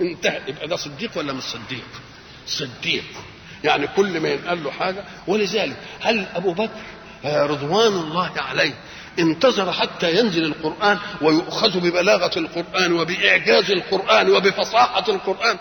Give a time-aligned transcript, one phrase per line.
[0.00, 0.40] انتهى.
[0.48, 1.88] يبقى ده صديق ولا مش صديق؟
[2.46, 3.04] صديق.
[3.64, 6.70] يعني كل ما ينقال له حاجة ولذلك هل أبو بكر
[7.24, 8.74] رضوان الله عليه
[9.18, 15.58] انتظر حتى ينزل القرآن ويؤخذ ببلاغة القرآن وبإعجاز القرآن وبفصاحة القرآن؟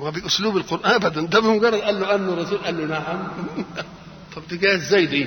[0.00, 1.20] وبأسلوب القرآن أبدا.
[1.26, 3.28] ده بمجرد قال له أنه رسول قال له نعم.
[4.36, 5.26] طب دي جاية إزاي دي؟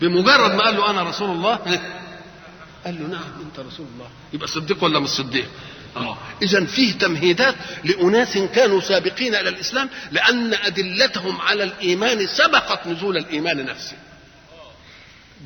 [0.00, 1.54] بمجرد ما قال له أنا رسول الله.
[2.84, 4.08] قال له نعم أنت رسول الله.
[4.32, 5.48] يبقى صديق ولا مش صديق؟
[5.96, 6.18] آه.
[6.42, 7.54] اذا فيه تمهيدات
[7.84, 13.96] لأناس كانوا سابقين إلى الإسلام لأن أدلتهم على الإيمان سبقت نزول الإيمان نفسه.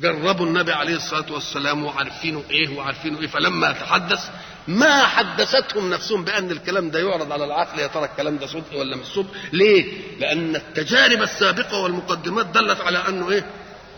[0.01, 4.29] جربوا النبي عليه الصلاة والسلام وعارفينه إيه وعارفينه إيه فلما تحدث
[4.67, 8.95] ما حدثتهم نفسهم بأن الكلام ده يعرض على العقل يا ترى الكلام ده صدق ولا
[8.95, 9.85] مش صدق؟ ليه؟
[10.19, 13.45] لأن التجارب السابقة والمقدمات دلت على أنه إيه؟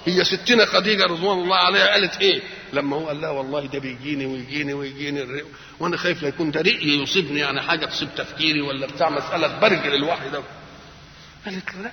[0.06, 2.42] هي ستنا خديجة رضوان الله عليها قالت إيه؟
[2.74, 5.44] لما هو قال لها والله ده بيجيني ويجيني ويجيني
[5.80, 9.96] وأنا خايف لا يكون ده رئي يصيبني يعني حاجة تصيب تفكيري ولا بتاع مسألة برجل
[9.96, 10.44] الوحي ده.
[11.46, 11.92] قالت لا.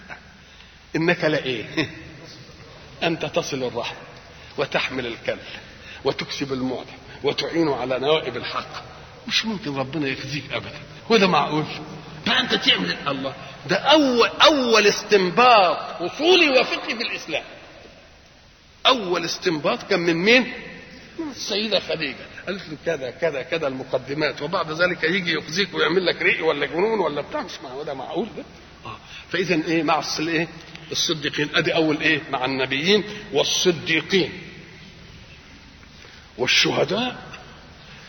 [0.96, 1.64] إنك لا إيه؟
[3.02, 3.94] أنت تصل الرحم
[4.58, 5.38] وتحمل الكل
[6.04, 8.82] وتكسب المعدم وتعين على نوائب الحق.
[9.28, 10.80] مش ممكن ربنا يخزيك ابدا.
[11.10, 11.64] وده معقول؟
[12.26, 13.34] بقى أنت تعمل الله.
[13.68, 17.44] ده أول أول استنباط أصولي وفقهي في الإسلام.
[18.86, 20.52] أول استنباط كان من مين؟
[21.30, 22.26] السيده خديجة.
[22.46, 26.98] قالت له كذا كذا كذا المقدمات وبعد ذلك يجي يخزيك ويعمل لك ريق ولا جنون
[26.98, 27.42] ولا بتاع.
[27.42, 28.44] مش معقول ده معقول ده؟
[28.84, 28.98] آه.
[29.30, 30.48] فاذا إيه مع الايه
[30.92, 31.48] الصديقين.
[31.54, 34.32] أدي أول إيه؟ مع النبيين والصديقين.
[36.38, 37.22] والشهداء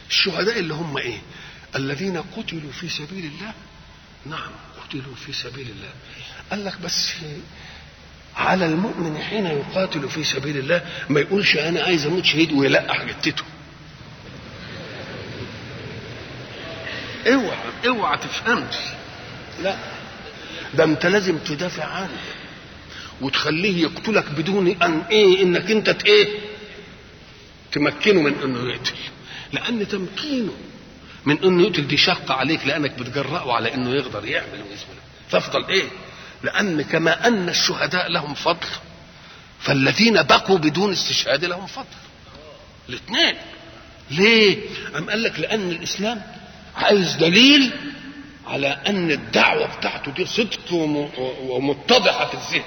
[0.09, 1.17] الشهداء اللي هم إيه؟
[1.75, 3.53] الذين قتلوا في سبيل الله.
[4.25, 4.51] نعم
[4.83, 5.89] قتلوا في سبيل الله.
[6.51, 7.13] قال لك بس
[8.35, 13.43] على المؤمن حين يقاتل في سبيل الله ما يقولش أنا عايز أموت شهيد ويلقح جتته
[17.27, 18.75] اوعى اوعى تفهمش.
[19.63, 19.75] لا
[20.73, 22.17] ده أنت لازم تدافع عنه
[23.21, 26.27] وتخليه يقتلك بدون أن إيه إنك أنت إيه
[27.71, 28.93] تمكنه من إنه يقتل.
[29.53, 30.53] لأن تمكينه
[31.25, 34.93] من إنه يقتل دي شاقة عليك لأنك بتجرأه على إنه يقدر يعمل ويسمع
[35.31, 35.83] تفضل إيه.
[36.43, 38.67] لأن كما أن الشهداء لهم فضل
[39.59, 41.85] فالذين بقوا بدون استشهاد لهم فضل.
[42.89, 43.35] الاثنين.
[44.11, 44.57] ليه؟
[44.97, 46.21] أم قال لك لأن الإسلام
[46.75, 47.71] عايز دليل
[48.47, 50.73] على أن الدعوة بتاعته دي صدق
[51.43, 52.63] ومتضحة في الذهن.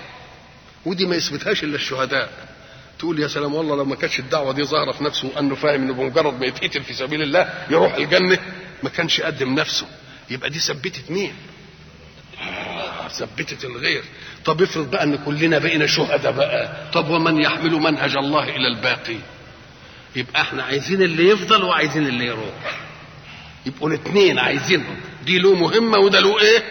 [0.86, 2.30] ودي ما يثبتهاش إلا الشهداء.
[2.98, 5.94] تقول يا سلام والله لو ما كانتش الدعوة دي ظاهرة في نفسه وأنه فاهم إنه
[5.94, 8.38] بمجرد ما يتقتل في سبيل الله يروح الجنة
[8.82, 9.86] ما كانش يقدم نفسه.
[10.30, 11.34] يبقى دي ثبتت مين؟
[13.18, 14.04] ثبتت الغير.
[14.44, 16.90] طب افرض بقى ان كلنا بقينا شهداء بقى.
[16.92, 19.16] طب ومن يحمل منهج الله إلى الباقي؟
[20.16, 22.80] يبقى إحنا عايزين اللي يفضل وعايزين اللي يروح.
[23.66, 24.96] يبقوا الاثنين عايزينهم.
[25.24, 26.62] دي له مهمة وده له إيه؟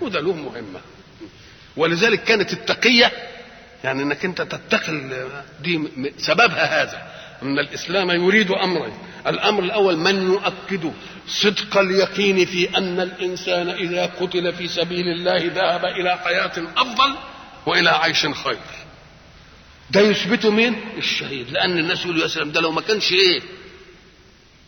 [0.00, 0.80] وده له مهمة.
[1.76, 3.12] ولذلك كانت التقية
[3.84, 5.00] يعني إنك أنت تتقي
[5.62, 5.80] دي
[6.18, 7.02] سببها هذا.
[7.42, 8.92] أن الإسلام يريد امرين
[9.26, 10.92] الأمر الأول من يؤكد
[11.28, 17.14] صدق اليقين في أن الإنسان إذا قتل في سبيل الله ذهب إلى حياة أفضل
[17.66, 18.58] وإلى عيش خير.
[19.90, 21.50] ده يثبته مين؟ الشهيد.
[21.50, 23.40] لأن الناس يقولوا يا سلام ده لو ما كانش إيه؟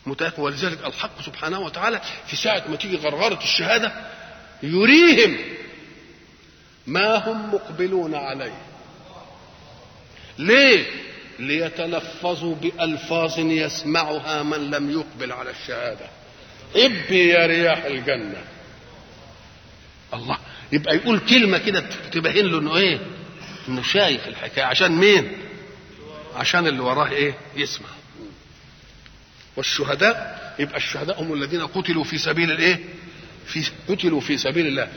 [0.07, 3.93] متأكد ولذلك الحق سبحانه وتعالى في ساعة ما تيجي غرغرة الشهادة
[4.62, 5.37] يريهم
[6.87, 8.59] ما هم مقبلون عليه.
[10.39, 10.87] ليه؟
[11.38, 16.06] ليتلفظوا بألفاظ يسمعها من لم يقبل على الشهادة.
[16.76, 18.44] ابي يا رياح الجنة.
[20.15, 20.38] الله
[20.72, 23.00] يبقى يقول كلمة كده تبين له إنه إيه؟
[23.69, 24.65] إنه شايف الحكاية.
[24.65, 25.32] عشان مين؟
[26.37, 27.88] عشان اللي وراه إيه؟ يسمع.
[29.56, 32.78] والشهداء يبقى الشهداء هم الذين قتلوا في سبيل الإيه؟
[33.47, 34.88] في قتلوا في سبيل الله.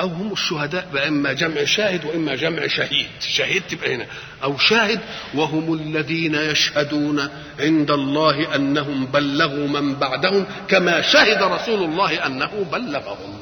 [0.00, 3.06] أو هم الشهداء بقى اما جمع شاهد وإما جمع شهيد.
[3.20, 4.06] شهيد تبقى هنا.
[4.44, 5.00] أو شاهد
[5.34, 7.28] وهم الذين يشهدون
[7.60, 13.38] عند الله أنهم بلغوا من بعدهم كما شهد رسول الله أنه بلغهم.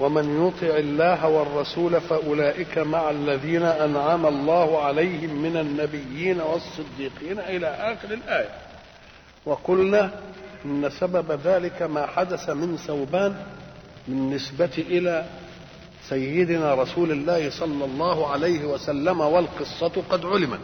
[0.00, 8.14] ومن يطع الله والرسول فأولئك مع الذين أنعم الله عليهم من النبيين والصديقين إلى آخر
[8.14, 8.50] الآية.
[9.46, 10.10] وقلنا
[10.64, 13.34] إن سبب ذلك ما حدث من ثوبان
[14.08, 15.24] بالنسبة إلى
[16.08, 20.60] سيدنا رسول الله صلى الله عليه وسلم والقصة قد علمت.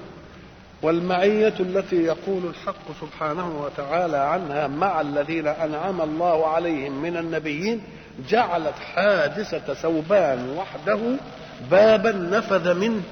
[0.83, 7.83] والمعية التي يقول الحق سبحانه وتعالى عنها مع الذين أنعم الله عليهم من النبيين
[8.29, 10.99] جعلت حادثة ثوبان وحده
[11.71, 13.03] بابا نفذ منه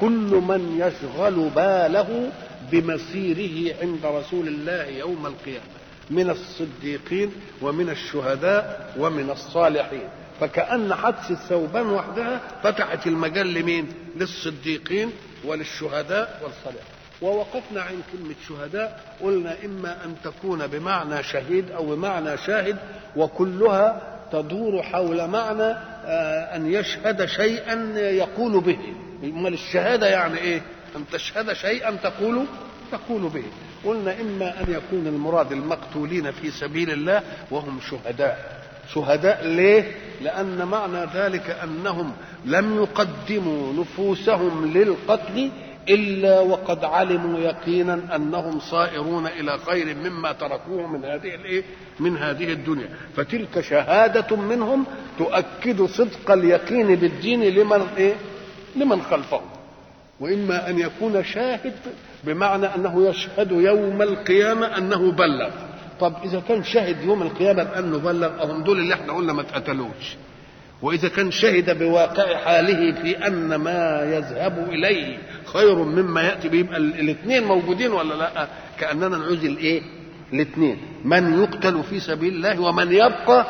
[0.00, 2.30] كل من يشغل باله
[2.72, 5.64] بمسيره عند رسول الله يوم القيامة
[6.10, 7.32] من الصديقين
[7.62, 10.08] ومن الشهداء ومن الصالحين.
[10.40, 15.12] فكأن حدث الثوبان وحدها فتحت المجال لمين؟ للصديقين
[15.44, 22.76] وللشهداء والصالحين ووقفنا عن كلمة شهداء قلنا إما أن تكون بمعنى شهيد أو بمعنى شاهد
[23.16, 24.02] وكلها
[24.32, 25.74] تدور حول معنى
[26.54, 28.78] أن يشهد شيئا يقول به.
[29.24, 30.62] أمال الشهادة يعني إيه؟
[30.96, 32.44] أن تشهد شيئا تقول
[32.92, 33.44] تقول به.
[33.84, 38.57] قلنا إما أن يكون المراد المقتولين في سبيل الله وهم شهداء.
[38.94, 39.92] شهداء ليه
[40.22, 42.12] لأن معنى ذلك أنهم
[42.44, 45.50] لم يقدموا نفوسهم للقتل
[45.88, 51.62] إلا وقد علموا يقينا أنهم صائرون إلى خير مما تركوه من هذه الإيه؟
[52.00, 54.84] من هذه الدنيا فتلك شهادة منهم
[55.18, 58.14] تؤكد صدق اليقين بالدين لمن إيه؟
[58.76, 59.42] لمن خلفهم
[60.20, 61.74] وإما أن يكون شاهد
[62.24, 65.50] بمعنى أنه يشهد يوم القيامة أنه بلغ
[66.00, 70.16] طب إذا كان شهد يوم القيامة بأنه بلغ أهم دول اللي إحنا قلنا ما اتقتلوش
[70.82, 76.76] وإذا كان شهد بواقع حاله في أن ما يذهب إليه خير مما يأتي به يبقى
[76.76, 78.48] الاثنين موجودين ولا لأ؟
[78.80, 79.82] كأننا نعوز الإيه؟
[80.32, 80.78] الاثنين.
[81.04, 83.46] من يقتل في سبيل الله ومن يبقى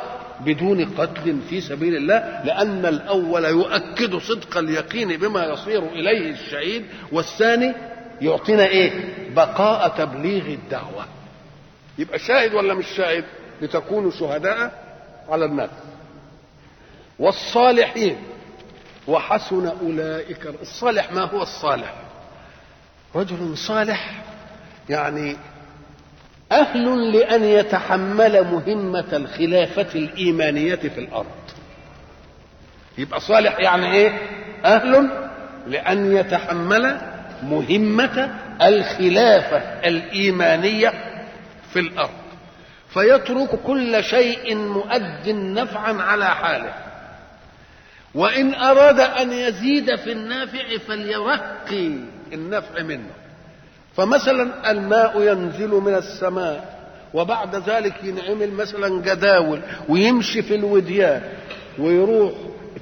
[0.47, 7.75] بدون قتل في سبيل الله لأن الأول يؤكد صدق اليقين بما يصير إليه الشهيد والثاني
[8.21, 8.91] يعطينا إيه؟
[9.37, 11.05] بقاء تبليغ الدعوة.
[11.99, 13.25] يبقى شاهد ولا مش شاهد؟
[13.63, 14.73] لتكونوا شهداء
[15.29, 15.71] على الناس.
[17.19, 18.17] والصالحين.
[19.09, 20.47] وحسن أولئك.
[20.63, 21.95] الصالح ما هو الصالح؟
[23.15, 24.23] رجل صالح
[24.89, 25.37] يعني
[26.53, 31.27] أهل لأن يتحمل مهمة الخلافة الإيمانية في الأرض.
[32.99, 34.19] يبقى صالح يعني إيه؟
[34.65, 35.11] أهل
[35.67, 37.01] لأن يتحمل
[37.43, 39.57] مهمة الخلافة
[39.89, 41.08] الإيمانية
[41.73, 42.11] في الأرض.
[42.89, 46.75] فيترك كل شيء مؤد نفعا على حاله.
[48.15, 51.93] وإن أراد أن يزيد في النافع فليرقي
[52.33, 53.11] النفع منه.
[53.97, 56.79] فمثلا الماء ينزل من السماء
[57.15, 61.23] وبعد ذلك ينعمل مثلا جداول ويمشي في الوديان
[61.79, 62.33] ويروح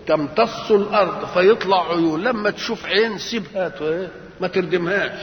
[0.06, 2.22] تمتص الأرض فيطلع عيون.
[2.22, 3.72] لما تشوف عين سيبها
[4.40, 5.20] ما تردمهاش.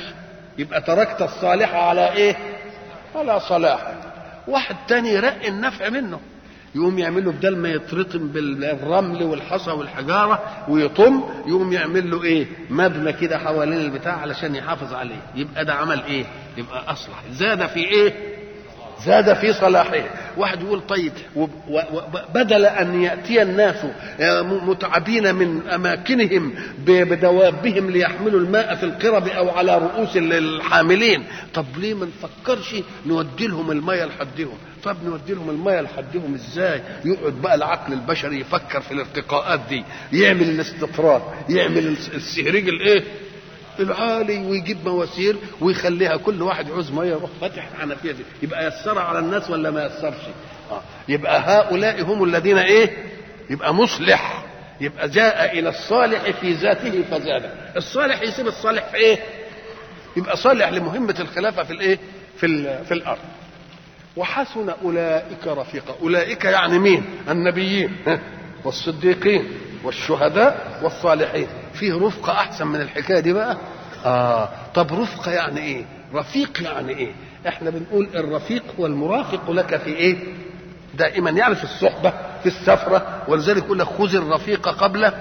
[0.58, 2.36] يبقى تركت الصالحة على إيه؟
[3.16, 3.94] على صلاحه
[4.48, 6.20] واحد تاني يرقي النفع منه.
[6.76, 13.14] يقوم يعمل له بدل ما يترطم بالرمل والحصى والحجارة ويطم يقوم يعمل له إيه؟ مبنى
[13.14, 15.22] كده حوالين البتاع علشان يحافظ عليه.
[15.36, 16.26] يبقى ده عمل إيه؟
[16.58, 17.24] يبقى أصلح.
[17.32, 18.33] زاد في إيه؟
[19.06, 20.04] زاد في صلاحه.
[20.38, 21.12] واحد يقول طيب
[22.36, 23.76] بدل أن يأتي الناس
[24.68, 26.54] متعبين من أماكنهم
[26.86, 31.24] بدوابهم ليحملوا الماء في القرب أو على رؤوس الحاملين.
[31.54, 37.34] طب ليه ما نفكرش نودي لهم الماء لحدهم طب نودي لهم الماء لحدهم إزاي؟ يقعد
[37.34, 39.84] بقى العقل البشري يفكر في الارتقاءات دي
[40.14, 43.04] يعمل الاستطراد يعمل السهريج الإيه؟
[43.80, 48.24] العالي ويجيب مواسير ويخليها كل واحد يعوز مية يروح فاتح الحنفية دي.
[48.42, 50.22] يبقى يسر على الناس ولا ما يسرش؟
[50.72, 50.82] آه.
[51.08, 52.98] يبقى هؤلاء هم الذين إيه؟
[53.50, 54.46] يبقى مصلح.
[54.82, 59.20] يبقى جاء إلى الصالح في ذاته فزاد الصالح يسيب الصالح في إيه؟
[60.18, 62.00] يبقى صالح لمهمة الخلافة في الإيه؟
[62.38, 63.20] في في الأرض.
[64.16, 65.96] وحسن أولئك رفيقا.
[66.02, 67.96] أولئك يعني مين؟ النبيين.
[68.66, 69.48] والصديقين.
[69.84, 71.48] والشهداء والصالحين.
[71.74, 73.58] فيه رفقة أحسن من الحكاية دي بقى؟
[74.06, 74.50] آه.
[74.76, 77.12] طب رفقة يعني إيه؟ رفيق يعني إيه؟
[77.48, 80.18] إحنا بنقول الرفيق هو المرافق لك في إيه؟
[80.94, 85.12] دائما يعني في الصحبة في السفرة ولذلك يقول لك خذ الرفيق قبل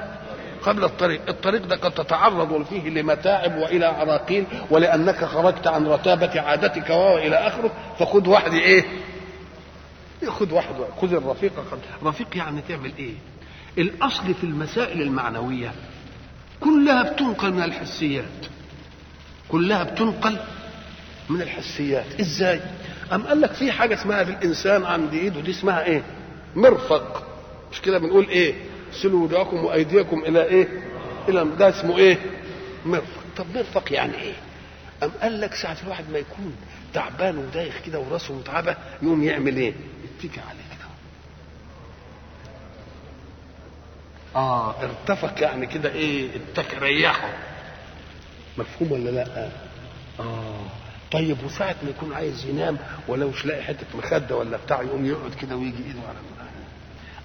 [0.62, 1.21] قبل الطريق.
[1.28, 7.71] الطريق ده قد تتعرض فيه لمتاعب وإلى عراقيل ولأنك خرجت عن رتابة عادتك وإلى آخره
[7.99, 8.85] فخذ واحد إيه؟
[10.28, 12.09] خذ واحد خذ الرفيق قبل.
[12.09, 13.14] رفيق يعني تعمل إيه؟
[13.79, 15.73] الأصل في المسائل المعنوية
[16.61, 18.25] كلها بتنقل من الحسيات
[19.49, 20.38] كلها بتنقل
[21.31, 22.21] من الحسيات.
[22.21, 22.61] إزاي؟
[23.12, 26.02] أم قال لك في حاجة اسمها في الإنسان عند إيده دي اسمها إيه؟
[26.57, 27.26] مرفق.
[27.73, 28.55] مش كده بنقول إيه؟
[28.93, 30.69] سلوا وجوهكم وأيديكم إلى إيه؟
[31.29, 32.19] إلى ده اسمه إيه؟
[32.87, 33.23] مرفق.
[33.37, 34.35] طب مرفق يعني إيه؟
[35.02, 36.57] أم قال لك ساعة الواحد ما يكون
[36.95, 39.75] تعبان ودايخ كده وراسه متعبة يقوم يعمل إيه؟
[40.05, 40.88] يتكي عليه كده
[44.37, 47.29] آه ارتفق يعني كده إيه اتك ريحه.
[48.59, 49.49] مفهوم ولا لا؟
[50.21, 50.61] آه.
[51.12, 55.35] طيب وساعة ما يكون عايز ينام ولو مش لاقي حتة مخدة ولا بتاع يقوم يقعد
[55.43, 56.17] كده ويجي إيده على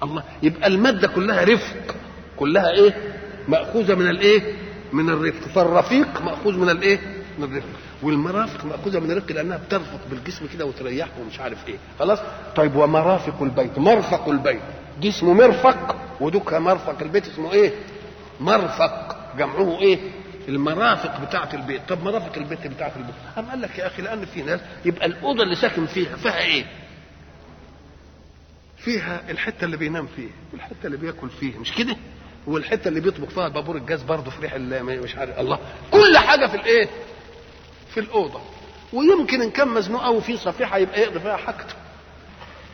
[0.03, 1.95] الله يبقى المادة كلها رفق.
[2.37, 3.13] كلها إيه؟
[3.47, 4.53] مأخوذة من الإيه؟
[4.93, 5.47] من الرفق.
[5.47, 6.99] فالرفيق مأخوذ من الإيه؟
[7.39, 7.67] من الرفق.
[8.03, 11.75] والمرافق مأخوذة من الرفق لأنها بترفق بالجسم كده وتريحه ومش عارف إيه.
[11.99, 12.19] خلاص؟
[12.55, 13.77] طيب ومرافق البيت.
[13.79, 14.61] مرفق البيت.
[14.99, 17.01] دي اسمه مرفق ودك مرفق.
[17.01, 17.71] البيت اسمه إيه؟
[18.39, 19.17] مرفق.
[19.37, 19.99] جمعه إيه؟
[20.47, 21.81] المرافق بتاعه البيت.
[21.89, 23.15] طب مرافق البيت بتاعه البيت.
[23.35, 26.65] قام قال لك يا أخي لأن في ناس يبقى الأوضة اللي ساكن فيها فيها إيه؟
[28.77, 31.59] فيها الحتة اللي بينام فيها والحتة اللي بياكل فيها.
[31.59, 31.95] مش كده؟
[32.47, 35.59] والحتة اللي بيطبخ فيها بابور الجاز برضه في ريح مش عارف الله.
[35.91, 36.89] كل حاجة في الإيه؟
[37.93, 38.41] في الأوضة.
[38.93, 41.75] ويمكن إن كان مزنوق أو في صفيحة يبقى يقضي فيها حاجته.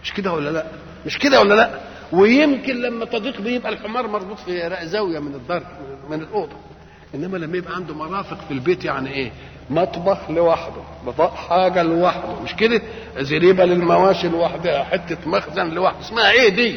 [0.04, 0.66] مش كده ولا لأ؟
[1.06, 1.80] مش كده ولا لأ؟
[2.14, 5.64] ويمكن لما تضيق بيبقى الحمار مربوط في زاوية من الدار
[6.10, 6.56] من الأوضة.
[7.16, 9.32] إنما لما يبقى عنده مرافق في البيت يعني إيه؟
[9.70, 10.82] مطبخ لوحده
[11.50, 12.40] حاجة لوحده.
[12.44, 12.82] مش كده؟
[13.18, 16.00] زريبة للمواشي لوحدها حتة مخزن لوحده.
[16.00, 16.76] اسمها إيه دي؟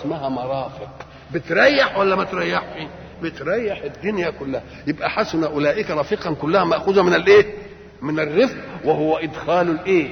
[0.00, 1.06] اسمها مرافق.
[1.32, 2.86] بتريح ولا ما تريحش؟
[3.22, 4.62] بتريح الدنيا كلها.
[4.86, 7.46] يبقى حسن أولئك رفيقا كلها مأخوذة من الإيه؟
[8.02, 10.08] من الرفق وهو إدخال الإيه؟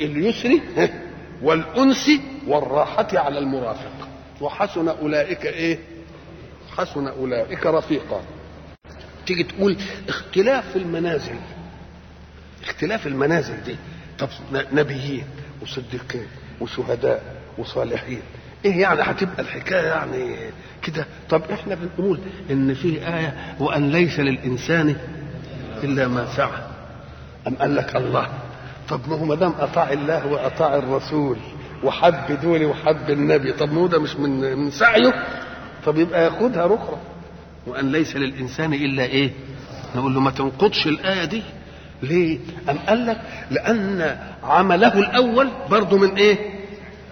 [0.00, 0.60] اليسر.
[1.42, 2.10] والأنس
[2.46, 4.08] والراحة على المرافق.
[4.40, 5.78] وحسن أولئك إيه؟
[6.76, 8.20] حسن أولئك رفيقا.
[9.26, 9.76] تيجي تقول
[10.08, 11.36] اختلاف المنازل.
[12.64, 13.76] اختلاف المنازل دي.
[14.18, 14.28] طب
[14.72, 15.24] نبيين
[15.62, 16.26] وصديقين
[16.60, 17.22] وشهداء
[17.58, 18.20] وصالحين.
[18.64, 20.36] إيه يعني هتبقى الحكاية يعني
[20.82, 24.96] كده؟ طب إحنا بنقول إن في آية وأن ليس للإنسان
[25.84, 26.62] إلا ما سعى.
[27.46, 28.28] أم قال لك الله؟
[28.88, 31.36] طب ما هو ما دام أطاع الله وأطاع الرسول
[31.84, 35.24] وحب دول وحب النبي طب ما هو ده مش من من سعيه؟
[35.86, 36.98] طب يبقى ياخدها رخرة.
[37.66, 39.30] وأن ليس للإنسان إلا إيه؟
[39.96, 41.42] نقول له ما تنقضش الآية دي.
[42.02, 42.38] ليه؟
[42.70, 46.36] أم قال لك؟ لأن عمله الأول برضه من إيه؟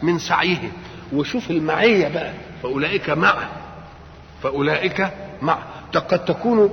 [0.03, 0.73] من سعيه.
[1.13, 2.33] وشوف المعية بقى.
[2.63, 3.49] فأولئك معه
[4.43, 5.09] فأولئك
[5.43, 5.63] معه
[5.95, 6.71] قد تكون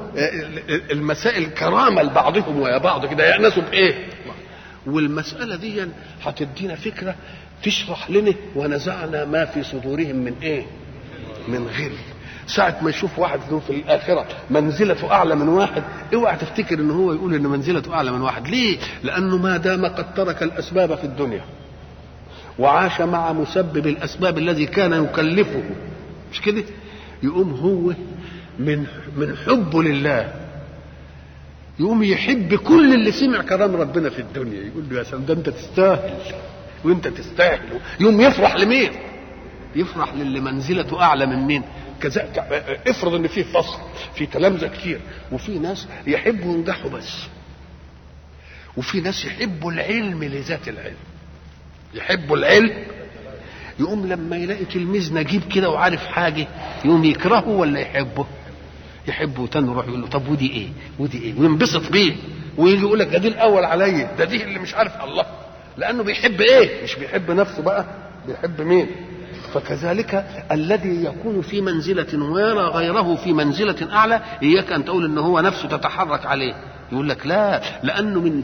[0.91, 3.23] المسائل كرامة لبعضهم ويا بعض كده.
[3.25, 3.93] يأنسوا بإيه؟
[4.87, 5.85] والمسألة دي
[6.23, 7.15] هتدينا فكرة
[7.63, 10.65] تشرح لنا ونزعنا ما في صدورهم من إيه؟
[11.47, 11.91] من غل.
[12.47, 17.33] ساعة ما يشوف واحد في الآخرة منزلته أعلى من واحد اوعى تفتكر إن هو يقول
[17.35, 18.47] إن منزلته أعلى من واحد.
[18.47, 21.41] ليه؟ لأنه ما دام قد ترك الأسباب في الدنيا.
[22.59, 25.63] وعاش مع مسبب الأسباب الذي كان يكلفه.
[26.31, 26.63] مش كده؟
[27.23, 27.93] يقوم هو
[28.59, 28.85] من
[29.17, 30.42] من حبه لله.
[31.79, 35.49] يقوم يحب كل اللي سمع كلام ربنا في الدنيا يقول له يا سلام ده انت
[35.49, 36.17] تستاهل
[36.83, 38.91] وانت تستاهل يقوم يفرح لمين؟
[39.75, 41.63] يفرح للي منزلته أعلى من مين؟
[42.01, 42.29] كذا
[42.87, 43.77] افرض إن في فصل
[44.15, 44.99] في تلامذة كتير
[45.31, 47.19] وفي ناس يحبوا ينجحوا بس
[48.77, 50.95] وفي ناس يحبوا العلم لذات العلم
[51.93, 52.73] يحبوا العلم
[53.79, 56.47] يقوم لما يلاقي تلميذ نجيب كده وعارف حاجة
[56.85, 58.25] يقوم يكرهه ولا يحبه؟
[59.07, 60.67] يحبه تاني يروح يقول له طب ودي إيه؟
[60.99, 62.15] ودي إيه؟ وينبسط بيه
[62.57, 65.25] ويجي يقول لك ده دي الأول عليا ده دي اللي مش عارف الله
[65.77, 67.85] لأنه بيحب إيه؟ مش بيحب نفسه بقى
[68.27, 68.87] بيحب مين؟
[69.53, 75.39] فكذلك الذي يكون في منزلة ويرى غيره في منزلة أعلى إياك أن تقول إن هو
[75.39, 76.53] نفسه تتحرك عليه
[76.91, 78.43] يقول لك لا لأنه من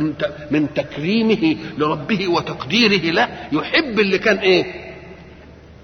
[0.00, 0.14] من
[0.50, 4.64] من تكريمه لربه وتقديره له يحب اللي كان إيه؟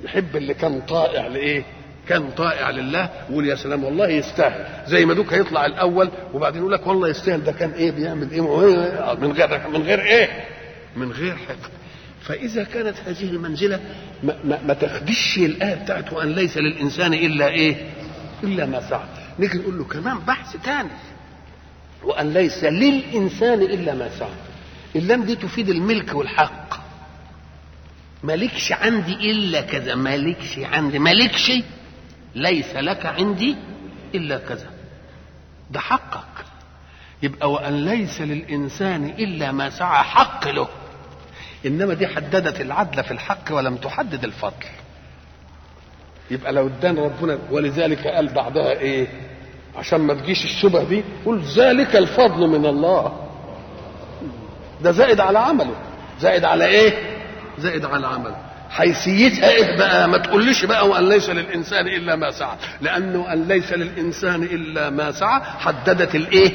[0.04, 1.62] يحب اللي كان طائع لإيه؟
[2.08, 6.72] كان طائع لله ويقول يا سلام والله يستاهل زي ما دوك هيطلع الأول وبعدين يقول
[6.72, 8.40] لك والله يستاهل ده كان إيه بيعمل إيه
[9.20, 10.44] من غير من غير إيه؟
[10.96, 11.70] من غير حقد
[12.22, 13.80] فإذا كانت هذه المنزلة
[14.22, 17.76] ما, ما, ما تخدش الآية بتاعت وأن ليس للإنسان إلا إيه؟
[18.44, 19.08] إلا ما سعى.
[19.38, 20.88] نيجي نقول له كمان بحث ثاني
[22.04, 24.28] وأن ليس للإنسان إلا ما سعى.
[24.96, 26.80] اللام دي تفيد الملك والحق.
[28.24, 31.52] مالكش عندي إلا كذا، مالكش عندي، مالكش
[32.42, 33.56] ليس لك عندي
[34.14, 34.66] إلا كذا.
[35.70, 36.44] ده حقك.
[37.22, 40.68] يبقى وأن ليس للإنسان إلا ما سعى حق له.
[41.66, 44.66] إنما دي حددت العدل في الحق ولم تحدد الفضل
[46.30, 49.06] يبقى لو ادان ربنا ولذلك قال بعدها إيه
[49.76, 53.28] عشان ما تجيش الشبه دي قل ذلك الفضل من الله
[54.82, 55.74] ده زائد على عمله
[56.20, 56.92] زائد على إيه
[57.58, 58.36] زائد على عمله
[58.70, 62.56] حيثيتها إيه بقى؟ ما تقوليش بقى وان ليس للإنسان إلا ما سعى.
[62.80, 66.52] لأنه أن ليس للإنسان إلا ما سعى حددت الإيه؟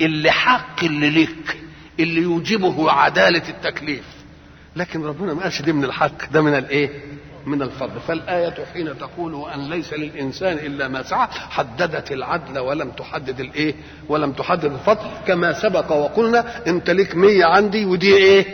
[0.00, 1.56] اللي حق اللي ليك
[2.00, 4.04] اللي يوجبه عدالة التكليف.
[4.76, 6.90] لكن ربنا ما قالش دي من الحق ده من الإيه؟
[7.46, 8.00] من الفضل.
[8.08, 13.74] فالآية حين تقول وأن ليس للإنسان إلا ما سعى حددت العدل ولم تحدد الإيه؟
[14.08, 15.06] ولم تحدد الفضل.
[15.26, 18.46] كما سبق وقلنا أنت ليك مية عندي ودي إيه؟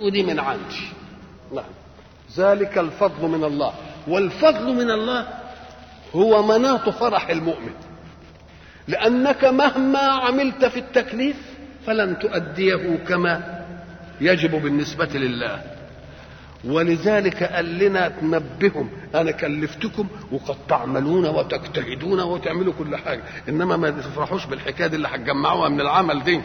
[0.00, 0.93] ودي من عندي.
[1.54, 1.64] نعم.
[2.36, 3.72] ذلك الفضل من الله.
[4.08, 5.28] والفضل من الله
[6.14, 7.72] هو مناط فرح المؤمن.
[8.88, 11.36] لأنك مهما عملت في التكليف
[11.86, 13.64] فلن تؤديه كما
[14.20, 15.62] يجب بالنسبة لله.
[16.64, 23.22] ولذلك قال لنا تنبههم أنا كلفتكم وقد تعملون وتجتهدون وتعملوا كل حاجة.
[23.48, 26.40] إنما ما تفرحوش بالحكاية دي اللي هتجمعوها من العمل دي.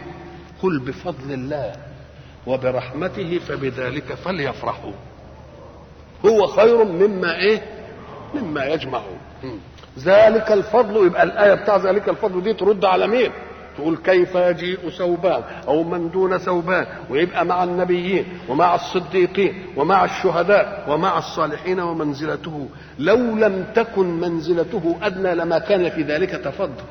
[0.61, 1.88] قل بفضل الله.
[2.49, 4.93] وبرحمته فبذلك فليفرحوا.
[6.25, 7.61] هو خير مما إيه؟
[8.35, 9.19] مما يجمعون.
[9.99, 13.31] ذلك الفضل يبقى الآية بتاع ذلك الفضل دي ترد على مين؟
[13.77, 20.85] تقول كيف يجيء ثوبان أو من دون ثوبان ويبقى مع النبيين ومع الصديقين ومع الشهداء
[20.89, 22.67] ومع الصالحين ومنزلته.
[22.99, 26.83] لو لم تكن منزلته أدنى لما كان في ذلك تفضل.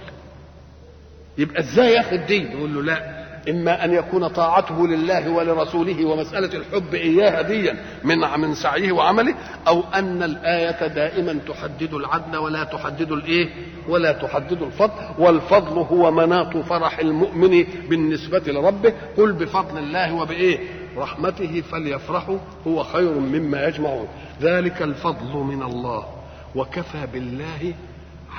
[1.39, 3.28] يبقى إزاي ياخد دي يقول له لا.
[3.49, 9.35] إما أن يكون طاعته لله ولرسوله ومسألة الحب اياها ديا من من سعيه وعمله
[9.69, 13.49] أو أن الآية دائما تحدد العدل ولا تحدد الإيه؟
[13.89, 14.93] ولا تحدد الفضل.
[15.19, 18.93] والفضل هو مناط فرح المؤمن بالنسبة لربه.
[19.17, 20.59] قل بفضل الله وبإيه؟
[20.97, 24.09] رحمته فليفرحوا هو خير مما يجمعون.
[24.43, 26.07] ذلك الفضل من الله
[26.55, 27.75] وكفى بالله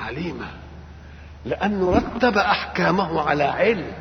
[0.04, 0.50] عليما.
[1.46, 3.92] لأنه رتب أحكامه على علم.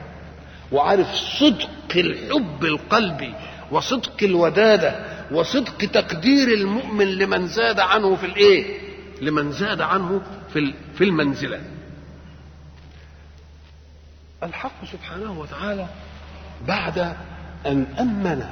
[0.72, 3.34] وعارف صدق الحب القلبي
[3.72, 4.96] وصدق الودادة
[5.32, 8.80] وصدق تقدير المؤمن لمن زاد عنه في الإيه؟
[9.22, 10.22] لمن زاد عنه
[10.54, 11.62] في في المنزلة.
[14.44, 15.88] الحق سبحانه وتعالى
[16.68, 17.00] بعد
[17.66, 18.44] أن أمن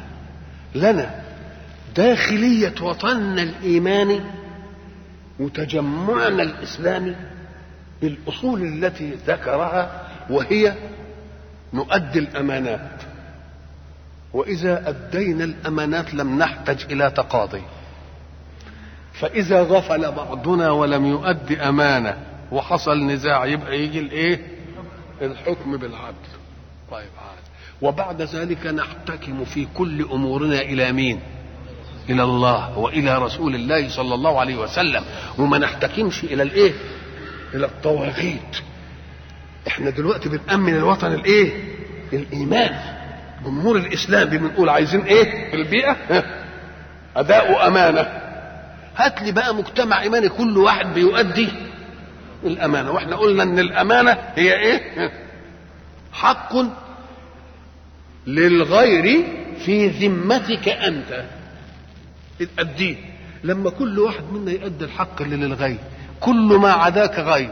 [0.76, 1.24] لنا
[1.96, 4.22] داخلية وطننا الإيماني
[5.40, 7.16] وتجمعنا الإسلامي
[8.02, 10.76] بالأصول التي ذكرها وهي
[11.74, 13.02] نؤدي الأمانات.
[14.34, 17.62] وإذا أدينا الأمانات لم نحتج إلى تقاضي.
[19.14, 22.18] فإذا غفل بعضنا ولم يؤدي أمانة
[22.52, 24.42] وحصل نزاع يبقى يجي الإيه؟
[25.22, 26.16] الحكم بالعدل.
[26.92, 27.38] طيب عاد.
[27.82, 31.20] وبعد ذلك نحتكم في كل أمورنا إلى مين؟
[32.10, 35.04] إلى الله وإلى رسول الله صلى الله عليه وسلم.
[35.38, 36.74] وما نحتكمش إلى الإيه؟
[37.54, 38.58] إلى الطواغيت
[39.68, 41.52] إحنا دلوقتي بنأمن الوطن الإيه؟
[42.14, 42.76] الإيمان.
[43.46, 45.96] جمهور الإسلام بنقول عايزين إيه؟ في البيئه
[47.16, 48.08] أداء امانه
[48.96, 51.50] هات لي بقى مجتمع إيماني كل واحد بيؤدي
[52.44, 52.92] الأمانة.
[52.92, 55.12] وإحنا قلنا إن الأمانة هي إيه؟
[56.14, 56.54] حق
[58.28, 59.24] للغير
[59.66, 61.24] في ذمتك أنت.
[62.60, 62.96] اديه
[63.44, 65.78] لما كل واحد منا يؤدي الحق اللي للغير
[66.20, 67.52] كل ما عداك غير.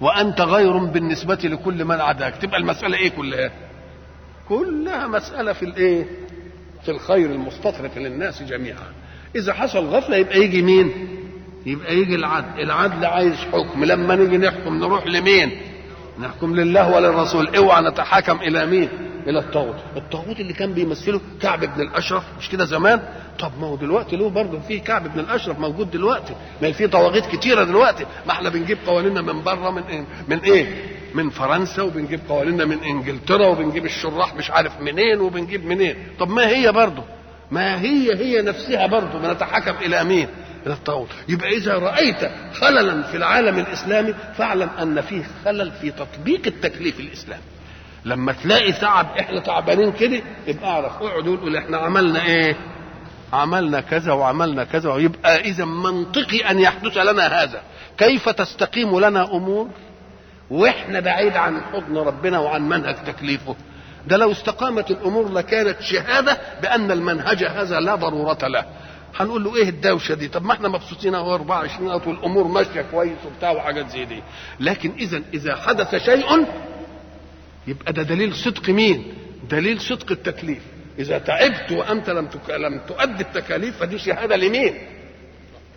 [0.00, 2.36] وأنت غير بالنسبة لكل من عداك.
[2.36, 3.50] تبقى المسألة إيه كلها؟
[4.48, 6.06] كلها مسألة في الإيه؟
[6.84, 8.92] في الخير المستطرق للناس جميعا.
[9.36, 11.08] إذا حصل غفلة يبقى يجي مين؟
[11.66, 12.60] يبقى يجي العدل.
[12.60, 13.84] العدل عايز حكم.
[13.84, 15.50] لما نيجي نحكم نروح لمين؟
[16.20, 17.56] نحكم لله وللرسول.
[17.56, 18.88] اوعى نتحاكم إلى مين؟
[19.26, 19.76] إلى الطاغوت.
[19.96, 23.00] الطاغوت اللي كان بيمثله كعب بن الأشرف مش كده زمان؟
[23.38, 26.34] طب ما هو دلوقتي له برضه في كعب بن الأشرف موجود دلوقتي.
[26.62, 28.04] ما في طواغيت كتيرة دلوقتي.
[28.26, 30.66] ما إحنا بنجيب قوانيننا من بره من إيه؟ من إيه؟
[31.14, 35.96] من فرنسا وبنجيب قوانيننا من إنجلترا وبنجيب الشراح مش عارف منين وبنجيب منين.
[36.18, 37.02] طب ما هي برضه
[37.50, 40.28] ما هي هي نفسها برضه بنتحكم إلى مين؟
[40.66, 41.08] إلى الطاغوت.
[41.28, 47.42] يبقى إذا رأيت خللا في العالم الإسلامي فاعلم أن فيه خلل في تطبيق التكليف الإسلامي.
[48.04, 52.56] لما تلاقي تعب إحنا تعبانين كده يبقى اعرف اقعد قول إحنا عملنا إيه؟
[53.32, 57.62] عملنا كذا وعملنا كذا ويبقى إذا منطقي أن يحدث لنا هذا.
[57.98, 59.68] كيف تستقيم لنا أمور؟
[60.50, 63.56] وإحنا بعيد عن حضن ربنا وعن منهج تكليفه.
[64.06, 68.64] ده لو استقامت الأمور لكانت شهادة بأن المنهج هذا لا ضرورة له.
[69.16, 73.18] هنقول له إيه الدوشة دي؟ طب ما إحنا مبسوطين أهو 24 ساعه والأمور ماشية كويس
[73.26, 74.22] وبتاع وحاجات زي دي.
[74.60, 76.46] لكن اذا إذا حدث شيء
[77.66, 79.14] يبقى ده دليل صدق مين؟
[79.50, 80.62] دليل صدق التكليف.
[80.98, 82.28] إذا تعبت وأنت لم.
[82.48, 84.74] لم تؤدي التكاليف فدي شهادة لمين؟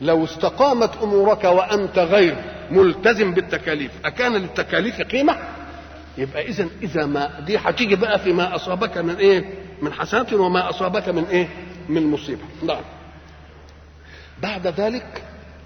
[0.01, 2.35] لو استقامت أمورك وأنت غير
[2.71, 5.37] ملتزم بالتكاليف أكان للتكاليف قيمة؟
[6.17, 9.43] يبقى إذا إذا ما دي هتيجي بقى فيما أصابك من إيه؟
[9.81, 11.47] من حسنات وما أصابك من إيه؟
[11.89, 12.41] من مصيبة.
[12.63, 12.81] نعم.
[14.41, 15.23] بعد ذلك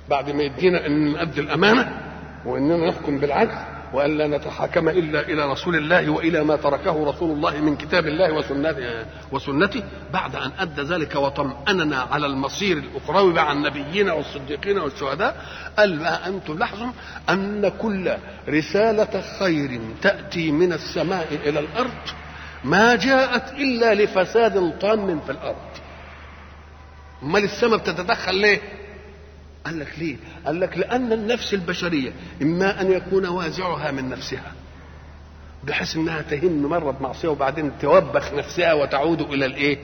[0.09, 1.99] بعد ما يدينا إن نؤدي الأمانة
[2.45, 3.55] وإننا نحكم بالعدل
[3.93, 9.05] والا نتحاكم إلا إلى رسول الله وإلى ما تركه رسول الله من كتاب الله وسنته
[9.31, 15.45] وسنته بعد أن أدى ذلك وطمأننا على المصير الأخروي مع النبيين والصديقين والشهداء
[15.77, 16.91] قال بقى أنتم لاحظوا
[17.29, 18.11] أن كل
[18.49, 21.91] رسالة خير تأتي من السماء إلى الأرض
[22.63, 25.55] ما جاءت إلا لفساد طام في الأرض.
[27.23, 28.61] أمال السماء بتتدخل ليه؟
[29.65, 34.51] قال لك ليه؟ قال لك لأن النفس البشرية إما أن يكون وازعها من نفسها
[35.63, 39.77] بحيث إنها تهم مره بمعصية وبعدين توبخ نفسها وتعود إلى الإيه؟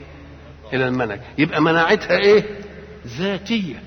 [0.72, 2.44] إلى المنهج يبقى مناعتها إيه؟
[3.06, 3.82] ذاتية.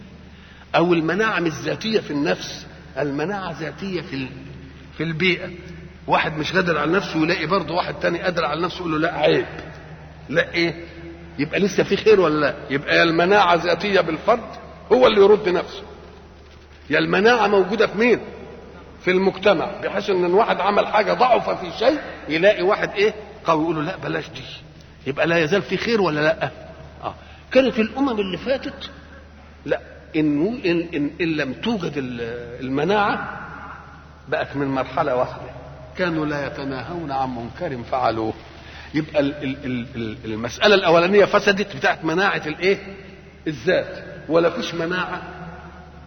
[0.75, 4.27] أو المناعة مش ذاتية في النفس المناعة ذاتية في
[4.97, 5.49] في البيئة.
[6.07, 9.13] واحد مش قادر على نفسه يلاقي برضه واحد تاني قادر على نفسه يقول له لا
[9.17, 9.45] عيب.
[10.29, 10.73] لا إيه؟
[11.39, 14.60] يبقى لسه في خير ولا لا؟ يبقى المناعة ذاتية بالفرد
[14.93, 15.83] هو اللي يرد نفسه.
[16.89, 18.19] يا المناعة موجودة في مين؟
[19.01, 21.99] في المجتمع بحيث إن واحد عمل حاجة ضعف في شيء
[22.29, 23.13] يلاقي واحد إيه؟
[23.45, 24.41] قوي يقول له لا بلاش دي.
[25.07, 26.49] يبقى لا يزال في خير ولا لا؟
[27.03, 27.13] آه.
[27.51, 28.89] كانت الأمم اللي فاتت
[29.65, 29.79] لا
[30.15, 31.93] إن, إن, إن, إن لم توجد
[32.59, 33.39] المناعة
[34.27, 35.51] بقت من مرحلة واحدة.
[35.97, 38.33] كانوا لا يتناهون عن منكر فعلوه.
[38.93, 42.77] يبقى ال ال ال المسألة الأولانية فسدت بتاعت مناعة الإيه؟
[43.47, 44.10] الذات.
[44.29, 45.21] ولا فيش مناعة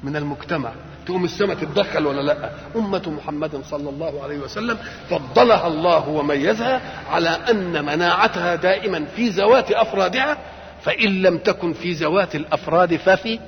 [0.02, 0.72] من المجتمع.
[1.06, 4.78] تقوم السماء تتدخل ولا لأ؟ أمة محمد صلى الله عليه وسلم
[5.10, 10.38] فضلها الله وميزها على أن مناعتها دائما في ذوات أفرادها
[10.82, 13.38] فإن لم تكن في ذوات الأفراد ففي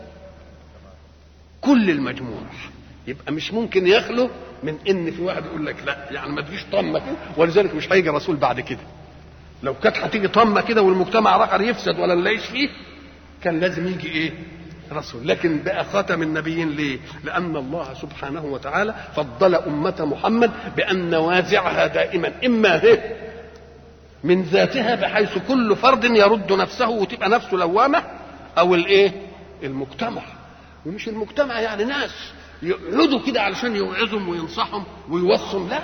[1.61, 2.41] كل المجموع.
[3.07, 4.31] يبقى مش ممكن يخلو
[4.63, 7.17] من إن في واحد يقول لك لأ يعني ما تجيش طمه كده.
[7.37, 8.81] ولذلك مش هيجي رسول بعد كده.
[9.63, 12.69] لو كانت هتيجي طمه كده والمجتمع رقر يفسد ولا نلاقيش فيه
[13.43, 14.33] كان لازم يجي إيه؟
[14.93, 15.29] رسول.
[15.29, 22.33] لكن بقى خاتم النبيين ليه؟ لأن الله سبحانه وتعالى فضل أمة محمد بأن نوازعها دائما.
[22.47, 22.99] إما هي
[24.25, 28.03] من ذاتها بحيث كل فرد يرد نفسه وتبقى نفسه لوامة
[28.59, 29.13] أو الايه
[29.63, 30.23] المجتمع.
[30.87, 32.11] ومش المجتمع يعني ناس
[32.63, 35.83] يقعدوا كده علشان يوعظهم وينصحهم ويوصهم لا.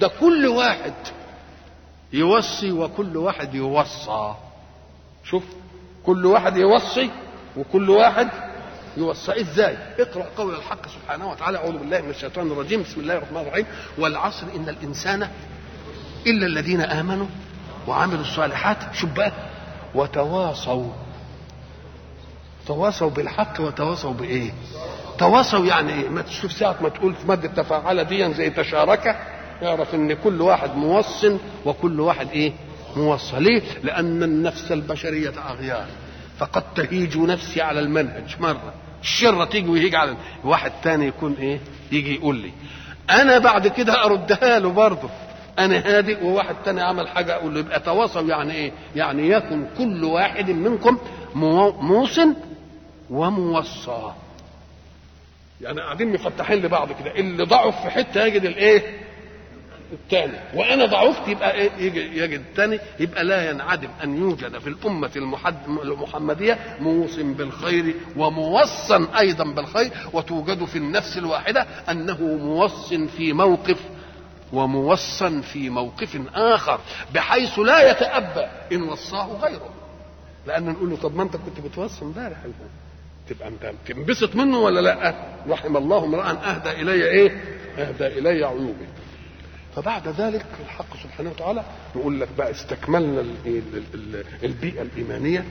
[0.00, 0.94] ده كل واحد
[2.12, 4.34] يوصي وكل واحد يوصى.
[5.24, 5.42] شوف
[6.06, 7.10] كل واحد يوصي
[7.56, 8.28] وكل واحد
[8.96, 9.40] يوصى.
[9.40, 11.58] إزاي؟ اقرأ قول الحق سبحانه وتعالى.
[11.58, 12.82] أعوذ بالله من الشيطان الرجيم.
[12.82, 13.66] بسم الله الرحمن الرحيم.
[13.98, 15.28] والعصر إن الإنسان
[16.26, 17.26] إلا الذين آمنوا
[17.88, 19.32] وعملوا الصالحات شوف بقى
[19.94, 20.90] وتواصوا.
[22.66, 24.50] تواصوا بالحق وتواصوا بإيه؟
[25.18, 29.16] تواصوا يعني إيه؟ ما تشوف ساعة ما تقول في مادة تفاعل دي زي تشاركة.
[29.62, 32.52] يعرف إن كل واحد موصل وكل واحد إيه؟
[32.96, 35.86] موصى ليه لأن النفس البشرية أغيار.
[36.38, 38.74] فقد تهيج نفسي على المنهج مرة.
[39.02, 41.60] الشرة تيجي ويهيج على واحد تاني يكون إيه؟
[41.92, 42.52] يجي يقول لي
[43.10, 45.08] أنا بعد كده أردها له برضه.
[45.58, 50.04] أنا هادئ وواحد تاني عمل حاجة أقول له يبقى تواصوا يعني إيه؟ يعني يكن كل
[50.04, 50.98] واحد منكم
[51.80, 52.34] موصن
[53.10, 54.12] وموصى.
[55.60, 57.10] يعني قاعدين مفتحين لبعض كده.
[57.14, 59.01] اللي ضعف في حتة يجد الإيه؟
[59.92, 61.66] الثاني وأنا ضعفت يبقى
[62.16, 69.44] يجد الثاني يبقى لا ينعدم أن يوجد في الأمة المحد المحمدية موصن بالخير وموصن أيضا
[69.44, 73.78] بالخير وتوجد في النفس الواحدة أنه موصن في موقف
[74.52, 76.80] وموصن في موقف آخر
[77.14, 79.70] بحيث لا يتأبى إن وصاه غيره.
[80.46, 82.36] لأن نقول له طب ما أنت كنت بتوصي امبارح
[83.28, 85.14] تبقى أنت تنبسط منه ولا لا؟
[85.48, 87.44] رحم الله امرا أهدى إلي إيه؟
[87.78, 88.86] أهدى إلي عيوبي.
[89.76, 91.64] فبعد ذلك الحق سبحانه وتعالى
[91.96, 93.24] نقول لك بقى استكملنا
[94.42, 95.44] البيئة الإيمانية.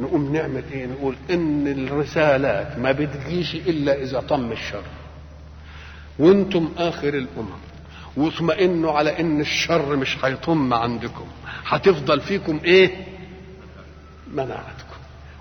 [0.00, 4.82] نقوم نعمل إيه؟ نقول إن الرسالات ما بتجيش إلا إذا طم الشر.
[6.18, 7.48] وأنتم آخر الأمم.
[8.16, 11.26] واطمئنوا على إن الشر مش هيطم عندكم.
[11.66, 12.90] هتفضل فيكم إيه؟
[14.32, 14.84] مناعتكم.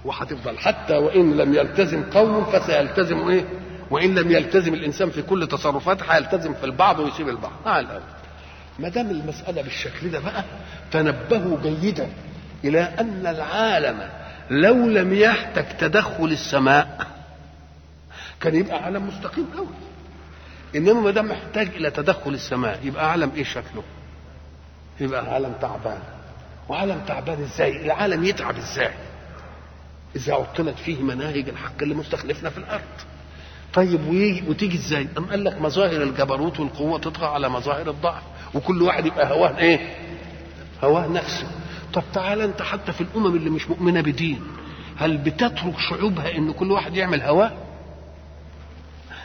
[0.05, 3.45] وهتفضل حتى وإن لم يلتزم قوم فسيلتزم إيه؟
[3.93, 7.51] وإن لم يلتزم الإنسان في كل تصرفاته هيلتزم في البعض ويسيب البعض.
[7.65, 8.01] مع الأول
[8.79, 10.43] ما دام المسألة بالشكل ده بقى
[10.91, 12.09] تنبهوا جيدا
[12.63, 14.09] إلى أن العالم
[14.49, 17.07] لو لم يحتج تدخل السماء
[18.41, 19.67] كان يبقى عالم مستقيم قوي
[20.75, 23.83] إنما ما دام محتاج إلى تدخل السماء يبقى عالم إيه شكله؟
[24.99, 25.99] يبقى عالم تعبان.
[26.69, 28.91] وعالم تعبان إزاي؟ العالم يتعب إزاي؟
[30.15, 32.81] إذا عطلت فيه مناهج الحق اللي مستخلفنا في الأرض.
[33.73, 38.81] طيب ويجي وتيجي إزاي؟ أم قال لك مظاهر الجبروت والقوة تطغى على مظاهر الضعف وكل
[38.81, 39.79] واحد يبقى هواه إيه؟
[40.83, 41.47] هواه نفسه.
[41.93, 44.41] طب تعال أنت حتى في الأمم اللي مش مؤمنة بدين
[44.97, 47.51] هل بتترك شعوبها إن كل واحد يعمل هواه؟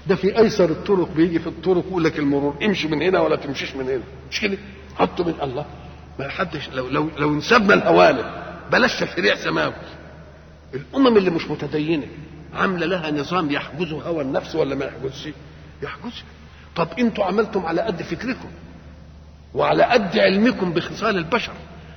[0.06, 3.74] ده في أيسر الطرق بيجي في الطرق يقول لك المرور امشي من هنا ولا تمشيش
[3.76, 4.02] من هنا.
[4.30, 4.58] مش كده؟
[4.98, 5.64] حطوا من الله.
[6.18, 8.30] ما حدش لو لو لو انسبنا الهوالم
[8.72, 9.74] بلاش تشريع سماوي.
[10.74, 12.06] الأمم اللي مش متدينة
[12.54, 15.28] عاملة لها نظام يحجزه هوى النفس ولا ما يحجزش؟
[15.82, 16.22] يحجزه
[16.76, 18.48] طب أنتوا عملتم على قد فكركم
[19.54, 21.52] وعلى قد علمكم بخصال البشر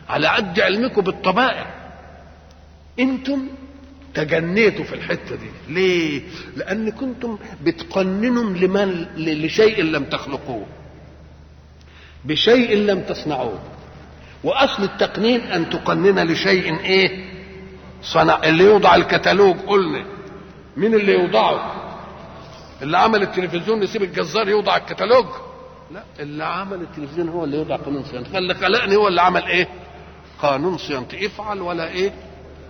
[0.10, 1.66] على قد علمكم بالطبائع.
[3.00, 3.48] أنتم
[4.14, 5.50] تجنيتوا في الحتة دي.
[5.70, 6.22] ليه؟
[6.58, 10.66] لأن كنتم بتقننوا لمن لشيء لم تخلقوه.
[12.26, 13.60] بشيء لم تصنعوه.
[14.44, 17.32] وأصل التقنين أن تقنن لشيء إيه؟
[18.04, 20.06] صنع اللي يوضع الكتالوج قلنا.
[20.78, 21.72] مين اللي يوضعه؟
[22.82, 25.26] اللي عمل التلفزيون يسيب الجزار يوضع الكتالوج؟
[25.92, 29.68] لا اللي عمل التلفزيون هو اللي يوضع قانون صيانته فاللي خلقني هو اللي عمل إيه؟
[30.42, 32.14] قانون صيانتي افعل ولا إيه؟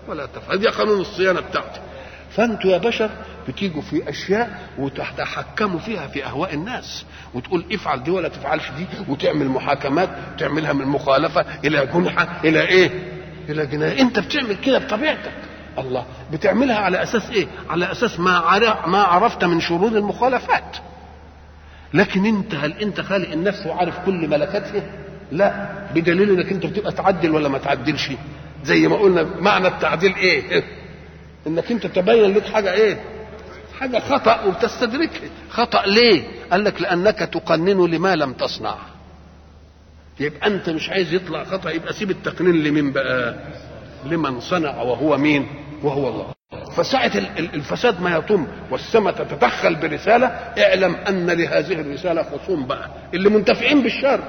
[0.07, 0.57] ولا تفعل.
[0.59, 1.79] دي قانون الصيانة بتاعتي.
[2.31, 3.09] فأنتوا يا بشر
[3.47, 7.05] بتيجوا في أشياء وتتحكموا فيها في أهواء الناس.
[7.33, 8.85] وتقول افعل دي ولا تفعلش دي.
[9.07, 12.89] وتعمل محاكمات تعملها من مخالفة إلى جنحة إلى إيه؟
[13.49, 14.01] إلى جناية.
[14.01, 15.33] أنت بتعمل كده بطبيعتك.
[15.79, 16.05] الله.
[16.31, 20.77] بتعملها على أساس إيه؟ على أساس ما ما عرفت من شرور المخالفات.
[21.93, 24.83] لكن أنت هل أنت خالق النفس وعارف كل ملكاتها
[25.31, 25.69] لا.
[25.95, 28.11] بدليل إنك أنت بتبقى تعدل ولا ما تعدلش.
[28.63, 30.63] زي ما قلنا معنى التعديل إيه؟
[31.47, 33.01] إنك أنت تبين لك حاجة إيه؟
[33.79, 38.75] حاجة خطأ وبتستدركها خطأ ليه؟ قال لك لأنك تقنن لما لم تصنع.
[40.19, 43.35] يبقى أنت مش عايز يطلع خطأ يبقى سيب التقنين لمين بقى؟
[44.05, 45.47] لمن صنع وهو مين
[45.83, 46.27] وهو الله.
[46.75, 52.89] فساعة الفساد ما يطم والسماء تتدخل برسالة اعلم أن لهذه الرسالة خصوم بقى.
[53.13, 54.19] اللي منتفعين بالشر.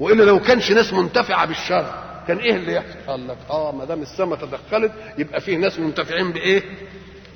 [0.00, 1.94] وإلا لو كانش ناس منتفعة بالشر
[2.28, 6.32] كان إيه اللي يحصل؟ قال لك آه ما دام السماء تدخلت يبقى فيه ناس منتفعين
[6.32, 6.62] بإيه؟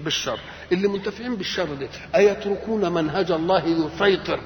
[0.01, 0.39] بالشر.
[0.73, 4.41] اللي منتفعين بالشر دي أيتركون منهج الله يسيطر؟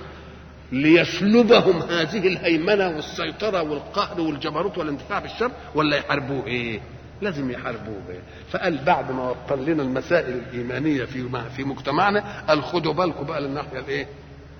[0.72, 6.80] ليسلبهم هذه الهيمنة والسيطرة والقهر والجبروت والانتفاع بالشر ولا يحاربوه إيه؟
[7.22, 12.92] لازم يحاربوه إيه؟ فقال بعد ما وطن لنا المسائل الإيمانية في في مجتمعنا قال خدوا
[12.92, 14.06] بالكم بقى للناحية الإيه؟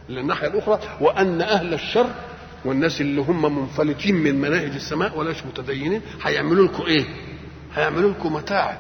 [0.08, 2.06] للناحية الأخرى وأن أهل الشر
[2.64, 7.04] والناس اللي هم منفلتين من مناهج السماء ولاش متدينين هيعملوا لكم إيه؟
[7.74, 8.78] هيعملوا لكم متاعب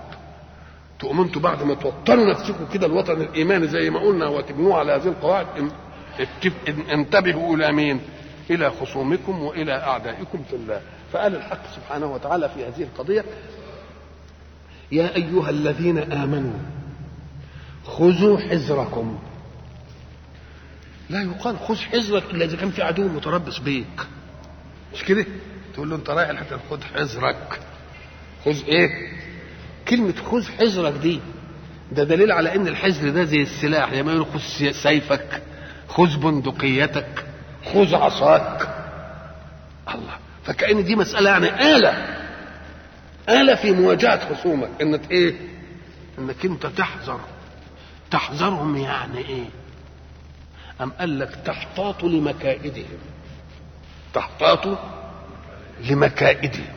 [0.98, 5.08] تقوموا أنتوا بعد ما توطنوا نفسكم كده الوطن الإيماني زي ما قلنا وتبنوه على هذه
[5.08, 5.46] القواعد
[6.92, 8.00] انتبهوا إلى مين؟
[8.50, 10.80] إلى خصومكم وإلى أعدائكم في الله.
[11.12, 13.24] فقال الحق سبحانه وتعالى في هذه القضية
[14.92, 16.58] يا أيها الذين آمنوا
[17.84, 19.18] خذوا حذركم.
[21.10, 24.00] لا يقال خذ حذرك إلا إذا كان في عدو متربص بيك.
[24.94, 25.26] مش كده؟
[25.74, 27.60] تقول له أنت رايح الحتة خذ حذرك.
[28.44, 28.88] خذ إيه؟
[29.88, 31.20] كلمة خذ حذرك دي
[31.92, 35.42] ده دليل على إن الحذر ده زي السلاح لما يقول خذ سيفك.
[35.90, 37.24] خذ بندقيتك
[37.74, 38.68] خذ عصاك.
[39.94, 42.16] الله فكأن دي مسألة يعني آلة.
[43.28, 44.68] آلة في مواجهة خصومك.
[44.80, 45.34] إنك إيه؟
[46.18, 47.20] إنك أنت تحذر.
[48.10, 49.44] تحذرهم يعني إيه؟
[50.80, 52.98] أم قال لك تحتاط لمكائدهم؟
[54.14, 54.78] تحتاط
[55.80, 56.74] لمكائدهم.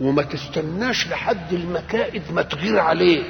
[0.00, 3.26] وما تستناش لحد المكائد ما تغير عليك.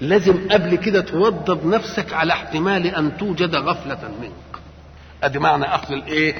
[0.00, 4.62] لازم قبل كده توضب نفسك على احتمال أن توجد غفلة منك.
[5.22, 6.34] أدي معنى أخذ الإيه؟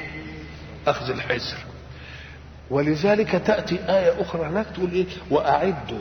[0.87, 1.57] أخذ الحذر.
[2.69, 5.99] ولذلك تأتي آية أخرى هناك تقول إيه؟ وأعدوا.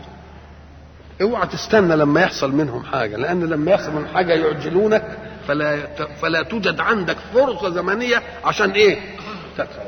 [1.23, 5.19] اوعى تستنى لما يحصل منهم حاجة لأن لما يحصل من حاجة يعجلونك
[5.49, 5.87] فلا
[6.23, 8.99] فلا توجد عندك فرصة زمنية عشان إيه؟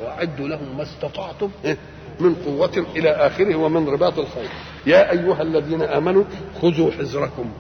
[0.02, 1.76] وأعدوا لهم ما استطعتم إيه؟
[2.20, 4.48] من قوة إلى آخره ومن رباط الخير.
[4.86, 6.24] يا أيها الذين آمنوا
[6.62, 7.50] خذوا حذركم.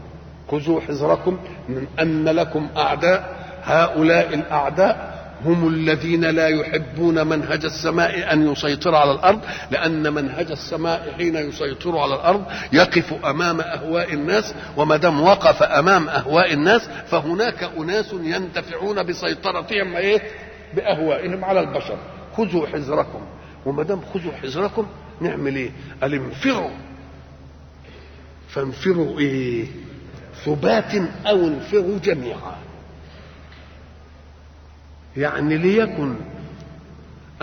[0.50, 1.38] خذوا حذركم
[1.68, 3.42] من أن لكم أعداء.
[3.64, 5.12] هؤلاء الأعداء
[5.44, 11.98] هم الذين لا يحبون منهج السماء أن يسيطر على الأرض لأن منهج السماء حين يسيطر
[11.98, 19.02] على الأرض يقف أمام أهواء الناس وما دام وقف أمام أهواء الناس فهناك أناس ينتفعون
[19.02, 20.22] بسيطرتهم إيه؟
[20.74, 21.96] بأهوائهم على البشر.
[22.36, 23.20] خذوا حذركم.
[23.66, 24.86] وما دام خذوا حذركم
[25.20, 25.70] نعمل إيه؟
[26.02, 26.70] قال انفروا
[28.48, 29.66] فانفروا إيه؟
[30.44, 30.94] ثبات
[31.26, 32.56] أو انفروا جميعا.
[35.16, 36.14] يعني ليكن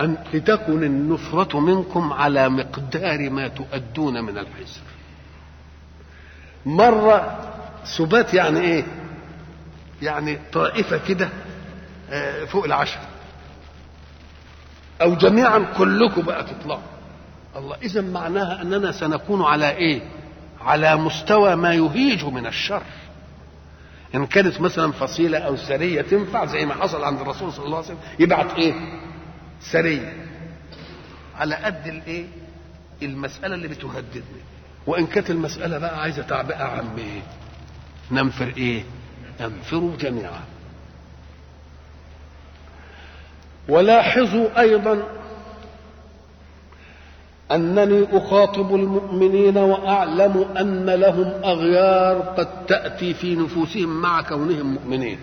[0.00, 4.80] أن لتكن النفرة منكم على مقدار ما تؤدون من الحزر
[6.66, 7.38] مرة
[7.84, 8.84] سبات يعني إيه؟
[10.02, 11.28] يعني طائفة كده
[12.46, 12.98] فوق العشر
[15.02, 16.80] أو جميعا كلكم بقى تطلعوا
[17.56, 20.02] الله إذا معناها أننا سنكون على إيه؟
[20.60, 22.82] على مستوى ما يهيج من الشر.
[24.14, 27.86] إن كانت مثلا فصيلة أو سرية تنفع زي ما حصل عند الرسول صلى الله عليه
[27.86, 28.74] وسلم يبعت إيه؟
[29.60, 30.26] سرية.
[31.38, 32.24] على قد الإيه؟
[33.02, 34.40] المسألة اللي بتهددني.
[34.86, 37.22] وإن كانت المسألة بقى عايزة تعبئة عن إيه
[38.10, 38.84] ننفر إيه؟
[39.40, 40.40] انفروا جميعا.
[43.68, 45.02] ولاحظوا أيضا
[47.52, 55.18] أنني أخاطب المؤمنين وأعلم أن لهم أغيار قد تأتي في نفوسهم مع كونهم مؤمنين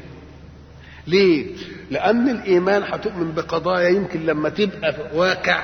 [1.07, 1.55] ليه؟
[1.91, 5.63] لأن الإيمان هتؤمن بقضايا يمكن لما تبقى واقع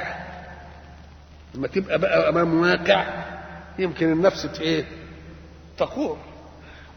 [1.56, 3.06] لما تبقى بقى أمام واقع
[3.80, 4.86] يمكن النفس إيه؟
[5.78, 6.18] تخور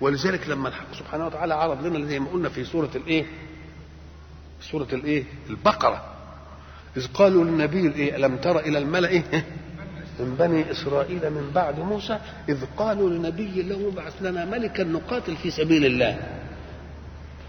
[0.01, 3.25] ولذلك لما سبحانه وتعالى عرض لنا زي ما قلنا في سورة الإيه؟
[4.61, 6.05] سورة الإيه؟ البقرة.
[6.97, 9.45] إذ قالوا للنبي الإيه؟ ألم تر إلى الملأ إيه؟
[10.21, 15.51] من بني إسرائيل من بعد موسى؟ إذ قالوا لنبي له بعث لنا ملكا نقاتل في
[15.51, 16.19] سبيل الله.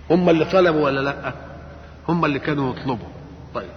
[0.09, 1.33] هم اللي طلبوا ولا لأ؟
[2.07, 3.07] هم اللي كانوا يطلبوا.
[3.55, 3.69] طيب.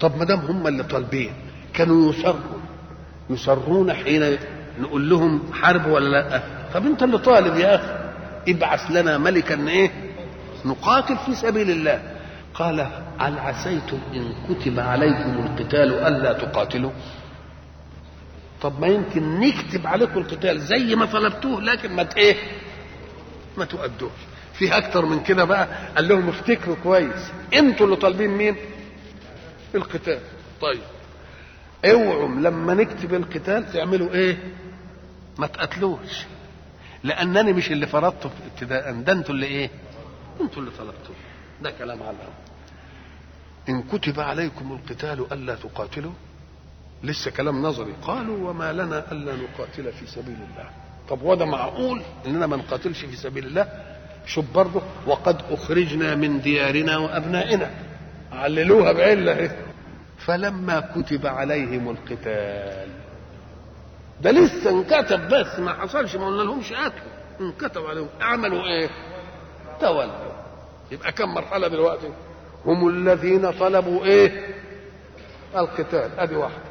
[0.00, 1.32] طب ما دام هم اللي طالبين
[1.74, 2.60] كانوا يصروا
[3.30, 4.38] يصرون حين
[4.80, 6.42] نقول لهم حرب ولا لأ؟
[6.74, 8.12] طب أنت اللي طالب يا أخي.
[8.52, 9.90] ابعث لنا ملكا إيه؟
[10.64, 12.11] نقاتل في سبيل الله.
[12.54, 12.80] قال
[13.18, 16.90] هل عسيتم إن كتب عليكم القتال ألا تقاتلوا؟
[18.62, 22.36] طب ما يمكن نكتب عليكم القتال زي ما طلبتوه لكن ما إيه؟
[23.58, 24.10] ما تؤدوش.
[24.54, 27.32] في أكتر من كده بقى قال لهم افتكروا كويس.
[27.54, 28.56] أنتوا اللي طالبين مين؟
[29.74, 30.20] القتال.
[30.60, 30.80] طيب.
[31.84, 34.38] اوعوا لما نكتب القتال تعملوا إيه؟
[35.38, 36.24] ما تقتلوش.
[37.04, 39.70] لأنني مش اللي فرضته ابتداء ده أنتوا اللي إيه؟
[40.40, 41.16] أنتوا اللي طلبتوه.
[41.62, 42.16] ده كلام على
[43.68, 46.12] إن كتب عليكم القتال ألا تقاتلوا؟
[47.02, 47.92] لسه كلام نظري.
[48.02, 50.70] قالوا وما لنا ألا نقاتل في سبيل الله.
[51.08, 53.68] طب وده معقول إننا ما نقاتلش في سبيل الله؟
[54.26, 57.70] شوف برضه وقد أخرجنا من ديارنا وأبنائنا.
[58.32, 59.32] عللوها بعلة.
[59.32, 59.50] اهي
[60.18, 62.88] فلما كتب عليهم القتال
[64.20, 68.08] ده لسه انكتب بس ما حصلش ما قلنا لهمش قتلوا انكتب عليهم.
[68.20, 68.90] عملوا إيه؟
[69.80, 70.32] تولوا.
[70.90, 72.08] يبقى كم مرحلة دلوقتي؟
[72.66, 74.54] هم الذين طلبوا إيه؟
[75.56, 76.10] القتال.
[76.18, 76.62] ادي واحدة.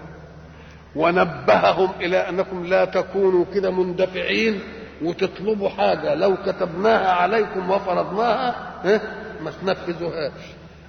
[0.96, 4.60] ونبههم إلى أنكم لا تكونوا كده مندفعين
[5.02, 6.14] وتطلبوا حاجة.
[6.14, 9.02] لو كتبناها عليكم وفرضناها آه
[9.42, 10.42] ما تنفذوهاش.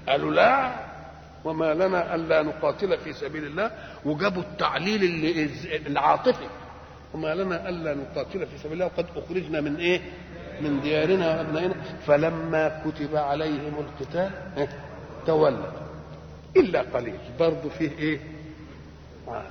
[0.08, 0.72] قالوا لا
[1.44, 3.70] وما لنا ألا نقاتل في سبيل الله.
[4.04, 5.50] وجابوا التعليل اللي
[5.86, 6.46] العاطفي.
[7.14, 8.86] وما لنا ألا نقاتل في سبيل الله.
[8.86, 10.00] وقد أخرجنا من إيه؟
[10.60, 11.74] من ديارنا وابنائنا.
[12.06, 14.30] فلما كتب عليهم القتال
[15.26, 15.66] تولوا
[16.56, 17.18] إلا قليل.
[17.40, 18.20] برضه فيه إيه؟
[19.28, 19.46] آه.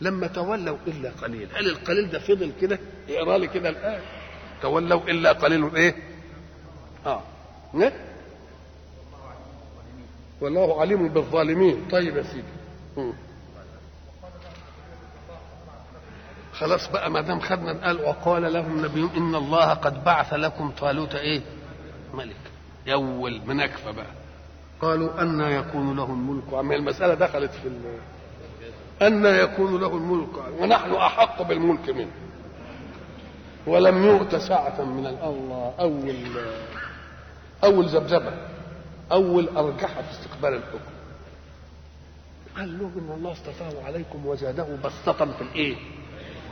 [0.00, 1.48] لما تولوا إلا قليل.
[1.54, 2.78] هل القليل ده فضل كده؟
[3.08, 4.00] اقرأ لي كده الايه
[4.62, 5.96] تولوا إلا قليل إيه؟
[7.06, 7.22] آه.
[7.74, 7.92] نه؟
[10.40, 11.88] والله عليم بالظالمين.
[11.90, 13.12] طيب يا سيدي.
[16.52, 21.14] خلاص بقى ما دام خدنا قال وقال لهم نبيهم إن الله قد بعث لكم طالوت
[21.14, 21.40] إيه؟
[22.14, 22.36] ملك.
[22.88, 24.19] اول منكفه بقى.
[24.82, 26.54] قالوا أن يكون له الملك.
[26.54, 27.68] عم المسألة دخلت في
[29.02, 30.60] أن يكون له الملك.
[30.60, 32.10] ونحن أحق بالملك منه.
[33.66, 36.14] ولم يؤت ساعة من الله أول
[37.64, 38.32] أول ذبذبة
[39.12, 40.90] أول أرجحة في استقبال الحكم.
[42.56, 45.76] قال له إن الله اصطفاه عليكم وزاده بسطة في الإيه؟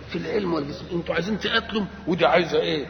[0.09, 0.85] في العلم والجسم.
[0.93, 2.87] أنتوا عايزين تقاتلوا؟ ودي عايزة إيه؟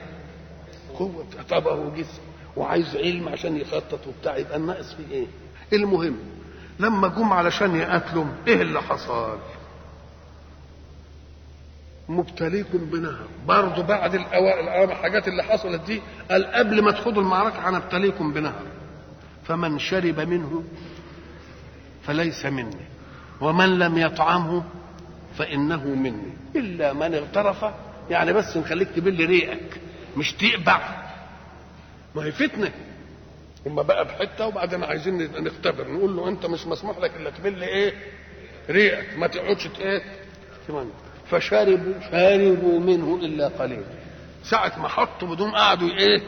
[0.99, 1.27] قوة.
[1.51, 2.23] طبعه وجسم
[2.57, 5.27] وعايز علم عشان يخطط وبتاع يبقى الناقص فيه إيه؟
[5.73, 6.17] المهم
[6.81, 9.39] لما جم علشان يقاتلوا إيه اللي حصل؟
[12.09, 18.33] مبتليكم بنهر برضه بعد الأوائل الحاجات اللي حصلت دي قال قبل ما تخوضوا المعركة هنبتليكم
[18.33, 18.63] بنهر
[19.45, 20.65] فمن شرب منه
[22.03, 22.87] فليس مني
[23.41, 24.65] ومن لم يطعمه
[25.39, 27.65] فإنه مني إلا من اغترف
[28.11, 29.81] يعني بس نخليك تبل ريقك
[30.17, 31.08] مش تقبع
[32.19, 32.73] ما هي فتنة.
[33.67, 35.89] هم بقى بحتة وبعدين عايزين نختبر.
[35.93, 37.95] نقول له أنت مش مسموح لك إلا تبل إيه؟
[38.71, 39.19] ريقك.
[39.19, 40.03] ما تقعدش إيه؟
[41.31, 43.83] فشربوا شربوا منه إلا قليل.
[44.45, 46.23] ساعة ما حطوا بدون قعدوا إيه؟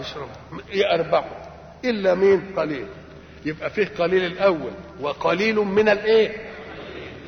[0.00, 0.62] يشربوا.
[0.72, 1.46] يأربعوا
[1.84, 2.86] إلا مين؟ قليل.
[3.44, 6.36] يبقى فيه قليل الأول وقليل من الإيه؟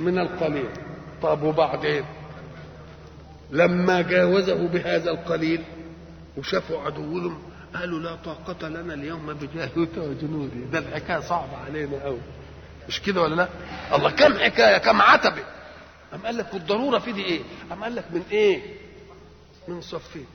[0.01, 0.69] من القليل.
[1.23, 2.05] طب وبعدين؟
[3.51, 5.63] لما جاوزه بهذا القليل
[6.37, 7.39] وشافوا عدوهم
[7.75, 12.19] قالوا لا طاقة لنا اليوم بجالوت وجنوده ده الحكاية صعبة علينا قوي
[12.89, 13.49] مش كده ولا لا؟
[13.97, 15.43] الله كم حكاية كم عتبة.
[16.15, 17.41] أم قال لك والضرورة في دي إيه؟
[17.73, 18.63] أم قال لك من إيه؟
[19.69, 20.27] من صفين.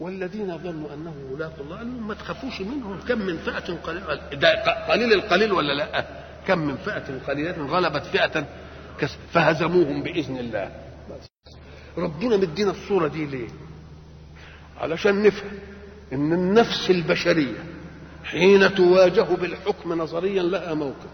[0.00, 3.00] والذين ظنوا أنه ملاقوا الله قال لهم ما تخافوش منهم.
[3.08, 6.06] كم من فئة قليلة ده قليل القليل ولا لا؟
[6.46, 8.46] كم من فئة قليلة غلبت فئة
[9.32, 10.70] فهزموهم بإذن الله.
[11.98, 13.48] ربنا مدينا الصورة دي ليه؟
[14.80, 15.58] علشان نفهم.
[16.12, 17.64] إن النفس البشرية
[18.24, 21.10] حين تواجه بالحكم نظريا لها موقف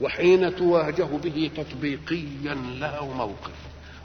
[0.00, 3.52] وحين تواجه به تطبيقيا له موقف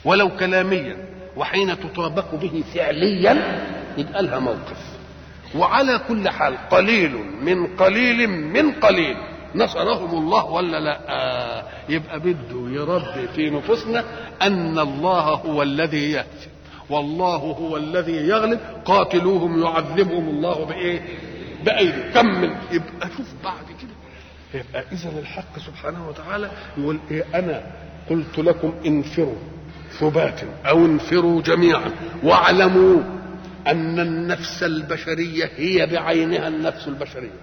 [0.05, 0.97] ولو كلاميا
[1.37, 3.65] وحين تطابق به فعليا
[3.97, 4.77] يبقى لها موقف.
[5.55, 9.17] وعلى كل حال قليل من قليل من قليل
[9.55, 14.03] نصرهم الله ولا لا؟ آه يبقى بده يربي في نفوسنا
[14.41, 16.49] أن الله هو الذي يهزم
[16.89, 18.59] والله هو الذي يغلب.
[18.85, 21.01] قاتلوهم يعذبهم الله بإيه؟
[21.65, 22.13] بأيدي.
[22.13, 23.97] كمل يبقى شوف بعد كده.
[24.53, 27.63] يبقى اذا الحق سبحانه وتعالى يقول إيه؟ أنا
[28.09, 29.35] قلت لكم انفروا
[29.99, 31.91] ثبات أو انفروا جميعا.
[32.23, 33.01] واعلموا
[33.67, 37.39] أن النفس البشرية هي بعينها النفس البشرية.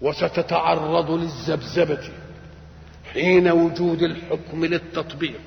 [0.00, 2.08] وستتعرض للذبذبة
[3.12, 5.40] حين وجود الحكم للتطبيق.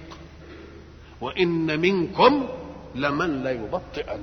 [1.22, 2.48] وإن منكم
[2.96, 4.22] لمن ليبطئن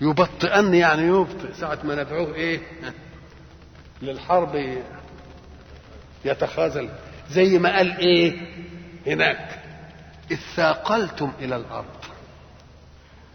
[0.00, 0.74] يبطئن.
[0.74, 1.52] يعني يبطئ.
[1.52, 2.60] ساعة ما ندعوه إيه؟
[4.02, 4.78] للحرب
[6.24, 6.88] يتخاذل.
[7.30, 8.36] زي ما قال إيه؟
[9.06, 9.58] هناك.
[10.30, 11.86] إذ ثاقلتم إلى الأرض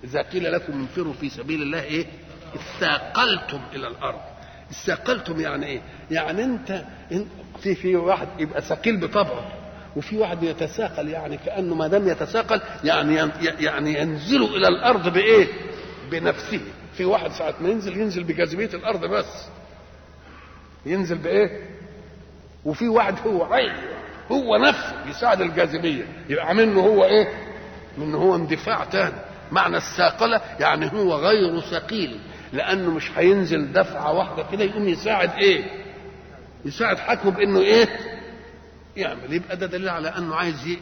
[0.03, 2.05] إذا قيل لكم انفروا في سبيل الله إيه؟
[2.55, 4.19] إذ ثاقلتم إلى الأرض.
[4.71, 5.81] استثقلتم يعني إيه؟
[6.11, 6.85] يعني أنت
[7.59, 9.51] في في واحد يبقى ثقيل بطبعه
[9.97, 13.15] وفي واحد يتساقل يعني كأنه ما دام يتساقل يعني
[13.59, 15.47] يعني ينزل إلى الأرض بإيه؟
[16.11, 16.59] بنفسه
[16.93, 19.45] في واحد ساعة ما ينزل ينزل بجاذبية الأرض بس
[20.85, 21.61] ينزل بإيه؟
[22.65, 23.73] وفي واحد هو عين
[24.31, 27.27] هو نفسه يساعد الجاذبية يبقى منه هو إيه؟
[27.97, 29.15] منه هو اندفاع تاني
[29.51, 32.19] معنى الثاقلة يعني هو غير ثقيل
[32.53, 35.63] لأنه مش هينزل دفعة واحدة كده يقوم يساعد إيه؟
[36.65, 38.16] يساعد حكمه بإنه إيه؟
[38.97, 40.79] يعمل يبقى ده دليل على أنه عايز ي...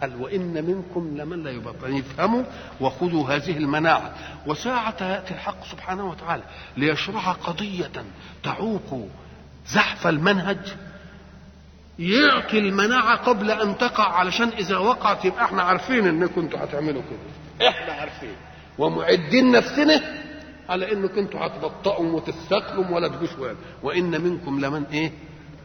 [0.00, 2.44] قال وإن منكم لمن لا يبطل يفهموا
[2.80, 4.14] وخذوا هذه المناعة.
[4.46, 6.42] وساعة يأتي الحق سبحانه وتعالى
[6.76, 7.90] ليشرع قضية
[8.42, 9.08] تعوق
[9.66, 10.58] زحف المنهج.
[11.98, 17.68] يعطي المناعة قبل أن تقع علشان إذا وقعت يبقى إحنا عارفين إنكم أنتوا هتعملوا كده.
[17.68, 18.36] إحنا عارفين.
[18.78, 20.00] ومعدين نفسنا
[20.68, 23.30] على انكم أنتوا هتبطئوا وتستقلوا ولا تجوش
[23.82, 25.12] وإن منكم لمن إيه؟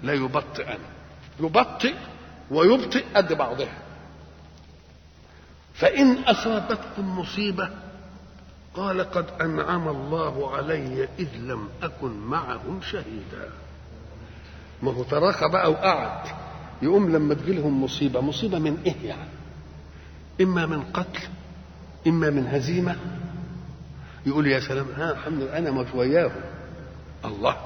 [0.03, 0.79] لا يبطئن.
[1.39, 1.93] يبطئ
[2.51, 3.77] ويبطئ قد بعضها.
[5.73, 7.69] فإن أصابتكم مصيبة
[8.73, 13.49] قال قد أنعم الله علي إذ لم أكن معهم شهيدا.
[14.83, 16.27] ما هو تراخى بقى وقعد
[16.81, 18.21] يقوم لما تجيلهم مصيبة.
[18.21, 19.29] مصيبة من إيه يعني؟
[20.41, 21.21] إما من قتل
[22.07, 22.95] إما من هزيمة.
[24.25, 26.41] يقول يا سلام ها الحمد لله أنا مش وياهم.
[27.25, 27.57] الله.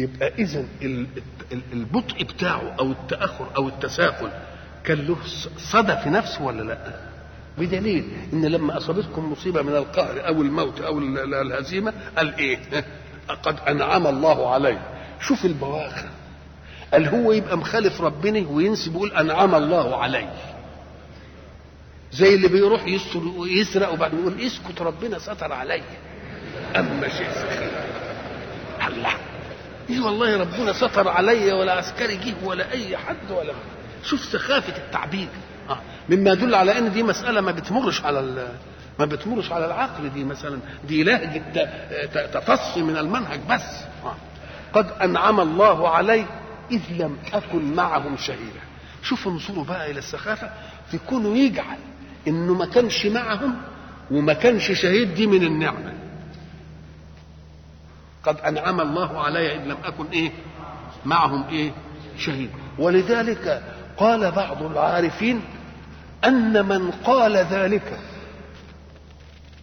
[0.00, 0.64] يبقى إذا
[1.72, 4.32] البطء بتاعه أو التأخر أو التساهل
[4.84, 5.16] كان له
[5.58, 7.10] صدى في نفسه ولا لأ؟
[7.58, 12.58] بدليل إن لما أصابتكم مصيبة من القهر أو الموت أو الهزيمة قال إيه؟
[13.42, 14.78] قد أنعم الله علي.
[15.20, 16.08] شوف البواخر.
[16.92, 20.28] قال هو يبقى مخالف ربنا وينسب يقول أنعم الله علي.
[22.12, 22.84] زي اللي بيروح
[23.60, 25.82] يسرق وبعدين يقول اسكت ربنا ستر علي.
[26.76, 27.30] أما شيء
[29.90, 33.52] إيه والله ربنا ستر علي ولا عسكري جه ولا أي حد ولا
[34.04, 35.28] شوف سخافة التعبير.
[35.70, 35.78] آه.
[36.08, 38.48] مما يدل على أن دي مسألة ما بتمرش على
[38.98, 40.58] ما بتمرش على العقل دي مثلا.
[40.88, 41.42] دي لهجة
[42.34, 43.62] تفصي من المنهج بس.
[44.04, 44.14] آه.
[44.72, 46.24] قد أنعم الله علي
[46.70, 48.60] إذ لم أكن معهم شهيدا.
[49.02, 50.50] شوف انظروا بقى إلى السخافة.
[50.90, 51.78] في كونه يجعل
[52.28, 53.54] إنه ما كانش معهم
[54.10, 55.92] وما كانش شهيد دي من النعمة.
[58.24, 60.32] قد أنعم الله علي إذ لم أكن إيه
[61.04, 61.72] معهم إيه
[62.18, 62.50] شهيد.
[62.78, 63.62] ولذلك
[63.96, 65.42] قال بعض العارفين
[66.24, 67.98] أن من قال ذلك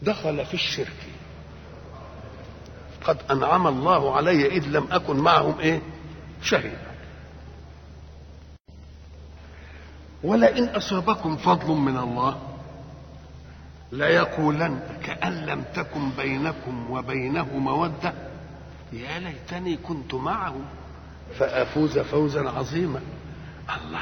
[0.02, 1.08] دخل في الشرك.
[3.04, 5.82] قد أنعم الله علي إذ لم أكن معهم إيه
[6.42, 6.88] شهيدا
[10.24, 12.38] ولئن أصابكم فضل من الله
[13.92, 18.14] ليقولن كأن لم تكن بينكم وبينه مودة
[18.94, 20.62] يا ليتني كنت معهم
[21.40, 23.00] فأفوز فوزا عظيما.
[23.70, 24.00] الله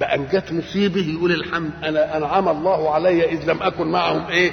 [0.00, 4.52] بقى ان جت مصيبه يقول الحمد أنا أنعم الله علي إذ لم أكن معهم إيه؟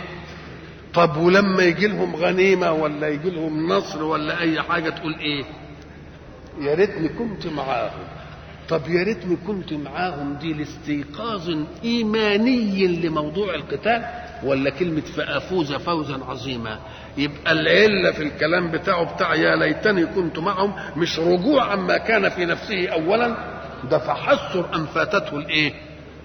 [0.93, 5.45] طب ولما يجي لهم غنيمة ولا يجي لهم نصر ولا أي حاجة تقول إيه؟
[6.61, 8.03] يا ريتني كنت معاهم.
[8.69, 10.33] طب يا ريتني كنت معاهم.
[10.33, 11.49] دي لاستيقاظ
[11.83, 14.05] إيماني لموضوع القتال
[14.43, 16.79] ولا كلمة فأفوز فوزا عظيما؟
[17.17, 22.45] يبقى العلة في الكلام بتاعه بتاع يا ليتني كنت معهم مش رجوع عما كان في
[22.45, 23.35] نفسه أولا
[23.91, 25.73] ده فحسر أن فاتته الإيه؟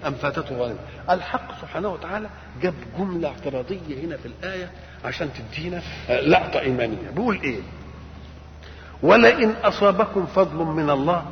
[0.07, 0.79] أن فاتته غنيمة
[1.09, 2.29] الحق سبحانه وتعالى
[2.61, 4.71] جاب جملة اعتراضية هنا في الآية
[5.05, 7.59] عشان تدينا لقطة إيمانية بيقول إيه؟
[9.03, 11.25] ولئن أصابكم فضل من الله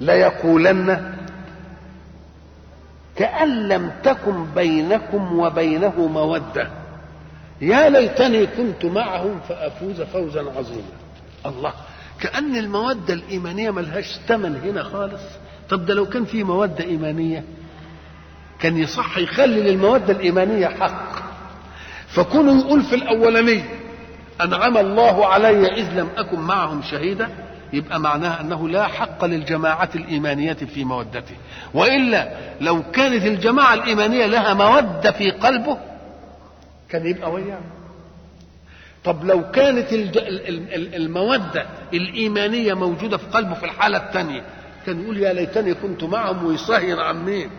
[0.00, 1.14] ليقولن
[3.16, 6.68] كأن لم تكن بينكم وبينه مودة
[7.60, 10.92] يا ليتني كنت معهم فأفوز فوزا عظيما.
[11.46, 11.72] الله.
[12.20, 15.22] كأن المودة الإيمانية ملهاش ثمن هنا خالص.
[15.70, 17.44] طب ده لو كان في مودة إيمانية
[18.60, 21.12] كان يصح يخلي للمودة الإيمانية حق.
[22.08, 23.68] فكونه يقول في الأولانية
[24.40, 27.28] أنعم الله علي إذ لم أكن معهم شهيدا
[27.72, 31.34] يبقى معناها أنه لا حق للجماعة الإيمانية في مودته.
[31.74, 32.28] وإلا
[32.60, 35.78] لو كانت الجماعة الإيمانية لها مودة في قلبه
[36.94, 37.60] كان يبقى وياه
[39.04, 39.86] طب لو كانت
[40.94, 44.42] المودة الإيمانية موجودة في قلبه في الحالة الثانية
[44.86, 47.50] كان يقول يا ليتني كنت معهم ويصهين عن مين؟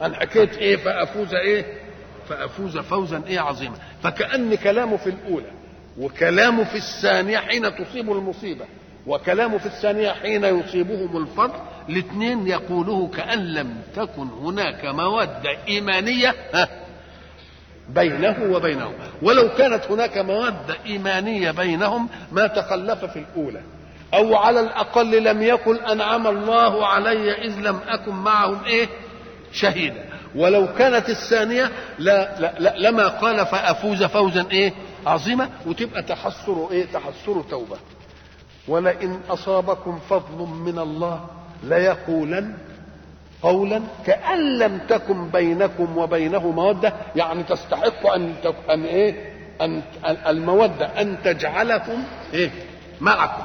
[0.00, 1.64] عن حكاية إيه؟ فأفوز إيه؟
[2.28, 3.74] فأفوز فوزا إيه عظيما.
[4.02, 5.50] فكأن كلامه في الأولى
[5.98, 8.64] وكلامه في الثانية حين تصيب المصيبة
[9.06, 11.58] وكلامه في الثانية حين يصيبهم الفضل
[11.88, 16.34] الاثنين يقوله كأن لم تكن هناك مودة إيمانية
[17.88, 18.92] بينه وبينهم.
[19.22, 23.60] ولو كانت هناك مودة إيمانية بينهم ما تخلف في الأولى.
[24.14, 28.88] أو على الأقل لم يقل أنعم الله علي إذ لم أكن معهم إيه؟
[29.52, 30.04] شهيدا.
[30.34, 34.72] ولو كانت الثانية لا, لا, لا لما قال فأفوز فوزا إيه؟
[35.06, 37.76] عظيمة وتبقى تحسر إيه؟ تحسر توبة.
[38.68, 41.24] ولئن أصابكم فضل من الله
[41.62, 42.54] ليقولن
[43.42, 48.34] قولا كأن لم تكن بينكم وبينه مودة يعني تستحق أن
[48.70, 49.82] أن إيه؟ أن
[50.26, 52.02] المودة أن تجعلكم
[52.34, 52.50] إيه؟
[53.00, 53.42] معكم.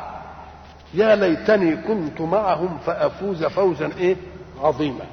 [0.94, 4.16] يا ليتني كنت معهم فأفوز فوزا إيه؟
[4.62, 5.06] عظيما.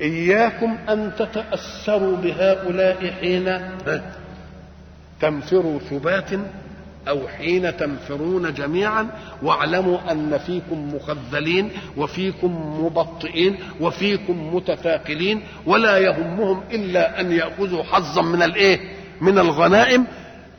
[0.00, 3.60] إياكم أن تتأثروا بهؤلاء حين
[5.20, 6.30] تنفروا ثبات
[7.08, 9.08] أو حين تنفرون جميعا
[9.42, 18.42] واعلموا أن فيكم مخذلين وفيكم مبطئين وفيكم متثاقلين ولا يهمهم إلا أن يأخذوا حظا من
[18.42, 18.80] الإيه؟
[19.20, 20.06] من الغنائم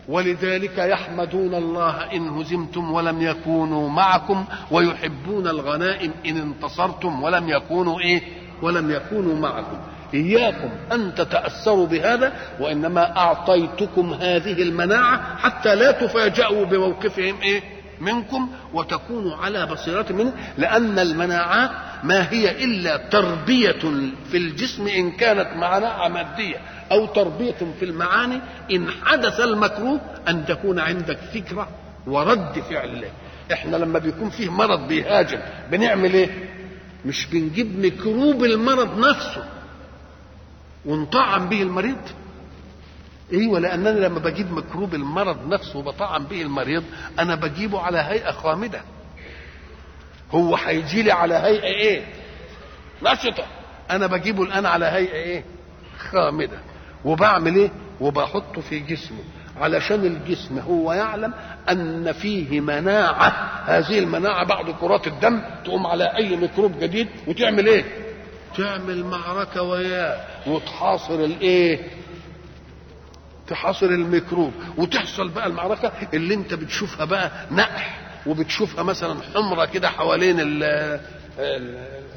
[0.10, 8.22] ولذلك يحمدون الله إن هزمتم ولم يكونوا معكم ويحبون الغنائم إن انتصرتم ولم يكونوا إيه؟
[8.62, 9.78] ولم يكونوا معكم
[10.14, 17.62] إياكم أن تتأثروا بهذا وإنما أعطيتكم هذه المناعة حتى لا تفاجأوا بموقفهم إيه؟
[18.02, 21.70] منكم وتكونوا على بصيرة منه لأن المناعات
[22.04, 23.82] ما هي إلا تربية
[24.32, 26.56] في الجسم إن كانت مناعة مادية
[26.92, 28.42] أو تربية في المعاني
[28.72, 31.68] إن حدث المكروه أن تكون عندك فكرة
[32.08, 33.10] ورد فعل له.
[33.54, 35.40] إحنا لما بيكون فيه مرض بيهاجم
[35.72, 36.30] بنعمل إيه؟
[37.06, 39.44] مش بنجيب ميكروب المرض نفسه.
[40.86, 41.98] ونطعم به المريض.
[43.34, 46.84] أيوه لانني لما بجيب ميكروب المرض نفسه وبطعم به المريض
[47.20, 48.82] أنا بجيبه على هيئة خامدة.
[50.32, 52.06] هو هيجي لي على هيئة إيه؟
[53.04, 53.46] نشطة.
[53.92, 55.44] أنا بجيبه الان على هيئة إيه؟
[56.12, 56.60] خامدة.
[57.06, 57.72] وبعمل إيه؟
[58.02, 59.20] وبحطه في جسمه
[59.58, 61.34] علشان الجسم هو يعلم
[61.70, 63.28] ان فيه مناعة.
[63.66, 67.86] هذه المناعة بعد كرات الدم تقوم على أي ميكروب جديد وتعمل إيه؟
[68.58, 71.80] تعمل معركة وياه وتحاصر الإيه؟
[73.48, 74.54] تحاصر الميكروب.
[74.78, 80.36] وتحصل بقى المعركة اللي انت بتشوفها بقى نقح وبتشوفها مثلا حمرة كده حوالين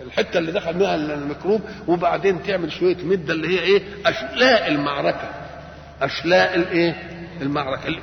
[0.06, 5.30] الحتة اللي دخل منها الميكروب وبعدين تعمل شوية مدة اللي هي إيه؟ أشلاء المعركة.
[6.02, 7.10] أشلاء الإيه؟
[7.42, 7.86] المعركة.
[7.86, 8.02] اللي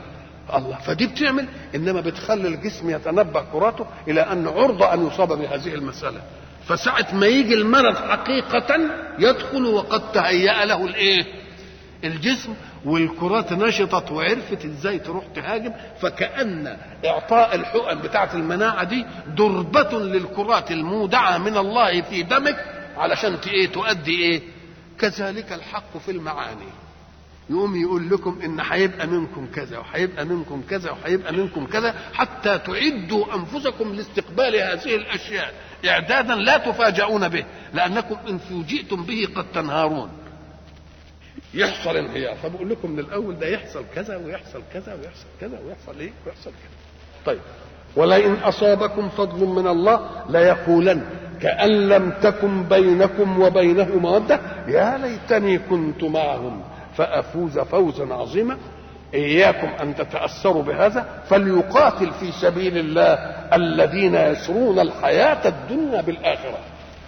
[0.56, 0.78] الله.
[0.78, 6.22] فدي بتعمل إنما بتخلي الجسم يتنبه كراته إلى أن عرضة أن يصاب بهذه المسألة.
[6.70, 8.80] فساعة ما يجي المرض حقيقة
[9.20, 11.26] يدخل وقد تهيأ له الإيه؟
[12.04, 12.54] الجسم
[12.86, 19.06] والكرات نشطت وعرفت إزاي تروح تهاجم فكأن إعطاء الحقن بتاعة المناعة دي
[19.38, 22.66] دربة للكرات المودعة من الله في دمك
[22.98, 24.42] علشان إيه تؤدي إيه؟
[25.00, 26.70] كذلك الحق في المعاني
[27.50, 33.36] يقوم يقول لكم إن هيبقى منكم كذا وهيبقى منكم كذا وهيبقى منكم كذا حتى تعدوا
[33.36, 35.54] أنفسكم لاستقبال هذه الأشياء
[35.86, 40.10] إعدادا لا تفاجؤون به لأنكم إن فوجئتم به قد تنهارون.
[41.54, 42.36] يحصل انهيار.
[42.36, 46.70] فبقول لكم من الأول ده يحصل كذا ويحصل كذا ويحصل كذا ويحصل إيه؟ ويحصل كذا.
[47.26, 47.40] طيب.
[47.96, 51.06] ولئن أصابكم فضل من الله ليقولن
[51.42, 56.62] كأن لم تكن بينكم وبينه مودة يا ليتني كنت معهم
[56.98, 58.58] فأفوز فوزا عظيما
[59.14, 63.14] إياكم أن تتأثروا بهذا فليقاتل في سبيل الله
[63.54, 66.58] الذين يسرون الحياة الدنيا بالآخرة.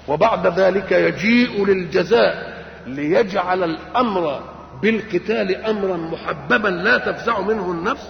[0.07, 4.41] وبعد ذلك يجيء للجزاء ليجعل الأمر
[4.81, 8.07] بالقتال أمرا محببا لا تفزع منه النفس.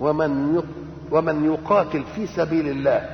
[0.00, 0.62] ومن
[1.10, 3.08] ومن يقاتل في سبيل الله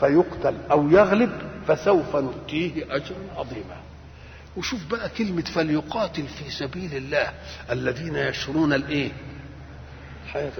[0.00, 1.30] فيقتل أو يغلب
[1.66, 3.76] فسوف نؤتيه أجرا عظيما.
[4.56, 7.28] وشوف بقى كلمة فليقاتل في سبيل الله
[7.70, 9.10] الذين يشرون الإيه؟
[10.32, 10.52] الحياة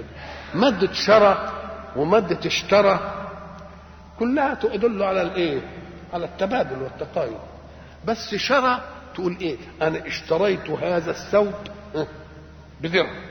[0.53, 1.51] مادة شرى
[1.95, 3.25] ومادة اشترى
[4.19, 5.61] كلها تدل على الايه؟
[6.13, 7.39] على التبادل والتقايض
[8.05, 8.81] بس شرى
[9.15, 11.53] تقول إيه؟ أنا اشتريت هذا الثوب
[12.81, 13.23] بدرهم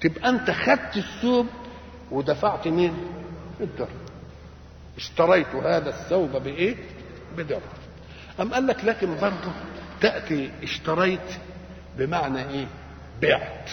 [0.00, 1.46] تبقى انت خدت الثوب
[2.10, 2.94] ودفعت مين؟
[3.60, 3.88] الدرهم
[4.96, 6.76] اشتريت هذا الثوب بإيه؟
[7.36, 7.60] بدرهم
[8.40, 9.52] أم قال لك لكن برضه
[10.00, 11.30] تأتي اشتريت
[11.98, 12.66] بمعنى إيه؟
[13.22, 13.70] بعت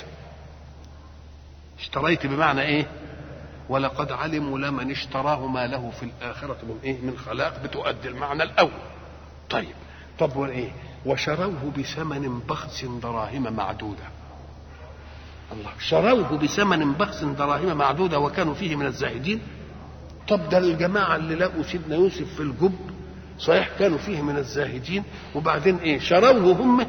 [1.79, 2.87] اشتريت بمعنى إيه؟
[3.69, 8.71] ولقد علموا لمن اشتراه ما له في الآخرة من إيه؟ من خلاق بتؤدي المعنى الأول.
[9.49, 9.75] طيب
[10.19, 10.71] طب وإيه؟
[11.05, 14.03] وشروه بثمن بخس دراهم معدودة.
[15.51, 19.41] الله شروه بثمن بخس دراهم معدودة وكانوا فيه من الزاهدين.
[20.27, 22.73] طب ده الجماعة اللي لقوا سيدنا يوسف في الجب
[23.39, 25.03] صحيح كانوا فيه من الزاهدين
[25.35, 26.87] وبعدين إيه شروه هم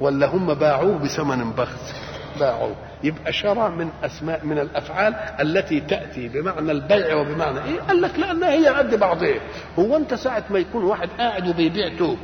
[0.00, 1.94] ولا هم باعوه بثمن بخس
[2.40, 8.18] باعوه يبقى شرع من أسماء من الأفعال التي تأتي بمعنى البيع وبمعنى إيه؟ قال لك
[8.18, 9.40] لأنها هي قد بعضها.
[9.78, 12.18] هو أنت ساعة ما يكون واحد قاعد وبيبيع توب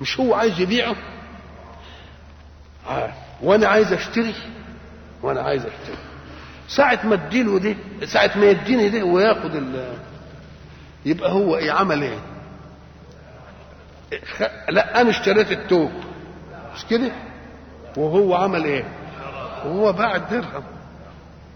[0.00, 0.96] مش هو عايز يبيعه؟
[2.88, 3.12] آه.
[3.42, 4.34] وأنا عايز أشتري
[5.22, 5.96] وأنا عايز أشتري.
[6.68, 9.92] ساعة ما اديله دي ساعة ما يديني دي وياخد ال
[11.06, 12.18] يبقى هو إيه عمل إيه؟
[14.68, 15.90] لا أنا اشتريت التوب
[16.74, 17.10] مش كده؟
[17.96, 18.84] وهو عمل إيه؟
[19.66, 20.62] وهو باع الدرهم.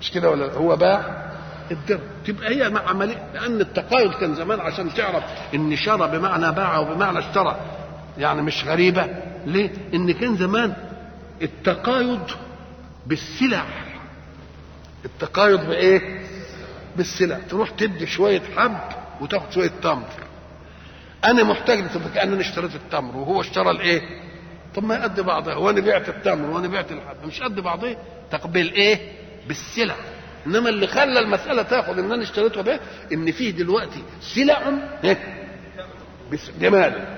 [0.00, 1.30] مش كده ولا هو باع
[1.70, 2.00] الدرهم.
[2.26, 7.18] تبقى هي مع عملية لأن التقايض كان زمان عشان تعرف إن شرى بمعنى باع وبمعنى
[7.18, 7.60] اشترى.
[8.18, 9.06] يعني مش غريبة.
[9.46, 10.74] ليه؟ إن كان زمان
[11.42, 12.30] التقايض
[13.06, 13.64] بالسلع.
[15.04, 16.20] التقايض بإيه؟
[16.96, 17.38] بالسلع.
[17.50, 18.78] تروح تدي شوية حب
[19.20, 20.08] وتاخد شوية تمر.
[21.24, 21.78] أنا محتاج
[22.14, 24.00] كان أنا اشتريت التمر وهو اشترى الايه
[24.74, 27.16] طب ما قد بعضها وأنا بعت التمر وأنا بعت الحب.
[27.26, 27.96] مش قد بعضها
[28.30, 29.12] تقبل إيه؟
[29.48, 29.96] بالسلع.
[30.46, 32.80] إنما اللي خلى المسألة تاخد إن أنا اشتريته به
[33.12, 34.72] إن فيه دلوقتي سلع
[36.60, 37.16] بمال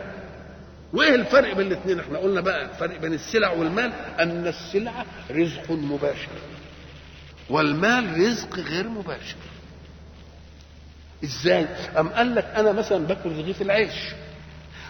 [0.93, 6.29] وإيه الفرق بين الاثنين إحنا قلنا بقى الفرق بين السلع والمال أن السلعه رزق مباشر
[7.51, 9.37] والمال رزق غير مباشر.
[11.25, 11.67] إزاي؟
[11.99, 13.95] أم قال لك أنا مثلا باكل رغيف العيش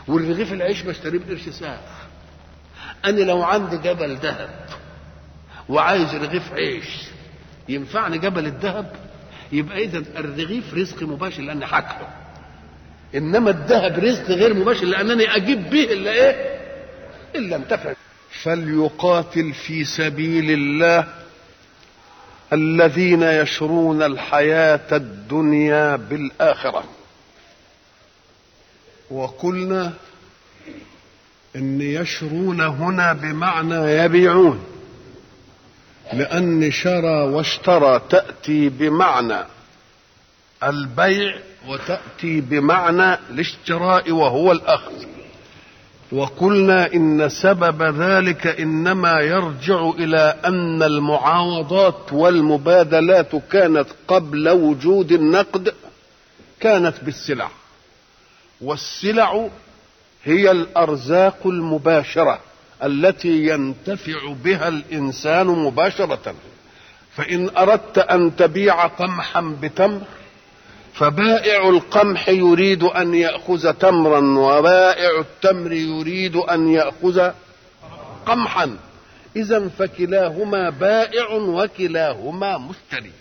[0.09, 1.81] والرغيف العيش بشتريه بقرش ساعة.
[3.05, 4.51] أنا لو عندي جبل ذهب
[5.69, 6.87] وعايز رغيف عيش
[7.69, 8.93] ينفعني جبل الذهب؟
[9.53, 12.09] يبقى إذا الرغيف رزق مباشر لأني حاكله
[13.15, 16.61] إنما الذهب رزق غير مباشر لأنني أجيب به إلا إيه؟
[17.35, 17.93] الا انتفع
[18.43, 21.07] فليقاتل في سبيل الله
[22.53, 26.85] الذين يشرون الحياة الدنيا بالآخرة.
[29.11, 29.93] وقلنا
[31.57, 34.65] إن يشرون هنا بمعنى يبيعون.
[36.13, 39.39] لأن شرى واشترى تأتي بمعنى
[40.63, 41.39] البيع
[41.69, 45.05] وتأتي بمعنى الاشتراء وهو الأخذ.
[46.13, 55.75] وقلنا إن سبب ذلك إنما يرجع إلى أن المعاوضات والمبادلات كانت قبل وجود النقد
[56.61, 57.49] كانت بالسلع.
[58.61, 59.49] والسلع
[60.25, 62.39] هي الأرزاق المباشرة
[62.83, 66.35] التي ينتفع بها الإنسان مباشرة.
[67.17, 70.01] فإن أردت أن تبيع قمحا بتمر
[70.95, 77.31] فبائع القمح يريد أن يأخذ تمرا وبائع التمر يريد أن يأخذ
[78.27, 78.77] قمحا.
[79.37, 83.13] اذا فكلاهما بائع وكلاهما مشتري.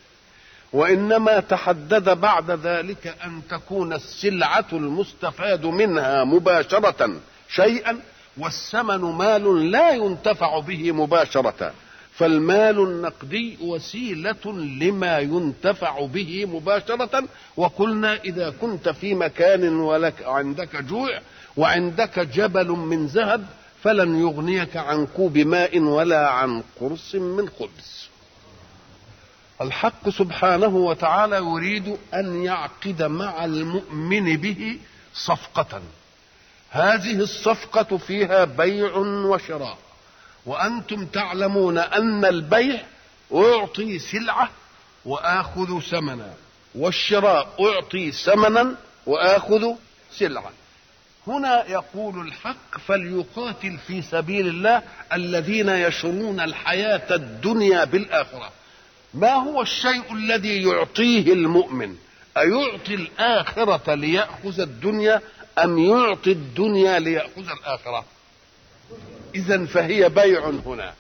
[0.74, 7.16] وإنما تحدد بعد ذلك أن تكون السلعة المستفاد منها مباشرة
[7.50, 8.00] شيئا
[8.38, 11.74] والثمن مال لا ينتفع به مباشرة.
[12.14, 17.24] فالمال النقدي وسيلة لما ينتفع به مباشرة.
[17.58, 21.20] وقلنا إذا كنت في مكان ولك عندك جوع
[21.58, 23.46] وعندك جبل من ذهب
[23.84, 28.01] فلن يغنيك عن كوب ماء ولا عن قرص من خبز.
[29.62, 34.80] الحق سبحانه وتعالى يريد أن يعقد مع المؤمن به
[35.14, 35.82] صفقة.
[36.70, 39.78] هذه الصفقة فيها بيع وشراء.
[40.46, 42.82] وأنتم تعلمون أن البيع
[43.34, 44.50] أعطي سلعة
[45.06, 46.34] وآخذ ثمنا.
[46.76, 49.74] والشراء أعطي ثمنا وآخذ
[50.12, 50.52] سلعة.
[51.28, 54.82] هنا يقول الحق فليقاتل في سبيل الله
[55.14, 58.52] الذين يشرون الحياة الدنيا بالآخرة.
[59.14, 61.96] ما هو الشيء الذي يعطيه المؤمن؟
[62.38, 65.22] أيعطي الآخرة ليأخذ الدنيا
[65.64, 68.06] أم يعطي الدنيا ليأخذ الآخرة؟
[69.36, 70.94] إذا فهي بيع هنا.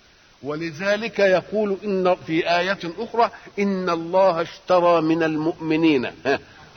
[0.43, 6.12] ولذلك يقول إن في آية أخرى إن الله اشترى من المؤمنين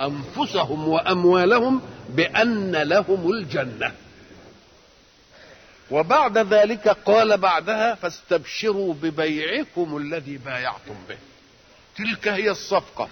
[0.00, 3.92] أنفسهم وأموالهم بأن لهم الجنة.
[5.94, 11.16] وبعد ذلك قال بعدها فاستبشروا ببيعكم الذي بايعتم به.
[11.96, 13.08] تلك هي الصفقة.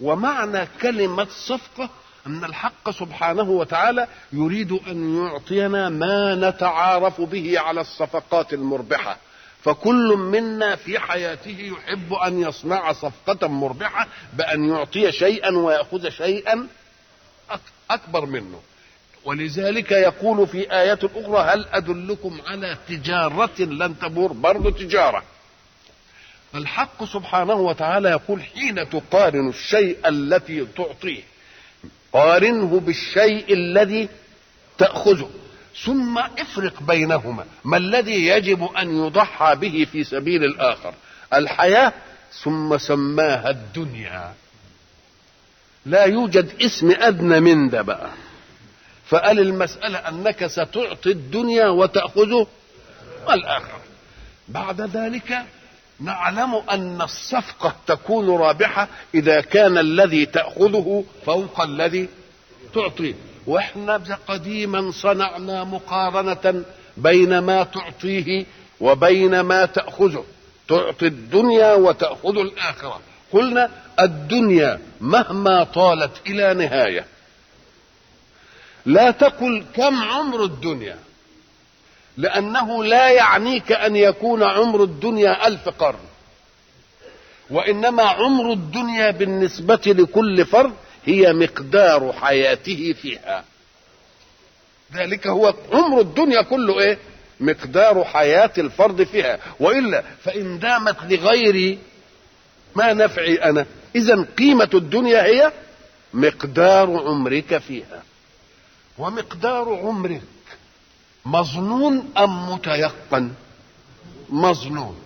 [0.00, 1.88] ومعنى كلمة صفقة
[2.26, 9.16] أن الحق سبحانه وتعالى يريد أن يعطينا ما نتعارف به على الصفقات المربحة.
[9.62, 16.66] فكل منا في حياته يحب أن يصنع صفقة مربحة بأن يعطي شيئا ويأخذ شيئا
[17.90, 18.60] أكبر منه.
[19.24, 25.22] ولذلك يقول في آية أخرى هل أدلكم على تجارة لن تبور؟ برضو تجارة.
[26.54, 31.22] الحق سبحانه وتعالى يقول حين تقارن الشيء التي تعطيه
[32.12, 34.08] قارنه بالشيء الذي
[34.78, 35.30] تأخذه
[35.84, 40.94] ثم افرق بينهما ما الذي يجب أن يضحى به في سبيل الآخر؟
[41.34, 41.92] الحياة
[42.42, 44.34] ثم سماها الدنيا.
[45.86, 48.10] لا يوجد اسم أدنى من ده بقى.
[49.10, 52.44] فقال المسألة أنك ستعطي الدنيا وتأخذ
[53.30, 53.80] الآخرة
[54.48, 55.42] بعد ذلك
[56.00, 62.08] نعلم أن الصفقة تكون رابحة إذا كان الذي تأخذه فوق الذي
[62.74, 63.14] تعطيه
[63.46, 66.64] وإحنا قديما صنعنا مقارنة
[66.96, 68.44] بين ما تعطيه
[68.80, 70.24] وبين ما تأخذه.
[70.68, 73.00] تعطي الدنيا وتأخذ الآخرة.
[73.32, 77.06] قلنا الدنيا مهما طالت إلى نهاية
[78.86, 80.98] لا تقل كم عمر الدنيا
[82.16, 86.10] لأنه لا يعنيك أن يكون عمر الدنيا ألف قرن
[87.50, 90.72] وإنما عمر الدنيا بالنسبة لكل فرد
[91.06, 93.44] هي مقدار حياته فيها.
[94.94, 96.98] ذلك هو عمر الدنيا كله إيه؟
[97.40, 99.38] مقدار حياة الفرد فيها.
[99.60, 101.78] وإلا فإن دامت لغيري
[102.76, 103.66] ما نفعي أنا
[103.96, 105.52] إذا قيمة الدنيا هي
[106.14, 108.02] مقدار عمرك فيها.
[109.00, 110.22] ومقدار عمرك
[111.24, 113.30] مظنون أم متيقن؟
[114.28, 114.96] مظنون.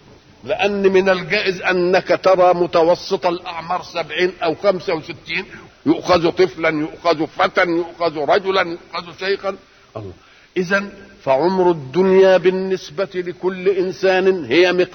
[0.44, 5.44] لأن من الجائز أنك ترى متوسط الأعمار سبعين أو خمسة وستين
[5.86, 9.56] يؤخذ طفلا يؤخذ فتى يؤخذ رجلا يؤخذ شيخا.
[9.96, 10.12] الله.
[10.56, 10.84] إذا
[11.24, 14.86] فعمر الدنيا بالنسبة لكل إنسان هي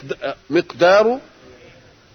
[0.49, 1.19] مقدار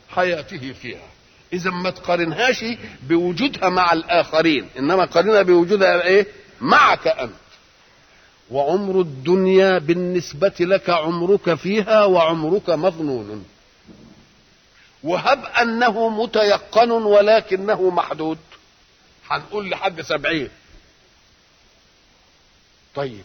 [0.09, 1.09] حياته فيها.
[1.53, 2.64] إذا ما تقارنهاش
[3.09, 6.26] بوجودها مع الآخرين إنما قارنها بوجودها إيه؟
[6.61, 7.35] معك أنت.
[8.51, 13.47] وعمر الدنيا بالنسبة لك عمرك فيها وعمرك مظنون.
[15.03, 18.39] وهب أنه متيقن ولكنه محدود.
[19.31, 20.49] هنقول لحد سبعين.
[22.95, 23.25] طيب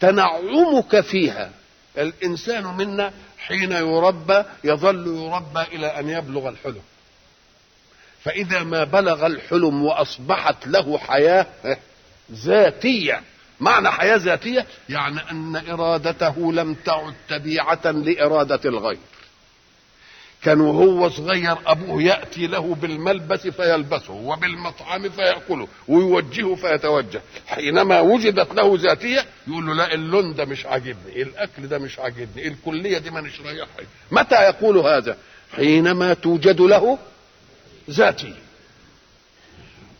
[0.00, 1.50] تنعمك فيها.
[1.98, 6.82] الإنسان منا حين يربى يظل يربى إلى أن يبلغ الحلم.
[8.24, 11.46] فإذا ما بلغ الحلم وأصبحت له حياة
[12.32, 13.20] ذاتية.
[13.60, 18.98] معنى حياة ذاتية يعني أن إرادته لم تعد تبيعة لإرادة الغير.
[20.42, 27.20] كان وهو صغير أبوه يأتي له بالملبس فيلبسه وبالمطعم فيأكله ويوجهه فيتوجه.
[27.46, 32.48] حينما وجدت له ذاتية يقول له لا اللون ده مش عاجبني الأكل ده مش عاجبني
[32.48, 33.66] الكلية دي مانيش رايحها
[34.10, 35.16] متى يقول هذا؟
[35.56, 36.98] حينما توجد له
[37.90, 38.45] ذاتية.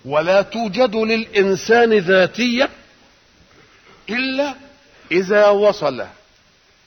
[0.07, 2.71] ولا توجد للإنسان ذاتية
[4.11, 4.55] إلا
[5.13, 6.07] إذا وصل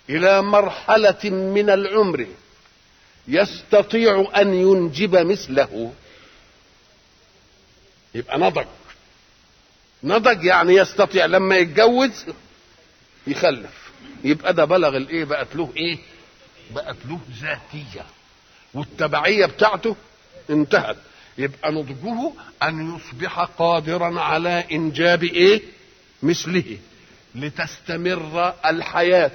[0.10, 2.28] إلى مرحلة من العمر
[3.28, 5.94] يستطيع أن ينجب مثله.
[8.16, 8.66] يبقى نضج.
[10.04, 12.26] نضج يعني يستطيع لما يتجوز
[13.28, 13.92] يخلف.
[14.24, 15.98] يبقى ده بلغ الإيه؟ بقت له إيه؟
[16.72, 18.06] بقت له ذاتية.
[18.74, 19.96] والتبعية بتاعته
[20.50, 20.98] انتهت.
[21.38, 22.32] يبقى نضجه
[22.64, 25.62] أن يصبح قادرا على إنجاب إيه؟
[26.24, 26.78] مثله
[27.36, 29.32] لتستمر الحياة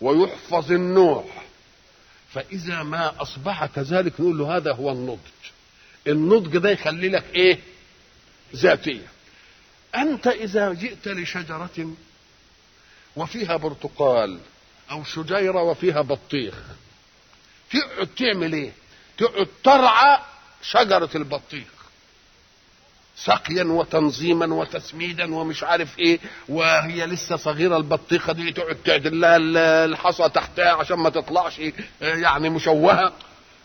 [0.00, 1.24] ويحفظ النوع
[2.32, 5.18] فإذا ما اصبح كذلك نقول له هذا هو النضج.
[6.06, 7.58] النضج ده يخلي لك إيه؟
[8.56, 9.06] ذاتية.
[9.94, 11.94] أنت إذا جئت لشجرة
[13.16, 14.38] وفيها برتقال
[14.90, 16.54] أو شجيرة وفيها بطيخ
[17.72, 18.72] تقعد تعمل إيه؟
[19.18, 20.18] تقعد ترعى
[20.62, 21.66] شجرة البطيخ.
[23.16, 30.28] سقيا وتنظيما وتسميدا ومش عارف إيه وهي لسه صغيرة البطيخة دي تقعد تعدل لها الحصى
[30.28, 31.60] تحتها عشان ما تطلعش
[32.00, 33.12] يعني مشوهة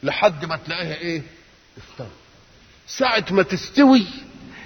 [0.03, 1.21] لحد ما تلاقيها إيه؟
[1.77, 2.07] استوى
[2.87, 4.05] ساعة ما تستوي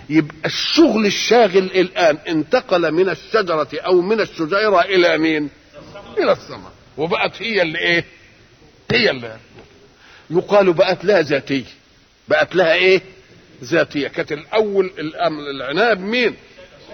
[0.09, 5.49] يبقى الشغل الشاغل الآن انتقل من الشجرة أو من الشجيرة إلى مين؟
[6.17, 8.05] إلى الثمر وبقت هي اللي إيه؟
[8.91, 9.38] هي اللي
[10.30, 11.65] يقال بقت لها ذاتية.
[12.30, 13.01] بقت لها إيه؟
[13.63, 14.89] ذاتية كانت الأمر
[15.49, 16.36] العناب مين؟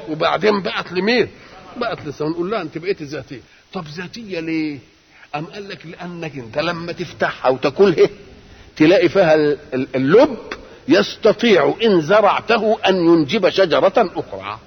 [0.09, 1.27] وبعدين بقت لمين؟
[1.77, 3.41] بقت لسه نقول لها أنت بقيت ذاتية
[3.73, 4.79] طب ذاتية ليه؟
[5.35, 8.09] أم قال لك لأنك أنت لما تفتحها وتاكلها
[8.75, 9.35] تلاقي فيها
[9.73, 10.37] اللب
[10.87, 14.59] يستطيع إن زرعته أن ينجب شجرة أخرى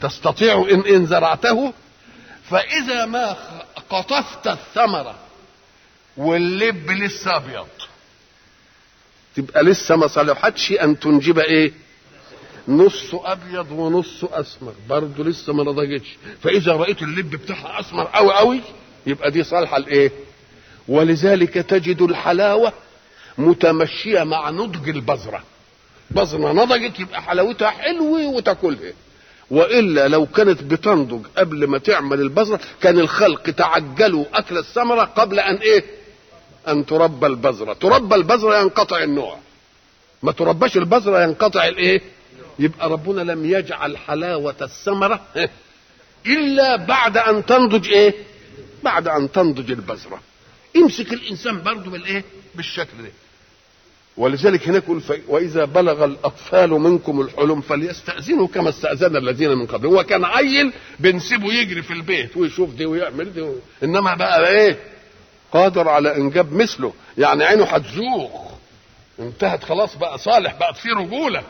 [0.00, 1.72] تستطيع إن إن زرعته
[2.50, 3.36] فإذا ما
[3.90, 5.14] قطفت الثمرة
[6.16, 7.66] واللب لسه أبيض.
[9.36, 11.72] تبقى لسه ما صلحتش أن تنجب إيه؟
[12.68, 14.74] نص أبيض ونص أسمر.
[14.88, 16.16] برضه لسه ما نضجتش.
[16.42, 18.60] فإذا رأيت اللب بتاعها أسمر قوي قوي
[19.06, 20.10] يبقى دي صالحة لإيه؟
[20.88, 22.72] ولذلك تجد الحلاوة
[23.38, 25.42] متمشية مع نضج البذرة.
[26.10, 28.92] بذرة نضجت يبقى حلاوتها حلوة وتاكلها.
[29.50, 35.56] وإلا لو كانت بتنضج قبل ما تعمل البذرة كان الخلق تعجلوا أكل الثمرة قبل أن
[35.56, 35.84] إيه؟
[36.68, 39.38] أن تربى البذرة تربى البذرة ينقطع النوع
[40.22, 42.00] ما ترباش البذرة ينقطع الإيه
[42.58, 45.20] يبقى ربنا لم يجعل حلاوة الثمرة
[46.26, 48.14] إلا بعد أن تنضج إيه؟
[48.82, 50.20] بعد أن تنضج البذرة.
[50.74, 53.10] يمسك الإنسان برضه بالإيه؟ بالشكل ده.
[54.16, 54.84] ولذلك هناك
[55.28, 61.52] وإذا بلغ الأطفال منكم الحلم فليستأذنوا كما استأذن الذين من قبل هو كان عيل بنسيبه
[61.54, 63.46] يجري في البيت ويشوف دي ويعمل دي
[63.82, 64.78] إنما بقى إيه؟
[65.52, 66.92] قادر على إنجاب مثله.
[67.18, 68.30] يعني عينه هتزوغ
[69.20, 71.42] انتهت خلاص بقى صالح بقت فيه رجولة.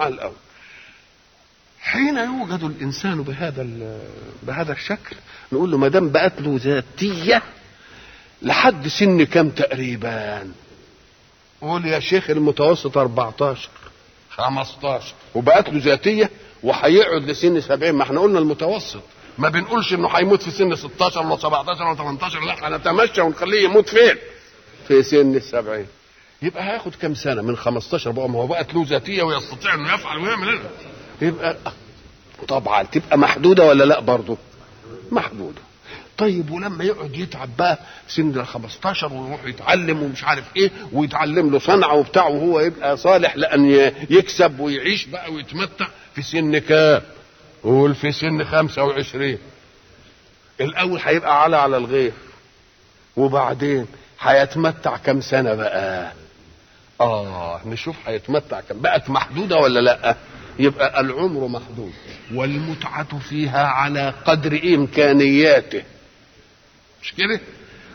[0.00, 0.34] على الأول.
[1.80, 3.66] حين يوجد الإنسان بهذا
[4.42, 5.16] بهذا الشكل
[5.52, 7.42] نقول له ما دام بقت له ذاتية
[8.42, 10.52] لحد سن كم تقريبا؟
[11.60, 13.68] قول يا شيخ المتوسط 14
[14.30, 16.30] 15 وبقت له ذاتية
[16.62, 19.02] وهيقعد لسن 70 ما إحنا قلنا المتوسط.
[19.38, 23.88] ما بنقولش إنه هيموت في سن 16 ولا 17 ولا 18 لا هنتمشى ونخليه يموت
[23.88, 24.16] فين؟
[24.88, 25.86] في سن السبعين.
[26.42, 30.18] يبقى هياخد كم سنة؟ من 15 بقى؟ ما هو بقت له ذاتية ويستطيع إنه يفعل
[30.18, 30.58] ويعمل
[31.22, 31.56] يبقى
[32.48, 34.36] طبعا تبقى محدودة ولا لأ برضه
[35.10, 35.60] محدودة.
[36.18, 37.78] طيب ولما يقعد يتعب بقى
[38.08, 43.36] سن ال 15 ويروح يتعلم ومش عارف إيه ويتعلم له صنعة وبتاع وهو يبقى صالح
[43.36, 47.02] لأن يكسب ويعيش بقى ويتمتع في سن كام؟
[47.64, 49.38] قول في سن 25
[50.60, 52.12] الأول هيبقى على على الغير
[53.16, 53.86] وبعدين
[54.20, 56.12] هيتمتع كم سنة بقى؟
[57.00, 60.16] آه نشوف هيتمتع كم بقت محدودة ولا لأ؟
[60.58, 61.92] يبقى العمر محدود
[62.34, 65.82] والمتعة فيها على قدر إمكانياته
[67.02, 67.40] مش كده؟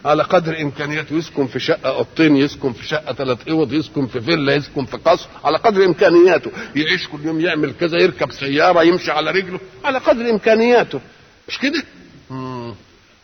[0.05, 4.55] على قدر إمكانياته يسكن في شقة أوضتين يسكن في شقة ثلاث أوض يسكن في فيلا
[4.55, 9.31] يسكن في قصر على قدر إمكانياته يعيش كل يوم يعمل كذا يركب سيارة يمشي على
[9.31, 11.01] رجله على قدر إمكانياته
[11.47, 11.83] مش كده؟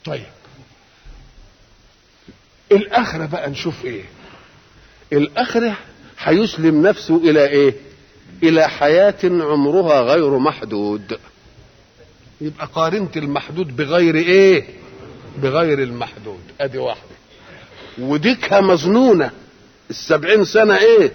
[0.06, 0.24] طيب
[2.72, 4.04] الآخرة بقى نشوف إيه؟
[5.14, 5.78] الآخرة
[6.20, 7.74] هيسلم نفسه إلى إيه؟
[8.44, 11.18] إلى حياة عمرها غير محدود
[12.42, 14.66] يبقى قارنت المحدود بغير إيه
[15.38, 16.40] بغير المحدود.
[16.62, 17.02] أدي واحدة
[17.98, 19.32] وديكها مظنونه
[19.90, 21.12] السبعين سنة إيه؟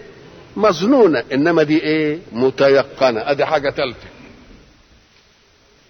[0.56, 1.24] مظنونة.
[1.32, 3.30] إنما دي إيه؟ متيقنة.
[3.30, 4.06] أدي حاجة ثالثه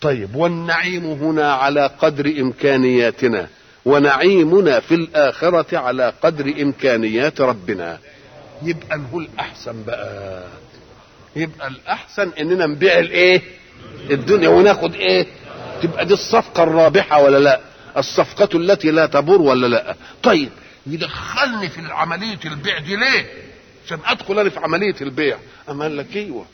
[0.00, 3.48] طيب والنعيم هنا على قدر إمكانياتنا.
[3.84, 7.98] ونعيمنا في الآخرة على قدر إمكانيات ربنا.
[8.62, 10.42] يبقى نقول أحسن بقى.
[11.36, 13.42] يبقى الأحسن إننا نبيع الإيه؟
[14.10, 15.26] الدنيا وناخد إيه؟
[15.82, 17.60] تبقى دي الصفقة الرابحة ولا لأ؟
[17.96, 19.94] الصفقة التي لا تبور ولا لا.
[20.22, 20.50] طيب
[20.86, 23.26] يدخلني في عملية البيع دي ليه؟
[23.86, 25.38] عشان أدخل أنا في عملية البيع.
[25.68, 26.46] أما قال لك إيوه.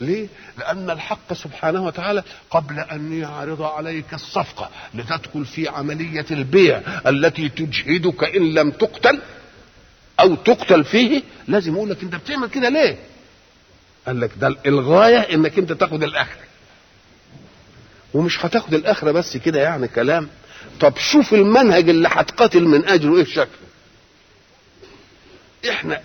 [0.00, 0.26] ليه؟
[0.58, 8.24] لأن الحق سبحانه وتعالى قبل أن يعرض عليك الصفقة لتدخل في عملية البيع التي تجهدك
[8.36, 9.20] إن لم تقتل
[10.20, 12.96] أو تقتل فيه لازم يقول لك أنت بتعمل كده ليه؟
[14.06, 16.42] قال لك ده الغاية إنك أنت تاخد الآخرة.
[18.14, 20.28] ومش هتاخد الآخرة بس كده يعني كلام.
[20.82, 23.46] طب شوف المنهج اللي هتقاتل من اجله إيه شكله.
[25.70, 26.00] إحنا.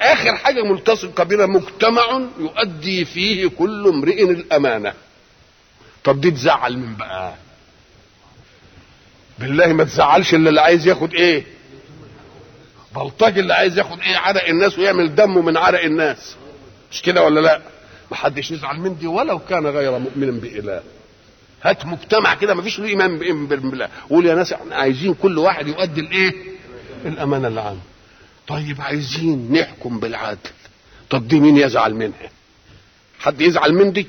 [0.00, 4.92] آخر حاجة ملتصقه بنا مجتمع يؤدي فيه كل امرئ الأمانة.
[6.04, 7.34] طب دي تزعل من بقى؟
[9.38, 11.44] بالله ما تزعلش اللي, اللي عايز ياخد إيه؟
[12.96, 16.36] بلطجي اللي عايز ياخد إيه؟ عرق الناس ويعمل دمه من عرق الناس.
[16.92, 17.62] مش كده ولا لا؟
[18.10, 20.82] ما حدش يزعل من دي ولو كان غير مؤمن بإله.
[21.64, 25.66] هات مجتمع كده ما فيش له إيمان بالله قول يا ناس إحنا عايزين كل واحد
[25.68, 26.32] يؤدي الإيه؟
[27.04, 27.80] الأمانة اللي عنده.
[28.46, 30.38] طيب عايزين نحكم بالعدل.
[31.10, 32.30] طب دي مين يزعل منها؟
[33.18, 34.06] حد يزعل من دي؟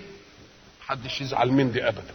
[0.88, 2.14] حدش يزعل من دي ابدا.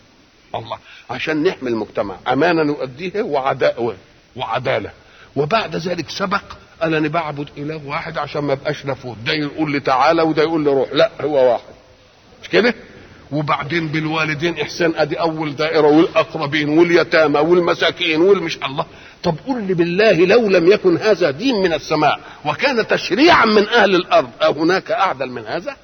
[0.55, 0.78] الله.
[1.11, 2.16] عشان نحمي المجتمع.
[2.28, 3.97] أمانة نؤديها وعداء
[4.36, 4.91] وعدالة.
[5.36, 6.43] وبعد ذلك سبق
[6.82, 9.16] قال أنا بعبد إله واحد عشان ما أبقاش نفوت.
[9.26, 10.88] ده يقول لي تعالى وده يقول لي روح.
[10.93, 11.74] لا هو واحد.
[12.43, 12.74] مش كده؟
[13.32, 18.86] وبعدين بالوالدين إحسان أدي أول دائرة والأقربين واليتامى والمساكين والمش الله.
[19.22, 23.94] طب قل لي بالله لو لم يكن هذا دين من السماء وكان تشريعا من أهل
[23.94, 25.76] الأرض أهناك أعدل من هذا؟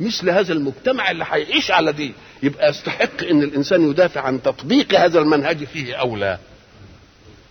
[0.00, 5.18] مثل هذا المجتمع اللي هيعيش على دي يبقى يستحق إن الإنسان يدافع عن تطبيق هذا
[5.18, 6.38] المنهج فيه أو لا.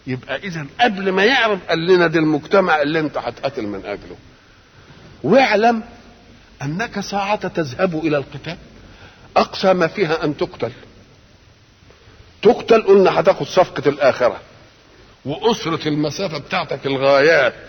[0.08, 4.16] يبقى اذا قبل ما يعرف قال لنا ده المجتمع اللي أنت هتقاتل من أجله.
[5.24, 5.84] واعلم
[6.62, 8.58] أنك ساعة تذهب إلى القتال.
[9.38, 10.72] اقصى ما فيها أن تقتل.
[12.42, 14.40] تقتل قلنا هتاخد صفقة الآخرة.
[15.26, 17.68] وأسرة المسافة بتاعتك الغايات.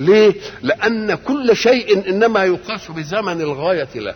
[0.00, 4.14] ليه؟ لأن كل شيء إنما يقاس بزمن الغاية له.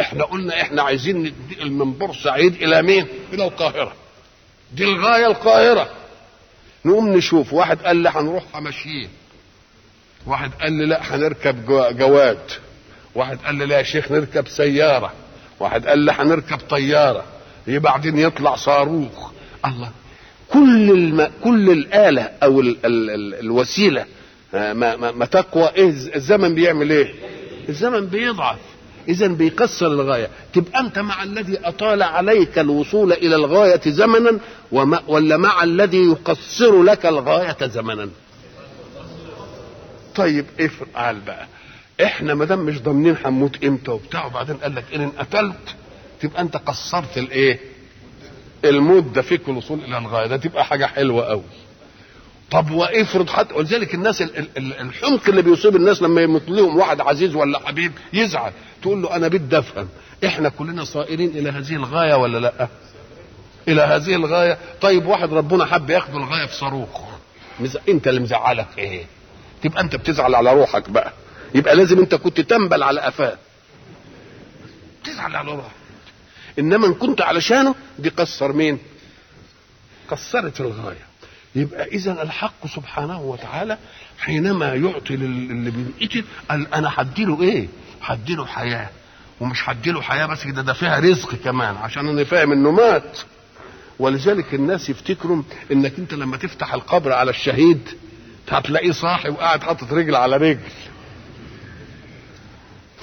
[0.00, 3.92] إحنا قلنا إحنا عايزين ننتقل من بورسعيد إلى مين؟ إلى القاهرة.
[4.72, 5.90] دي الغاية القاهرة.
[6.84, 7.52] نقوم نشوف.
[7.52, 9.08] واحد قال لي هنروح ماشيين.
[10.26, 11.66] واحد قال لي لا هنركب
[11.98, 12.50] جواد
[13.14, 15.12] واحد قال لي لا يا شيخ نركب سيارة.
[15.60, 17.24] واحد قال لي هنركب طيارة.
[17.68, 19.30] بعدين يطلع صاروخ.
[19.66, 19.90] الله.
[20.52, 21.30] كل الم...
[21.44, 22.76] كل الآلة أو ال...
[22.86, 23.10] ال...
[23.10, 23.34] ال...
[23.40, 24.04] الوسيلة
[24.52, 25.68] ما, ما, ما تقوى.
[25.76, 27.14] إيه الزمن بيعمل إيه؟
[27.68, 28.58] الزمن بيضعف.
[29.08, 30.28] إذا بيكسر الغاية.
[30.54, 34.38] تبقى أنت مع الذي أطال عليك الوصول إلى الغاية زمنا
[34.72, 35.02] وما...
[35.08, 38.08] ولا مع الذي يقصر لك الغاية زمنا.
[40.14, 41.46] طيب افعل بقى.
[42.04, 45.74] إحنا ما دام مش ضامنين هنموت إمتى وبتاع وبعدين قال لك إن قتلت
[46.20, 47.58] تبقى أنت قصرت الإيه؟
[48.64, 51.42] المده فيك الوصول إلى الغاية ده تبقى حاجة حلوة قوي
[52.50, 54.22] طب وافرض حتى ولذلك الناس
[54.56, 59.28] الحمق اللي بيصيب الناس لما يموت لهم واحد عزيز ولا حبيب يزعل تقول له أنا
[59.28, 59.88] بدي افهم
[60.26, 62.68] إحنا كلنا صائرين إلى هذه الغاية ولا لأ؟
[63.68, 64.58] إلى هذه الغاية.
[64.80, 67.00] طيب واحد ربنا حب ياخد الغاية في صاروخ.
[67.88, 69.04] أنت اللي مزعلك إيه؟
[69.62, 71.12] تبقى أنت بتزعل على روحك بقى.
[71.54, 73.38] يبقى لازم انت كنت تنبل على قفاه.
[75.04, 75.70] تزعل على روحك
[76.58, 78.78] انما ان كنت علشانه دي قصر مين؟
[80.10, 81.06] قصرت الغاية.
[81.54, 83.78] يبقى إذا الحق سبحانه وتعالى
[84.18, 87.68] حينما يعطي اللي بينقتل قال أنا هديله إيه؟
[88.02, 88.88] هديله حياة.
[89.40, 93.18] ومش هديله حياة بس كده ده فيها رزق كمان عشان أنا فاهم إنه مات.
[93.98, 95.42] ولذلك الناس يفتكروا
[95.72, 97.88] إنك أنت لما تفتح القبر على الشهيد
[98.50, 100.60] هتلاقيه صاحي وقاعد حاطط رجل على رجل.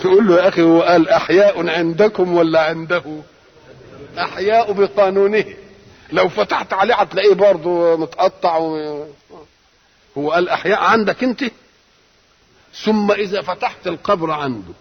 [0.01, 3.03] تقول له يا أخي هو قال أحياء عندكم ولا عنده؟
[4.17, 5.45] أحياء بقانونه.
[6.11, 9.05] لو فتحت عليه هتلاقيه برضه متقطع و...
[10.17, 11.43] هو قال أحياء عندك أنت؟
[12.83, 14.73] ثم إذا فتحت القبر عنده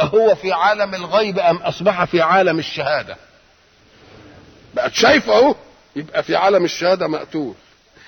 [0.00, 3.16] أهو في عالم الغيب أم أصبح في عالم الشهادة؟
[4.74, 5.54] بقت شايفه أهو
[5.96, 7.54] يبقى في عالم الشهادة مقتول.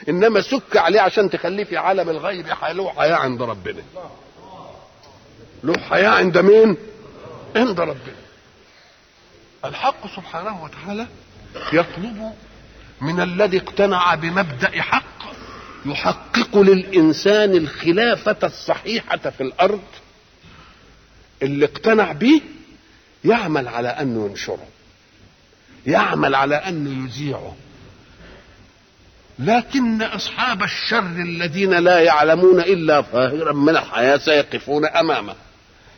[0.08, 3.82] إنما سك عليه عشان تخليه في عالم الغيب له حياه عند ربنا.
[5.64, 6.76] له حياة عند مين؟
[7.56, 8.14] عند ربنا
[9.64, 11.06] الحق سبحانه وتعالى
[11.72, 12.32] يطلب
[13.00, 15.04] من الذي اقتنع بمبدأ حق
[15.86, 19.82] يحقق للإنسان الخلافة الصحيحة في الأرض.
[21.42, 22.40] اللي اقتنع به
[23.24, 24.66] يعمل على أنه ينشره
[25.86, 27.56] يعمل على أنه يذيعه.
[29.38, 35.34] لكن أصحاب الشر الذين لا يعلمون إلا ظاهرا من الحياة سيقفون أمامه.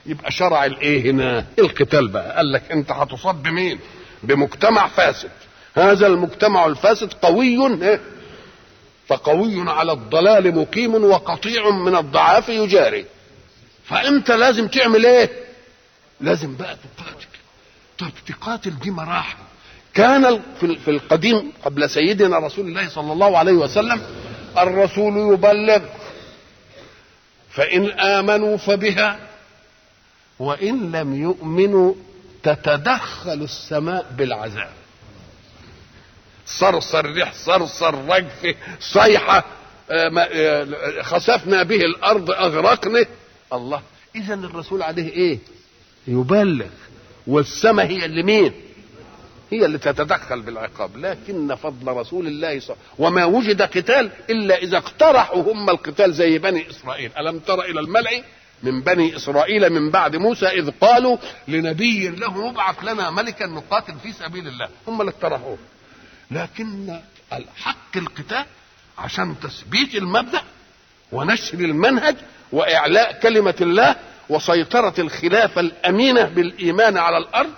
[0.07, 2.37] يبقى شرع الإيه هنا؟ القتال بقى.
[2.37, 3.79] قال لك أنت هتصاب بمين
[4.23, 5.31] بمجتمع فاسد.
[5.75, 7.79] هذا المجتمع الفاسد قوي
[9.07, 13.05] فقوي على الضلال مقيم وقطيع من الضعاف يجاري.
[13.85, 15.31] فأنت لازم تعمل إيه؟
[16.21, 17.27] لازم بقى تقاتل.
[17.99, 19.37] طب تقاتل دي مراحل.
[19.95, 24.03] كان في القديم قبل سيدنا رسول الله صلى الله عليه وسلم
[24.59, 25.81] الرسول يبلغ
[27.51, 29.19] فإن آمنوا فبها
[30.39, 31.95] وإن لم يؤمنوا
[32.43, 34.73] تتدخل السماء بالعذاب.
[36.47, 39.45] صرصر ريح صرصر رجف صيحة
[41.03, 43.07] خسفنا به الأرض أغرقنا.
[43.53, 43.83] الله
[44.17, 45.39] إذا الرسول عليه إيه؟
[46.09, 46.67] يبلغ.
[47.27, 48.53] والسماء هي اللي مين؟
[49.51, 50.97] هي اللي تتدخل بالعقاب.
[50.97, 56.71] لكن فضل رسول الله صلى وما وجد قتال إلا إذا اقترحوا هم القتال زي بني
[56.71, 57.11] إسرائيل.
[57.19, 58.23] ألم تر إلى الملأ
[58.63, 61.17] من بني إسرائيل من بعد موسى إذ قالوا
[61.49, 64.69] لنبي له ابعث لنا ملكا نقاتل في سبيل الله.
[64.89, 65.59] هم اللي اقترحوه.
[66.31, 66.99] لكن
[67.33, 68.45] الحق القتال
[68.99, 70.43] عشان تثبيت المبدأ
[71.13, 72.17] ونشر المنهج
[72.53, 73.97] وإعلاء كلمة الله
[74.29, 77.53] وسيطرة الخلافه الأمينة بالإيمان على الأرض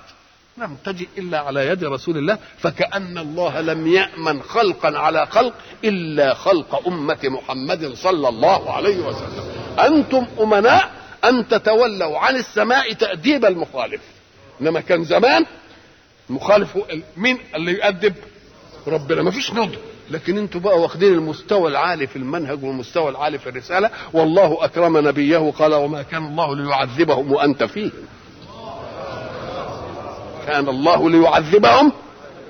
[0.58, 6.34] لم تجئ إلا على يد رسول الله فكأن الله لم يأمن خلقا على خلق إلا
[6.34, 9.57] خلق أمة محمد صلى الله عليه وسلم.
[9.78, 10.90] أنتم أمناء
[11.24, 14.00] أن تتولوا عن السماء تأديب المخالف.
[14.60, 15.46] إنما كان زمان
[16.30, 16.78] مخالف
[17.16, 18.14] مين اللي يؤدب؟
[18.86, 19.22] ربنا.
[19.22, 19.74] ما فيش نضج
[20.10, 23.90] لكن أنتوا بقى واخدين المستوى العالي في المنهج والمستوى العالي في الرسالة.
[24.12, 27.92] والله أكرم نبيه قال وما كان الله ليعذبهم وأنت فيهم
[30.46, 31.92] كان الله ليعذبهم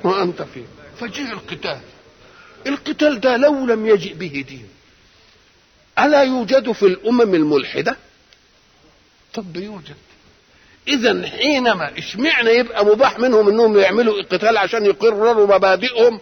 [0.04, 0.66] وأنت فيهم
[0.96, 1.78] فجاء القتال.
[2.66, 4.68] القتال ده لو لم يجئ به دين.
[5.98, 7.96] ألا يوجد في الأمم الملحدة؟
[9.34, 9.96] طب يوجد.
[10.88, 16.20] اذا حينما اشمعنى يبقى مباح منهم إنهم يعملوا القتال عشان يقرروا مبادئهم.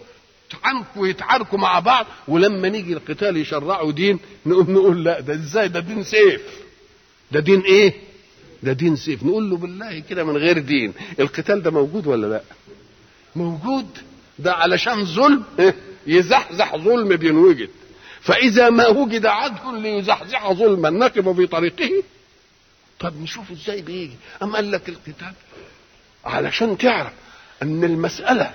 [0.53, 5.81] يتعنكوا ويتعاركوا مع بعض ولما نيجي القتال يشرعوا دين نقوم نقول لا ده إزاي؟ ده
[5.81, 6.43] دين سيف.
[7.33, 7.95] ده دين إيه؟
[8.63, 9.23] ده دين سيف.
[9.23, 12.41] نقول له بالله كده من غير دين القتال ده موجود ولا لا؟
[13.37, 13.87] موجود.
[14.39, 15.45] ده علشان ظلم؟
[16.07, 17.71] يزحزح ظلم بينوجد.
[18.27, 22.03] فإذا ما وجد عدل ليزحزح ظلما نقف في طريقه
[23.01, 24.17] طب نشوف إزاي بيجي.
[24.43, 25.33] اما قال لك القتال؟
[26.25, 27.13] علشان تعرف
[27.63, 28.51] أن المسألة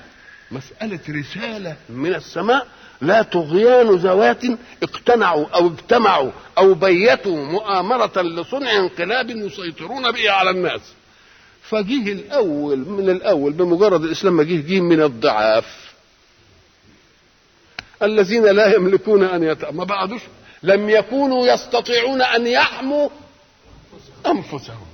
[0.52, 2.68] مسألة رسالة من السماء
[3.02, 4.44] لا طغيان ذوات
[4.84, 10.82] اقتنعوا أو اجتمعوا أو بيتوا مؤامرة لصنع انقلاب يسيطرون به على الناس.
[11.64, 15.91] فجيه الأول من الأول بمجرد الإسلام ما جه جه من الضعاف.
[18.04, 19.66] الذين لا يملكون أن يت...
[19.66, 20.22] ما بعدوش
[20.64, 23.10] لم يكونوا يستطيعون أن يحموا
[24.26, 24.86] أنفسهم.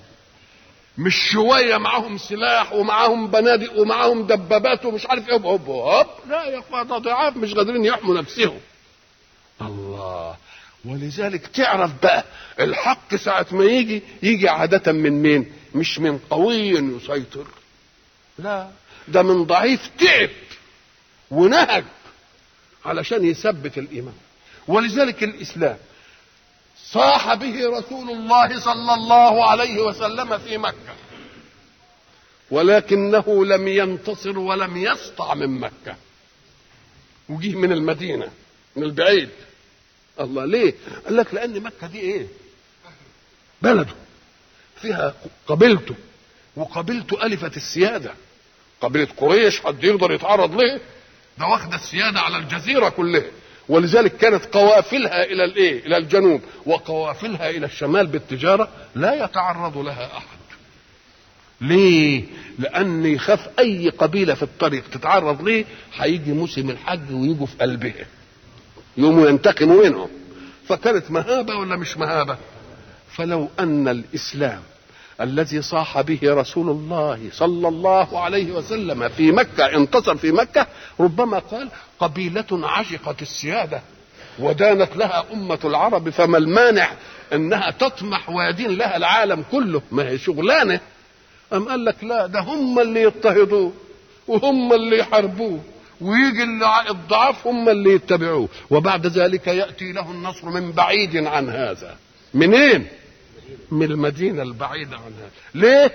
[0.97, 6.59] مش شوية معاهم سلاح ومعاهم بنادق ومعاهم دبابات ومش عارف إيه هوب هوب لا يا
[6.59, 8.59] أخوان ضعاف مش قادرين يحموا نفسهم.
[9.61, 10.35] الله.
[10.85, 12.23] ولذلك تعرف بقى
[12.59, 17.45] الحق ساعة ما يجي يجي عادة من مين؟ مش من قوي يسيطر.
[18.39, 18.67] لا
[19.07, 20.29] ده من ضعيف تعب
[21.31, 21.83] ونهج.
[22.86, 24.15] علشان يثبت الإيمان.
[24.67, 25.78] ولذلك الإسلام
[26.91, 30.95] صاح به رسول الله صلى الله عليه وسلم في مكة.
[32.51, 35.95] ولكنه لم ينتصر ولم يسطع من مكة.
[37.30, 38.32] وجيه من المدينة
[38.75, 39.30] من البعيد.
[40.19, 40.73] الله ليه؟
[41.05, 42.28] قال لك لأن مكة دي إيه؟
[43.61, 43.95] بلده.
[44.82, 45.15] فيها
[45.47, 45.95] قبيلته
[46.55, 48.13] وقبيلته ألفت السيادة.
[48.82, 50.82] قبيلة قريش حد يقدر يتعرض ليه؟
[51.39, 53.23] ده واخد السيادة على الجزيرة كلها.
[53.69, 56.41] ولذلك كانت قوافلها إلى الإيه؟ إلى الجنوب.
[56.65, 60.38] وقوافلها إلى الشمال بالتجارة لا يتعرض لها أحد.
[61.61, 62.23] ليه؟
[62.59, 65.65] لأن يخاف أي قبيلة في الطريق تتعرض ليه؟
[65.95, 68.05] هيجي موسم الحج ويجوا في قلبها.
[68.97, 70.09] يقوموا ينتقموا منهم.
[70.67, 72.38] فكانت مهابة ولا مش مهابة؟
[73.11, 74.61] فلو أن الإسلام
[75.22, 80.68] الذي صاح به رسول الله صلى الله عليه وسلم في مكة انتصر في مكة
[80.99, 83.82] ربما قال قبيلة عشقت السيادة
[84.39, 86.89] ودانت لها أمة العرب فما المانع
[87.34, 90.80] أنها تطمح ويدين لها العالم كله؟ ما هي شغلانة؟
[91.53, 93.74] أم قال لك لا ده هم اللي يضطهدوه
[94.28, 95.59] وهم اللي يحاربوه
[96.01, 96.43] ويجي
[96.89, 101.95] الضعاف هم اللي يتبعوه وبعد ذلك يأتي له النصر من بعيد عن هذا.
[102.34, 102.88] منين؟
[103.71, 105.29] من المدينة البعيدة عنها.
[105.55, 105.91] ليه؟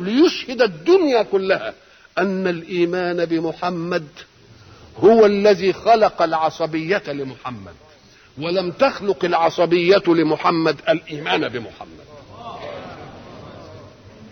[0.00, 1.74] ليشهد الدنيا كلها
[2.18, 4.06] أن الإيمان بمحمد
[4.98, 7.74] هو الذي خلق العصبية لمحمد
[8.38, 12.00] ولم تخلق العصبية لمحمد الإيمان بمحمد.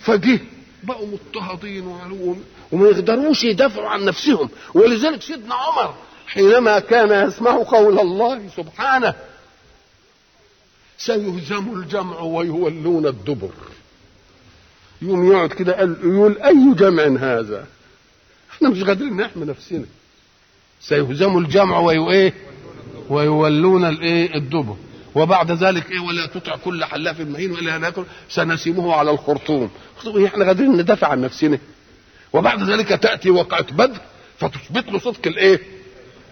[0.00, 0.40] فجه
[0.82, 4.48] بقوا مضطهدين وعلوم وما يقدروش يدافعوا عن نفسهم.
[4.74, 5.94] ولذلك سيدنا عمر
[6.26, 9.14] حينما كان يسمع قول الله سبحانه
[10.98, 13.50] سيهزم الجمع ويولون الدبر.
[15.02, 17.66] يوم يقعد كده يقول أي جمع هذا؟
[18.50, 19.84] إحنا مش قادرين نحمي نفسنا.
[20.80, 22.34] سيهزم الجمع ويو إيه؟
[23.08, 24.76] ويولون الإيه؟ الدبر.
[25.14, 29.70] وبعد ذلك إيه؟ ولا تطع كل حلاف مهين ولا ناكل سنسمه على الخرطوم.
[30.26, 31.58] إحنا قادرين ندافع عن نفسنا.
[32.32, 34.00] وبعد ذلك تأتي وقعة بدر
[34.38, 35.60] فتثبت له صدق الإيه؟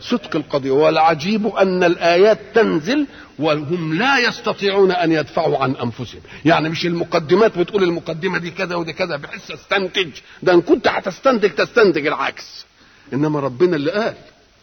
[0.00, 0.70] صدق القضية.
[0.70, 3.06] والعجيب أن الآيات تنزل
[3.38, 6.20] وهم لا يستطيعون أن يدفعوا عن أنفسهم.
[6.44, 10.08] يعني مش المقدمات بتقول المقدمة دي كذا ودي كذا بحس أستنتج.
[10.42, 12.66] ده إن كنت هتستنتج تستنتج العكس.
[13.12, 14.14] إنما ربنا اللي قال.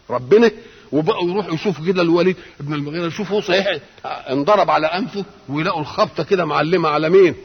[0.09, 0.51] ربنا
[0.91, 6.45] وبقوا يروحوا يشوفوا كده الوليد ابن المغيرة يشوفوا صحيح انضرب على أنفه ويلاقوا الخبطة كده
[6.45, 7.35] معلمة على مين؟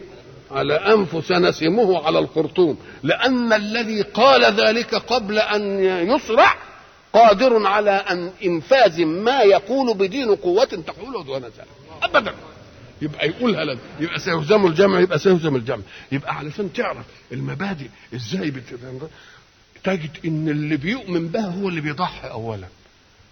[0.50, 2.78] على أنفه سنسمه على الخرطوم.
[3.02, 6.54] لأن الذي قال ذلك قبل أن يصرع
[7.12, 11.66] قادر على أن إنفاذ ما يقول بدين قوة تحول دون ذلك
[12.02, 12.34] ابدا.
[13.02, 15.82] يبقى يقولها لك يبقى سيهزم الجمع يبقى سيهزم الجمع.
[16.12, 18.62] يبقى علشان تعرف المبادئ إزاي بت...
[19.84, 22.66] تجد إن اللي بيؤمن بها هو اللي بيضحي اولا.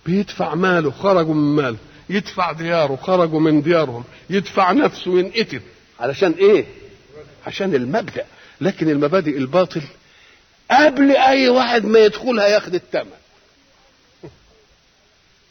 [0.07, 1.77] بيدفع ماله خرجوا من ماله
[2.11, 5.61] يدفع دياره خرجوا من ديارهم يدفع نفسه ينقتل
[6.01, 6.65] علشان إيه؟
[7.47, 8.25] عشان المبدأ.
[8.61, 9.83] لكن المبادئ الباطل
[10.71, 13.11] قبل أي واحد ما يدخلها ياخد الثمن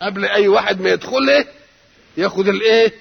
[0.01, 1.45] قبل أي واحد ما يدخل
[2.17, 2.93] ياخد الإيه؟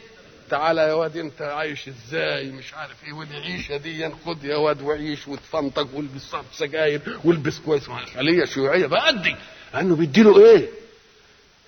[0.50, 4.82] تعالى يا واد أنت عايش إزاي؟ مش عارف إيه ودي عيشه دي خد يا واد
[4.82, 7.88] وعيش وتفنطق والبس سجاير والبس كويس.
[8.14, 9.36] خليه شيوعية بأدي
[9.74, 10.68] لأنه بيديله إيه؟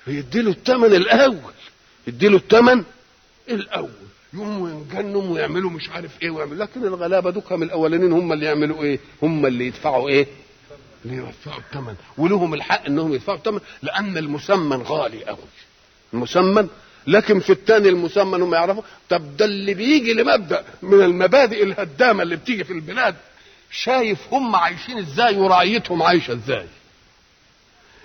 [0.06, 1.52] بيديله الثمن الأول.
[2.06, 2.84] يديله الثمن
[3.48, 3.90] الأول.
[4.34, 6.64] يقوموا ينجنوا ويعملوا مش عارف إيه ويعملوا.
[6.64, 10.26] لكن الغلابة دوكهم الأولانيين هم اللي يعملوا إيه؟ هم اللي يدفعوا إيه؟
[11.06, 11.94] اللي يدفعوا الثمن.
[12.18, 15.38] ولهم الحق إنهم يدفعوا الثمن لأن المسمن غالي قوي
[16.14, 16.68] المسمن
[17.06, 22.36] لكن في الثاني المسمى انهم يعرفوا طب ده اللي بيجي لمبدأ من المبادئ الهدامة اللي
[22.36, 23.14] بتيجي في البلاد.
[23.70, 26.66] شايف هم عايشين إزاي ورعيتهم عايشة إزاي.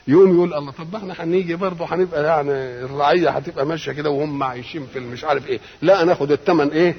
[0.07, 2.52] يقوم يقول الله طب إحنا هنيجي برضه هنبقى يعني
[2.86, 5.60] الرعية هتبقى ماشية كده وهم عايشين في مش عارف إيه.
[5.82, 6.95] لا ناخد الثمن إيه؟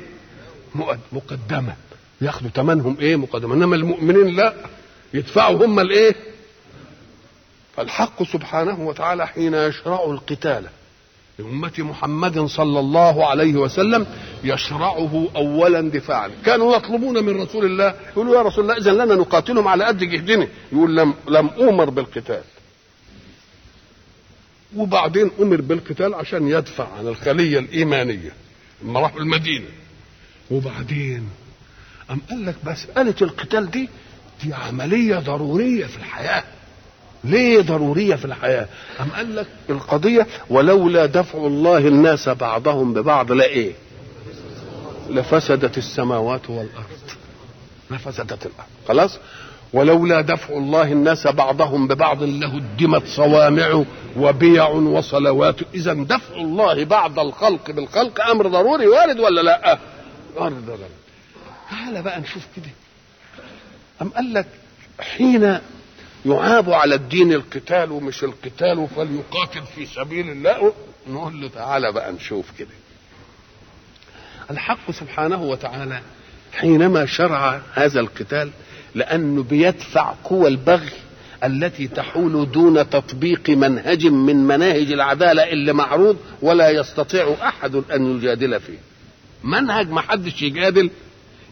[1.12, 1.74] مقدما
[2.20, 4.54] ياخدوا ثمنهم إيه؟ مقدما إنما المؤمنين لا.
[5.14, 6.14] يدفعوا هم الايه؟
[7.76, 10.66] فالحق سبحانه وتعالى حين يشرع القتال
[11.38, 14.06] لأمة محمد صلى الله عليه وسلم
[14.44, 16.30] يشرعه أولا دفاعا.
[16.44, 20.48] كانوا يطلبون من رسول الله يقولوا يا رسول الله إذا لنا نقاتلهم على قد جهدنا.
[20.72, 22.42] يقول لم, لم أمر بالقتال.
[24.76, 28.32] وبعدين أمر بالقتال عشان يدفع عن الخلية الإيمانية
[28.82, 29.68] لما راحوا المدينة.
[30.50, 31.28] وبعدين
[32.10, 33.88] أم قال لك مسألة القتال دي
[34.42, 36.44] دي عملية ضرورية في الحياة.
[37.24, 38.68] ليه ضرورية في الحياة؟
[39.00, 43.72] أم قال لك القضية ولولا دفع الله الناس بعضهم ببعض لا إيه؟
[45.10, 46.86] لفسدت السماوات والأرض.
[47.90, 48.68] لفسدت الأرض.
[48.88, 49.18] خلاص؟
[49.72, 53.84] ولولا دفع الله الناس بعضهم ببعض لهدمت صوامع
[54.16, 55.56] وبيع وصلوات.
[55.74, 59.78] إذا دفع الله بعض الخلق بالخلق أمر ضروري وارد ولا لا؟
[60.38, 60.82] أمر ضروري
[61.70, 62.70] تعال بقى نشوف كده.
[64.02, 64.46] أم قال لك
[65.00, 65.58] حين
[66.26, 70.72] يعاب على الدين القتال ومش القتال فليقاتل في سبيل الله؟
[71.08, 72.68] نقول له تعالى بقى نشوف كده.
[74.50, 76.00] الحق سبحانه وتعالى
[76.52, 78.50] حينما شرع هذا القتال
[78.94, 80.90] لأنه بيدفع قوى البغي
[81.44, 88.60] التي تحول دون تطبيق منهج من مناهج العدالة اللي معروض ولا يستطيع أحد أن يجادل
[88.60, 88.78] فيه.
[89.44, 90.90] منهج ما حدش يجادل.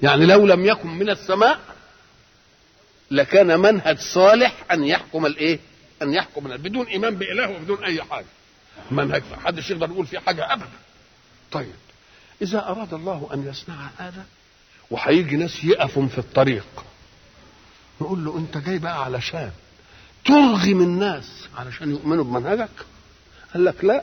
[0.03, 1.59] يعني لو لم يكن من السماء
[3.11, 5.59] لكان منهج صالح أن يحكم الإيه؟
[6.03, 8.27] أن يحكم بدون إيمان بإله وبدون أي حاجة.
[8.91, 10.69] منهج ما حدش يقدر يقول فيه حاجة ابدا.
[11.53, 11.73] طيب
[12.43, 14.25] إذا أراد الله أن يصنع هذا
[14.91, 16.67] وهيجي ناس يقفوا في الطريق
[18.01, 19.51] نقول له أنت جاي بقى علشان
[20.25, 22.69] ترغم الناس علشان يؤمنوا بمنهجك
[23.55, 24.03] قال لك لا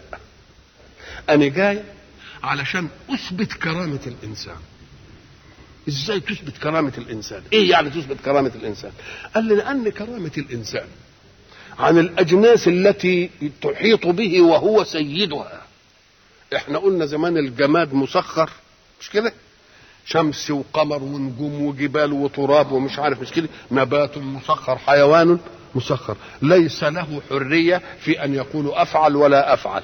[1.29, 1.83] أنا جاي
[2.43, 4.57] علشان أثبت كرامة الإنسان
[5.87, 8.91] إزاي تثبت كرامة الإنسان؟ إيه يعني تثبت كرامة الإنسان؟
[9.35, 10.87] قال لي لأن كرامة الإنسان
[11.79, 13.29] عن الأجناس التي
[13.61, 15.61] تحيط به وهو سيدها.
[16.55, 18.49] إحنا قلنا زمان الجماد مسخر
[19.01, 19.33] مش كده؟
[20.05, 25.39] شمس وقمر ونجوم وجبال وتراب ومش عارف مش كده؟ نبات مسخر حيوان
[25.75, 26.17] مسخر.
[26.41, 29.83] ليس له حرية في أن يقول أفعل ولا أفعل.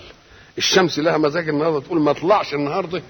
[0.57, 3.01] الشمس لها مزاج النهارده تقول ما اطلعش النهارده.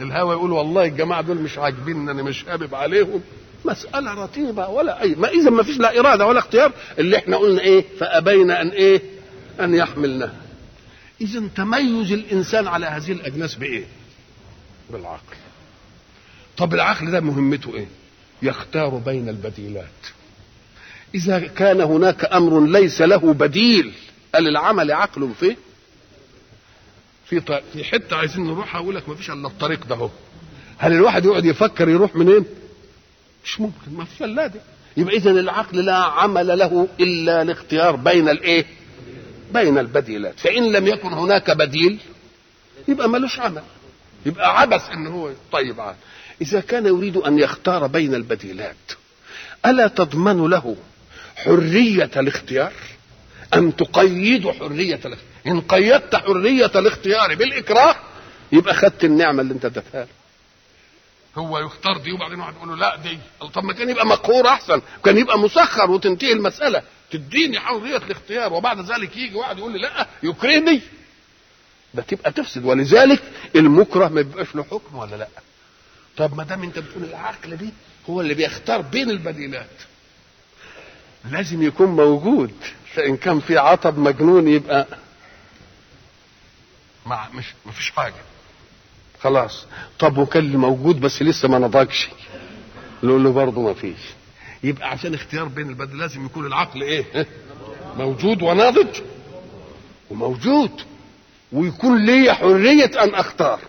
[0.00, 3.20] الهوى يقول والله الجماعة دول مش عاجبين أنا مش هابب عليهم.
[3.64, 7.60] مسألة رتيبة ولا اي ما إذا ما فيش لا إرادة ولا اختيار اللي إحنا قلنا
[7.60, 9.02] إيه؟ فأبين أن إيه؟
[9.60, 10.34] أن يحملنها
[11.20, 13.84] إذا تميز الإنسان على هذه الأجناس بإيه؟
[14.90, 15.36] بالعقل.
[16.56, 17.86] طب العقل ده مهمته إيه؟
[18.42, 19.84] يختار بين البديلات.
[21.14, 23.92] إذا كان هناك أمر ليس له بديل
[24.34, 25.56] قال العمل عقل فيه
[27.26, 27.40] في.
[27.72, 30.10] في حتة عايزين نروحها أقول لك ما فيش إلا الطريق ده هو
[30.78, 32.44] هل الواحد يقعد يفكر يروح منين؟
[33.44, 34.60] مش ممكن ما فيش إلا ده.
[34.96, 38.64] يبقى اذا العقل لا عمل له إلا الاختيار بين الإيه؟
[39.54, 41.98] بين البديلات فإن لم يكن هناك بديل
[42.88, 43.62] يبقى ملوش عمل.
[44.26, 45.96] يبقى عبث إن هو طيب عاد.
[46.42, 48.76] إذا كان يريد أن يختار بين البديلات
[49.66, 50.76] ألا تضمن له
[51.36, 52.72] حرية الاختيار؟
[53.54, 57.96] ان تقيد حرية الاختيار؟ إن قيدت حرية الاختيار بالإكراه
[58.52, 60.08] يبقى خدت النعمة اللي أنت اديتها له.
[61.36, 63.18] هو يختار دي وبعدين واحد يقول له لا دي
[63.54, 66.82] طب ما كان يبقى مقهور أحسن كان يبقى مسخر وتنتهي المسألة.
[67.10, 70.80] تديني حرية الاختيار وبعد ذلك يجي واحد يقول لي لا يكرهني.
[71.94, 72.64] ده تبقى تفسد.
[72.64, 73.22] ولذلك
[73.56, 75.28] المكره ما بيبقاش له حكم ولا لا؟
[76.16, 77.68] طب ما دام أنت بتقول العقل دي
[78.10, 79.66] هو اللي بيختار بين البديلات.
[81.30, 82.52] لازم يكون موجود.
[82.94, 84.86] فإن كان في عطب مجنون يبقى
[87.06, 88.22] مع مش مفيش حاجة.
[89.20, 89.66] خلاص.
[89.98, 92.08] طب وكان اللي موجود بس لسه ما نضجش؟
[93.02, 93.98] نقول له برضه ما فيش.
[94.62, 97.26] يبقى عشان اختيار بين البدل لازم يكون العقل إيه؟
[97.96, 99.00] موجود وناضج.
[100.10, 100.70] وموجود.
[101.52, 103.60] ويكون لي حرية أن أختار.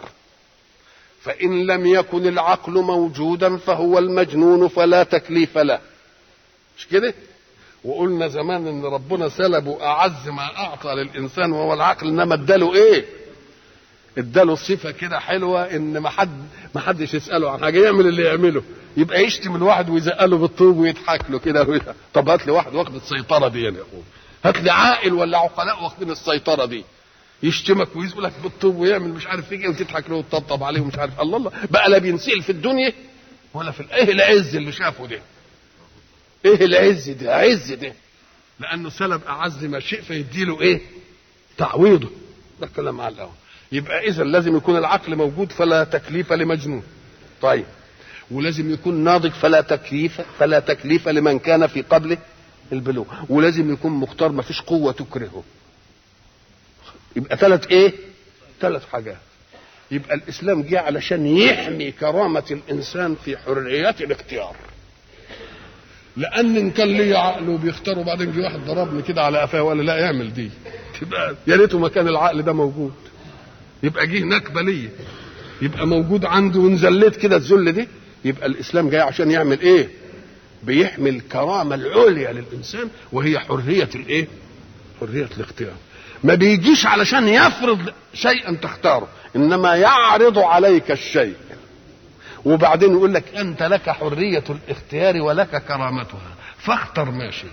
[1.22, 5.80] فإن لم يكن العقل موجودا فهو المجنون فلا تكليف له.
[6.78, 7.14] مش كده؟
[7.84, 13.06] وقلنا زمان إن ربنا سلبه أعز ما أعطى للإنسان وهو العقل إنما اداله إيه؟
[14.18, 18.64] اداله صفة كده حلوة إن ما حد ما حدش يسأله عن حاجة يعمل اللي يعمله.
[18.98, 21.82] يبقى يشتم الواحد ويزقله بالطوب ويضحك له كده
[22.14, 24.04] طب هات لي واحد واخد السيطرة دي يعني يا اخويا
[24.46, 26.84] هات لي عاقل ولا عقلاء واخدين السيطرة دي.
[27.44, 31.20] يشتمك ويزقلك بالطوب ويعمل مش عارف إيه وتضحك له وتطبطب عليه ومش عارف.
[31.22, 31.52] الله الله.
[31.72, 32.94] بقى لا بينسال في الدنيا
[33.54, 35.20] ولا في إيه العز اللي شافه ده؟
[36.46, 37.94] إيه العز ده؟ عز ده.
[38.60, 40.82] لأنه سلب أعز ما شيء فيديله إيه؟
[41.58, 42.10] تعويضه.
[42.62, 43.32] ده كلام على الأول
[43.72, 46.84] يبقى إذا لازم يكون العقل موجود فلا تكليف لمجنون.
[47.42, 47.66] طيب.
[48.32, 52.18] ولازم يكون ناضج فلا تكليف فلا تكليف لمن كان في قبله
[52.72, 53.06] البلوغ.
[53.30, 55.44] ولازم يكون مختار ما فيش قوة تكرهه.
[57.16, 57.94] يبقى ثلاث إيه؟
[58.62, 59.18] ثلاث حاجات.
[59.92, 64.56] يبقى الإسلام جه علشان يحمي كرامة الإنسان في حريات الاختيار.
[66.18, 69.98] لأن إن كان لي عقل وبيختار وبعدين جه واحد ضربني كده على قفاه ولا لا
[69.98, 70.52] يعمل دي.
[71.02, 72.94] تبقى يا ريته ما كان العقل ده موجود.
[73.86, 74.90] يبقى جه نكبه ليا
[75.62, 77.88] يبقى موجود عنده ونزلت كده الذل دي
[78.26, 79.90] يبقى الإسلام جاي عشان يعمل إيه؟
[80.64, 84.28] بيحمي الكرامه العليا للإنسان وهي حرية الإيه؟
[85.02, 85.74] حرية الاختيار.
[86.24, 91.36] ما بيجيش علشان يفرض شيئا تختاره إنما يعرض عليك الشيء.
[92.46, 96.36] وبعدين يقول لك أنت لك حرية الاختيار ولك كرامتها.
[96.58, 97.50] فاختر ما شئت.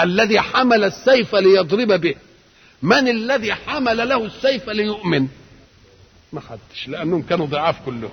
[0.00, 2.14] الذي حمل السيف ليضرب به.
[2.84, 5.26] من الذي حمل له السيف ليؤمن؟
[6.32, 8.10] ما حدش لأنهم كانوا ضعاف كلهم.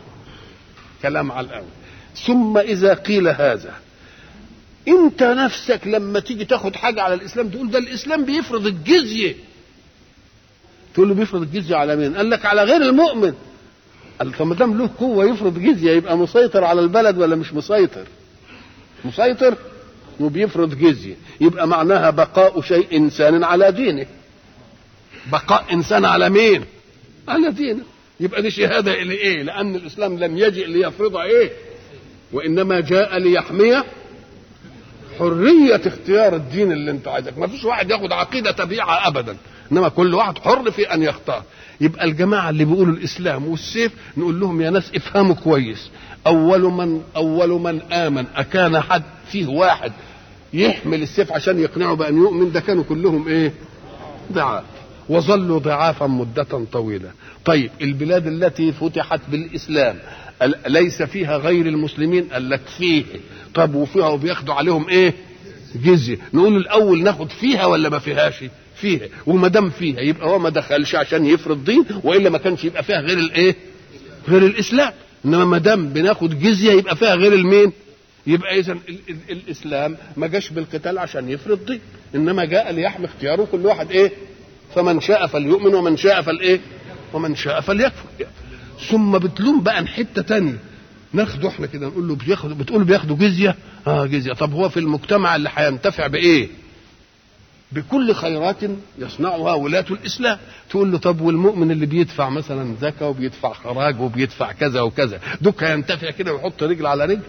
[1.02, 1.68] كلام على الأول.
[2.28, 3.74] ثم إذا قيل هذا
[4.88, 9.36] إنت نفسك لما تيجي تاخد حاجة على الإسلام تقول ده الإسلام بيفرض الجزية.
[10.94, 13.34] تقول له بيفرض الجزية على مين؟ قال لك على غير المؤمن.
[14.20, 18.06] قال فما دام له قوة يفرض جزية يبقى مسيطر على البلد ولا مش مسيطر؟
[19.06, 19.56] مسيطر
[20.20, 21.16] وبيفرض جزية.
[21.42, 24.06] يبقى معناها بقاء شيء إنسان على دينه.
[25.32, 26.64] بقاء إنسان على مين؟
[27.28, 27.84] على دينه
[28.20, 31.52] يبقى دي شهادة إلى إيه؟ لأن الإسلام لم يجئ ليفرض إيه؟
[32.34, 33.84] وإنما جاء ليحمي
[35.20, 37.38] حرية اختيار الدين اللي أنت عايزك.
[37.38, 39.38] ما فيش واحد ياخد عقيدة تبيعها ابدا.
[39.72, 41.44] إنما كل واحد حر في أن يختار.
[41.82, 45.90] يبقى الجماعة اللي بيقولوا الإسلام والسيف نقول لهم يا ناس افهموا كويس.
[46.28, 48.26] أول من أول من آمن.
[48.36, 49.92] أكان حد فيه واحد
[50.54, 53.54] يحمل السيف عشان يقنعه بأن يؤمن؟ ده كانوا كلهم إيه؟
[54.32, 54.64] ضعاف
[55.10, 57.12] وظلوا ضعافا مدة طويلة.
[57.46, 60.00] طيب البلاد التي فتحت بالإسلام
[60.68, 63.04] ليس فيها غير المسلمين قال لك فيه.
[63.56, 65.14] طب وفيها وبياخدوا عليهم إيه؟
[65.76, 66.18] جزية.
[66.34, 68.44] نقول الأول ناخد فيها ولا ما فيهاش؟
[68.76, 69.08] فيها.
[69.28, 73.02] وما دام فيها يبقى هو ما دخلش عشان يفرض دين وإلا ما كانش يبقى فيها
[73.02, 73.56] غير الإيه؟
[74.30, 74.94] غير الإسلام.
[75.26, 77.72] إنما ما دام بناخد جزية يبقى فيها غير المين؟
[78.28, 78.78] يبقى اذا
[79.30, 81.80] الإسلام ما جاش بالقتال عشان يفرض دين.
[82.16, 84.12] إنما جاء ليحمي اختياره كل واحد إيه؟
[84.76, 86.60] فمن شاء فليؤمن ومن شاء فالايه؟
[87.14, 88.06] ومن شاء فليكفر.
[88.90, 90.58] ثم بتلوم بقى حتة تانية.
[91.14, 93.56] ناخده إحنا كده نقول له بياخد بتقول بياخدوا جزية؟
[93.88, 94.34] آه جزية.
[94.34, 96.48] طب هو في المجتمع اللي هينتفع بإيه؟
[97.72, 98.58] بكل خيرات
[99.00, 100.38] يصنعها ولاة الإسلام.
[100.70, 106.12] تقول له طب والمؤمن اللي بيدفع مثلا زكاة وبيدفع خراج وبيدفع كذا وكذا دوك هينتفع
[106.12, 107.22] كده ويحط رجل على رجل؟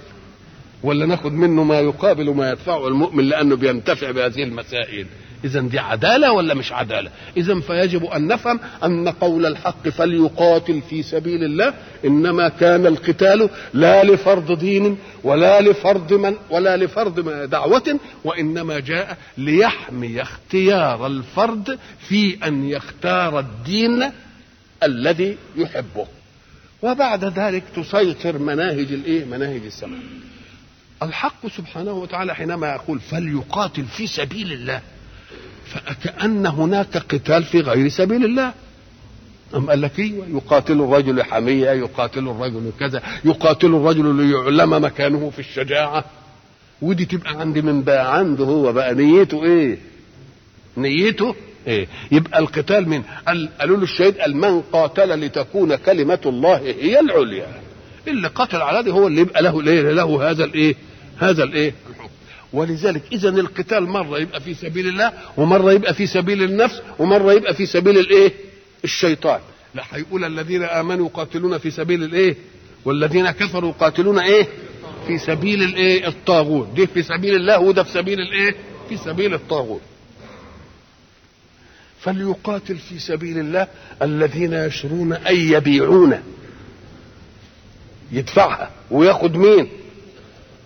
[0.83, 5.07] ولا ناخد منه ما يقابل ما يدفعه المؤمن لأنه بينتفع بهذه المسائل؟
[5.45, 11.03] إذا دي عدالة ولا مش عدالة؟ إذا فيجب أن نفهم أن قول الحق فليقاتل في
[11.03, 11.75] سبيل الله
[12.05, 20.23] إنما كان القتال لا لفرض دين ولا لفرض من ولا لفرض دعوة وإنما جاء ليحمي
[20.23, 21.79] اختيار الفرد
[22.09, 24.11] في أن يختار الدين
[24.83, 26.07] الذي يحبه.
[26.83, 30.01] وبعد ذلك تسيطر مناهج الإيه؟ مناهج السماء.
[31.03, 34.81] الحق سبحانه وتعالى حينما يقول فليقاتل في سبيل الله
[35.73, 38.53] فكأن هناك قتال في غير سبيل الله.
[39.55, 45.39] أم قال لك أيوه يقاتل الرجل حمية يقاتل الرجل كذا يقاتل الرجل ليعلم مكانه في
[45.39, 46.05] الشجاعة.
[46.83, 49.79] ودي تبقى عند من بقى عنده هو بقى نيته إيه؟
[50.77, 51.35] نيته
[51.67, 57.01] إيه؟ يبقى القتال من قال قالوا له الشهيد قال من قاتل لتكون كلمة الله هي
[57.01, 57.47] العليا.
[58.09, 60.75] اللي قتل على ده هو اللي يبقى له له هذا الإيه؟
[61.19, 62.02] هذا الحكم
[62.53, 67.55] ولذلك إذا القتال مرة يبقى في سبيل الله ومرة يبقى في سبيل النفس ومرة يبقى
[67.55, 68.33] في سبيل الإيه؟
[68.85, 69.41] الشيطان.
[69.75, 72.37] لا هيقول الذين آمنوا يقاتلون في سبيل الإيه؟
[72.85, 74.49] والذين كفروا يقاتلون إيه؟
[75.07, 76.69] في سبيل الإيه؟ الطاغوت.
[76.75, 78.57] دي في سبيل الله وده في سبيل الإيه؟
[78.89, 79.81] في سبيل الطاغوت.
[82.01, 83.67] فليقاتل في سبيل الله
[84.03, 86.23] الذين يشرون أي يبيعون.
[88.13, 88.71] يدفعها.
[88.91, 89.69] وياخد مين؟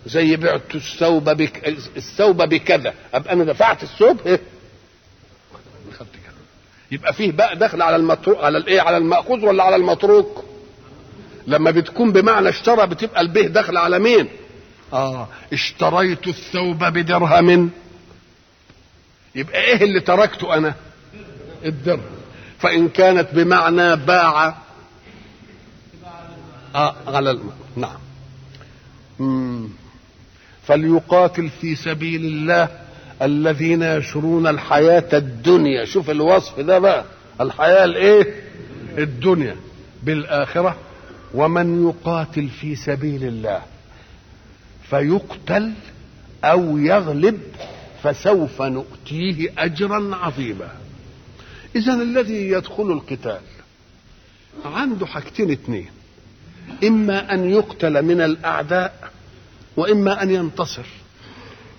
[0.07, 1.67] زي بعت الثوب بك
[1.97, 2.93] الثوب بكذا.
[3.13, 4.39] ابقى أنا دفعت الثوب إيه
[5.99, 6.07] كذا
[6.91, 10.45] يبقى فيه بقى دخل على المتروك على الإيه على المأخوذ ولا على المتروك؟
[11.47, 14.27] لما بتكون بمعنى اشترى بتبقى البه داخل على مين؟
[14.93, 17.69] آه اشتريت الثوب بدرهم.
[19.35, 20.73] يبقى إيه اللي تركته أنا؟
[21.65, 22.01] الدرهم.
[22.59, 24.55] فإن كانت بمعنى باع.
[26.75, 27.51] آه على الم...
[27.75, 27.97] نعم.
[29.19, 29.69] مم.
[30.67, 32.69] فليقاتل في سبيل الله
[33.21, 35.85] الذين يشرون الحياة الدنيا.
[35.85, 37.05] شوف الوصف ده بقى.
[37.41, 38.35] الحياة الإيه؟
[38.97, 39.55] الدنيا.
[40.03, 40.77] بالآخرة
[41.33, 43.61] ومن يقاتل في سبيل الله
[44.89, 45.71] فيقتل
[46.43, 47.39] أو يغلب
[48.03, 50.69] فسوف نؤتيه أجرا عظيما.
[51.75, 53.39] إذا الذي يدخل القتال
[54.65, 55.87] عنده حاجتين اتنين.
[56.83, 59.06] إما أن يقتل من الأعداء
[59.77, 60.85] وإما أن ينتصر.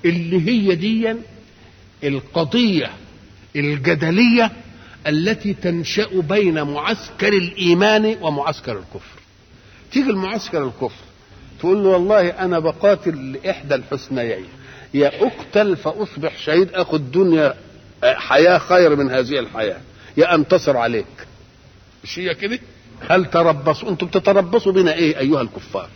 [0.04, 1.14] اللي هي دي
[2.04, 2.90] القضية
[3.56, 4.50] الجدلية
[5.06, 9.18] التي تنشأ بين معسكر الإيمان ومعسكر الكفر.
[9.92, 11.04] تيجي المعسكر الكفر
[11.60, 14.44] تقول له والله أنا بقاتل لإحدى الحسنيين
[14.94, 17.54] يا أقتل فأصبح شهيد أخذ دنيا
[18.04, 19.80] حياة خير من هذه الحياة
[20.16, 21.06] يا أنتصر عليك.
[22.04, 22.58] مش هي كده؟
[23.10, 25.88] هل تربصوا؟ أنتم بتتربصوا بنا إيه أيها الكفار؟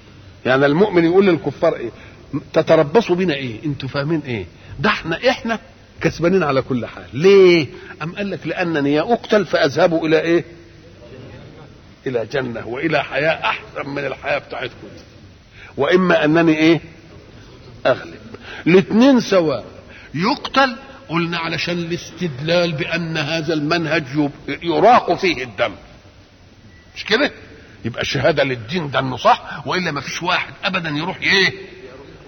[0.46, 1.90] يعني المؤمن يقول للكفار إيه؟
[2.52, 4.46] تتربصوا بنا إيه؟ أنتم فاهمين إيه؟
[4.80, 5.58] ده إحنا إحنا
[6.00, 7.04] كسبانين على كل حال.
[7.12, 7.66] ليه؟
[8.02, 10.44] أم قال لك لأنني يا أقتل فأذهب إلى إيه؟
[12.06, 14.88] إلى جنة وإلى حياة أحسن من الحياة بتاعتكم.
[15.76, 16.80] وإما أنني إيه؟
[17.86, 18.14] أغلب.
[18.66, 19.64] الاثنين سواء
[20.14, 20.76] يقتل
[21.08, 24.30] قلنا علشان الاستدلال بأن هذا المنهج
[24.62, 25.72] يراق فيه الدم.
[26.96, 27.30] مش كده؟
[27.84, 31.52] يبقى شهادة للدين ده إنه صح وإلا ما فيش واحد ابدا يروح إيه؟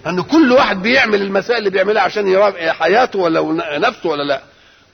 [0.07, 4.41] ان كل واحد بيعمل المسائل اللي بيعملها عشان يراقب حياته ولا نفسه ولا لا.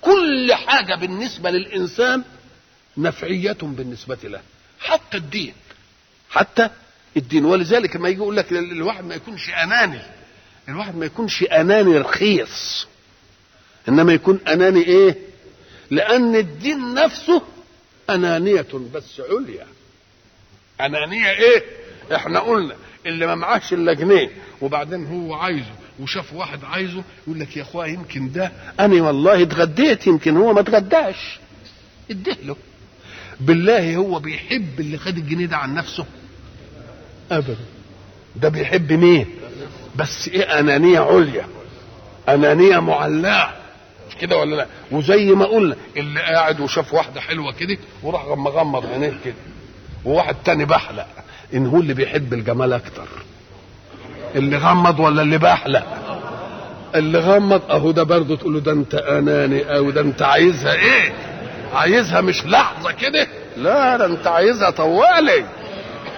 [0.01, 2.23] كل حاجة بالنسبة للإنسان
[2.97, 4.41] نفعية بالنسبة له.
[4.79, 5.53] حتى الدين.
[6.29, 6.69] حتى
[7.17, 7.45] الدين.
[7.45, 10.01] ولذلك ما يقول لك الواحد ما يكونش أناني.
[10.69, 12.88] الواحد ما يكونش أناني رخيص.
[13.89, 15.15] إنما يكون أناني إيه؟
[15.91, 17.41] لأن الدين نفسه
[18.09, 19.67] أنانية بس عليا.
[20.85, 21.63] أنانية إيه؟
[22.15, 22.75] إحنا قلنا
[23.05, 24.29] اللي ما معاش إلا جنيه.
[24.61, 28.51] وبعدين هو عايزه وشاف واحد عايزه يقول لك يا أخويا يمكن ده.
[28.79, 31.39] أنا والله اتغديت يمكن هو ما اتغداش.
[32.11, 32.55] اديه له.
[33.39, 36.05] بالله هو بيحب اللي خد الجنيه ده عن نفسه.
[37.31, 37.55] أبدا.
[38.35, 39.25] ده بيحب مين؟
[39.95, 41.45] بس إيه أنانية عليا؟
[42.29, 43.53] أنانية معلاه
[44.09, 48.85] مش كده ولا لا؟ وزي ما قلنا اللي قاعد وشاف واحدة حلوة كده وراح مغمض
[48.85, 49.33] عينيه كده.
[50.05, 51.05] وواحد تاني بحلق.
[51.53, 53.07] إن هو اللي بيحب الجمال أكتر.
[54.35, 55.83] اللي غمض ولا اللي بحلق.
[56.95, 61.13] اللي غمض أهو ده برضه تقول له ده أنت أناني أو ده أنت عايزها إيه؟
[61.73, 63.27] عايزها مش لحظة كده.
[63.57, 65.45] لا ده أنت عايزها طوالي.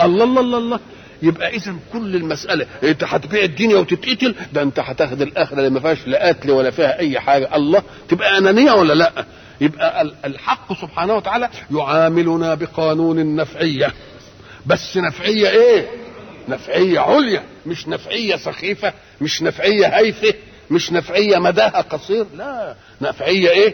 [0.02, 0.80] الله الله الله الله.
[1.22, 5.98] يبقى اذا كل المسألة أنت هتبيع الدنيا وتتقتل ده أنت هتاخد الآخرة اللي ما فيهاش
[6.08, 7.56] لا قتل ولا فيها أي حاجة.
[7.56, 9.26] الله تبقى أنانية ولا لأ؟
[9.64, 13.94] يبقى الحق سبحانه وتعالى يعاملنا بقانون النفعية.
[14.66, 15.88] بس نفعية إيه؟
[16.48, 20.34] نفعية عليا مش نفعية سخيفة مش نفعية هايفة
[20.72, 22.76] مش نفعية مداها قصير لا.
[23.02, 23.74] نفعية إيه؟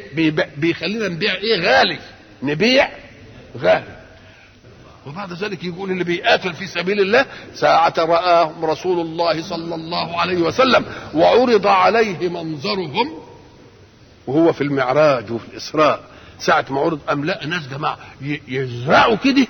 [0.57, 1.98] بيخلينا نبيع إيه؟ غالي.
[2.44, 2.90] نبيع
[3.60, 3.99] غالي.
[5.07, 10.38] وبعد ذلك يقول اللي بيقاتل في سبيل الله ساعة رآهم رسول الله صلى الله عليه
[10.38, 13.14] وسلم وعرض عليه منظرهم
[14.28, 16.04] وهو في المعراج وفي الإسراء
[16.40, 17.98] ساعة ما عرض أم لا ناس جماعة
[18.48, 19.48] يزرعوا كده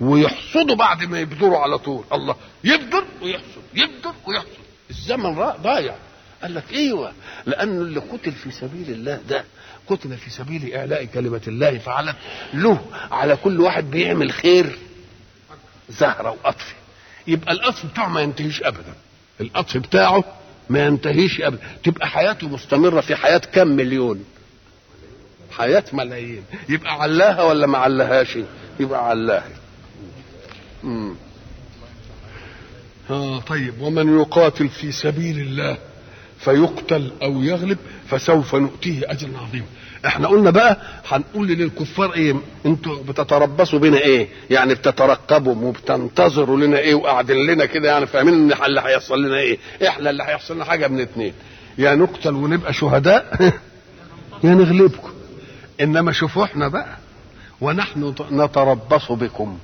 [0.00, 2.04] ويحصدوا بعد ما يبذروا على طول.
[2.12, 4.48] الله يبذر ويحصد يبذر ويحصد.
[4.90, 5.94] الزمن ضايع.
[6.42, 7.12] قال لك إيوه
[7.46, 9.44] لأن اللي قتل في سبيل الله ده
[9.86, 12.14] قتل في سبيل إعلاء كلمة الله فعلا
[12.54, 14.78] له على كل واحد بيعمل خير
[15.88, 16.74] زهرة وقطف
[17.26, 18.94] يبقى القطف بتاعه ما ينتهيش ابدا.
[19.40, 20.24] القطف بتاعه
[20.70, 24.24] ما ينتهيش ابدا تبقى حياته مستمرة في حياة كم مليون؟
[25.50, 26.42] حياة ملايين.
[26.68, 28.38] يبقى علاها ولا ما علاهاش؟
[28.80, 29.48] يبقى علاها.
[30.84, 31.14] مم.
[33.10, 33.80] آه طيب.
[33.80, 35.78] ومن يقاتل في سبيل الله
[36.38, 37.78] فيقتل أو يغلب
[38.08, 39.66] فسوف نؤتيه أجرا عظيما.
[40.06, 40.76] إحنا قلنا بقى
[41.08, 42.34] هنقول للكفار إيه؟
[42.66, 48.64] أنتوا بتتربصوا بنا إيه؟ يعني بتترقبوا وبتنتظروا لنا إيه؟ وقاعدين لنا كده يعني فاهمين إن
[48.64, 49.58] اللي هيحصل لنا إيه؟
[49.88, 51.32] إحنا اللي هيحصل لنا حاجة من اتنين.
[51.78, 53.38] يا نقتل ونبقى شهداء
[54.44, 55.10] يا نغلبكم.
[55.80, 56.96] انما شوفوا إحنا بقى
[57.60, 59.58] ونحن نتربص بكم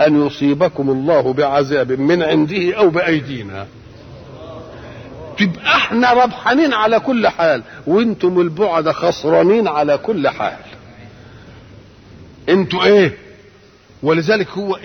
[0.00, 3.66] أن يصيبكم الله بعذاب من عنده أو بأيدينا.
[5.38, 10.58] تبقى إحنا ربحانين على كل حال وأنتم البعد خسرانين على كل حال.
[12.48, 13.18] أنتوا إيه؟
[14.02, 14.78] ولذلك هو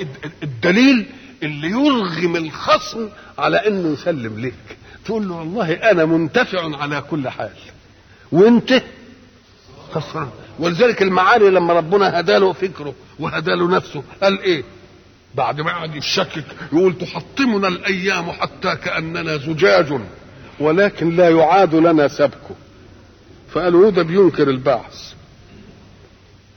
[0.44, 1.06] الدليل
[1.44, 4.78] اللي يرغم الخصم على انه يسلم لك.
[5.06, 7.52] تقول له والله أنا منتفع على كل حال.
[8.32, 8.82] وانت
[9.92, 10.30] خسران.
[10.60, 14.64] ولذلك المعاني لما ربنا هدى له فكره وهدى له نفسه قال إيه؟
[15.36, 20.00] بعد ما قعد يشكك يقول تحطمنا الأيام حتى كأننا زجاج.
[20.60, 22.56] ولكن لا يعاد لنا سبكه.
[23.52, 25.14] فقالوا ده بينكر البعث.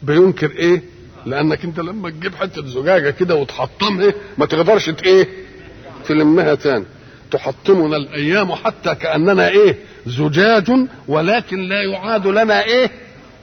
[0.03, 0.83] بينكر إيه؟
[1.27, 5.29] لأنك أنت لما تجيب حتة زجاجة كده وتحطمها ما تقدرش إيه؟
[6.07, 6.85] تلمها تاني.
[7.31, 10.71] تحطمنا الأيام حتى كأننا إيه؟ زجاج
[11.09, 12.91] ولكن لا يعاد لنا إيه؟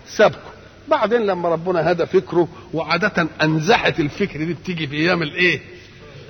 [0.07, 0.53] سبكه.
[0.87, 5.59] بعدين لما ربنا هدى فكره وعادة أنزحت الفكر دي بتيجي في أيام الإيه؟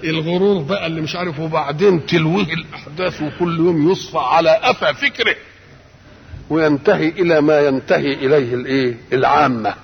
[0.09, 5.35] الغرور بقى اللي مش عارف وبعدين تلويه الأحداث وكل يوم يصفى على أفى فكره
[6.49, 9.75] وينتهي إلى ما ينتهي إليه الإيه؟ العامة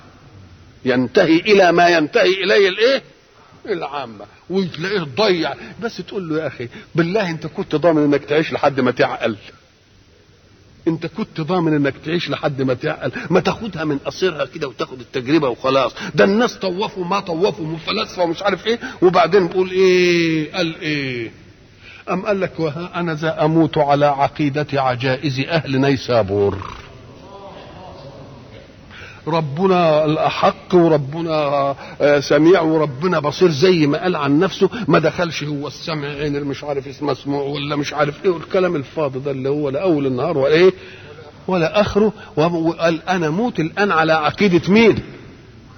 [0.84, 3.02] ينتهي إلى ما ينتهي إليه الإيه؟
[3.66, 8.80] العامة وتلاقيه ضيع بس تقول له يا أخي بالله أنت كنت ضامن إنك تعيش لحد
[8.80, 9.36] ما تعقل
[10.88, 13.12] انت كنت ضامن انك تعيش لحد ما تعقل.
[13.30, 15.92] ما تاخدها من قصيرها كده وتاخد التجربة وخلاص.
[16.14, 17.78] ده الناس طوفوا ما طوفوا من
[18.18, 18.78] ومش عارف إيه.
[19.02, 21.30] وبعدين بيقول إيه؟ قال إيه؟
[22.10, 26.58] أم قال لك وها أنا ذا أموت على عقيدة عجائز أهل نيسابور.
[29.26, 31.74] ربنا الأحق وربنا
[32.20, 36.88] سميع وربنا بصير زي ما قال عن نفسه ما دخلش هو السمع عين مش عارف
[36.88, 40.54] اسمه مسموع ولا مش عارف إيه والكلام الفاضي ده اللي هو لا أول النهار ولا
[40.54, 40.72] إيه
[41.48, 42.12] ولا آخره.
[42.36, 44.98] وقال أنا موت الآن على عقيدة مين؟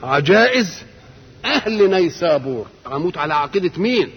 [0.02, 0.82] عجائز
[1.44, 2.66] أهل نيسابور.
[2.92, 4.08] أموت على عقيدة مين؟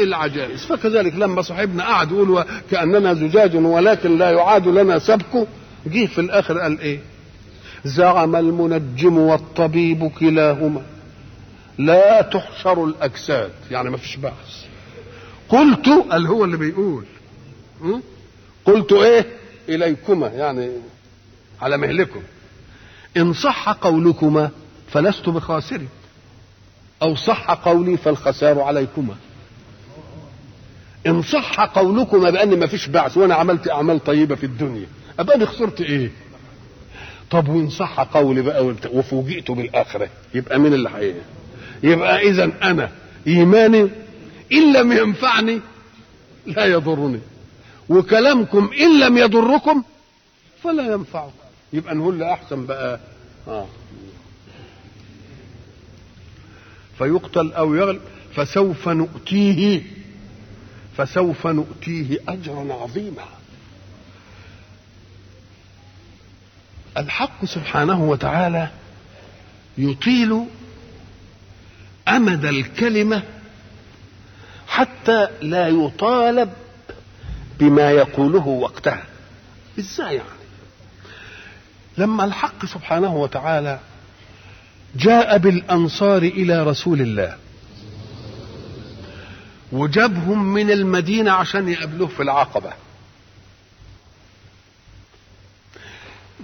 [0.00, 0.64] العجائز.
[0.64, 5.46] فكذلك لما صاحبنا قعد يقول كاننا زجاج ولكن لا يعاد لنا سبكه
[5.86, 6.98] جه في الآخر قال إيه؟
[7.84, 10.82] زعم المنجم والطبيب كلاهما.
[11.78, 14.64] لا تحشر الأجساد يعني ما فيش بحث
[15.48, 17.04] قلت قال هو اللي بيقول؟
[18.64, 19.26] قلت إيه؟
[19.68, 20.70] إليكما يعني
[21.62, 22.22] على مهلكم.
[23.16, 24.50] إن صح قولكما
[24.88, 25.80] فلست بخاسر
[27.02, 29.14] أو صح قولي فالخسار عليكما.
[31.06, 34.86] إن صح قولكما بان ما فيش بعث وأنا عملت أعمال طيبة في الدنيا.
[35.18, 36.10] أبقى أنا خسرت إيه؟
[37.34, 40.08] طب وإن صح قولي بقى وفوجئت بالآخرة.
[40.34, 41.20] يبقى مين اللي حقيقي؟
[41.82, 42.90] يبقى اذا أنا
[43.26, 43.88] إيماني
[44.52, 45.60] إن لم ينفعني
[46.46, 47.20] لا يضرني.
[47.88, 49.82] وكلامكم إن لم يضركم
[50.62, 51.32] فلا ينفعكم.
[51.72, 53.00] يبقى نقول احسن بقى
[53.48, 53.66] آه.
[56.98, 58.00] فيقتل أو يغلب
[58.34, 59.82] فسوف نؤتيه
[60.96, 63.24] فسوف نؤتيه أجرا عظيما.
[66.98, 68.68] الحق سبحانه وتعالى
[69.78, 70.44] يطيل
[72.08, 73.22] أمد الكلمة
[74.68, 76.52] حتى لا يطالب
[77.58, 79.02] بما يقوله وقتها.
[79.78, 80.28] إزاي يعني؟
[81.98, 83.78] لما الحق سبحانه وتعالى
[84.96, 87.36] جاء بالأنصار إلى رسول الله
[89.72, 92.72] وجابهم من المدينة عشان يقابلوه في العقبة.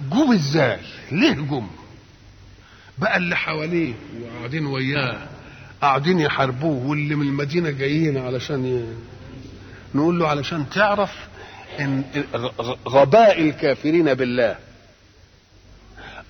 [0.09, 0.77] جم إزاي
[1.11, 1.67] ليه جم؟
[2.97, 5.17] بقى اللي حواليه وقاعدين وياه
[5.81, 8.85] قاعدين يحاربوه واللي من المدينة جايين علشان ي...
[9.95, 11.11] نقول له علشان تعرف
[11.79, 12.03] إن
[12.87, 14.55] غباء الكافرين بالله.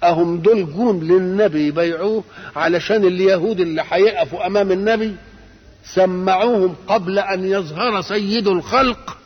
[0.04, 2.24] أهم دول جم للنبي يبيعوه
[2.56, 5.16] علشان اليهود اللي هيقفوا أمام النبي
[5.86, 9.18] سمعوهم قبل أن يظهر سيد الخلق.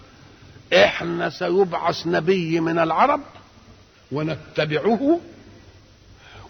[0.73, 3.21] إحنا سيبعث نبي من العرب
[4.11, 5.19] ونتبعه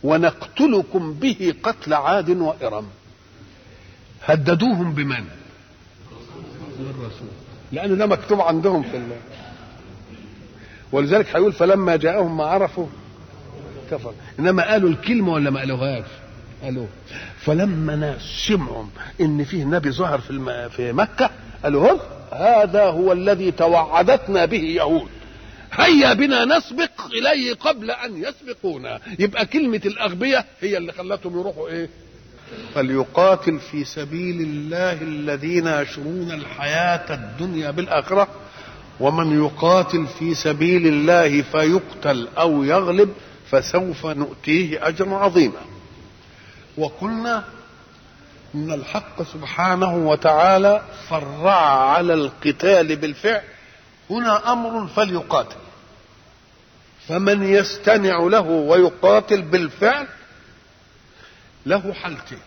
[0.04, 2.88] ونقتلكم به قتل عاد وإرم.
[4.26, 5.26] هددوهم بمن؟
[6.80, 7.28] بالرسول
[7.72, 9.18] لأن ده مكتوب عندهم في الله
[10.92, 12.88] ولذلك هيقول فلما جاءهم ما عرفوا
[13.92, 14.14] كفر.
[14.40, 16.06] إنما قالوا الكلمة ولا ما قالوهاش؟
[16.64, 16.88] قالوا
[17.40, 18.86] فلما ناس سمعوا
[19.22, 20.70] إن فيه نبي ظهر في الم...
[20.70, 21.30] في مكة
[21.64, 21.98] قالوا
[22.32, 25.10] هذا هو الذي توعدتنا به يهود.
[25.78, 29.00] هيا بنا نسبق إليه قبل أن يسبقونا.
[29.20, 31.90] يبقى كلمة الاغبياء هي اللي خلتهم يروحوا إيه؟
[32.76, 38.28] فليقاتل في سبيل الله الذين يشرون الحياة الدنيا بالآخرة
[39.00, 43.14] ومن يقاتل في سبيل الله فيقتل أو يغلب
[43.52, 45.62] فسوف نؤتيه أجرا عظيما.
[46.78, 47.44] وقلنا
[48.56, 53.42] إن الحق سبحانه وتعالى فرع على القتال بالفعل.
[54.10, 55.56] هنا أمر فليقاتل.
[57.08, 60.08] فمن يستمع له ويقاتل بالفعل
[61.66, 62.40] له حالتين.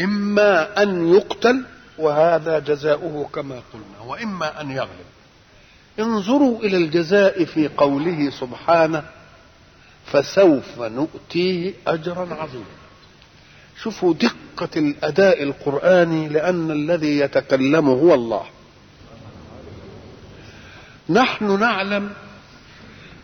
[0.00, 1.64] إما أن يقتل
[1.98, 5.10] وهذا جزاؤه كما قلنا وإما أن يغلب.
[6.00, 9.04] انظروا إلى الجزاء في قوله سبحانه
[10.06, 12.64] فسوف نؤتيه اجرا عظيما.
[13.82, 18.44] شوفوا دقة الأداء القرآني لأن الذي يتكلم هو الله.
[21.08, 22.12] نحن نعلم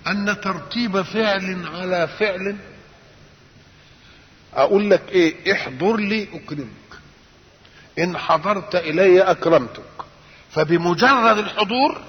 [0.07, 2.57] أن ترتيب فعل على فعل.
[4.55, 6.69] أقول لك إيه؟ احضر لي أكرمك.
[7.99, 9.83] إن حضرت إلي أكرمتك.
[10.51, 12.03] فبمجرد الحضور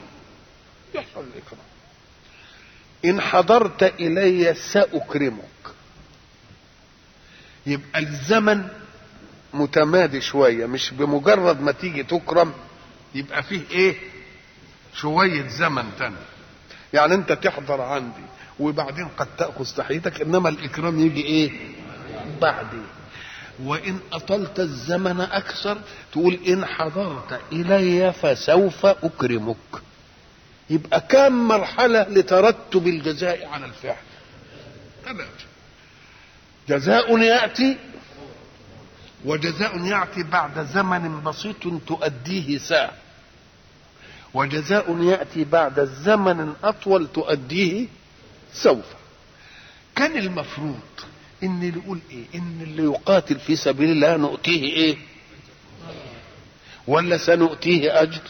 [0.95, 1.61] يحصل الإكرام.
[3.05, 5.41] إن حضرت إلي سأكرمك.
[7.65, 8.67] يبقى الزمن
[9.53, 10.65] متمادي شوية.
[10.65, 12.53] مش بمجرد ما تيجي تكرم
[13.15, 13.95] يبقى فيه إيه؟
[14.93, 16.15] شوية زمن تاني.
[16.93, 18.23] يعني انت تحضر عندي
[18.59, 21.51] وبعدين قد تأخذ تحيتك إنما الإكرام يجي إيه؟
[22.41, 22.85] بعدين
[23.63, 25.77] وإن أطلت الزمن أكثر
[26.11, 29.57] تقول إن حضرت إلي فسوف أكرمك.
[30.69, 33.95] يبقى كم مرحلة لترتب الجزاء على الفعل؟
[35.05, 35.45] ثلاثة
[36.69, 37.77] جزاء يأتي
[39.25, 41.55] وجزاء يأتي بعد زمن بسيط
[41.87, 42.91] تؤديه ساعة.
[44.33, 47.87] وجزاء يأتي بعد زمن اطول تؤديه
[48.53, 48.85] سوف.
[49.95, 50.79] كان المفروض
[51.43, 54.97] إن اللي يقول إيه؟ إن اللي يقاتل في سبيل الله نؤتيه إيه؟
[56.87, 58.21] ولا سنؤتيه أجر؟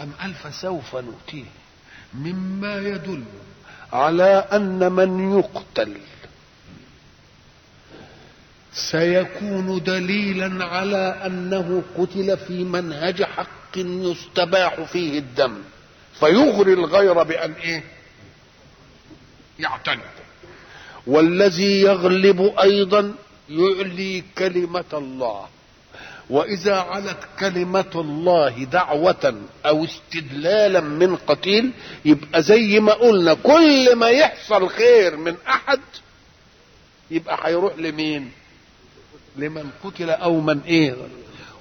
[0.00, 1.44] أم قال فسوف نؤتيه؟
[2.14, 3.24] مما يدل
[3.92, 5.96] على أن من يقتل
[8.72, 13.59] سيكون دليلا على أنه قتل في منهج حق.
[13.76, 15.58] يستباح فيه الدم
[16.20, 17.84] فيغري الغير بأن إيه؟
[19.58, 20.04] يعتنق
[21.06, 23.14] والذي يغلب أيضا
[23.48, 25.46] يعلي كلمة الله.
[26.30, 29.34] وإذا علت كلمة الله دعوة
[29.66, 31.70] أو استدلالا من قتيل
[32.04, 35.80] يبقى زي ما قلنا كل ما يحصل خير من أحد
[37.10, 38.30] يبقى هيروح لمين؟
[39.36, 40.96] لمن قتل أو من إيه؟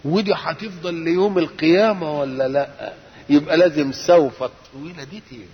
[0.06, 2.94] ودي هتفضل ليوم القيامة ولا لا؟
[3.30, 5.46] يبقى لازم سوف الطويله دي تيجي.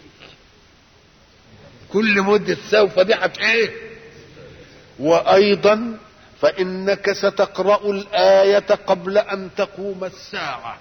[1.94, 3.74] كل مدة سوف دي هت إيه
[5.00, 5.98] وأيضا
[6.42, 10.78] فإنك ستقرأ الآية قبل أن تقوم الساعة.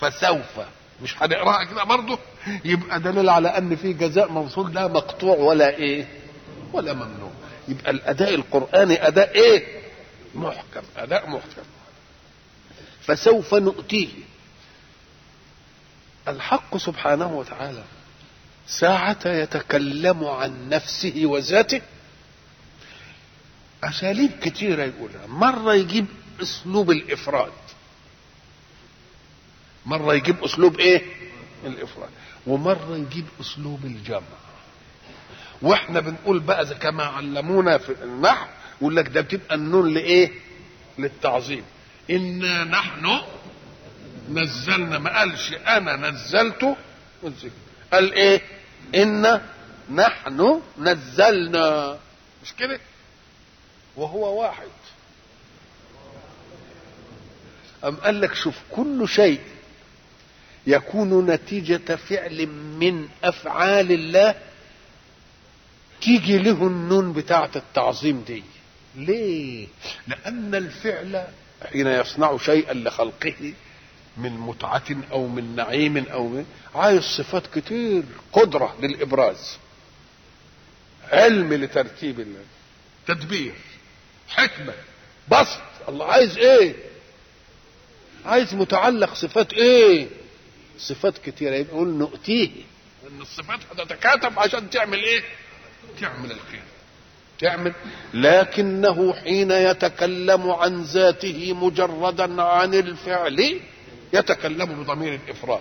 [0.00, 0.60] فسوف.
[1.02, 2.18] مش هنقرأها كده برضه؟
[2.64, 6.06] يبقى دليل على أن في جزاء موصول لا مقطوع ولا إيه؟
[6.72, 7.30] ولا ممنوع.
[7.68, 9.66] يبقى الأداء القرآني أداء إيه؟
[10.34, 10.82] محكم.
[10.96, 11.62] أداء محكم.
[13.08, 14.08] فسوف نؤتيه.
[16.28, 17.84] الحق سبحانه وتعالى
[18.66, 21.80] ساعة يتكلم عن نفسه وذاته.
[23.84, 25.26] أساليب كتيرة يقولها.
[25.26, 26.06] مرة يجيب
[26.42, 27.52] أسلوب الإفراد.
[29.86, 31.02] مرة يجيب أسلوب إيه؟
[31.64, 32.10] الإفراد.
[32.46, 34.38] ومرة يجيب أسلوب الجمع.
[35.62, 38.46] وإحنا بنقول بقى كما علمونا في النحو
[38.80, 40.30] يقول لك ده بتبقى النون لإيه؟
[40.98, 41.64] للتعظيم.
[42.10, 43.20] إنا نحن
[44.30, 46.76] نزلنا ما قالش أنا نزلته
[47.92, 48.40] قال إيه؟
[48.94, 49.42] إنا
[49.94, 51.98] نحن نزلنا
[52.42, 52.80] مش كده؟
[53.96, 54.68] وهو واحد
[57.84, 59.40] أم قال لك شوف كل شيء
[60.66, 62.46] يكون نتيجة فعل
[62.80, 64.34] من أفعال الله
[66.00, 68.44] تيجي له النون بتاعة التعظيم دي
[68.96, 69.66] ليه
[70.08, 71.24] لأن الفعل
[71.72, 73.52] حين يصنع شيئا لخلقه
[74.16, 78.02] من متعة أو من نعيم أو من عايز صفات كتير
[78.32, 79.58] قدرة للإبراز.
[81.12, 82.44] علم لترتيب الله
[83.06, 83.54] تدبير
[84.28, 84.74] حكمة
[85.28, 85.60] بسط.
[85.88, 86.74] الله عايز إيه؟
[88.24, 90.08] عايز متعلق صفات إيه؟
[90.78, 91.54] صفات كتيرة.
[91.54, 92.50] يقول نؤتيه.
[93.10, 95.22] إن الصفات هتتكاتف عشان تعمل إيه؟
[96.00, 96.62] تعمل الخير.
[97.38, 97.72] تعمل
[98.14, 103.60] لكنه حين يتكلم عن ذاته مجردا عن الفعل
[104.12, 105.60] يتكلم بضمير الإفراد.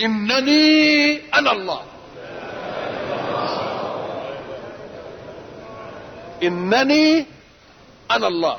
[0.00, 1.82] إنني أنا الله.
[6.42, 7.26] إنني
[8.10, 8.58] أنا الله.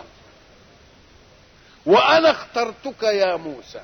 [1.86, 3.82] وأنا اخترتك يا موسى.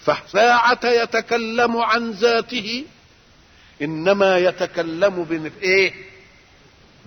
[0.00, 2.84] فساعة يتكلم عن ذاته
[3.82, 6.15] إنما يتكلم بايه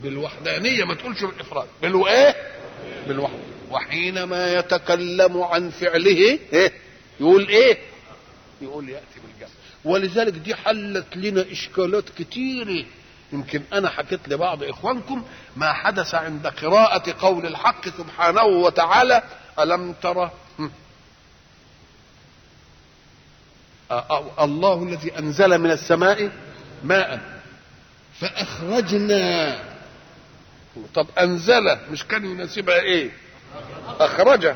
[0.04, 1.68] بالوحدانية ما تقولش بالإفراد.
[1.82, 2.36] بالايه
[3.08, 3.38] بالوحدة.
[3.72, 6.72] وحينما يتكلم عن فعله إيه؟
[7.20, 7.78] يقول إيه؟
[8.62, 9.50] يقول يأتي بالجمع
[9.86, 12.86] ولذلك دي حلت لنا إشكالات كتيرة.
[13.34, 15.24] يمكن أنا حكيت لبعض إخوانكم
[15.56, 19.24] ما حدث عند قراءة قول الحق سبحانه وتعالى
[19.60, 20.32] ألم ترى؟
[24.40, 26.32] الله الذي أنزل من السماء
[26.84, 27.40] ماء
[28.20, 29.60] فأخرجنا
[30.96, 33.12] طب أنزل مش كان يناسبها إيه؟
[34.00, 34.54] أخرج.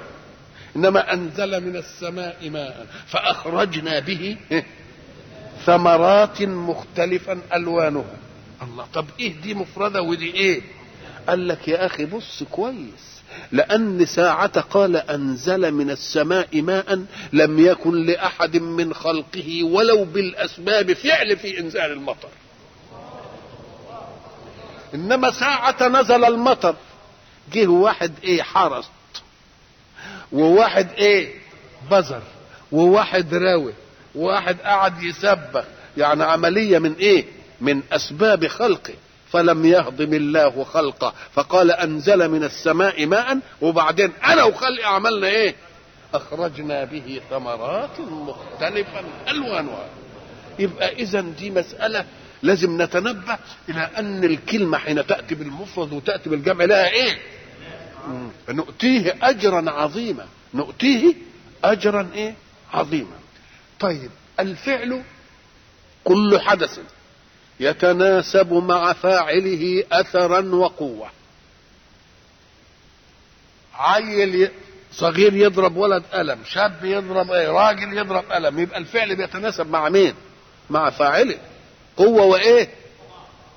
[0.75, 4.37] إنما أنزل من السماء ماء فأخرجنا به
[5.65, 8.15] ثمرات مختلفا ألوانها.
[8.61, 10.61] الله طب إيه دي مفردة ودي إيه؟
[11.27, 13.13] قال لك يا أخي بص كويس.
[13.51, 21.37] لأن ساعة قال أنزل من السماء ماء لم يكن لأحد من خلقه ولو بالأسباب فعل
[21.37, 22.29] في إنزال المطر.
[24.93, 26.75] إنما ساعة نزل المطر.
[27.53, 28.89] جه واحد إيه حرس
[30.31, 31.33] وواحد إيه
[31.91, 32.21] بزر
[32.71, 33.73] وواحد راوي
[34.15, 35.63] وواحد قعد يسبح.
[35.97, 37.25] يعني عملية من إيه؟
[37.61, 38.93] من أسباب خلقه.
[39.31, 41.13] فلم يهضم الله خلقه.
[41.33, 45.55] فقال أنزل من السماء ماء وبعدين أنا وخلقي عملنا إيه؟
[46.13, 49.85] أخرجنا به ثمرات مختلفا ألوانها.
[50.59, 52.05] يبقى اذا دي مسألة
[52.43, 53.37] لازم نتنبه
[53.69, 57.17] إلى أن الكلمة حين تأتي بالمفرد وتأتي بالجمع لها إيه؟
[58.49, 60.25] نؤتيه اجرا عظيما.
[60.53, 61.13] نؤتيه
[61.63, 62.33] اجرا إيه؟
[62.73, 63.15] عظيما.
[63.79, 64.09] طيب
[64.39, 65.01] الفعل
[66.03, 66.79] كل حدث
[67.59, 71.09] يتناسب مع فاعله اثرا وقوة.
[73.73, 74.49] عيل
[74.91, 80.13] صغير يضرب ولد قلم شاب يضرب إيه؟ راجل يضرب قلم يبقى الفعل بيتناسب مع مين؟
[80.69, 81.37] مع فاعله.
[81.97, 82.69] قوة وإيه؟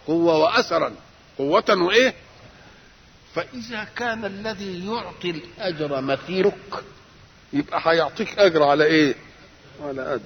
[0.06, 0.92] قوة واثرا.
[1.38, 2.14] قوة وإيه؟
[3.34, 6.84] فإذا كان الذي يعطي الأجر مثيلك
[7.52, 9.14] يبقى هيعطيك أجر على إيه؟
[9.82, 10.22] على قده.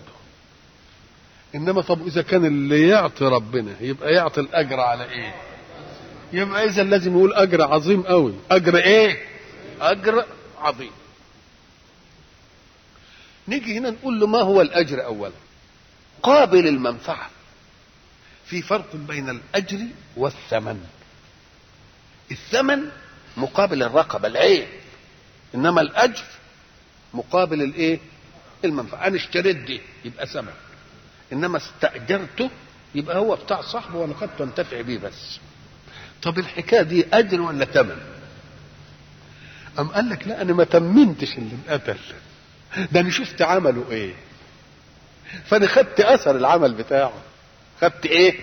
[1.55, 5.35] إنما طب إذا كان اللي يعطي ربنا يبقى يعطي الأجر على إيه؟
[6.32, 9.19] يبقى إذا لازم يقول أجر عظيم قوي أجر إيه؟
[9.81, 10.24] أجر
[10.59, 10.91] عظيم.
[13.49, 15.32] نيجي هنا نقول له ما هو الأجر اولا؟
[16.23, 17.31] قابل المنفعة.
[18.51, 19.79] في فرق بين الأجر
[20.17, 20.85] والثمن.
[22.31, 22.89] الثمن
[23.37, 24.67] مقابل الرقبة العين
[25.55, 26.25] إنما الأجر
[27.15, 27.99] مقابل الإيه؟
[28.65, 29.07] المنفعة.
[29.07, 30.53] أنا اشتريت دي يبقى ثمن.
[31.33, 32.51] إنما استأجرته
[32.95, 35.39] يبقى هو بتاع صاحبه وأنا قد تنتفع بيه بس.
[36.23, 37.97] طب الحكاية دي أجر ولا ثمن؟
[39.79, 41.99] أم قال لك لا أنا ما تمنتش اللي انقتل
[42.93, 44.15] ده أنا شفت عمله إيه؟
[45.47, 47.13] فأنا خدت أثر العمل بتاعه.
[47.81, 48.40] خدت إيه؟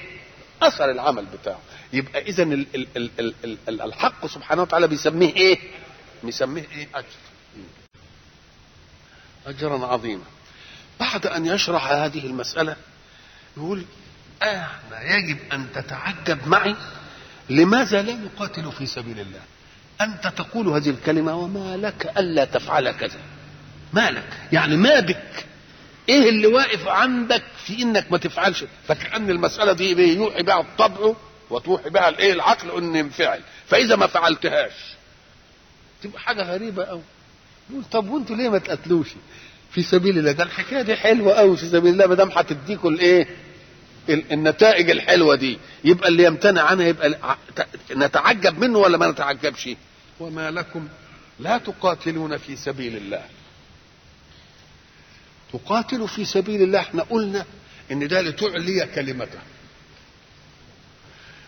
[0.61, 1.59] أثر العمل بتاعه.
[1.93, 5.59] يبقى إذا ال ال ال ال ال ال الحق سبحانه وتعالى بيسميه إيه؟
[6.23, 7.05] بيسميه إيه؟ أجر.
[9.47, 10.23] اجرا عظيما.
[10.99, 12.75] بعد أن يشرح هذه المسألة
[13.57, 13.83] يقول
[14.43, 16.75] إحنا يجب أن تتعجب معي
[17.49, 19.41] لماذا لا نقاتل في سبيل الله؟
[20.01, 23.19] أنت تقول هذه الكلمة وما لك ألا تفعل كذا.
[23.93, 25.45] ما لك؟ يعني ما بك.
[26.09, 31.13] إيه اللي واقف عندك في إنك ما تفعلش؟ فكأن المسألة دي يوحي بها الطبع
[31.49, 33.41] وتوحي بها الايه العقل ان ينفعل.
[33.67, 34.71] فإذا ما فعلتهاش
[36.03, 37.01] تبقى حاجة غريبة قوي
[37.69, 39.07] يقول طب وأنتوا ليه ما تقتلوش؟
[39.71, 40.31] في سبيل الله.
[40.31, 43.27] ده الحكاية دي حلوة قوي في سبيل الله ما دام هتديكوا الإيه
[44.09, 45.57] النتائج الحلوة دي.
[45.83, 47.17] يبقى اللي يمتنع عنها يبقى
[47.95, 49.69] نتعجب منه ولا ما نتعجبش؟
[50.19, 50.87] وما لكم
[51.39, 53.21] لا تقاتلون في سبيل الله.
[55.53, 56.79] تقاتل في سبيل الله.
[56.79, 57.45] إحنا قلنا
[57.91, 59.39] إن ده لتعلي كلمته.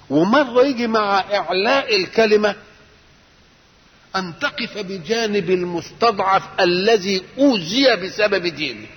[0.09, 2.55] ومرة يجي مع إعلاء الكلمة
[4.15, 8.88] أن تقف بجانب المستضعف الذي أوذي بسبب دينه.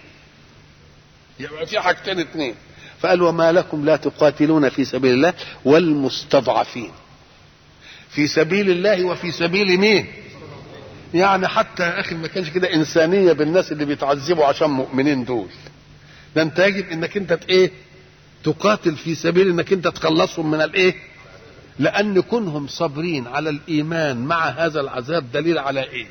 [1.41, 2.55] يبقى في حاجتين اتنين.
[3.01, 5.35] فقال وما لكم لا تقاتلون في سبيل الله
[5.65, 6.91] والمستضعفين.
[8.11, 10.07] في سبيل الله وفي سبيل مين؟
[11.15, 15.49] يعني حتى يا أخي ما كانش كده إنسانية بالناس اللي بيتعذبوا عشان مؤمنين دول.
[16.37, 17.71] ده أنت يجب إنك أنت إيه؟
[18.45, 20.95] تقاتل في سبيل إنك أنت تخلصهم من الإيه؟
[21.79, 26.07] لأن كونهم صابرين على الإيمان مع هذا العذاب دليل على إيه؟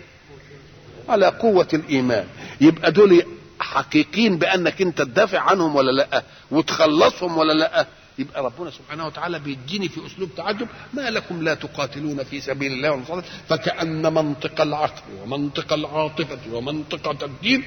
[1.10, 2.26] على قوة الإيمان.
[2.61, 3.23] يبقى دول
[3.60, 7.86] حقيقين بأنك أنت تدافع عنهم ولا لأ؟ وتخلصهم ولا لأ؟
[8.22, 12.91] يبقى ربنا سبحانه وتعالى بيديني في أسلوب تعجب ما لكم لا تقاتلون في سبيل الله
[12.91, 17.64] والمصالح فكأن منطق العقل ومنطق العاطفة ومنطقة الدين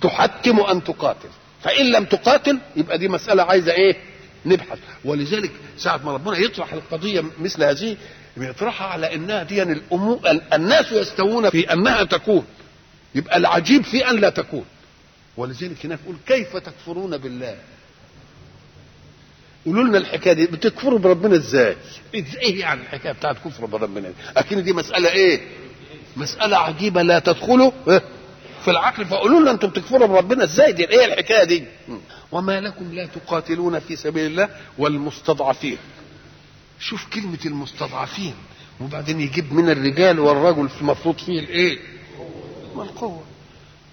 [0.00, 1.28] تحتم أن تقاتل.
[1.62, 3.96] فإن لم تقاتل يبقى دي مسألة عايزة إيه؟
[4.46, 4.78] نبحث.
[5.04, 7.96] ولذلك ساعة ما ربنا يطرح القضية مثل هذه
[8.36, 10.20] بيطرحها على إنها دي الأمور
[10.52, 12.44] الناس يستوون في أنها تكون.
[13.14, 14.64] يبقى العجيب في أن لا تكون.
[15.36, 17.56] ولذلك هناك يقول كيف تكفرون بالله؟
[19.68, 21.76] قولوا لنا الحكاية دي بتكفروا بربنا إزاي؟
[22.14, 25.40] إيه يعني الحكاية بتاعت كفر بربنا أكيد دي مسألة إيه؟
[26.16, 27.70] مسألة عجيبة لا تدخلوا
[28.64, 31.64] في العقل فقولوا لنا أنتم بتكفروا بربنا إزاي دي إيه الحكاية دي؟
[32.32, 35.78] وما لكم لا تقاتلون في سبيل الله والمستضعفين
[36.80, 38.34] شوف كلمة المستضعفين
[38.80, 41.78] وبعدين يجيب من الرجال والرجل المفروض فيه الإيه؟
[42.76, 43.22] القوة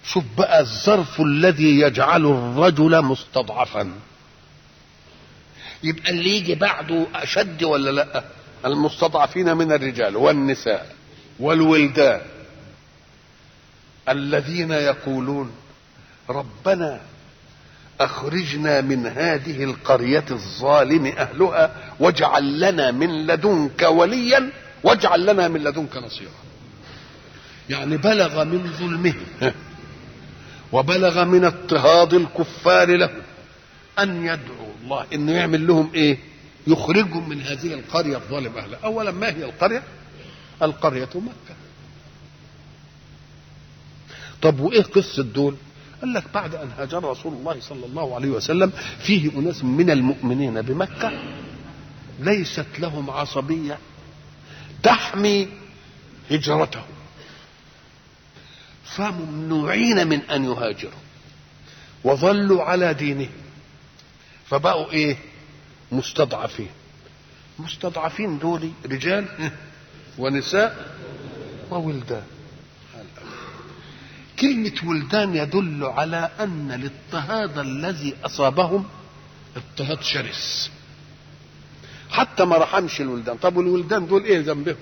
[0.05, 3.91] شوف بقى الظرف الذي يجعل الرجل مستضعفا
[5.85, 8.23] يبقى اللي يجي بعده أشد ولا لأ؟
[8.65, 10.95] المستضعفين من الرجال والنساء
[11.39, 12.21] والولدان
[14.09, 15.51] الذين يقولون
[16.29, 17.01] ربنا
[17.99, 24.49] أخرجنا من هذه القرية الظالم أهلها واجعل لنا من لدنك وليا
[24.83, 26.31] واجعل لنا من لدنك نصيرا.
[27.69, 29.53] يعني بلغ من ظلمهم
[30.71, 33.09] وبلغ من اضطهاد الكفار له.
[33.99, 36.17] أن يدعو الله إنه يعمل لهم إيه؟
[36.67, 39.83] يخرجهم من هذه القرية الظالم اهلها اولا ما هي القرية؟
[40.61, 41.55] القرية مكة.
[44.41, 45.55] طب وإيه قصة دول؟
[46.01, 50.61] قال لك بعد أن هاجر رسول الله صلى الله عليه وسلم فيه أناس من المؤمنين
[50.61, 51.11] بمكة
[52.19, 53.77] ليست لهم عصبية
[54.83, 55.47] تحمي
[56.31, 56.83] هجرتهم.
[58.83, 60.99] فممنوعين من أن يهاجروا
[62.03, 63.44] وظلوا على دينهم.
[64.49, 65.17] فبقوا إيه؟
[65.91, 66.69] مستضعفين.
[67.59, 69.51] مستضعفين دول رجال
[70.17, 70.95] ونساء
[71.71, 72.23] وولدان.
[74.39, 78.85] كلمة ولدان يدل على أن الاضطهاد الذي أصابهم
[79.55, 80.71] اضطهاد شرس.
[82.09, 83.37] حتى ما رحمش الولدان.
[83.37, 84.75] طب والولدان دول إيه ذنبهم؟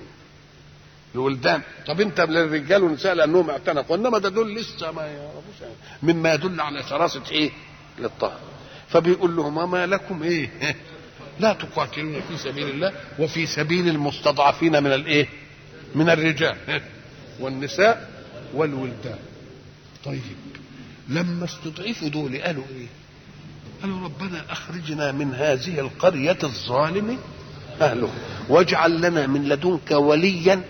[1.15, 1.61] الولدان.
[1.88, 3.95] طب أنت للرجال والنساء لأنهم اعتنقوا.
[3.95, 5.69] إنما ده دول لسه ما يعرفوش.
[6.03, 7.52] مما يدل على شراسة إيه؟
[7.99, 8.52] الاضطهاد.
[8.94, 10.49] فبيقول لهم ما لكم إيه؟
[11.40, 15.28] لا تقاتلون في سبيل الله وفي سبيل المستضعفين من الايه
[15.95, 16.57] من الرجال.
[17.40, 18.10] والنساء
[18.53, 19.20] والولدان.
[20.06, 20.22] طيب
[21.10, 22.88] لما استضعفوا دول قالوا إيه؟
[23.82, 27.20] قالوا ربنا أخرجنا من هذه القرية الظالم
[27.82, 28.10] أهله
[28.49, 30.61] واجعل لنا من لدنك وليا.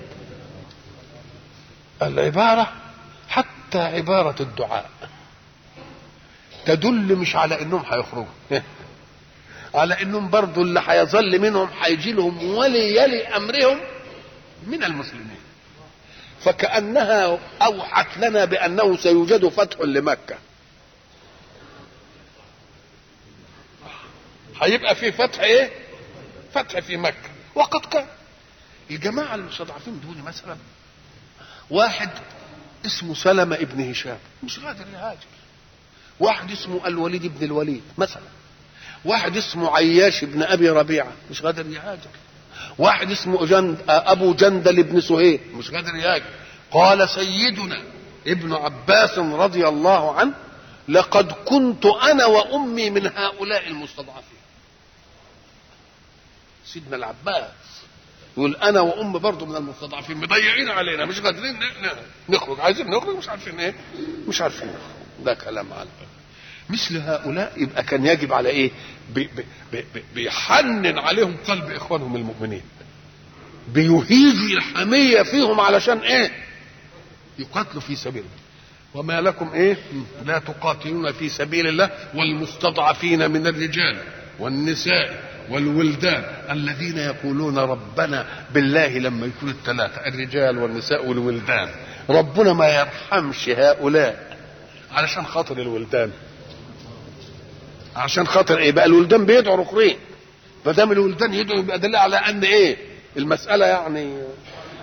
[2.02, 2.72] العبارة
[3.30, 4.90] حتى عبارة الدعاء.
[6.65, 8.26] تدل مش على إنهم هيخرجوا
[9.76, 13.80] على إنهم برضو اللي هيظل منهم هيجي لهم ولي يلي أمرهم
[14.68, 15.40] من المسلمين.
[16.41, 20.35] فكأنها أوحت لنا بأنه سيوجد فتح لمكة.
[24.61, 25.72] هيبقى في فتح إيه؟
[26.53, 27.30] فتح في مكة.
[27.56, 28.07] وقد كان.
[28.91, 30.57] الجماعة المستضعفين دول مثلا
[31.69, 32.10] واحد
[32.85, 35.18] اسمه سلمة ابن هشام مش قادر يهاجر.
[36.19, 38.23] واحد اسمه الوليد بن الوليد مثلا.
[39.06, 42.10] واحد اسمه عياش بن أبي ربيعة مش قادر يهاجر
[42.77, 46.26] واحد اسمه جند أبو جندل بن سهيل مش قادر يهاجر
[46.72, 47.84] قال سيدنا
[48.27, 50.34] ابن عباس رضي الله عنه
[50.90, 54.38] لقد كنت أنا وأمي من هؤلاء المستضعفين.
[56.65, 57.52] سيدنا العباس
[58.38, 61.60] يقول أنا وأمي برضه من المستضعفين مضيعين علينا مش قادرين
[62.30, 62.60] نخرج.
[62.60, 63.76] عايزين نخرج؟ مش عارفين إيه؟
[64.27, 65.03] مش عارفين نخرج.
[65.24, 65.90] ده كلام على
[66.70, 68.72] مثل هؤلاء يبقى كان يجب على إيه؟
[69.16, 69.30] بي
[69.72, 72.62] بي بي بيحنن عليهم قلب إخوانهم المؤمنين.
[73.74, 76.32] بيهيج الحمية فيهم علشان إيه؟
[77.40, 78.44] يقاتلوا في سبيل الله
[78.94, 79.78] وما لكم إيه؟
[80.26, 83.98] لا تقاتلون في سبيل الله والمستضعفين من الرجال
[84.40, 91.70] والنساء والولدان الذين يقولون ربنا بالله لما يكون الثلاثة الرجال والنساء والولدان.
[92.10, 94.32] ربنا ما يرحمش هؤلاء.
[94.94, 96.11] علشان خاطر الولدان.
[97.95, 99.98] عشان خاطر إيه؟ بقى الولدان بيدعوا الاخرين
[100.65, 102.78] فدام الولدان يدعوا يبقى دليل على أن إيه؟
[103.18, 104.18] المسألة يعني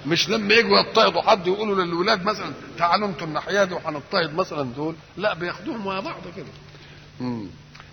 [0.06, 4.94] مش لما يجوا يضطهدوا حد يقولوا للولاد مثلا تعالوا أنتوا الناحية دي وهنضطهد مثلا دول.
[5.16, 6.46] لا بياخدوهم مع بعض كده.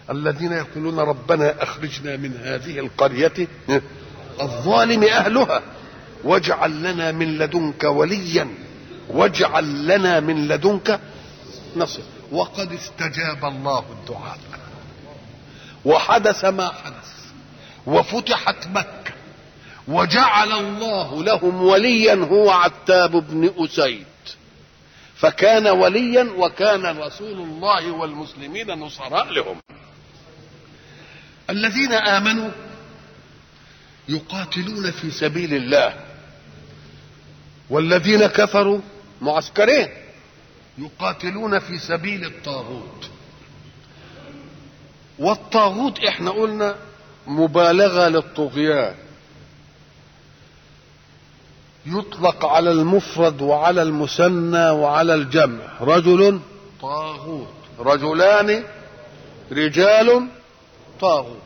[0.10, 3.34] الذين يقولون ربنا أخرجنا من هذه القرية
[4.42, 5.62] الظالم أهلها
[6.24, 8.48] واجعل لنا من لدنك وليا
[9.10, 11.00] واجعل لنا من لدنك
[11.78, 12.02] نصر.
[12.32, 14.40] وقد استجاب الله الدعاء.
[15.86, 17.18] وحدث ما حدث.
[17.86, 19.14] وفتحت مكة.
[19.88, 24.06] وجعل الله لهم وليا هو عتاب بن أسيد.
[25.16, 29.62] فكان وليا وكان رسول الله والمسلمين نصراء لهم.
[31.50, 32.50] الذين آمنوا
[34.10, 35.94] يقاتلون في سبيل الله.
[37.70, 38.80] والذين كفروا
[39.22, 40.07] معسكرين.
[40.78, 43.10] يقاتلون في سبيل الطاغوت.
[45.20, 46.76] والطاغوت إحنا قلنا
[47.28, 48.96] مبالغة للطغيان.
[51.86, 55.62] يطلق على المفرد وعلى المثنى وعلى الجمع.
[55.82, 56.40] رجل
[56.82, 57.48] طاغوت.
[57.80, 58.64] رجلان
[59.52, 60.28] رجال
[61.02, 61.38] طاغوت.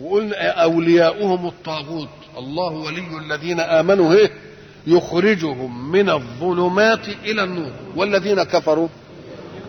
[0.00, 2.08] وقلنا أولياؤهم الطاغوت.
[2.38, 4.14] الله ولي الذين آمنوا.
[4.14, 4.51] إيه؟
[4.86, 7.72] يخرجهم من الظلمات إلى النور.
[7.96, 8.88] والذين كفروا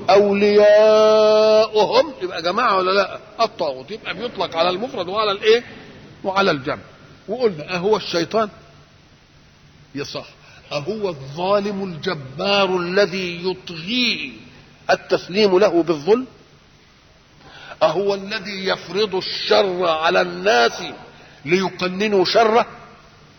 [0.09, 3.91] أولياؤهم يبقى جماعة ولا لا؟ الطاغوت.
[3.91, 5.63] يبقى بيطلق على المفرد وعلى الإيه؟
[6.23, 6.81] وعلى الجمع.
[7.27, 8.49] وقلنا أهو الشيطان؟
[9.95, 10.25] يصح
[10.71, 14.31] أهو الظالم الجبار الذي يطغيه
[14.91, 16.25] التسليم له بالظلم؟
[17.83, 20.83] أهو الذي يفرض الشر على الناس
[21.45, 22.65] ليقننوا شره؟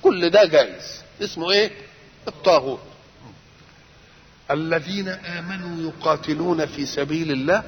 [0.03, 1.04] كل ده جائز.
[1.23, 1.71] اسمه إيه؟
[2.29, 2.81] الطاغوت.
[4.51, 7.63] الذين آمنوا يقاتلون في سبيل الله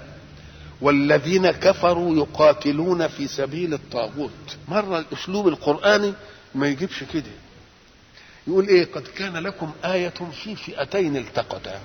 [0.80, 4.56] والذين كفروا يقاتلون في سبيل الطاغوت.
[4.68, 6.14] مرة الأسلوب القرآني
[6.54, 7.30] ما يجيبش كده.
[8.46, 11.80] يقول إيه؟ قد كان لكم آية في فئتين التقتا.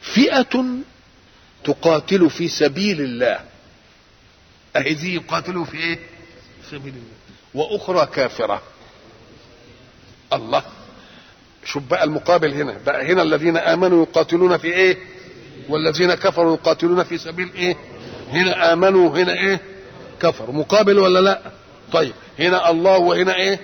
[0.00, 0.64] فئة
[1.64, 3.40] تقاتل في سبيل الله.
[4.76, 5.96] أهي دي يقاتلوا في إيه؟
[6.62, 7.18] في سبيل الله.
[7.54, 8.62] وأخرى كافرة.
[10.32, 10.62] الله.
[11.64, 12.76] شوف بقى المقابل هنا.
[12.86, 14.98] بقى هنا الذين آمنوا يقاتلون في إيه؟
[15.68, 17.76] والذين كفروا يقاتلون في سبيل إيه؟
[18.32, 19.60] هنا آمنوا هنا إيه؟
[20.20, 20.54] كفروا.
[20.54, 21.40] مقابل ولا لا؟
[21.92, 23.60] طيب هنا الله وهنا إيه؟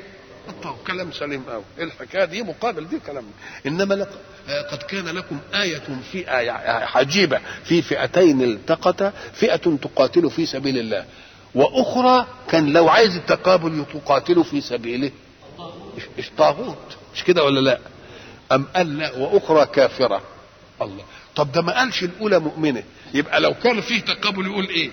[0.63, 3.25] طيب كلام سليم قوي الحكاية دي؟ مقابل دي كلام.
[3.67, 4.09] إنما لك
[4.71, 5.83] قد كان لكم آية
[6.13, 6.51] في آية
[6.95, 7.41] عجيبة.
[7.65, 11.05] في فئتين التقتا فئة تقاتل في سبيل الله
[11.55, 15.11] وأخرى كان لو عايز التقابل تقاتل في سبيله.
[16.39, 16.97] طاغوت.
[17.15, 17.79] مش كده ولا لا؟
[18.53, 20.23] أم قال لا وأخرى كافرة.
[20.83, 21.05] الله.
[21.37, 22.83] طب ده ما قالش الأولى مؤمنة.
[23.15, 24.91] يبقى لو كان فيه تقابل يقول إيه؟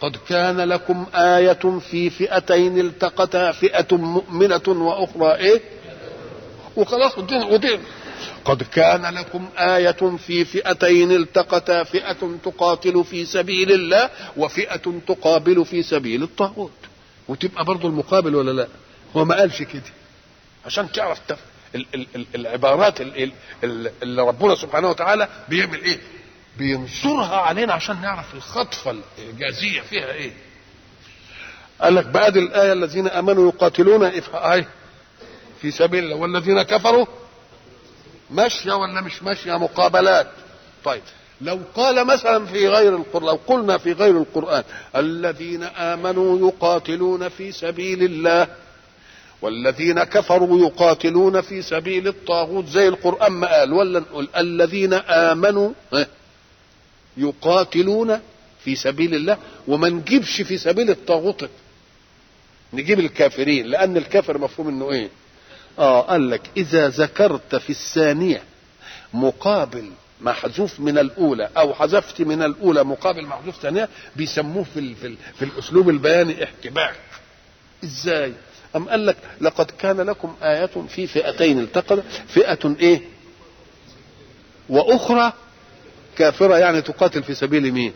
[0.00, 5.60] قد كان لكم آية في فئتين التقتا فئة مؤمنة وأخرى إيه؟
[6.76, 7.80] وخلاص ودين ودين.
[8.44, 15.82] قد كان لكم آية في فئتين التقتا فئة تقاتل في سبيل الله وفئة تقابل في
[15.82, 16.72] سبيل الطاغوت.
[17.28, 18.68] وتبقى برضو المقابل ولا لا؟
[19.16, 19.82] هو ما قالش كده.
[20.66, 21.38] عشان تعرف تف...
[21.74, 21.86] ال...
[21.94, 22.06] ال...
[22.16, 22.26] ال...
[22.34, 23.32] العبارات ال...
[23.64, 23.90] ال...
[24.02, 26.00] اللي ربنا سبحانه وتعالى بيعمل إيه؟
[26.58, 30.32] بينصرها علينا عشان نعرف الخطفة الإعجازية فيها إيه.
[31.80, 34.66] قال لك بعد الآية الذين آمنوا يقاتلون إيه
[35.62, 36.16] في سبيل الله.
[36.16, 37.06] والذين كفروا
[38.30, 40.26] ماشية ولا مش ماشية مقابلات.
[40.84, 41.02] طيب
[41.40, 44.64] لو قال مثلا في غير القرآن لو قلنا في غير القرآن
[44.96, 48.48] الذين آمنوا يقاتلون في سبيل الله
[49.42, 52.66] والذين كفروا يقاتلون في سبيل الطاغوت.
[52.66, 55.70] زي القرآن ما قال ولا نقول الذين آمنوا
[57.16, 58.20] يقاتلون
[58.64, 59.36] في سبيل الله.
[59.68, 61.48] وما نجيبش في سبيل الطاغوت
[62.72, 63.66] نجيب الكافرين.
[63.66, 65.08] لأن الكافر مفهوم إنه إيه؟
[65.78, 68.42] آه قال لك إذا ذكرت في الثانية
[69.14, 69.90] مقابل
[70.20, 75.88] محذوف من الأولى أو حذفت من الأولى مقابل محذوف ثانية بيسموه في, في, في الأسلوب
[75.88, 76.96] البياني احتباك.
[77.84, 78.32] إزاي؟
[78.76, 81.98] أم قال لك لقد كان لكم آية في فئتين التقت
[82.28, 83.00] فئة إيه؟
[84.68, 85.32] وأخرى
[86.16, 87.92] كافرة يعني تقاتل في سبيل مين؟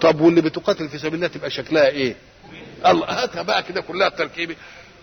[0.00, 2.16] طب واللي بتقاتل في سبيل الله تبقى شكلها إيه؟
[2.86, 4.56] الله هاتها بقى كده كلها تركيبي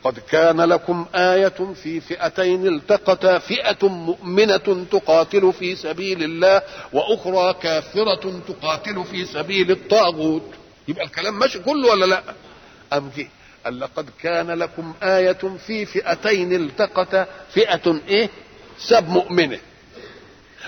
[0.04, 6.62] قد كان لكم آية في فئتين التقتا فئة مؤمنة تقاتل في سبيل الله
[6.94, 10.44] وأخرى كافرة تقاتل في سبيل الطاغوت.
[10.88, 12.24] يبقى الكلام ماشي كله ولا لأ؟
[12.94, 13.28] أم جه
[13.66, 18.30] قال لقد كان لكم آية في فئتين التقتا فئة إيه؟
[18.78, 19.60] سب مؤمنة.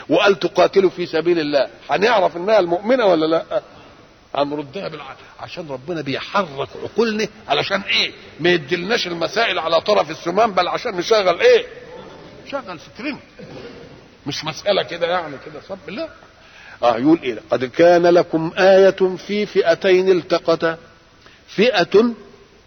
[0.09, 1.67] وقال تقاتلوا في سبيل الله.
[1.89, 3.61] هنعرف إنها المؤمنة ولا لأ؟
[4.35, 10.67] هنردها بالعقل عشان ربنا بيحرك عقولنا علشان إيه؟ ما يدلناش المسائل على طرف السمان بل
[10.67, 11.65] عشان نشغل إيه؟
[12.51, 13.19] شغل فكرنا
[14.27, 16.09] مش مسألة كده يعني كده صب لا.
[16.84, 20.77] آه يقول إيه؟ قد كان لكم آية في فئتين التقتا
[21.47, 22.13] فئة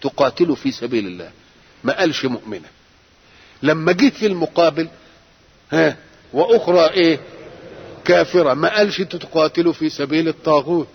[0.00, 1.30] تقاتل في سبيل الله
[1.84, 2.68] ما قالش مؤمنة
[3.62, 4.88] لما جيت في المقابل
[5.72, 5.96] ها
[6.32, 7.20] وأخرى إيه
[8.04, 10.88] كافرة ما قالش تقاتلوا في سبيل الطاغوت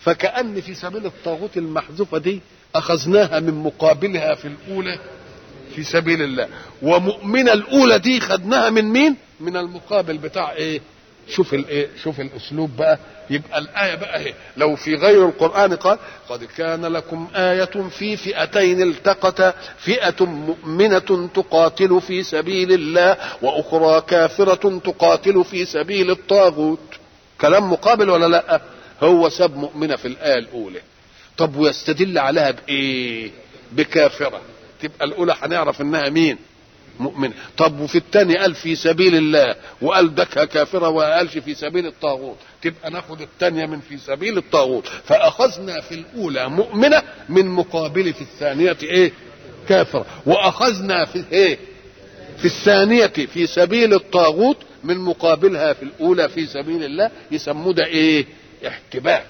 [0.00, 2.40] فكأن في سبيل الطاغوت المحذوفة دي
[2.74, 4.98] أخذناها من مقابلها في الأولى
[5.76, 6.48] في سبيل الله
[6.82, 10.80] ومؤمنة الأولى دي خدناها من مين؟ من المقابل بتاع إيه؟
[11.30, 12.98] شوف الايه شوف الاسلوب بقى
[13.30, 14.34] يبقى الآية بقى اهي.
[14.56, 15.98] لو في غير القرآن قال
[16.28, 24.78] قد كان لكم آية في فئتين التقتا فئة مؤمنة تقاتل في سبيل الله وأخرى كافرة
[24.78, 26.78] تقاتل في سبيل الطاغوت.
[27.40, 28.60] كلام مقابل ولا لأ؟
[29.02, 30.80] هو ساب مؤمنة في الآية الأولى.
[31.38, 33.30] طب ويستدل عليها بإيه؟
[33.72, 34.40] بكافرة.
[34.82, 36.38] تبقى الأولى هنعرف إنها مين؟
[37.00, 42.36] مؤمنة طب وفي الثاني قال في سبيل الله وقال دكها كافرة وقالش في سبيل الطاغوت.
[42.62, 44.86] تبقى ناخد الثانية من في سبيل الطاغوت.
[44.86, 49.12] فأخذنا في الأولى مؤمنة من مقابل في الثانية إيه؟
[49.68, 50.06] كافرة.
[50.26, 51.58] وأخذنا في إيه؟
[52.38, 58.26] في الثانية في سبيل الطاغوت من مقابلها في الأولى في سبيل الله يسموه ده إيه؟
[58.66, 59.26] احتباك.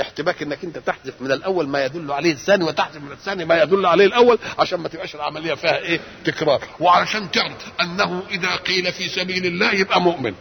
[0.00, 3.86] احتباك انك انت تحذف من الأول ما يدل عليه الثاني وتحذف من الثاني ما يدل
[3.86, 6.62] عليه الأول عشان ما تبقاش العملية فيها إيه تكرار.
[6.80, 10.34] وعلشان تعرف انه اذا قيل في سبيل الله يبقى مؤمن.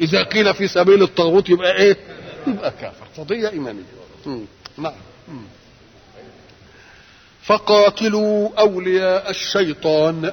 [0.00, 1.96] اذا قيل في سبيل الطاغوت يبقى إيه؟
[2.46, 3.06] يبقى كافر.
[3.18, 3.82] قضية إيمانية.
[4.78, 4.92] نعم.
[7.42, 10.32] فقاتلوا أولياء الشيطان.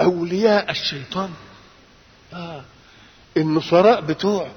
[0.00, 1.30] أولياء الشيطان؟
[2.32, 2.64] آه.
[3.36, 4.50] النصراء بتوعه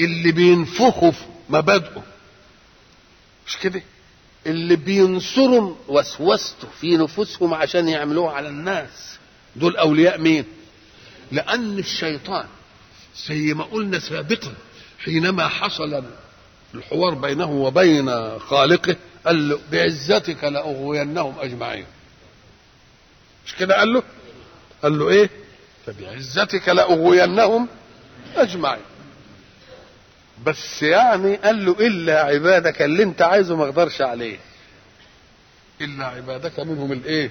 [0.00, 2.02] اللي بينفخوا في مبادئه.
[3.46, 3.82] مش كده؟
[4.46, 9.18] اللي بينصروا وسوسته في نفوسهم عشان يعملوه على الناس.
[9.56, 10.44] دول أولياء مين؟
[11.32, 12.46] لأن الشيطان
[13.28, 14.52] زي ما قلنا سابقا
[14.98, 16.04] حينما حصل
[16.74, 18.96] الحوار بينه وبين خالقه
[19.26, 21.86] قال له بعزتك لأغوينهم أجمعين.
[23.46, 24.02] مش كده قال له؟
[24.82, 25.30] قال له إيه؟
[25.86, 27.68] فبعزتك لأغوينهم
[28.36, 28.82] أجمعين.
[30.46, 34.38] بس يعني قال له إلا عبادك اللي أنت عايزه ما أقدرش عليه.
[35.80, 37.30] إلا عبادك منهم الايه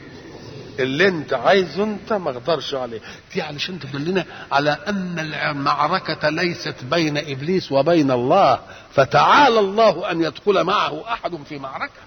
[0.80, 3.00] اللي أنت عايزه أنت ما أقدرش عليه.
[3.34, 8.60] دي علشان تدلنا على أن المعركة ليست بين إبليس وبين الله.
[8.94, 12.02] فتعالى الله أن يدخل معه أحد في معركة.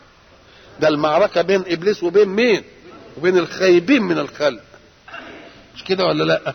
[0.80, 2.62] ده المعركة بين إبليس وبين مين؟
[3.16, 4.62] وبين الخايبين من الخلق.
[5.74, 6.54] مش كده ولا لأ؟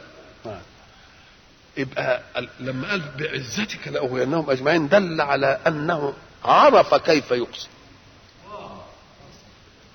[1.78, 2.22] يبقى
[2.60, 6.14] لما قال بعزتك لأغوينهم أجمعين دل على أنه
[6.46, 7.70] عرف كيف يقسم.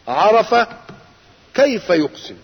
[0.09, 0.54] عرف
[1.54, 2.36] كيف يقسم.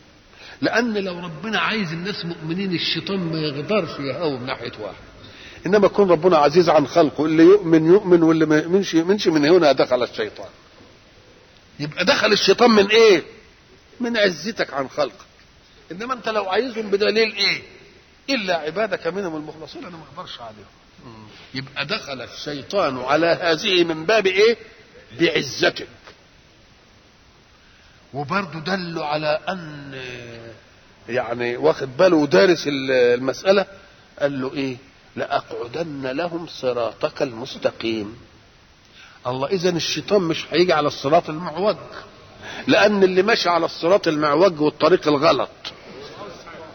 [0.61, 4.95] لأن لو ربنا عايز الناس مؤمنين الشيطان ما يقدرش يهاوم ناحية واحد.
[5.67, 9.73] إنما يكون ربنا عزيز عن خلقه اللي يؤمن يؤمن واللي ما يؤمنش يؤمنش من هنا
[9.73, 10.49] دخل الشيطان.
[11.81, 13.23] يبقى دخل الشيطان من إيه؟
[14.01, 15.29] من عزتك عن خلقك.
[15.93, 17.63] إنما أنت لو عايزهم بدليل إيه؟
[18.31, 21.29] إلا عبادك منهم المخلصين أنا ما أقدرش عليهم.
[21.55, 24.57] يبقى دخل الشيطان على هذه من باب إيه؟
[25.21, 25.89] بعزتك.
[28.15, 29.95] وبرضه دلوا على أن
[31.09, 33.67] يعني واخد باله ودارس المسألة
[34.21, 34.77] قال له إيه؟
[35.17, 38.17] لأقعدن لهم صراطك المستقيم.
[39.27, 41.77] الله اذا الشيطان مش هيجي على الصراط المعوج
[42.67, 45.51] لأن اللي ماشي على الصراط المعوج والطريق الغلط.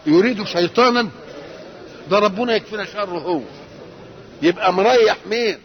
[0.06, 1.10] يريد شيطانا
[2.10, 3.42] ده ربنا يكفينا شره هو
[4.42, 5.58] يبقى مريح مين؟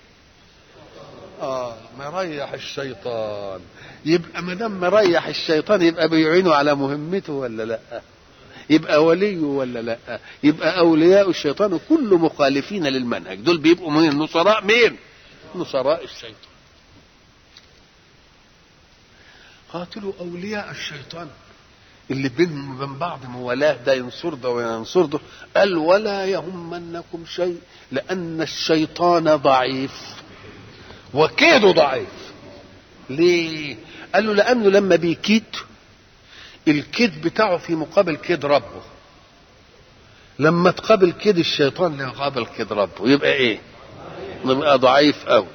[1.41, 3.61] آه مريح الشيطان.
[4.05, 8.01] يبقى ما دام مريح الشيطان يبقى بيعينه على مهمته ولا لأ؟
[8.69, 13.39] يبقى ولي ولا لأ؟ يبقى أولياء الشيطان كل مخالفين للمنهج.
[13.39, 14.97] دول بيبقوا من نصراء مين؟
[15.55, 16.33] نصراء الشيطان.
[19.73, 21.27] قاتلوا أولياء الشيطان.
[22.11, 25.19] اللي بينهم وبين بعض موالاة ده ينصر ده وينصر ده
[25.57, 27.57] قال ولا يهمنكم شيء
[27.91, 30.01] لأن الشيطان ضعيف.
[31.13, 32.09] وكيده ضعيف.
[33.09, 33.75] ليه؟
[34.15, 35.43] قال له لأنه لما بيكيد
[36.67, 38.81] الكيد بتاعه في مقابل كيد ربه.
[40.39, 43.09] لما تقابل كيد الشيطان يقابل كيد ربه.
[43.09, 43.59] يبقى إيه؟
[44.45, 45.47] يبقى ضعيف قوي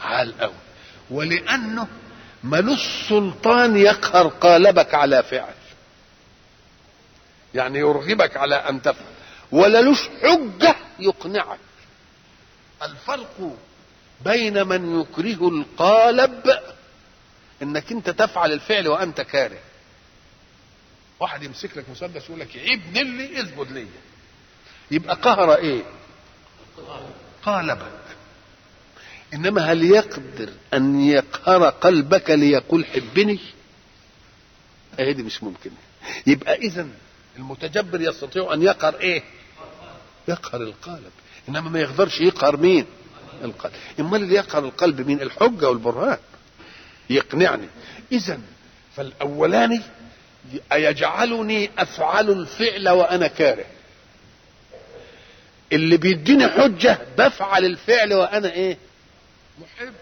[0.00, 0.52] عال قوي
[1.10, 1.86] ولأنه
[2.44, 5.54] ملوش سلطان يقهر قالبك على فعل.
[7.54, 9.14] يعني يرغبك على أن تفعل.
[9.52, 11.58] ولا لوش حجة يقنعك.
[12.82, 13.56] الفرق
[14.24, 16.58] بين من يكره القالب
[17.62, 19.58] إنك أنت تفعل الفعل وأنت كاره.
[21.20, 23.86] واحد يمسك لك مسدس يقول لك ابن اللي اثبت لي
[24.90, 25.82] يبقى قهر إيه؟
[27.42, 28.13] قالبك.
[29.34, 33.38] إنما هل يقدر أن يقهر قلبك ليقول حبني؟
[35.00, 35.70] اهي دي مش ممكن
[36.26, 36.86] يبقى اذا
[37.36, 39.22] المتجبر يستطيع أن يقهر إيه؟
[40.28, 41.10] يقهر القالب
[41.48, 42.86] إنما ما يقدرش يقهر مين؟
[43.44, 43.72] القلب.
[44.00, 46.18] امال اللي يقهر القلب مين؟ الحجة والبرهان.
[47.10, 47.66] يقنعني.
[48.12, 48.40] اذا
[48.96, 49.80] فالاولاني
[50.72, 53.64] يجعلني أفعل الفعل وأنا كاره.
[55.72, 58.78] اللي بيديني حجة بفعل الفعل وأنا إيه؟
[59.58, 59.94] محب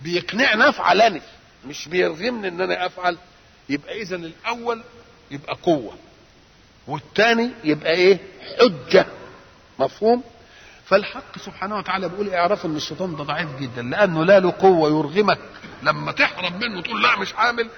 [0.00, 1.20] بيقنعني افعلني
[1.66, 3.18] مش بيرغمني إن أنا أفعل.
[3.68, 4.82] يبقى إذا الأول
[5.30, 5.94] يبقى قوة.
[6.86, 8.18] والثاني يبقى إيه؟
[8.58, 9.06] حجة.
[9.78, 10.22] مفهوم؟
[10.86, 13.82] فالحق سبحانه وتعالى بيقول اعرفوا إن الشيطان ده ضعيف جدا.
[13.82, 15.38] لأنه لا له قوة يرغمك.
[15.82, 17.68] لما تحرم منه تقول لا مش عامل.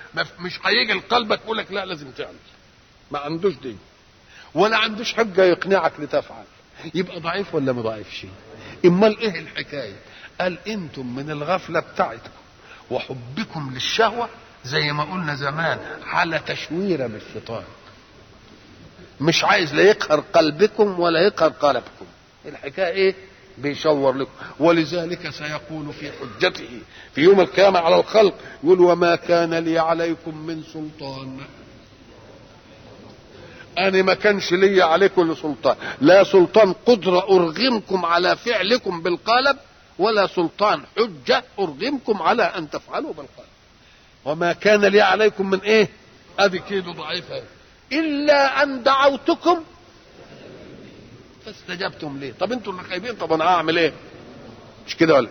[0.40, 2.36] مش هيجي لقلبك يقول لك لا لازم تعمل.
[3.10, 3.77] ما عندوش دي
[4.55, 6.44] ولا عندوش حجة يقنعك لتفعل.
[6.94, 8.27] يبقى ضعيف ولا ما ضعيفش؟
[8.85, 9.97] امال إيه الحكاية؟
[10.40, 12.31] قال أنتم من الغفلة بتاعتكم
[12.90, 14.28] وحبكم للشهوة
[14.65, 17.65] زي ما قلنا زمان على تشويرة من الشيطان
[19.20, 22.07] مش عايز لا يقهر قلبكم ولا يقهر قلبكم.
[22.47, 23.15] الحكاية إيه؟
[23.59, 24.31] بيشور لكم.
[24.61, 26.69] ولذلك سيقول في حجته
[27.15, 28.35] في يوم القيامة على الخلق
[28.65, 31.40] يقول وما كان لي عليكم من سلطان.
[33.89, 35.77] أنا ما كانش لي عليكم سلطان.
[36.01, 39.57] لا سلطان قدرة أرغمكم على فعلكم بالقالب
[39.98, 43.48] ولا سلطان حجة أرغمكم على أن تفعلوا بالقالب
[44.24, 45.89] وما كان لي عليكم من إيه؟
[46.39, 47.43] أدي كيدو ضعيفة.
[47.93, 49.65] إلا أن دعوتكم
[51.47, 53.93] فاستجبتم ليه طب أنتوا اللي خايبين طب أنا هعمل إيه؟
[54.86, 55.28] مش كده ولا؟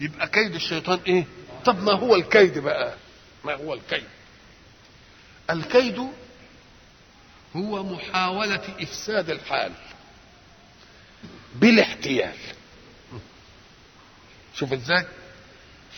[0.00, 1.24] يبقى كيد الشيطان إيه؟
[1.64, 2.94] طب ما هو الكيد بقى؟
[3.44, 4.04] ما هو الكيد.
[5.50, 6.08] الكيد
[7.56, 9.72] هو محاولة إفساد الحال
[11.54, 12.34] بالاحتيال.
[14.54, 15.06] شوف إزاي؟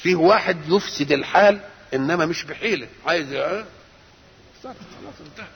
[0.02, 1.60] فيه واحد يفسد الحال
[1.94, 3.64] إنما مش بحيلة عايز آه؟
[4.62, 4.74] خلاص
[5.30, 5.46] انتهى.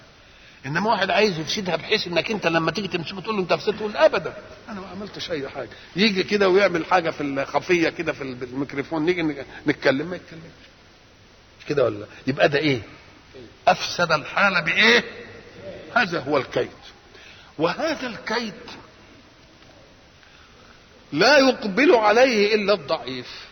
[0.67, 3.97] إنما واحد عايز يفسدها بحيث إنك أنت لما تيجي تمسكه تقول له أنت فسدت تقول
[3.97, 4.35] ابدا.
[4.69, 5.69] أنا ما عملتش أي حاجة.
[5.97, 9.23] يجي كده ويعمل حاجة في الخفية كده في الميكروفون نيجي
[9.67, 10.43] نتكلم ما يتكلمش.
[11.61, 12.81] مش كده ولا يبقى ده إيه؟
[13.69, 15.05] أفسد الحال بإيه؟
[15.95, 16.71] هذا هو الكيد.
[17.59, 18.55] وهذا الكيد
[21.13, 23.47] لا يقبل عليه إلا الضعيف.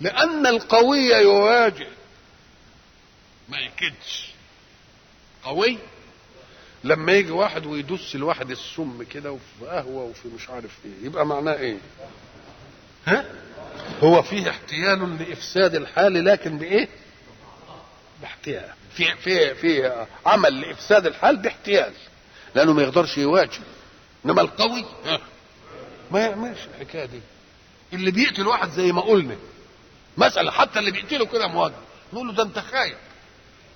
[0.00, 1.88] لأن القوي يواجه
[3.48, 4.28] ما يكدش.
[5.44, 5.78] قوي؟
[6.84, 11.52] لما يجي واحد ويدس الواحد السم كده وفي قهوة وفي مش عارف إيه يبقى معناه
[11.54, 11.78] إيه؟
[13.06, 13.24] ها؟
[14.02, 16.88] هو فيه احتيال لإفساد الحال لكن بإيه؟
[18.22, 18.72] باحتيال.
[18.98, 21.92] في في في عمل لإفساد الحال باحتيال
[22.54, 23.60] لأنه ما يقدرش يواجه.
[24.24, 24.84] إنما القوي
[26.10, 27.20] ما يعملش الحكاية دي.
[27.92, 29.36] اللي بيقتل واحد زي ما قلنا
[30.16, 32.96] مسألة حتى اللي بيقتله كده مواجهة نقول له ده أنت خايف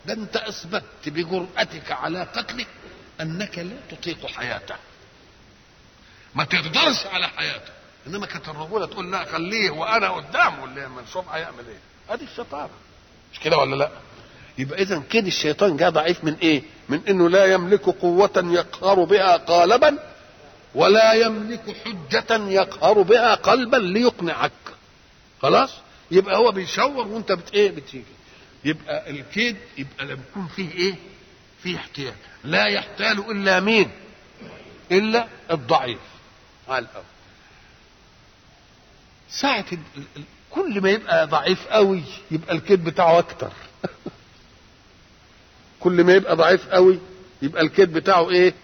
[0.07, 2.67] ده أنت أثبتت بجرأتك على قتله
[3.21, 4.75] أنك لا تطيق حياته.
[6.35, 7.73] ما تقدرش على حياته.
[8.07, 11.79] إنما كانت الرجولة تقول لا خليه وأنا قدامه اللي منصوب هيعمل إيه.
[12.15, 12.71] ادي الشطارة.
[13.33, 13.91] مش كده ولا لا؟
[14.59, 19.37] يبقى اذا كده الشيطان جاء ضعيف من إيه؟ من إنه لا يملك قوة يقهر بها
[19.37, 19.99] قالبا
[20.75, 24.53] ولا يملك حجة يقهر بها قلبا ليقنعك.
[25.43, 25.71] خلاص؟
[26.11, 28.05] يبقى هو بيشور وأنت بت إيه؟ بتيجي.
[28.65, 30.95] يبقى الكيد يبقى لما يكون فيه إيه؟
[31.63, 32.15] فيه احتيال
[32.45, 33.91] لا يحتال إلا مين؟
[34.93, 36.01] إلا الضعيف.
[36.69, 37.05] على الأول.
[39.31, 39.65] ساعة
[40.51, 43.53] كل ما يبقى ضعيف قوي يبقى الكيد بتاعه أكتر.
[45.83, 46.99] كل ما يبقى ضعيف قوي
[47.43, 48.55] يبقى الكيد بتاعه إيه؟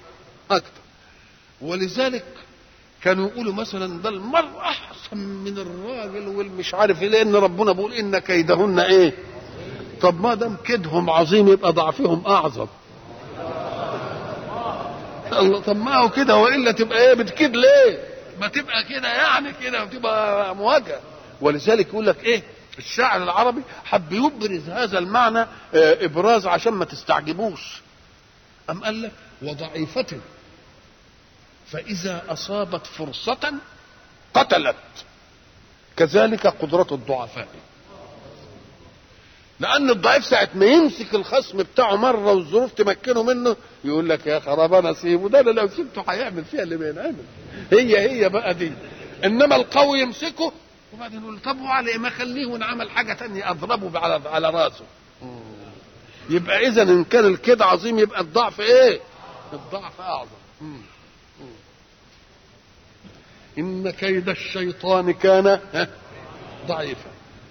[0.50, 0.70] أكتر.
[1.60, 2.24] ولذلك
[3.02, 8.18] كانوا يقولوا مثلا ده المرء أحسن من الراجل والمش عارف إيه لأن ربنا بيقول إن
[8.18, 9.12] كيدهن إيه؟
[10.00, 12.66] طب ما دام كيدهم عظيم يبقى ضعفهم أعظم.
[15.32, 17.98] الله طب ما هو كده والا تبقى إيه؟ بتكيد ليه؟
[18.40, 21.00] ما تبقى كده يعني كده وتبقى مواجهة.
[21.40, 22.42] ولذلك يقول لك إيه؟
[22.78, 27.80] الشاعر العربي حب يبرز هذا المعنى إبراز عشان ما تستعجبوش.
[28.70, 30.06] أم قال لك وضعيفة.
[31.66, 33.52] فإذا أصابت فرصة
[34.34, 34.76] قتلت.
[35.96, 37.48] كذلك قدرة الضعفاء.
[39.60, 44.74] لأن الضعيف ساعة ما يمسك الخصم بتاعه مرة والظروف تمكنه منه يقول لك يا خراب
[44.74, 47.24] أنا سيبه ده لو سبته هيعمل فيها اللي بينعمل
[47.72, 48.72] هي هي بقى دي.
[49.24, 50.52] إنما القوي يمسكه
[50.94, 54.84] وبعدين يقول طب وعلى ما خليه ونعمل حاجة تانية أضربه على على راسه.
[56.30, 59.00] يبقى إذا إن كان الكيد عظيم يبقى الضعف إيه؟
[59.52, 60.28] الضعف أعظم.
[63.58, 65.60] إن كيد الشيطان كان
[66.66, 67.10] ضعيفا.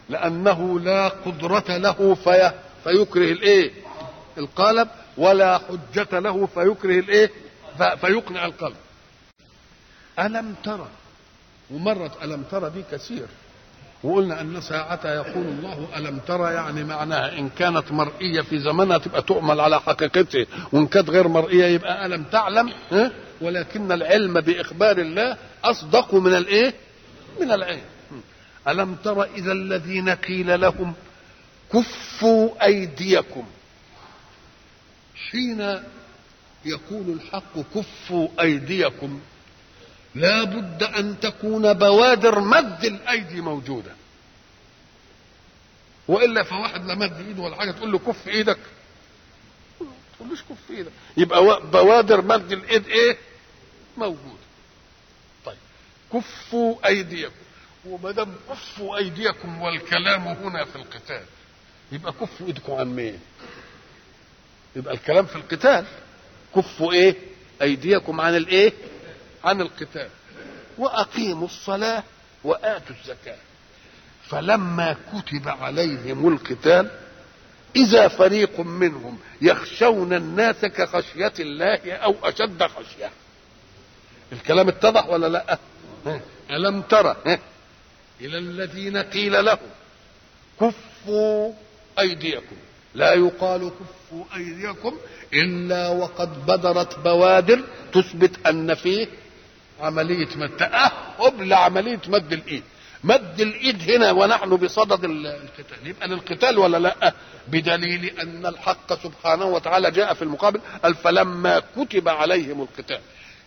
[0.09, 2.51] لأنه لا قدرة له في
[2.83, 3.71] فيكره الإيه؟
[4.37, 4.87] القالب
[5.17, 7.31] ولا حجة له فيكره الإيه؟
[8.01, 8.75] فيقنع القلب.
[10.19, 10.87] ألم ترى
[11.71, 13.25] ومرت ألم ترى دي كثير
[14.03, 19.21] وقلنا أن ساعتها يقول الله ألم ترى يعني معناها إن كانت مرئية في زمنها تبقى
[19.21, 23.11] تؤمل على حقيقته وإن كانت غير مرئية يبقى ألم تعلم ها؟
[23.41, 26.73] ولكن العلم بإخبار الله أصدق من الإيه؟
[27.41, 27.81] من العلم
[28.67, 30.93] ألم تر إذا الذين قيل لهم
[31.73, 33.43] كفوا أيديكم
[35.31, 35.61] حين
[36.65, 39.19] يقول الحق كفوا أيديكم
[40.17, 43.91] لا بد أن تكون بوادر مد الأيدي موجودة.
[46.07, 48.57] وإلا فواحد لا مد إيده ولا حاجة تقول له كف إيدك.
[50.17, 50.91] تقولوش كف إيدك.
[51.17, 53.17] يبقى بوادر مد الإيد إيه؟
[53.97, 54.47] موجودة.
[55.45, 55.57] طيب
[56.13, 57.31] كفوا أيديكم.
[57.85, 61.23] وما دام كفوا أيديكم والكلام هنا في القتال
[61.91, 63.19] يبقى كفوا إيدكم عن مين؟
[64.75, 65.85] يبقى الكلام في القتال.
[66.55, 67.15] كفوا إيه؟
[67.61, 68.73] أيديكم عن الإيه؟
[69.43, 70.09] عن القتال.
[70.77, 72.03] وأقيموا الصلاة
[72.43, 73.37] وآتوا الزكاة.
[74.29, 76.91] فلما كتب عليهم القتال
[77.75, 83.11] إذا فريق منهم يخشون الناس كخشية الله أو أشد خشية.
[84.31, 85.57] الكلام اتضح ولا لا؟
[86.51, 87.15] ألم ترى
[88.21, 89.69] إلى الذين قيل لهم
[90.61, 91.53] كفوا
[91.99, 92.55] أيديكم.
[92.95, 94.97] لا يقال كفوا أيديكم
[95.33, 99.07] إلا وقد بدرت بوادر تثبت أن فيه
[99.79, 100.49] عملية مد.
[100.57, 102.63] تأهب لعملية مد الإيد.
[103.03, 105.87] مد الإيد هنا ونحن بصدد القتال.
[105.87, 107.13] يبقى للقتال ولا لأ؟
[107.47, 110.61] بدليل أن الحق سبحانه وتعالى جاء في المقابل.
[110.83, 112.99] قال فلما كتب عليهم القتال.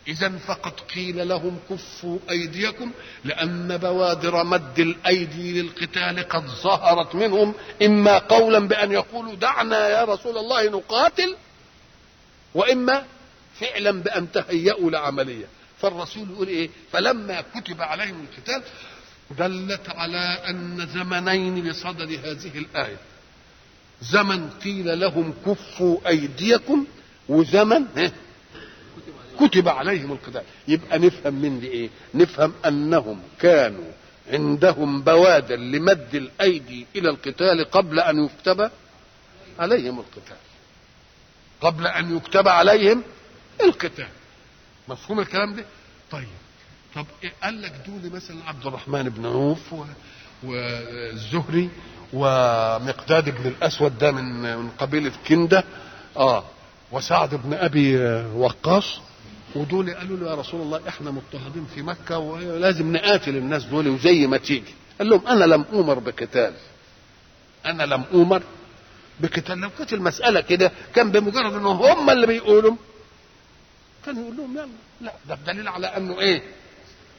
[0.08, 2.92] إذا فقد قيل لهم كفوا أيديكم
[3.24, 7.54] لأن بوادر مد الأيدي للقتال قد ظهرت منهم.
[7.82, 11.36] إما قولا بأن يقولوا دعنا يا رسول الله نقاتل.
[12.54, 13.04] وإما
[13.60, 15.59] فعلا بأن تهيأوا لعملية.
[15.82, 18.62] فالرسول يقول إيه؟ فلما كتب عليهم القتال
[19.38, 22.96] دلت على أن زمنين بصدد هذه الآية.
[24.02, 26.86] زمن قيل لهم كفوا أيديكم
[27.28, 28.10] وزمن
[29.40, 30.42] كتب عليهم القتال.
[30.68, 33.90] يبقى نفهم من دي إيه؟ نفهم أنهم كانوا
[34.32, 38.70] عندهم بوادر لمد الأيدي إلى القتال قبل أن يكتب
[39.58, 40.36] عليهم القتال.
[41.60, 43.02] قبل أن يكتب عليهم
[43.60, 44.08] القتال.
[44.90, 45.64] مفهوم الكلام ده؟
[46.10, 46.28] طيب.
[46.94, 47.06] طب
[47.42, 49.74] قال لك دول مثلا عبد الرحمن بن عوف.
[50.42, 51.70] والزهري
[52.12, 55.64] ومقداد بن الأسود ده من من قبيلة كندة.
[56.16, 56.44] آه.
[56.92, 57.98] وسعد بن أبي
[58.34, 59.00] وقاص.
[59.54, 64.26] ودول قالوا له يا رسول الله إحنا مضطهدين في مكة ولازم نقاتل الناس دول وزي
[64.26, 64.74] ما تيجي.
[64.98, 66.54] قال لهم أنا لم اومر بقتال.
[67.66, 68.42] أنا لم اومر
[69.20, 69.58] بقتال.
[69.58, 72.76] لو كانت المسألة كده كان بمجرد انهم هم اللي بيقولوا.
[74.10, 74.68] كان يقول لهم يلا.
[75.00, 76.42] لا ده بدليل على أنه إيه؟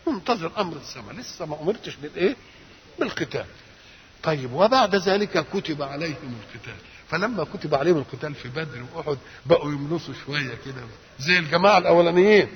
[0.08, 2.36] منتظر أمر السماء لسه ما أمرتش بالإيه؟
[3.00, 3.46] بالقتال.
[4.24, 6.76] طيب وبعد ذلك كتب عليهم القتال.
[7.10, 10.84] فلما كتب عليهم القتال في بدر وأحد بقوا يملصوا شوية كده.
[11.20, 12.48] زي الجماعة الأولانيين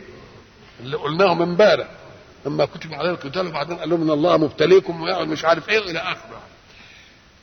[0.79, 1.87] اللي قلناهم امبارح.
[2.45, 5.99] لما كتب عليهم القتال وبعدين قال لهم إن الله مبتليكم ويقعد مش عارف إيه إلى
[5.99, 6.41] آخره.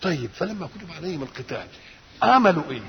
[0.02, 1.66] طيب فلما كتب عليهم القتال
[2.23, 2.82] عملوا إيه؟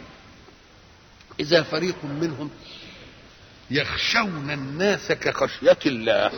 [1.40, 2.50] إذا فريق منهم
[3.72, 6.31] يخشون الناس كخشية الله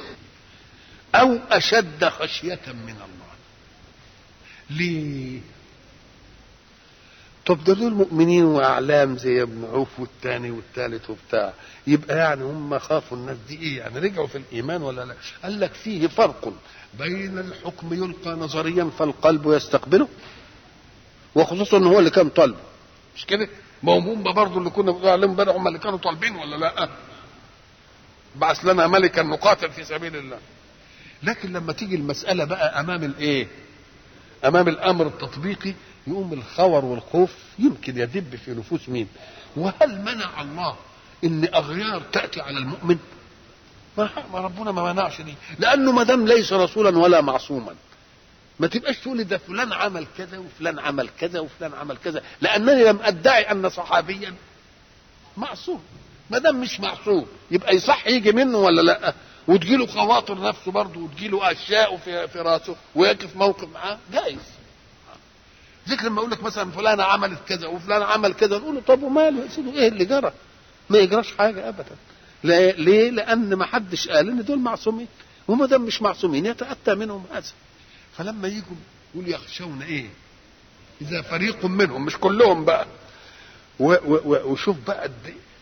[1.16, 3.26] أو أشد خشية من الله.
[4.70, 5.40] ليه؟
[7.46, 11.54] طب ده دول مؤمنين وأعلام زي ابن عوف والتاني والتالت وبتاع
[11.88, 15.74] يبقى يعني هم خافوا الناس دي إيه؟ يعني رجعوا في الإيمان ولا لا؟ قال لك
[15.74, 16.54] فيه فرق
[17.00, 20.08] بين الحكم يلقى نظريا فالقلب يستقبله
[21.36, 22.60] وخصوصا إن هو اللي كان طالبه
[23.16, 23.50] مش كده؟
[23.84, 26.90] ما هم برضه اللي كنا بنقول عليهم امبارح هم اللي كانوا طالبين ولا لا؟
[28.38, 30.38] بعث لنا ملكا نقاتل في سبيل الله
[31.24, 33.48] لكن لما تيجي المسألة بقى أمام الإيه؟
[34.46, 35.74] أمام الأمر التطبيقي
[36.08, 39.08] يقوم الخور والخوف يمكن يدب في نفوس مين؟
[39.56, 40.76] وهل منع الله
[41.24, 42.98] إن أغيار تأتي على المؤمن؟
[43.98, 47.76] ما ربنا ما منعش دي لأنه ما دام ليس رسولا ولا معصوما
[48.60, 53.00] ما تبقاش تقول ده فلان عمل كذا وفلان عمل كذا وفلان عمل كذا لأنني لم
[53.04, 54.34] أدعي أن صحابيا
[55.38, 55.82] معصوم
[56.30, 59.14] ما دام مش معصوم يبقى يصح يجي منه ولا لأ؟
[59.48, 64.40] وتجيله خواطر نفسه برضه وتجيله أشياء في في راسه ويقف موقف معاه؟ جايز.
[65.90, 69.44] ذكر لما أقول لك مثلا فلانة عملت كذا وفلان عمل كذا نقول له طب وماله
[69.44, 70.34] يا سيدي إيه اللي جرى؟
[70.90, 71.96] ما يجراش حاجة ابدا.
[72.44, 75.08] ليه؟ لأن ما حدش قال إن دول معصومين.
[75.48, 77.44] وما دام مش معصومين يتأتى منهم هذا.
[78.18, 78.76] فلما يجوا
[79.16, 80.10] يقول يخشون إيه؟
[81.02, 82.86] إذا فريق منهم مش كلهم بقى.
[83.80, 85.10] وشوف بقى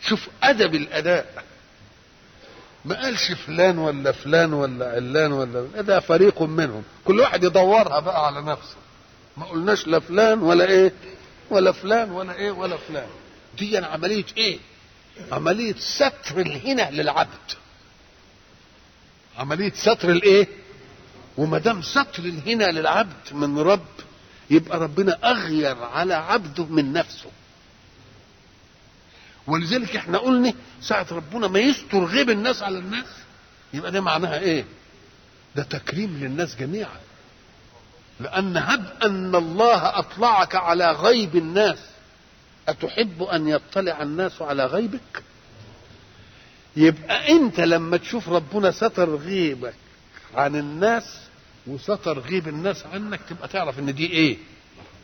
[0.08, 1.44] شوف أدب الأداء.
[2.84, 6.82] ما قالش فلان ولا فلان ولا علان ولا ده فريق منهم.
[7.04, 8.76] كل واحد يدورها بقى على نفسه.
[9.36, 10.92] ما قلناش لا فلان ولا إيه
[11.50, 13.08] ولا فلان ولا إيه ولا فلان.
[13.58, 14.58] دي عملية إيه؟
[15.32, 17.52] عملية ستر الهنا للعبد.
[19.38, 20.48] عملية ستر الإيه؟
[21.36, 23.84] وما دام ستر الهنا للعبد من رب
[24.50, 27.30] يبقى ربنا أغير على عبده من نفسه.
[29.46, 33.06] ولذلك إحنا قلنا ساعة ربنا ما يستر غيب الناس على الناس
[33.74, 34.64] يبقى ده معناها إيه؟
[35.56, 36.96] ده تكريم للناس جميعا.
[38.20, 41.78] لأن هب أن الله أطلعك على غيب الناس.
[42.68, 45.22] أتحب أن يطلع الناس على غيبك؟
[46.76, 49.74] يبقى أنت لما تشوف ربنا ستر غيبك
[50.34, 51.04] عن الناس
[51.66, 54.36] وستر غيب الناس عنك تبقى تعرف إن دي إيه؟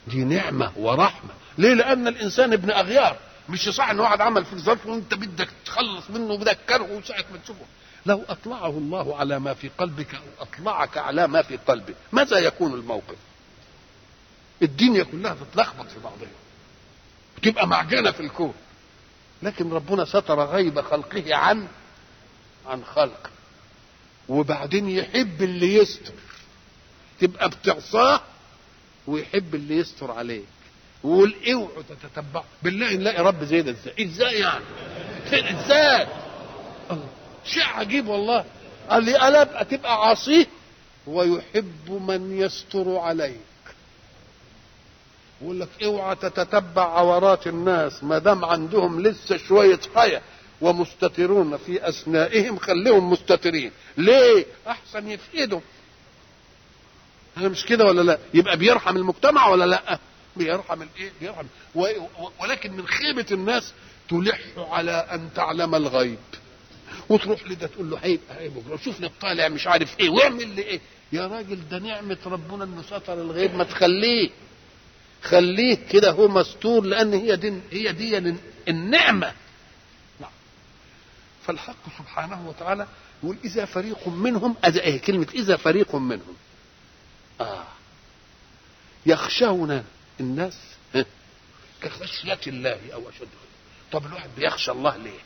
[0.08, 1.30] دي نعمة ورحمة.
[1.58, 3.16] ليه؟ لأن الإنسان ابن أغيار.
[3.50, 7.38] مش صح إن واحد عمل فيك ظرف وأنت بدك تخلص منه وبدك كرهه ساعة ما
[7.38, 7.64] تشوفه.
[8.06, 12.74] لو أطلعه الله على ما في قلبك أو أطلعك على ما في قلبه ماذا يكون
[12.74, 13.16] الموقف؟
[14.62, 16.28] الدنيا كلها تتلخبط في بعضها.
[17.38, 18.54] وتبقى معجنة في الكون.
[19.42, 21.68] لكن ربنا ستر غيب خلقه عن
[22.66, 23.30] عن خلق.
[24.28, 26.12] وبعدين يحب اللي يستر.
[27.20, 28.20] تبقى بتعصاه
[29.06, 30.44] ويحب اللي يستر عليك
[31.04, 34.64] ويقول اوعوا تتتبعوا بالله نلاقي رب زي ده إزاي؟ إزاي يعني؟
[35.60, 36.06] إزاي؟
[37.44, 38.44] شيء عجيب والله.
[38.90, 40.46] قال لي ابقى تبقى عاصيه
[41.06, 43.40] ويحب من يستر عليك.
[45.42, 50.22] يقول لك إوعى تتتبع عورات الناس ما دام عندهم لسه شوية حياة
[50.60, 53.72] ومستترون في أثنائهم خليهم مستترين.
[53.96, 55.60] ليه؟ أحسن يفقدوا
[57.36, 59.98] أنا مش كده ولا لا؟ يبقى بيرحم المجتمع ولا لا؟
[60.44, 61.46] بيرحم الايه بيرحم.
[62.40, 63.72] ولكن من خيبة الناس
[64.08, 66.18] تلح على أن تعلم الغيب.
[67.08, 68.18] وتروح لده تقول له هي
[68.48, 70.10] بكره شوف لي الطالع مش عارف إيه.
[70.10, 70.80] واعمل لي إيه
[71.12, 73.54] يا راجل ده نعمة ربنا إنه ستر الغيب.
[73.54, 74.30] ما تخليه.
[75.22, 78.34] خليه كده هو مستور لأن هي دي هي دي
[78.68, 79.32] النعمة.
[80.20, 80.30] نعم.
[81.46, 82.86] فالحق سبحانه وتعالى
[83.22, 86.36] يقول إذا فريق منهم اذا إيه كلمة إذا فريق منهم.
[87.40, 87.64] آه.
[89.06, 89.84] يخشون
[90.20, 90.58] الناس.
[91.82, 93.28] كخشية الله أو اشد
[93.92, 95.18] طب الواحد بيخشى الله ليه؟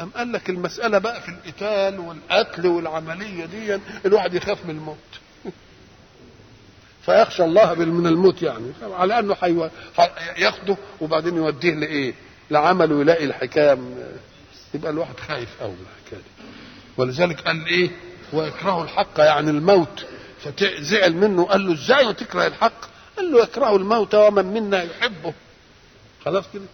[0.00, 4.96] أم قال لك المسألة بقى في القتال والقتل والعملية دي الواحد يخاف من الموت.
[7.06, 8.72] فيخشى الله من الموت يعني.
[8.82, 9.70] على أنه حي...
[10.36, 12.14] ياخده وبعدين يوديه لإيه؟
[12.50, 13.78] لعمل ويلاقي الحكاية
[14.74, 15.76] يبقى الواحد خايف قوي
[16.12, 16.18] دي.
[16.96, 17.90] ولذلك قال إيه؟
[18.32, 20.06] ويكره الحق يعني الموت.
[20.44, 21.44] فزعل منه.
[21.44, 25.34] قال له إزاي وتكره الحق؟ قال له يكره الموت ومن منا يحبه.
[26.24, 26.64] خلاص كده؟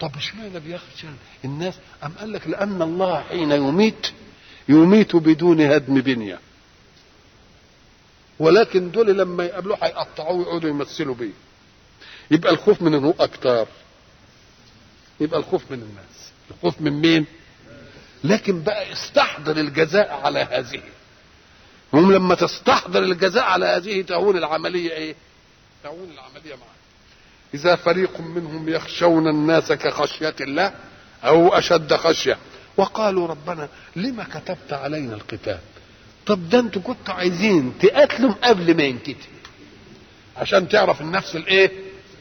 [0.00, 1.06] طب اشمعنى بيخشى
[1.44, 1.74] الناس؟
[2.04, 4.06] أم قال لك لأن الله حين يميت
[4.68, 6.38] يميت بدون هدم بنية.
[8.38, 11.32] ولكن دول لما يقابلوه هيقطعوه ويقعدوا يمثلوا بيه.
[12.30, 13.66] يبقى الخوف من انه أكتر.
[15.20, 16.30] يبقى الخوف من الناس.
[16.50, 17.26] الخوف من مين؟
[18.24, 20.82] لكن بقى استحضر الجزاء على هذه.
[21.92, 25.14] هم لما تستحضر الجزاء على هذه تهون العملية إيه؟
[25.84, 26.68] تهون العملية معك
[27.54, 30.72] إذا فريق منهم يخشون الناس كخشية الله
[31.24, 32.38] أو أشد خشية
[32.76, 35.58] وقالوا ربنا لما كتبت علينا القتال؟
[36.26, 39.16] طب ده أنتوا كنتوا عايزين تقاتلوا قبل ما ينكتب.
[40.36, 41.70] عشان تعرف النفس الإيه؟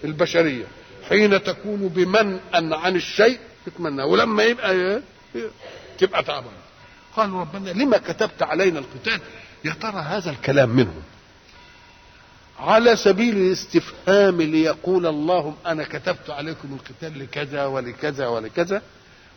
[0.04, 0.66] البشرية.
[1.10, 2.40] حين تكون بمنأ
[2.78, 5.02] عن الشيء تتمنى ولما يبقى إيه؟
[5.98, 6.54] تبقى تعبان.
[7.16, 9.20] قالوا ربنا لما كتبت علينا القتال
[9.66, 11.04] يا ترى هذا الكلام منهم؟
[12.60, 18.82] على سبيل الاستفهام ليقول اللهم أنا كتبت عليكم القتال لكذا ولكذا ولكذا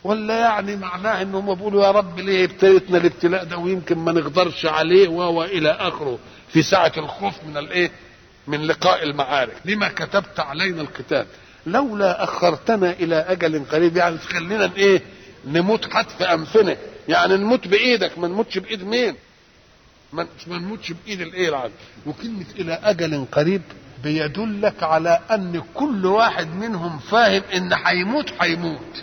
[0.05, 4.67] ولا يعني معناه ان هم بيقولوا يا رب ليه ابتليتنا الابتلاء ده ويمكن ما نقدرش
[4.67, 6.19] عليه و إلى آخره
[6.49, 7.91] في ساعة الخوف من الإيه؟
[8.47, 11.27] من لقاء المعارك، لما كتبت علينا القتال؟
[11.67, 15.03] لولا أخرتنا إلى أجل قريب يعني تخلينا إيه؟
[15.47, 16.77] نموت حتف أنفنا،
[17.09, 19.15] يعني نموت بإيدك ما نموتش بإيد مين؟
[20.47, 21.73] ما نموتش بإيد الإيه العدل،
[22.07, 23.63] وكلمة إلى أجل قريب
[24.03, 29.03] بيدلك على أن كل واحد منهم فاهم إن هيموت هيموت.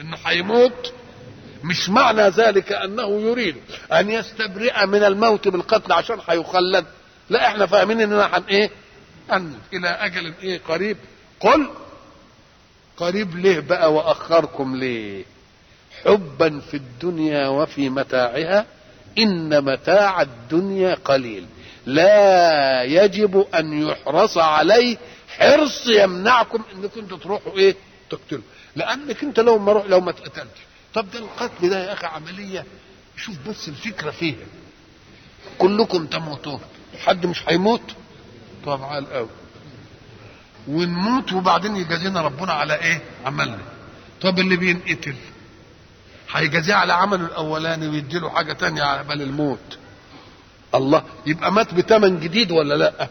[0.00, 0.92] انه هيموت
[1.64, 3.56] مش معنى ذلك أنه يريد
[3.92, 6.84] أن يستبرئ من الموت بالقتل عشان هيخلد.
[7.30, 8.70] لا إحنا فاهمين إننا هن إيه؟
[9.32, 10.96] أن إلى أجل إيه قريب؟
[11.40, 11.70] قل
[12.96, 15.24] قريب ليه بقى وأخركم ليه؟
[16.04, 18.66] حبا في الدنيا وفي متاعها
[19.18, 21.46] إن متاع الدنيا قليل.
[21.86, 24.96] لا يجب أن يحرص عليه
[25.28, 27.76] حرص يمنعكم انكم أنتوا تروحوا إيه؟
[28.10, 28.42] تقتلوا.
[28.76, 30.60] لأنك أنت لو ما لو ما اتقتلتش
[30.94, 32.64] طب ده القتل ده يا أخي عملية.
[33.16, 34.46] شوف بس الفكرة فيها.
[35.58, 36.60] كلكم تموتون.
[37.04, 37.82] حد مش هيموت؟
[38.66, 39.28] طب على قوي
[40.68, 43.58] ونموت وبعدين يجازينا ربنا على إيه؟ عملنا.
[44.20, 45.14] طب اللي بينقتل؟
[46.34, 49.78] هيجازيه على عمله الاولاني ويديله حاجة تانية على بال الموت.
[50.74, 53.08] الله يبقى مات بتمن جديد ولا لأ؟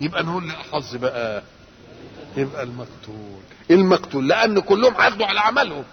[0.00, 1.42] يبقى نقول لأ حظ بقى.
[2.36, 3.40] يبقى المقتول.
[3.70, 5.84] المقتول؟ لأن كلهم هياخدوا على عملهم.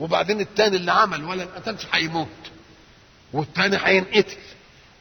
[0.00, 2.28] وبعدين التاني اللي عمل ولا انقتلش هيموت.
[3.32, 4.36] والتاني هينقتل.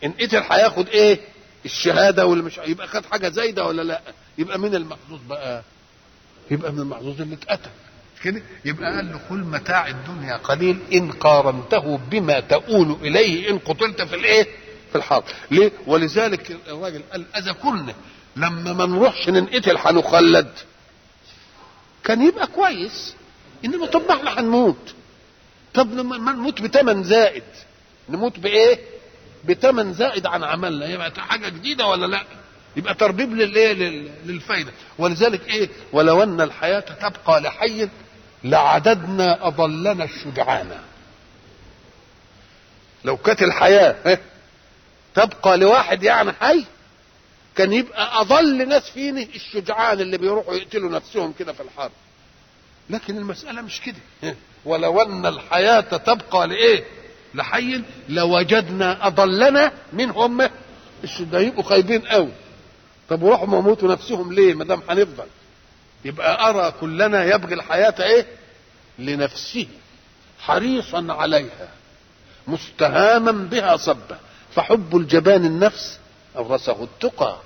[0.03, 1.19] انقتل هياخد إيه؟
[1.65, 4.01] الشهادة واللي مش يبقى خد حاجة زايدة ولا لأ؟
[4.37, 5.63] يبقى مين المحظوظ بقى؟
[6.51, 7.69] يبقى من المحظوظ اللي اتقتل.
[8.25, 14.01] كده يبقى قال له كل متاع الدنيا قليل إن قارنته بما تؤول إليه إن قتلت
[14.01, 14.43] في الإيه؟
[14.91, 15.23] في الحرب.
[15.51, 17.93] ليه؟ ولذلك الراجل قال أذا كنا
[18.35, 20.47] لما ما نروحش ننقتل هنخلد.
[22.03, 23.15] كان يبقى كويس
[23.65, 24.93] إنما طب إحنا هنموت.
[25.73, 27.43] طب لما ما نموت بتمن زائد.
[28.09, 28.79] نموت بإيه؟
[29.45, 30.85] بتمن زائد عن عملنا.
[30.85, 32.23] يبقى حاجة جديدة ولا لأ؟
[32.77, 34.71] يبقى تربيب للإيه؟ لل- للفايدة.
[34.97, 37.89] ولذلك إيه؟ ولو أن الحياة تبقى لحي
[38.45, 40.71] لعددنا أضلنا الشجعان.
[43.05, 44.17] لو كانت الحياة ها،
[45.15, 46.65] تبقى لواحد يعني حي
[47.55, 51.91] كان يبقى أضل ناس فينا الشجعان اللي بيروحوا يقتلوا نفسهم كده في الحرب.
[52.89, 54.35] لكن المسألة مش كده
[54.65, 56.83] ولو أن الحياة تبقى لإيه؟
[57.35, 60.49] لحي لوجدنا أضلنا من هم
[61.19, 62.31] ده؟ يبقوا خايبين قوي
[63.09, 65.25] طب وراحوا موتوا نفسهم ليه؟ ما دام هنفضل.
[66.05, 68.25] يبقى أرى كلنا يبغي الحياة إيه؟
[68.99, 69.67] لنفسه
[70.39, 71.69] حريصا عليها
[72.47, 74.19] مستهاما بها صبا.
[74.55, 75.99] فحب الجبان النفس
[76.37, 77.39] أورثه التقى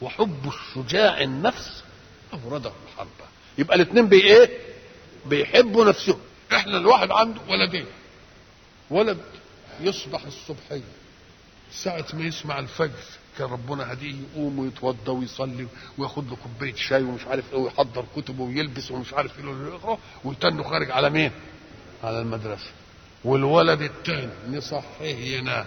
[0.00, 1.82] وحب الشجاع النفس
[2.32, 3.08] أورده الحرب.
[3.58, 4.50] يبقى الاثنين بي إيه؟
[5.26, 6.20] بيحبوا نفسهم.
[6.52, 7.86] إحنا الواحد عنده ولدين.
[8.90, 9.18] ولد
[9.80, 10.82] يصبح الصبحيه
[11.72, 13.04] ساعة ما يسمع الفجر
[13.38, 15.66] كان ربنا هديه يقوم ويتوضى ويصلي
[15.98, 19.98] وياخد له كوباية شاي ومش عارف إيه ويحضر كتبه ويلبس ومش عارف إيه اللي يقرا
[20.24, 21.30] ويتنه خارج على مين؟
[22.04, 22.70] على المدرسة.
[23.24, 25.64] والولد التاني نصحيه ينام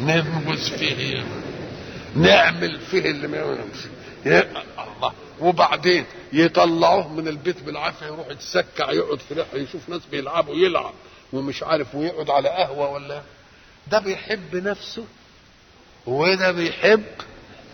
[0.00, 1.42] ننبذ فيه ينام
[2.16, 3.86] نعمل فيه اللي ما ينامش
[4.26, 5.12] الله.
[5.40, 10.92] وبعدين يطلعوه من البيت بالعافية يروح يتسكع يقعد في ريحة يشوف ناس بيلعبوا يلعب
[11.32, 13.22] ومش عارف ويقعد على قهوة ولا؟
[13.90, 15.04] ده بيحب نفسه
[16.06, 17.02] وده بيحب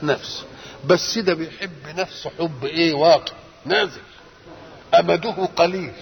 [0.02, 0.44] نفسه.
[0.86, 3.32] بس ده بيحب نفسه حب إيه؟ واقع.
[3.66, 4.00] نازل.
[4.98, 5.92] أمده قليل.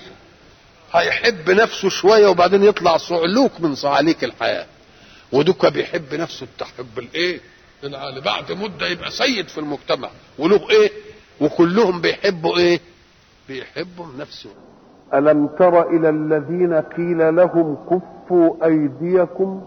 [0.92, 4.66] هيحب نفسه شوية وبعدين يطلع صعلوك من صعاليك الحياة.
[5.32, 7.40] ودوكا بيحب نفسه التحب الإيه؟
[7.84, 10.10] العالي بعد مدة يبقى سيد في المجتمع.
[10.38, 10.90] وله إيه؟
[11.40, 12.80] وكلهم بيحبوا إيه؟
[13.48, 14.50] بيحبوا نفسه.
[15.14, 19.66] ألم تر إلى الذين قيل لهم كفوا أيديكم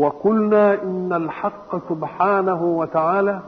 [0.00, 3.40] وقلنا إن الحق سبحانه وتعالى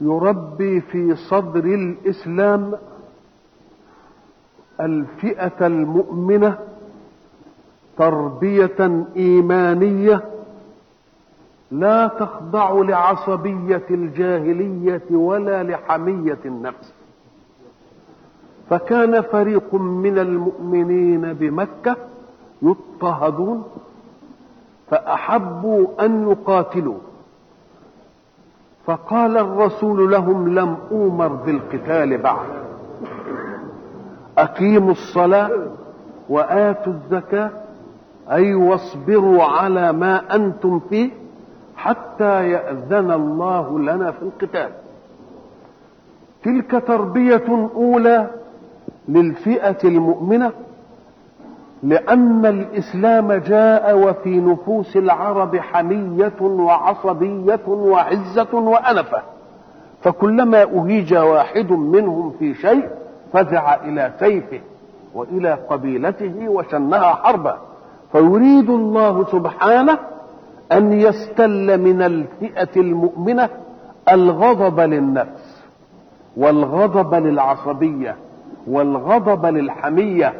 [0.00, 2.72] يربي في صدر الإسلام
[4.80, 6.58] الفئة المؤمنة
[7.98, 10.24] تربية إيمانية
[11.70, 16.92] لا تخضع لعصبية الجاهلية ولا لحمية النفس.
[18.70, 21.96] فكان فريق من المؤمنين بمكة
[22.62, 23.64] يضطهدون
[24.90, 26.98] فأحبوا أن يقاتلوا.
[28.84, 32.46] فقال الرسول لهم لم أومر بالقتال بعد.
[34.38, 35.50] أقيموا الصلاة
[36.28, 37.50] وآتوا الزكاة
[38.30, 41.10] أي واصبروا على ما أنتم فيه
[41.76, 44.70] حتى يأذن الله لنا في القتال.
[46.42, 48.30] تلك تربية أولى
[49.08, 50.52] للفئة المؤمنة
[51.82, 59.22] لأن الإسلام جاء وفي نفوس العرب حمية وعصبية وعزة وأنفة.
[60.02, 62.88] فكلما أهيج واحد منهم في شيء
[63.32, 64.60] فزع إلى سيفه
[65.14, 67.58] وإلى قبيلته وشنها حربا.
[68.12, 69.98] فيريد الله سبحانه
[70.72, 73.48] أن يستل من الفئة المؤمنة
[74.12, 75.62] الغضب للنفس
[76.36, 78.16] والغضب للعصبية
[78.66, 80.34] والغضب للحمية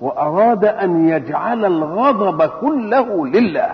[0.00, 3.70] وأراد أن يجعل الغضب كله لله.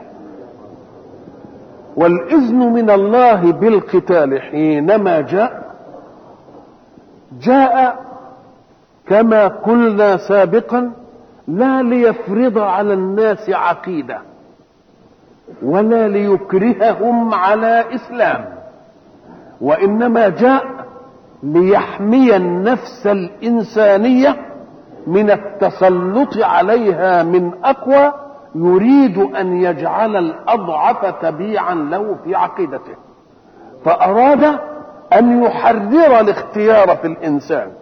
[1.97, 5.65] والإذن من الله بالقتال حينما جاء
[7.41, 8.05] جاء
[9.07, 10.91] كما قلنا سابقا
[11.49, 14.19] لا ليفرض على الناس عقيدة
[15.63, 18.45] ولا ليكرههم على إسلام
[19.61, 20.65] وإنما جاء
[21.43, 24.37] ليحمي النفس الإنسانية
[25.07, 28.13] من التسلط عليها من أقوى
[28.55, 32.95] يريد أن يجعل الأضعف تبيعا له في عقيدته.
[33.85, 34.59] فأراد
[35.13, 37.73] أن يحرر الاختيار في الإنسان.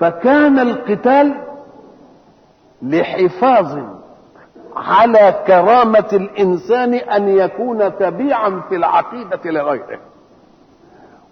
[0.00, 1.34] فكان القتال
[2.82, 3.78] لحفاظ
[4.76, 9.98] على كرامة الإنسان أن يكون تبيعا في العقيدة لغيره.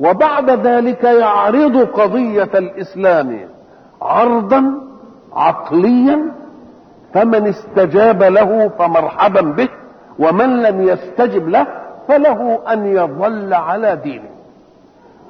[0.01, 3.49] وبعد ذلك يعرض قضية الإسلام
[4.05, 4.81] عرضا
[5.33, 6.33] عقليا
[7.15, 9.69] فمن استجاب له فمرحبا به
[10.19, 11.67] ومن لم يستجب له
[12.09, 14.29] فله أن يظل على دينه.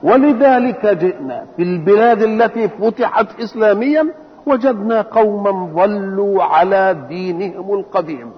[0.03, 4.07] ولذلك جئنا في البلاد التي فتحت إسلاميا
[4.47, 8.31] وجدنا قوما ظلوا على دينهم القديم.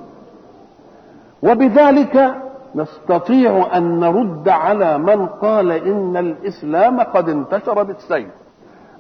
[1.43, 2.35] وبذلك
[2.75, 8.29] نستطيع أن نرد على من قال إن الإسلام قد انتشر بالسيف.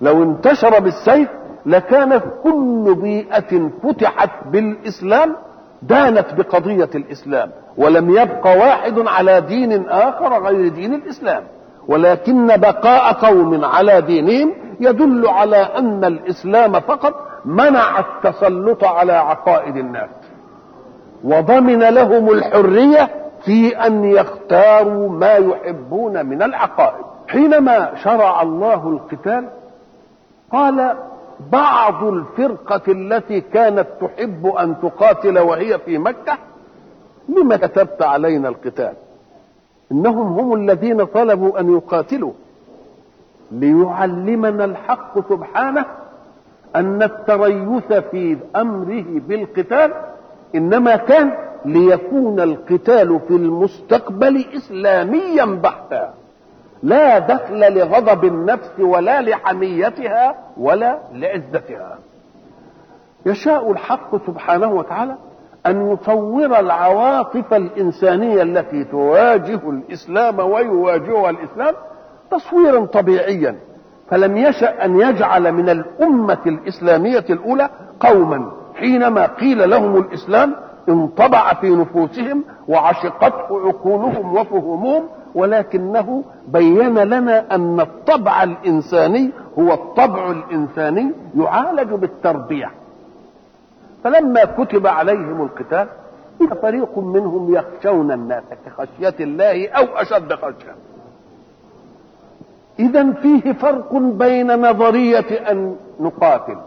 [0.00, 1.28] لو انتشر بالسيف
[1.66, 5.36] لكانت كل بيئة فتحت بالإسلام
[5.82, 11.42] دانت بقضية الإسلام ولم يبق واحد على دين آخر غير دين الإسلام.
[11.88, 17.14] ولكن بقاء قوم على دينهم يدل على أن الإسلام فقط
[17.44, 20.10] منع التسلط على عقائد الناس.
[21.24, 23.08] وضمن لهم الحرية
[23.44, 27.04] في أن يختاروا ما يحبون من العقائد.
[27.28, 29.48] حينما شرع الله القتال
[30.52, 30.96] قال
[31.52, 36.38] بعض الفرقة التي كانت تحب أن تقاتل وهي في مكة
[37.28, 38.92] لما كتبت علينا القتال؟
[39.92, 42.32] إنهم هم الذين طلبوا أن يقاتلوا.
[43.52, 45.84] ليعلمنا الحق سبحانه
[46.76, 49.92] أن التريث في أمره بالقتال
[50.54, 51.32] إنما كان
[51.64, 56.14] ليكون القتال في المستقبل اسلاميا بحتا.
[56.82, 61.98] لا دخل لغضب النفس ولا لحميتها ولا لعزتها.
[63.26, 65.14] يشاء الحق سبحانه وتعالى
[65.66, 71.74] أن يصور العواطف الإنسانية التي تواجه الإسلام ويواجهها الإسلام
[72.30, 73.56] تصويرا طبيعيا.
[74.10, 80.54] فلم يشأ أن يجعل من الأمة الإسلامية الأولى قوما حينما قيل لهم الإسلام
[80.88, 85.02] انطبع في نفوسهم وعشقته عقولهم وفهومهم
[85.34, 92.70] ولكنه بين لنا أن الطبع الإنساني هو الطبع الإنساني يعالج بالتربية.
[94.04, 95.88] فلما كتب عليهم القتال
[96.62, 100.74] فريق منهم يخشون الناس كخشية الله أو أشد خشية.
[102.78, 106.58] اذا فيه فرق بين نظرية أن نقاتل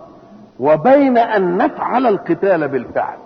[0.59, 3.17] وبين أن نفعل القتال بالفعل.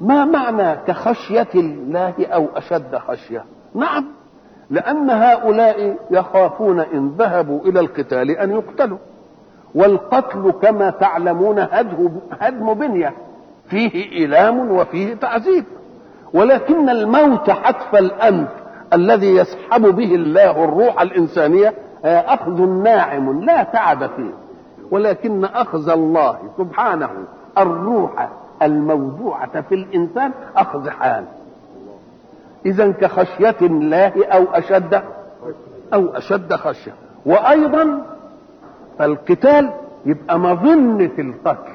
[0.00, 4.04] ما معنى كخشية الله أو أشد خشية؟ نعم
[4.70, 8.98] لأن هؤلاء يخافون إن ذهبوا إلى القتال أن يقتلوا
[9.74, 11.58] والقتل كما تعلمون
[12.40, 13.14] هدم بنية
[13.68, 15.64] فيه إيلام وفيه تعذيب
[16.34, 18.48] ولكن الموت حتف الأنف
[18.92, 24.32] الذي يسحب به الله الروح الإنسانية أخذ ناعم لا تعب فيه
[24.90, 27.10] ولكن أخذ الله سبحانه
[27.58, 28.28] الروح
[28.62, 31.24] الموضوعة في الإنسان أخذ حال.
[32.66, 35.02] إذا كخشية الله أو أشد
[35.94, 36.92] أو أشد خشية.
[37.26, 38.02] وأيضا
[38.98, 39.70] فالقتال
[40.06, 41.72] يبقى مظنة القتل.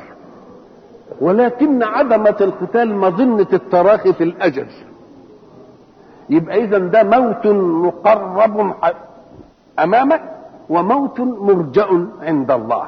[1.22, 4.68] ولكن عدمة القتال مظنة التراخي في الأجل.
[6.30, 7.48] يبقى إذا ده موت
[7.86, 8.74] مقرب
[9.80, 10.22] أمامك
[10.70, 12.88] وموت مرجأ عند الله.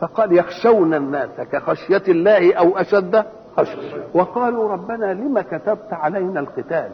[0.00, 3.24] فقال يخشون الناس كخشية الله أو أشد
[3.56, 4.04] خشية.
[4.14, 6.90] وقالوا ربنا لما كتبت علينا القتال؟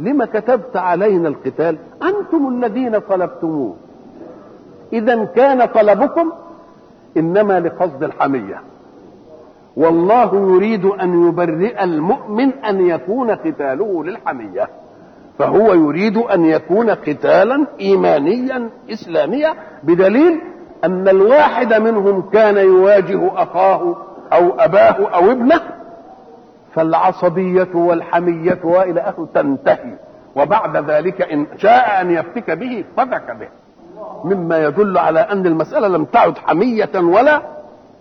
[0.00, 3.76] لما كتبت علينا القتال؟ أنتم الذين طلبتموه.
[4.92, 6.32] إذا كان طلبكم
[7.16, 8.60] إنما لقصد الحمية.
[9.76, 14.68] والله يريد أن يبرئ المؤمن أن يكون قتاله للحمية.
[15.38, 20.40] فهو يريد أن يكون قتالا إيمانيا إسلاميا بدليل
[20.84, 23.96] أن الواحد منهم كان يواجه أخاه
[24.32, 25.60] أو أباه أو ابنه
[26.74, 29.92] فالعصبية والحمية وإلى اخره تنتهي.
[30.36, 33.48] وبعد ذلك إن شاء أن يفتك به فتك به.
[34.24, 37.42] مما يدل على أن المسألة لم تعد حمية ولا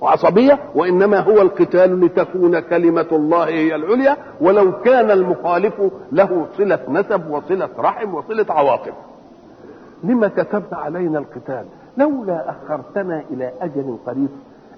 [0.01, 5.73] وعصبية وإنما هو القتال لتكون كلمة الله هي العليا ولو كان المخالف
[6.11, 8.93] له صلة نسب وصلة رحم وصلة عواطف.
[10.03, 11.65] لما كتبت علينا القتال؟
[11.99, 14.29] لولا أخرتنا إلى أجل قريب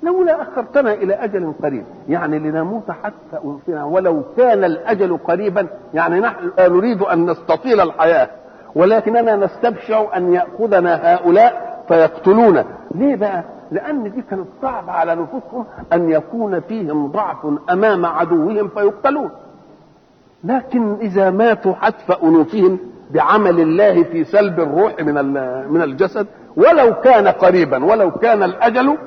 [0.04, 1.84] لولا أخرتنا إلى أجل قريب.
[2.10, 5.68] يعني لنموت حتى أنفنا ولو كان الأجل قريبا.
[5.94, 8.30] يعني نحن لا نريد أن نستطيل الحياة
[8.76, 12.66] ولكننا نستبشع أن يأخذنا هؤلاء فيقتلونا.
[12.96, 17.38] ليه بقى؟ لأن دي كانت صعبة على نفوسهم أن يكون فيهم ضعف
[17.70, 19.30] أمام عدوهم فيقتلون.
[20.44, 22.80] لكن إذا ماتوا حتف أنوفهم
[23.12, 25.34] بعمل الله في سلب الروح من
[25.72, 28.98] من الجسد ولو كان قريبا ولو كان الأجل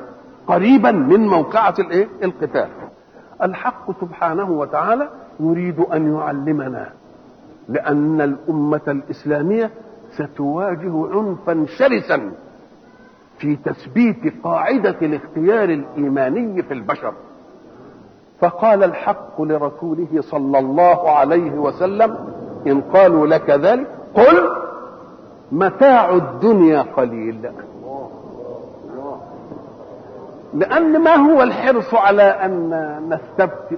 [0.47, 2.69] قريبا من موقعة الإيه؟ القتال.
[3.43, 5.09] الحق سبحانه وتعالى
[5.41, 6.89] يريد أن يعلمنا
[7.69, 9.71] لأن الأمة الإسلامية
[10.11, 12.33] ستواجه عنفا شرسا
[13.39, 17.13] في تثبيت قاعدة الاختيار الإيماني في البشر
[18.41, 22.17] فقال الحق لرسوله صلى الله عليه وسلم
[22.67, 24.64] إن قالوا لك ذلك قل
[25.53, 27.51] متاع الدنيا قليل.
[30.55, 33.19] لأن ما هو الحرص على أن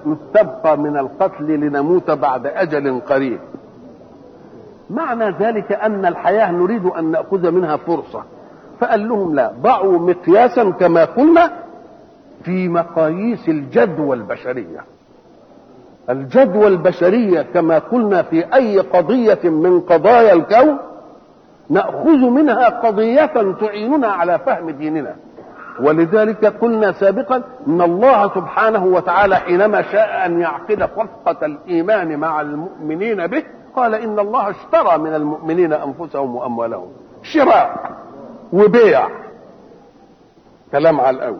[0.05, 3.39] نستبقى من القتل لنموت بعد أجل قريب؟
[4.89, 8.23] معنى ذلك أن الحياة نريد أن نأخذ منها فرصة.
[8.79, 11.51] فقال لهم لا ضعوا مقياسا كما قلنا
[12.43, 14.79] في مقاييس الجدوى البشرية.
[16.09, 20.77] الجدوى البشرية كما قلنا في أي قضية من قضايا الكون
[21.69, 25.15] نأخذ منها قضية تعيننا على فهم ديننا.
[25.79, 33.27] ولذلك قلنا سابقا إن الله سبحانه وتعالى حينما شاء أن يعقد صفقة الإيمان مع المؤمنين
[33.27, 33.43] به
[33.75, 36.87] قال إن الله اشترى من المؤمنين أنفسهم وأموالهم.
[37.21, 37.91] شراء
[38.53, 39.07] وبيع.
[40.71, 41.39] كلام على الأول.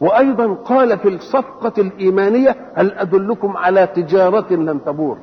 [0.00, 5.18] وأيضا قال في الصفقة الإيمانية هل أدلكم على تجارة لن تبور؟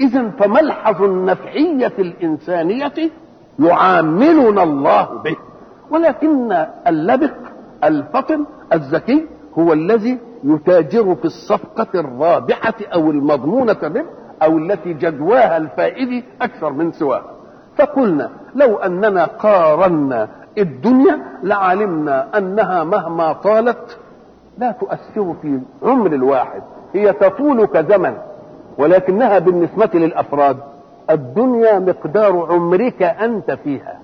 [0.00, 3.10] اذا فملحظ النفعية الإنسانية
[3.58, 5.36] يعاملنا الله به.
[5.90, 7.32] ولكن اللبق
[7.84, 9.26] الفطن الذكي
[9.58, 14.04] هو الذي يتاجر في الصفقة الرابحة أو المضمونة الربح
[14.42, 17.32] أو التي جدواها الفائد أكثر من سواها.
[17.76, 23.98] فقلنا لو أننا قارنا الدنيا لعلمنا أنها مهما طالت
[24.58, 26.62] لا تؤثر في عمر الواحد.
[26.94, 28.14] هي تطول كزمن
[28.78, 30.56] ولكنها بالنسبة للأفراد
[31.10, 33.98] الدنيا مقدار عمرك أنت فيها.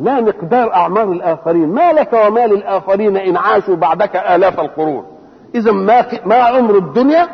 [0.00, 1.68] لا مقدار أعمار الآخرين.
[1.68, 5.04] ما لك وما للآخرين إن عاشوا بعدك آلاف القرون.
[5.54, 7.28] إذا ما ما عمر الدنيا؟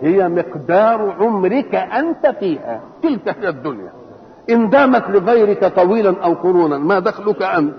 [0.00, 2.80] هي مقدار عمرك أنت فيها.
[3.02, 3.92] تلك هي الدنيا.
[4.50, 7.74] إن دامت لغيرك طويلا أو قرونا ما دخلك أنت؟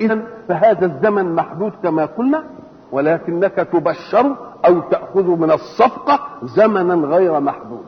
[0.00, 2.44] اذا فهذا الزمن محدود كما قلنا
[2.92, 4.36] ولكنك تبشر
[4.66, 7.84] أو تأخذ من الصفقة زمنا غير محدود.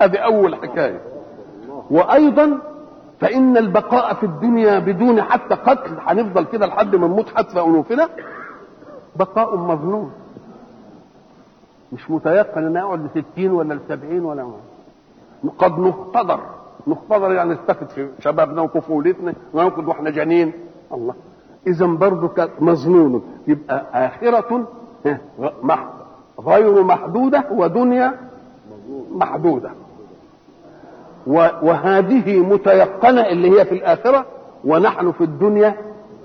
[0.00, 1.00] هذه اول حكاية.
[1.90, 2.58] وأيضا
[3.20, 8.08] فإن البقاء في الدنيا بدون حتى قتل هنفضل كده لحد ما نموت حتى أنوفنا
[9.16, 10.12] بقاء مظنون.
[11.92, 14.54] مش متيقن إن أقعد لستين ولا لسبعين ولا ما.
[15.58, 16.40] قد نقتدر.
[16.86, 20.52] نقتدر يعني نستفد في شبابنا وطفولتنا ونقعد وإحنا جنين.
[20.92, 21.14] الله.
[21.66, 23.22] اذا برضه مظنون.
[23.46, 24.66] يبقى آخرة
[26.40, 28.14] غير محدودة ودنيا
[29.10, 29.70] محدودة.
[31.26, 34.26] وهذه متيقنة اللي هي في الآخرة
[34.64, 35.74] ونحن في الدنيا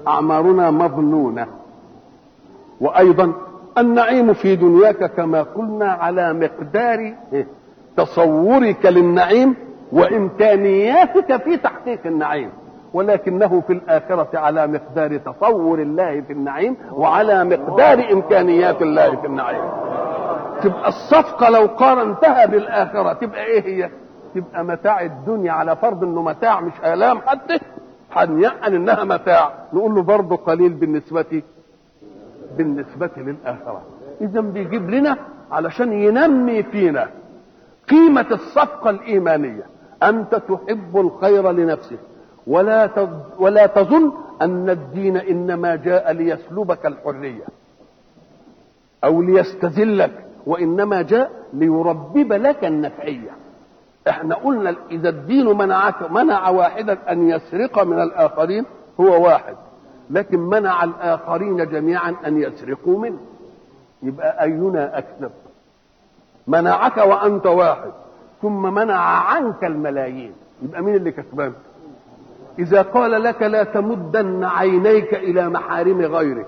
[0.08, 1.48] أعمارنا مظنونة.
[2.82, 3.32] وأيضا
[3.78, 7.14] النعيم في دنياك كما قلنا على مقدار
[7.98, 9.56] تصورك للنعيم
[9.92, 12.50] وإمكانياتك في تحقيق النعيم.
[12.94, 19.64] ولكنه في الآخرة على مقدار تصور الله في النعيم وعلى مقدار إمكانيات الله في النعيم.
[20.64, 23.90] تبقى الصفقة لو قارنتها بالآخرة تبقى إيه هي؟
[24.36, 27.60] تبقى متاع الدنيا على فرض إنه متاع مش آلام حتى؟
[28.12, 29.54] هنيقن إنها متاع.
[29.74, 31.42] نقول له برضه قليل بالنسبة
[32.58, 33.82] بالنسبة للآخرة.
[34.22, 35.18] إذا بيجيب لنا
[35.52, 37.10] علشان ينمي فينا
[37.90, 39.64] قيمة الصفقة الإيمانية.
[40.04, 42.00] أنت تحب الخير لنفسك.
[42.48, 42.90] ولا
[43.40, 47.46] ولا تظن أن الدين إنما جاء ليسلبك الحرية.
[49.04, 50.26] أو ليستذلك.
[50.46, 53.32] وإنما جاء ليربب لك النفعية.
[54.10, 58.66] إحنا قلنا إذا الدين منعك منع واحدا أن يسرق من الآخرين
[59.00, 59.56] هو واحد
[60.10, 63.18] لكن منع الآخرين جميعا أن يسرقوا منه.
[64.04, 65.32] يبقى أينا أكذب؟
[66.48, 67.92] منعك وأنت واحد
[68.42, 70.34] ثم منع عنك الملايين.
[70.62, 71.54] يبقى مين اللي كسبان؟
[72.60, 76.48] إذا قال لك لا تمدن عينيك إلى محارم غيرك.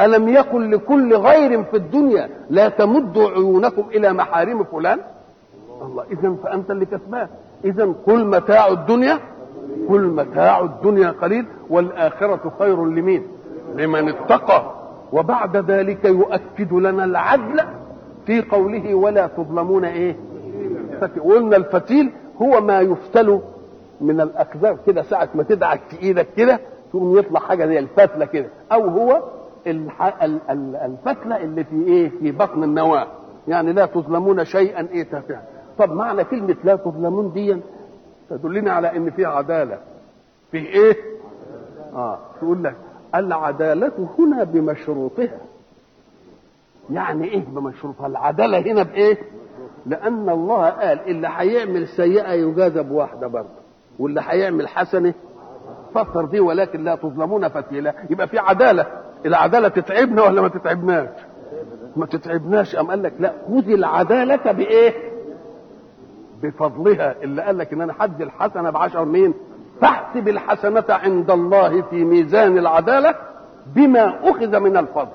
[0.00, 5.00] ألم يقل لكل غير في الدنيا لا تمدوا عيونكم إلى محارم فلان؟
[5.86, 6.04] الله.
[6.10, 7.28] إذا فأنت اللي كسبان
[7.64, 9.18] إذا كل متاع الدنيا
[9.88, 13.22] كل متاع الدنيا قليل والآخرة خير لمين؟
[13.76, 14.72] لمن اتقى.
[15.12, 17.60] وبعد ذلك يؤكد لنا العدل
[18.26, 20.16] في قوله ولا تظلمون إيه.
[21.24, 22.12] قلنا الفتيل
[22.42, 23.40] هو ما يفتل
[24.00, 25.02] من الأكذاب كده.
[25.02, 28.48] ساعة ما تدعك في إيدك كده تقوم يطلع حاجة زي الفتلة كده.
[28.72, 29.22] أو هو.
[29.66, 33.06] الفتلة اللي في إيه؟ في بطن النواة.
[33.48, 35.42] يعني لا تظلمون شيئا إيه تافها.
[35.86, 37.56] طب معنى كلمة لا تظلمون دي؟
[38.30, 39.78] تدلنا على إن في عدالة.
[40.50, 40.96] في إيه؟
[41.94, 42.74] آه تقول لك
[43.14, 45.38] العدالة هنا بمشروطها.
[46.90, 49.18] يعني إيه بمشروطها؟ العدالة هنا بإيه؟
[49.86, 53.48] لأن الله قال اللي هيعمل سيئة يجازى بواحده برضه
[53.98, 55.14] واللي هيعمل حسنة
[55.94, 57.94] فكر دي ولكن لا تظلمون فتيلا.
[58.10, 58.86] يبقى في عدالة.
[59.26, 61.08] العدالة تتعبنا ولا ما تتعبناش؟
[61.96, 65.11] ما تتعبناش أم قال لك لا خذ العدالة بإيه؟
[66.42, 69.34] بفضلها اللي قال لك إن أنا حد الحسنة بعشر مين
[69.80, 73.14] فاحسب الحسنة عند الله في ميزان العدالة
[73.74, 75.08] بما أخذ من الفضل.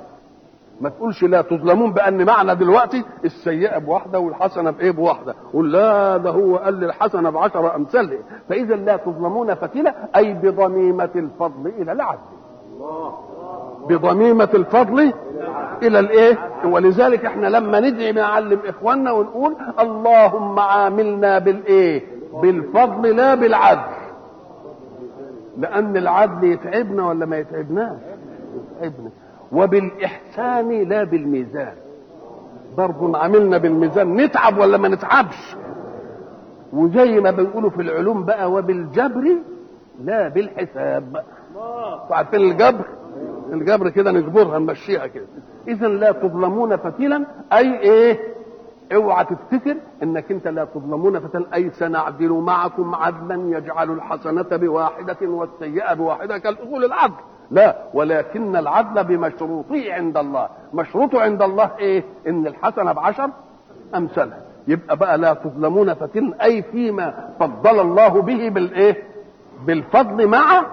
[0.82, 6.30] ما تقولش لا تظلمون بأن معنى دلوقتي السيئة بواحدة والحسنة بإيه بواحدة؟ قول لا ده
[6.30, 12.20] هو قال لي الحسنة بعشر امثالها فإذا لا تظلمون فتيلة أي بضميمة الفضل إلى العدل
[13.90, 15.14] بضميمة الفضل
[15.84, 22.02] إلى الإيه؟ ولذلك إحنا لما ندعي نعلم إخواننا ونقول اللهم عاملنا بالإيه؟
[22.42, 23.92] بالفضل لا بالعدل.
[25.58, 27.98] لأن العدل يتعبنا ولا ما يتعبناش؟
[28.78, 29.10] يتعبنا.
[29.52, 31.74] وبالإحسان لا بالميزان.
[32.78, 34.16] برضه عملنا بالميزان.
[34.16, 35.56] نتعب ولا ما نتعبش؟
[36.74, 39.36] وزي ما بيقولوا في العلوم بقى وبالجبر
[40.04, 41.24] لا بالحساب.
[42.12, 42.86] عارفين الجبر؟
[43.54, 45.26] الجبر كده نجبرها نمشيها كده.
[45.68, 47.26] اذا لا تظلمون فتيلا.
[47.54, 48.20] أي إيه؟
[48.96, 51.46] اوعى تفتكر إنك أنت لا تظلمون فتيلا.
[51.54, 57.14] أي سنعدل معكم عدلا يجعل الحسنة بواحدة والسيئة بواحدة كالاصول العدل
[57.52, 60.50] لا ولكن العدل بمشروطه عند الله.
[60.74, 63.30] مشروطه عند الله إيه؟ إن الحسنة بعشر
[63.96, 69.04] امثالها يبقى بقى لا تظلمون فتن أي فيما فضل الله به بالإيه؟
[69.66, 70.66] بالفضل مع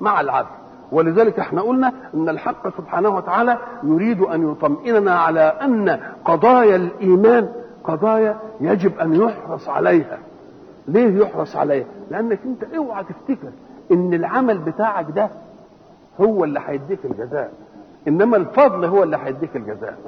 [0.00, 0.48] مع العدل.
[0.92, 7.48] ولذلك إحنا قلنا إن الحق سبحانه وتعالى يريد أن يطمئننا على أن قضايا الإيمان
[7.84, 10.18] قضايا يجب أن يحرص عليها.
[10.88, 13.48] ليه يحرص عليها؟ لأنك أنت اوعى تفتكر
[13.92, 15.28] إن العمل بتاعك ده
[16.20, 17.52] هو اللي هيديك الجزاء.
[18.08, 19.98] إنما الفضل هو اللي هيديك الجزاء.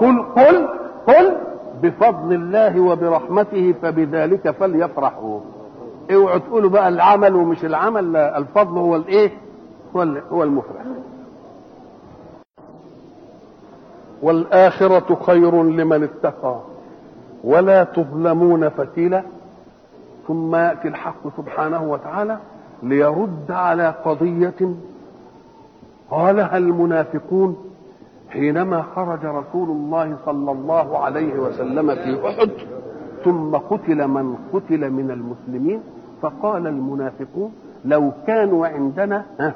[0.00, 0.68] قل قل
[1.06, 1.36] قل
[1.82, 5.40] بفضل الله وبرحمته فبذلك فليفرحوا.
[6.14, 9.30] اوعوا تقولوا بقى العمل ومش العمل الفضل هو الايه؟
[9.96, 10.00] هو
[10.32, 10.82] هو المفرح.
[14.22, 16.60] والآخرة خير لمن اتقى
[17.44, 19.22] ولا تظلمون فتيلا.
[20.28, 22.38] ثم يأتي الحق سبحانه وتعالى
[22.82, 24.74] ليرد على قضية
[26.10, 27.56] قالها المنافقون
[28.30, 32.50] حينما خرج رسول الله صلى الله عليه وسلم في أحد
[33.24, 35.80] ثم قتل من قتل من المسلمين.
[36.22, 37.52] فقال المنافقون
[37.84, 39.54] لو كانوا عندنا ها؟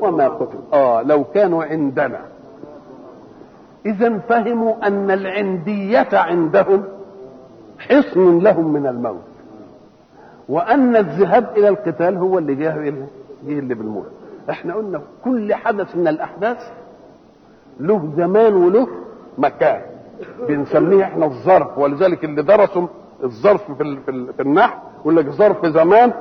[0.00, 2.20] وما قتل آه لو كانوا عندنا.
[3.86, 6.84] إذا فهموا أن العندية عندهم
[7.78, 9.22] حصن لهم من الموت.
[10.48, 12.90] وأن الذهاب إلى القتال هو اللي جه
[13.46, 14.10] جه اللي بالموت.
[14.50, 16.58] إحنا قلنا كل حدث من الأحداث
[17.80, 18.88] له زمان وله
[19.38, 19.80] مكان.
[20.48, 22.86] بنسميه إحنا الظرف ولذلك اللي درسوا
[23.24, 26.12] الظرف في في, ال في النحو يقول لك ظرف زمان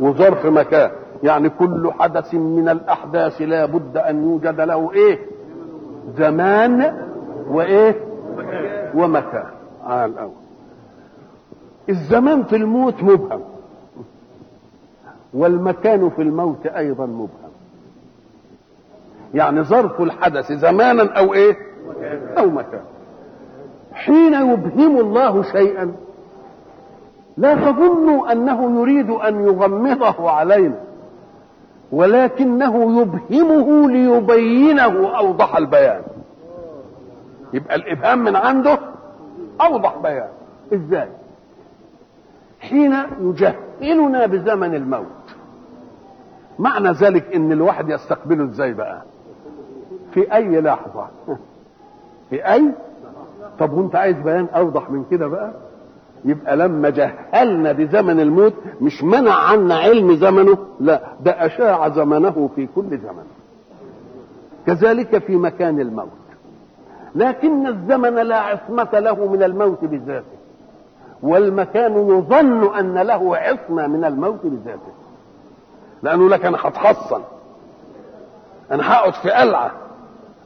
[0.00, 0.90] وظرف مكان.
[1.22, 5.18] يعني كل حدث من الأحداث لا بد أن يوجد له إيه؟
[6.16, 6.98] زمان
[7.48, 8.00] وإيه؟
[8.94, 9.46] ومكان.
[9.84, 10.32] على الأول.
[11.88, 13.40] الزمان في الموت مبهم.
[15.34, 17.50] والمكان في الموت أيضا مبهم.
[19.34, 21.56] يعني ظرف الحدث زمانا أو إيه؟
[22.38, 22.84] أو مكان.
[23.92, 25.92] حين يبهم الله شيئا
[27.36, 30.80] لا تظنوا أنه يريد أن يغمضه علينا
[31.92, 36.02] ولكنه يبهمه ليبينه أوضح البيان.
[37.52, 38.78] يبقى الإبهام من عنده
[39.60, 40.28] أوضح بيان.
[40.74, 41.08] إزاي؟
[42.60, 45.06] حين يجهلنا بزمن الموت.
[46.58, 49.02] معنى ذلك إن الواحد يستقبله إزاي بقى؟
[50.12, 51.06] في أي لحظة؟
[52.30, 52.72] في أي؟
[53.58, 55.52] طب وأنت عايز بيان أوضح من كده بقى؟
[56.24, 62.68] يبقى لما جهلنا بزمن الموت مش منع عنا علم زمنه لا ده أشاع زمنه في
[62.74, 63.24] كل زمن.
[64.66, 66.08] كذلك في مكان الموت.
[67.14, 70.34] لكن الزمن لا عصمة له من الموت بذاته.
[71.22, 74.92] والمكان يظن أن له عصمة من الموت بذاته.
[76.02, 77.20] لأنه لك أنا هتحصن
[78.70, 79.72] أنا هقعد في قلعة.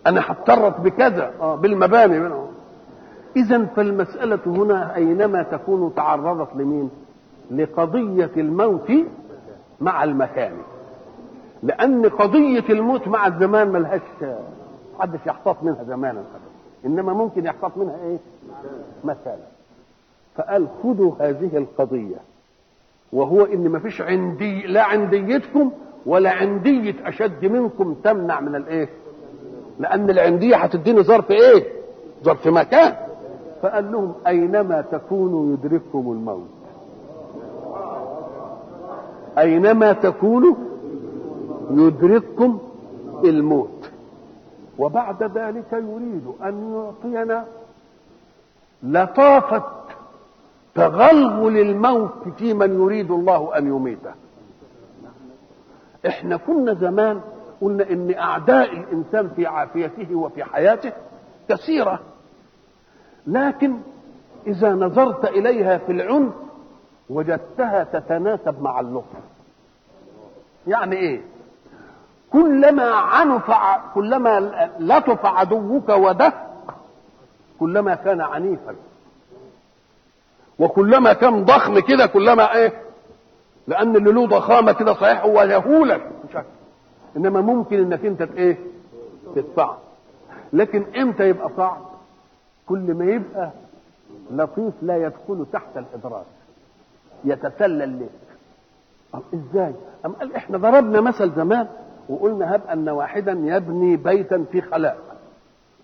[0.07, 1.31] أنا هتطرف بكذا.
[1.41, 2.19] آه بالمباني.
[2.19, 2.49] منه
[3.37, 6.91] إذا فالمسألة هنا أينما تكون تعرضت لمين؟
[7.51, 8.93] لقضية الموت
[9.81, 10.53] مع المكان
[11.63, 14.01] لأن قضية الموت مع الزمان ملهاش
[14.99, 16.23] محدش يحتاط منها زمانا
[16.87, 18.19] إنما ممكن يحتاط منها إيه؟
[19.05, 19.47] مكانا
[20.37, 22.17] فقال خذوا هذه القضية
[23.13, 25.73] وهو إن ما فيش عندي لا عنديتكم
[26.07, 28.89] ولا عندية أشد منكم تمنع من الإيه؟
[29.79, 31.65] لأن العندية هتديني ظرف إيه؟
[32.25, 32.97] ظرف مكان
[33.63, 36.49] فقال لهم أينما تكونوا يدرككم الموت؟
[39.39, 40.55] أينما تكونوا
[41.71, 42.59] يدرككم
[43.25, 43.91] الموت.
[44.79, 47.45] وبعد ذلك يريد أن يعطينا
[48.83, 49.63] لطافة
[50.75, 54.13] تغلغل الموت في من يريد الله أن يميته.
[56.07, 57.21] إحنا كنا زمان
[57.61, 60.93] قلنا إن أعداء الإنسان في عافيته وفي حياته
[61.49, 62.01] كثيرة.
[63.29, 63.77] لكن
[64.47, 66.33] إذا نظرت إليها في العنف
[67.11, 69.17] وجدتها تتناسب مع اللطف.
[70.67, 71.21] يعني إيه؟
[72.33, 73.51] كلما عنف
[73.95, 74.41] كلما
[74.79, 76.35] لطف عدوك ودق
[77.61, 78.75] كلما كان عنيفا.
[80.59, 82.73] وكلما كان ضخم كده كلما إيه؟
[83.67, 86.11] لأن اللي له ضخامه كده صحيح هو يهولك
[87.17, 88.59] إنما ممكن إنك أنت إيه؟
[89.35, 89.79] تدفعه
[90.53, 91.79] لكن إمتى يبقى صعب؟
[92.69, 93.51] كل ما يبقى
[94.31, 96.27] لطيف لا يدخل تحت الإدراك.
[97.25, 98.11] يتسلل لك
[99.35, 99.75] إزاي؟
[100.07, 101.69] أم قال إحنا ضربنا مثل زمان
[102.09, 104.99] وقلنا هب أن واحدا يبني بيتا في خلاء.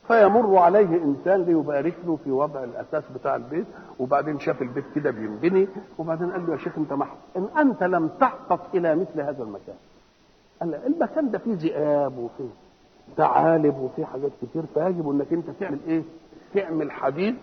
[0.09, 3.67] فيمر عليه إنسان ليبارك له في وضع الأساس بتاع البيت
[3.99, 7.15] وبعدين شاف البيت كده بينبني وبعدين قال له يا شيخ أنت مح...
[7.37, 9.75] إن أنت لم تحقق إلى مثل هذا المكان.
[10.61, 12.49] قال له المكان ده فيه ذئاب وفيه
[13.17, 16.03] ثعالب وفيه حاجات كتير فيجب إنك أنت تعمل إيه؟
[16.55, 17.35] تعمل حديد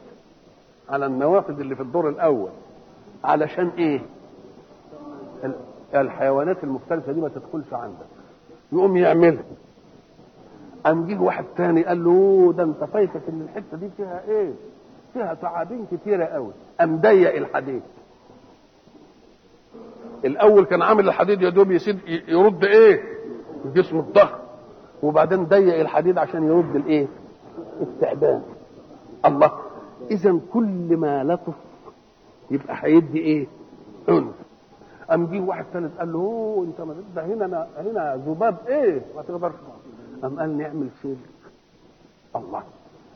[0.89, 2.49] على النوافذ اللي في الدور الأول
[3.23, 4.01] علشان إيه؟
[5.95, 8.05] الحيوانات المفترسة دي ما تدخلش عندك
[8.71, 9.43] يقوم يعملها
[10.85, 14.51] قام جه واحد تاني قال له ده أنت فايتك إن الحتة دي فيها إيه؟
[15.13, 17.81] فيها ثعابين كتيرة قوي قام ضيق الحديد
[20.25, 23.01] الأول كان عامل الحديد يا دوب يسيد يرد إيه؟
[23.65, 24.37] الجسم الضخم
[25.03, 27.07] وبعدين ضيق الحديد عشان يرد الإيه؟
[27.81, 28.41] التعبان
[29.25, 29.51] الله.
[30.11, 31.53] اذا كل ما لطف
[32.51, 33.47] يبقى هيدي إيه؟
[34.09, 34.33] عنف.
[35.09, 39.53] قام جه واحد ثالث قال له أنت ما ده هنا هنا ذباب إيه؟ ما تقدرش
[40.21, 41.17] قام قال نعمل سلك
[42.35, 42.63] الله.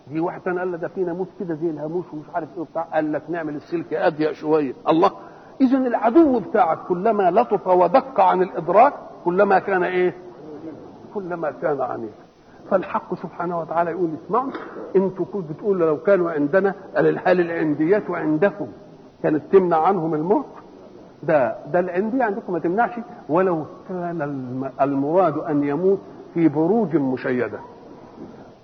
[0.07, 2.81] دي واحد ثاني قال ده في ناموس كده زي الهاموس ومش عارف إيه وبتاع.
[2.81, 4.73] قال لك نعمل السلك أضيق شوية.
[4.89, 5.11] الله.
[5.61, 8.93] اذا العدو بتاعك كلما لطف ودق عن الإدراك
[9.25, 10.13] كلما كان إيه؟
[11.13, 12.24] كلما كان عنيفا
[12.71, 14.51] فالحق سبحانه وتعالى يقول اسمعوا
[14.95, 16.73] أنتوا كنتوا بتقولوا لو كانوا عندنا
[17.25, 18.67] هل العنديات عندكم
[19.23, 20.45] كانت تمنع عنهم الموت؟
[21.23, 22.91] ده ده العندية عندكم ما تمنعش
[23.29, 25.99] ولو كان المراد أن يموت
[26.33, 27.59] في بروج مشيدة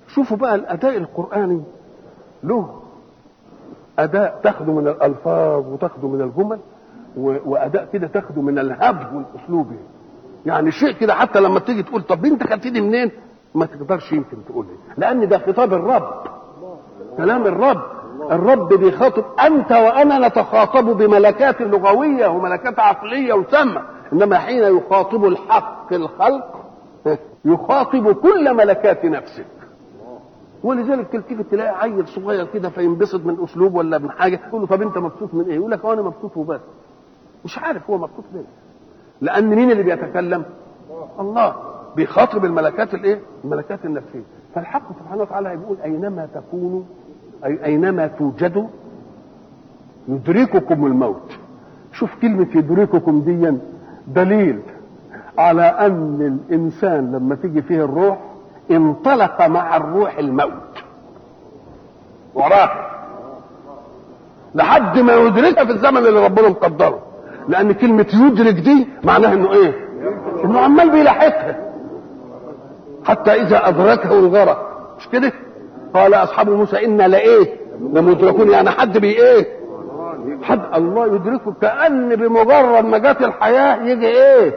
[0.08, 1.62] شوفوا بقى الأداء القرآني
[2.44, 2.82] له
[4.00, 6.60] أداء تاخده من الألفاظ وتاخده من الجمل
[7.18, 9.68] وأداء كده تاخده من الهبد والأسلوب
[10.46, 13.12] يعني شيء كده حتى لما تيجي تقول طب أنت خدتني منين؟
[13.56, 14.66] ما تقدرش يمكن تقول
[14.98, 16.14] لأن ده خطاب الرب.
[17.18, 17.82] كلام الرب.
[18.32, 23.82] الرب بيخاطب أنت وأنا نتخاطب بملكات لغوية وملكات عقلية وسامة
[24.14, 26.56] إنما حين يخاطب الحق الخلق
[27.46, 29.46] يخاطب كل ملكات نفسك.
[30.64, 34.82] ولذلك تلتفت تلاقي عيل صغير كده فينبسط من أسلوب ولا من حاجة تقول له طب
[34.82, 36.60] أنت مبسوط من إيه؟ يقول لك أنا مبسوط وبس.
[37.46, 38.44] مش عارف هو مبسوط ليه.
[39.22, 40.44] لأن مين اللي بيتكلم؟
[41.20, 41.56] الله.
[41.96, 44.22] بيخاطب الملكات الايه؟ الملكات النفسية.
[44.56, 46.82] فالحق سبحانه وتعالى يقول أينما تكونوا
[47.46, 48.68] أي أينما توجدوا
[50.08, 51.32] يدرككم الموت.
[51.94, 53.54] شوف كلمة يدرككم دي
[54.08, 54.60] دليل
[55.38, 58.18] على أن الإنسان لما تيجي فيه الروح
[58.72, 60.84] انطلق مع الروح الموت.
[62.36, 62.70] وراه
[64.56, 67.00] لحد ما يدركها في الزمن اللي ربنا مقدره.
[67.48, 69.74] لأن كلمة يدرك دي معناها إنه إيه؟
[70.46, 71.71] إنه عمال راحتها
[73.06, 74.68] حتى إذا أدركه الغرق.
[74.98, 75.32] مش كده؟
[75.94, 77.56] قال أصحاب موسى أنا لإيه؟
[77.94, 78.50] لمدركون.
[78.50, 79.62] يعني حد بي إيه؟
[80.44, 84.56] حد الله يدركه كأن بمجرد ما جت الحياة يجي إيه؟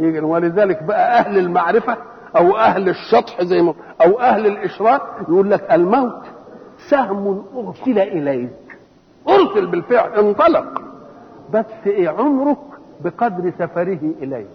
[0.00, 0.20] يجي.
[0.20, 1.96] ولذلك بقى أهل المعرفة
[2.36, 3.74] أو أهل الشطح زي ما
[4.04, 6.22] أو أهل الاشراك يقول لك الموت
[6.90, 8.50] سهم أرسل إليك.
[9.28, 10.82] أرسل بالفعل انطلق.
[11.54, 12.58] بس إيه عمرك
[13.00, 14.48] بقدر سفره إليك.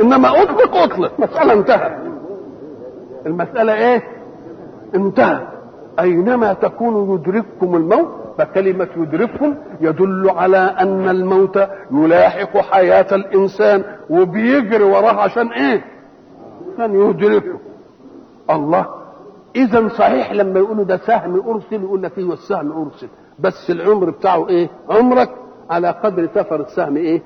[0.00, 1.20] إنما أطلق أطلق.
[1.20, 1.98] مسألة انتهت.
[3.26, 4.02] المسألة إيه؟
[4.94, 5.46] انتهت.
[6.00, 8.08] أينما تكونوا يدرككم الموت
[8.38, 11.58] فكلمة يدرككم يدل على أن الموت
[11.90, 15.84] يلاحق حياة الإنسان وبيجري وراه عشان إيه؟
[16.74, 17.58] عشان يدركه.
[18.50, 18.86] الله.
[19.56, 23.08] إذا صحيح لما يقولوا ده سهم أرسل يقول لك إيه السهم أرسل.
[23.38, 25.30] بس العمر بتاعه إيه؟ عمرك
[25.70, 27.22] على قدر سفر السهم إيه؟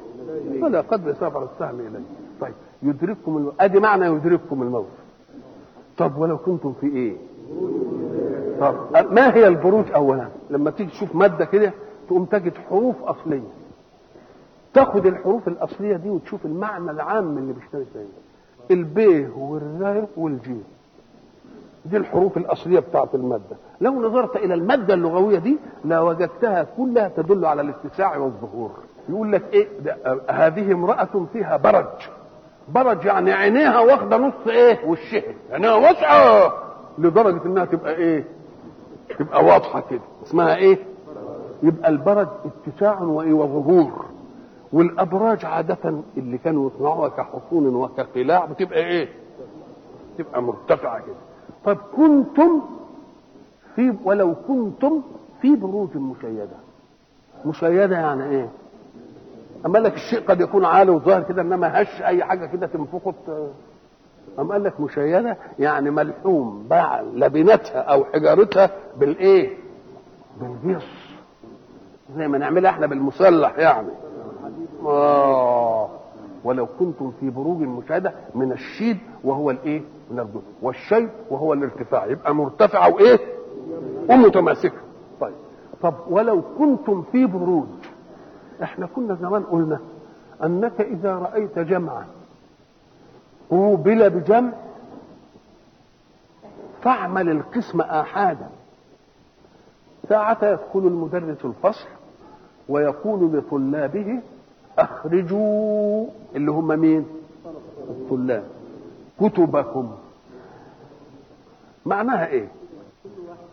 [0.62, 2.27] على قدر سفر السهم إليه.
[2.40, 4.88] طيب يدرككم الموت أدي معنى يدرككم الموت.
[5.98, 7.16] طب ولو كنتم في إيه؟
[8.60, 8.76] طب
[9.12, 11.72] ما هي البروج اولا؟ لما تيجي تشوف مادة كده
[12.08, 13.48] تقوم تجد حروف أصلية.
[14.74, 18.06] تاخد الحروف الأصلية دي وتشوف المعنى العام اللي بيشتغل فيه
[18.74, 20.64] الب والراء والجيم
[21.84, 23.56] دي الحروف الأصلية بتاعت المادة.
[23.80, 28.70] لو نظرت إلى المادة اللغوية دي لوجدتها كلها تدل على الاتساع والظهور.
[29.08, 29.68] يقول لك إيه؟
[30.30, 31.86] هذه امرأة فيها برج.
[32.74, 35.22] برج يعني عينيها واخدة نص إيه؟ وشها.
[35.52, 36.52] عينيها واسعة.
[36.98, 38.24] لدرجة إنها تبقى إيه؟
[39.18, 40.00] تبقى واضحة كده.
[40.26, 40.78] اسمها إيه؟
[41.62, 42.28] يبقى البرج
[42.66, 44.04] اتساع وإيه؟ وظهور
[44.72, 49.08] والأبراج عادة اللي كانوا يصنعوها كحصون وكقلاع بتبقى إيه؟
[50.18, 51.14] تبقى مرتفعة كده.
[51.64, 52.60] طب كنتم
[53.76, 55.02] في ولو كنتم
[55.42, 56.56] في بروج مشيدة.
[57.46, 58.48] مشيدة يعني إيه؟
[59.66, 63.14] أما لك الشيء قد يكون عالي وظاهر كده إنما هش أي حاجة كده تنفخه
[64.38, 69.56] أم قال لك مشيدة يعني ملحوم باع لبنتها أو حجارتها بالإيه؟
[70.40, 70.86] بالجص.
[72.16, 73.88] زي ما نعملها إحنا بالمسلح يعني.
[74.86, 75.88] آه.
[76.44, 82.06] ولو كنتم في بروج مشاهدة من الشيد وهو الإيه؟ من الجزء والشيء وهو الارتفاع.
[82.06, 83.18] يبقى مرتفعة وإيه؟
[84.10, 84.78] ومتماسكة.
[85.20, 85.34] طيب.
[85.82, 87.66] طب ولو كنتم في بروج
[88.62, 89.80] إحنا كنا زمان قلنا
[90.44, 92.04] أنك إذا رأيت جمعا
[93.50, 94.52] قوبل بجمع
[96.82, 98.48] فاعمل القسم آحادا
[100.08, 101.86] ساعة يدخل المدرس الفصل
[102.68, 104.20] ويقول لطلابه
[104.78, 106.06] أخرجوا
[106.36, 107.06] اللي هم مين؟
[107.90, 108.44] الطلاب
[109.20, 109.92] كتبكم
[111.86, 112.48] معناها إيه؟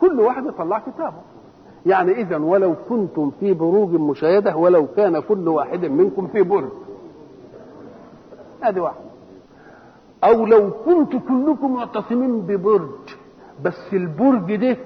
[0.00, 1.20] كل واحد يطلع كتابه
[1.86, 6.68] يعني إذا ولو كنتم في بروج مشاهدة ولو كان كل واحد منكم في برج.
[8.60, 9.00] هذه واحدة.
[10.24, 12.88] أو لو كنت كلكم معتصمين ببرج
[13.64, 14.76] بس البرج ده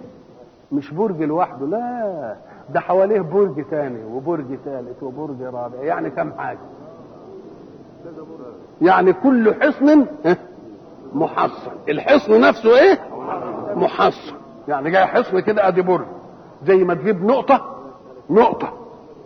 [0.72, 2.36] مش برج لوحده لا
[2.74, 6.58] ده حواليه برج ثاني وبرج ثالث وبرج رابع يعني كم حاجة؟
[8.82, 10.06] يعني كل حصن
[11.14, 11.70] محصن.
[11.88, 12.98] الحصن نفسه إيه؟
[13.76, 14.34] محصن.
[14.68, 16.06] يعني جاي حصن كده أدي برج.
[16.64, 17.76] زي ما تجيب نقطة
[18.30, 18.72] نقطة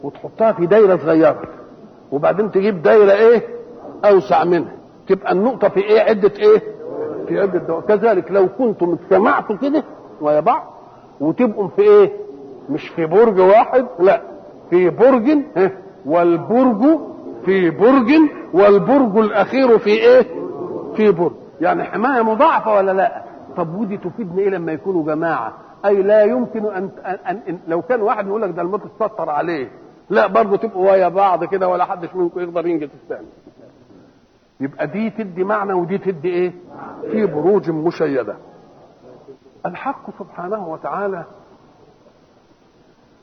[0.02, 1.42] وتحطها في دايرة صغيرة.
[2.12, 3.42] وبعدين تجيب دايرة إيه؟
[4.04, 4.72] أوسع منها.
[5.08, 6.62] تبقى النقطة في إيه؟ عدة إيه؟
[7.28, 9.84] في عدة دول كذلك لو كنتم اجتمعتوا كده
[10.20, 10.62] ويا بعض
[11.20, 12.12] وتبقوا في إيه؟
[12.70, 14.22] مش في برج واحد لا
[14.70, 15.38] في برج
[16.06, 16.98] والبرج
[17.44, 18.10] في برج
[18.54, 20.26] والبرج الأخير في إيه؟
[20.96, 21.32] في برج.
[21.60, 23.22] يعني حماية مضاعفة ولا لا؟
[23.56, 25.52] طب ودي تفيدنا إيه لما يكونوا جماعة؟
[25.84, 29.70] أي لا يمكن ان, أن, أن لو كان واحد يقول لك ده الموت اتسطر عليه
[30.10, 33.26] لا برضه تبقوا ويا بعض كده ولا حدش منكم يقدر ينجز الثاني.
[34.60, 36.52] يبقى دي تدي معنى ودي تدي إيه؟
[37.10, 38.36] في بروج مشيدة.
[39.66, 41.24] الحق سبحانه وتعالى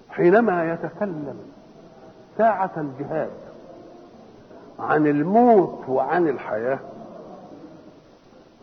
[0.10, 1.36] حينما يتكلم
[2.38, 3.32] ساعة الجهاد
[4.80, 6.80] عن الموت وعن الحياة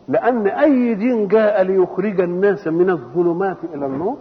[0.09, 4.17] لأن أي دين جاء ليخرج الناس من الظلمات إلى النور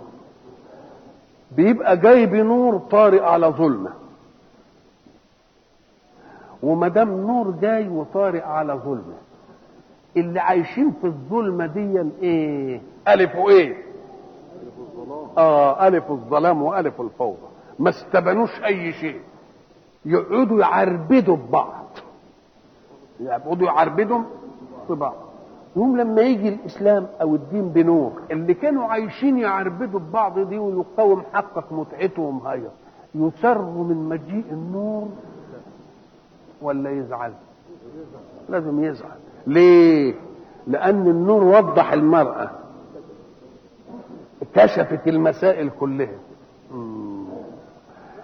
[1.57, 3.91] بيبقى جاي بنور طارئ على ظلمة.
[6.62, 9.15] وما دام نور جاي وطارئ على ظلمة
[10.17, 13.76] اللي عايشين في الظلمة دي إيه؟ ألف وإيه؟
[15.39, 17.49] آه ألف الظلام وألف الفوضى.
[17.78, 19.20] ما استبنوش أي شيء.
[20.05, 21.86] يقعدوا يعربدوا ببعض.
[23.20, 24.20] يقعدوا يعربدوا
[24.86, 24.91] في
[25.78, 31.73] يوم لما يجي الإسلام أو الدين بنور اللي كانوا عايشين يعربدوا ببعض دي ويقاوم حقق
[31.73, 32.70] متعتهم هيا
[33.15, 35.08] يسروا من مجيء النور
[36.62, 37.32] ولا يزعل؟
[38.48, 39.18] لازم يزعل.
[39.47, 40.15] ليه؟
[40.66, 42.50] لأن النور وضح المرأة.
[44.55, 46.18] كشفت المسائل كلها.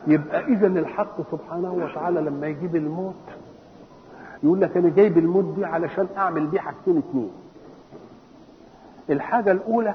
[0.06, 3.14] يبقى إذا الحق سبحانه وتعالى لما يجيب الموت
[4.42, 7.30] يقول لك أنا جايب الموت دي علشان أعمل بيه حاجتين اتنين.
[9.10, 9.94] الحاجة الأولى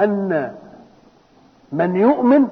[0.00, 0.52] أن
[1.72, 2.46] من يؤمن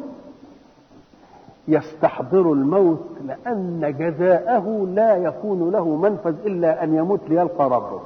[1.69, 8.01] يستحضر الموت لأن جزاءه لا يكون له منفذ إلا أن يموت ليلقى ربه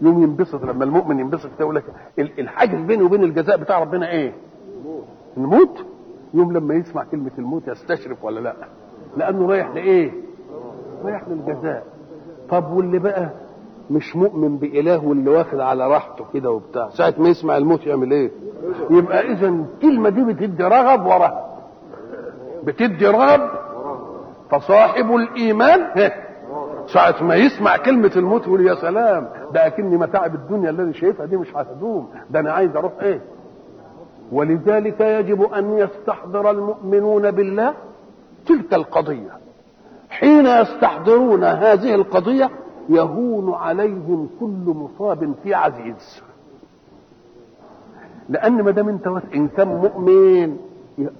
[0.00, 1.84] يوم ينبسط لما المؤمن ينبسط يقول لك
[2.18, 4.32] الحاجز بيني وبين الجزاء بتاع ربنا إيه؟
[5.36, 5.84] الموت
[6.34, 8.54] يوم لما يسمع كلمة الموت يستشرف ولا لا؟
[9.16, 10.12] لأنه رايح لإيه؟
[11.04, 11.84] رايح للجزاء
[12.50, 13.28] طب واللي بقى
[13.90, 16.88] مش مؤمن بإله واللي واخد على راحته كده وبتاع.
[16.90, 18.30] ساعة ما يسمع الموت يعمل إيه؟
[18.90, 21.44] يبقى إذا الكلمة دي بتدي رغب ورهب
[22.64, 23.40] بتدي رغب
[24.50, 26.10] فصاحب الإيمان.
[26.86, 31.36] ساعة ما يسمع كلمة الموت يقول يا سلام ده أكني متاعب الدنيا أنا شايفها دي
[31.36, 33.20] مش هتدوم ده أنا عايز أروح إيه؟
[34.32, 37.74] ولذلك يجب أن يستحضر المؤمنون بالله
[38.46, 39.30] تلك القضية.
[40.10, 42.50] حين يستحضرون هذه القضية
[42.88, 46.22] يهون عليهم كل مصاب في عزيز.
[48.28, 50.56] لأن ما دام أنت إن كان مؤمن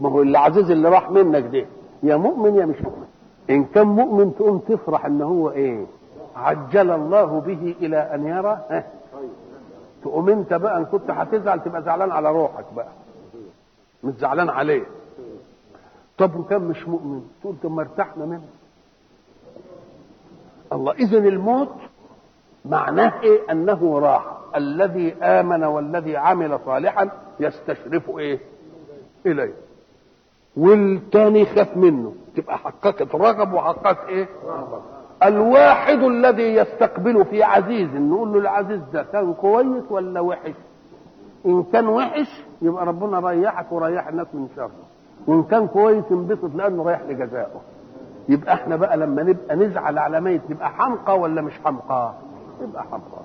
[0.00, 1.66] ما هو العزيز اللي راح منك ده
[2.02, 3.06] يا مؤمن يا مش مؤمن.
[3.50, 5.86] إن كان مؤمن تقوم تفرح إن هو إيه؟
[6.36, 8.82] عجل الله به إلى أن يرى
[10.02, 12.88] تقوم أنت بقى إن كنت هتزعل تبقى زعلان على روحك بقى.
[14.04, 14.84] مش زعلان عليه.
[16.18, 18.42] طب وكان مش مؤمن تقول طب ما ارتحنا منه.
[20.72, 20.92] الله.
[20.92, 21.68] اذا الموت
[22.64, 27.10] معناه إيه؟ أنه راحه الذي آمن والذي عمل صالحا
[27.40, 28.38] يستشرف إيه؟
[29.26, 29.54] إليه.
[30.56, 32.14] والتاني خاف منه.
[32.36, 34.28] تبقى حققت رغب وحققت إيه؟
[35.22, 37.88] الواحد الذي يستقبل في عزيز.
[37.94, 40.54] نقول له العزيز ده كان كويس ولا وحش؟
[41.46, 44.70] إن كان وحش يبقى ربنا ريحك وريح الناس من شره.
[45.26, 47.60] وان كان كويس انبسط لأنه رايح لجزائه.
[48.32, 52.14] يبقى إحنا بقى لما نبقى نزعل على ميت نبقى حمقى ولا مش حمقى؟
[52.62, 53.22] يبقى حمقى.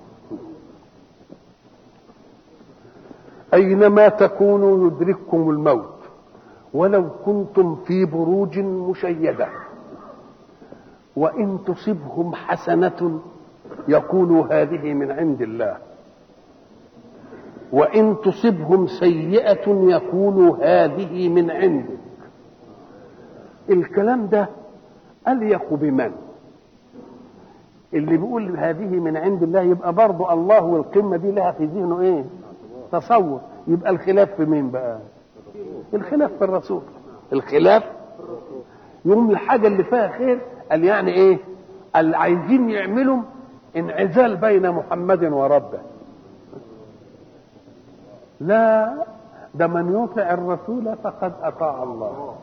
[3.54, 5.94] أينما تكونوا يدرككم الموت
[6.74, 9.48] ولو كنتم في بروج مشيدة
[11.16, 13.20] وإن تصبهم حسنة
[13.88, 15.76] يقولوا هذه من عند الله.
[17.72, 21.98] وإن تصبهم سيئة يقولوا هذه من عندك.
[23.70, 24.48] الكلام ده
[25.28, 26.12] أليق بمن؟
[27.94, 32.24] اللي بيقول هذه من عند الله يبقى برضه الله والقمة دي لها في ذهنه إيه؟
[32.92, 33.40] تصور.
[33.66, 34.98] يبقى الخلاف في مين بقى؟
[35.94, 36.82] الخلاف في الرسول.
[37.32, 37.82] الخلاف؟
[39.04, 40.40] يوم الحاجة اللي فيها خير
[40.70, 41.38] قال يعني إيه؟
[41.96, 43.18] اللي عايزين يعملوا
[43.76, 45.78] انعزال بين محمد وربه.
[48.40, 48.94] لا
[49.54, 52.34] ده من يطع الرسول فقد أطاع الله.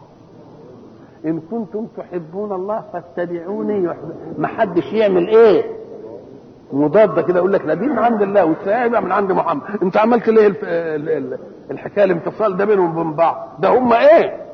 [1.26, 3.90] إن كنتم تحبون الله فاتبعوني.
[4.38, 5.64] ما حدش يعمل إيه؟
[6.74, 8.56] مضادة كده يقول لك لا دي من عند الله
[8.86, 9.62] يبقى من عند محمد.
[9.84, 10.64] أنت عملت ليه الف...
[10.64, 11.10] ال...
[11.10, 11.38] ال...
[11.72, 14.46] الحكاية الانفصال ده بينهم وبين بعض؟ ده هم إيه؟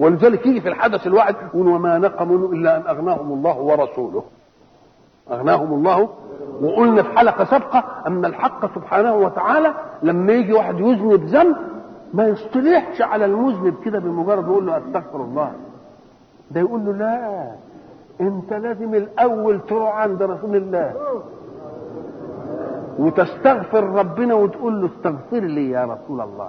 [0.00, 4.22] ولذلك يجي في الحدث الواحد يقول وما نقموا إلا أن أغناهم الله ورسوله.
[5.30, 6.08] أغناهم الله.
[6.62, 11.56] وقلنا في حلقة سابقة أن الحق سبحانه وتعالى لما يجي واحد يذنب ذنب
[12.14, 15.52] ما يصطلحش على المذنب كده بمجرد يقول له أستغفر الله.
[16.50, 17.50] ده يقول له لا
[18.20, 20.94] انت لازم الأول تروح عند رسول الله
[22.98, 26.48] وتستغفر ربنا وتقول له استغفر لي يا رسول الله.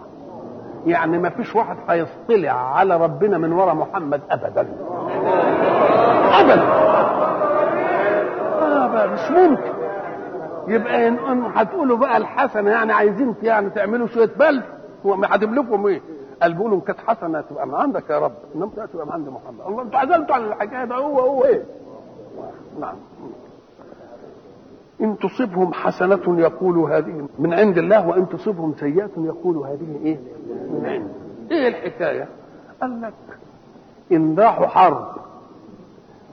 [0.85, 4.67] يعني ما فيش واحد هيصطلع على ربنا من وراء محمد ابدا.
[6.39, 6.63] ابدا.
[8.61, 9.71] آه مش ممكن.
[10.67, 11.09] يبقى
[11.55, 14.63] هتقولوا بقى الحسنة يعني عايزين يعني تعملوا شوية بلد
[15.05, 16.01] هو هتملكهم إيه؟
[16.41, 19.61] قال بيقولوا ان كانت حسنة تبقى من عندك يا رب إنما تبقى من عند محمد
[19.67, 21.63] الله أنتوا عزلتوا عن الحكاية ده هو هو إيه؟
[22.79, 22.95] نعم
[25.01, 30.17] إن تصبهم حسنة يقولوا هذه من عند الله وإن تصبهم سيئة يقولوا هذه إيه؟
[30.49, 31.07] من عند
[31.51, 32.27] إيه الحكاية؟
[32.81, 33.13] قال لك
[34.11, 35.07] إن راحوا حرب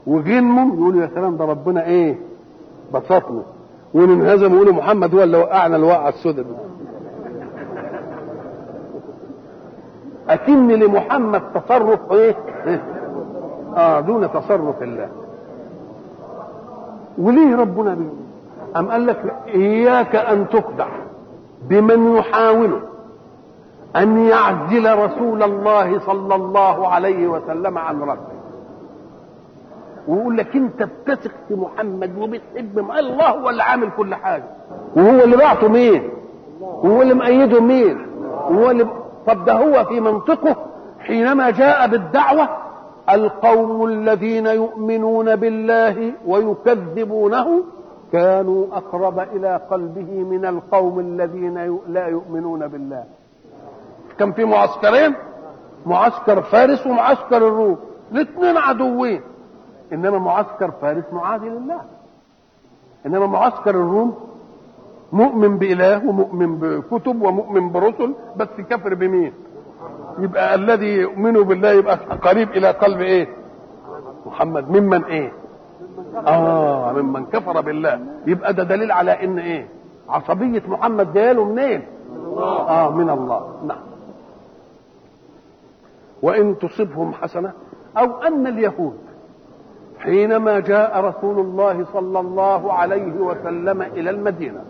[0.07, 2.17] وجنهم يقولوا يا سلام ده ربنا إيه؟
[2.93, 3.43] بسطنا
[3.93, 6.45] وإن انهزموا يقولوا محمد هو اللي وقعنا الوقعة السوداء
[10.29, 12.35] أكن لمحمد تصرف إيه؟
[12.67, 12.83] إيه؟
[13.77, 15.09] آه دون تصرف الله.
[17.17, 18.09] وليه ربنا بيه؟
[18.79, 20.87] أم قال لك إياك أن تخدع
[21.69, 22.79] بمن يحاول
[23.95, 28.37] أن يعزل رسول الله صلى الله عليه وسلم عن ربه.
[30.07, 34.43] ويقول لك أنت بتثق في محمد وبتحب الله هو اللي عامل كل حاجة
[34.95, 36.09] وهو اللي بعته مين
[36.59, 37.97] وهو اللي مأيده مين
[38.49, 38.87] وهو اللي
[39.27, 40.55] طب ده هو في منطقه
[40.99, 42.49] حينما جاء بالدعوة
[43.09, 47.63] القوم الذين يؤمنون بالله ويكذبونه
[48.11, 53.03] كانوا أقرب إلى قلبه من القوم الذين لا يؤمنون بالله.
[54.19, 55.13] كان في معسكرين؟
[55.85, 57.77] معسكر فارس ومعسكر الروم.
[58.11, 59.21] الاثنين عدوين.
[59.93, 61.81] إنما معسكر فارس معادي لله.
[63.05, 64.17] إنما معسكر الروم
[65.11, 69.33] مؤمن بإله ومؤمن بكتب ومؤمن برسل بس كفر بمين؟
[70.19, 73.27] يبقى الذي يؤمن بالله يبقى قريب إلى قلب إيه؟
[74.25, 74.69] محمد.
[74.69, 75.31] ممن إيه؟
[76.27, 77.99] آه ممن كفر بالله.
[78.27, 79.67] يبقى ده دليل على إن إيه؟
[80.09, 81.81] عصبية محمد جاله منين؟
[82.37, 83.41] آه من الله.
[83.67, 83.77] نعم.
[86.21, 87.51] وإن تصبهم حسنة
[87.97, 88.97] أو أن اليهود
[89.99, 94.61] حينما جاء رسول الله صلى الله عليه وسلم إلى المدينة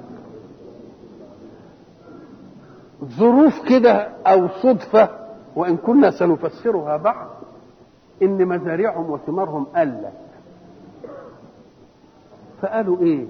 [3.06, 5.09] ظروف كده أو صدفة
[5.56, 7.27] وإن كنا سنفسرها بعد
[8.22, 10.11] إن مزارعهم وثمارهم قلت.
[12.61, 13.26] فقالوا إيه؟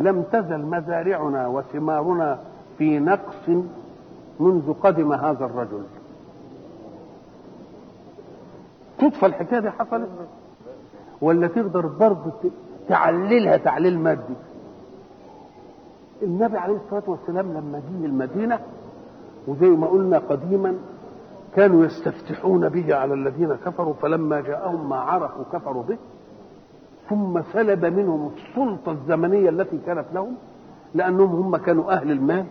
[0.00, 2.38] لم تزل مزارعنا وثمارنا
[2.78, 3.48] في نقص
[4.40, 5.82] منذ قدم هذا الرجل.
[9.00, 10.08] صدفه الحكاية دي حصلت؟
[11.20, 12.32] ولا تقدر برضه
[12.88, 14.34] تعللها تعليل مادي.
[16.22, 18.58] النبي عليه الصلاة والسلام لما جه المدينة
[19.48, 20.74] وزي ما قلنا قديما
[21.56, 25.96] كانوا يستفتحون به على الذين كفروا فلما جاءهم ما عرفوا كفروا به
[27.08, 30.34] ثم سلب منهم السلطة الزمنية التي كانت لهم
[30.94, 32.44] لأنهم هم كانوا أهل المال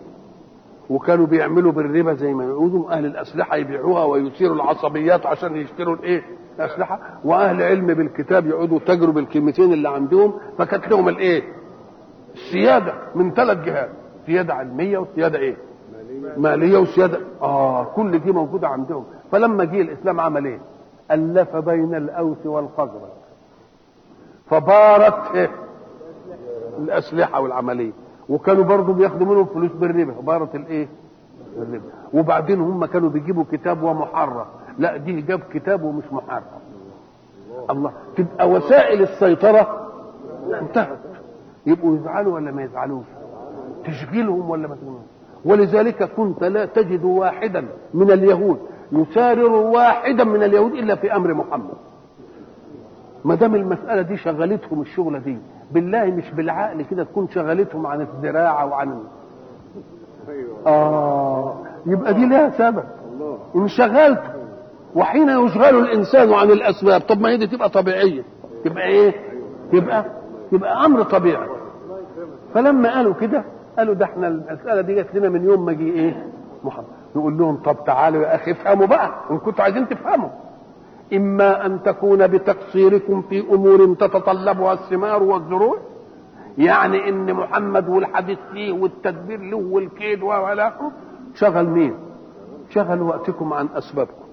[0.89, 6.21] وكانوا بيعملوا بالربا زي ما يقولوا أهل الأسلحة يبيعوها ويثيروا العصبيات عشان يشتروا الإيه؟
[6.59, 6.99] الأسلحة.
[7.25, 11.43] وأهل علم بالكتاب يقعدوا تجروا بالكلمتين اللي عندهم فكانت لهم الإيه؟
[12.37, 13.89] السياده من ثلاث جهات
[14.25, 15.57] سيادة علمية وسيادة إيه؟
[16.37, 17.19] مالية وسيادة.
[17.41, 19.05] آه كل دي موجودة عندهم.
[19.31, 20.59] فلما جه الإسلام عمل إيه؟
[21.11, 23.09] ألف بين الأوس والخزرج
[24.49, 25.49] فبارت إيه؟
[26.77, 27.91] الأسلحة والعملية.
[28.29, 30.87] وكانوا برضو بياخدوا منهم فلوس بالربا بارت الإيه؟
[31.57, 31.81] الربا
[32.13, 34.47] وبعدين هم كانوا بيجيبوا كتاب ومحرف.
[34.79, 36.43] لا دي جاب كتاب ومش محرف.
[37.69, 37.91] الله.
[38.17, 39.87] تبقى وسائل السيطرة
[40.61, 40.97] انتهت.
[41.67, 43.05] يبقوا يزعلوا ولا ما يزعلوش؟
[43.85, 45.01] تشغيلهم ولا ما تشغيلهم؟
[45.45, 48.59] ولذلك كنت لا تجد واحدا من اليهود
[48.91, 51.73] يسارر واحدا من اليهود إلا في أمر محمد.
[53.25, 55.37] ما دام المسألة دي شغلتهم الشغله دي
[55.71, 58.99] بالله مش بالعقل كده تكون شغلتهم عن الزراعة وعن
[60.67, 61.53] آه
[61.85, 62.83] يبقى دي لها سبب.
[63.55, 64.21] انشغلت.
[64.95, 68.23] وحين يشغل الإنسان عن الأسباب طب ما هي دي تبقى طبيعية.
[68.65, 69.13] تبقى إيه؟
[69.71, 70.05] تبقى
[70.51, 71.47] تبقى أمر طبيعي.
[72.57, 73.43] فلما قالوا كده
[73.77, 76.25] قالوا ده إحنا المساله دي جت لنا من يوم ما جه إيه؟
[76.63, 76.85] محمد.
[77.15, 80.29] نقول لهم طب تعالوا يا أخي افهموا بقى إن كنتوا عايزين تفهموا.
[81.13, 85.77] إما أن تكون بتقصيركم في أمور تتطلبها الثمار والزروع
[86.57, 90.73] يعني إن محمد والحديث فيه والتدبير له والكيد ولا
[91.33, 91.93] شغل مين؟
[92.69, 94.23] شغل وقتكم عن أسبابكم.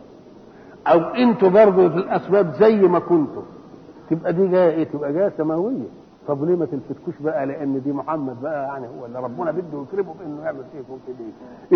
[0.87, 3.43] أو أنتوا برضه في الأسباب زي ما كنتم
[4.11, 6.04] تبقى دي جاية إيه؟ تبقى جاية سماوية.
[6.29, 10.15] طب ليه ما تلفتكوش بقى لأن دي محمد بقى يعني هو اللي ربنا بده يكرمه
[10.15, 11.27] بإنه يعمل فيكم كده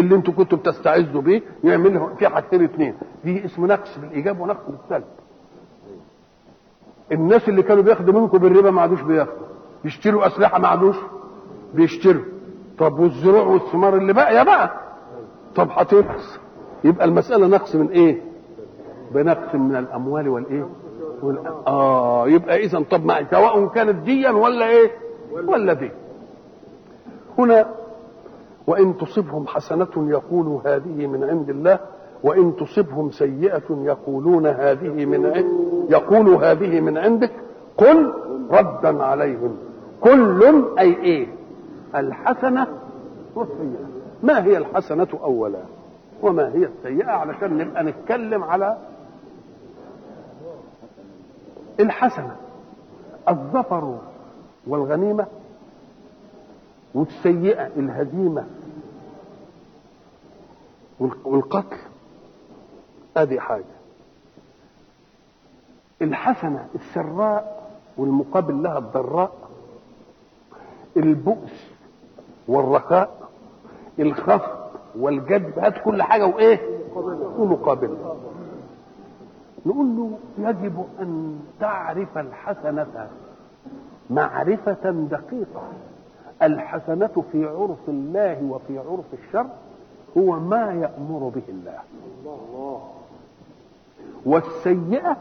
[0.02, 2.94] اللي أنتوا كنتوا بتستعزوا بيه يعمل في حاجتين اثنين
[3.24, 5.04] دي اسم نقص بالإيجاب ونقص بالسلب.
[7.12, 9.46] الناس اللي كانوا بياخدوا منكم بالربا ما عادوش بياخدوا.
[9.84, 10.96] يشتروا أسلحة ما عادوش
[11.74, 12.22] بيشتروا.
[12.78, 14.70] طب والزروع والثمار اللي بقى يا بقى.
[15.56, 16.38] طب هتنقص
[16.84, 18.22] يبقى المسألة نقص من إيه؟
[19.14, 20.68] بنقص من الأموال والإيه.
[21.66, 24.90] آه يبقى اذا طب ما سواء كانت ديا ولا إيه؟
[25.46, 25.90] ولا دي.
[27.38, 27.66] هنا
[28.66, 31.78] وإن تصبهم حسنة يقولوا هذه من عند الله
[32.24, 35.46] وإن تصبهم سيئة يقولون هذه من عند
[35.90, 37.30] يقولوا هذه من عندك.
[37.76, 38.12] قل
[38.50, 39.56] ردا عليهم.
[40.00, 41.26] كل أي إيه؟
[41.94, 42.66] الحسنة
[43.34, 43.86] والسيئة.
[44.22, 45.58] ما هي الحسنة اولا؟
[46.22, 48.76] وما هي السيئة؟ علشان نبقى نتكلم على
[51.80, 52.36] الحسنة
[53.28, 53.98] الظفر
[54.66, 55.26] والغنيمة
[56.94, 58.46] والسيئة الهزيمة
[61.24, 61.76] والقتل
[63.16, 63.64] ادي حاجة.
[66.02, 69.32] الحسنة السراء والمقابل لها الضراء
[70.96, 71.70] البؤس
[72.48, 73.28] والرخاء
[73.98, 74.58] الخفض
[74.98, 76.60] والجد هات كل حاجة وإيه؟
[77.38, 78.16] ومقابلها.
[79.66, 83.08] نقول له يجب أن تعرف الحسنة
[84.10, 85.62] معرفة دقيقة.
[86.42, 89.46] الحسنة في عرف الله وفي عرف الشر
[90.18, 91.78] هو ما يأمر به الله.
[94.26, 95.16] والسيئة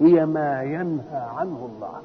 [0.00, 2.00] هي ما ينهى عنه الله.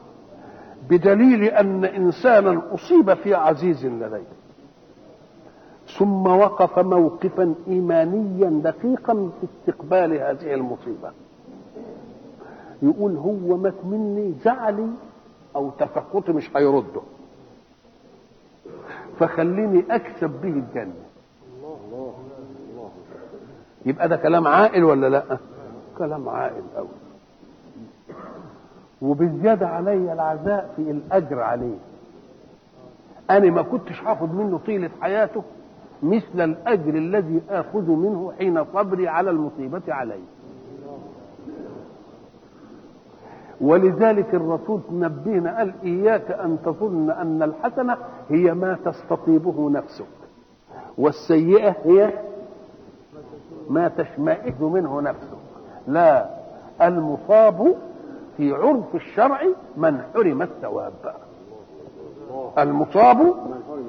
[0.90, 4.42] بدليل أن إنسانا أصيب في عزيز لديه
[6.00, 11.12] ثم وقف موقفا إيمانيا دقيقا في استقبال هذه المصيبة.
[12.82, 14.88] يقول هو مات مني زعلي
[15.56, 17.01] أو تسخطي مش هيرده.
[19.19, 20.93] فخليني أكسب به الجنة.
[23.85, 25.38] يبقى ده كلام عاقل ولا لأ؟
[25.98, 26.88] كلام عاقل قوي
[29.01, 31.77] وبالزيادة علي العزاء في الأجر عليه.
[33.30, 35.43] أنا ما كنتش هاخد منه طيلة حياته
[36.03, 40.19] مثل الأجر الذي آخذ منه حين صبري على المصيبة علي.
[43.62, 47.98] ولذلك الرسول نبهنا قال إياك أن تظن أن الحسنة
[48.30, 50.06] هي ما تستطيبه نفسك
[50.98, 52.14] والسيئة هي
[53.70, 55.38] ما تشمئز منه نفسك.
[55.88, 56.30] لا
[56.82, 57.76] المصاب
[58.38, 59.42] في عرف الشرع
[59.78, 60.94] من حرم الثواب.
[62.58, 63.36] المصاب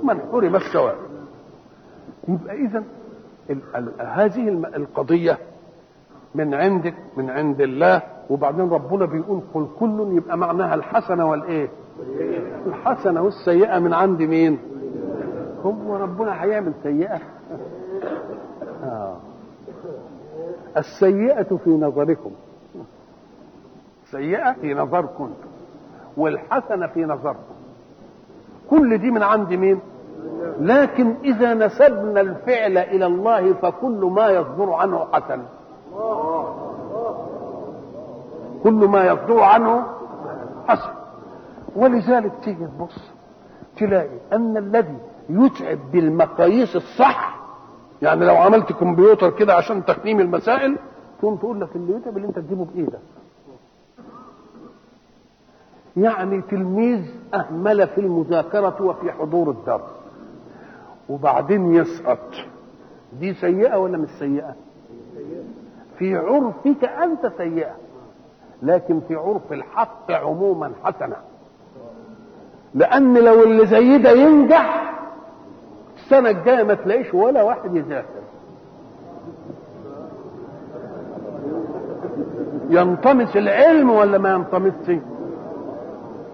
[0.03, 0.97] من حرم الثواب.
[2.29, 2.85] يبقى اذا
[3.99, 5.39] هذه القضية
[6.35, 11.69] من عندك من عند الله وبعدين ربنا بيقول قل كل يبقى معناها الحسنة والإيه؟
[12.67, 14.59] الحسنة والسيئة من عند مين؟
[15.65, 17.21] هو ربنا هيعمل سيئة.
[18.85, 19.17] آه.
[20.77, 22.31] السيئة في نظركم.
[24.11, 25.31] سيئة في نظركم.
[26.17, 27.53] والحسنة في نظركم.
[28.71, 29.81] كل دي من عند مين؟
[30.61, 35.43] لكن إذا نسبنا الفعل إلى الله فكل ما يصدر عنه حسن.
[38.63, 39.87] كل ما يصدر عنه
[40.69, 40.91] حسن.
[41.77, 43.11] ولذلك تيجي تبص
[43.77, 44.97] تلاقي أن الذي
[45.29, 47.39] يتعب بالمقاييس الصح
[48.03, 50.77] يعني لو عملت كمبيوتر كده عشان تقييم المسائل
[51.19, 52.99] تقوم تقول لك اللي يتعب اللي انت تجيبه بايدك
[55.97, 59.91] يعني تلميذ أهمل في المذاكرة وفي حضور الدرس.
[61.09, 62.19] وبعدين يسقط.
[63.21, 64.55] دي سيئة ولا مش سيئة؟
[66.03, 67.75] في عرفك أنت سيئة.
[68.63, 71.17] لكن في عرف الحق عموما حسنة.
[72.75, 74.93] لأن لو اللي زي ده ينجح
[75.97, 78.23] السنة الجاية ما تلاقيش ولا واحد يذاكر.
[82.71, 84.97] ينطمس العلم ولا ما ينطمسش؟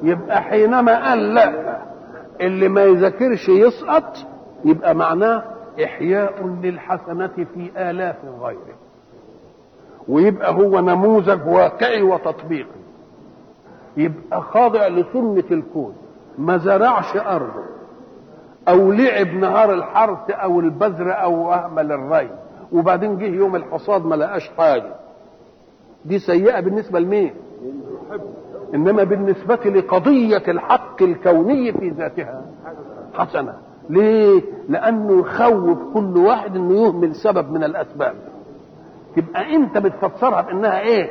[0.03, 1.79] يبقى حينما قال لا
[2.41, 4.17] اللي ما يذاكرش يسقط
[4.65, 5.43] يبقى معناه
[5.85, 8.78] إحياء للحسنة في آلاف غيره.
[10.09, 12.79] ويبقى هو نموذج واقعي وتطبيقي.
[13.97, 15.95] يبقى خاضع لسنة الكون.
[16.39, 17.65] ما زرعش أرضه.
[18.69, 22.31] أو لعب نهار الحرث أو البذر أو أهمل الري.
[22.73, 24.95] وبعدين جه يوم الحصاد ما لقاش حاجة.
[26.05, 27.35] دي سيئة بالنسبة لمين؟
[28.75, 32.43] إنما بالنسبة لقضية الحق الكوني في ذاتها.
[33.15, 33.55] حسنة.
[33.91, 38.15] ليه؟ لأنه يخوف كل واحد إنه يهمل سبب من الأسباب.
[39.21, 41.11] تبقى انت بتفسرها بانها إيه؟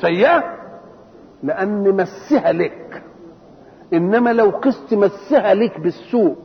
[0.00, 0.44] سيئة؟
[1.42, 3.02] لأن مسها لك.
[3.92, 6.36] انما لو قست مسها لك بالسوء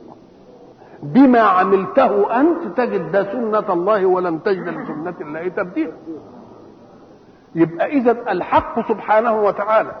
[1.02, 5.92] بما عملته انت تجد ده سنة الله ولم تجد لسنة الله تبديلا
[7.54, 9.92] يبقى إذا الحق سبحانه وتعالى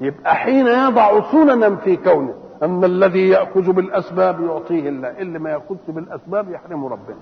[0.00, 5.78] يبقى حين يضع سننا في كونه ان الذي يأخذ بالأسباب يعطيه الله اللي ما ياخذش
[5.88, 7.16] بالأسباب يحرمه ربنا.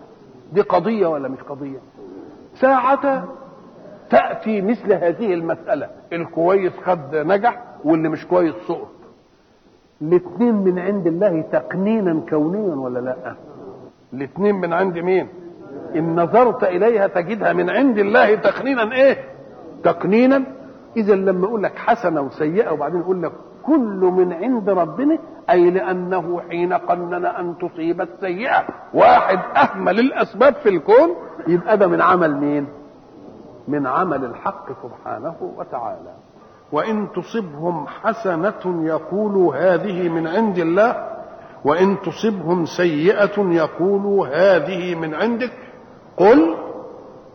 [0.53, 1.79] دي قضية ولا مش قضية؟
[2.61, 3.25] ساعة
[4.11, 5.89] تأتي مثل هذه المسألة.
[6.13, 8.91] الكويس خد نجح واللي مش كويس سقط.
[10.03, 13.35] الاثنين من عند الله تقنينا كونيا ولا لأ؟
[14.13, 15.29] الاثنين من عند مين؟
[15.97, 19.17] إن نظرت إليها تجدها من عند الله تقنينا إيه؟
[19.85, 20.43] تقنينا.
[20.97, 23.33] اذا لما أقول لك حسنة وسيئة وبعدين أقول لك
[23.67, 25.19] كل من عند ربنا
[25.51, 28.65] أي لأنه حين قنن أن تصيب السيئة
[28.95, 31.11] واحد أهمل الأسباب في الكون
[31.47, 32.69] يبقى ده من عمل مين؟
[33.69, 36.13] من عمل الحق سبحانه وتعالى.
[36.73, 41.09] وإن تصبهم حسنة يقولوا هذه من عند الله
[41.65, 45.53] وإن تصبهم سيئة يقولوا هذه من عندك.
[46.17, 46.57] قل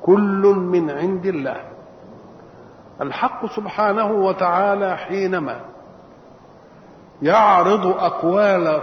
[0.02, 1.58] كل من عند الله.
[3.02, 5.60] الحق سبحانه وتعالى حينما
[7.22, 8.82] يعرض أقوال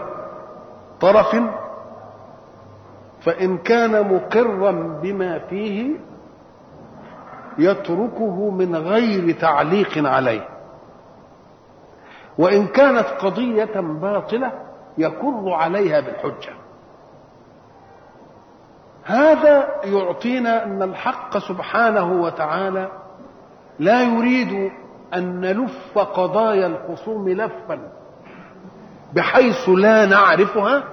[1.01, 1.37] طرف
[3.21, 4.71] فإن كان مقرا
[5.03, 5.97] بما فيه
[7.59, 10.49] يتركه من غير تعليق عليه.
[12.39, 14.53] وإن كانت قضية باطلة
[14.99, 16.53] يكر عليها بالحجة.
[19.05, 22.89] هذا يعطينا أن الحق سبحانه وتعالى
[23.79, 24.73] لا يريد
[25.15, 28.02] أن نلف قضايا الخصوم لفا.
[29.15, 30.85] بحيث لا نعرفها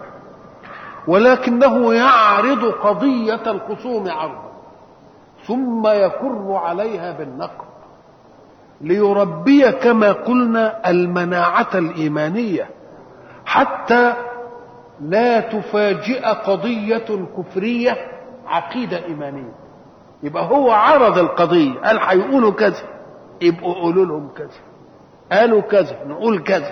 [1.08, 4.50] ولكنه يعرض قضية الخصوم عرضا
[5.48, 7.70] ثم يكر عليها بالنقد
[8.82, 12.70] ليربي كما قلنا المناعة الإيمانية
[13.46, 14.14] حتى
[15.02, 17.98] لا تفاجئ قضية كفرية
[18.48, 19.54] عقيدة إيمانية.
[20.24, 22.84] يبقى هو عرض القضية قال هيقولوا كذا
[23.42, 24.50] يبقوا قولوا لهم كذا
[25.32, 26.72] قالوا كذا نقول كذا.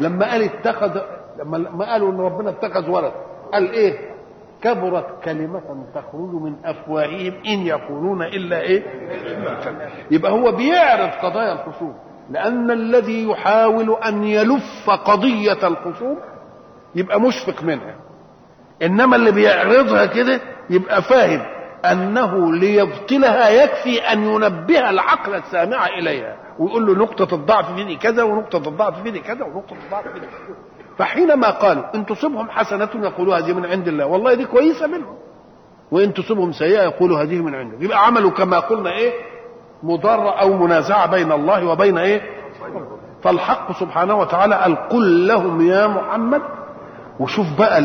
[0.00, 1.00] لما قال اتخذ
[1.44, 3.12] لما قالوا إن ربنا اتخذ ولد
[3.52, 4.16] قال إيه؟
[4.62, 8.82] كبرت كلمة تخرج من أفواههم إن يقولون إلا إيه؟
[10.10, 11.94] يبقى هو بيعرض قضايا الخصوم.
[12.30, 16.18] لأن الذي يحاول أن يلف قضية الخصوم
[16.94, 17.94] يبقى مشفق منها.
[18.82, 21.40] إنما اللي بيعرضها كده يبقى فاهم
[21.84, 26.36] أنه ليبطلها يكفي أن ينبه العقل السامع إليها.
[26.58, 30.56] ويقول له نقطة الضعف دي كذا ونقطة الضعف دي كذا ونقطة الضعف دي كذا.
[30.98, 34.06] فحينما قالوا إن تصبهم حسنة يقولوا هذه من عند الله.
[34.06, 35.16] والله دي كويسة منهم.
[35.90, 39.12] وإن تصبهم سيئة يقولوا هذه من عندك يبقى عملوا كما قلنا إيه؟
[39.82, 42.22] مضارة أو منازعة بين الله وبين إيه؟
[43.22, 46.42] فالحق سبحانه وتعالى قال قل لهم يا محمد.
[47.20, 47.82] وشوف بقى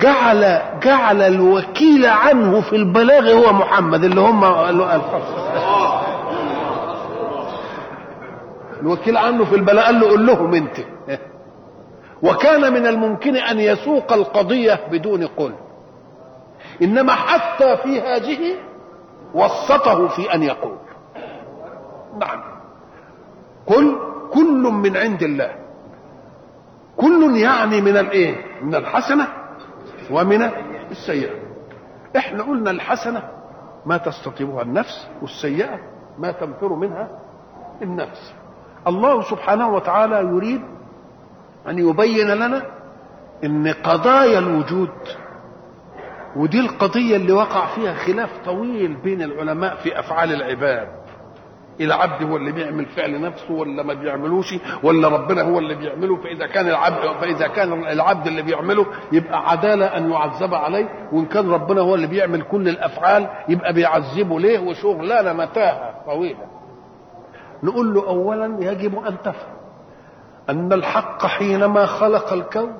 [0.00, 4.44] جعل جعل الوكيل عنه في البلاغ هو محمد اللي هم
[8.82, 10.76] الوكيل عنه في البلاغ قال له قول لهم انت.
[12.22, 15.54] وكان من الممكن أن يسوق القضية بدون قل
[16.82, 18.54] إنما حتى في هذه
[19.34, 20.76] وسطه في أن يقول.
[22.20, 22.42] نعم.
[23.66, 23.98] قل
[24.32, 25.52] كل من عند الله.
[26.96, 29.28] كل يعني من الإيه؟ من الحسنة
[30.10, 30.50] ومن
[30.90, 31.34] السيئة.
[32.16, 33.22] إحنا قلنا الحسنة
[33.86, 35.78] ما تستطيبها النفس والسيئة
[36.18, 37.08] ما تنفر منها
[37.82, 38.34] النفس.
[38.86, 40.60] الله سبحانه وتعالى يريد
[41.68, 42.62] أن يبين لنا
[43.44, 44.90] إن قضايا الوجود
[46.36, 50.88] ودي القضية اللي وقع فيها خلاف طويل بين العلماء في أفعال العباد.
[51.80, 56.46] العبد هو اللي بيعمل فعل نفسه ولا ما بيعملوش ولا ربنا هو اللي بيعمله فإذا
[56.46, 61.80] كان العبد فإذا كان العبد اللي بيعمله يبقى عدالة أن يعذب عليه وإن كان ربنا
[61.80, 66.46] هو اللي بيعمل كل الأفعال يبقى بيعذبه ليه؟ وشغلانة متاهة طويلة.
[67.62, 69.56] نقول له اولا يجب أن تفهم
[70.50, 72.74] أن الحق حينما خلق الكون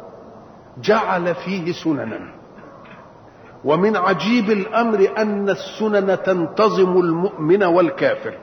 [0.78, 2.20] جعل فيه سننا.
[3.64, 8.34] ومن عجيب الأمر أن السنن تنتظم المؤمن والكافر.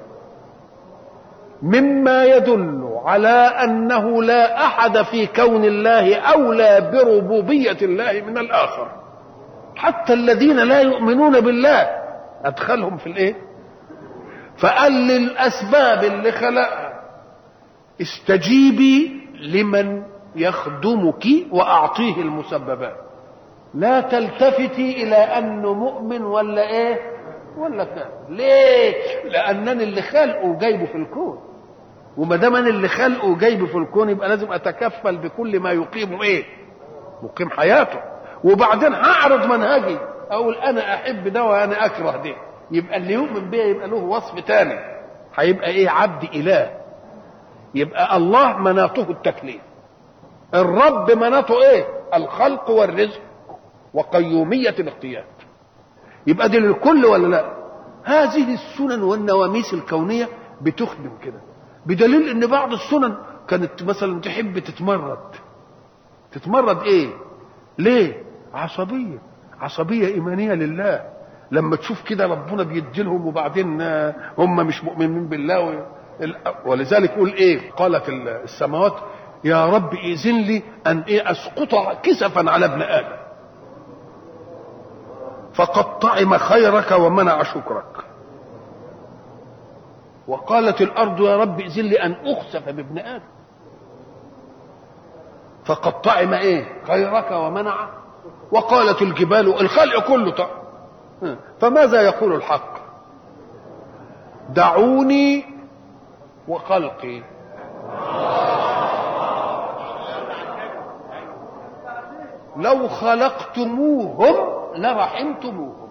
[1.62, 8.92] مما يدل على أنه لا أحد في كون الله أولى بربوبية الله من الآخر.
[9.76, 11.88] حتى الذين لا يؤمنون بالله
[12.44, 13.49] أدخلهم في الإيه؟
[14.62, 16.90] فقال للاسباب اللي خلقها
[18.02, 20.04] استجيبي لمن
[20.36, 22.96] يخدمك وأعطيه المسببات.
[23.74, 27.00] لا تلتفتي إلى انه مؤمن ولا إيه؟
[27.58, 28.94] ولا كافر ليه
[29.26, 31.40] لأنني اللي خلقه جايبه في الكون.
[32.18, 36.44] وما دام أنا اللي خلقه جايبه في الكون يبقى لازم أتكفل بكل ما يقيم إيه؟
[37.24, 38.00] مقيم حياته.
[38.44, 39.98] وبعدين هعرض منهجي.
[40.32, 42.36] أقول أنا أحب ده وأنا أكره ده.
[42.72, 44.80] يبقى اللي يؤمن بيه يبقى له وصف تاني.
[45.36, 46.72] هيبقى إيه؟ عبد إله.
[47.76, 49.62] يبقى الله مناطه التكليف.
[50.54, 53.22] الرب مناطه إيه؟ الخلق والرزق
[53.94, 55.24] وقيومية الاختيار
[56.28, 57.54] يبقى دي للكل ولا لا؟
[58.04, 60.30] هذه السنن والنواميس الكونية
[60.62, 61.42] بتخدم كده.
[61.86, 63.16] بدليل إن بعض السنن
[63.48, 65.36] كانت مثلا تحب تتمرد.
[66.32, 67.10] تتمرد إيه؟
[67.78, 68.24] ليه؟
[68.54, 69.22] عصبية.
[69.60, 71.19] عصبية إيمانية لله.
[71.52, 73.82] لما تشوف كده ربنا بيديلهم وبعدين
[74.38, 75.86] هم مش مؤمنين بالله
[76.66, 78.94] ولذلك يقول إيه؟ قالت السماوات
[79.44, 83.20] يا رب إذن لي أن إيه؟ أسقط كسفا على ابن آدم.
[85.54, 88.06] فقد طعم خيرك ومنع شكرك.
[90.28, 93.24] وقالت الأرض يا رب إذن لي أن أخسف بابن آدم.
[95.66, 97.90] فقد طعم إيه؟ خيرك ومنع.
[98.52, 100.59] وقالت الجبال الخلق كله طعم.
[101.60, 102.80] فماذا يقول الحق؟
[104.50, 105.46] دعوني
[106.48, 107.22] وخلقي.
[112.58, 114.36] لو خلقتموهم
[114.76, 115.90] لرحمتموهم.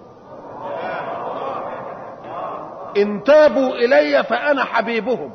[2.96, 5.32] إن تابوا إلي فأنا حبيبهم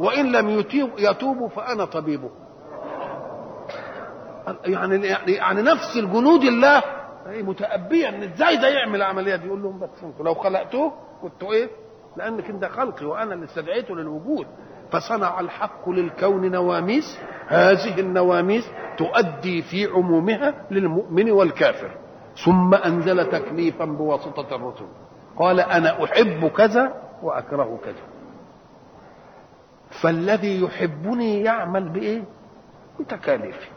[0.00, 0.64] وإن لم
[0.98, 2.30] يتوبوا فأنا طبيبهم.
[4.64, 6.82] يعني يعني يعني نفس الجنود الله
[7.30, 10.92] إيه متأبية ان إزاي ده يعمل العملية دي؟ يقول لهم بس أنتوا لو خلقتوه
[11.22, 11.68] كنتوا إيه؟
[12.16, 14.46] لأنك أنت خلقي وأنا اللي استدعيته للوجود.
[14.90, 21.90] فصنع الحق للكون نواميس هذه النواميس تؤدي في عمومها للمؤمن والكافر.
[22.44, 24.86] ثم أنزل تكليفا بواسطة الرسل.
[25.36, 28.02] قال أنا أحب كذا وأكره كذا.
[30.02, 32.24] فالذي يحبني يعمل بإيه؟
[33.00, 33.68] بتكاليفه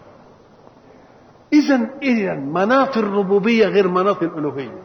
[1.54, 4.82] اذا اذا مناط الربوبية غير مناط الألوهية.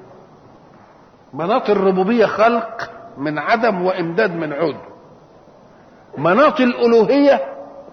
[1.34, 4.76] مناط الربوبية خلق من عدم وإمداد من عود.
[6.18, 7.40] مناط الألوهية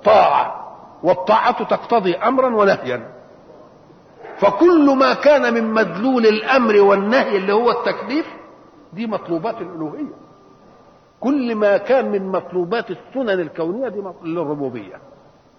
[0.03, 0.67] طاعة
[1.03, 3.11] والطاعة تقتضي امرا ونهيا.
[4.37, 8.25] فكل ما كان من مدلول الأمر والنهي اللي هو التكليف
[8.93, 10.13] دي مطلوبات الألوهية.
[11.19, 14.95] كل ما كان من مطلوبات السنن الكونية دي للربوبية.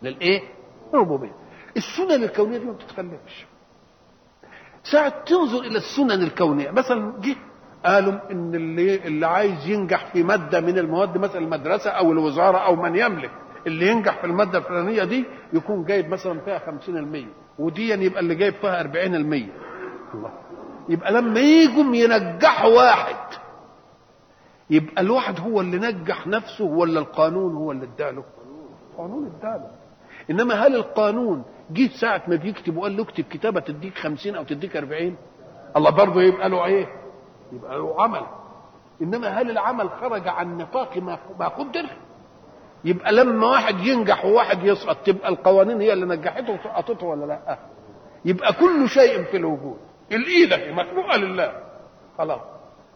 [0.03, 0.41] للإيه؟
[0.95, 1.33] الربوبيه
[1.77, 3.47] السنن الكونية دي ما بتتكلمش
[4.85, 7.37] ساعة تنظر إلى السنن الكونية مثلا جه
[7.85, 12.77] قالوا إن اللي اللي عايز ينجح في مادة من المواد مثلا المدرسة أو الوزارة أو
[12.77, 13.31] من يملك
[13.67, 17.27] اللي ينجح في المادة الفلانية دي يكون جايب مثلا فيها 50%
[17.59, 19.51] ودي يبقى اللي جايب فيها 40% الله.
[20.89, 23.17] يبقى لما يجوا ينجحوا واحد
[24.71, 28.25] يبقى الواحد هو اللي نجح نفسه ولا القانون هو اللي اداله؟
[28.93, 29.71] القانون اداله.
[30.31, 34.77] إنما هل القانون جه ساعة ما بيكتب وقال له اكتب كتابة تديك 50 أو تديك
[34.77, 35.17] 40
[35.77, 36.87] الله برضه يبقى له إيه؟
[37.53, 38.27] يبقى له عمل.
[39.03, 41.85] إنما هل العمل خرج عن نطاق ما ما قدر؟
[42.85, 47.59] يبقى لما واحد ينجح وواحد يسقط تبقى القوانين هي اللي نجحته وسقطته ولا لأ؟
[48.25, 49.79] يبقى كل شيء في الوجود.
[50.13, 51.53] الإيد اهي مخلوقة لله.
[52.19, 52.41] خلاص.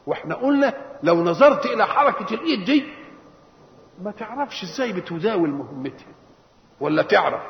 [0.06, 2.84] وإحنا قلنا لو نظرت إلى حركة الإيد دي
[4.02, 6.12] ما تعرفش إزاي بتزاول مهمتها.
[6.80, 7.42] ولا تعرف.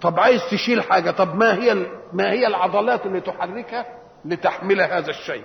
[0.00, 1.74] طب عايز تشيل حاجة طب ما هي
[2.12, 3.86] ما هي العضلات اللي تحركها
[4.24, 5.44] لتحمل هذا الشيء؟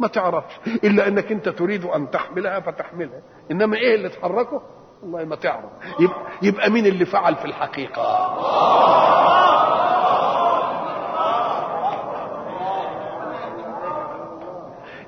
[0.00, 3.20] ما تعرفش إلا إنك أنت تريد أن تحملها فتحملها.
[3.50, 4.62] إنما إيه اللي تحركه؟
[5.02, 5.70] والله ما تعرف.
[6.00, 8.02] يبقى, يبقى مين اللي فعل في الحقيقة؟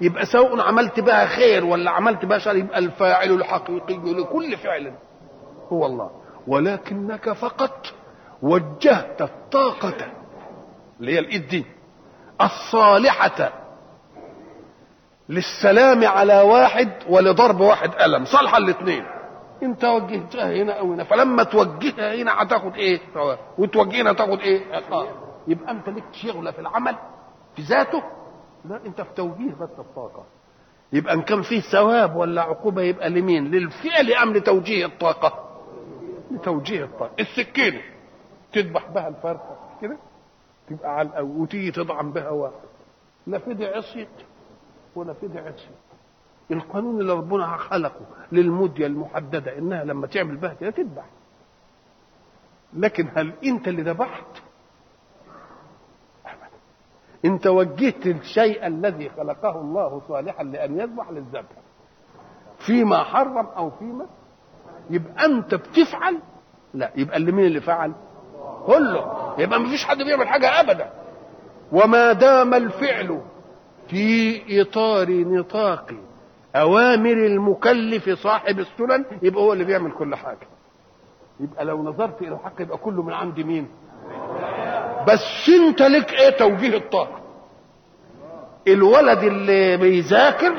[0.00, 4.92] يبقى سواء عملت بها خير ولا عملت بها شر يبقى الفاعل الحقيقي لكل فعل
[5.72, 6.10] هو الله.
[6.46, 7.86] ولكنك فقط
[8.42, 9.94] وجهت الطاقة
[11.00, 11.66] اللي هي الإيد دي
[12.40, 13.52] الصالحة
[15.28, 19.04] للسلام على واحد ولضرب واحد ألم صالحة الاثنين.
[19.62, 24.74] انت وجهتها هنا أو هنا فلما توجهها هنا هتاخد إيه؟ ثواب وتوجه هنا تاخد إيه؟
[24.74, 25.08] عقاب
[25.48, 26.96] يبقى أنت ليك شغلة في العمل
[27.56, 28.02] في ذاته؟
[28.64, 30.24] لا أنت في توجيه بس الطاقة.
[30.92, 35.47] يبقى إن كان فيه ثواب ولا عقوبة يبقى لمين؟ للفعل أم لتوجيه الطاقة؟
[36.30, 37.80] لتوجيه الطاقه السكينة.
[38.52, 39.96] تذبح بها الفرخة كده؟
[40.68, 42.54] تبقى على الأول وتيجي تطعم بها واحد
[43.26, 44.08] لا فدي عصيت
[44.96, 45.78] ولا فدي عصيت.
[46.50, 51.04] القانون اللي ربنا خلقه للمدة المحددة إنها لما تعمل بها كده تذبح.
[52.72, 54.42] لكن هل أنت اللي ذبحت؟
[57.24, 61.56] أنت وجهت الشيء الذي خلقه الله صالحا لأن يذبح للذبح.
[62.66, 64.06] فيما حرم أو فيما
[64.90, 66.18] يبقى أنت بتفعل؟
[66.74, 67.92] لا يبقى اللي مين اللي فعل؟
[68.66, 69.34] كله.
[69.38, 70.90] يبقى ما فيش حد بيعمل حاجة أبدا.
[71.72, 73.20] وما دام الفعل
[73.88, 75.90] في إطار نطاق
[76.56, 80.46] أوامر المكلف صاحب السنن يبقى هو اللي بيعمل كل حاجة.
[81.40, 83.68] يبقى لو نظرت إلى الحق يبقى كله من عند مين؟
[85.08, 87.20] بس أنت لك إيه توجيه الطاقة؟
[88.68, 90.52] الولد اللي بيذاكر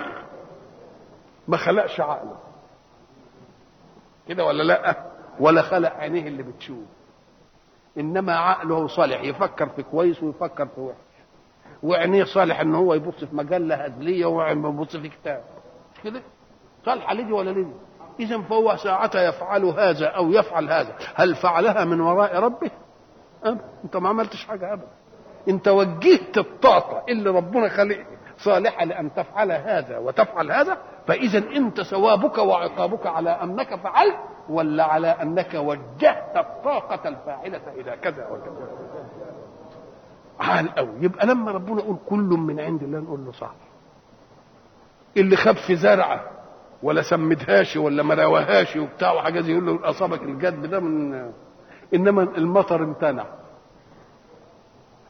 [1.47, 2.38] ما خلقش عقله.
[4.29, 4.95] كده ولا لا؟
[5.39, 6.85] ولا خلق عينيه اللي بتشوف.
[7.97, 10.97] إنما عقله صالح يفكر في كويس ويفكر في وحش.
[11.83, 15.43] وعينيه صالح إن هو يبص في مجله هزليه ويبص في كتاب.
[15.95, 16.21] مش كده
[16.85, 17.73] صالحه لدي ولا لدي
[18.19, 20.95] إذا فهو ساعتها يفعل هذا أو يفعل هذا.
[21.15, 22.71] هل فعلها من وراء ربه؟
[23.83, 24.87] أنت ما عملتش حاجة ابدا.
[25.49, 30.77] انت وجهت الطاقة اللي ربنا خلقها صالحة لأن تفعل هذا وتفعل هذا
[31.07, 34.15] فإذا أنت ثوابك وعقابك على أنك فعلت
[34.49, 38.69] ولا على أنك وجهت الطاقة الفاعلة إلى كذا وكذا.
[40.39, 43.51] عال قوي يبقى لما ربنا يقول كل من عند الله نقول له صح
[45.17, 46.21] اللي خاب في زرعة
[46.83, 51.31] ولا سمدهاش ولا ما رواهاش وبتاع وحاجات يقول له أصابك الجد ده من
[51.93, 53.25] إنما المطر امتنع.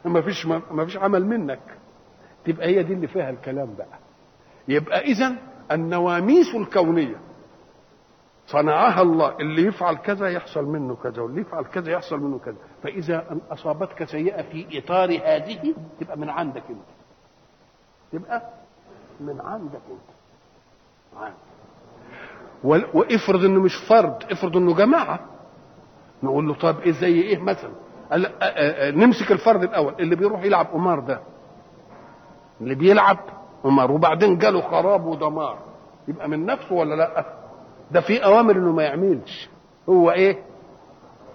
[0.06, 1.60] ما فيش ما فيش عمل منك.
[2.46, 4.00] تبقى هي دي اللي فيها الكلام بقى.
[4.68, 5.36] يبقى إذا
[5.72, 7.16] النواميس الكونية
[8.48, 12.56] صنعها الله اللي يفعل كذا يحصل منه كذا واللي يفعل كذا يحصل منه كذا.
[12.84, 16.80] فإذا أن أصابتك سيئة في إطار هذه تبقى من عندك أنت.
[18.12, 18.50] تبقى
[19.20, 20.10] من عندك أنت.
[21.18, 21.36] عندك.
[22.94, 25.20] وافرض إنه مش فرد افرض إنه جماعة.
[26.24, 27.72] نقول له طب إيه زي إيه مثلا؟
[28.92, 31.22] نمسك الفرد الأول اللي بيروح يلعب قمار ده.
[32.62, 33.18] اللي بيلعب
[33.64, 35.58] قمار وبعدين جاله خراب ودمار.
[36.08, 37.26] يبقى من نفسه ولا لأ؟
[37.92, 39.50] ده في أوامر إنه ما يعملش.
[39.90, 40.44] هو إيه؟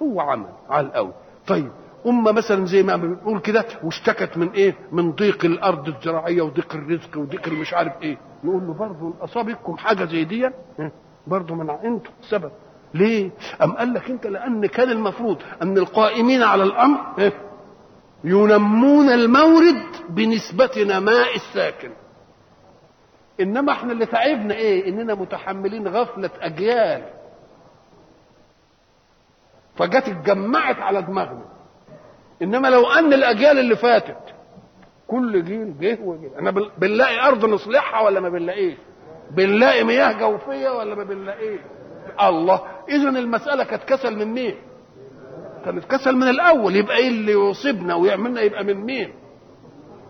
[0.03, 1.13] هو عمل على الأول.
[1.47, 1.71] طيب
[2.07, 7.19] أمة مثلا زي ما بنقول كده واشتكت من إيه؟ من ضيق الأرض الزراعية وضيق الرزق
[7.19, 10.51] وضيق مش عارف إيه، نقول له برضه أصابتكم حاجة زي دي؟
[11.27, 12.51] برضه من أنتم السبب.
[12.95, 13.31] ليه؟
[13.63, 17.33] أم قال لك أنت؟ لأن كان المفروض أن القائمين على الأمر إيه؟
[18.25, 21.91] ينمون المورد بنسبة نماء الساكن.
[23.41, 27.03] إنما إحنا اللي تعبنا إيه؟ إننا متحملين غفلة أجيال.
[29.77, 31.45] فجت اتجمعت على دماغنا.
[32.43, 34.35] إنما لو أن الأجيال اللي فاتت
[35.07, 36.39] كل جيل جه وجه.
[36.39, 38.77] أنا بن- بنلاقي أرض نصلحها ولا ما بنلاقيش؟
[39.31, 41.61] بنلاقي مياه جوفية ولا ما بنلاقيش؟
[42.23, 44.55] الله اذا المسألة كانت كسل من مين؟
[45.65, 46.77] كانت كسل من الأول.
[46.77, 49.13] يبقى إيه اللي يصيبنا ويعملنا يبقى من مين؟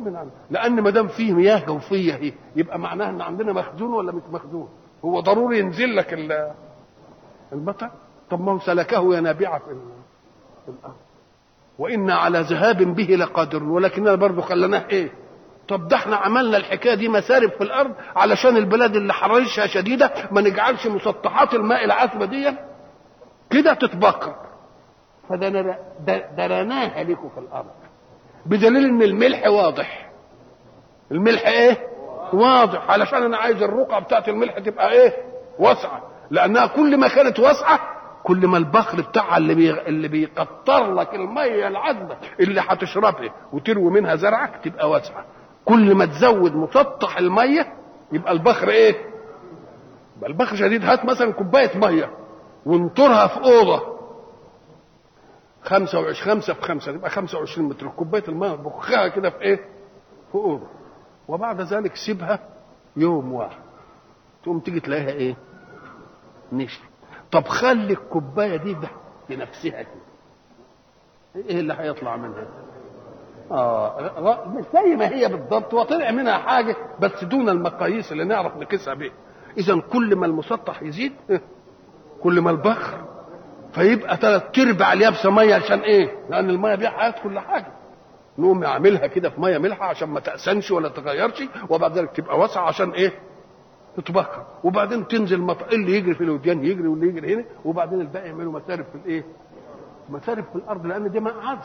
[0.01, 0.17] من
[0.51, 4.69] لأن ما دام فيه مياه جوفية هي يبقى معناها إن عندنا مخزون ولا مش مخزون؟
[5.05, 6.51] هو ضروري ينزل لك ال-
[7.53, 7.91] المطر
[8.31, 9.93] طب ما هو سلكه ينابيع في ال-
[10.67, 10.95] في الأرض.
[11.79, 13.69] وإنا على ذهاب به لقادرون.
[13.71, 15.13] ولكننا برضه خليناه إيه؟
[15.69, 20.41] طب ده إحنا عملنا الحكاية دي مسارب في الأرض علشان البلاد اللي حرارتها شديدة ما
[20.41, 22.53] نجعلش مسطحات الماء العذبة دي
[23.51, 24.35] كده تتبخر
[25.29, 27.71] فدرناها لكم في الأرض.
[28.47, 30.11] بدليل إن الملح واضح.
[31.13, 31.79] الملح إيه؟
[32.33, 32.91] واضح.
[32.91, 35.13] علشان أنا عايز الرقعة بتاعت الملح تبقى إيه؟
[35.59, 36.03] واسعة.
[36.31, 37.81] لأنها كل ما كانت واسعة
[38.23, 39.71] كل ما البخر بتاعها اللي بي...
[39.81, 45.25] اللي بيقطر لك المية العذبة اللي هتشربها وتروي منها زرعك تبقى واسعة.
[45.65, 47.73] كل ما تزود مسطح المية
[48.13, 48.95] يبقى البخر إيه؟
[50.17, 50.85] يبقى البخر شديد.
[50.85, 52.11] هات مثلا كوباية مية
[52.67, 53.94] وانطرها في أوضة.
[55.65, 57.89] 25 خمسة في خمسة تبقى 25 متر.
[57.89, 59.57] كوباية الماء بخها كده في إيه؟
[60.33, 60.67] في أوضة.
[61.29, 62.39] وبعد ذلك سيبها
[62.97, 63.63] يوم واحد.
[64.43, 65.37] تقوم تيجي تلاقيها إيه؟
[66.53, 66.81] نشف
[67.33, 68.89] طب خلي الكوباية دي ده
[69.29, 70.03] بنفسها كده.
[71.37, 72.47] إيه اللي هيطلع منها؟
[73.51, 75.75] آه مش زي ما هي بالضبط.
[75.75, 79.13] وطلع منها حاجة بس دون المقاييس اللي نعرف نقيسها بيها.
[79.59, 81.13] إذا كل ما المسطح يزيد
[82.23, 83.05] كل ما البخر
[83.75, 87.67] فيبقى ثلاث ارباع اليابسه ميه عشان إيه؟ لأن الميه دي حياة كل حاجة.
[88.39, 92.63] نقوم يعملها كده في مية ملحة عشان ما تأسنش ولا تغيرش وبعد ذلك تبقى واسعة
[92.63, 93.13] عشان إيه؟
[93.97, 95.63] تتبخر وبعدين تنزل مط...
[95.73, 99.25] اللي يجري في الوديان يجري واللي يجري هنا وبعدين الباقي يعملوا مسارب في الإيه؟
[100.09, 101.61] مسارب في الأرض لأن دي ماء عذب.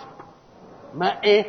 [0.95, 1.45] ماء إيه؟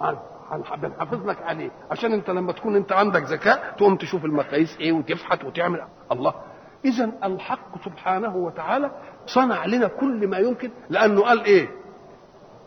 [0.00, 0.18] عذب
[0.50, 4.92] هنح- بنحافظ لك عليه عشان أنت لما تكون أنت عندك ذكاء تقوم تشوف المقاييس إيه
[4.92, 5.80] وتفحت وتعمل
[6.12, 6.34] الله
[6.84, 8.90] اذا الحق سبحانه وتعالى
[9.26, 11.68] صنع لنا كل ما يمكن لأنه قال إيه؟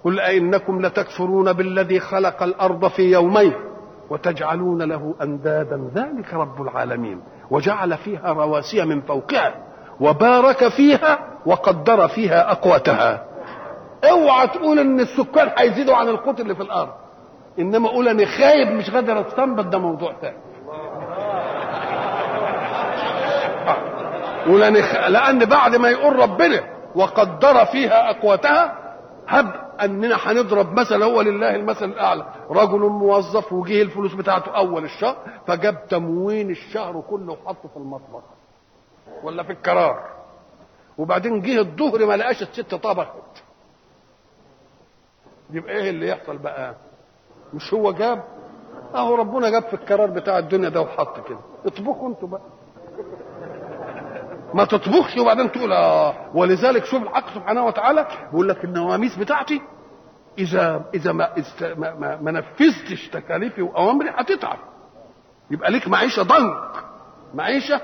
[0.04, 3.54] قل أئنكم لتكفرون بالذي خلق الأرض في يومين
[4.10, 9.56] وتجعلون له أندادا ذلك رب العالمين وجعل فيها رواسي من فوقها
[10.00, 13.26] وبارك فيها وقدر فيها أقواتها.
[14.12, 16.92] اوعى تقول إن السكان هيزيدوا عن القوت اللي في الأرض
[17.60, 20.38] إنما قول أنا خايب مش قادر استنبط ده موضوع ثاني
[24.46, 25.08] قول أنا خ...
[25.08, 26.64] لأن بعد ما يقول ربنا
[26.96, 28.80] وقدر فيها أقواتها
[29.28, 32.26] هب أننا هنضرب مثل هو لله المثل الأعلى.
[32.50, 38.24] رجل موظف وجه الفلوس بتاعته أول الشهر فجاب تموين الشهر كله وحطه في المطبخ.
[39.24, 40.10] ولا في الكرار
[40.98, 43.44] وبعدين جه الظهر ما لقاش الست طبخت.
[45.52, 46.76] يبقى إيه اللي يحصل بقى؟
[47.54, 48.24] مش هو جاب؟
[48.96, 51.40] أهو ربنا جاب في القرار بتاع الدنيا ده وحط كده.
[51.66, 52.42] اطبخوا أنتوا بقى.
[54.54, 59.62] ما تطبخش وبعدين تقول آه ولذلك شوف الحق سبحانه وتعالى بيقول لك النواميس بتاعتي
[60.38, 61.64] إذا إذا ما است...
[61.64, 64.58] ما, ما, ما نفذتش تكاليفي وأوامري هتتعب.
[65.52, 66.72] يبقى ليك معيشة ضنك.
[67.34, 67.82] معيشة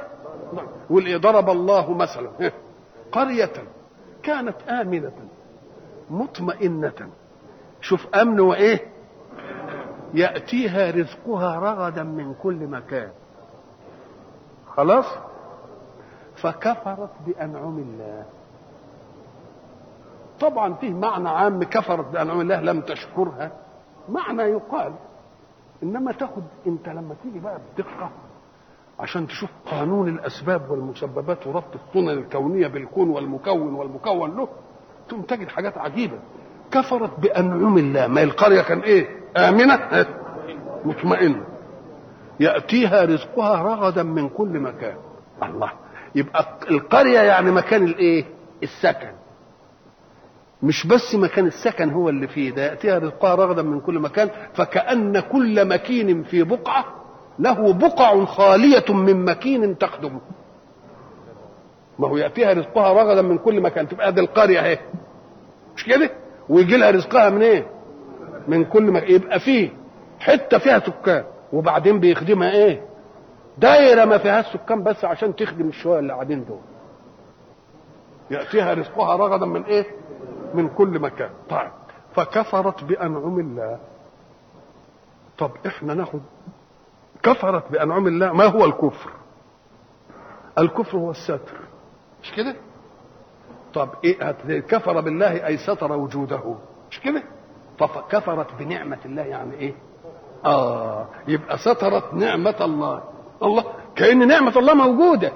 [0.90, 2.52] واللي ضرب الله مثلا
[3.12, 3.52] قرية
[4.24, 5.12] كانت آمنة
[6.10, 7.10] مطمئنة.
[7.82, 8.80] شوف أمن وإيه؟
[10.14, 13.10] يأتيها رزقها رغدا من كل مكان.
[14.76, 15.06] خلاص؟
[16.42, 18.26] فكفرت بأنعم الله.
[20.40, 23.52] طبعا فيه معنى عام كفرت بأنعم الله لم تشكرها.
[24.10, 24.94] معنى يقال
[25.84, 28.10] إنما تاخد أنت لما تيجي بقى بدقة
[29.00, 34.48] عشان تشوف قانون الأسباب والمسببات وربط السنن الكونية بالكون والمكون والمكون له
[35.10, 36.20] ثم تجد حاجات عجيبة.
[36.72, 38.08] كفرت بأنعم الله.
[38.08, 40.06] ما القرية كان إيه؟ آمنة؟
[40.86, 41.44] مطمئنة.
[42.40, 44.98] يأتيها رزقها رغدا من كل مكان.
[45.44, 45.72] الله.
[46.16, 48.26] يبقى القرية يعني مكان الايه؟
[48.64, 49.12] السكن.
[50.64, 55.20] مش بس مكان السكن هو اللي فيه ده يأتيها رزقها رغدا من كل مكان فكأن
[55.20, 56.86] كل مكين في بقعة
[57.40, 60.22] له بقع خالية من مكين تخدمه
[62.00, 64.80] ما هو يأتيها رزقها رغدا من كل مكان تبقى دي القرية اهي.
[65.76, 66.10] مش كده؟
[66.50, 67.68] ويجي لها رزقها من إيه
[68.48, 69.12] من كل مكان.
[69.16, 69.70] يبقى فيه
[70.20, 71.24] حتة فيها سكان
[71.54, 72.82] وبعدين بيخدمها إيه؟
[73.60, 76.60] دايرة ما فيهاش سكان بس عشان تخدم الشوية اللي قاعدين دول.
[78.32, 79.86] يأتيها رزقها رغدا من إيه؟
[80.54, 81.30] من كل مكان.
[81.50, 81.72] طيب
[82.16, 83.80] فكفرت بأنعم الله.
[85.38, 86.22] طب إحنا ناخد
[87.24, 88.34] كفرت بأنعم الله.
[88.34, 89.12] ما هو الكفر؟
[90.60, 91.60] الكفر هو الستر.
[92.24, 92.56] مش كده؟
[93.74, 96.56] طب إيه كفر بالله أي ستر وجوده.
[96.92, 97.24] مش كده؟
[97.80, 99.76] فكفرت بنعمة الله يعني إيه؟
[100.46, 103.04] آه يبقى سترت نعمة الله.
[103.44, 103.64] الله
[103.96, 105.32] كأن نعمة الله موجودة.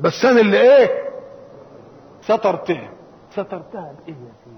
[0.00, 1.04] بس أنا اللي إيه؟
[2.20, 2.90] سترتها
[3.30, 4.56] سترتها بايه يا سيدي؟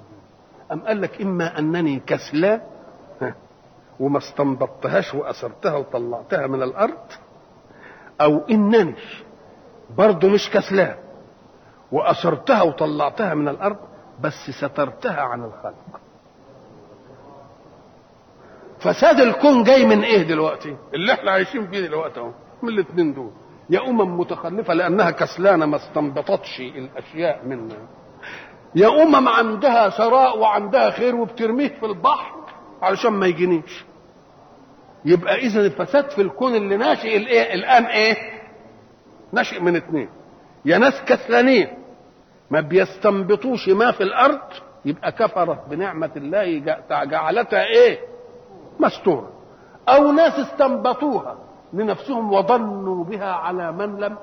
[0.73, 2.61] أم قال لك إما أنني كسلان؟
[4.01, 6.99] وما استنبطتهاش وأسرتها وطلعتها من الأرض؟
[8.21, 8.95] أو إنني
[9.97, 10.97] برضه مش كسلان
[11.93, 13.77] وأسرتها وطلعتها من الأرض
[14.21, 16.01] بس سترتها عن الخلق.
[18.87, 22.31] فساد الكون جاي من إيه دلوقتي؟ اللي إحنا عايشين فيه دلوقتي أهو
[22.63, 23.31] من الاثنين دول.
[23.71, 27.69] يا أمم متخلفة لأنها كسلانة ما استنبطتش الأشياء من
[28.75, 32.35] يا أمم عندها ثراء وعندها خير وبترميه في البحر
[32.83, 33.85] علشان ما يجينيش
[35.05, 38.17] يبقى اذا الفساد في الكون اللي ناشئ الإيه؟ الآن إيه؟
[39.33, 40.09] ناشئ من اثنين
[40.65, 41.69] يا ناس كسلانين
[42.51, 44.41] ما بيستنبطوش ما في الأرض
[44.85, 47.99] يبقى كفرت بنعمة الله جع- جعلتها إيه؟
[48.81, 49.29] مستورة.
[49.89, 51.37] أو ناس استنبطوها
[51.73, 54.17] لنفسهم وظنوا بها على من لم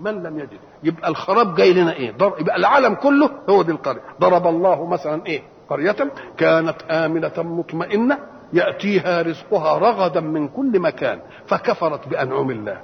[0.00, 0.58] من لم يجد.
[0.82, 2.08] يبقى الخراب جاي لنا إيه.
[2.38, 4.00] يبقى العالم كله هو دي القرية.
[4.20, 5.96] ضرب الله مثلا إيه؟ قرية
[6.36, 8.18] كانت آمنة مطمئنة
[8.52, 12.80] يأتيها رزقها رغدا من كل مكان فكفرت بأنعم الله.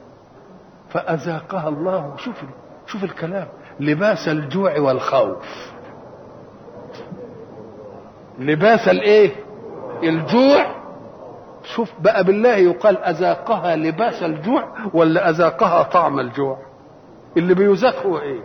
[0.89, 2.15] فأذاقها الله.
[2.17, 2.43] شوف
[2.87, 3.47] شوف الكلام.
[3.81, 5.71] لباس الجوع والخوف.
[8.39, 9.31] لباس الإيه؟
[10.03, 10.67] الجوع
[11.63, 16.59] شوف بقى بالله يقال أذاقها لباس الجوع ولا أذاقها طعم الجوع؟
[17.37, 18.41] اللي بيذاق هو إيه؟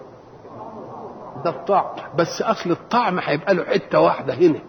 [1.44, 1.86] ده الطعم.
[2.18, 4.60] بس أصل الطعم هيبقى له حتة واحدة هنا.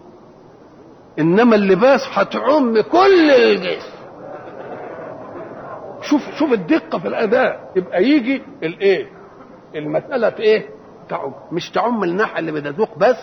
[1.19, 3.97] إنما اللباس هتعم كل الجسم.
[6.01, 7.71] شوف شوف الدقة في الأداء.
[7.75, 9.07] يبقى يجي الإيه؟
[9.75, 10.69] المسألة إيه؟
[11.09, 11.33] تعم.
[11.51, 13.17] مش تعم الناحية اللي بتذوق بس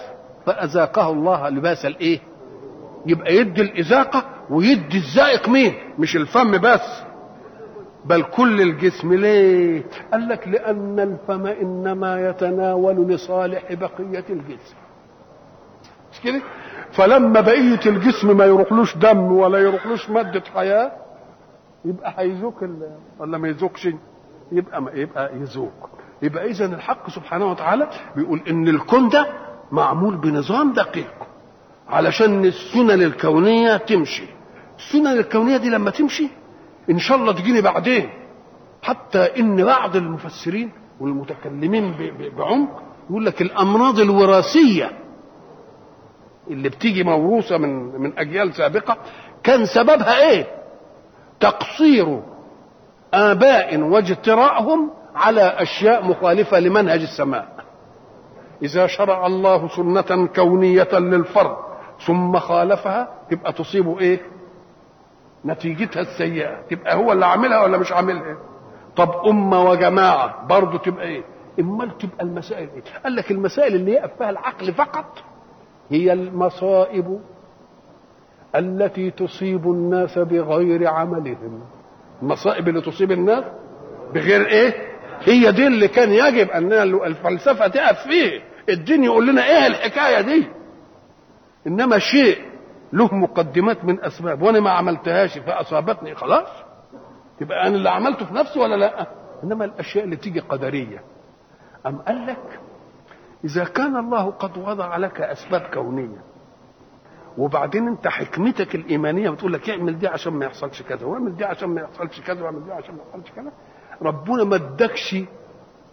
[0.47, 2.20] فاذاقه الله لباس الإيه؟
[3.07, 7.02] يبقى يدي الإذاقة ويدي الذائق مين؟ مش الفم بس.
[8.05, 14.76] بل كل الجسم ليه؟ قال لك لأن الفم إنما يتناول لصالح بقية الجسم.
[16.12, 16.41] مش كده؟
[16.92, 20.92] فلما بقية الجسم ما يروحلوش دم ولا يروحلوش مادة حياة
[21.84, 22.65] يبقى هيذوق
[23.18, 23.89] ولا ما يذوقش
[24.52, 25.91] يبقى ما يبقى يذوق
[26.23, 29.26] يبقى إذا الحق سبحانه وتعالى بيقول إن الكون ده
[29.73, 31.15] معمول بنظام دقيق.
[31.88, 34.24] علشان السنن الكونية تمشي.
[34.78, 36.28] السنن الكونية دي لما تمشي
[36.90, 38.10] إن شاء الله تجيني بعدين.
[38.82, 41.94] حتى إن بعض المفسرين والمتكلمين
[42.36, 44.90] بعمق يقول لك الأمراض الوراثية
[46.50, 48.96] اللي بتيجي موروثة من من أجيال سابقة
[49.42, 50.46] كان سببها إيه؟
[51.40, 52.22] تقصير
[53.14, 57.54] آباء واجتراءهم على أشياء مخالفة لمنهج السماء.
[58.62, 61.56] إذا شرع الله سنة كونية للفرد
[62.07, 64.20] ثم خالفها تبقى تصيبه إيه؟
[65.44, 68.36] نتيجتها السيئة تبقى هو اللي عاملها ولا مش عاملها؟
[68.97, 71.23] طب أمة وجماعة برضه تبقى إيه؟
[71.60, 75.18] أمال تبقى المسائل إيه؟ قال لك المسائل اللي يقف فيها العقل فقط
[75.91, 77.20] هي المصائب
[78.57, 81.60] التي تصيب الناس بغير عملهم
[82.23, 83.44] المصائب اللي تصيب الناس
[84.15, 84.74] بغير إيه
[85.20, 86.73] هي دي اللي كان يجب ان
[87.05, 90.47] الفلسفة تقف فيه الدين يقول لنا إيه الحكاية دي
[91.67, 92.39] إنما شيء
[92.93, 96.49] له مقدمات من أسباب وأنا ما عملتهاش فأصابتني خلاص.
[97.41, 99.07] يبقى أنا اللي عملته في نفسي ولا لا؟
[99.44, 101.02] إنما الأشياء اللي تيجي قدرية.
[101.86, 102.60] أم قال لك
[103.44, 106.23] إذا كان الله قد وضع لك أسباب كونية
[107.39, 111.68] وبعدين أنت حكمتك الإيمانية بتقول لك اعمل دي عشان ما يحصلش كذا واعمل دي عشان
[111.68, 113.52] ما يحصلش كذا واعمل دي عشان ما يحصلش كذا
[114.02, 115.17] ربنا ما ادكش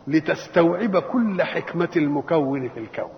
[0.08, 3.12] لتستوعب كل حكمة المكون في الكون.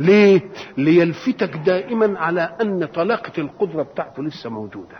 [0.00, 0.40] ليه
[0.76, 4.96] ليلفتك دائما على أن طلاقة القدرة بتاعته لسه موجودة.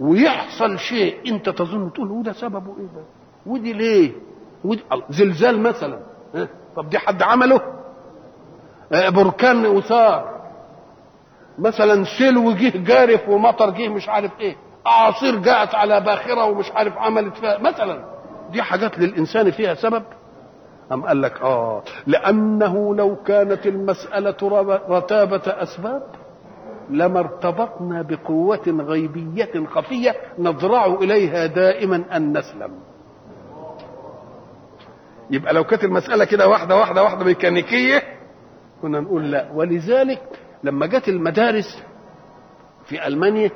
[0.00, 3.04] ويحصل شيء أنت تظن تقول وده سببه إيه ده؟
[3.46, 4.12] ودي ليه؟
[4.64, 5.98] ودي زلزال مثلا؟
[6.76, 7.60] طب دي حد عمله؟
[8.92, 10.38] آه، بركان وثار.
[11.58, 14.56] مثلا سلو جه جارف ومطر جه مش عارف إيه.
[14.86, 17.58] أعاصير جاءت على باخرة ومش عارف عملت فيها.
[17.58, 18.04] مثلا
[18.50, 20.02] دي حاجات للإنسان فيها سبب.
[20.92, 21.82] أم قال لك آه.
[22.06, 24.36] لأنه لو كانت المسألة
[24.90, 26.02] رتابة أسباب
[26.90, 32.72] لما ارتبطنا بقوة غيبية خفية نضرع إليها دائما أن نسلم.
[35.30, 38.02] يبقى لو كانت المسألة كده واحدة واحدة واحدة ميكانيكية
[38.82, 39.48] كنا نقول لا.
[39.54, 40.22] ولذلك
[40.64, 41.82] لما جت المدارس
[42.84, 43.50] في ألمانيا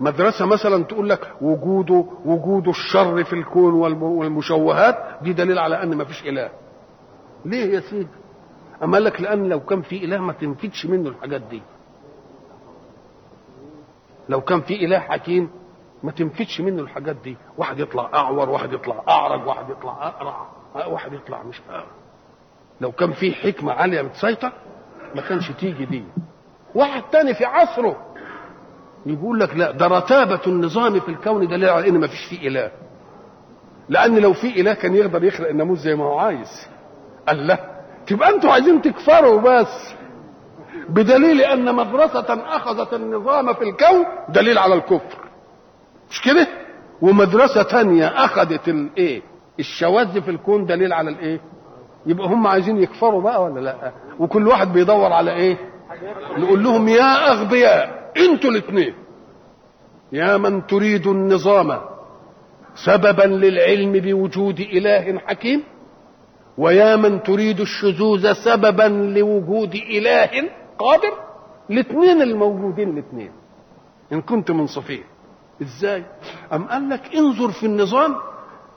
[0.00, 5.94] مدرسة مثلا تقول لك وجوده وجود الشر في الكون والم- والمشوهات دي دليل على أن
[5.96, 6.50] ما فيش إله.
[7.48, 8.08] ليه يا سيدي؟
[8.82, 11.62] أما لك لأن لو كان في إله ما تنفدش منه الحاجات دي.
[14.28, 15.50] لو كان في إله حكيم
[16.02, 17.36] ما تنفدش منه الحاجات دي.
[17.58, 20.46] واحد يطلع أعور واحد يطلع أعرج واحد يطلع أقرع
[20.86, 21.84] واحد يطلع مش أقرع.
[22.80, 24.52] لو كان في حكمة عالية بتسيطر
[25.14, 26.04] ما كانش تيجي دي.
[26.74, 27.96] واحد تاني في عصره
[29.06, 32.70] يقول لك لا ده رتابة النظام في الكون دليل على ان ما فيش فيه إله.
[33.88, 36.68] لأن لو في إله كان يقدر يخلق الناموس زي ما هو عايز.
[37.28, 37.58] قال لا
[38.06, 39.94] تبقى أنتوا عايزين تكفروا بس.
[40.88, 42.26] بدليل أن مدرسة
[42.56, 45.18] أخذت النظام في الكون دليل على الكفر.
[46.10, 46.46] مش كده؟
[47.02, 49.22] ومدرسة تانية أخذت الإيه؟
[49.58, 51.40] الشواذ في الكون دليل على الإيه؟
[52.06, 55.56] يبقى هم عايزين يكفروا بقى ولا لأ؟ وكل واحد بيدور على إيه؟
[56.38, 58.94] نقول لهم يا أغبياء أنتوا الاثنين
[60.12, 61.80] يا من تريد النظام
[62.74, 65.62] سببا للعلم بوجود إله حكيم؟
[66.58, 68.82] ويا من تريد الشذوذ سببا
[69.18, 71.12] لوجود إله قادر؟
[71.70, 73.32] الاثنين الموجودين الاثنين.
[74.12, 75.04] إن كنت منصفين.
[75.62, 76.04] إزاي؟
[76.52, 78.16] أم قال لك انظر في النظام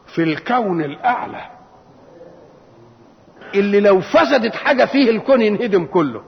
[0.05, 1.41] في الكون الأعلى.
[3.55, 6.21] اللي لو فسدت حاجة فيه الكون ينهدم كله.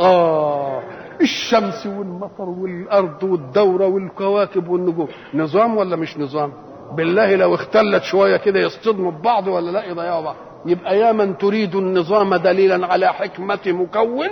[0.00, 0.82] آه
[1.20, 5.08] الشمس والمطر والأرض والدورة والكواكب والنجوم.
[5.34, 6.52] نظام ولا مش نظام؟
[6.92, 11.74] بالله لو اختلت شوية كده يصطدموا ببعض ولا لا يضيعوا بعض يبقى يا من تريد
[11.74, 14.28] النظام دليلا على حكمة مكون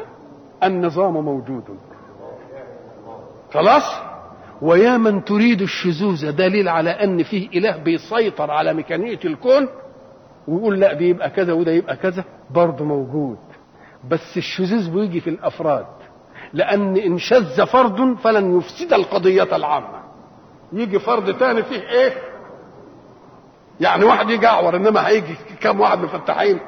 [0.65, 1.65] النظام موجود.
[3.55, 3.83] خلاص؟
[4.62, 9.68] ويا من تريد الشذوذ دليل على أن فيه إله بيسيطر على ميكانية الكون
[10.49, 13.39] ويقول لا دي يبقى كذا وده يبقى كذا برضه موجود.
[14.10, 15.86] بس الشذوذ بيجي في الأفراد.
[16.52, 20.05] لأن إن شذ فرد فلن يفسد القضية العامة.
[20.73, 22.12] يجي فرد تاني فيه إيه؟
[23.80, 26.58] يعني واحد يجي اعور إنما هيجي كام واحد مفتحين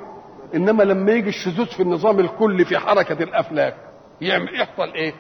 [0.55, 3.75] إنما لما يجي الشذوذ في النظام الكلي في حركة الأفلاك
[4.21, 5.15] يعمل يحصل إيه؟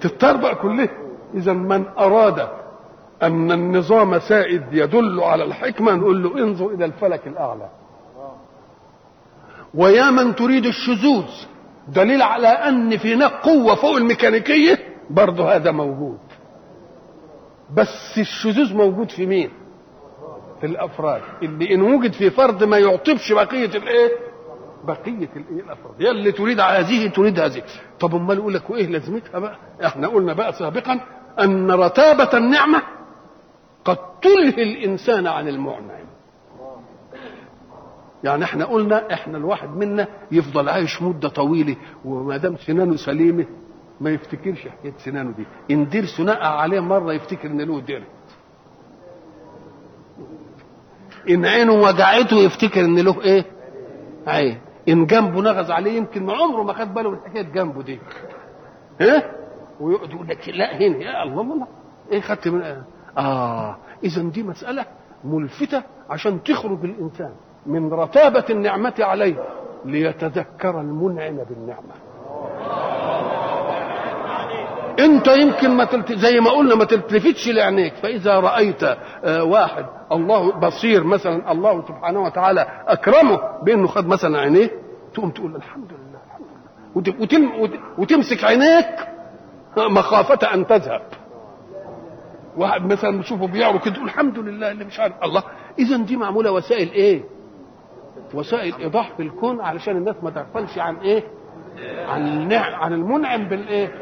[0.00, 0.88] تتربع كلها
[1.34, 2.48] اذا من أراد
[3.22, 7.68] أن النظام سائد يدل على الحكمة نقول له انظر إلى الفلك الأعلى.
[9.74, 11.24] ويا من تريد الشذوذ
[11.88, 14.78] دليل على أن في هناك قوة فوق الميكانيكية
[15.10, 16.18] برضه هذا موجود.
[17.74, 19.50] بس الشذوذ موجود في مين؟
[20.66, 21.22] الأفراد.
[21.42, 24.10] اللي إن وجد في فرد ما يعطبش بقية الإيه؟
[24.84, 26.00] بقية الإيه؟ الأفراد.
[26.00, 27.62] يا اللي تريد هذه تريد هذه.
[28.00, 31.00] طب أمال يقول لك وإيه لازمتها بقى؟ إحنا قلنا بقى سابقا
[31.40, 32.82] أن رتابة النعمة
[33.84, 36.02] قد تلهي الإنسان عن المعنعم
[38.24, 43.46] يعني إحنا قلنا إحنا الواحد منا يفضل عايش مدة طويلة وما دام سنانه سليمة
[44.00, 45.46] ما يفتكرش حكاية سنانه دي.
[45.70, 48.04] إن دير سنقع عليه مرة يفتكر إن له دير.
[51.30, 53.44] إن عينه وجعته يفتكر إن له إيه؟
[54.26, 57.98] عين إن جنبه نغز عليه يمكن عمره ما خد باله من حكاية جنبه دي.
[59.00, 59.22] ها
[59.80, 61.66] ويقعد يقول لك لا هنا يا الله الله
[62.12, 62.82] إيه خدت من
[63.18, 63.76] آه.
[64.04, 64.84] اذا دي مسألة
[65.24, 67.32] ملفتة عشان تخرج الإنسان
[67.66, 69.34] من رتابة النعمة عليه
[69.84, 71.94] ليتذكر المنعم بالنعمة.
[75.00, 76.12] انت يمكن ما تلت...
[76.12, 77.94] زي ما قلنا ما تلتفتش لعينيك.
[77.94, 84.70] فإذا رأيت آه واحد الله بصير مثلا الله سبحانه وتعالى أكرمه بأنه خد مثلا عينيه
[85.14, 86.90] تقوم تقول الحمد لله الحمد لله.
[86.94, 87.08] وت...
[87.20, 87.60] وتم...
[87.60, 87.70] وت...
[87.98, 89.08] وتمسك عينيك
[89.76, 91.02] مخافة أن تذهب.
[92.56, 95.14] واحد مثلا بتشوفه بيعرو كده تقول الحمد لله اللي مش عارف.
[95.24, 95.42] الله
[95.78, 97.22] اذا دي معمولة وسائل إيه؟
[98.34, 101.24] وسائل إيضاح في الكون علشان الناس ما تغفلش عن إيه؟
[102.08, 104.01] عن النعم عن المنعم بالإيه؟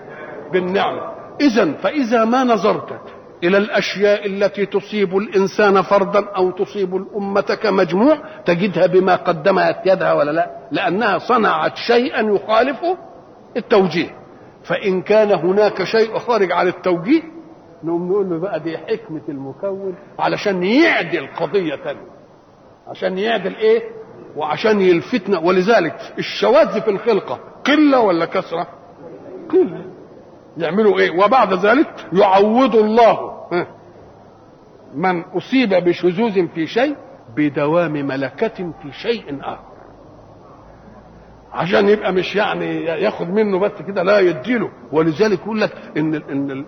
[0.53, 1.03] بالنعمة.
[1.41, 3.01] اذا فإذا ما نظرت
[3.45, 10.31] إلى الأشياء التي تصيب الإنسان فردا أو تصيب الأمة كمجموع تجدها بما قدمت يدها ولا
[10.31, 12.79] لا؟ لأنها صنعت شيئا يخالف
[13.57, 14.17] التوجيه.
[14.65, 17.23] فإن كان هناك شيء خارج عن التوجيه
[17.85, 22.11] نقوم نقول له بقى دي حكمة المكون علشان يعدل قضية ثانية
[22.89, 23.83] عشان يعدل إيه؟
[24.37, 25.39] وعشان يلفتنا.
[25.39, 28.67] ولذلك الشواذ في الخلقة قلة ولا كثره
[29.51, 29.85] قلة.
[30.57, 33.31] يعملوا إيه؟ وبعد ذلك يعوض الله.
[34.95, 36.97] من أصيب بشذوذ في شيء
[37.37, 39.71] بدوام ملكة في شيء آخر.
[41.53, 44.71] عشان يبقى مش يعني ياخد منه بس كده لا يديله.
[44.93, 46.65] ولذلك يقول لك إن إن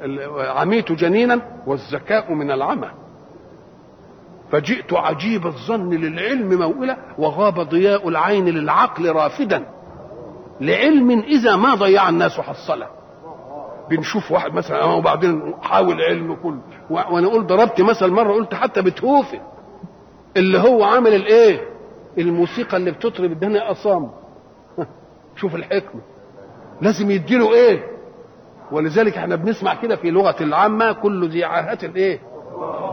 [0.56, 2.90] عميت جنينا والذكاء من العمى.
[4.52, 9.66] فجئت عجيب الظن للعلم موئلة وغاب ضياء العين للعقل رافدا.
[10.60, 12.86] لعلم إذا ما ضيع الناس حصله
[13.96, 16.60] بنشوف واحد مثلا وبعدين حاول علم كله.
[16.90, 19.40] وأنا قلت ضربت مثل مرة قلت حتى بتهوفن.
[20.36, 21.60] اللي هو عامل الإيه؟
[22.18, 24.10] الموسيقى اللي بتطرب الدنيا اصام
[25.40, 26.00] شوف الحكمة.
[26.80, 27.86] لازم يديله إيه؟
[28.72, 32.20] ولذلك إحنا بنسمع كده في لغة العامة كل ذي عاهه إيه؟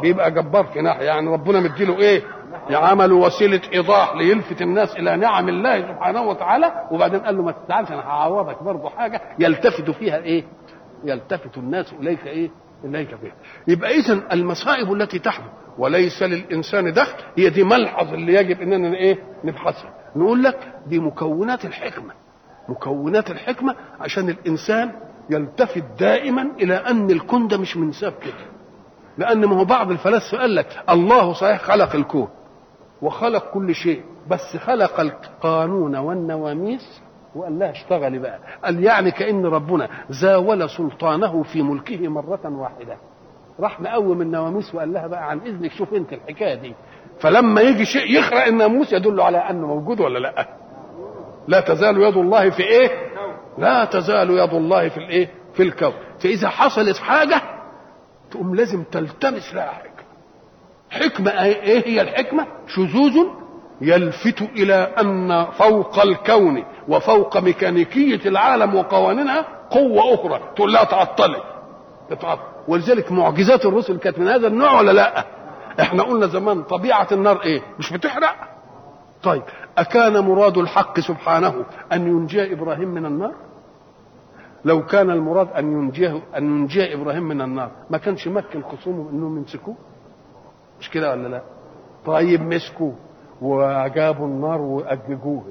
[0.02, 1.06] بيبقى جبار في ناحية.
[1.06, 2.24] يعني ربنا مديله إيه؟
[2.72, 6.72] عمل وسيلة إيضاح ليلفت الناس إلى نعم الله سبحانه وتعالى.
[6.92, 10.44] وبعدين قال له ما تزعلش أنا هعوضك برضه حاجة يلتفت فيها إيه؟
[11.04, 12.50] يلتفت الناس إليك إيه؟
[12.84, 13.34] إليك فيها.
[13.68, 19.18] يبقى اذا المصائب التي تحدث وليس للإنسان دخل هي دي ملحظ اللي يجب إننا إيه؟
[19.44, 19.94] نبحثها.
[20.16, 22.14] نقول لك دي مكونات الحكمة
[22.70, 24.92] مكونات الحكمة عشان الإنسان
[25.30, 28.50] يلتفت دائما إلى أن الكون ده مش منساب كده.
[29.18, 32.28] لأن ما هو بعض الفلاسفة قال لك الله صحيح خلق الكون
[33.02, 37.02] وخلق كل شيء بس خلق القانون والنواميس
[37.36, 38.40] وقال لها اشتغلي بقى.
[38.64, 42.98] قال يعني كأن ربنا زاول سلطانه في ملكه مرة واحدة.
[43.60, 46.76] راح مقوم النواميس وقال لها بقى عن إذنك شوف أنت الحكاية دي.
[47.20, 50.48] فلما يجي شيء يخرق الناموس يدل على أنه موجود ولا لأ؟
[51.48, 52.90] لا تزال يد الله في إيه؟
[53.58, 55.94] لا تزال يد الله في الإيه؟ في الكون.
[56.20, 57.42] فإذا حصلت حاجة
[58.32, 59.90] تقوم لازم تلتمس لها حكمة.
[60.90, 63.26] حكمة إيه هي الحكمة؟ شذوذ
[63.82, 70.40] يلفت إلى أن فوق الكون وفوق ميكانيكية العالم وقوانينها قوة أخرى.
[70.56, 71.42] تقول لها تعطلي.
[72.68, 75.26] ولذلك معجزات الرسل كانت من هذا النوع ولا لا؟
[75.80, 78.36] إحنا قلنا زمان طبيعة النار إيه؟ مش بتحرق.
[79.24, 79.44] طيب
[79.78, 83.34] أكان مراد الحق سبحانه أن ينجي إبراهيم من النار؟
[84.66, 89.38] لو كان المراد أن ينجيه أن ينجي إبراهيم من النار ما كانش مكن خصومه إنهم
[89.38, 89.76] يمسكوه؟
[90.80, 91.42] مش كده ولا لا؟
[92.06, 92.96] طيب مسكوه.
[93.42, 95.44] وجابوا النار واججوه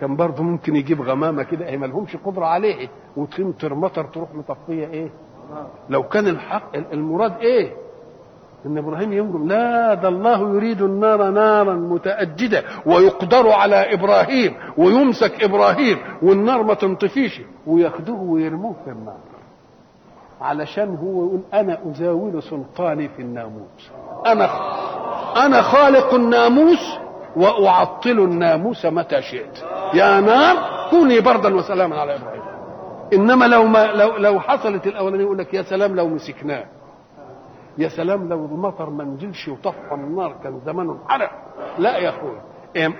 [0.00, 5.10] كان برضه ممكن يجيب غمامة كده هي ملهمش قدرة عليه وتمطر مطر تروح مطفية إيه؟
[5.88, 7.72] لو كان الحق المراد إيه؟
[8.66, 15.98] إن إبراهيم ينجم لا ده الله يريد النار نارا متأجدة ويقدر على إبراهيم ويمسك إبراهيم
[16.22, 19.16] والنار ما تنطفيش وياخدوه ويرموه في النار.
[20.40, 23.90] علشان هو يقول أنا أزاول سلطاني في الناموس.
[24.26, 24.48] أنا
[25.46, 26.98] أنا خالق الناموس
[27.36, 29.58] وأعطل الناموس متى شئت.
[29.94, 30.56] يا نار
[30.90, 32.42] كوني بردا وسلاما على إبراهيم.
[33.12, 36.64] إنما لو ما لو لو حصلت الأولانية يقول لك يا سلام لو مسكناه
[37.78, 41.30] يا سلام لو المطر ما نزلش وطفى النار كان زمانه انحرق.
[41.78, 42.42] لا يا اخويا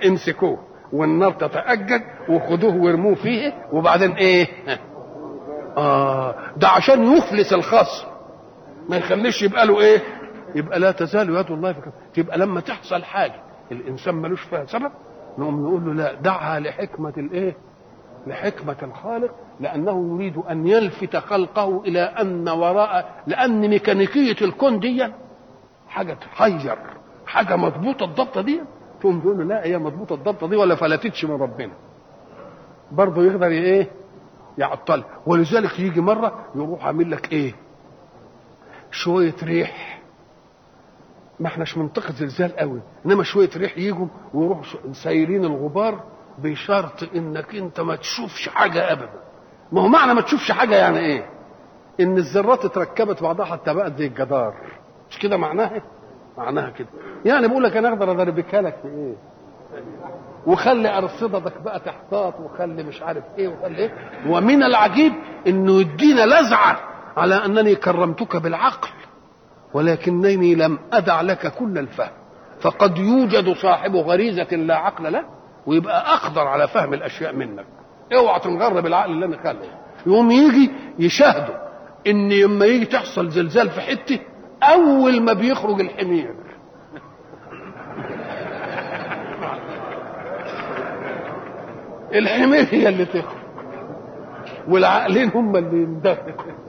[0.07, 0.57] امسكوه
[0.93, 4.47] والنار تتأجج وخدوه وارموه فيه وبعدين إيه؟
[5.77, 8.07] آه ده عشان يفلس الخصم
[8.89, 10.01] ما يخليش يبقى له إيه؟
[10.55, 11.81] يبقى لا تزال يد الله في
[12.13, 14.91] تبقى لما تحصل حاجة الإنسان ملوش فيها سبب.
[15.37, 17.55] نقوم نقول له لا دعها لحكمة الإيه؟
[18.27, 25.07] لحكمة الخالق لأنه يريد أن يلفت خلقه إلى أن وراء لأن ميكانيكية الكون دي
[25.87, 26.77] حاجة تحير
[27.25, 28.61] حاجة مضبوطة الضبطة دي.
[28.99, 31.73] تقوم تقول له لا هي مضبوطة الضبطة دي ولا فلتتش من ربنا.
[32.91, 33.87] برضه يقدر إيه؟
[34.57, 35.03] يعطل.
[35.25, 37.53] ولذلك يجي مرة يروح عامل لك إيه؟
[38.91, 40.00] شوية ريح.
[41.41, 42.81] ما احناش منطقة زلزال قوي.
[43.05, 44.63] انما شوية ريح يجوا ويروحوا
[45.03, 46.03] سايرين الغبار
[46.37, 49.19] بشرط انك انت ما تشوفش حاجة ابدا.
[49.71, 51.25] ما هو معنى ما تشوفش حاجة يعني إيه؟
[51.99, 54.53] إن الذرات اتركبت بعضها حتى بقت زي الجدار.
[55.09, 55.81] مش كده معناها؟
[56.37, 56.87] معناها كده.
[57.25, 59.15] يعني بقول لك أنا أقدر اضربكها لك في إيه؟
[60.47, 63.93] وخلي أرصدتك بقى تحتاط وخلي مش عارف إيه وخلي إيه.
[64.27, 65.13] ومن العجيب
[65.47, 66.79] إنه يدينا لزعة
[67.17, 68.89] على أنني كرمتك بالعقل.
[69.73, 72.11] ولكنني لم أدع لك كل الفهم.
[72.61, 75.23] فقد يوجد صاحب غريزة لا عقل له
[75.65, 77.65] ويبقى أقدر على فهم الأشياء منك.
[78.13, 81.55] اوعى تنغر بالعقل اللي أنا خلقه يقوم يجي يشاهدوا
[82.07, 84.19] إن لما يجي تحصل زلزال في حتة
[84.63, 86.35] أول ما بيخرج الحمير.
[92.13, 93.41] الحمير هي اللي تخرج
[94.67, 96.60] والعقلين هم اللي يندفعوا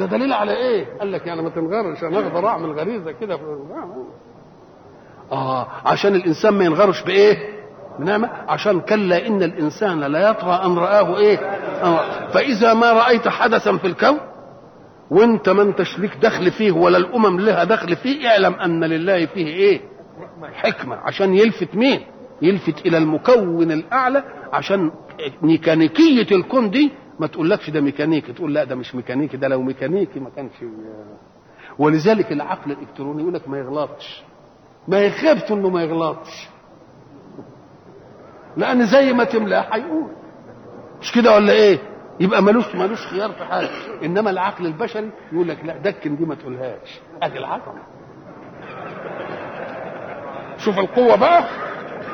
[0.00, 3.42] ده دليل على إيه؟ قال لك يعني ما تنغرش أنا أقدر اعمل غريزه كده في
[5.32, 7.36] آه عشان الإنسان ما ينغرش بإيه؟
[7.98, 11.38] بنعمه عشان كلا إن الإنسان لا يطغى أن رآه إيه؟
[11.82, 12.28] آه.
[12.28, 14.18] فإذا ما رأيت حدثا في الكون
[15.10, 19.46] وإنت ما انتش ليك دخل فيه ولا الأمم لها دخل فيه اعلم أن لله فيه
[19.46, 19.80] إيه؟
[20.54, 22.00] حكمة عشان يلفت مين؟
[22.42, 24.90] يلفت إلى المكون الأعلى عشان
[25.42, 30.20] ميكانيكية الكون دي ما تقولكش ده ميكانيكي تقول لا ده مش ميكانيكي ده لو ميكانيكي
[30.20, 30.52] ما كانش
[31.78, 34.22] ولذلك العقل الإلكتروني يقول لك ما يغلطش.
[34.88, 36.48] ما يخافش إنه ما يغلطش.
[38.56, 40.10] لأن زي ما تملاه هيقول.
[41.00, 41.78] مش كده ولا إيه؟
[42.20, 43.68] يبقى ملوش ملوش خيار في حاجة.
[44.04, 47.00] إنما العقل البشري يقول لك لا دكن دي ما تقولهاش.
[47.22, 47.72] أدي العقل.
[50.56, 51.44] شوف القوة بقى.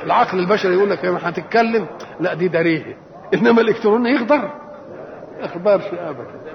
[0.05, 1.87] العقل البشري يقول لك هتتكلم
[2.21, 2.97] لا دي دريه
[3.35, 4.66] إنما الإلكتروني يقدر
[5.41, 6.47] يقدرش ابدا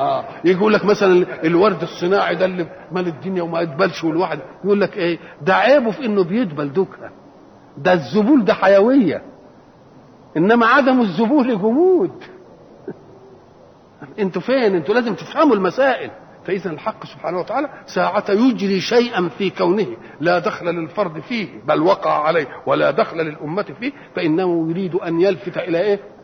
[0.00, 0.24] آه.
[0.44, 5.18] يقول لك مثلا الورد الصناعي ده اللي مال الدنيا وما يدبلش والواحد يقول لك إيه؟
[5.42, 7.10] ده عيبه في إنه بيدبل دوكا.
[7.78, 9.22] ده الذبول ده حيوية.
[10.36, 12.12] إنما عدم الذبول جمود.
[14.18, 16.10] أنتوا فين؟ أنتوا لازم تفهموا المسائل.
[16.44, 19.96] فاذا الحق سبحانه وتعالى ساعة يجري شيئا في كونه.
[20.20, 25.58] لا دخل للفرد فيه بل وقع عليه ولا دخل للأمة فيه فإنه يريد أن يلفت
[25.58, 26.15] إلى إيه؟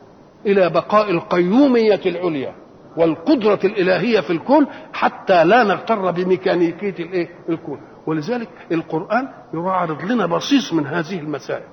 [0.47, 2.55] إلى بقاء القيومية العليا
[2.97, 7.81] والقدرة الإلهية في الكون حتى لا نغتر بميكانيكية الإيه؟ الكون.
[8.07, 11.65] ولذلك القرآن يعرض لنا بصيص من هذه المسائل.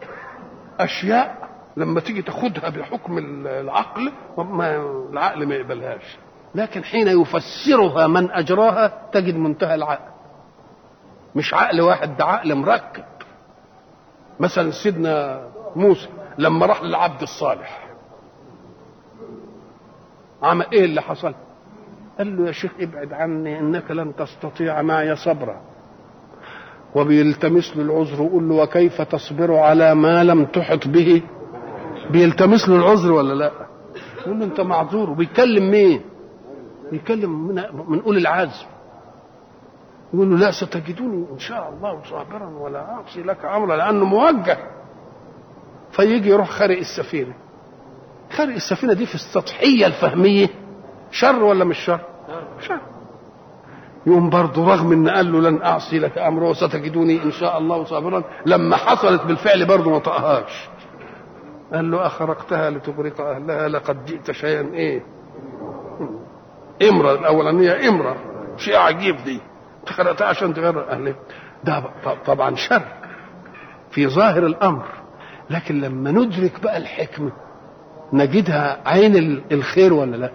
[0.79, 3.17] أشياء لما تيجي تاخدها بحكم
[3.47, 4.75] العقل ما
[5.11, 6.17] العقل ما يقبلهاش.
[6.55, 10.11] لكن حين يفسرها من أجراها تجد منتهى العقل.
[11.35, 13.03] مش عقل واحد ده عقل مركب.
[14.39, 15.41] مثلا سيدنا
[15.75, 17.88] موسى لما راح للعبد الصالح
[20.43, 21.33] عمل إيه اللي حصل؟
[22.17, 25.61] قال له يا شيخ ابعد عني إنك لن تستطيع معي صبرا.
[26.95, 31.21] وبيلتمس له العذر ويقول له وكيف تصبر على ما لم تحط به؟
[32.09, 33.51] بيلتمس له العذر ولا لا؟
[34.25, 35.09] يقول له أنت معذور.
[35.09, 36.01] وبيكلم مين؟
[36.91, 38.65] بيكلم من من أولي العزم.
[40.13, 44.57] يقول له لا ستجدوني إن شاء الله صابرا ولا أعصي لك أمرا لأنه موجه.
[45.91, 47.33] فيجي يروح خارق السفينة.
[48.37, 50.47] خارق السفينة دي في السطحية الفهمية
[51.11, 51.99] شر ولا مش شر؟
[52.59, 52.79] شر.
[54.07, 58.23] يقوم برضه رغم إن قال له لن أعصي لك أمرا وستجدوني إن شاء الله صابرا
[58.45, 60.69] لما حصلت بالفعل برضه ما طقهاش.
[61.73, 65.03] قال له أخرقتها لتغرق أهلها لقد جئت شيئا إيه؟
[66.89, 68.15] امرة الأولانية امرة
[68.57, 69.39] شيء عجيب دي.
[69.87, 71.15] خلقتها عشان تغرق أهلها.
[71.63, 71.83] ده
[72.25, 72.81] طبعا شر.
[73.91, 74.85] في ظاهر الأمر.
[75.49, 77.31] لكن لما ندرك بقى الحكمة
[78.13, 80.31] نجدها عين الخير ولا لا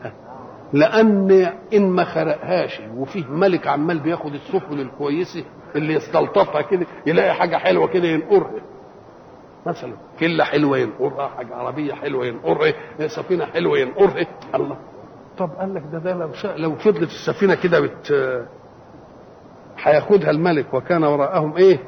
[0.72, 1.30] لأن
[1.74, 5.44] إن ما خرقهاش وفيه ملك عمال بياخد السفن الكويسة
[5.76, 8.50] اللي يستلطفها كده يلاقي حاجة حلوة كده ينقرها
[9.66, 12.72] مثلا كلة حلوة ينقرها حاجة عربية حلوة ينقرها
[13.06, 14.76] سفينة حلوة ينقرها الله
[15.38, 18.12] طب قال لك ده ده لو شاء لو فضلت السفينة كده بت
[19.82, 21.78] هياخدها الملك وكان وراءهم إيه؟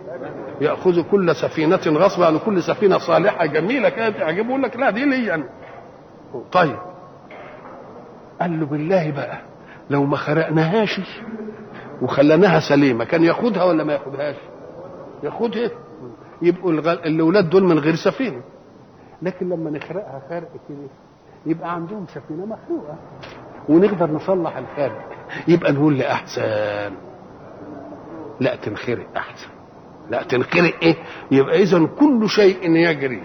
[0.61, 5.05] يأخذ كل سفينة غصبا يعني كل سفينة صالحة جميلة كده تعجبه يقول لك لا دي
[5.05, 5.45] لي يعني.
[6.53, 6.79] طيب.
[8.41, 9.39] قال له بالله بقى
[9.91, 11.01] لو ما خرقناهاش
[12.03, 14.37] وخليناها سليمة كان ياخدها ولا ما ياخدهاش؟
[15.23, 15.71] ياخدها.
[16.43, 16.73] يبقوا
[17.07, 18.43] الأولاد دول من غير سفينة.
[19.23, 20.89] لكن لما نخرقها خرق كده
[21.47, 22.99] يبقى عندهم سفينة مخلوقه
[23.69, 25.09] ونقدر نصلح الخارق
[25.49, 26.93] يبقى نقول لأحسن.
[28.41, 29.49] لا تنخرق أحسن.
[30.11, 30.95] لا تنخرق إيه؟
[31.31, 33.23] يبقى اذا كل شيء يجري.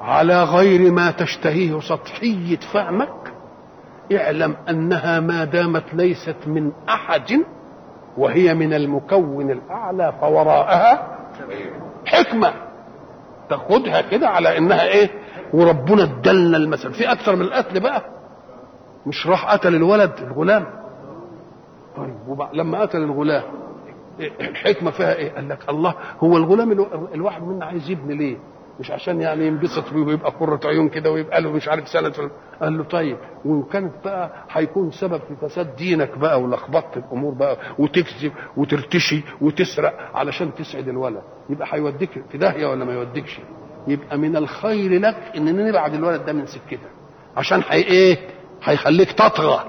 [0.00, 3.32] على غير ما تشتهيه سطحية فهمك
[4.12, 7.40] اعلم أنها ما دامت ليست من أحد
[8.16, 11.18] وهي من المكون الأعلى فوراءها
[12.06, 12.52] حكمة.
[13.50, 15.10] تاخدها كده على إنها إيه؟
[15.52, 16.92] وربنا ادلنا المثل.
[16.92, 18.02] في أكثر من القتل بقى.
[19.06, 20.64] مش راح قتل الولد الغلام.
[21.96, 22.14] طيب
[22.52, 23.42] لما قتل الغلام
[24.40, 26.72] الحكمه فيها إيه؟ قال لك الله هو الغلام
[27.14, 28.36] الواحد منا عايز يبني ليه؟
[28.80, 32.30] مش عشان يعني ينبسط ويبقى قرة عيون كده ويبقى له مش عارف سنة
[32.62, 37.56] قال له طيب وإن كانت بقى هيكون سبب في فساد دينك بقى ولخبطة الأمور بقى
[37.78, 41.22] وتكذب وترتشي وتسرق علشان تسعد الولد.
[41.50, 43.40] يبقى هيوديك في داهية ولا ما يوديكش؟
[43.88, 46.80] يبقى من الخير لك إن نبعد الولد ده من سكتك.
[47.36, 48.18] عشان حي إيه؟
[48.64, 49.64] هيخليك تطغى.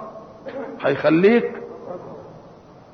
[0.82, 1.52] هيخليك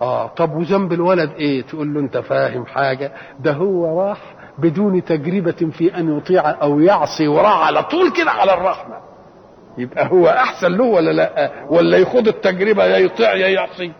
[0.01, 3.11] آه طب وذنب الولد إيه؟ تقول له أنت فاهم حاجة.
[3.39, 8.53] ده هو راح بدون تجربة في أن يطيع أو يعصي وراح على طول كده على
[8.53, 8.95] الرحمة.
[9.77, 13.91] يبقى هو أحسن له ولا لا؟ ولا يخوض التجربة يا يطيع يا يعصي؟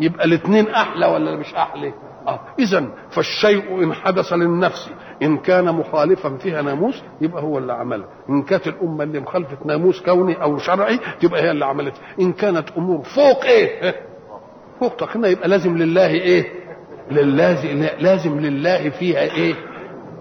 [0.00, 1.92] يبقى الاثنين أحلى ولا مش أحلى؟
[2.28, 2.40] آه.
[2.58, 4.90] إذا فالشيء إن حدث للنفس
[5.22, 10.00] إن كان مخالفا فيها ناموس يبقى هو اللي عمله إن كانت الأمة اللي مخالفة ناموس
[10.02, 13.94] كوني أو شرعي تبقى هي اللي عملته إن كانت أمور فوق إيه؟
[14.80, 16.52] فوق طاقتنا يبقى لازم لله إيه؟
[17.10, 19.54] للازم لازم لله فيها إيه؟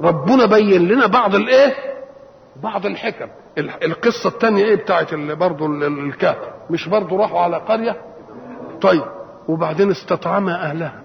[0.02, 1.74] ربنا بين لنا بعض الايه؟
[2.64, 3.28] بعض الحكم.
[3.84, 6.38] القصة الثانية إيه بتاعت برضه الكهف.
[6.70, 8.02] مش برضه راحوا على قرية؟
[8.82, 9.04] طيب
[9.48, 11.02] وبعدين استطعم أهلها.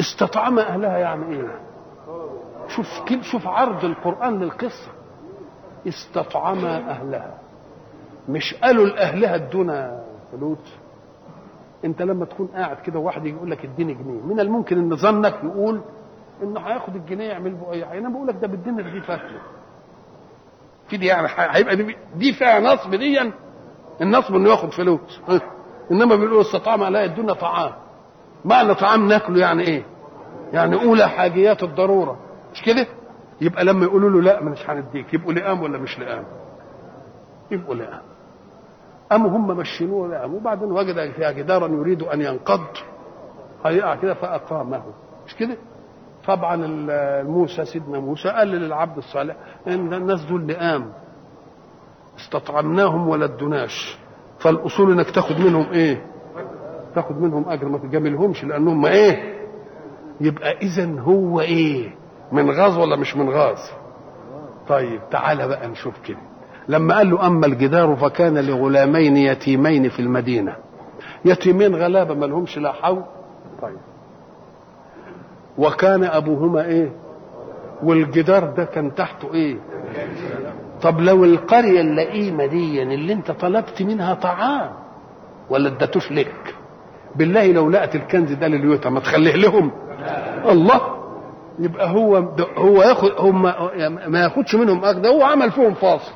[0.00, 1.60] استطعم أهلها يعني إيه؟
[2.68, 2.86] شوف
[3.22, 4.90] شوف عرض القرآن للقصة.
[5.88, 7.38] استطعم أهلها.
[8.28, 10.74] مش قالوا لأهلها ادونا فلوس
[11.84, 14.20] انت لما تكون قاعد كده واحد يقول لك اديني جنيه.
[14.22, 15.80] من الممكن إن ظنك يقول
[16.42, 17.98] إنه هياخد الجنيه يعمل أي حاجة.
[17.98, 19.00] أنا بقول لك ده بالدين دي
[20.88, 23.32] في دي يعني هيبقى دي, دي فيها نصب دي
[24.00, 25.20] النصب إنه ياخد فلوس.
[25.90, 27.72] إنما بيقولوا استطعم لا يدونا طعام.
[28.44, 29.86] معنى طعام ناكله يعني إيه؟
[30.52, 32.18] يعني أولى حاجيات الضرورة.
[32.52, 32.86] مش كده؟
[33.40, 35.14] يبقى لما يقولوا له لا مش هنديك.
[35.14, 36.24] يبقوا لئام ولا مش لئام؟
[37.50, 38.02] يبقوا لئام.
[39.10, 42.66] قاموا هم مشينوه لئام وبعدين وجد فيها جدارا يريد أن ينقض.
[43.66, 44.82] هيقع كده فأقامه.
[45.26, 45.56] مش كده؟
[46.26, 46.56] طبعا
[47.22, 49.36] موسى سيدنا موسى قال للعبد الصالح
[49.68, 50.92] إن الناس دول لئام
[52.18, 53.98] استطعمناهم ولا ادوناش.
[54.38, 56.06] فالأصول إنك تاخد منهم إيه؟
[56.94, 59.34] تاخد منهم أجر ما تجاملهمش لأنهم إيه؟
[60.20, 61.94] يبقى اذا هو إيه؟
[62.32, 63.72] من غاز ولا مش من غاز؟
[64.68, 66.18] طيب تعالى بقى نشوف كده.
[66.68, 70.56] لما قال له أما الجدار فكان لغلامين يتيمين في المدينة.
[71.24, 73.02] يتيمين غلابة ما لهمش لا حول.
[73.62, 73.76] طيب.
[75.58, 76.92] وكان أبوهما إيه؟
[77.82, 79.56] والجدار ده كان تحته إيه؟
[80.82, 84.70] طب لو القرية اللئيمة دي اللي أنت طلبت منها طعام
[85.50, 86.54] ولا ادتوش لك
[87.16, 89.70] بالله لو لقت الكنز ده لليوتا ما تخليه لهم.
[90.48, 90.80] الله!
[91.58, 92.16] يبقى هو
[92.56, 93.42] هو ياخد هم
[94.12, 96.12] ما ياخدش منهم ده هو عمل فيهم فاصل.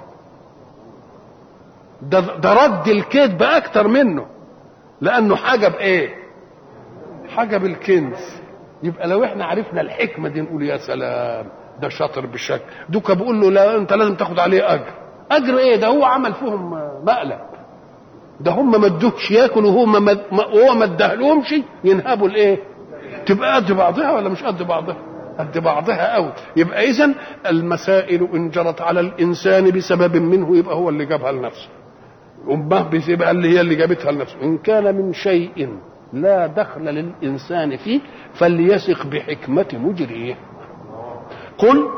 [2.02, 4.26] ده ده رد الكذب أكتر منه.
[5.00, 6.14] لأنه حاجة بايه
[7.36, 8.37] حاجة بالكنز
[8.82, 11.46] يبقى لو إحنا عرفنا الحكمة دي نقول يا سلام
[11.82, 14.92] ده شاطر بشكل دوكا بيقول له لا انت لازم تاخد عليه أجر.
[15.30, 16.70] أجر إيه؟ ده هو عمل فيهم
[17.04, 17.38] مقلب.
[18.40, 22.58] ده هم ما ادوهش ياكل وهو ما وهو ما اداهلهمش ينهبوا الإيه؟
[23.26, 24.96] تبقى قد بعضها ولا مش قد بعضها؟
[25.38, 27.14] قد بعضها قوي يبقى اذا
[27.46, 31.68] المسائل إن جرت على الإنسان بسبب منه يبقى هو اللي جابها لنفسه.
[32.50, 34.36] امه بيبقى اللي هي اللي جابتها لنفسه.
[34.42, 35.68] إن كان من شيء
[36.12, 38.00] لا دخل للإنسان فيه
[38.34, 40.34] فليثق بحكمة مجريه.
[41.58, 41.88] قل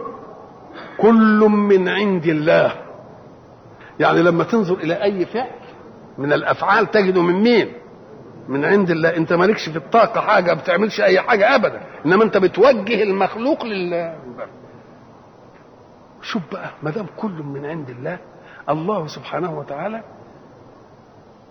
[0.99, 2.73] كل من عند الله.
[4.01, 5.51] يعني لما تنظر إلى أي فعل
[6.19, 7.73] من الأفعال تجده من مين؟
[8.49, 9.17] من عند الله.
[9.17, 11.81] أنت مالكش في الطاقة حاجة بتعملش أي حاجة أبدا.
[12.07, 14.17] إنما أنت بتوجه المخلوق لله.
[16.23, 18.19] شوف بقى ما دام كل من عند الله
[18.69, 20.03] الله سبحانه وتعالى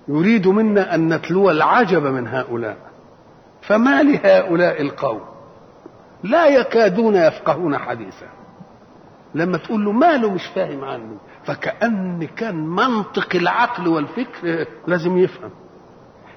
[0.10, 2.78] يريد منا أن نتلو العجب من هؤلاء.
[3.62, 5.22] فما لهؤلاء القوم؟
[6.24, 8.26] لا يكادون يفقهون حديثا.
[9.36, 15.50] لما تقول له ماله مش فاهم عني فكأن كان منطق العقل والفكر لازم يفهم.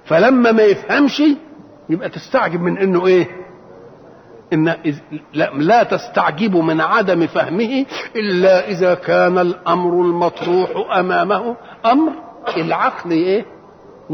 [0.04, 1.22] فلما ما يفهمش
[1.88, 3.28] يبقى تستعجب من إنه إيه؟
[4.52, 4.74] إن
[5.54, 7.86] لا تستعجب من عدم فهمه
[8.16, 11.56] إلا إذا كان الأمر المطروح أمامه.
[11.86, 12.12] أمر
[12.56, 13.46] العقل إيه؟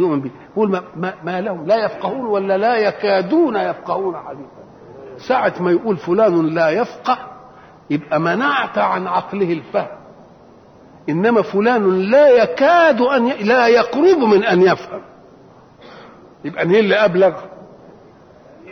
[0.01, 0.31] يؤمن به.
[0.53, 4.59] يقول ما, ما, ما لهم لا يفقهون ولا لا يكادون يفقهون حديثا.
[5.17, 7.19] ساعة ما يقول فلان لا يفقه
[7.91, 9.99] يبقى منعت عن عقله الفهم.
[11.09, 13.33] إنما فلان لا يكاد أن ي...
[13.43, 15.01] لا يقرب من أن يفهم.
[16.45, 17.41] يبقى هي اللي أبلغ؟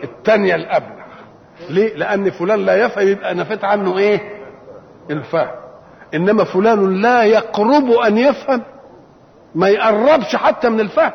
[0.05, 0.97] الثانية الأبلغ.
[1.71, 4.21] ليه؟ لأن فلان لا يفهم يبقى نفت عنه إيه؟
[5.11, 5.51] الفهم.
[6.15, 8.63] إنما فلان لا يقرب أن يفهم.
[9.57, 11.13] ما يقربش حتى من الفهم.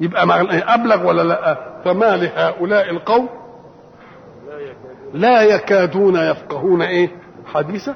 [0.00, 0.22] يبقى
[0.74, 3.28] أبلغ ولا لأ؟ فما لهؤلاء القوم؟
[5.14, 7.10] لا يكادون يفقهون إيه؟
[7.54, 7.94] حديثا.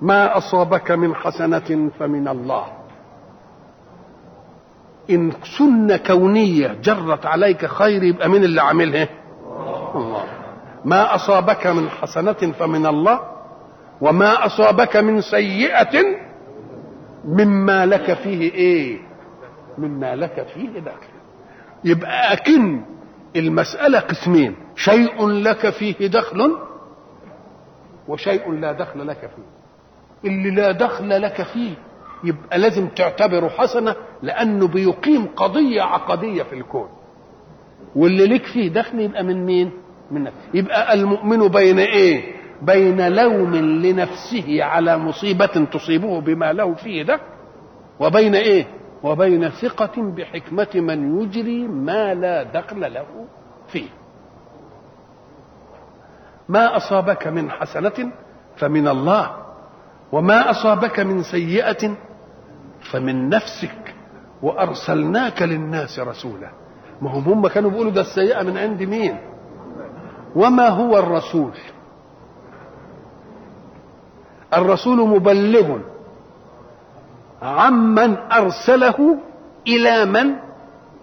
[0.00, 2.64] ما أصابك من حسنة فمن الله.
[5.10, 9.08] إن سنه كونية جرت عليك خير يبقى مين اللي عاملها
[9.94, 10.24] الله.
[10.84, 13.20] ما أصابك من حسنة فمن الله
[14.00, 16.04] وما أصابك من سيئة
[17.24, 19.07] مما لك فيه إيه؟
[19.78, 21.08] مما لك فيه دخل
[21.84, 22.80] يبقى أكن
[23.36, 24.54] المسألة قسمين.
[24.76, 26.56] شيء لك فيه دخل
[28.08, 29.48] وشيء لا دخل لك فيه.
[30.30, 31.70] اللي لا دخل لك فيه
[32.24, 36.88] يبقى لازم تعتبره حسنة لأنه بيقيم قضية عقدية في الكون.
[37.96, 39.70] واللي لك فيه دخل يبقى من مين؟
[40.10, 40.38] من نفسه.
[40.54, 47.22] يبقى المؤمن بين إيه؟ بين لوم لنفسه على مصيبة تصيبه بما له فيه دخل
[48.00, 48.66] وبين إيه؟
[49.02, 53.06] وبين ثقة بحكمة من يجري ما لا دخل له
[53.68, 53.88] فيه.
[56.48, 58.12] ما أصابك من حسنة
[58.56, 59.36] فمن الله
[60.12, 61.96] وما أصابك من سيئة
[62.92, 63.94] فمن نفسك.
[64.42, 66.50] وأرسلناك للناس رسولا.
[67.02, 69.16] ما هم هم كانوا بيقولوا ده السيئة من عند مين؟
[70.36, 71.52] وما هو الرسول؟
[74.54, 75.78] الرسول مبلغ.
[77.42, 79.18] عمن أرسله
[79.66, 80.34] إلى من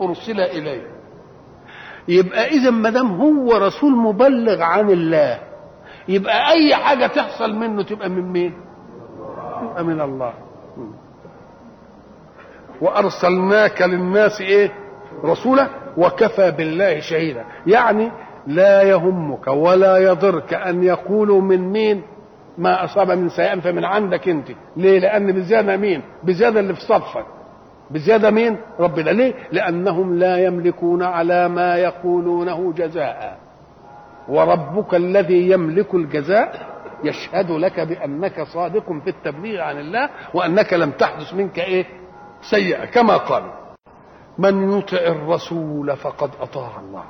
[0.02, 0.88] أرسل إليه
[2.08, 5.40] يبقى إذا ما دام هو رسول مبلغ عن الله
[6.08, 8.54] يبقى أي حاجة تحصل منه تبقى من مين؟
[9.62, 10.34] تبقى من الله
[12.82, 14.72] وأرسلناك للناس إيه؟
[15.24, 18.12] رسولا وكفى بالله شهيدا يعني
[18.48, 22.02] لا يهمك ولا يضرك أن يقولوا من مين
[22.58, 24.48] ما أصاب من سيئا فمن عندك أنت.
[24.77, 27.25] ليه؟ لأن بزيادة مين؟ بزيادة اللي في صفك.
[27.92, 33.38] بزيادة مين؟ ربنا ليه؟ لأنهم لا يملكون على ما يقولونه جزاء.
[34.30, 41.34] وربك الذي يملك الجزاء يشهد لك بأنك صادق في التبليغ عن الله وأنك لم تحدث
[41.34, 41.85] منك إيه؟
[42.42, 42.85] سيئة.
[42.85, 43.43] كما قال
[44.38, 47.03] من يطع الرسول فقد أطاع الله.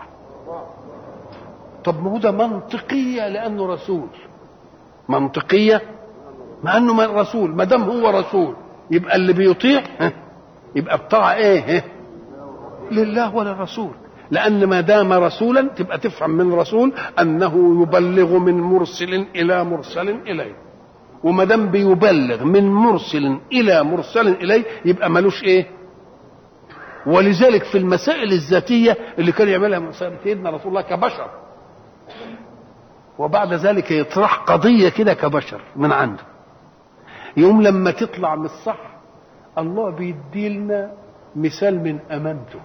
[1.83, 4.07] طب ما هو ده منطقية لأنه رسول.
[5.09, 5.81] منطقية
[6.63, 8.55] مع أنه من رسول ما دام هو رسول
[8.91, 9.83] يبقى اللي بيطيع
[10.75, 11.83] يبقى الطاعة إيه
[12.91, 13.91] لله وللرسول
[14.31, 20.55] لأن ما دام رسولا تبقى تفهم من رسول أنه يبلغ من مرسل إلى مرسل إليه.
[21.23, 25.65] وما دام بيبلغ من مرسل إلى مرسل إليه يبقى ملوش إيه؟
[27.05, 29.91] ولذلك في المسائل الذاتية اللي كان يعملها
[30.23, 31.29] سيدنا رسول الله كبشر
[33.19, 36.23] وبعد ذلك يطرح قضية كده كبشر من عنده.
[37.37, 38.79] يوم لما تطلع من الصح
[39.57, 40.91] الله بيدي لنا
[41.35, 42.59] مثال من أمانته.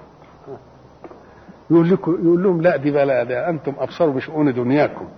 [1.70, 5.08] يقول لكم يقول لهم لا دي بلا ده أنتم أبصروا بشؤون دنياكم.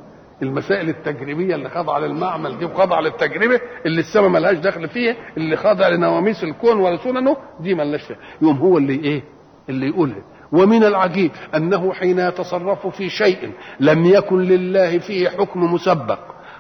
[0.43, 5.89] المسائل التجريبية اللي خاضعة للمعمل دي وخاضعة للتجربة اللي السماء ملهاش دخل فيها اللي خاضعة
[5.89, 8.17] لنواميس الكون ورسولنا دي ملهاش فيها.
[8.43, 9.23] يوم هو اللي إيه؟
[9.69, 10.23] اللي يقولها.
[10.53, 16.19] ومن العجيب أنه حين يتصرف في شيء لم يكن لله فيه حكم مسبق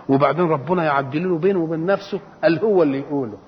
[0.09, 3.39] وبعدين ربنا يعدل له بينه وبين نفسه قال هو اللي يقوله.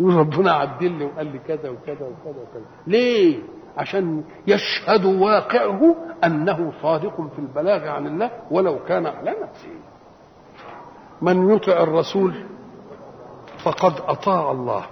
[0.00, 2.64] يقول ربنا عدل لي وقال لي كذا وكذا وكذا وكذا.
[2.86, 3.38] ليه؟
[3.76, 9.68] عشان يشهد واقعه أنه صادق في البلاغ عن الله ولو كان على نفسه.
[11.22, 12.34] من يطع الرسول
[13.64, 14.86] فقد أطاع الله.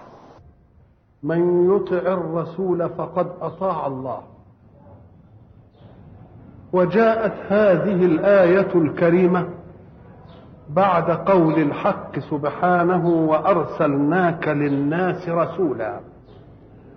[1.22, 4.33] من يطع الرسول فقد أطاع الله.
[6.74, 9.46] وجاءت هذه الآية الكريمة
[10.70, 16.00] بعد قول الحق سبحانه وأرسلناك للناس رسولا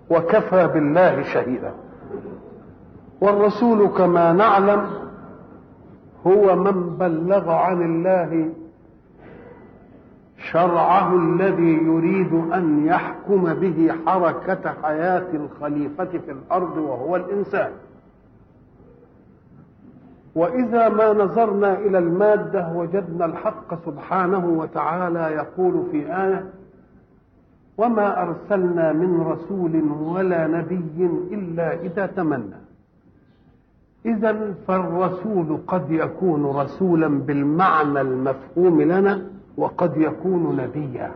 [0.10, 1.72] وكفى بالله شهيدا.
[3.22, 4.86] والرسول كما نعلم
[6.28, 8.50] هو من بلغ عن الله
[10.52, 17.72] شرعه الذي يريد أن يحكم به حركة حياة الخليفة في الأرض وهو الإنسان.
[20.38, 26.46] وإذا ما نظرنا إلى المادة وجدنا الحق سبحانه وتعالى يقول في آية
[27.78, 32.56] وما أرسلنا من رسول ولا نبي إلا إذا تمنى.
[34.06, 39.22] اذا فالرسول قد يكون رسولا بالمعنى المفهوم لنا
[39.58, 41.12] وقد يكون نبيا.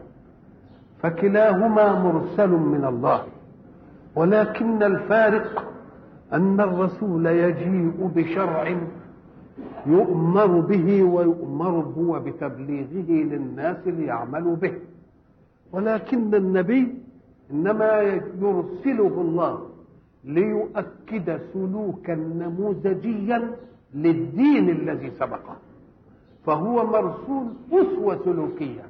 [1.03, 3.23] فكلاهما مرسل من الله.
[4.15, 5.65] ولكن الفارق
[6.33, 8.75] أن الرسول يجيء بشرع
[9.85, 14.73] يؤمر به ويؤمر هو بتبليغه للناس ليعملوا به.
[15.73, 16.95] ولكن النبي
[17.51, 18.01] إنما
[18.41, 19.59] يرسله الله
[20.23, 23.51] ليؤكد سلوكا نموذجيا
[23.93, 25.55] للدين الذي سبقه.
[26.45, 28.83] فهو مرسول أسوة سلوكية.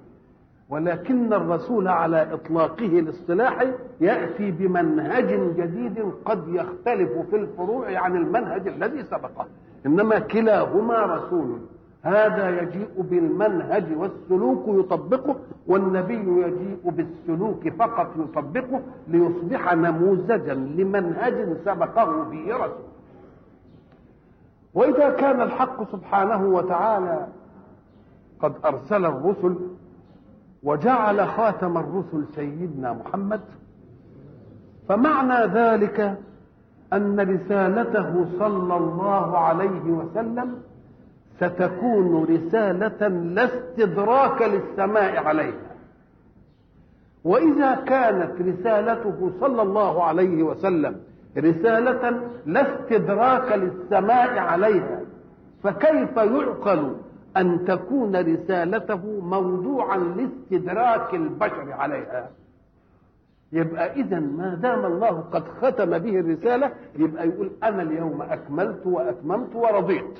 [0.69, 9.03] ولكن الرسول على إطلاقه الاصطلاحي يأتي بمنهج جديد قد يختلف في الفروع عن المنهج الذي
[9.03, 9.47] سبقه.
[9.85, 11.59] إنما كلاهما رسول.
[12.03, 15.35] هذا يجيء بالمنهج والسلوك يطبقه
[15.67, 22.91] والنبي يجيء بالسلوك فقط يطبقه ليصبح نموذجا لمنهج سبقه به رسول.
[24.73, 27.27] وإذا كان الحق سبحانه وتعالى
[28.39, 29.55] قد أرسل الرسل
[30.63, 33.41] وجعل خاتم الرسل سيدنا محمد
[34.89, 36.17] فمعنى ذلك
[36.93, 40.57] أن رسالته صلى الله عليه وسلم
[41.37, 45.71] ستكون رسالة لا استدراك للسماء عليها.
[47.23, 50.95] وإذا كانت رسالته صلى الله عليه وسلم
[51.37, 54.99] رسالة لا استدراك للسماء عليها
[55.63, 56.95] فكيف يعقل
[57.37, 62.29] أن تكون رسالته موضوعا لاستدراك البشر عليها؟
[63.53, 69.55] يبقى اذا ما دام الله قد ختم به الرسالة يبقى يقول أنا اليوم أكملت وأتممت
[69.55, 70.19] ورضيت.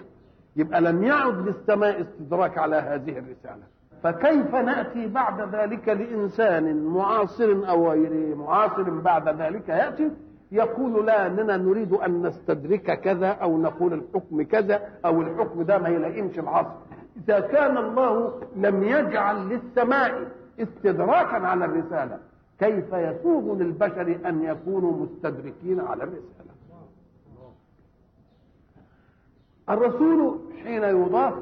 [0.56, 3.64] يبقى لم يعد للسماء استدراك على هذه الرسالة.
[4.04, 10.12] فكيف نأتي بعد ذلك لإنسان معاصر أو غير معاصر بعد ذلك يأتي؟
[10.52, 15.90] يقول لا إننا نريد أن نستدرك كذا أو نقول الحكم كذا أو الحكم ده ما
[15.90, 16.70] يلائمش العصر.
[17.18, 20.28] إذا كان الله لم يجعل للسماء
[20.60, 22.18] استدراكا على الرسالة
[22.62, 26.52] كيف يسوغ للبشر أن يكونوا مستدركين على الرسالة؟
[29.70, 31.34] الرسول حين يضاف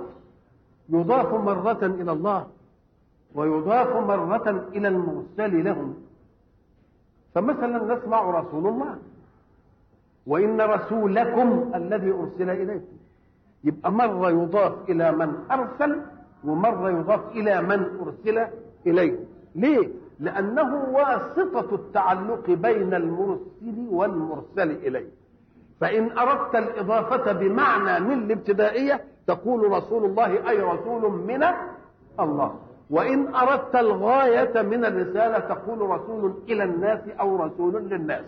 [0.90, 2.48] يضاف مرة إلى الله
[3.36, 5.96] ويضاف مرة إلى المرسل لهم.
[7.34, 8.96] فمثلا نسمع رسول الله
[10.28, 12.98] وإن رسولكم الذي أرسل إليكم.
[13.64, 16.02] يبقى مرة يضاف إلى من أرسل
[16.44, 18.48] ومرة يضاف إلى من أرسل
[18.88, 19.20] إليه.
[19.56, 19.90] ليه؟
[20.20, 25.10] لأنه واسطة التعلق بين المرسل والمرسل إليه.
[25.82, 31.44] فإن أردت الإضافة بمعنى من الابتدائية تقول رسول الله أي رسول من
[32.20, 32.56] الله.
[32.90, 38.26] وإن أردت الغاية من الرسالة تقول رسول إلى الناس أو رسول للناس.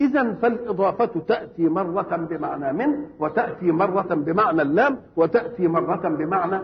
[0.00, 6.60] إذا فالإضافة تأتي مرة بمعنى من وتأتي مرة بمعنى اللام وتأتي مرة بمعنى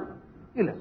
[0.56, 0.74] إلى.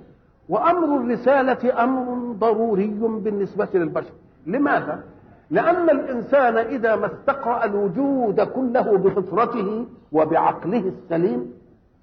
[0.49, 2.88] وأمر الرسالة أمر ضروري
[3.24, 4.14] بالنسبة للبشر.
[4.48, 5.03] لماذا؟
[5.49, 11.53] لأن الإنسان إذا ما استقرأ الوجود كله بفطرته وبعقله السليم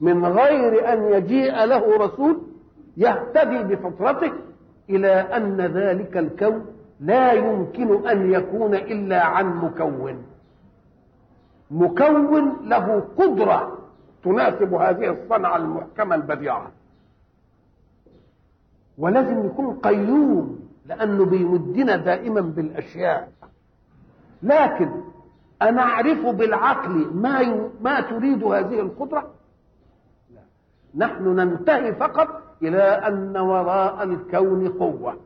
[0.01, 2.39] من غير أن يجيء له رسول
[2.97, 4.33] يهتدي بفطرته
[4.91, 6.67] إلى أن ذلك الكون
[7.01, 10.23] لا يمكن أن يكون إلا عن مكون.
[11.71, 13.79] مكون له قدرة
[14.25, 16.71] تناسب هذه الصنعة المحكمة البديعة.
[18.99, 23.29] ولازم يكون قيوم لأنه بيمدنا دائما بالأشياء
[24.43, 24.91] لكن
[25.63, 27.69] أنا أعرف بالعقل ما.
[27.81, 29.31] ما تريد هذه القدرة.
[30.95, 32.29] نحن ننتهي فقط
[32.63, 35.17] إلى أن وراء الكون قوة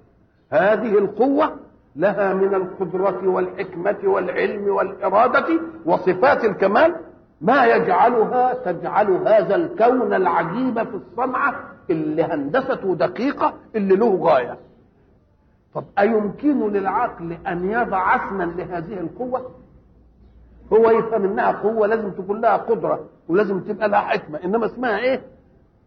[0.50, 1.56] هذه القوة
[1.96, 6.94] لها من القدرة والحكمة والعلم والإرادة وصفات الكمال
[7.40, 11.54] ما يجعلها تجعل هذا الكون العجيب في الصنعة
[11.90, 14.58] اللي هندسته دقيقة اللي له غاية
[15.74, 19.50] طب أيمكن للعقل أن يضع اسما لهذه القوة؟
[20.72, 25.22] هو يفهم إنها قوة لازم تكون لها قدرة ولازم تبقى لها حكمة إنما اسمها إيه؟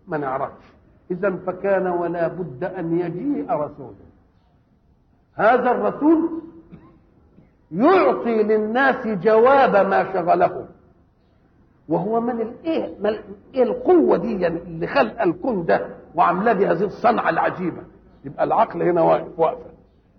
[0.07, 0.65] ما نعرفش
[1.11, 3.93] إذا فكان ولا بد أن يجيء رسول
[5.35, 6.41] هذا الرسول
[7.71, 10.65] يعطي للناس جواب ما شغلهم
[11.90, 13.16] وهو من الايه من
[13.56, 15.85] إيه القوة دي اللي خلق الكون ده
[16.16, 17.82] وعامله دي هذه الصنعة العجيبة؟
[18.26, 19.69] يبقى العقل هنا واقف واقفة.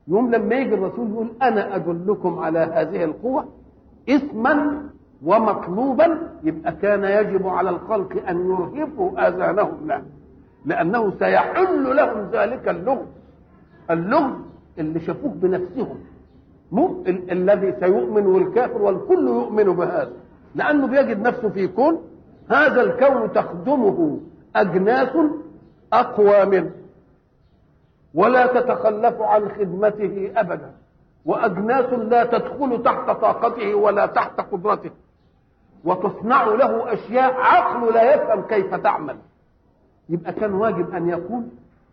[0.08, 3.44] يوم لما يجي الرسول يقول أنا أدلكم على هذه القوة؟
[4.08, 4.82] اسما
[5.24, 6.18] ومطلوبا.
[6.44, 10.02] يبقى كان يجب على الخلق أن يرهفوا آذانهم له
[10.64, 13.06] لأنه سيحل لهم ذلك اللغز
[13.90, 14.32] اللغز
[14.78, 15.96] اللي شافوه بنفسهم
[16.72, 20.12] مو ال- الذي سيؤمن والكافر والكل يؤمن بهذا.
[20.54, 22.02] لأنه بيجد نفسه في كون
[22.50, 24.20] هذا الكون تخدمه
[24.56, 25.16] أجناس
[25.92, 26.70] أقوى منه
[28.14, 30.72] ولا تتخلف عن خدمته ابدا
[31.24, 34.90] وأجناس لا تدخل تحت طاقته ولا تحت قدرته
[35.84, 39.16] وتصنع له أشياء عقله لا يفهم كيف تعمل.
[40.08, 41.44] يبقى كان واجب أن يقول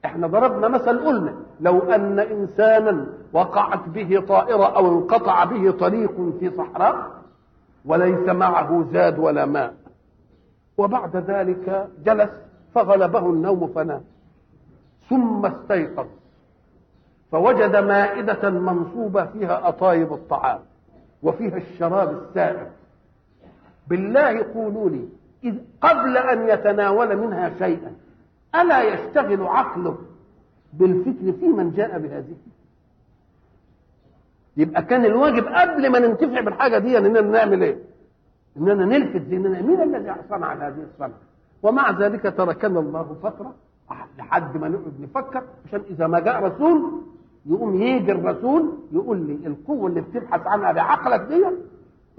[0.06, 6.52] إحنا ضربنا مثل قلنا لو أن انسانا وقعت به طائرة أو انقطع به طريق في
[6.58, 7.17] صحراء
[7.88, 9.74] وليس معه زاد ولا ماء.
[10.78, 12.30] وبعد ذلك جلس
[12.76, 14.02] فغلبه النوم فنام.
[15.10, 16.08] ثم استيقظ.
[17.32, 20.60] فوجد مائدة منصوبة فيها أطايب الطعام
[21.24, 22.68] وفيها الشراب السائر
[23.88, 25.08] بالله قولوا لي
[25.44, 27.94] إذ قبل أن يتناول منها شيئا
[28.56, 29.98] ألا يشتغل عقله
[30.74, 32.36] بالفكر في من جاء بهذه؟
[34.58, 37.78] يبقى كان الواجب قبل ما ننتفع بالحاجة دي إننا نعمل إيه؟
[38.58, 41.20] إننا نلفت ذهننا مين الذي صنع هذه الصنعة؟
[41.64, 43.54] ومع ذلك تركنا الله فترة
[44.18, 47.02] لحد ما نقعد نفكر عشان إذا ما جاء رسول
[47.46, 51.46] يقوم يجي الرسول يقول لي القوة اللي بتبحث عنها بعقلك دي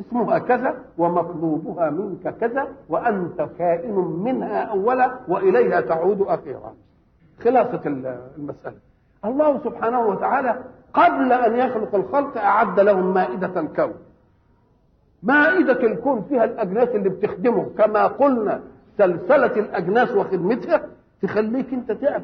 [0.00, 3.94] اسمها كذا ومطلوبها منك كذا وأنت كائن
[4.25, 6.75] منها أولا وإليها تعود أخيرا.
[7.44, 7.81] خلاصة
[8.39, 8.76] المسألة.
[9.25, 10.62] الله سبحانه وتعالى
[10.94, 13.94] قبل أن يخلق الخلق أعد لهم مائدة الكون.
[15.23, 17.70] مائدة الكون فيها الأجناس اللي بتخدمه.
[17.78, 18.60] كما قلنا
[18.99, 20.81] سلسلة الأجناس وخدمتها
[21.23, 22.23] تخليك أنت تعب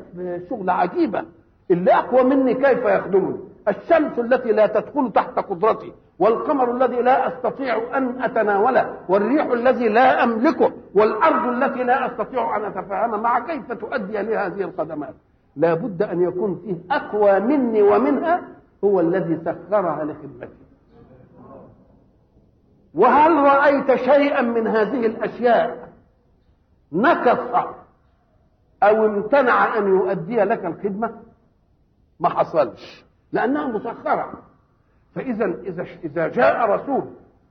[0.51, 1.25] شغل عجيبة.
[1.71, 3.37] اللي أقوى مني كيف يخدمني؟
[3.69, 10.25] الشمس التي لا تدخل تحت قدرتي والقمر الذي لا أستطيع أن أتناوله والريح الذي لا
[10.25, 13.23] أملكه والأرض التي لا أستطيع أن أتفاهم.
[13.23, 15.15] مع كيف تؤدي لي هذه الخدمات؟
[15.57, 18.43] لا بد أن يكون فيه أقوى مني ومنها
[18.85, 20.65] هو الذي سخرها لخدمتي
[22.95, 25.89] وهل رأيت شيئا من هذه الأشياء؟
[26.93, 27.67] نكص
[28.83, 31.21] أو امتنع أن يؤدي لك الخدمة؟
[32.21, 34.33] ما حصلش لأنها مسخرة.
[35.15, 37.05] فاذا إذا إذا جاء رسول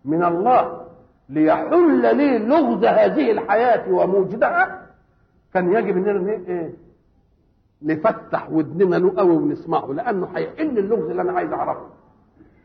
[0.06, 0.88] من الله
[1.30, 4.88] ليحل لي لغز هذه الحياة وموجدها
[5.54, 6.74] كان يجب اننا إيه؟
[7.84, 11.86] نفتح ودننا له قوي ونسمعه لأنه هيحل اللغز اللي أنا عايز أعرفه.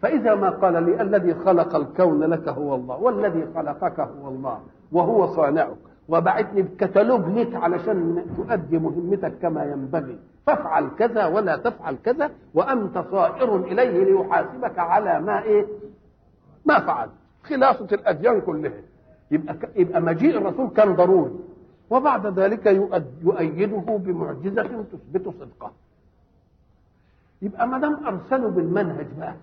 [0.02, 4.58] فإذا ما قال لي الذي خلق الكون لك هو الله والذي خلقك هو الله
[4.92, 5.76] وهو صانعك
[6.08, 10.18] وبعتني بكتالوج ليك علشان تؤدي مهمتك كما ينبغي.
[10.46, 15.66] فافعل كذا ولا تفعل كذا وأنت صائر إليه ليحاسبك على ما إيه؟
[16.66, 17.08] ما فعل.
[17.42, 18.72] خلاصة الأديان كلها.
[19.30, 21.30] يبقى يبقى مجيء الرسول كان ضروري.
[21.90, 22.66] وبعد ذلك
[23.22, 25.72] يؤيده بمعجزة تثبت صدقه.
[27.42, 29.34] يبقى ما دام أرسلوا بالمنهج بقى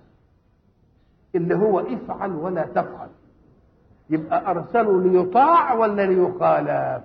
[1.35, 3.09] اللي هو افعل ولا تفعل.
[4.09, 7.03] يبقى أرسلوا ليطاع ولا ليخالف؟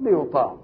[0.00, 0.56] ليطاع.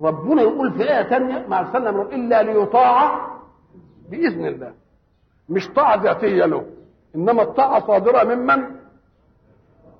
[0.00, 3.30] ربنا يقول في آية ثانية ما أرسلنا من إلا ليطاع
[4.10, 4.72] بإذن الله.
[5.48, 6.66] مش طاعة ذاتية له
[7.14, 8.79] إنما الطاعة صادرة ممن؟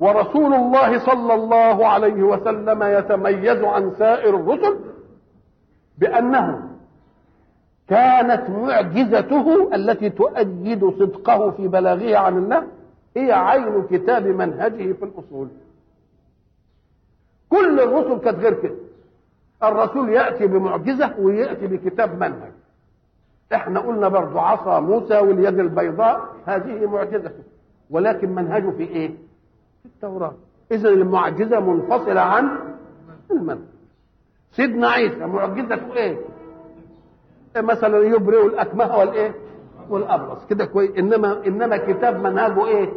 [0.00, 4.78] ورسول الله صلى الله عليه وسلم يتميز عن سائر الرسل
[5.98, 6.70] بأنه
[7.88, 12.66] كانت معجزته التي تؤيد صدقه في بلاغه عن الله
[13.16, 15.48] هي عين كتاب منهجه في الأصول.
[17.48, 18.74] كل الرسل كانت غير كده.
[19.62, 22.52] الرسول يأتي بمعجزة ويأتي بكتاب منهج.
[23.54, 27.42] إحنا قلنا برضو عصا موسى واليد البيضاء هذه معجزته.
[27.90, 29.29] ولكن منهجه في إيه؟
[29.82, 30.34] في التوراة.
[30.72, 32.58] اذا المعجزة منفصلة عن
[33.30, 33.58] المنهج
[34.52, 36.18] سيدنا عيسى معجزته إيه؟
[37.56, 39.34] مثلا يبرئ الأكمه والإيه؟
[39.90, 40.46] والأبرص.
[40.46, 42.92] كده كويس إنما إنما كتاب منهجه إيه؟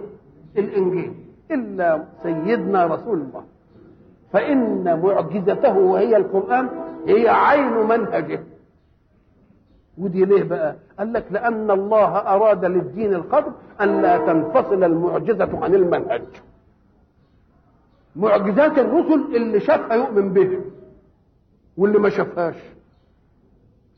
[0.57, 1.13] الإنجيل.
[1.51, 3.43] إلا سيدنا رسول الله.
[4.31, 6.69] فإن معجزته وهي القرآن
[7.07, 8.43] هي عين منهجه.
[9.97, 15.75] ودي ليه بقى؟ قال لك لأن الله أراد للدين القدر أن لا تنفصل المعجزة عن
[15.75, 16.23] المنهج.
[18.15, 20.59] معجزات الرسل اللي شافها يؤمن بها
[21.77, 22.55] واللي ما شافهاش.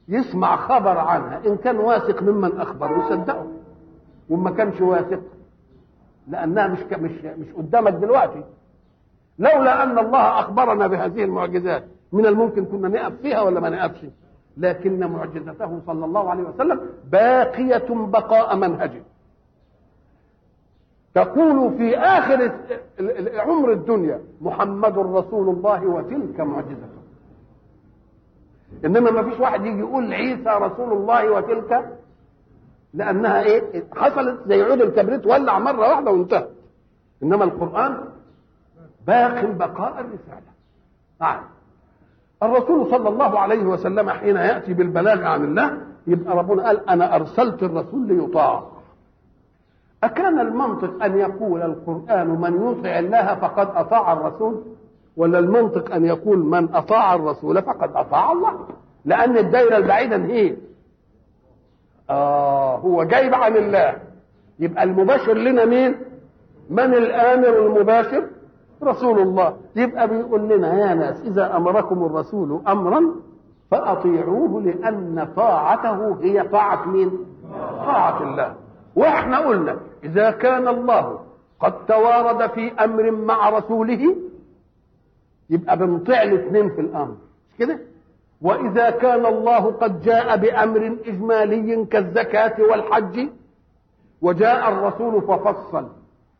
[0.08, 1.42] يسمع خبر عنها.
[1.48, 3.48] إن كان واثق ممن أخبر يصدقه.
[4.30, 5.22] وما كانش واثق
[6.28, 8.44] لأنها مش مش مش قدامك دلوقتي.
[9.40, 14.06] لولا أن الله أخبرنا بهذه المعجزات من الممكن كنا نقف فيها ولا ما نقفش؟
[14.58, 16.80] لكن معجزته صلى الله عليه وسلم
[17.12, 19.04] باقية بقاء منهجه.
[21.16, 22.52] تقول في آخر
[23.38, 27.02] عمر الدنيا محمد رسول الله وتلك معجزته.
[28.86, 31.98] إنما ما فيش واحد يجي يقول عيسى رسول الله وتلك
[32.94, 36.50] لأنها إيه؟ حصلت زي عود الكبريت ولع مرة واحدة وانتهت.
[37.24, 37.98] إنما القرآن
[39.08, 40.52] باق بقاء الرسالة.
[41.22, 41.44] نعم.
[42.44, 47.64] الرسول صلى الله عليه وسلم حين يأتي بالبلاغ عن الله يبقى ربنا قال أنا أرسلت
[47.64, 48.75] الرسول ليطاع.
[50.06, 54.64] أكان المنطق أن يقول القرآن من يطع الله فقد أطاع الرسول؟
[55.18, 58.52] ولا المنطق أن يقول من أطاع الرسول فقد أطاع الله؟
[59.06, 60.56] لأن الدائرة البعيدة هي
[62.10, 63.96] آه هو جايب عن الله.
[64.60, 65.96] يبقى المباشر لنا مين؟
[66.70, 68.24] من الآمر المباشر؟
[68.84, 69.54] رسول الله.
[69.76, 73.02] يبقى بيقول لنا يا ناس إذا أمركم الرسول أمرا
[73.72, 77.12] فأطيعوه لأن طاعته هي طاعة مين؟
[77.86, 78.54] طاعة الله.
[78.96, 79.76] وإحنا قلنا
[80.06, 81.20] إذا كان الله
[81.60, 84.16] قد توارد في أمر مع رسوله
[85.50, 87.16] يبقى بنطيع الاثنين في الأمر.
[87.52, 87.80] مش كده؟
[88.42, 93.28] وإذا كان الله قد جاء بأمر إجمالي كالزكاة والحج
[94.22, 95.88] وجاء الرسول ففصل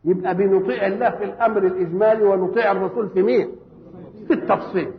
[0.04, 3.48] يبقى بنطيع الله في الأمر الإجمالي ونطيع الرسول في مين؟
[4.26, 4.90] في التفصيل.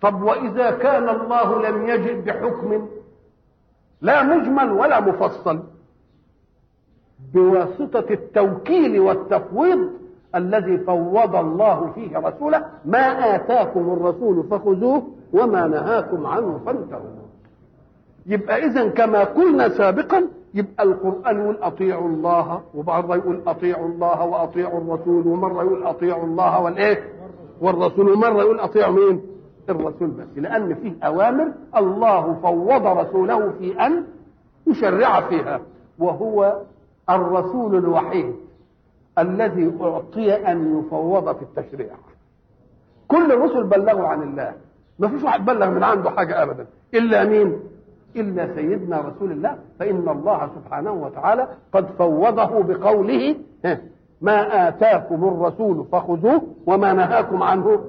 [0.00, 2.88] طب وإذا كان الله لم يجد بحكم
[4.00, 5.62] لا مجمل ولا مفصل.
[7.34, 9.88] بواسطة التوكيل والتفويض
[10.34, 17.24] الذي فوض الله فيه رسوله ما آتاكم الرسول فخذوه وما نهاكم عنه فانتهوا.
[18.26, 24.80] يبقى اذا كما قلنا سابقا يبقى القرآن يقول أطيعوا الله ومره يقول أطيعوا الله وأطيعوا
[24.80, 27.08] الرسول ومرة يقول أطيعوا الله والإيه؟
[27.60, 29.20] والرسول ومرة يقول أطيعوا مين؟
[29.70, 30.26] الرسول بس.
[30.36, 34.04] لأن فيه أوامر الله فوض رسوله في أن
[34.66, 35.60] يشرع فيها
[35.98, 36.60] وهو
[37.10, 38.34] الرسول الوحيد
[39.18, 41.94] الذي أعطي أن يفوض في التشريع.
[43.08, 44.54] كل الرسل بلغوا عن الله.
[44.98, 46.66] ما فيش واحد بلغ من عنده حاجة ابدا.
[46.94, 47.60] إلا مين؟
[48.16, 49.58] إلا سيدنا رسول الله.
[49.78, 53.36] فإن الله سبحانه وتعالى قد فوضه بقوله
[54.20, 57.84] ما آتاكم الرسول فخذوه وما نهاكم عنه.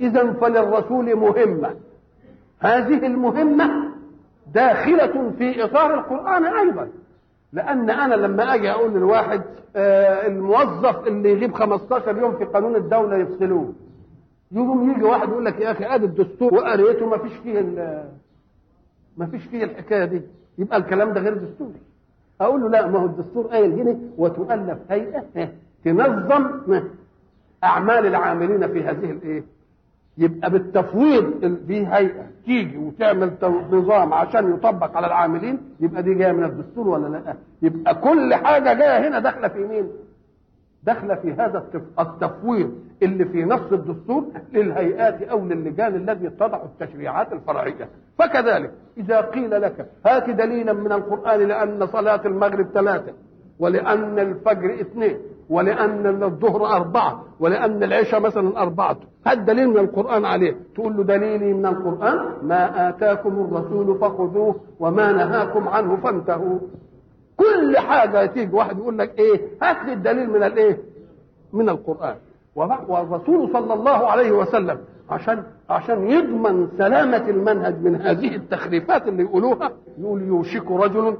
[0.00, 1.74] اذا فللرسول مهمة.
[2.60, 3.90] هذه المهمة
[4.54, 6.88] داخلة في إطار القرآن أيضا.
[7.54, 9.42] لأن أنا لما أجي أقول للواحد
[9.76, 13.72] آه الموظف اللي يغيب 15 يوم في قانون الدولة يفصلوه.
[14.52, 17.60] يوم يجي واحد يقول لك يا أخي أدي الدستور وقريته ما فيش فيه
[19.16, 20.22] ما فيش فيه الحكاية دي.
[20.58, 21.80] يبقى الكلام ده غير دستوري.
[22.40, 25.24] أقول له لا ما هو الدستور قايل هنا وتؤلف هيئة
[25.84, 26.50] تنظم
[27.64, 29.44] أعمال العاملين في هذه الإيه؟
[30.18, 33.32] يبقى بالتفويض في هيئة تيجي وتعمل
[33.70, 38.72] نظام عشان يطبق على العاملين يبقى دي جاية من الدستور ولا لأ؟ يبقى كل حاجة
[38.72, 39.88] جاية هنا داخلة في مين؟
[40.82, 41.64] داخلة في هذا
[42.00, 47.88] التفويض اللي في نص الدستور للهيئات أو للجان الذي تضع التشريعات الفرعية.
[48.18, 53.12] فكذلك إذا قيل لك هات دليلا من القرآن لأن صلاة المغرب ثلاثة
[53.58, 55.16] ولأن الفجر اثنين
[55.50, 58.96] ولأن الظهر أربعة ولأن العشاء مثلا أربعة.
[59.26, 60.56] هات دليل من القرآن عليه.
[60.74, 66.58] تقول له دليلي من القرآن ما آتاكم الرسول فخذوه وما نهاكم عنه فانتهوا.
[67.36, 68.56] كل حاجة تيجي.
[68.56, 70.78] واحد يقول لك إيه؟ هات لي الدليل من الإيه؟
[71.52, 72.16] من القرآن.
[72.56, 74.78] والرسول صلى الله عليه وسلم
[75.10, 81.16] عشان عشان يضمن سلامة المنهج من هذه التخريفات اللي يقولوها يقول يوشك رجل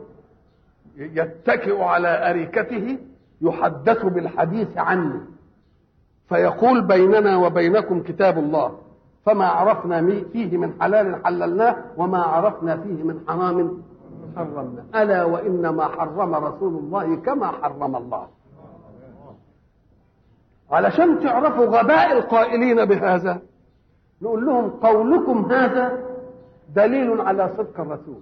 [0.98, 2.98] يتكئ على أريكته
[3.44, 5.20] يحدث بالحديث عني.
[6.28, 8.78] فيقول بيننا وبينكم كتاب الله.
[9.26, 13.82] فما عرفنا فيه من حلال حللناه وما عرفنا فيه من حرام
[14.36, 14.84] حرمنا.
[15.02, 18.26] ألا وإنما حرم رسول الله كما حرم الله.
[20.70, 23.40] علشان تعرفوا غباء القائلين بهذا
[24.22, 25.98] نقول لهم قولكم هذا
[26.74, 28.20] دليل على صدق الرسول.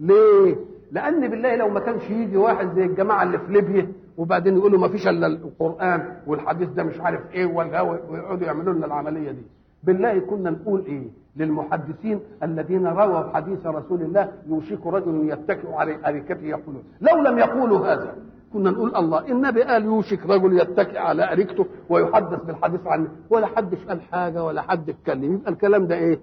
[0.00, 0.56] ليه؟
[0.92, 4.88] لأن بالله لو ما كانش يجي واحد زي الجماعة اللي في ليبيا وبعدين يقولوا ما
[4.88, 9.42] فيش إلا القرآن والحديث ده مش عارف إيه والهوى ويقعدوا يعملوا لنا العملية دي.
[9.82, 16.42] بالله كنا نقول إيه؟ للمحدثين الذين رووا حديث رسول الله يوشك رجل يتكئ على أريكته
[16.44, 16.82] يقولون.
[17.00, 18.14] لو لم يقولوا هذا
[18.52, 23.08] كنا نقول الله النبي قال يوشك رجل يتكئ على أريكته ويحدث بالحديث عنه.
[23.30, 25.34] ولا حدش قال حاجة ولا حد اتكلم.
[25.34, 26.18] يبقى الكلام ده إيه؟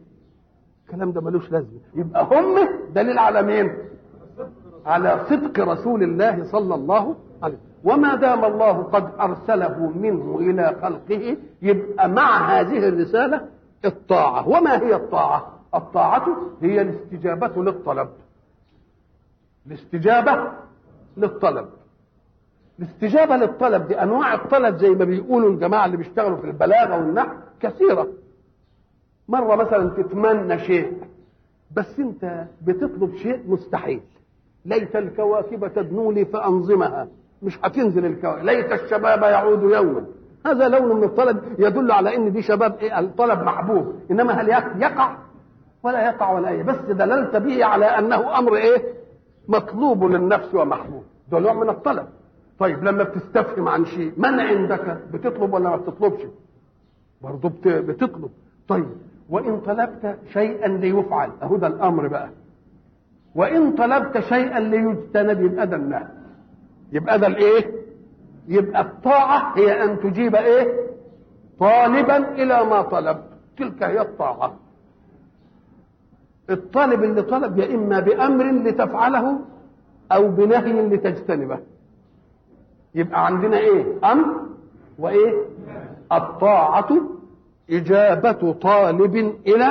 [0.86, 1.80] الكلام ده ملوش لازمة.
[1.96, 2.56] يبقى هم
[2.96, 3.72] دليل على مين؟
[4.86, 7.66] على صدق رسول الله صلى الله عليه وسلم.
[7.84, 13.42] وما دام الله قد أرسله منه إلى خلقه يبقى مع هذه الرسالة
[13.86, 14.48] الطاعة.
[14.50, 16.28] وما هي الطاعة؟ الطاعة
[16.62, 18.10] هي الاستجابة للطلب.
[19.68, 20.52] الاستجابة
[21.18, 21.66] للطلب.
[22.80, 28.08] الاستجابة للطلب دي أنواع الطلب زي ما بيقولوا الجماعة اللي بيشتغلوا في البلاغة والنحو كثيرة.
[29.28, 30.94] مرة مثلا تتمنى شيء
[31.76, 34.02] بس أنت بتطلب شيء مستحيل.
[34.66, 37.08] ليت الكواكب تدنو لي فأنظمها.
[37.42, 38.46] مش هتنزل الكواكب.
[38.46, 40.06] ليت الشباب يعود يوما.
[40.46, 43.94] هذا لون من الطلب يدل على إن دي شباب إيه؟ الطلب محبوب.
[44.12, 44.50] إنما هل
[44.82, 45.18] يقع؟
[45.84, 48.84] ولا يقع ولا إيه بس دللت به على أنه أمر إيه؟
[49.48, 51.04] مطلوب للنفس ومحبوب.
[51.32, 52.08] ده نوع من الطلب.
[52.60, 56.22] طيب لما بتستفهم عن شيء من عندك؟ بتطلب ولا ما بتطلبش؟
[57.22, 58.30] برضه بتطلب.
[58.68, 58.90] طيب
[59.30, 61.30] وإن طلبت شيئا ليفعل.
[61.44, 62.30] أهو ده الأمر بقى.
[63.36, 66.08] وإن طلبت شيئا ليجتنب يبقى ده النهي
[66.92, 67.72] يبقى ده الايه
[68.48, 70.86] يبقى الطاعة هي أن تجيب إيه؟
[71.60, 73.18] طالبا إلى ما طلب.
[73.58, 74.56] تلك هي الطاعة.
[76.50, 79.40] الطالب اللي طلب يا إما بأمر لتفعله
[80.12, 81.60] أو بنهي لتجتنبه.
[82.96, 84.36] يبقى عندنا إيه؟ أمر
[85.00, 85.34] وإيه؟
[86.12, 86.90] الطاعة
[87.70, 89.16] إجابة طالب
[89.48, 89.68] إلى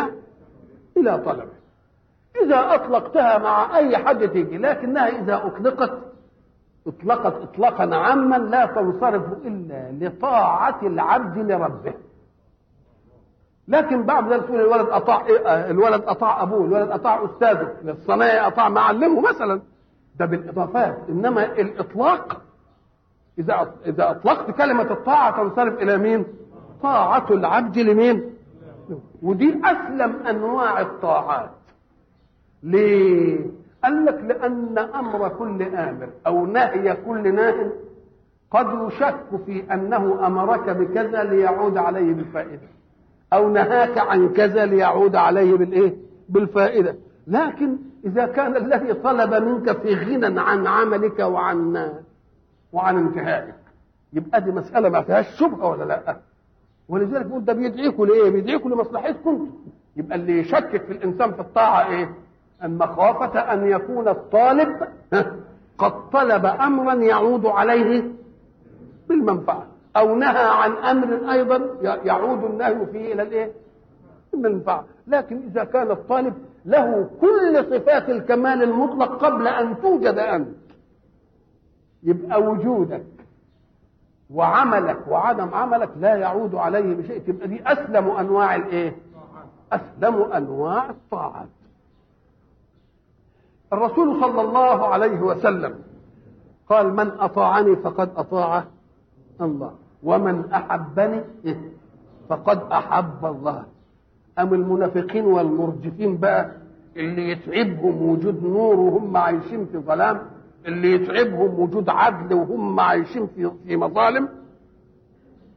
[0.96, 1.53] إلى طلبه
[2.42, 5.98] إذا أطلقتها مع أي حد تيجي لكنها إذا أطلقت
[6.86, 11.94] أطلقت اطلاقا عاما لا تنصرف إلا لطاعة العبد لربه.
[13.68, 19.20] لكن بعد ذلك تقول الولد أطاع الولد أطاع أبوه الولد أطاع أستاذه الصنايعي أطاع معلمه
[19.20, 19.60] مثلا.
[20.18, 20.98] ده بالإضافات.
[21.08, 22.40] إنما الإطلاق
[23.38, 26.26] إذا إذا أطلقت كلمة الطاعة تنصرف إلى مين؟
[26.82, 28.34] طاعة العبد لمين؟
[29.22, 31.50] ودي أسلم أنواع الطاعات.
[32.64, 33.38] ليه
[33.84, 37.70] قال لك لأن أمر كل آمر أو نهي كل ناه
[38.50, 42.68] قد يشك في أنه أمرك بكذا ليعود عليه بالفائدة
[43.32, 45.94] أو نهاك عن كذا ليعود عليه بالإيه؟
[46.28, 51.92] بالفائدة لكن إذا كان الذي طلب منك في غنى عن عملك وعن
[52.72, 53.54] وعن انتهائك
[54.12, 56.16] يبقى دي مسألة ما فيهاش شبهة ولا لأ
[56.88, 59.50] ولذلك بيقول ده بيدعيكم لإيه؟ بيدعيكم لمصلحتكم
[59.96, 62.14] يبقى اللي يشكك في الإنسان في الطاعة إيه؟
[62.64, 64.76] المخافة أن يكون الطالب
[65.78, 68.10] قد طلب أمرا يعود عليه
[69.08, 73.52] بالمنفعة أو نهى عن أمر أيضا يعود النهي فيه إلى الإيه؟
[74.34, 76.34] المنفعة لكن إذا كان الطالب
[76.64, 80.48] له كل صفات الكمال المطلق قبل أن توجد أنت
[82.02, 83.04] يبقى وجودك
[84.30, 88.96] وعملك وعدم عملك لا يعود عليه بشيء تبقى دي أسلم أنواع الإيه؟
[89.72, 91.48] أسلم أنواع الطاعات
[93.74, 95.74] الرسول صلى الله عليه وسلم
[96.68, 98.64] قال من أطاعني فقد أطاع
[99.40, 99.72] الله.
[100.02, 101.20] ومن أحبني
[102.28, 103.64] فقد أحب الله.
[104.38, 106.50] أم المنافقين والمرجفين بقى
[106.96, 110.20] اللي يتعبهم وجود نور وهم عايشين في ظلام
[110.66, 114.28] اللي يتعبهم وجود عدل وهم عايشين في في مظالم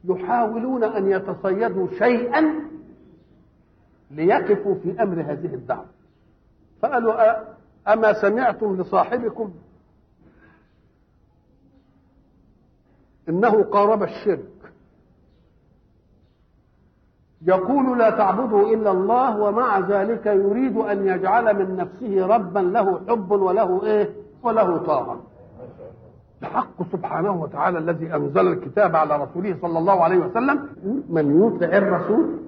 [0.04, 2.54] يحاولون أن يتصيدوا شيئا
[4.10, 5.86] ليقفوا في أمر هذه الدعوة.
[6.82, 7.14] فقالوا
[7.88, 9.50] أما سمعتم لصاحبكم؟
[13.28, 14.72] إنه قارب الشرك.
[17.42, 23.30] يقول لا تعبدوا إلا الله ومع ذلك يريد أن يجعل من نفسه ربا له حب
[23.30, 24.10] وله إيه؟
[24.42, 25.20] وله طاعة
[26.42, 30.68] الحق سبحانه وتعالى الذي أنزل الكتاب على رسوله صلى الله عليه وسلم
[31.08, 32.38] من يطع الرسول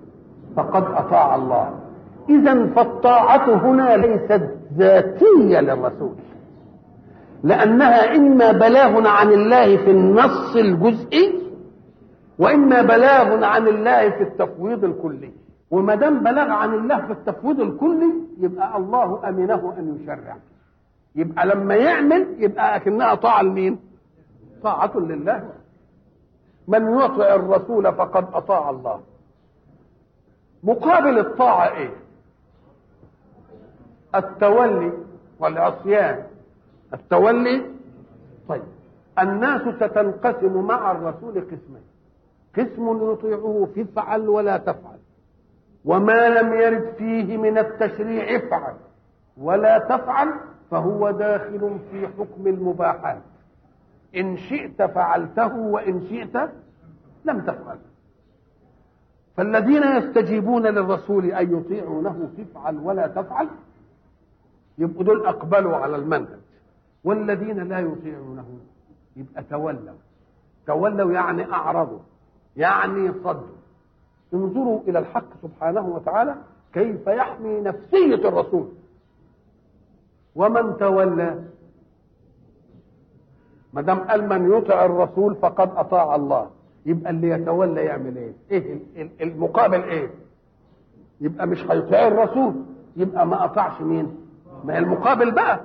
[0.56, 1.80] فقد أطاع الله.
[2.28, 6.14] إذا فالطاعة هنا ليست ذاتية للرسول
[7.42, 11.40] لأنها إما بلاغ عن الله في النص الجزئي
[12.38, 15.32] وإما بلاغ عن الله في التفويض الكلي
[15.70, 20.36] وما دام بلاغ عن الله في التفويض الكلي يبقى الله أمنه أن يشرع
[21.14, 23.78] يبقى لما يعمل يبقى أكنها طاعة لمين؟
[24.62, 25.42] طاعة لله
[26.68, 29.00] من يطع الرسول فقد أطاع الله
[30.62, 31.90] مقابل الطاعة إيه؟
[34.14, 34.92] التولي
[35.38, 36.22] والعصيان.
[36.94, 37.66] التولي
[38.48, 38.62] طيب.
[39.18, 41.82] الناس ستنقسم مع الرسول قسمين.
[42.56, 44.98] قسم يطيعه في افعل ولا تفعل.
[45.84, 48.74] وما لم يرد فيه من التشريع افعل.
[49.36, 50.28] ولا تفعل
[50.70, 53.22] فهو داخل في حكم المباحات.
[54.16, 56.50] إن شئت فعلته وإن شئت
[57.24, 57.78] لم تفعل.
[59.36, 63.48] فالذين يستجيبون للرسول أن يطيعونه تفعل ولا تفعل
[64.80, 66.38] يبقوا دول أقبلوا على المنهج
[67.04, 68.58] والذين لا يطيعونه
[69.16, 69.94] يبقى تولوا
[70.66, 71.98] تولوا يعني أعرضوا
[72.56, 73.56] يعني صدوا
[74.34, 76.34] انظروا إلى الحق سبحانه وتعالى
[76.72, 78.68] كيف يحمي نفسية الرسول
[80.36, 81.44] ومن تولى
[83.72, 86.50] ما دام قال من يطع الرسول فقد أطاع الله
[86.86, 88.80] يبقى اللي يتولى يعمل إيه؟ إيه
[89.20, 90.10] المقابل إيه؟
[91.20, 92.54] يبقى مش هيطيع الرسول
[92.96, 94.16] يبقى ما أطاعش مين؟
[94.64, 95.60] ما هي المقابل بقى.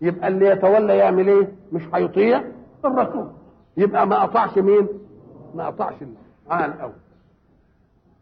[0.00, 2.42] يبقى اللي يتولى يعمل إيه؟ مش هيطيع
[2.84, 3.26] الرسول.
[3.76, 4.88] يبقى ما أطاعش مين؟
[5.54, 5.94] ما أطاعش
[6.50, 6.92] عال الأول.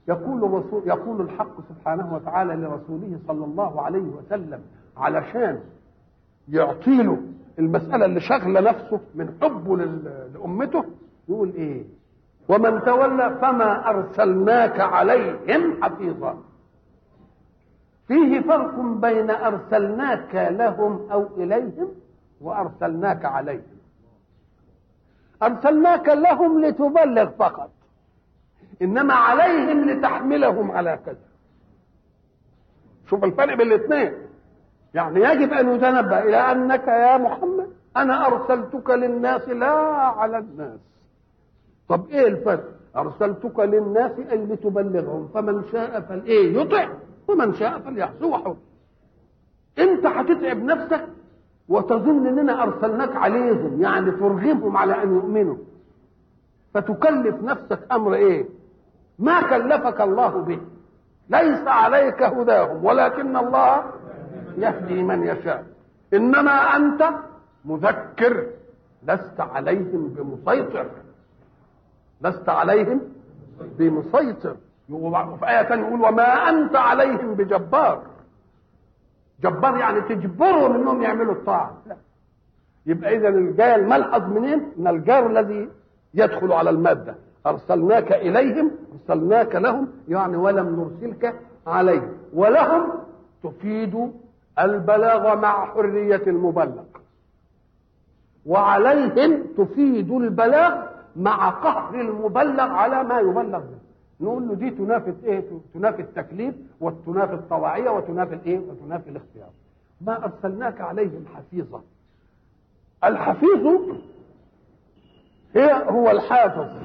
[0.08, 4.60] يقول الرسول يقول الحق سبحانه وتعالى لرسوله صلى الله عليه وسلم
[4.96, 5.60] علشان
[6.48, 7.18] يعطي له
[7.58, 9.76] المسألة اللي شغلة نفسه من حبه
[10.34, 10.84] لأمته.
[11.28, 11.84] يقول إيه؟
[12.48, 16.38] ومن تولى فما أرسلناك عليهم حفيظا.
[18.08, 21.88] فيه فرق بين أرسلناك لهم أو إليهم
[22.40, 23.76] وأرسلناك عليهم.
[25.42, 27.70] أرسلناك لهم لتبلغ فقط
[28.82, 31.26] إنما عليهم لتحملهم على كذا.
[33.06, 34.12] شوف الفرق بين الاثنين.
[34.94, 40.80] يعني يجب أن يتنبه إلى أنك يا محمد أنا أرسلتك للناس لا على الناس.
[41.88, 42.64] طب إيه الفرق؟
[42.96, 46.88] أرسلتك للناس أي لتبلغهم؟ فمن شاء فالايه يطع.
[47.28, 48.56] ومن شاء فليعصي وحر
[49.78, 51.06] انت هتتعب نفسك
[51.68, 55.56] وتظن اننا ارسلناك عليهم يعني ترغبهم على ان يؤمنوا.
[56.74, 58.48] فتكلف نفسك أمر إيه؟
[59.18, 60.60] ما كلفك الله به.
[61.28, 63.84] ليس عليك هداهم ولكن الله
[64.58, 65.66] يهدي من يشاء.
[66.14, 67.08] انما انت
[67.64, 68.46] مذكر
[69.02, 70.86] لست عليهم بمسيطر.
[72.20, 73.00] لست عليهم
[73.78, 74.56] بمسيطر.
[74.90, 78.02] وفي آية ثانية يقول وما أنت عليهم بجبار.
[79.42, 81.76] جبار يعني تجبرهم انهم يعملوا الطاعة.
[81.86, 81.96] لا.
[82.86, 85.68] يبقى إذا الجاي الملحظ منين؟ من الجار الذي
[86.14, 87.14] يدخل على المادة.
[87.46, 92.12] أرسلناك إليهم أرسلناك لهم يعني ولم نرسلك عليهم.
[92.32, 92.92] ولهم
[93.42, 94.12] تفيد
[94.58, 96.84] البلاغ مع حرية المبلغ.
[98.46, 100.82] وعليهم تفيد البلاغ
[101.16, 103.58] مع قهر المبلغ على ما يبلغ.
[103.60, 103.85] به
[104.20, 109.50] نقول له دي تنافي إيه؟ تنافي التكليف وتنافي الطواعية وتنافي الإيه؟ وتنافي الاختيار.
[110.00, 111.82] ما أرسلناك عليهم حفيظا.
[113.04, 113.66] الحفيظ
[115.54, 116.82] هي هو الحافظ.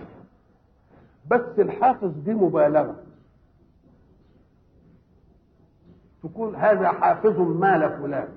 [1.31, 2.95] بس الحافظ دي مبالغة.
[6.23, 8.27] تقول هذا حافظ مال فلان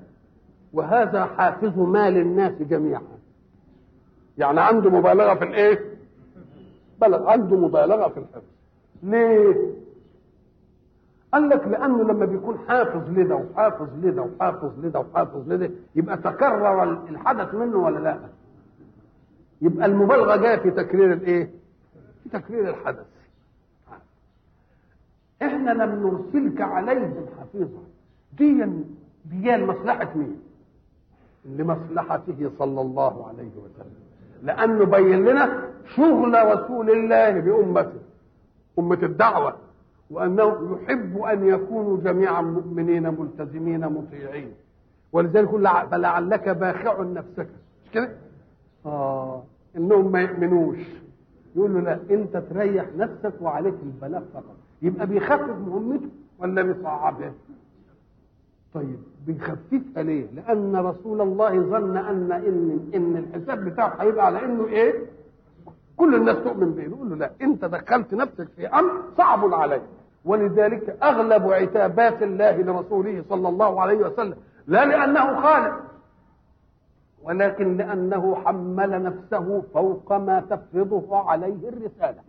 [0.72, 3.02] وهذا حافظ مال الناس جميعا.
[4.38, 5.94] يعني عنده مبالغة في الإيه؟
[7.00, 8.53] بلغ عنده مبالغة في الحفظ.
[9.02, 9.56] ليه
[11.32, 16.82] قال لك لأنه لما بيكون حافظ لده وحافظ لده وحافظ لده وحافظ لده يبقى تكرر
[17.08, 18.18] الحدث منه ولا لا؟
[19.62, 21.50] يبقى المبالغة جاية في تكرير الإيه؟
[22.22, 23.06] في تكرير الحدث.
[25.42, 27.82] إحنا لم نرسلك عليهم حفيظا.
[28.38, 28.64] دي
[29.24, 30.40] دي لمصلحه مين؟
[31.44, 33.94] لمصلحته صلى الله عليه وسلم.
[34.42, 35.62] لأنه بين لنا
[35.96, 38.03] شغل رسول الله بأمته.
[38.78, 39.56] أمة الدعوة
[40.10, 44.52] وانه يحب أن يكونوا جميعا مؤمنين ملتزمين مطيعين
[45.12, 47.48] ولذلك يقول فلعلك باخع نفسك
[47.84, 48.10] مش كده؟
[48.86, 49.42] آه
[49.76, 50.78] إنهم ما يؤمنوش
[51.56, 57.32] يقول له لا انت تريح نفسك وعليك البلاغ فقط يبقى بيخفف مهمته ولا بيصعبها؟
[58.74, 64.66] طيب بيخففها ليه؟ لأن رسول الله ظن أن إن إن الحساب بتاعه هيبقى على إنه
[64.66, 64.94] إيه؟
[65.96, 69.82] كل الناس تؤمن به، يقول له لا أنت دخلت نفسك في أمر صعب عليك،
[70.24, 75.80] ولذلك أغلب عتابات الله لرسوله صلى الله عليه وسلم لا لأنه خالق
[77.22, 82.22] ولكن لأنه حمل نفسه فوق ما تفرضه عليه الرسالة.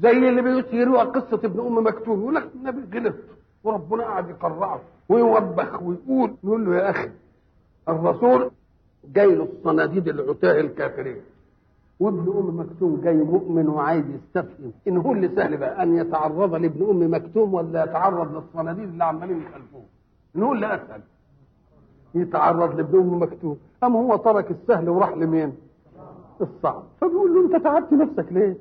[0.00, 3.14] زي اللي بيسيروا قصة ابن أم مكتوم يقول لك النبي غلط
[3.64, 7.10] وربنا قاعد يقرعه ويوبخ ويقول نقول له يا أخي
[7.88, 8.50] الرسول
[9.04, 11.20] جاي له الصناديد العتاة الكافرين
[12.00, 14.72] وابن أم مكتوم جاي مؤمن وعايز يستفهم.
[14.88, 19.42] إن هو اللي سهل بقى أن يتعرض لابن أم مكتوم ولا يتعرض للصناديد اللي عمالين
[19.42, 19.82] يخلفوه
[20.36, 21.00] إن هو اللي أسهل.
[22.14, 23.58] يتعرض لابن أم مكتوم.
[23.84, 25.52] اما هو ترك السهل وراح لمين؟
[26.40, 26.82] الصعب.
[27.00, 28.56] فبيقول له أنت تعبت نفسك ليه؟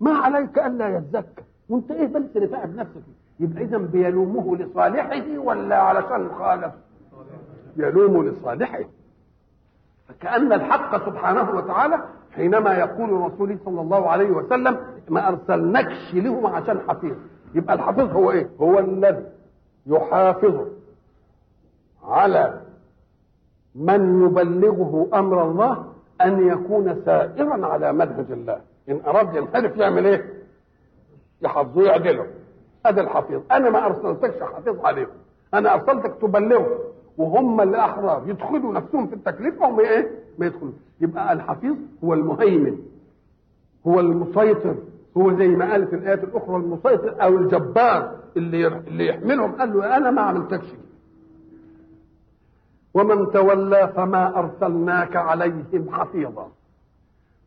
[0.00, 1.42] ما عليك ألا يتزكى.
[1.68, 3.02] وأنت إيه بس اللي تعب نفسك؟
[3.40, 6.72] يبقى اذا بيلومه لصالحه ولا علشان خالف؟
[7.76, 8.84] يلوم لصالحه.
[10.10, 14.76] فكأن الحق سبحانه وتعالى حينما يقول رسوله صلى الله عليه وسلم
[15.08, 17.14] ما ارسلناكش لهم عشان حفيظ.
[17.54, 19.24] يبقى الحفيظ هو إيه؟ هو الذي
[19.86, 20.66] يحافظ
[22.04, 22.60] على
[23.74, 25.84] من يبلغه أمر الله
[26.20, 28.60] أن يكون سائرا على منهج الله.
[28.88, 30.32] إن أراد ينحرف يعمل إيه؟
[31.42, 32.26] يحفظوه يعدله
[32.86, 33.40] هذا الحفيظ.
[33.52, 35.08] أنا ما أرسلتكش حفيظ عليهم.
[35.54, 36.78] أنا أرسلتك تبلغه.
[37.18, 40.72] وهم اللي احرار يدخلوا نفسهم في التكليف وهم إيه؟ ما يدخلوا.
[41.00, 42.78] يبقى الحفيظ هو المهيمن
[43.86, 44.76] هو المسيطر
[45.16, 49.52] هو زي ما قال في الايات الأخرى المسيطر أو الجبار اللي اللي يحملهم.
[49.52, 50.66] قال له أنا ما عملتكش
[52.94, 56.48] ومن تولى فما أرسلناك عليهم حفيظا.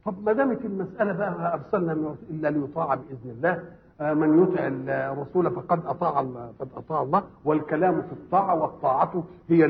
[0.06, 3.64] طب ما دامت المسألة بقى ما أرسلنا إلا ليطاع بإذن الله
[4.00, 4.68] من يطع
[5.12, 9.66] الرسول فقد أطاع الله فقد أطاع الله والكلام في الطاعة والطاعة هي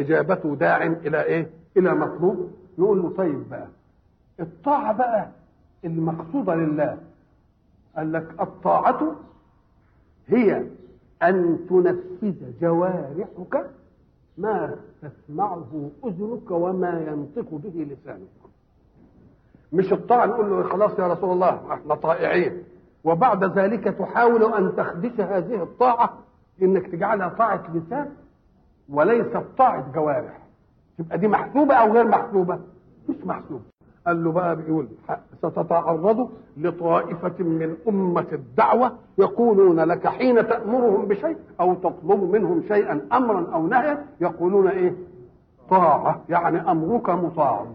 [0.00, 2.50] إجابة داع إلى إيه؟ إلى مطلوب.
[2.78, 3.66] نقول له طيب بقى
[4.40, 5.28] الطاعة بقى
[5.84, 6.98] المقصودة لله.
[7.96, 9.16] قال لك الطاعة
[10.26, 10.66] هي
[11.22, 13.70] أن تنفذ جوارحك
[14.38, 18.28] ما تسمعه أذنك وما ينطق به لسانك.
[19.72, 22.62] مش الطاعة نقول له خلاص يا رسول الله إحنا طائعين.
[23.06, 26.12] وبعد ذلك تحاول أن تخدش هذه الطاعة
[26.62, 28.08] إنك تجعلها طاعة لسان
[28.88, 30.38] وليست طاعة جوارح.
[30.98, 32.58] تبقى دي محسوبة أو غير محسوبة؟
[33.08, 33.62] مش محسوبة.
[34.06, 34.88] قال له بقى بيقول
[35.38, 43.50] ستتعرض لطائفة من أمة الدعوة يقولون لك حين تأمرهم بشيء أو تطلب منهم شيئا أمرا
[43.54, 44.94] أو نهيا يقولون إيه؟
[45.70, 47.66] طاعة يعني أمرك مطاع.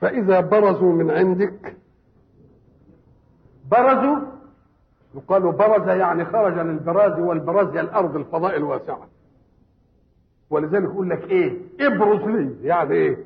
[0.00, 1.76] فإذا برزوا من عندك
[3.72, 4.16] برزوا
[5.14, 9.06] يقال برز يعني خرج للبراز والبراز هي الأرض الفضاء الواسعة.
[10.50, 12.54] ولذلك يقول لك إيه؟ ابرز لي.
[12.62, 13.16] يعني إيه؟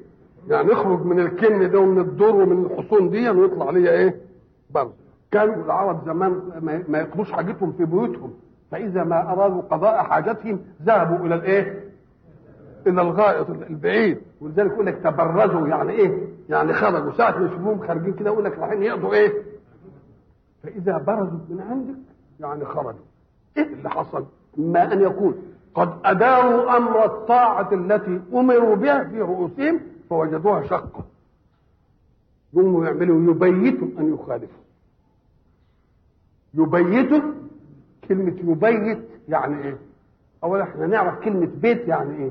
[0.49, 4.16] يعني اخرج من الكن ده ومن الدور ومن الحصون دي ويطلع ليا إيه؟
[4.70, 4.91] برز.
[5.31, 6.41] كانوا العرب زمان
[6.89, 8.33] ما يقضوش حاجتهم في بيوتهم.
[8.70, 11.84] فإذا ما أرادوا قضاء حاجتهم ذهبوا إلى الإيه؟
[12.86, 14.18] إلى الغائط البعيد.
[14.41, 15.68] ولذلك يقول لك تبرزوا.
[15.68, 16.18] يعني إيه؟
[16.49, 17.12] يعني خرجوا.
[17.12, 19.33] ساعة ما يشوفوهم خارجين كده يقول لك رايحين يقضوا إيه؟
[20.67, 21.95] فإذا برزوا من عندك
[22.41, 23.05] يعني خرجوا
[23.57, 24.25] إيه اللي حصل
[24.57, 25.35] ما أن يكون
[25.75, 29.81] قد أداروا أمر الطاعة التي أمروا بها في رؤوسهم
[30.11, 31.05] فوجدوها شقة
[32.55, 34.62] يقوموا يعملوا يبيتوا أن يخالفوا
[36.55, 37.20] يبيتوا
[38.09, 39.77] كلمة يبيت يعني إيه؟
[40.45, 42.31] أولا إحنا نعرف كلمة بيت يعني إيه؟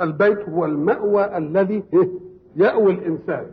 [0.00, 2.08] البيت هو المأوى الذي إيه؟
[2.56, 3.46] يأوي الإنسان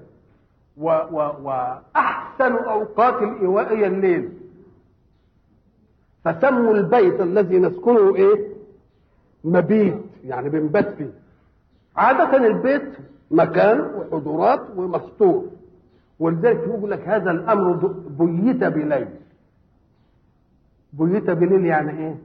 [0.77, 4.29] وأحسن أوقات الإيواء هي الليل.
[6.23, 8.47] فسموا البيت الذي نسكنه إيه؟
[9.43, 11.11] مبيت يعني بنبات فيه
[11.95, 12.83] عادة البيت
[13.31, 15.45] مكان وحضورات ومستور.
[16.19, 17.73] ولذلك يقول لك هذا الأمر
[18.09, 19.07] بيت بليل.
[20.93, 22.15] بيت بليل يعني إيه؟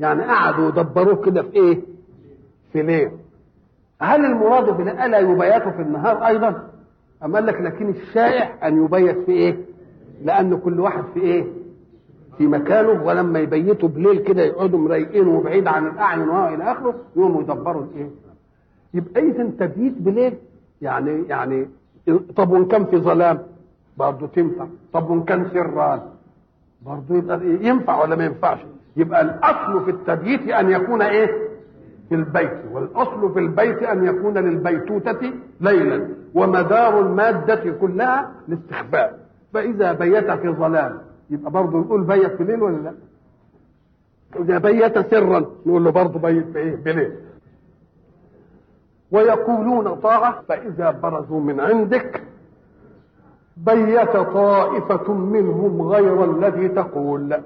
[0.00, 1.80] يعني قعدوا يدبروه كده في إيه؟
[2.72, 3.10] في ليل.
[4.02, 6.70] هل المراد بليل الا يبيت في النهار أيضا؟
[7.24, 9.56] أم قال لك لكن الشائع أن يبيت في إيه؟
[10.24, 11.44] لأن كل واحد في إيه؟
[12.38, 17.82] في مكانه ولما يبيتوا بليل كده يقعدوا مريقين وبعيد عن الأعين وإلى آخره يقوموا يدبروا
[17.84, 18.10] الايه
[18.94, 20.34] يبقى إذا تبييت بليل.
[20.82, 21.68] يعني يعني
[22.36, 23.38] طب وإن كان في ظلام؟
[23.96, 24.66] برضه تنفع.
[24.92, 26.00] طب وإن كان سران
[26.86, 28.58] برضه يبقى ينفع ولا ما ينفعش؟
[28.96, 31.26] يبقى الأصل في التبييت أن يكون إيه؟
[32.08, 32.52] في البيت.
[32.72, 36.08] والأصل في البيت أن يكون للبيتوتة ليلا.
[36.36, 39.18] ومدار المادة كلها الاستخفاء
[39.54, 40.98] فإذا بيت في ظلام
[41.30, 42.94] يبقى برضه نقول بيت في ليل ولا لا؟
[44.40, 47.12] إذا بيت سرا نقول له برضه بيت في إيه؟ بليل
[49.10, 52.22] ويقولون طاعة فإذا برزوا من عندك
[53.56, 57.36] بيت طائفة منهم غير الذي تقول.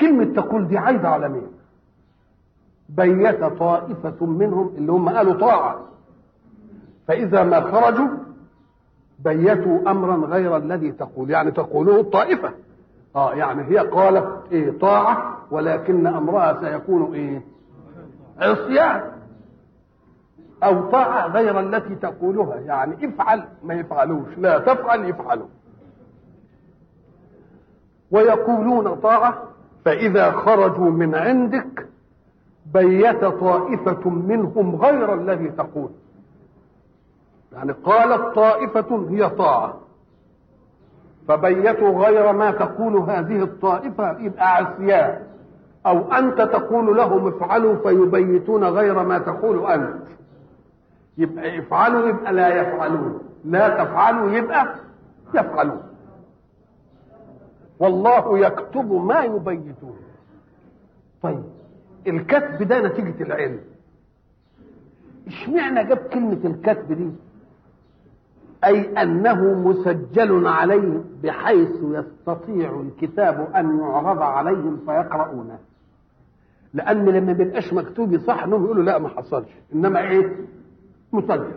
[0.00, 1.46] كلمة تقول دي عايدة على مين؟
[2.96, 5.80] بيت طائفة منهم اللي هم قالوا طاعة.
[7.08, 8.08] فإذا ما خرجوا
[9.18, 12.50] بيتوا أمرا غير الذي تقول يعني تقوله الطائفة.
[13.16, 17.42] آه يعني هي قالت إيه طاعة ولكن أمرها سيكون إيه؟
[18.38, 19.02] عصيان.
[20.64, 24.38] أو طاعة غير التي تقولها يعني افعل ما يفعلوش.
[24.38, 25.46] لا تفعل يفعلوا.
[28.10, 29.42] ويقولون طاعة
[29.84, 31.86] فإذا خرجوا من عندك
[32.66, 35.90] بيت طائفة منهم غير الذي تقول.
[37.52, 39.74] يعني قالت طائفة هي طاعة.
[41.28, 45.22] فبيتوا غير ما تقول هذه الطائفة يبقى عصيان
[45.86, 50.02] أو أنت تقول لهم افعلوا فيبيتون غير ما تقول أنت.
[51.18, 53.18] يبقى افعلوا يبقى لا يفعلون.
[53.44, 54.74] لا تفعلوا يبقى
[55.34, 55.82] يفعلون.
[57.78, 59.96] والله يكتب ما يبيتون.
[61.22, 61.44] طيب.
[62.06, 63.60] الكتب ده نتيجة العلم.
[65.26, 67.10] اشمعنى جاب كلمة الكتب دي؟
[68.64, 75.58] أي أنه مسجل عليه بحيث يستطيع الكتاب أن يعرض عليهم فيقرؤونه.
[76.74, 79.48] لأن لما بيبقاش مكتوب يصح إنهم يقولوا لا ما حصلش.
[79.74, 80.36] إنما إيه؟
[81.12, 81.52] مسجل.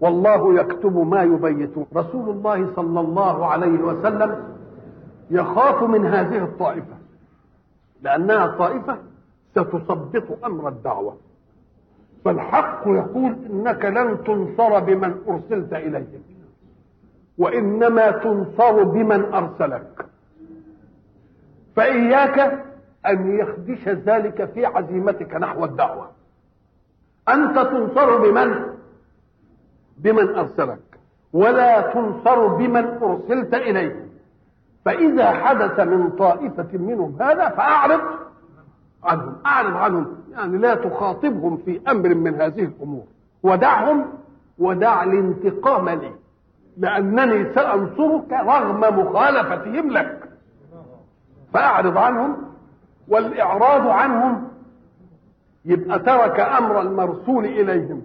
[0.00, 4.44] والله يكتب ما يبيتون رسول الله صلى الله عليه وسلم
[5.30, 6.95] يخاف من هذه الطائفة.
[8.02, 8.98] لأنها طائفة
[9.50, 11.16] ستثبط أمر الدعوة.
[12.24, 16.22] فالحق يقول إنك لن تنصر بمن أرسلت اليهم
[17.38, 20.06] وإنما تنصر بمن أرسلك.
[21.76, 22.64] فإياك
[23.06, 26.10] أن يخدش ذلك في عزيمتك نحو الدعوة.
[27.28, 28.54] أنت تنصر بمن؟
[29.98, 30.80] بمن أرسلك.
[31.32, 34.05] ولا تنصر بمن أرسلت إليه
[34.86, 38.00] فإذا حدث من طائفة منهم هذا فأعرض
[39.04, 40.16] عنهم أعرض عنهم.
[40.32, 43.04] يعني لا تخاطبهم في أمر من هذه الأمور.
[43.42, 44.06] ودعهم
[44.58, 46.12] ودع الانتقام لي
[46.76, 50.22] لأنني سأنصرك رغم مخالفتهم لك.
[51.54, 52.36] فأعرض عنهم
[53.08, 54.48] والإعراض عنهم
[55.64, 58.02] يبقى ترك أمر المرسول إليهم.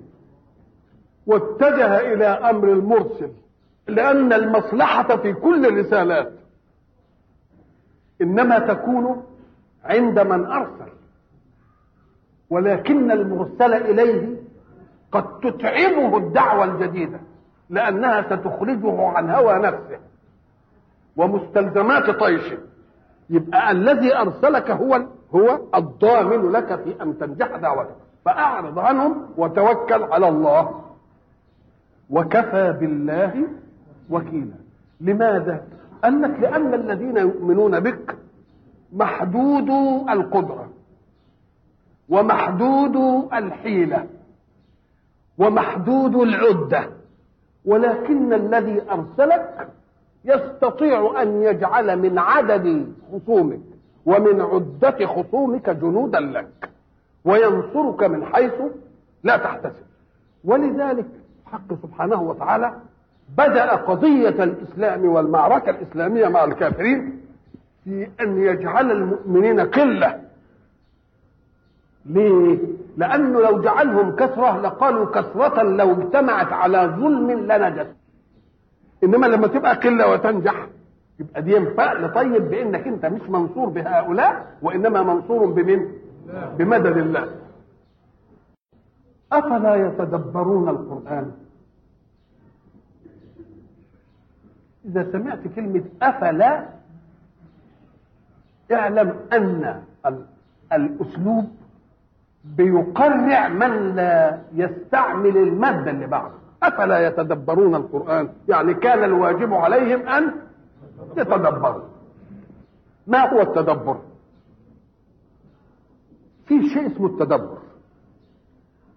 [1.27, 3.31] واتجه إلى أمر المرسل
[3.87, 6.41] لأن المصلحة في كل الرسالات.
[8.21, 9.23] إنما تكون
[9.83, 10.91] عند من أرسل
[12.49, 14.37] ولكن المرسل إليه
[15.11, 17.19] قد تتعبه الدعوة الجديدة
[17.69, 19.99] لأنها ستخرجه عن هوى نفسه
[21.17, 22.57] ومستلزمات طيشه
[23.29, 27.95] يبقى الذي أرسلك هو هو الضامن لك في أن تنجح دعوتك.
[28.25, 30.81] فأعرض عنهم وتوكل على الله.
[32.09, 33.47] وكفى بالله
[34.09, 34.55] وكيلا.
[35.01, 35.63] لماذا؟
[36.03, 38.17] قال لك لأن الذين يؤمنون بك
[38.93, 39.69] محدود
[40.09, 40.69] القدرة
[42.09, 42.95] ومحدود
[43.33, 44.07] الحيلة
[45.37, 46.89] ومحدود العدة
[47.65, 49.67] ولكن الذي أرسلك
[50.25, 53.59] يستطيع أن يجعل من عدد خصومك
[54.05, 56.69] ومن عدة خصومك جنودا لك
[57.25, 58.53] وينصرك من حيث
[59.23, 59.85] لا تحتسب.
[60.43, 61.05] ولذلك
[61.45, 62.73] حق سبحانه وتعالى
[63.37, 67.21] بدأ قضية الإسلام والمعركة الإسلامية مع الكافرين
[67.83, 70.21] في أن يجعل المؤمنين قلة.
[72.05, 72.57] ليه؟
[72.97, 77.95] لأنه لو جعلهم كثرة لقالوا كثرة لو اجتمعت على ظلم لنجت.
[79.03, 80.67] إنما لما تبقى قلة وتنجح
[81.19, 85.87] يبقى دي فأل طيب بإنك أنت مش منصور بهؤلاء وإنما منصور بمن
[86.57, 87.27] بمدد الله.
[89.33, 91.31] أفلا يتدبرون القرآن؟
[94.85, 96.65] إذا سمعت كلمة أفلا
[98.71, 99.81] اعلم أن
[100.73, 101.51] الأسلوب
[102.57, 106.33] بيقرع من لا يستعمل المادة اللي بعده.
[106.63, 110.31] أفلا يتدبرون القرآن؟ يعني كان الواجب عليهم أن
[111.17, 111.83] يتدبروا.
[113.07, 114.01] ما هو التدبر؟
[116.45, 117.57] في شيء اسمه التدبر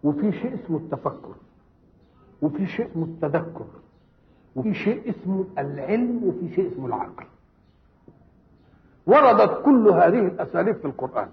[0.04, 1.34] وفي شيء اسمه التفكر
[2.42, 3.66] وفي شيء اسمه التذكر.
[4.56, 7.24] وفي شيء اسمه العلم وفي شيء اسمه العقل.
[9.06, 11.28] وردت كل هذه الأساليب في القرآن.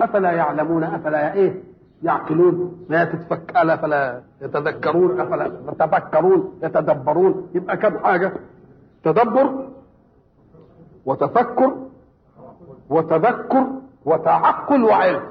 [0.00, 1.62] أفلا يعلمون أفلا إيه؟
[2.02, 2.86] يعقلون.
[2.88, 7.48] لا تتفك ألا فلا يتذكرون أفلا يتفكرون يتدبرون.
[7.54, 8.32] يبقى كم حاجة؟
[9.04, 9.68] تدبر
[11.04, 11.76] وتفكر
[12.90, 13.66] وتذكر
[14.04, 15.22] وتعقل وعلم.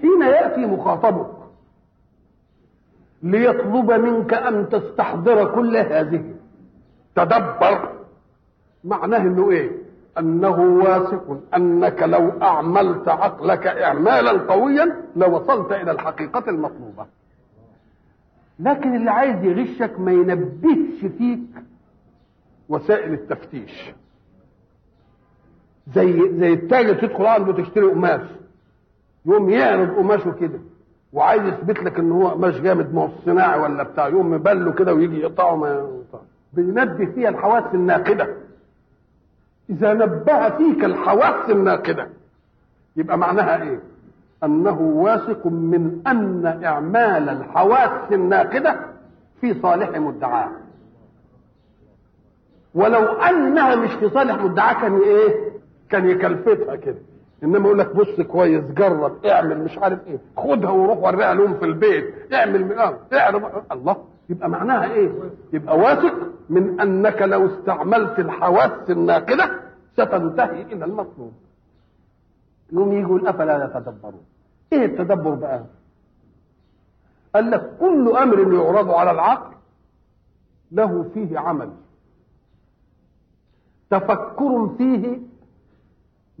[0.00, 1.39] حين يأتي مخاطبك
[3.22, 6.24] ليطلب منك أن تستحضر كل هذه.
[7.16, 7.92] تدبر.
[8.84, 9.70] معناه إنه إيه؟
[10.18, 11.40] أنه واثق.
[11.56, 17.06] أنك لو أعملت عقلك اعمالا قويا لوصلت إلى الحقيقة المطلوبة.
[18.58, 21.40] لكن اللي عايز يغشك ما ينبهش فيك
[22.68, 23.92] وسائل التفتيش.
[25.94, 28.20] زي زي التاجر تدخل عنده تشتري قماش
[29.26, 30.60] يقوم يعرض قماشه كده.
[31.12, 35.20] وعايز يثبت لك إن هو قماش جامد ما صناعي ولا بتاع يقوم مبله كده ويجي
[35.20, 35.86] يقطعه ما
[36.52, 38.28] بينبه فيها الحواس الناقدة.
[39.70, 42.08] إذا نبه فيك الحواس الناقدة
[42.96, 43.80] يبقى معناها إيه؟
[44.44, 48.76] أنه واثق من أن إعمال الحواس الناقدة
[49.40, 50.50] في صالح مدعاه.
[52.74, 55.50] ولو أنها مش في صالح مدعاه كان إيه؟
[55.90, 56.98] كان يكلفتها كده.
[57.44, 60.18] إنما يقول لك بص كويس جرب اعمل مش عارف إيه.
[60.36, 62.32] خدها وروح وريها لهم في البيت.
[62.32, 62.96] اعمل اعرف.
[63.72, 63.96] الله.
[64.28, 65.10] يبقى معناها إيه؟
[65.52, 66.14] يبقى واثق
[66.50, 69.50] من أنك لو استعملت الحواس الناقدة
[69.92, 71.32] ستنتهي إلى المطلوب.
[72.72, 74.22] يوم يقول افلا يتدبرون.
[74.72, 75.64] إيه التدبر بقى؟
[77.34, 79.54] قال لك كل أمر يعرض على العقل
[80.72, 81.70] له فيه عمل.
[83.90, 85.18] تفكر فيه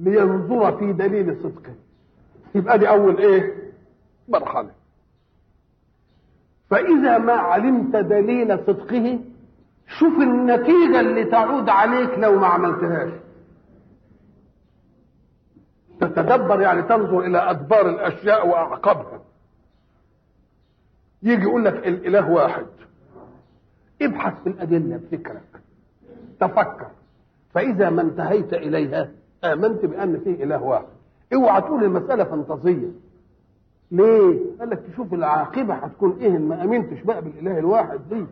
[0.00, 1.74] لينظر في دليل صدقه
[2.54, 3.54] يبقى دي أول إيه؟
[4.28, 4.70] مرحلة.
[6.70, 9.18] فإذا ما علمت دليل صدقه
[9.98, 13.10] شوف النتيجة اللي تعود عليك لو ما عملتهاش.
[16.00, 19.20] تتدبر يعني تنظر إلى أدبار الأشياء وأعقابها.
[21.22, 22.66] يجي يقول لك الإله واحد.
[24.02, 25.62] ابحث في الأدلة بفكرك.
[26.40, 26.90] تفكر.
[27.54, 29.10] فإذا ما انتهيت إليها
[29.44, 30.84] آمنت بأن فيه إله واحد.
[31.34, 32.88] اوعى تقول المسألة فانتازيه
[33.90, 38.26] ليه؟ قال لك تشوف العاقبة هتكون إيه إن ما آمنتش بقى بالإله الواحد دي.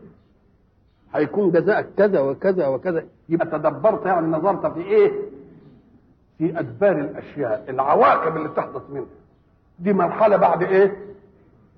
[1.14, 3.04] هيكون جزاءك كذا وكذا وكذا.
[3.28, 5.12] يبقى تدبرت يعني نظرت في إيه؟
[6.38, 9.06] في أدبار الأشياء العواقب اللي تحدث منها.
[9.78, 10.96] دي مرحلة بعد إيه؟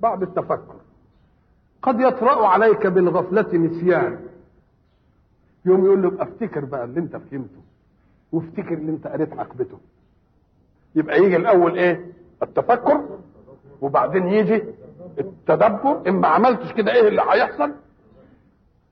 [0.02, 0.75] بعد التفكر.
[1.83, 4.20] قد يطرأ عليك بالغفلة نسيان.
[5.65, 7.60] يوم يقول له أفتكر بقى اللي أنت فهمته.
[8.33, 9.78] وافتكر اللي انت قريت عقبته
[10.94, 12.07] يبقى يجي الأول إيه؟
[12.42, 13.00] التفكر
[13.81, 14.62] وبعدين يجي
[15.18, 16.09] التدبر.
[16.09, 17.73] اما عملتش كده إيه اللي هيحصل؟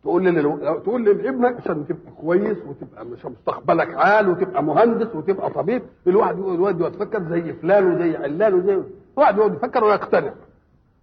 [0.02, 0.42] تقول لي
[0.84, 5.82] تقول لابنك عشان تبقى كويس وتبقى مش مستقبلك عال وتبقى مهندس وتبقى طبيب.
[6.06, 8.82] الواحد يقول الواد يتفكر زي فلان وزي علان وزي
[9.16, 10.32] واحد يقعد يفكر ويقتنع.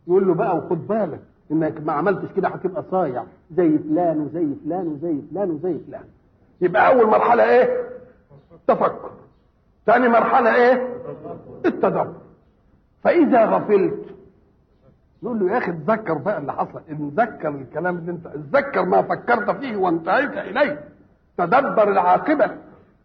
[0.07, 1.19] يقول له بقى وخد بالك
[1.51, 3.23] إنك ما عملتش كده هتبقى صايع.
[3.57, 6.03] زي فلان وزي فلان وزي فلان وزي فلان.
[6.61, 7.89] يبقى أول مرحلة إيه؟
[8.68, 9.11] تفكر
[9.85, 10.88] ثاني مرحلة إيه؟
[11.66, 12.14] التدبر.
[13.03, 14.16] فإذا غفلت
[15.24, 16.82] نقول له يا أخي اتذكر بقى اللي حصل.
[16.90, 20.84] اتذكر الكلام اللي أنت اتذكر ما فكرت فيه وانتهيت إليه.
[21.38, 22.52] تدبر العاقبة.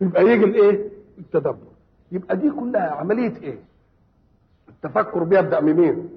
[0.01, 1.67] يبقى يجي الإيه؟ التدبر.
[2.13, 3.59] يبقى دي كلها عملية إيه؟
[4.69, 6.09] التفكر بيبدأ بمين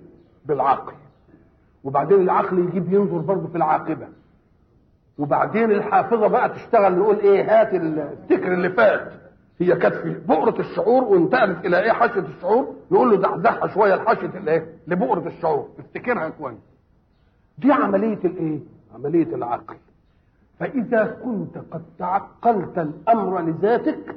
[0.46, 0.94] بالعقل.
[1.84, 4.08] وبعدين العقل يجيب ينظر برضه في العاقبة.
[5.18, 9.12] وبعدين الحافظة بقى تشتغل نقول إيه؟ هات الفكر اللي فات.
[9.60, 14.26] هي كانت في بؤرة الشعور وانتقلت إلى إيه حاشية الشعور نقول له دحدحها شوية لحاشية
[14.38, 15.70] الإيه؟ لبؤرة الشعور.
[15.80, 16.58] افتكرها كويس
[17.58, 18.60] دي عملية الإيه؟
[18.96, 19.76] عملية العقل.
[20.60, 24.16] فإذا كنت قد تعقلت الأمر لذاتك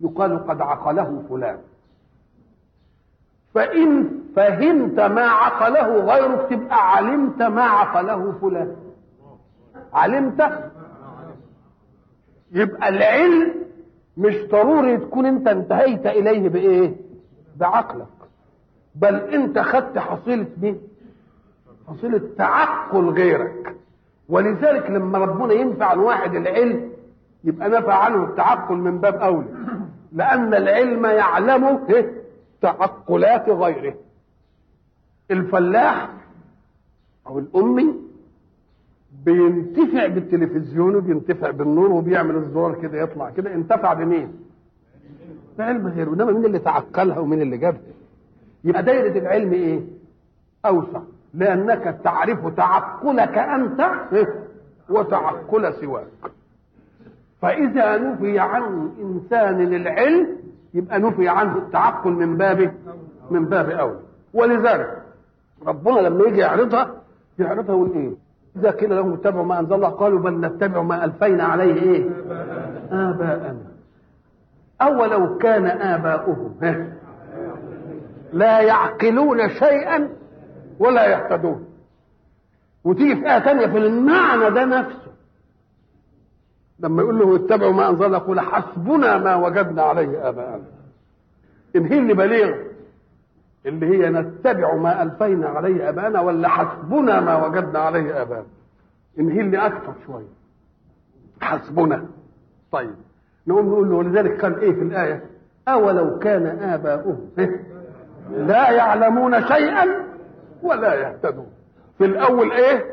[0.00, 1.58] يقال قد عقله فلان.
[3.54, 8.76] فإن فهمت ما عقله غيرك تبقى علمت ما عقله فلان.
[9.92, 10.70] علمت؟
[12.52, 13.63] يبقى العلم
[14.16, 16.96] مش ضروري تكون انت انتهيت إليه بإيه؟
[17.56, 18.06] بعقلك.
[18.94, 20.80] بل انت خدت حصيلة مين؟
[21.88, 23.76] حصيلة تعقل غيرك.
[24.28, 26.90] ولذلك لما ربنا ينفع عن واحد العلم
[27.44, 29.48] يبقى نفع عنه التعقل من باب أولى.
[30.12, 31.78] لأن العلم يعلم
[32.62, 33.94] تعقلات غيره.
[35.30, 36.08] الفلاح
[37.26, 37.94] أو الأمي
[39.24, 44.32] بينتفع بالتلفزيون وبينتفع بالنور وبيعمل الزرار كده يطلع كده انتفع بمين؟
[45.58, 47.80] بعلم غيره إنما مين اللي تعقلها ومين اللي جابها؟
[48.64, 49.80] يبقى دايرة العلم إيه؟
[50.66, 51.00] أوسع
[51.34, 53.90] لأنك تعرف تعقلك أنت
[54.88, 56.06] وتعقل سواك
[57.42, 60.36] فإذا نفي عن إنسان العلم
[60.74, 62.74] يبقى نفي عنه التعقل من باب
[63.30, 63.98] من باب اولى
[64.34, 65.02] ولذلك
[65.66, 67.02] ربنا لما يجي يعرضها
[67.38, 68.10] يعرضها يقول إيه؟
[68.56, 72.10] إذا قيل لهم اتبعوا ما أنزل الله قالوا بل نتبع ما ألفينا عليه إيه؟
[72.90, 73.56] آباءنا.
[74.82, 76.54] أولو كان آباؤهم
[78.32, 80.08] لا يعقلون شيئا
[80.78, 81.64] ولا يهتدون.
[82.84, 85.12] وتيجي في آية ثانية في المعنى ده نفسه.
[86.80, 90.64] لما يقول له اتبعوا ما أنزل يقول حسبنا ما وجدنا عليه آباءنا.
[91.76, 92.54] إن هي اللي بليغ.
[93.66, 98.46] اللي هي نتبع ما ألفينا عليه أبانا ولا حسبنا ما وجدنا عليه أبانا.
[99.18, 100.34] ان هي اللي أكثر شوية.
[101.40, 102.06] حسبنا.
[102.72, 102.94] طيب.
[103.46, 105.22] نقوم نقول له ولذلك قال إيه في الآية؟
[105.68, 107.30] أولو كان آباؤهم.
[108.48, 109.84] لا يعلمون شيئا
[110.62, 111.48] ولا يهتدون.
[111.98, 112.84] في الأول إيه؟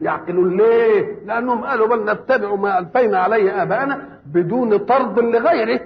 [0.00, 0.56] يعقلون.
[0.56, 5.80] ليه؟ لأنهم قالوا بل نتبع ما ألفينا عليه أبانا بدون طرد لغيره.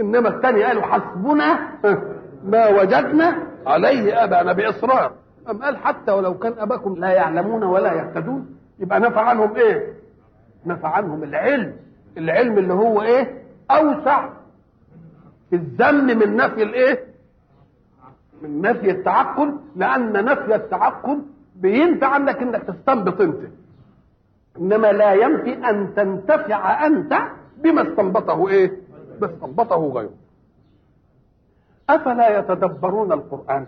[0.00, 1.58] إنما الثاني قالوا حسبنا.
[2.44, 5.12] ما وجدنا عليه أبانا بإصرار.
[5.50, 9.92] أم قال حتى ولو كان أباكم لا يعلمون ولا يهتدون يبقى نفع عنهم إيه؟
[10.66, 11.76] نفع عنهم العلم.
[12.18, 14.28] العلم اللي هو إيه؟ أوسع
[15.50, 17.04] في الذم من نفي الإيه؟
[18.42, 21.22] من نفي التعقل لأن نفي التعقل
[21.56, 23.40] بينفع عنك إنك تستنبط أنت.
[24.58, 27.14] إنما لا ينفي أن تنتفع أنت
[27.58, 28.72] بما استنبطه إيه؟
[29.20, 30.21] بما استنبطه غيره.
[31.90, 33.66] أفلا يتدبرون القرآن؟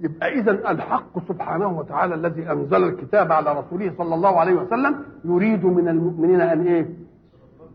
[0.00, 5.64] يبقى اذا الحق سبحانه وتعالى الذي أنزل الكتاب على رسوله صلى الله عليه وسلم يريد
[5.64, 6.88] من المؤمنين أن إيه؟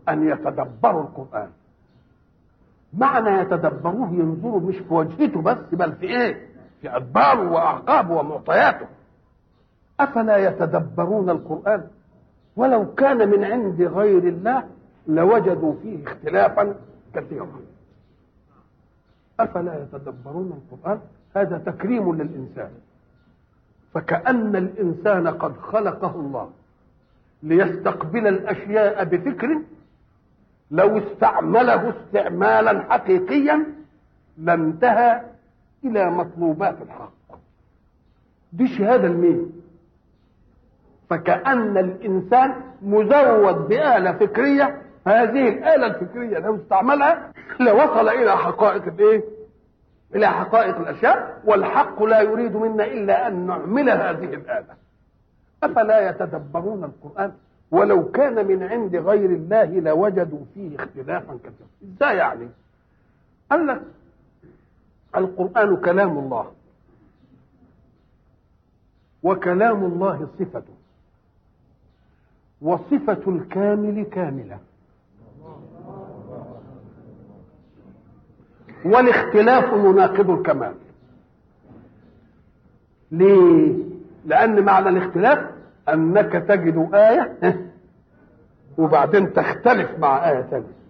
[0.08, 1.48] أن يتدبروا القرآن.
[2.92, 6.46] معنى يتدبروه ينظروا مش في وجهته بس بل في إيه؟
[6.80, 8.86] في أدباره وأعقابه ومعطياته.
[10.00, 11.84] أفلا يتدبرون القرآن؟
[12.56, 14.64] ولو كان من عند غير الله
[15.06, 16.74] لوجدوا فيه اختلافا
[17.14, 17.60] كثيرا.
[19.44, 21.00] أفلا يتدبرون القرآن؟
[21.36, 22.70] هذا تكريم للإنسان.
[23.94, 26.50] فكأن الإنسان قد خلقه الله
[27.42, 29.58] ليستقبل الأشياء بفكر
[30.70, 33.66] لو استعمله استعمالا حقيقيا
[34.38, 35.20] لانتهى
[35.84, 37.38] إلى مطلوبات الحق.
[38.52, 39.52] دي شهادة لمين
[41.10, 49.24] فكأن الإنسان مزود بآلة فكرية هذه الآلة الفكرية لو استعملها لوصل إلى حقائق الإيه؟
[50.14, 54.74] إلى حقائق الأشياء والحق لا يريد منا إلا أن نعمل هذه الآلة.
[55.62, 57.32] أفلا يتدبرون القرآن؟
[57.70, 61.68] ولو كان من عند غير الله لوجدوا فيه اختلافا كثيرا.
[61.84, 62.48] إزاي يعني؟
[63.50, 63.82] قال لك
[65.16, 66.52] القرآن كلام الله.
[69.22, 70.74] وكلام الله صفته
[72.62, 74.58] وصفة الكامل كاملة.
[78.84, 80.74] والاختلاف يناقض الكمال
[83.10, 83.74] ليه؟
[84.26, 85.38] لأن معنى الاختلاف
[85.88, 87.36] أنك تجد آية
[88.78, 90.80] وبعدين تختلف مع آية ثانية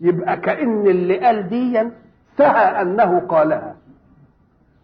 [0.00, 1.90] يبقى كأن اللي قال ديا
[2.38, 3.76] سهى أنه قالها.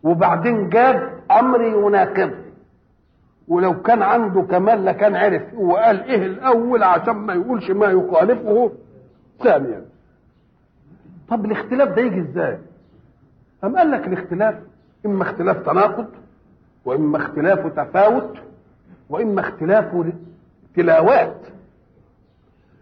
[0.03, 2.47] وبعدين جاب أمر يناقضه
[3.49, 5.55] ولو كان عنده كمال لكان عرف.
[5.55, 8.73] هو قال إيه الأول عشان ما يقولش ما يخالفه؟
[9.43, 9.85] ثانيا.
[11.29, 12.59] طب الاختلاف ده يجي إزاي؟
[13.65, 14.55] أم قال لك الاختلاف
[15.07, 16.07] إما اختلاف تناقض
[16.85, 18.39] وإما اختلاف تفاوت
[19.11, 20.13] وإما اختلاف
[20.77, 21.37] تلاوات.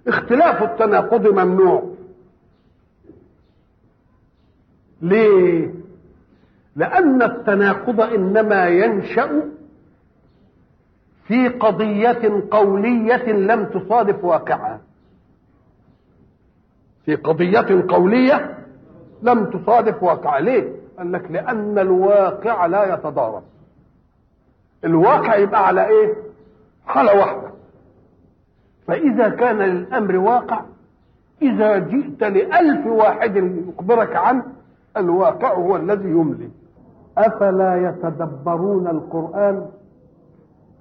[0.08, 1.90] اختلاف التناقض ممنوع.
[5.02, 5.74] ليه؟
[6.76, 9.42] لأن التناقض إنما ينشأ
[11.26, 14.80] في قضية قولية لم تصادف واقعها
[17.04, 18.58] في قضية قولية
[19.22, 23.42] لم تصادف واقعها ليه؟ قال لك لأن الواقع لا يتضارب.
[24.84, 26.14] الواقع يبقى على إيه؟
[26.86, 27.50] حالة واحدة
[28.86, 30.60] فإذا كان للأمر واقع
[31.42, 34.42] إذا جئت لألف واحد يخبرك عنه
[34.96, 36.48] الواقع هو الذي يملي.
[37.18, 39.66] أفلا يتدبرون القرآن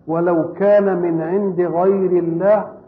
[0.08, 2.83] ولو كان من عند غير الله؟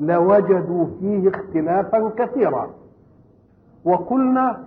[0.00, 2.70] لوجدوا فيه اختلافا كثيرا.
[3.84, 4.64] وقلنا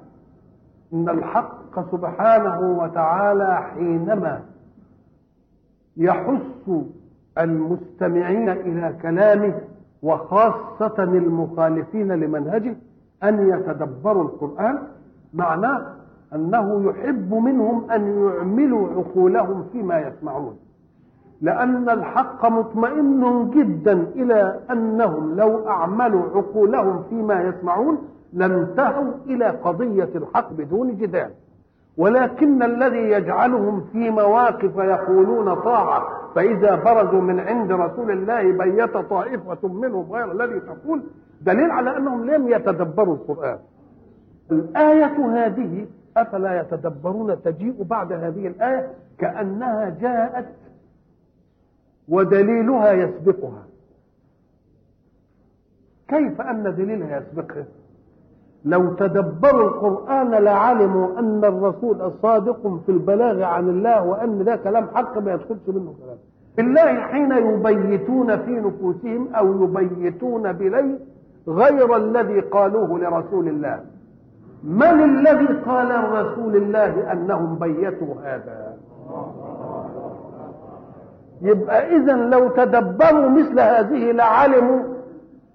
[0.93, 4.41] إن الحق سبحانه وتعالى حينما
[5.97, 6.69] يحث
[7.37, 9.53] المستمعين إلى كلامه
[10.03, 12.75] وخاصة المخالفين لمنهجه
[13.23, 14.79] أن يتدبروا القرآن
[15.33, 15.85] معناه
[16.35, 20.57] أنه يحب منهم أن يعملوا عقولهم فيما يسمعون.
[21.43, 27.97] لأن الحق مطمئن جدا إلى أنهم لو أعملوا عقولهم فيما يسمعون
[28.33, 31.30] لانتهوا إلى قضية الحق بدون جدال.
[31.97, 36.03] ولكن الذي يجعلهم في مواقف يقولون طاعة
[36.35, 41.01] فإذا برزوا من عند رسول الله بيت طائفة منهم غير الذي تقول
[41.41, 43.57] دليل على أنهم لم يتدبروا القرآن.
[44.51, 45.85] الآية هذه
[46.17, 48.88] أفلا يتدبرون تجيء بعد هذه الآية؟
[49.19, 50.45] كأنها جاءت
[52.09, 53.64] ودليلها يسبقها.
[56.07, 57.65] كيف أن دليلها يسبقها؟
[58.65, 65.17] لو تدبروا القرآن لعلموا أن الرسول صادق في البلاغ عن الله وأن ده كلام حق
[65.17, 66.17] ما يدخلش منه كلام.
[66.57, 70.99] بالله حين يبيتون في نفوسهم أو يبيتون بليل
[71.48, 73.80] غير الذي قالوه لرسول الله.
[74.64, 78.72] من الذي قال لرسول الله أنهم بيتوا هذا؟
[81.43, 84.83] يبقى اذا لو تدبروا مثل هذه لعلموا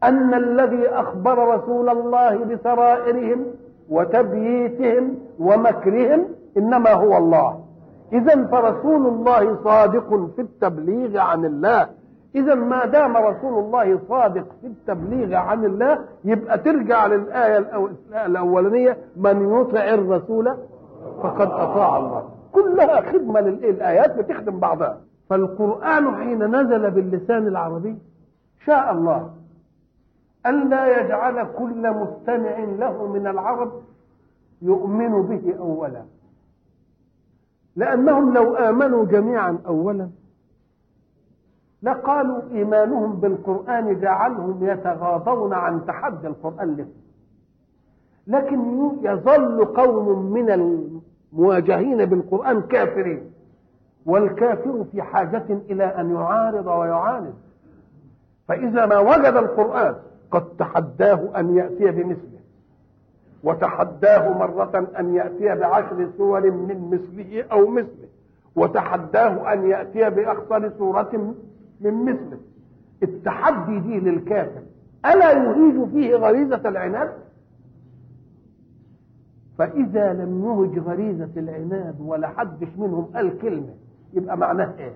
[0.04, 3.44] أن الذي أخبر رسول الله بسرائرهم
[3.90, 6.24] وتبييتهم ومكرهم
[6.56, 7.60] إنما هو الله.
[8.12, 11.88] اذا فرسول الله صادق في التبليغ عن الله.
[12.34, 17.66] اذا ما دام رسول الله صادق في التبليغ عن الله يبقى ترجع للآية
[18.26, 20.54] الأولانية من يطع الرسول
[21.22, 22.24] فقد أطاع الله.
[22.52, 24.98] كلها خدمة للآيات بتخدم بعضها.
[25.28, 27.98] فالقرآن حين نزل باللسان العربي
[28.68, 29.30] شاء الله
[30.46, 33.72] ألا يجعل كل مستمع له من العرب
[34.62, 36.02] يؤمن به أولا.
[37.76, 40.10] لأنهم لو آمنوا جميعا أولا
[41.82, 46.76] لقالوا إيمانهم بالقرآن جعلهم يتغاضون عن تحدي القرآن.
[46.76, 46.86] له
[48.26, 53.37] لكن يظل قوم من المواجهين بالقرآن كافرين.
[54.06, 57.34] والكافر في حاجة إلى أن يعارض ويعاند.
[58.48, 59.94] فإذا ما وجد القرآن
[60.30, 62.38] قد تحداه أن يأتي بمثله
[63.44, 68.08] وتحداه مرة أن يأتي بعشر سور من مثله أو مثله
[68.56, 71.34] وتحداه أن يأتي بأخطر سورة
[71.80, 72.38] من مثله.
[73.02, 74.62] التحدي دي للكافر.
[75.06, 77.12] ألا يهيج فيه غريزة العناد؟
[79.58, 83.74] فإذا لم يهج غريزة العناد ولا حدش منهم قال كلمة
[84.12, 84.92] يبقى معناه إيه؟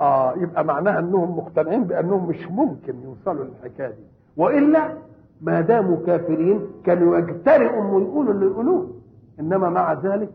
[0.00, 4.02] آه يبقى معناها إنهم مقتنعين بأنهم مش ممكن يوصلوا للحكاية دي.
[4.36, 4.92] وإلا
[5.40, 8.90] ما داموا كافرين كانوا يجترئوا ويقولوا اللي يقولوه.
[9.40, 10.30] إنما مع ذلك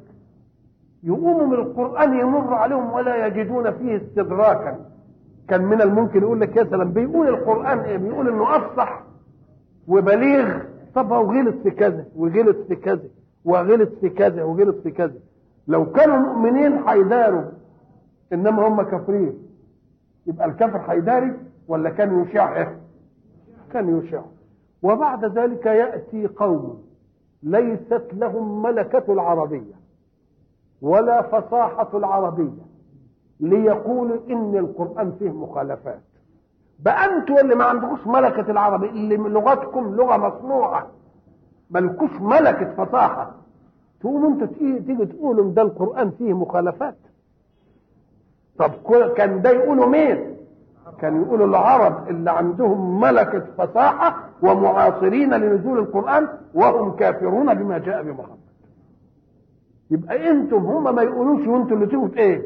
[1.03, 4.86] يقوموا من القرآن يمر عليهم ولا يجدون فيه استدراكا.
[5.48, 9.03] كان من الممكن يقول لك يا سلام بيقول القرآن إيه؟ بيقول إنه أفصح
[9.88, 10.60] وبليغ.
[10.95, 13.03] طب هو غلط في كذا وغلط في كذا
[13.45, 15.20] وغلط في كذا وغلط في كذا.
[15.67, 17.43] لو كانوا مؤمنين هيداروا
[18.33, 19.48] إنما هم كافرين.
[20.27, 21.33] يبقى الكافر هيداري
[21.67, 22.67] ولا كان يشع
[23.73, 24.22] كان يشع
[24.83, 26.83] وبعد ذلك يأتي قوم
[27.43, 29.73] ليست لهم ملكة العربية
[30.81, 32.61] ولا فصاحة العربية
[33.40, 36.01] ليقولوا إن القرآن فيه مخالفات.
[36.80, 40.88] بقى أنتوا اللي ما عندكوش ملكة العربي اللي لغتكم لغة مصنوعة
[41.72, 43.31] ملكوش ملكة فصاحة.
[44.01, 46.95] تقوموا أنتوا تيجي تقولوا ده القرآن فيه مخالفات؟
[48.57, 48.71] طب
[49.17, 50.35] كان ده يقولوا مين؟
[50.99, 58.38] كان يقولوا العرب اللي عندهم ملكة فصاحة ومعاصرين لنزول القرآن وهم كافرون بما جاء بمحمد.
[59.91, 62.41] يبقى أنتم هم ما يقولوش وأنتوا اللي تيجوا إيه؟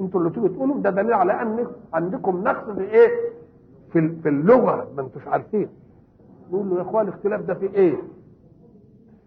[0.00, 3.08] أنتوا اللي تيجوا تقولوا ده دليل على أن عندكم نقص في إيه؟
[3.92, 5.68] في اللغة ما أنتوش عارفين.
[6.52, 7.94] نقول له يا إخوان الاختلاف ده في إيه؟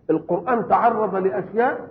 [0.09, 1.88] القرآن تعرض لأشياء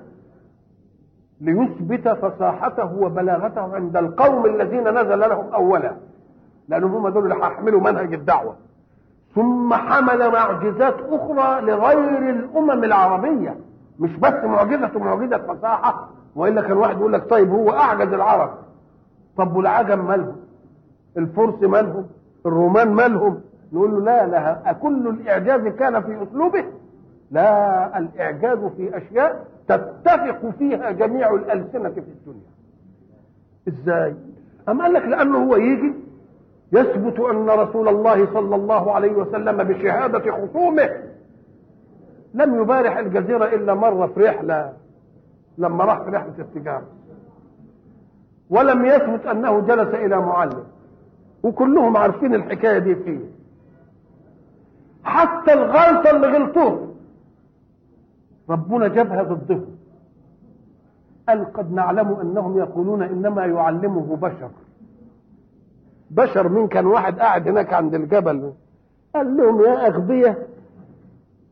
[1.41, 5.93] ليثبت فصاحته وبلاغته عند القوم الذين نزل لهم أولا
[6.69, 8.57] لأنهم هم دول اللي هيحملوا منهج الدعوة.
[9.35, 13.57] ثم حمل معجزات أخرى لغير الأمم العربية
[13.99, 18.51] مش بس معجزة معجزة فصاحة وإلا كان واحد يقول لك طيب هو أعجز العرب.
[19.37, 20.37] طب والعجم مالهم؟
[21.17, 22.07] الفرس مالهم؟
[22.47, 23.41] الرومان مالهم؟
[23.73, 26.65] نقول له لا لا كل الإعجاز كان في أسلوبه.
[27.33, 32.53] لا الإعجاز في أشياء تتفق فيها جميع الألسنة في الدنيا.
[33.69, 34.15] إزاي؟
[34.69, 35.95] أم قال لك لأنه هو يجي
[36.73, 40.91] يثبت أن رسول الله صلى الله عليه وسلم بشهادة خصومه.
[42.35, 44.73] لم يبارح الجزيرة إلا مرة في رحلة
[45.59, 46.87] لما راح في رحلة التجارة.
[48.51, 50.65] ولم يثبت أنه جلس إلى معلم.
[51.43, 53.19] وكلهم عارفين الحكاية دي فيه.
[55.05, 56.92] حتى الغلطة اللي غلطوها
[58.53, 59.67] ربنا جابها ضدهم
[61.29, 64.51] قال قد نعلم أنهم يقولون إنما يعلمه بشر.
[66.11, 68.53] بشر مين كان واحد قاعد هناك عند الجبل؟
[69.15, 70.49] قال لهم يا اغبياء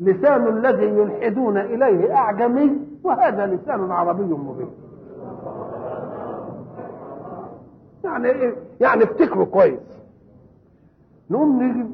[0.01, 4.71] لسان الذي يلحدون إليه أعجمي وهذا لسان عربي مبين.
[8.05, 9.81] يعني إيه؟ يعني افتكروا كويس.
[11.31, 11.89] نقوم نيجي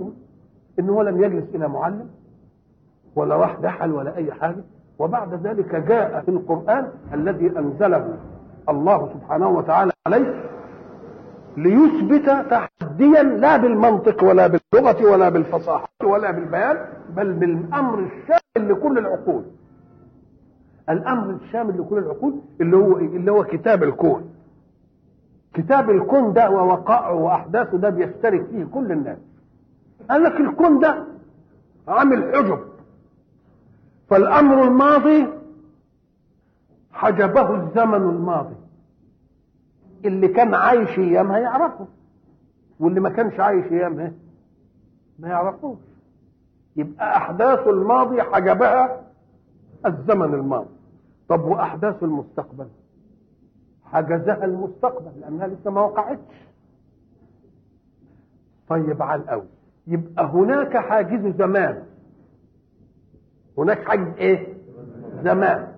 [0.78, 2.08] إن هو لم يجلس إلى معلم
[3.16, 4.64] ولا راح دحل ولا أي حاجة.
[4.98, 8.16] وبعد ذلك جاء في القرآن الذي أنزله
[8.68, 10.44] الله سبحانه وتعالى عليه
[11.56, 16.76] ليثبت تحديا لا بالمنطق ولا باللغة ولا بالفصاحة ولا بالبيان
[17.16, 19.42] بل بالأمر الشامل لكل العقول.
[20.90, 24.30] الأمر الشامل لكل العقول اللي هو اللي هو كتاب الكون.
[25.54, 29.18] كتاب الكون ده ووقائعه وأحداثه ده بيشترك فيه كل الناس.
[30.10, 31.04] قال لك الكون ده
[31.88, 32.58] عامل حجب.
[34.08, 35.26] فالأمر الماضي
[36.92, 38.54] حجبه الزمن الماضي.
[40.04, 41.86] اللي كان عايش ايامها يعرفه
[42.80, 44.12] واللي ما كانش عايش ايامها
[45.18, 45.78] ما يعرفوش.
[46.76, 49.00] يبقى أحداث الماضي حجبها
[49.86, 50.68] الزمن الماضي.
[51.28, 52.66] طب وأحداث المستقبل؟
[53.84, 56.34] حجزها المستقبل لأنها لسه ما وقعتش.
[58.68, 59.46] طيب على الأول
[59.86, 61.82] يبقى هناك حاجز زمان.
[63.58, 64.54] هناك حاجز إيه؟
[65.24, 65.68] زمان.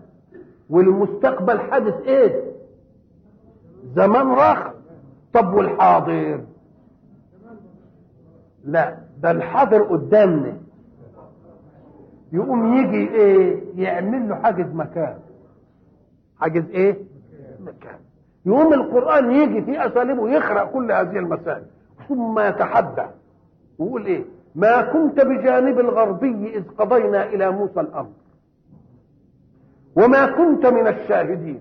[0.70, 2.44] والمستقبل حادث إيه؟
[3.94, 4.68] زمان راخ
[5.32, 6.40] طب والحاضر؟
[8.64, 10.56] لا ده الحاضر قدامنا.
[12.32, 15.18] يقوم يجي إيه؟ يعمل له حاجز مكان.
[16.40, 16.98] حاجز إيه؟
[17.60, 17.98] مكان.
[18.46, 21.62] يقوم القرآن يجي في أساليبه يخرق كل هذه المسائل.
[22.08, 23.06] ثم يتحدى
[23.78, 24.24] ويقول إيه؟
[24.58, 28.14] ما كنت بجانب الغربي إذ قضينا إلى موسى الأمر
[29.96, 31.60] وما كنت من الشاهدين.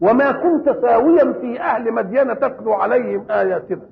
[0.00, 3.86] وما كنت ساويا في أهل مدين تتلو عليهم آياتنا.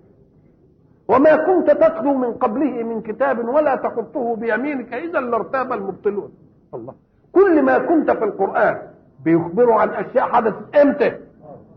[1.09, 4.95] وما كنت تتلو من قبله من كتاب ولا تخطه بيمينك.
[4.95, 6.31] إذا لارتاب المبطلون.
[6.75, 6.95] الله.
[7.33, 8.77] كل ما كنت في القرآن
[9.25, 11.13] بيخبروا عن أشياء حدثت إمتى؟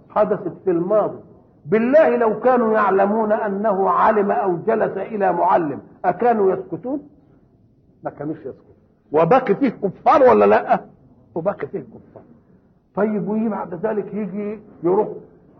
[0.09, 1.19] حدثت في الماضي.
[1.65, 5.79] بالله لو كانوا يعلمون أنه علم أو جلس إلى معلم.
[6.05, 7.07] أكانوا يسكتون؟
[8.03, 8.75] ما كانوش يسكتون.
[9.11, 10.81] وباقي فيه كفار ولا لا؟
[11.35, 12.23] وباقي فيه كفار.
[12.95, 15.07] طيب ويجي بعد ذلك يجي يروح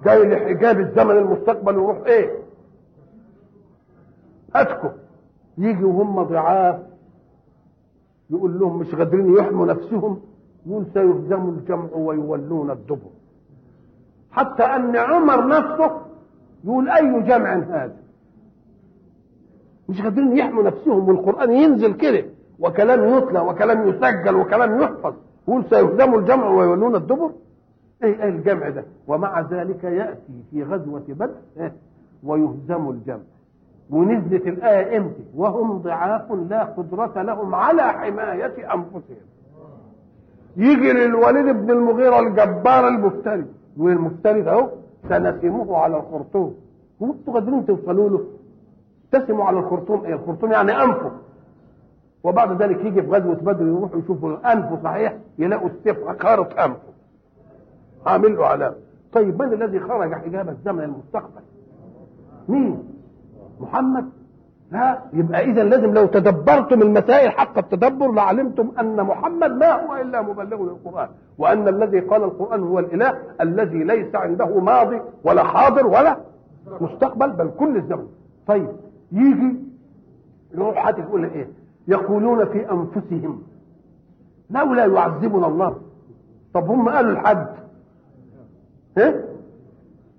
[0.06, 2.32] جاي لحجاب الزمن المستقبل يروح إيه؟
[4.56, 4.90] هاتكم
[5.58, 6.80] يجي وهم ضعاف
[8.30, 10.22] يقول لهم مش قادرين يحموا نفسهم
[10.66, 13.10] يقول سيهزم الجمع ويولون الدبر.
[14.32, 16.02] حتى أن عمر نفسه
[16.64, 17.96] يقول أي جمع هذا؟
[19.90, 22.26] مش قادرين يحموا نفسهم والقرآن ينزل كده.
[22.60, 25.14] وكلام يتلى وكلام يسجل وكلام يحفظ.
[25.48, 27.32] يقول سيهزم الجمع ويولون الدبر؟
[28.04, 31.74] إيه إيه الجمع ده؟ ومع ذلك يأتي في غزوة بدر إيه؟
[32.24, 33.20] ويهزم الجمع.
[33.90, 39.24] ونزلت الآية إمتى؟ وهم ضعاف لا قدرة لهم على حماية أنفسهم.
[40.58, 43.46] يجي للوليد بن المغيرة الجبار المفتري.
[43.78, 44.70] والمفتري ده اهو
[45.10, 46.56] سنسمه على الخرطوم.
[47.02, 48.26] هو أنتوا قادرين توصلوا له؟
[49.14, 51.12] تسموا على الخرطوم إيه؟ الخرطوم يعني أنفه.
[52.24, 56.94] وبعد ذلك يجي في غزوة بدر يروحوا يشوفوا انفه صحيح يلاقوا السيف خارط أنفه.
[58.06, 58.76] عامل له علامة.
[59.14, 61.42] طيب من الذي خرج حجاب الزمن المستقبل؟
[62.50, 62.84] مين؟
[63.60, 64.10] محمد؟
[64.72, 65.00] لا.
[65.14, 70.64] يبقى اذا لازم لو تدبرتم المسائل حق التدبر لعلمتم أن محمد ما هو إلا مبلغ
[70.64, 76.18] للقرآن وأن الذي قال القرآن هو الإله الذي ليس عنده ماضي ولا حاضر ولا
[76.82, 78.08] مستقبل بل كل الزمن.
[78.48, 78.68] طيب
[79.14, 79.56] يجي
[80.54, 81.48] يروح حد يقول إيه؟
[81.88, 83.44] يقولون في أنفسهم.
[84.50, 85.76] لولا يعذبنا الله.
[86.54, 87.48] طب هم قالوا لحد.
[88.98, 89.26] إيه؟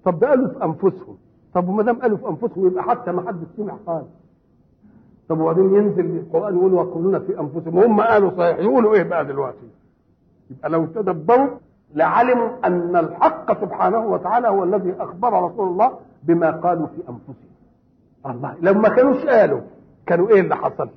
[0.05, 1.17] طب قالوا في أنفسهم.
[1.55, 4.05] طب وما دام قالوا في أنفسهم يبقى حتى ما حد سمع قال.
[5.29, 7.79] طب وبعدين ينزل القرآن يقول ويقولون في أنفسهم.
[7.79, 8.59] هم قالوا صحيح.
[8.59, 9.69] يقولوا إيه بقى دلوقتي؟
[10.51, 11.49] يبقى لو تدبروا
[11.95, 17.54] لعلموا أن الحق سبحانه وتعالى هو الذي أخبر رسول الله بما قالوا في أنفسهم.
[18.27, 18.55] الله.
[18.61, 19.61] لو ما كانوش قالوا
[20.07, 20.89] كانوا إيه اللي حصل؟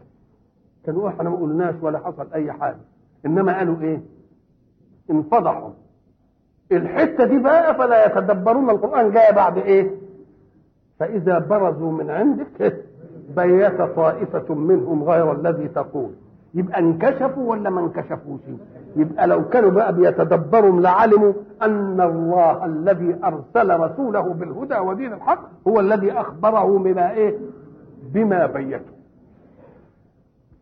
[0.85, 2.77] كانوا إحنا ما قلناش ولا حصل أي حاجة.
[3.25, 4.01] إنما قالوا إيه؟
[5.11, 5.69] انفضحوا.
[6.71, 9.11] الحتة دي بقى فلا يتدبرون القرآن.
[9.11, 9.91] جاء بعد إيه؟
[10.99, 12.83] فإذا برزوا من عندك
[13.35, 16.11] بيت طائفة منهم غير الذي تقول.
[16.53, 18.39] يبقى انكشفوا ولا ما انكشفوش؟
[18.95, 25.79] يبقى لو كانوا بقى بيتدبروا لعلموا أن الله الذي أرسل رسوله بالهدى ودين الحق هو
[25.79, 27.37] الذي أخبره بما إيه؟
[28.13, 28.91] بما بيته.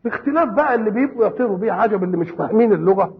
[0.05, 3.13] اختلاف بقى اللي بيبقوا يطيروا بيه عجب اللي مش فاهمين اللغة.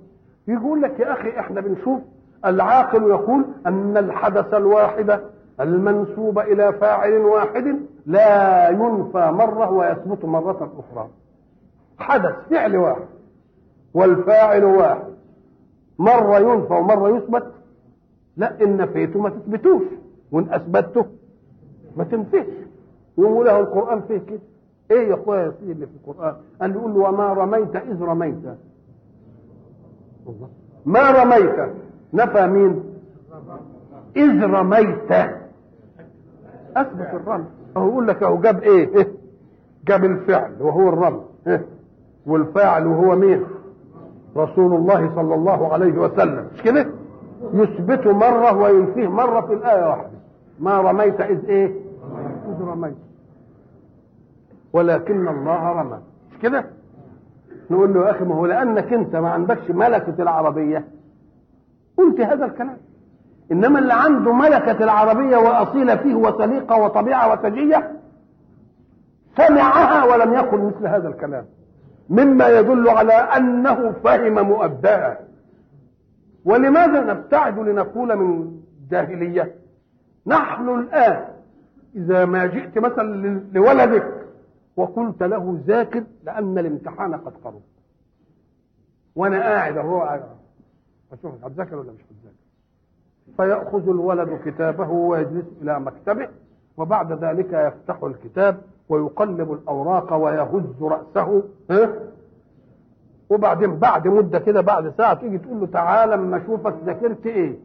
[0.47, 2.01] يقول لك يا أخي إحنا بنشوف
[2.45, 5.19] العاقل يقول أن الحدث الواحد
[5.61, 11.07] المنسوب إلى فاعل واحد لا ينفى مرة ويثبت مرة أخرى.
[11.99, 13.05] حدث فعل واحد.
[13.93, 15.13] والفاعل واحد.
[15.99, 17.51] مرة ينفى ومرة يثبت.
[18.37, 19.83] لا إن نفيته ما تثبتوش.
[20.31, 21.05] وإن اثبته
[21.97, 22.45] ما تنفيش.
[23.17, 24.39] يقول له القرآن فيه كده.
[24.91, 28.35] إيه يا أخويا يا سيدي اللي في القرآن؟ قال يقول له وما رميت إذ رميت.
[30.85, 31.69] ما رميت؟
[32.13, 32.83] نفى مين؟
[34.15, 35.11] إذ رميت.
[36.77, 37.45] أثبت الرمي
[37.77, 39.07] هو يقول لك أهو جاب إيه؟
[39.87, 41.21] جاب الفعل وهو الرمي
[42.25, 43.43] والفاعل وهو مين
[44.37, 46.47] رسول الله صلى الله عليه وسلم.
[46.53, 46.87] مش كده؟
[47.53, 50.09] يثبت مرة وينفيه مرة في الآية واحدة.
[50.59, 51.75] ما رميت إذ إيه؟
[52.49, 52.95] إذ رميت.
[54.73, 55.99] ولكن الله رمى.
[56.31, 56.65] مش كده؟
[57.71, 60.85] نقول له يا أخي ما هو لأنك أنت ما عندكش ملكة العربية.
[61.97, 62.77] قلت هذا الكلام.
[63.51, 67.91] إنما اللي عنده ملكة العربية واصيل فيه وسليقة وطبيعة وسجيه
[69.37, 71.45] سمعها ولم يقل مثل هذا الكلام.
[72.09, 75.19] مما يدل على أنه فهم مؤداها
[76.45, 79.55] ولماذا نبتعد لنقول من جاهلية؟
[80.27, 81.25] نحن الآن
[81.95, 84.13] إذا ما جئت مثلا لولدك
[84.75, 87.61] وقلت له ذاكر لأن الامتحان قد قرب.
[89.15, 90.19] وأنا قاعد أهو
[91.11, 92.35] اشوفك هتذاكر ولا مش هتذاكر
[93.37, 96.27] فيأخذ الولد كتابه ويجلس إلى مكتبه
[96.77, 101.89] وبعد ذلك يفتح الكتاب ويقلب الأوراق ويهز رأسه ها؟
[103.29, 107.55] وبعدين بعد مدة كده بعد ساعة تيجي تقول له تعالى أما أشوفك ذاكرت إيه؟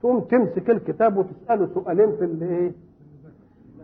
[0.00, 2.72] تقوم تمسك الكتاب وتسأله سؤالين في اللي إيه؟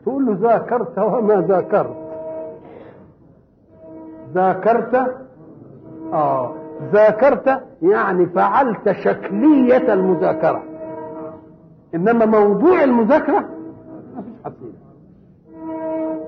[0.02, 1.96] تقول له ذاكرت وما ذاكرت.
[4.34, 4.94] ذاكرت؟
[6.12, 6.54] آه.
[6.92, 10.62] ذاكرت يعني فعلت شكلية المذاكرة.
[11.94, 13.44] إنما موضوع المذاكرة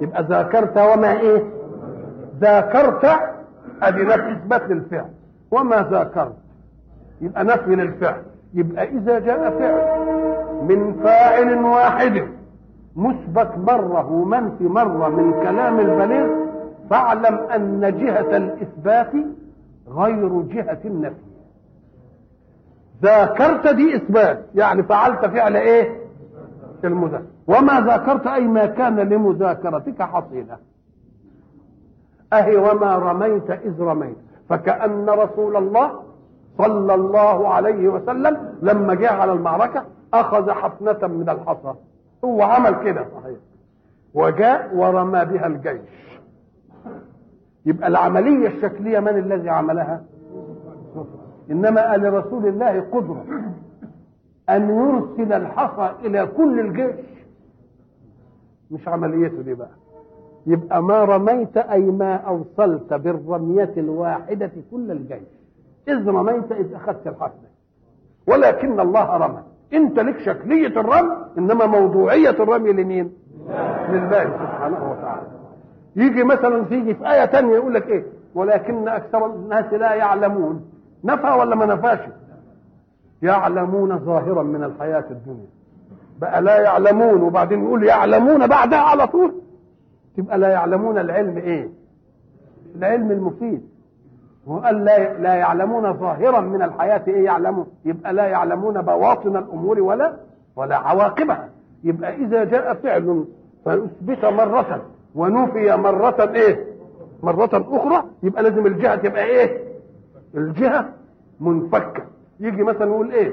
[0.02, 1.42] يبقى ذاكرت وما إيه؟
[2.40, 3.04] ذاكرت
[3.82, 5.08] أدي نفي إثبات للفعل.
[5.50, 6.36] وما ذاكرت؟
[7.20, 8.22] يبقى نفي للفعل.
[8.54, 10.00] يبقى إذا جاء فعل
[10.68, 12.22] من فاعل واحد
[12.96, 16.28] مثبت مرة ومنفي مرة من كلام البليغ
[16.90, 19.12] فاعلم أن جهة الإثبات
[19.88, 21.22] غير جهة النفي.
[23.02, 25.96] ذاكرت دي إثبات يعني فعلت فعل إيه؟
[26.84, 30.56] المذاكرة وما ذاكرت أي ما كان لمذاكرتك حصيلة.
[32.32, 34.16] أهي وما رميت إذ رميت.
[34.48, 36.02] فكأن رسول الله
[36.58, 41.74] صلى الله عليه وسلم لما جاء على المعركة أخذ حفنة من الحصى.
[42.24, 43.38] هو عمل كده صحيح.
[44.14, 46.20] وجاء ورمى بها الجيش.
[47.66, 50.02] يبقى العملية الشكلية من الذي عملها؟
[51.50, 53.24] إنما لرسول الله قدرة
[54.48, 56.94] أن يرسل الحصى إلى كل الجيش.
[58.72, 59.70] مش عمليته دي بقى.
[60.46, 65.28] يبقى ما رميت أي ما أوصلت بالرمية الواحدة كل الجيش.
[65.88, 67.48] إذ رميت إذ أخذت الحصى
[68.26, 69.42] ولكن الله رمى.
[69.72, 73.12] انت لك شكلية الرمي إنما موضوعية الرمي لمين؟
[73.88, 75.26] لله سبحانه وتعالى.
[75.96, 80.64] يجي مثلا تيجي في آية تانية يقول لك إيه؟ ولكن أكثر الناس لا يعلمون.
[81.04, 81.98] نفى ولا ما نفاش؟
[83.22, 85.46] يعلمون ظاهرا من الحياة الدنيا.
[86.22, 89.34] بقى لا يعلمون وبعدين يقول يعلمون بعدها على طول.
[90.16, 91.68] تبقى لا يعلمون العلم إيه؟
[92.76, 93.62] العلم المفيد.
[94.46, 100.16] وقال لا لا يعلمون ظاهرا من الحياة إيه يعلمون؟ يبقى لا يعلمون بواطن الأمور ولا
[100.56, 101.48] ولا عواقبها.
[101.84, 103.24] يبقى إذا جاء فعل
[103.64, 104.82] فأثبت مرة
[105.14, 106.64] ونفي مرة إيه؟
[107.22, 109.58] مرة أخرى يبقى لازم الجهة تبقى إيه؟
[110.34, 110.88] الجهة
[111.40, 112.02] منفكة.
[112.40, 113.32] يجي مثلا يقول إيه؟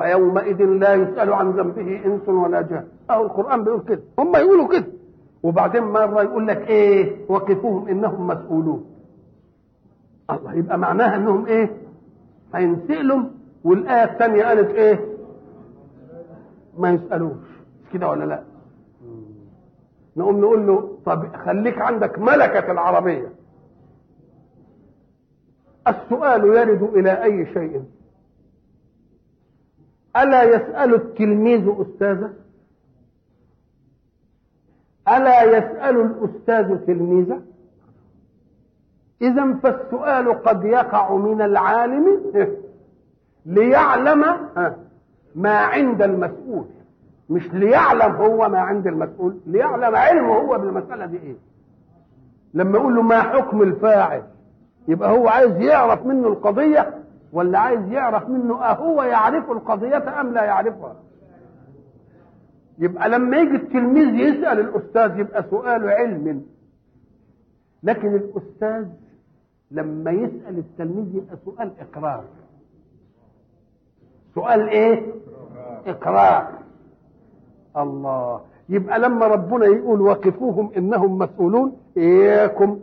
[0.00, 2.84] فيومئذ لا يسأل عن ذنبه إنس ولا جان.
[3.10, 4.86] أهو القرآن بيقول كده هم يقولوا كده.
[5.42, 8.84] وبعدين مرة يقول لك إيه؟ وقفوهم إنهم مسؤولون.
[10.30, 11.70] الله يبقى معناها إنهم إيه؟
[12.54, 13.22] هينسألوا
[13.64, 15.00] والآية الثانية قالت إيه؟
[16.78, 17.46] ما يسألوش.
[17.92, 18.42] كده ولا لا؟
[20.16, 23.28] نقوم نقول له طب خليك عندك ملكة العربية.
[25.88, 27.82] السؤال يرد إلى أي شيء؟
[30.16, 32.30] ألا يسأل التلميذ أستاذه؟
[35.08, 37.40] ألا يسأل الأستاذ تلميذه؟
[39.22, 42.20] إذا فالسؤال قد يقع من العالم
[43.46, 44.24] ليعلم
[45.34, 46.64] ما عند المسؤول.
[47.30, 51.36] مش ليعلم هو ما عند المسؤول ليعلم علمه هو بالمسألة دي إيه.
[52.54, 54.22] لما يقول له ما حكم الفاعل؟
[54.88, 56.99] يبقى هو عايز يعرف منه القضية
[57.32, 60.96] ولا عايز يعرف منه أهو يعرف القضية أم لا يعرفها.
[62.78, 66.44] يبقى لما يجي التلميذ يسأل الأستاذ يبقى سؤال علم.
[67.82, 68.86] لكن الأستاذ
[69.70, 72.24] لما يسأل التلميذ يبقى سؤال إقرار.
[74.34, 75.12] سؤال إيه؟
[75.86, 76.48] إقرار.
[77.76, 78.40] الله.
[78.68, 82.80] يبقى لما ربنا يقول وقفوهم إنهم مسؤولون إياكم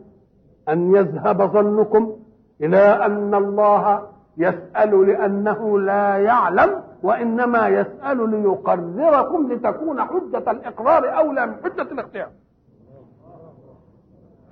[0.69, 2.15] أن يذهب ظنكم
[2.62, 11.55] إلى أن الله يسأل لأنه لا يعلم وإنما يسأل ليقرركم لتكون حجة الإقرار أولى من
[11.63, 12.29] حجة الاختيار.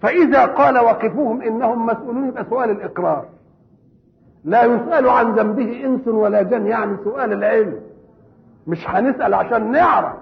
[0.01, 3.25] فإذا قال وقفوهم إنهم مسؤولون يبقى سؤال الإقرار.
[4.43, 7.79] لا يسأل عن ذنبه إنس ولا جن يعني سؤال العلم.
[8.67, 10.15] مش هنسأل عشان نعرف.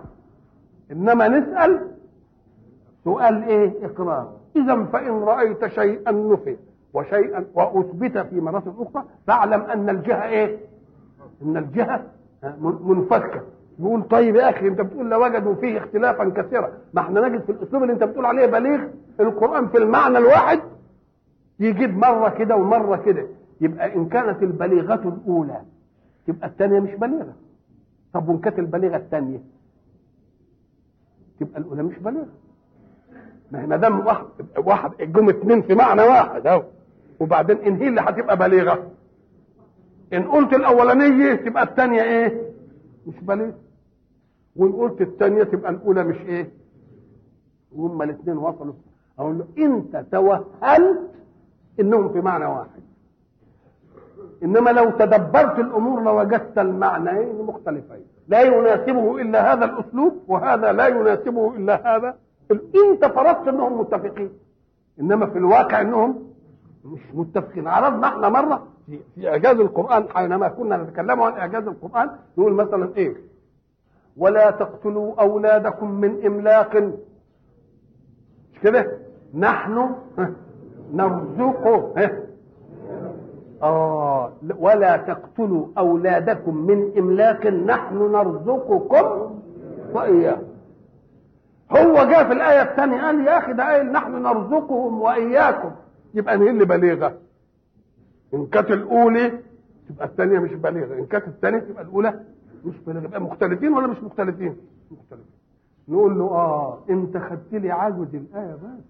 [0.91, 1.87] إنما نسأل
[3.03, 4.31] سؤال إيه؟ إقرار.
[4.55, 6.57] إذا فإن رأيت شيئا نفي.
[6.93, 10.57] وشيئا وأثبت في مرات أخرى فاعلم أن الجهة إيه؟
[11.41, 12.03] إن الجهة
[12.61, 13.41] منفكة.
[13.79, 16.71] يقول طيب يا أخي أنت بتقول لوجدوا فيه اختلافا كثيرا.
[16.93, 18.87] ما إحنا نجد في الأسلوب اللي أنت بتقول عليه بليغ.
[19.19, 20.59] القرآن في المعنى الواحد
[21.59, 23.27] يجيب مرة كده ومرة كده.
[23.61, 25.61] يبقى إن كانت البليغة الأولى
[26.27, 27.33] تبقى الثانية مش بليغة.
[28.13, 29.39] طب وإن كانت البليغة الثانية؟
[31.39, 32.27] تبقى الأولى مش بليغة.
[33.51, 34.25] ما هي ما دام واحد
[34.57, 36.63] واحد جم اثنين في معنى واحد أهو.
[37.23, 38.91] وبعدين إن هي اللي هتبقى بليغه
[40.13, 42.41] إن قلت الأولانية تبقى الثانية إيه؟
[43.07, 43.53] مش بليغه
[44.55, 46.49] وإن قلت الثانية تبقى الأولى مش إيه؟
[47.75, 48.73] وهما الاثنين وصلوا.
[49.19, 51.11] أقول له أنت توهلت
[51.79, 52.81] إنهم في معنى واحد.
[54.43, 58.05] إنما لو تدبرت الأمور لوجدت المعنيين مختلفين.
[58.27, 62.15] لا يناسبه إلا هذا الأسلوب وهذا لا يناسبه إلا هذا.
[62.51, 64.29] انت فرضت إنهم متفقين.
[64.99, 66.32] إنما في الواقع إنهم
[66.85, 67.67] مش متفقين.
[67.67, 72.89] عرضنا إحنا مرة في, في إعجاز القرآن حينما كنا نتكلم عن إعجاز القرآن نقول مثلا
[72.97, 73.15] إيه؟
[74.17, 76.75] ولا تقتلوا أولادكم من إملاق.
[78.53, 78.91] مش كده؟
[79.33, 79.89] نحن
[80.93, 81.93] نرزقه.
[83.63, 89.39] آه ولا تقتلوا أولادكم من إملاق نحن نرزقكم.
[89.93, 90.43] واياكم
[91.71, 95.71] هو جاء في الآية الثانية قال يا أخي ده قايل نحن نرزقهم وإياكم.
[96.13, 97.17] يبقى اللي بليغة
[98.33, 99.39] إن كانت الأولى
[99.89, 102.19] تبقى الثانية مش بليغة إن كانت الثانية تبقى الأولى
[102.65, 104.57] مش بليغة يبقى مختلفين ولا مش مختلفين؟
[104.91, 105.25] مختلفين.
[105.87, 108.83] نقول له آه أنت خدت لي عجز الآية بس.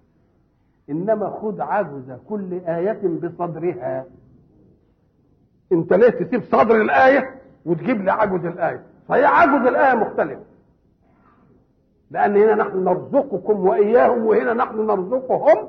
[0.90, 4.04] إنما خد عجز كل آية بصدرها.
[5.72, 10.38] أنت ليه تسيب صدر الآية وتجيب لي عجز الآية؟ فهي عجز الآية مختلف.
[12.10, 15.68] لأن هنا نحن نرزقكم وإياهم وهنا نحن نرزقهم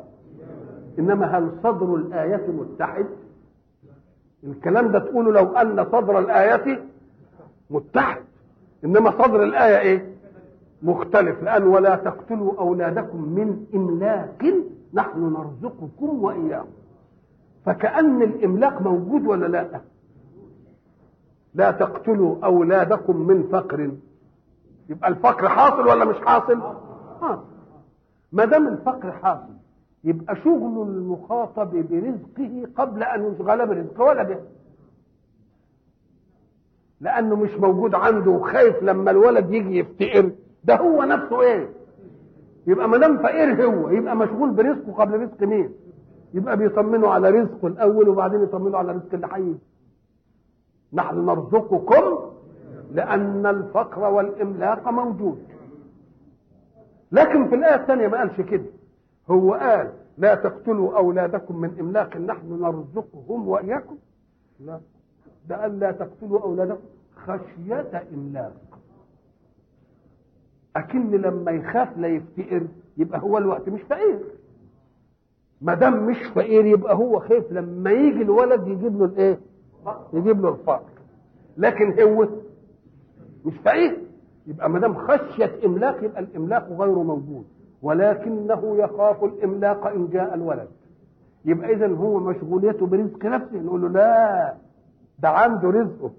[1.00, 3.06] إنما هل صدر الآية متحد؟
[4.44, 6.84] الكلام ده تقوله لو ان صدر الآية
[7.70, 8.22] متحد.
[8.86, 10.16] إنما صدر الآية إيه؟
[10.82, 11.44] مختلف.
[11.44, 14.54] لأن ولا تقتلوا أولادكم من إملاق
[14.94, 16.68] نحن نرزقكم واياهم
[17.66, 19.82] فكأن الإملاق موجود ولا لا؟
[21.54, 23.92] لا تقتلوا أولادكم من فقر.
[24.90, 26.62] يبقى الفقر حاصل ولا مش حاصل؟
[27.22, 27.44] حاصل.
[28.32, 29.54] ما دام الفقر حاصل
[30.06, 34.38] يبقى شغل المخاطب برزقه قبل أن يشغل برزقه ولا به؟
[37.02, 40.32] لأنه مش موجود عنده وخايف لما الولد يجي يفتقر.
[40.64, 41.70] ده هو نفسه إيه؟
[42.68, 45.70] يبقى ما دام فقير هو يبقى مشغول برزقه قبل رزق مين؟
[46.34, 49.56] يبقى بيطمنوا على رزقه الأول وبعدين يطمنوا على رزق اللي حي
[50.94, 52.20] نحن نرزقكم
[52.92, 55.38] لأن الفقر والإملاق موجود.
[57.12, 58.64] لكن في الآية الثانية ما قالش كده.
[59.32, 63.98] هو قال لا تقتلوا أولادكم من إملاق نحن نرزقهم وإياكم.
[64.60, 64.80] لا.
[65.50, 66.84] ده قال لا تقتلوا أولادكم.
[67.16, 68.54] خشية إملاق.
[70.76, 74.20] أكن لما يخاف لا يفتقر يبقى هو الوقت مش فقير.
[75.62, 79.40] ما دام مش فقير يبقى هو خايف لما يجي الولد يجيب له الإيه؟
[80.14, 80.90] يجيب له الفقر.
[81.58, 82.28] لكن هو
[83.46, 84.02] مش فقير.
[84.48, 87.46] يبقى ما دام خشية إملاق يبقى الإملاق غير موجود.
[87.86, 90.68] ولكنه يخاف الإملاق إن جاء الولد.
[91.46, 94.54] يبقى اذا هو مشغوليته برزق نفسه نقول له لا
[95.20, 96.12] ده عنده رزقه.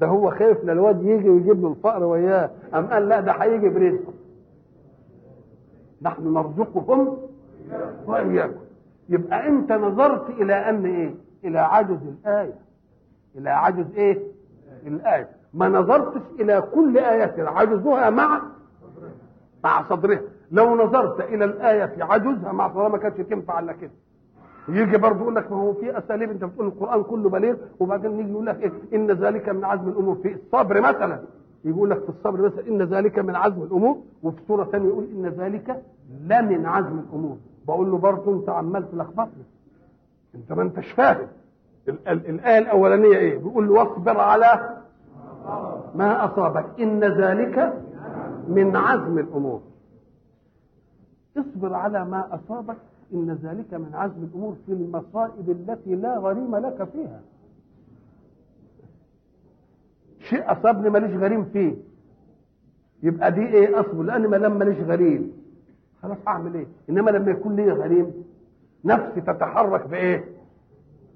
[0.00, 4.12] ده هو خايف للواد يجي ويجيب له الفقر وياه أم قال لا ده هيجي برزقه.
[6.02, 7.16] نحن نرزقكم
[8.06, 8.60] وإياكم.
[9.08, 11.14] يبقى أنت نظرت إلى أن إيه؟
[11.44, 12.54] إلى عجز الآية.
[13.36, 14.18] إلى عجز إيه؟
[14.86, 15.28] الآية.
[15.54, 18.42] ما نظرتش إلى كل إيه عجزها مع
[19.64, 20.20] مع صدرها.
[20.52, 23.90] لو نظرت إلى الآية عجزها مع صدرها ما كانتش تنفع الا كده.
[24.68, 28.30] يجي برضه يقول لك ما هو في أساليب أنت بتقول القرآن كله بليغ وبعدين يجي
[28.30, 30.14] يقول لك إيه؟ إن ذلك من عزم الأمور.
[30.14, 31.20] في الصبر مثلا
[31.64, 33.96] يقول لك في الصبر مثلا إن ذلك من عزم الأمور.
[34.22, 35.82] وفي سورة ثانية يقول إن ذلك
[36.26, 37.36] لا من عزم الأمور.
[37.68, 39.44] بقول له برضه أنت عمال تلخبطني
[40.34, 41.26] أنت ما أنتش فاهم.
[41.88, 44.76] ال- ال- الآية الأولانية إيه؟ بيقول له واصبر على
[45.94, 46.64] ما أصابك.
[46.80, 47.72] إن ذلك
[48.48, 49.60] من عزم الأمور.
[51.38, 52.76] اصبر على ما أصابك
[53.14, 57.20] إن ذلك من عزم الأمور في المصائب التي لا غريم لك فيها.
[60.20, 61.74] شيء أصابني ماليش غريم فيه.
[63.02, 65.32] يبقى دي إيه أصبر؟ لأن ما دام ماليش غريم.
[66.02, 68.12] خلاص اعمل إيه؟ إنما لما يكون لي غريم.
[68.84, 70.24] نفسي تتحرك بإيه؟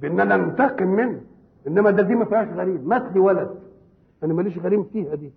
[0.00, 1.20] بإن أنا أنتقم منه.
[1.66, 2.88] إنما ده دي ما فيهاش غريم.
[2.88, 3.50] مات لي ولد.
[4.22, 5.32] أنا ماليش غريم فيها دي.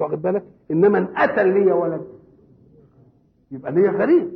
[0.00, 2.04] واخد بالك؟ إنما أن قتل لي ولد.
[3.54, 4.32] يبقى ليا غريم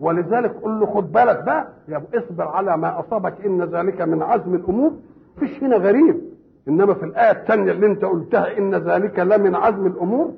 [0.00, 4.54] ولذلك قل له خد بالك بقى يا اصبر على ما أصابك إن ذلك من عزم
[4.54, 4.92] الأمور.
[5.40, 6.20] فيش هنا غريب.
[6.68, 10.30] إنما في الآية الثانية اللي أنت قلتها إن ذلك لمن عزم الأمور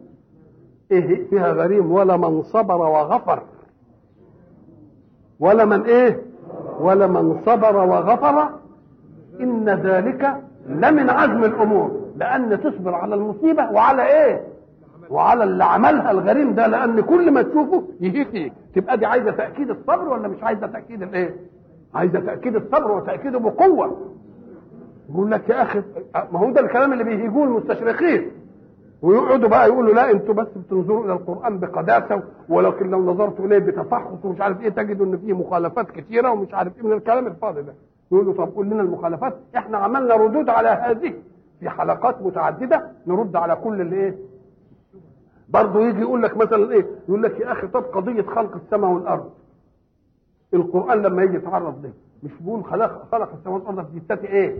[0.91, 3.43] إيه فيها غريم ولا من صبر وغفر.
[5.41, 6.23] ولا من إيه؟
[6.81, 8.49] ولا من صبر وغفر.
[9.41, 10.37] إن ذلك
[10.69, 12.01] لمن عزم الأمور.
[12.17, 14.43] لأن تصبر على المصيبة وعلى إيه؟
[15.11, 20.09] وعلى اللي عملها الغريم ده لأن كل ما تشوفه يهيك تبقى دي عايزة تأكيد الصبر
[20.09, 21.37] ولا مش عايزة تأكيد الإيه؟
[21.95, 24.11] عايزة تأكيد الصبر وتأكيده بقوة.
[25.11, 25.83] يقول لك يا أخي
[26.33, 28.31] ما هو ده الكلام اللي بيهيجوه المستشرقين.
[29.03, 34.25] ويقعدوا بقى يقولوا لا أنتوا بس بتنظروا إلى القرآن بقداسة ولكن لو نظرتوا إليه بتفحص
[34.25, 37.75] ومش عارف إيه تجدوا إن فيه مخالفات كثيره ومش عارف إيه من الكلام الفاضي ده.
[38.13, 39.35] يقولوا طب قول لنا المخالفات.
[39.57, 41.15] إحنا عملنا ردود على هذه.
[41.61, 44.15] في حلقات متعددة نرد على كل اللي إيه
[45.49, 49.31] برضه يجي يقول لك مثلا إيه؟ يقول لك يا أخي طب قضية خلق السماء والأرض.
[50.55, 54.57] القرآن لما يجي يتعرض له مش بيقول خلق خلق السماء والأرض في ستة إيه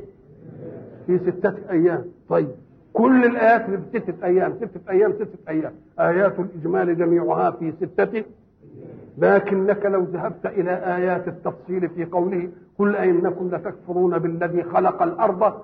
[1.07, 2.05] في ستة أيام.
[2.29, 2.49] طيب.
[2.93, 5.73] كل الآيات في ستة أيام ستة أيام ستة أيام.
[6.01, 8.25] آيات الإجمال جميعها في ستة
[9.19, 15.55] لكنك لو ذهبت إلى آيات التفصيل في قوله قل انكم لتكفرون بالذي خلق الأرض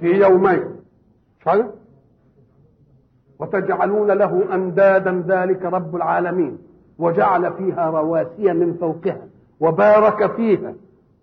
[0.00, 0.64] في يومين.
[1.40, 1.48] مش
[3.40, 6.58] وتجعلون له أندادا ذلك رب العالمين
[6.98, 9.22] وجعل فيها رواسي من فوقها
[9.60, 10.74] وبارك فيها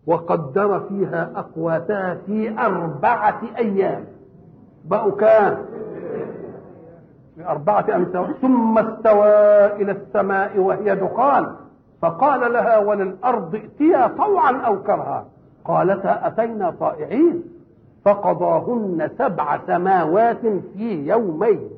[0.07, 4.03] وقدر فيها اقواتها في أربعة أيام.
[4.85, 5.11] بقوا
[7.35, 8.41] في أربعة أمثال.
[8.41, 11.45] ثم استوى إلى السماء وهي دخان
[12.01, 15.25] فقال لها وللأرض ائتيا طوعا أو كرها.
[15.65, 17.43] قالتا أتينا طائعين.
[18.05, 20.41] فقضاهن سبع سماوات
[20.73, 21.74] في يومين.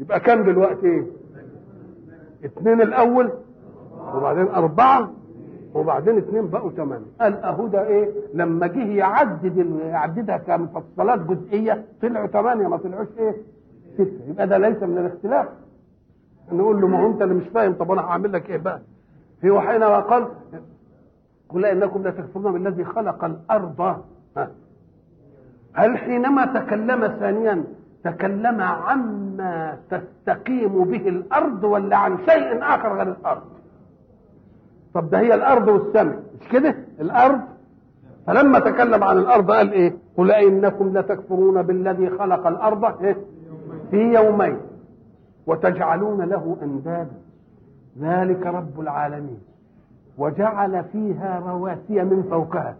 [0.00, 1.06] يبقى كم دلوقتي إيه؟
[2.44, 3.32] اتنين الأول
[4.14, 5.10] وبعدين أربعة
[5.74, 12.26] وبعدين اثنين بقوا ثمانية قال أهو ده إيه؟ لما جه يعدد يعددها كمفصلات جزئية طلعوا
[12.26, 13.34] ثمانية ما طلعوش إيه؟
[13.94, 14.24] ستة.
[14.28, 15.46] يبقى ده ليس من الاختلاف.
[16.52, 18.80] نقول له ما هو أنت اللي مش فاهم طب أنا هعمل لك إيه بقى؟
[19.44, 20.28] هو حينما قال
[21.48, 23.96] قل إنكم لا تكفرون بالذي خلق الأرض.
[25.72, 27.64] هل حينما تكلم ثانيا
[28.04, 33.42] تكلم عما تستقيم به الأرض ولا عن شيء آخر غير الأرض.
[34.94, 37.40] طب ده هي الأرض والسماء مش كده؟ الأرض.
[38.26, 43.16] فلما تكلم عن الأرض قال إيه؟ قل إنكم لتكفرون بالذي خلق الأرض إيه؟
[43.90, 44.56] في يومين.
[45.46, 47.10] وتجعلون له أندادا.
[48.00, 49.40] ذلك رب العالمين.
[50.18, 52.76] وجعل فيها رواسي من فوقها.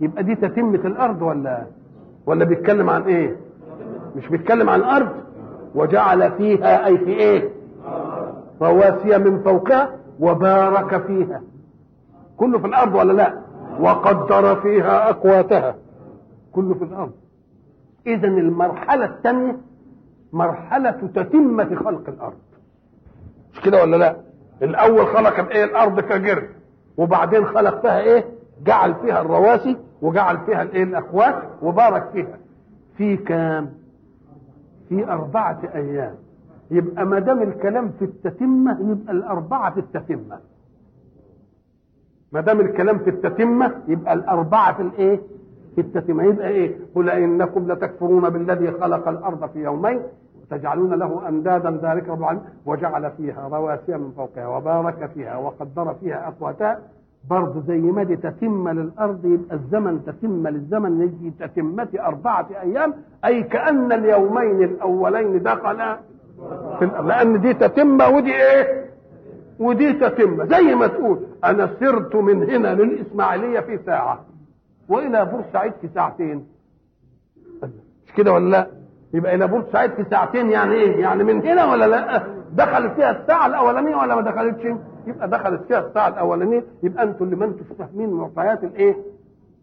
[0.00, 1.62] يبقى دي تتمة الأرض ولا
[2.26, 3.36] ولا بيتكلم عن إيه؟
[4.16, 5.08] مش بيتكلم عن الأرض.
[5.74, 7.48] وجعل فيها أي في إيه؟
[8.62, 11.42] رواسي من فوقها وبارك فيها.
[12.36, 13.34] كله في الأرض ولا لا؟
[13.80, 15.74] وقدر فيها أقواتها.
[16.52, 17.12] كله في الأرض.
[18.06, 19.56] اذا المرحلة الثانية
[20.32, 22.38] مرحلة تتمه خلق الأرض.
[23.54, 24.16] مش كده ولا لا؟
[24.62, 26.42] الأول خلق الإيه؟ الأرض كجر
[26.96, 28.24] وبعدين خلق فيها إيه؟
[28.64, 32.38] جعل فيها الرواسي وجعل فيها الإيه؟ الاقوات وبارك فيها.
[32.96, 33.79] في كام؟
[34.90, 36.14] في أربعة أيام.
[36.70, 40.38] يبقى ما دام الكلام في التتمة يبقى الأربعة في التتمة.
[42.32, 45.20] ما دام الكلام في التتمة يبقى الأربعة في الإيه؟
[45.74, 46.24] في التتمة.
[46.24, 50.02] يبقى إيه؟ قل إنكم لتكفرون بالذي خلق الأرض في يومين
[50.42, 56.78] وتجعلون له أندادا ذلك رب وجعل فيها رواسي من فوقها وبارك فيها وقدر فيها أقواتها.
[57.30, 63.42] برضه زي ما دي تتمة للأرض يبقى الزمن تتمة للزمن يجي تتمة أربعة أيام أي
[63.42, 65.98] كأن اليومين الأولين دخلا
[66.78, 68.84] في الأرض لأن دي تتمة ودي إيه؟
[69.58, 74.24] ودي تتمة زي ما تقول أنا سرت من هنا للإسماعيلية في ساعة
[74.88, 76.46] وإلى بورسعيد في ساعتين
[78.06, 78.66] مش كده ولا لا؟
[79.14, 82.22] يبقى إلى بورسعيد في ساعتين يعني إيه؟ يعني من هنا ولا لا؟
[82.52, 84.66] دخلت فيها الساعة الأولانية ولا ما دخلتش؟
[85.06, 88.96] يبقى دخلت فيها الساعة الأولانية يبقى أنتم اللي ما أنتم فاهمين معطيات الإيه؟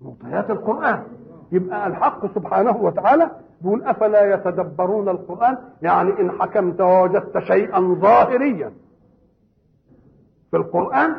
[0.01, 1.03] معطيات القرآن.
[1.51, 8.71] يبقى الحق سبحانه وتعالى بيقول أفلا يتدبرون القرآن؟ يعني إن حكمت ووجدت شيئا ظاهريا.
[10.51, 11.15] في القرآن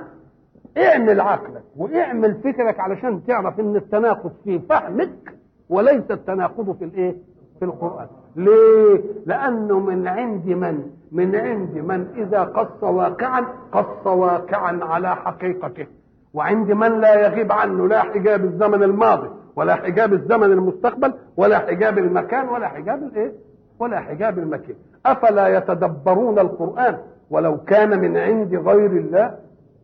[0.78, 5.34] اعمل عقلك واعمل فكرك علشان تعرف إن التناقض في فهمك
[5.68, 7.16] وليس التناقض في الإيه؟
[7.58, 8.06] في القرآن.
[8.38, 15.86] ليه؟ لأنه من عند من؟ من عند من إذا قص واقعا قص واقعا على حقيقته.
[16.34, 21.98] وعند من لا يغيب عنه لا حجاب الزمن الماضي ولا حجاب الزمن المستقبل ولا حجاب
[21.98, 23.32] المكان ولا حجاب الإيه؟
[23.78, 24.76] ولا حجاب المكان.
[25.06, 26.98] أفلا يتدبرون القرآن؟
[27.30, 29.34] ولو كان من عند غير الله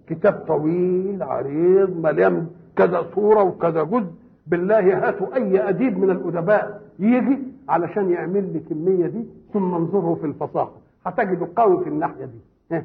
[0.09, 4.13] كتاب طويل عريض مليان كذا صورة وكذا جزء.
[4.47, 6.84] بالله هاتوا أي أديب من الأدباء.
[6.99, 10.73] يجي علشان يعمل لي كمية دي ثم انظره في الفصاحة.
[11.07, 12.83] هتجده قوي في الناحية دي.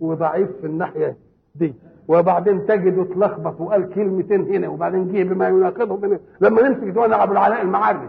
[0.00, 1.16] وضعيف في الناحية
[1.54, 1.74] دي.
[2.08, 7.32] وبعدين تجده اتلخبط وقال كلمتين هنا وبعدين جه بما يناقضهم هنا لما نمسك ديوان ابو
[7.32, 8.08] العلاء المعري.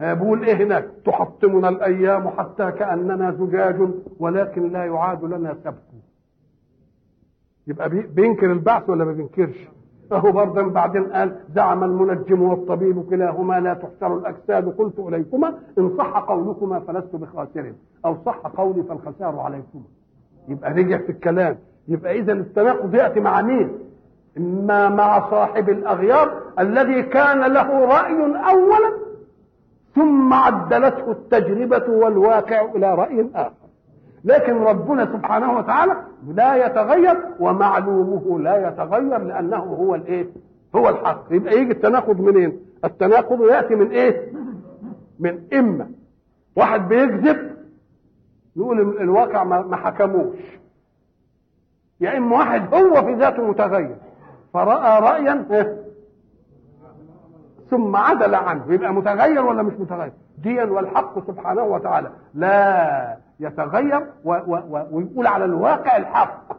[0.00, 5.82] بيقول إيه هناك؟ تحطمنا الأيام حتى كأننا زجاج ولكن لا يعاد لنا سبك
[7.66, 9.68] يبقى بي- بينكر البعث ولا ما بينكرش؟
[10.14, 16.18] اهو برضه بعدين قال زعم المنجم والطبيب كلاهما لا تحشر الأجساد قلت إليكما إن صح
[16.18, 17.72] قولكما فلست بخاسر
[18.04, 19.82] أو صح قولي فالخسار عليكما.
[20.48, 21.56] يبقى رجع في الكلام.
[21.88, 23.72] يبقى إذا التناقض يأتي مع مين؟
[24.38, 28.92] إما مع صاحب الأغيار الذي كان له رأي اولا
[29.94, 33.63] ثم عدلته التجربة والواقع إلى رأي آخر.
[34.24, 40.26] لكن ربنا سبحانه وتعالى لا يتغير ومعلومه لا يتغير لأنه هو الإيه؟
[40.76, 41.24] هو الحق.
[41.30, 44.32] يبقى يجي التناقض منين؟ التناقض يأتي من إيه؟
[45.18, 45.90] من إما.
[46.56, 47.50] واحد بيكذب
[48.56, 50.36] نقول الواقع ما حكموش.
[52.00, 53.96] يا إما واحد هو في ذاته متغير.
[54.52, 55.84] فرأى رايا إيه؟
[57.70, 58.72] ثم عدل عنه.
[58.72, 62.10] يبقى متغير ولا مش متغير؟ ديا والحق سبحانه وتعالى.
[62.34, 63.16] لا.
[63.40, 66.56] يتغير و و و ويقول على الواقع الحق.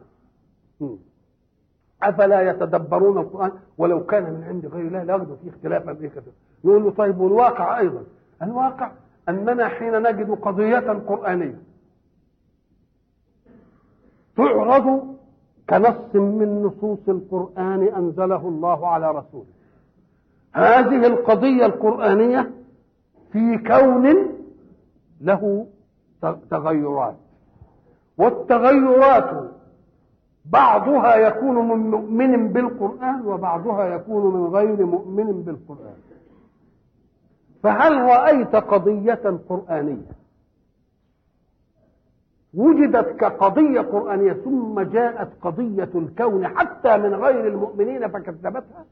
[2.03, 6.31] أفلا يتدبرون القرآن؟ ولو كان من عند غير الله لوجدوا فيه اختلافا إيه كده
[6.65, 8.03] نقول له طيب والواقع أيضا؟
[8.41, 8.91] الواقع
[9.29, 11.55] أننا حين نجد قضية قرآنية
[14.37, 15.15] تعرض
[15.69, 19.45] كنص من نصوص القرآن أنزله الله على رسوله.
[20.53, 22.51] هذه القضية القرآنية
[23.31, 24.15] في كون
[25.21, 25.67] له
[26.49, 27.15] تغيرات.
[28.17, 29.51] والتغيرات
[30.45, 35.95] بعضها يكون من مؤمن بالقرآن وبعضها يكون من غير مؤمن بالقرآن.
[37.63, 40.15] فهل رأيت قضية قرآنية؟
[42.53, 48.85] وجدت كقضية قرآنية ثم جاءت قضية الكون حتى من غير المؤمنين فكذبتها؟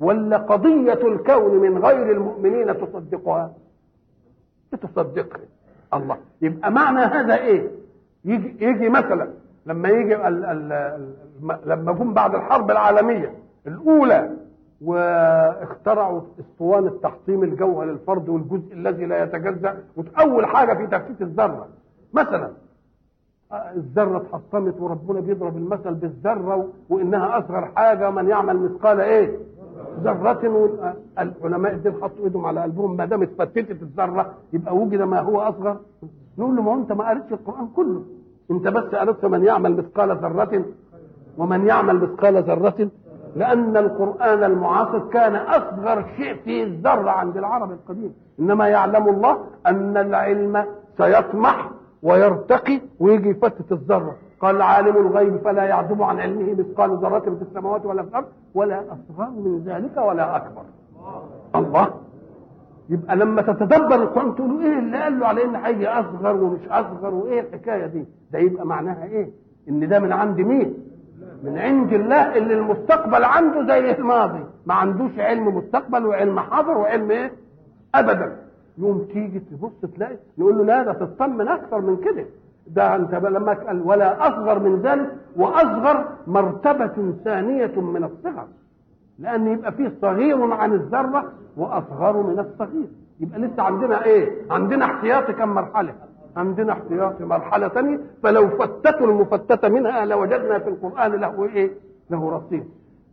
[0.00, 3.54] ولا قضية الكون من غير المؤمنين تصدقها؟
[4.82, 5.40] تصدقها
[5.94, 6.16] الله.
[6.42, 7.70] يبقى معنى هذا إيه؟
[8.24, 9.28] يجي, يجي مثلا
[9.66, 13.34] لما يجي ال ال ال لما جم بعد الحرب العالمية
[13.66, 14.30] الأولى
[14.84, 21.68] واخترعوا أسطوانة تحطيم الجوهر للفرد والجزء الذي لا يتجزأ وأول حاجة في تفتيت الذرة.
[22.12, 22.50] مثلا
[23.76, 29.36] الذرة اتحطمت وربنا بيضرب المثل بالذرة وإنها أصغر حاجة من يعمل مثقال إيه؟
[30.04, 30.42] ذرة
[31.18, 35.76] العلماء دول حطوا إيدهم على قلبهم ما دام اتفتتت الذرة يبقى وجد ما هو أصغر.
[36.38, 38.02] نقول له ما أنت ما قريتش القرآن كله.
[38.50, 40.64] أنت بس قريت من يعمل مثقال ذرة
[41.38, 42.88] ومن يعمل مثقال ذرة
[43.36, 48.14] لأن القرآن المعاصر كان أصغر شيء في الذرة عند العرب القديم.
[48.40, 50.64] إنما يعلم الله أن العلم
[50.98, 51.70] سيطمح
[52.02, 54.14] ويرتقي ويجي يفتت الذرة.
[54.42, 58.82] قال عالم الغيب فلا يعزب عن علمه مثقال ذرة في السماوات ولا في الأرض ولا
[58.92, 60.62] أصغر من ذلك ولا أكبر.
[61.56, 61.94] الله.
[62.88, 67.14] يبقى لما تتدبر القرآن تقول إيه اللي قال له على إن هيجي أصغر ومش أصغر
[67.14, 69.30] وإيه الحكاية دي؟ ده يبقى معناها إيه؟
[69.68, 70.74] إن ده من عند مين؟
[71.44, 74.44] من عند الله اللي المستقبل عنده زي الماضي.
[74.66, 77.32] ما عندوش علم مستقبل وعلم حاضر وعلم إيه؟
[77.94, 78.36] ابدا.
[78.78, 82.24] يوم تيجي تبص تلاقي نقول له لا ده تطمن أكثر من كده.
[82.66, 88.46] ده انت لما قال ولا أصغر من ذلك وأصغر مرتبة ثانية من الصغر.
[89.18, 92.88] لأن يبقى فيه صغير عن الذرة وأصغر من الصغير.
[93.20, 95.94] يبقى لسه عندنا إيه؟ عندنا احتياطي كم مرحلة؟
[96.36, 101.70] عندنا احتياطي مرحلة ثانية فلو فتتوا المفتتة منها لوجدنا في القرآن له إيه؟
[102.10, 102.64] له رصيد.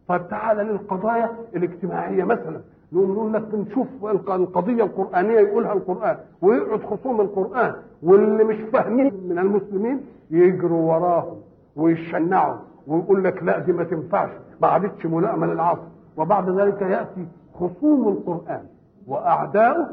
[0.07, 2.61] طيب تعالى للقضايا الاجتماعية مثلا.
[2.93, 7.73] نقول لك نشوف القضية القرآنية يقولها القرآن ويقعد خصوم القرآن
[8.03, 11.37] واللي مش فاهمين من المسلمين يجروا وراهم
[11.75, 12.55] ويشنعوا
[12.87, 14.29] ويقول لك لا دي ما تنفعش
[14.61, 15.81] ما عادتش ملائمة للعصر.
[16.17, 18.63] وبعد ذلك يأتي خصوم القرآن
[19.07, 19.87] وأعداؤه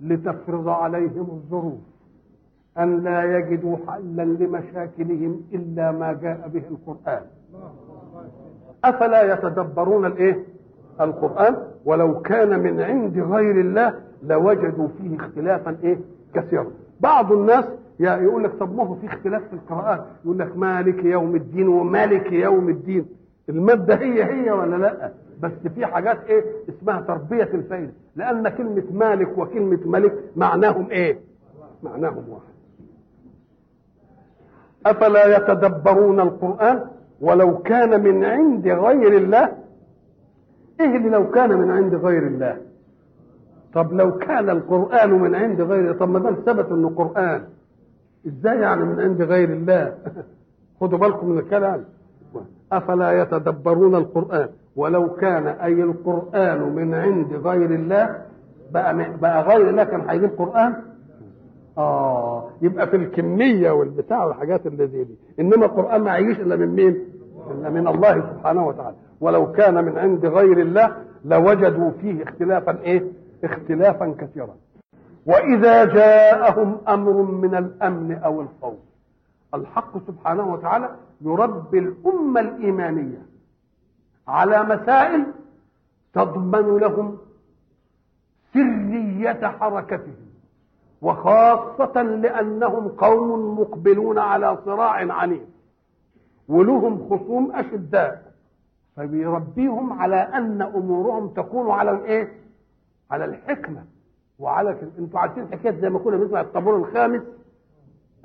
[0.00, 1.78] لتفرض عليهم الظروف.
[2.78, 7.22] أن لا يجدوا حلا لمشاكلهم إلا ما جاء به القرآن.
[8.84, 10.44] أفلا يتدبرون الإيه؟
[11.00, 15.98] القرآن ولو كان من عند غير الله لوجدوا فيه اختلافا إيه؟
[16.34, 16.66] كثيرا.
[17.00, 17.64] بعض الناس
[18.00, 22.32] يقول لك طب ما هو في اختلاف في القراءات يقول لك مالك يوم الدين ومالك
[22.32, 23.06] يوم الدين.
[23.48, 29.38] المادة هي هي ولا لأ؟ بس في حاجات إيه؟ اسمها تربية الفايدة لأن كلمة مالك
[29.38, 31.18] وكلمة ملك معناهم إيه؟
[31.82, 32.50] معناهم واحد.
[34.86, 36.80] أفلا يتدبرون القرآن؟
[37.20, 39.52] ولو كان من عند غير الله
[40.80, 42.56] إيه اللي لو كان من عند غير الله.
[43.74, 47.42] طب لو كان القرآن من عند غير طب ما دام ثبت إنه قرآن.
[48.26, 49.94] إزاي يعني من عند غير الله؟
[50.80, 51.84] خدوا بالكم من الكلام.
[52.72, 58.22] أفلا يتدبرون القرآن؟ ولو كان أي القرآن من عند غير الله
[58.72, 60.74] بقى بقى غير الله كان هيجيب قرآن
[61.78, 65.14] آه يبقى في الكمية والبتاع والحاجات اللي زي دي.
[65.40, 66.98] إنما القرآن ما هيجيش إلا من مين؟
[67.50, 68.96] إلا من الله سبحانه وتعالى.
[69.20, 73.04] ولو كان من عند غير الله لوجدوا فيه اختلافا إيه؟
[73.44, 74.56] اختلافا كثيرا.
[75.26, 78.78] وإذا جاءهم أمر من الأمن أو الخوف
[79.54, 83.22] الحق سبحانه وتعالى يربي الأمة الإيمانية
[84.28, 85.26] على مسائل
[86.14, 87.18] تضمن لهم
[88.54, 90.30] سرية حركتهم
[91.02, 95.42] وخاصة لأنهم قوم مقبلون على صراع عنيف
[96.48, 98.29] ولهم خصوم أشداء.
[98.96, 102.32] فبيربيهم على أن أمورهم تكون على الإيه؟
[103.10, 103.84] على الحكمة
[104.38, 104.76] وعلى.
[104.98, 107.22] أنتوا عارفين حكاية زي ما كنا بنسمع الطابور الخامس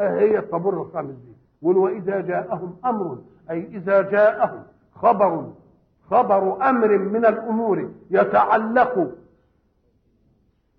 [0.02, 3.18] آه هي الطابور الخامس دي وإذا جاءهم أمر
[3.52, 4.64] أي إذا جاءهم
[4.96, 5.52] خبر
[6.10, 9.12] خبر أمر من الأمور يتعلق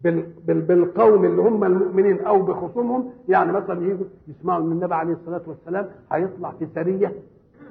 [0.00, 0.32] بال...
[0.46, 0.60] بال...
[0.62, 5.88] بالقوم اللي هم المؤمنين أو بخصومهم يعني مثلا يجوا يسمعوا إن النبي عليه الصلاة والسلام
[6.12, 7.12] هيطلع في سرية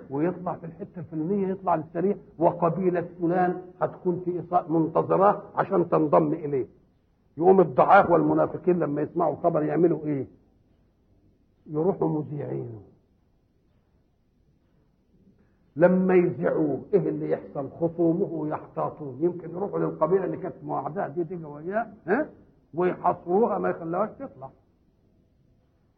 [0.10, 6.68] ويطلع في الحتة الفلانية يطلع للسريه وقبيلة فلان هتكون في منتظراه عشان تنضم إليه.
[7.38, 10.28] يقوم الضعاف والمنافقين لما يسمعوا خبر يعملوا إيه؟
[11.68, 12.82] يروحوا مذيعين.
[15.76, 21.46] لما يذيعوه إيه اللي يحصل؟ خصومه يحتاطون يمكن يروحوا للقبيلة اللي كانت معاداه دي تيجي
[21.46, 22.30] وياه ها؟
[22.74, 24.50] ويحصروها ما يخلوهاش تطلع.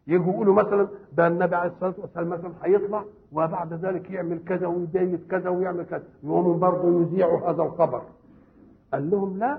[0.07, 5.27] يجوا يقولوا مثلا ده النبي عليه الصلاة والسلام مثلا هيطلع وبعد ذلك يعمل كذا ويبيت
[5.31, 6.03] كذا ويعمل كذا.
[6.23, 8.01] يقوموا برضه يذيعوا هذا الخبر.
[8.93, 9.57] قال لهم لا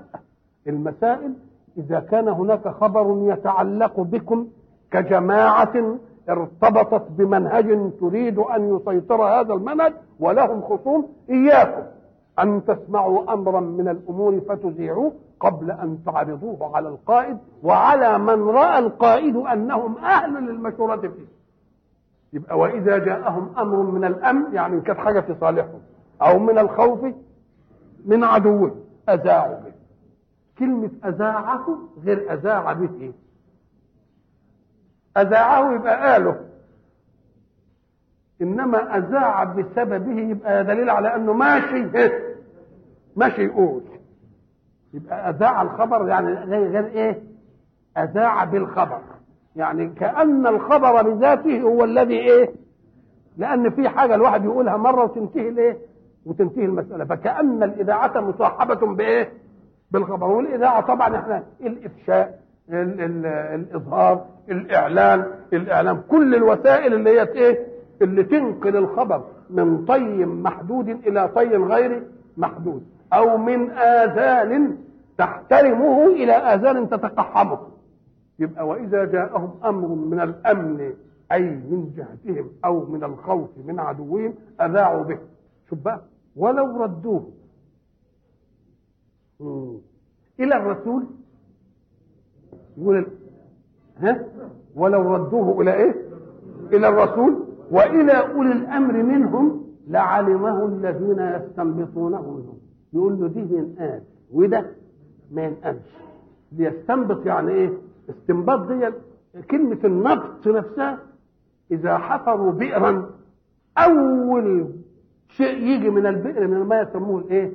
[0.67, 1.33] المسائل
[1.79, 4.47] إذا كان هناك خبر يتعلق بكم
[4.91, 5.99] كجماعة
[6.29, 11.83] ارتبطت بمنهج تريد أن يسيطر هذا المنهج ولهم خصوم إياكم
[12.39, 19.37] أن تسمعوا امرا من الأمور فتذيعوه قبل أن تعرضوه على القائد وعلى من رأى القائد
[19.37, 21.27] أنهم أهل للمشورة فيه.
[22.33, 25.81] يبقى وإذا جاءهم أمر من الأمن يعني إن كانت حاجة في صالحهم
[26.23, 27.15] أو من الخوف
[28.07, 28.75] من عدوهم
[29.09, 29.73] أذاعوا به.
[30.59, 33.13] كلمة أذاعة غير اذاع به إيه؟
[35.17, 36.41] أذاعه يبقى قاله
[38.43, 42.11] إنما أذاع بسببه يبقى دليل على أنه ماشي
[43.17, 43.83] ماشي يقول
[44.95, 47.23] يبقى أذاع الخبر يعني غير غير إيه؟
[47.99, 49.01] أذاع بالخبر.
[49.57, 52.51] يعني كأن الخبر بذاته هو الذي إيه؟
[53.37, 55.79] لأن في حاجة الواحد يقولها مرة وتنتهي الايه
[56.27, 57.05] وتنتهي المسألة.
[57.05, 59.33] فكأن الإذاعة مصاحبة بإيه؟
[59.91, 60.27] بالخبر.
[60.27, 62.39] والإذاعة طبعا إحنا الإفشاء
[62.71, 66.01] ال ال الإظهار الإعلان الإعلام.
[66.09, 67.67] كل الوسائل اللي هي إيه؟
[68.03, 72.03] اللي تنقل الخبر من طي محدود إلى طي غير
[72.37, 72.83] محدود.
[73.13, 74.79] أو من آذان
[75.19, 77.59] تحترمه إلى آذان تتقحمه.
[78.39, 80.95] يبقى وإذا جاءهم أمر من الأمن
[81.33, 85.19] أي من جهتهم أو من الخوف من عدوهم أذاعوا به.
[85.71, 86.01] شوف بقى
[86.37, 87.33] ولو ردوه.
[90.41, 91.07] إلى الرسول؟
[92.79, 93.07] يقول
[93.99, 94.25] ها؟
[94.77, 95.95] ولو ردوه إلى إيه؟
[96.73, 97.45] إلى الرسول.
[97.71, 102.59] وإلى أولي الأمر منهم لعلمه الذين يستنبطونه منهم.
[102.93, 104.67] يقول له دي ينقال وده
[105.31, 105.89] ما ينقالش
[106.53, 107.79] ليستنبط يعني إيه
[108.11, 108.91] استنباط دي
[109.51, 110.99] كلمة النبط نفسها
[111.71, 113.11] إذا حفروا بئرا
[113.79, 114.75] أول
[115.29, 117.53] شيء يجي من البئر من الماء يسموه الإيه؟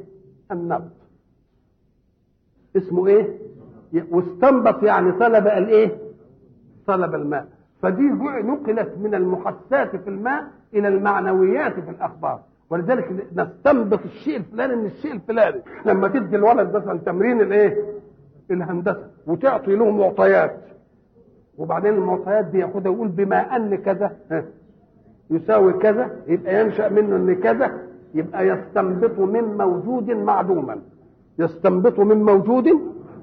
[0.52, 0.92] النبط
[2.78, 3.38] اسمه إيه؟
[4.12, 5.98] واستنبط يعني طلب الإيه؟
[6.88, 7.48] طلب الماء
[7.82, 8.04] فدي
[8.44, 12.42] نقلت من المحسات في الماء إلى المعنويات في الأخبار
[12.74, 15.62] ولذلك نستنبط الشيء الفلاني من الشيء الفلاني.
[15.86, 17.78] لما تدي الولد مثلا تمرين الإيه؟
[18.52, 20.56] الهندسة وتعطي له معطيات.
[21.58, 24.12] وبعدين المعطيات دي ياخدها ويقول بما أن كذا
[25.30, 27.72] يساوي كذا يبقى ينشأ منه إن كذا
[28.14, 30.80] يبقى يستنبط من موجود معدوما.
[31.40, 32.70] يستنبط من موجود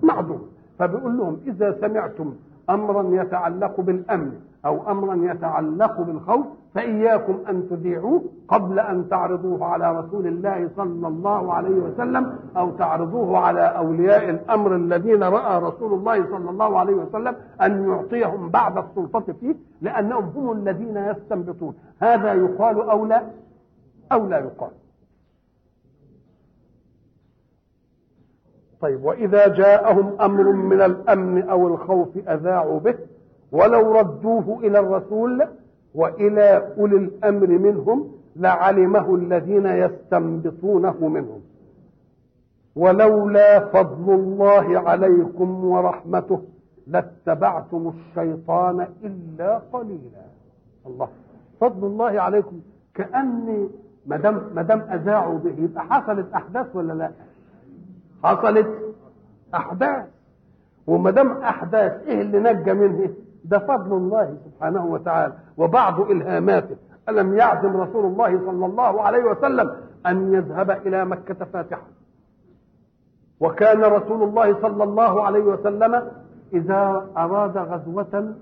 [0.02, 0.42] معدوم.
[0.78, 2.34] فبيقول لهم إذا سمعتم
[2.70, 4.32] امرا يتعلق بالأمن
[4.66, 11.52] أو امرا يتعلق بالخوف فإياكم أن تذيعوه قبل أن تعرضوه على رسول الله صلى الله
[11.52, 17.36] عليه وسلم أو تعرضوه على أولياء الأمر الذين رأى رسول الله صلى الله عليه وسلم
[17.62, 21.74] أن يعطيهم بعد السلطة فيه لأنهم هم الذين يستنبطون.
[21.98, 23.22] هذا يقال أو لا؟
[24.12, 24.70] أو لا يقال.
[28.80, 32.94] طيب وإذا جاءهم أمر من الأمن أو الخوف أذاعوا به
[33.52, 35.46] ولو ردوه إلى الرسول
[35.94, 41.40] وإلى أولي الأمر منهم لعلمه الذين يستنبطونه منهم.
[42.76, 46.42] ولولا فضل الله عليكم ورحمته
[46.86, 50.24] لاتبعتم الشيطان إلا قليلا.
[50.86, 51.08] الله.
[51.60, 52.60] فضل الله عليكم.
[52.94, 53.68] كأني
[54.06, 55.54] ما دام اذاعوا به.
[55.58, 57.10] يبقى حصلت أحداث ولا لا؟
[58.24, 58.68] حصلت
[59.54, 60.06] أحداث.
[60.86, 63.10] وما دام أحداث إيه اللي نجى منه؟
[63.44, 66.76] ده فضل الله سبحانه وتعالى وبعض إلهاماته.
[67.08, 71.86] ألم يعزم رسول الله صلى الله عليه وسلم أن يذهب إلى مكة فاتحا
[73.40, 76.10] وكان رسول الله صلى الله عليه وسلم
[76.52, 78.34] إذا أراد غزوة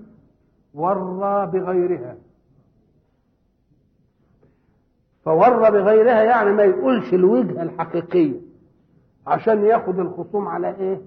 [0.73, 2.15] ورى بغيرها.
[5.25, 8.39] فور بغيرها يعني ما يقولش الوجهه الحقيقيه
[9.27, 11.01] عشان ياخد الخصوم على إيه؟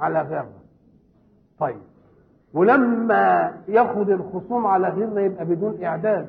[0.00, 0.62] على غيرها
[1.58, 1.80] طيب.
[2.54, 6.28] ولما ياخد الخصوم على غيرنا يبقى بدون إعداد.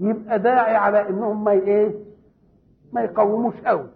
[0.00, 1.94] يبقى داعي على إنهم ما إيه؟
[2.92, 3.86] ما يقوموش قوي.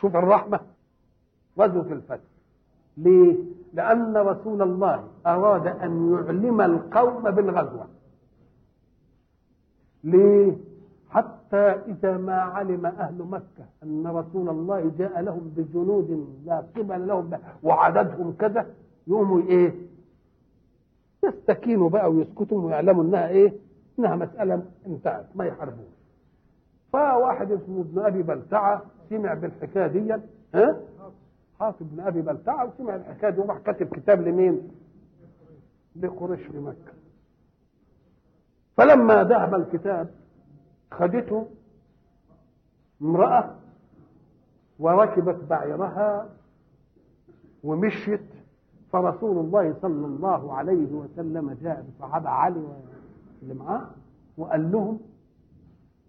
[0.00, 0.60] شوف الرحمة.
[1.58, 2.24] غزوة الفتح.
[2.96, 3.36] ليه؟
[3.74, 7.86] لأن رسول الله أراد أن يعلم القوم بالغزوة.
[10.04, 10.56] ليه؟
[11.10, 11.56] حتى
[11.86, 17.30] إذا ما علم أهل مكة أن رسول الله جاء لهم بجنود لا قبل لهم
[17.62, 18.66] وعددهم كذا
[19.06, 19.74] يقوموا إيه؟
[21.28, 23.52] يستكينوا بقى ويسكتوا ويعلموا إنها إيه؟
[23.98, 25.94] إنها مسألة انتهت ما يحاربوش.
[26.92, 30.12] فواحد اسمه ابن أبي بلتعة سمع بالحكاية دي
[30.54, 30.80] ها؟
[31.60, 34.70] حاطب بن أبي بلتعة وسمع الحكاية دي وراح كاتب كتاب لمين؟
[35.96, 36.92] لقريش في مكة
[38.76, 40.10] فلما ذهب الكتاب
[40.90, 41.46] خدته
[43.02, 43.54] امرأة
[44.78, 46.28] وركبت بعيرها
[47.64, 48.20] ومشيت
[48.94, 52.64] فرسول الله صلى الله عليه وسلم جاء بصحابة علي
[53.42, 53.86] اللي معاه
[54.38, 55.00] وقال لهم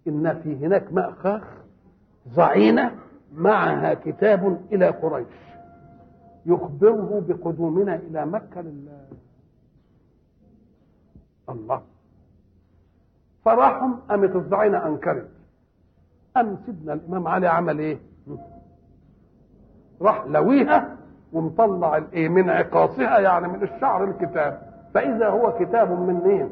[0.08, 1.42] إن في هناك مأخاخ
[2.34, 2.94] ضعينة
[3.34, 5.26] معها كتاب إلى قريش
[6.46, 9.06] يخبره بقدومنا إلى مكة لله
[11.48, 11.82] الله
[13.44, 15.28] فراحهم قامت الضعينة أنكرت
[16.36, 17.98] قام سيدنا الإمام علي عمل إيه؟
[20.00, 20.95] راح لويها
[21.32, 24.62] ومطلع الايه من عقاصها يعني من الشعر الكتاب.
[24.94, 26.50] فإذا هو كتاب من مين؟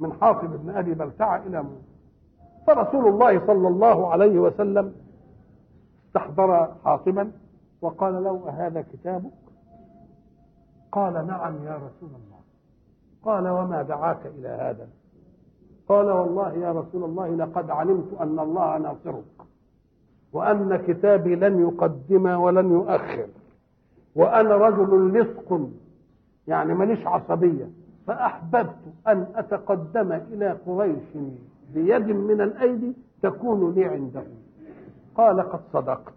[0.00, 1.92] من حاطب بن أبي بلتعه إلى موسى
[2.66, 4.92] فرسول الله صلى الله عليه وسلم
[6.06, 7.32] استحضر حاطبا
[7.82, 9.30] وقال له أهذا كتابك؟
[10.92, 12.38] قال نعم يا رسول الله.
[13.22, 14.88] قال وما دعاك إلى هذا؟
[15.88, 19.24] قال والله يا رسول الله لقد علمت أن الله ناصرك
[20.32, 23.26] وأن كتابي لن يقدم ولن يؤخر.
[24.14, 25.68] وأنا رجل لصق
[26.48, 27.68] يعني ماليش عصبية
[28.06, 28.76] فأحببت
[29.08, 31.04] أن أتقدم إلى قريش
[31.74, 34.22] بيد من الأيدي تكون لي عنده.
[35.14, 36.12] قال قد صدقت.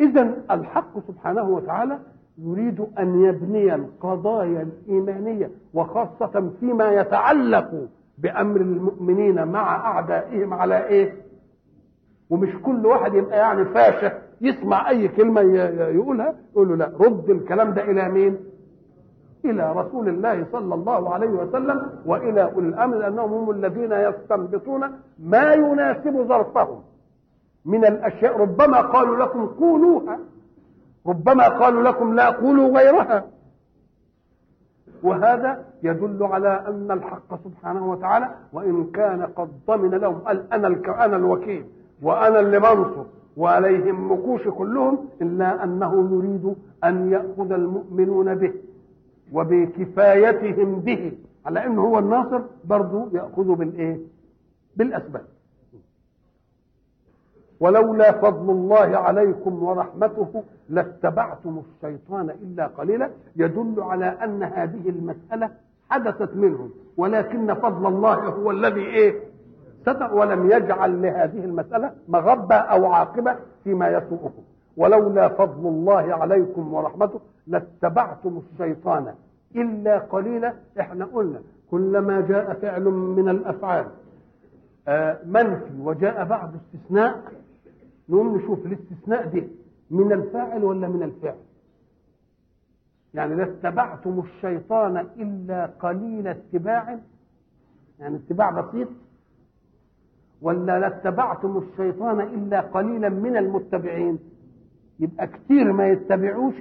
[0.00, 1.98] إذا الحق سبحانه وتعالى
[2.38, 7.88] يريد أن يبني القضايا الإيمانية وخاصة فيما يتعلق
[8.18, 11.16] بأمر المؤمنين مع أعدائهم على إيه؟
[12.30, 17.74] ومش كل واحد يبقى يعني فاشة يسمع أي كلمة يقولها يقول له لا رد الكلام
[17.74, 18.36] ده إلى مين؟
[19.44, 24.80] إلى رسول الله صلى الله عليه وسلم وإلى أولي الأمر لأنهم هم الذين يستنبطون
[25.18, 26.82] ما يناسب ظرفهم.
[27.64, 30.18] من الأشياء ربما قالوا لكم قولوها
[31.06, 33.24] ربما قالوا لكم لا قولوا غيرها.
[35.02, 40.68] وهذا يدل على أن الحق سبحانه وتعالى وإن كان قد ضمن لهم قال أنا
[41.04, 41.64] أنا الوكيل
[42.02, 43.04] وأنا اللي بنصر.
[43.36, 48.52] وعليهم مكوش كلهم إلا أنه يريد أن يأخذ المؤمنون به
[49.32, 51.12] وبكفايتهم به
[51.46, 53.98] على إنه هو الناصر برضه يأخذ بالإيه؟
[54.76, 55.24] بالأسباب.
[57.60, 65.50] ولولا فضل الله عليكم ورحمته لاتبعتم الشيطان إلا قليلا يدل على أن هذه المسألة
[65.90, 69.20] حدثت منهم ولكن فضل الله هو الذي إيه؟
[69.82, 74.42] ستر ولم يجعل لهذه المسألة مغبة أو عاقبة فيما يسوءكم
[74.76, 79.14] ولولا فضل الله عليكم ورحمته لاتبعتم الشيطان
[79.56, 80.54] إلا قليلا.
[80.80, 83.86] إحنا قلنا كلما جاء فعل من الأفعال
[85.26, 87.22] منفي وجاء بعد استثناء
[88.08, 89.42] نقوم نشوف الاستثناء ده
[89.90, 91.36] من الفاعل ولا من الفعل؟
[93.14, 96.98] يعني لاتبعتم الشيطان إلا قليل اتباع
[97.98, 98.88] يعني اتباع بسيط
[100.42, 104.18] ولا لاتبعتم الشيطان إلا قليلا من المتبعين.
[105.00, 106.54] يبقى كتير ما يتبعوش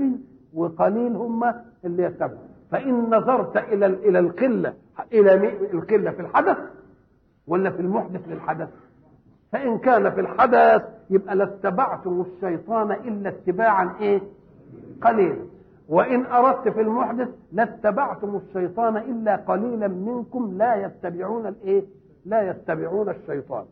[0.53, 1.53] وقليل هم
[1.85, 2.47] اللي يتبعوا.
[2.71, 4.73] فإن نظرت إلى إلى القلة
[5.13, 5.33] إلى
[5.73, 6.57] القلة في الحدث
[7.47, 8.69] ولا في المحدث للحدث؟
[9.51, 14.21] فإن كان في الحدث يبقى لاتبعتم الشيطان إلا اتباعا إيه؟
[15.01, 15.45] قليلا.
[15.89, 21.83] وإن أردت في المحدث لاتبعتم الشيطان إلا قليلا منكم لا يتبعون الإيه؟
[22.25, 23.65] لا يتبعون الشيطان.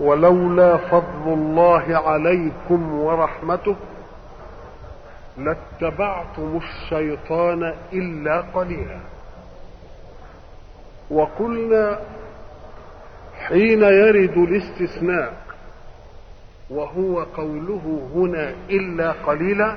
[0.00, 3.76] ولولا فضل الله عليكم ورحمته
[5.38, 9.00] لاتبعتم الشيطان إلا قليلا.
[11.10, 11.98] وقلنا
[13.46, 15.32] حين يرد الاستثناء
[16.70, 19.76] وهو قوله هنا إلا قليلا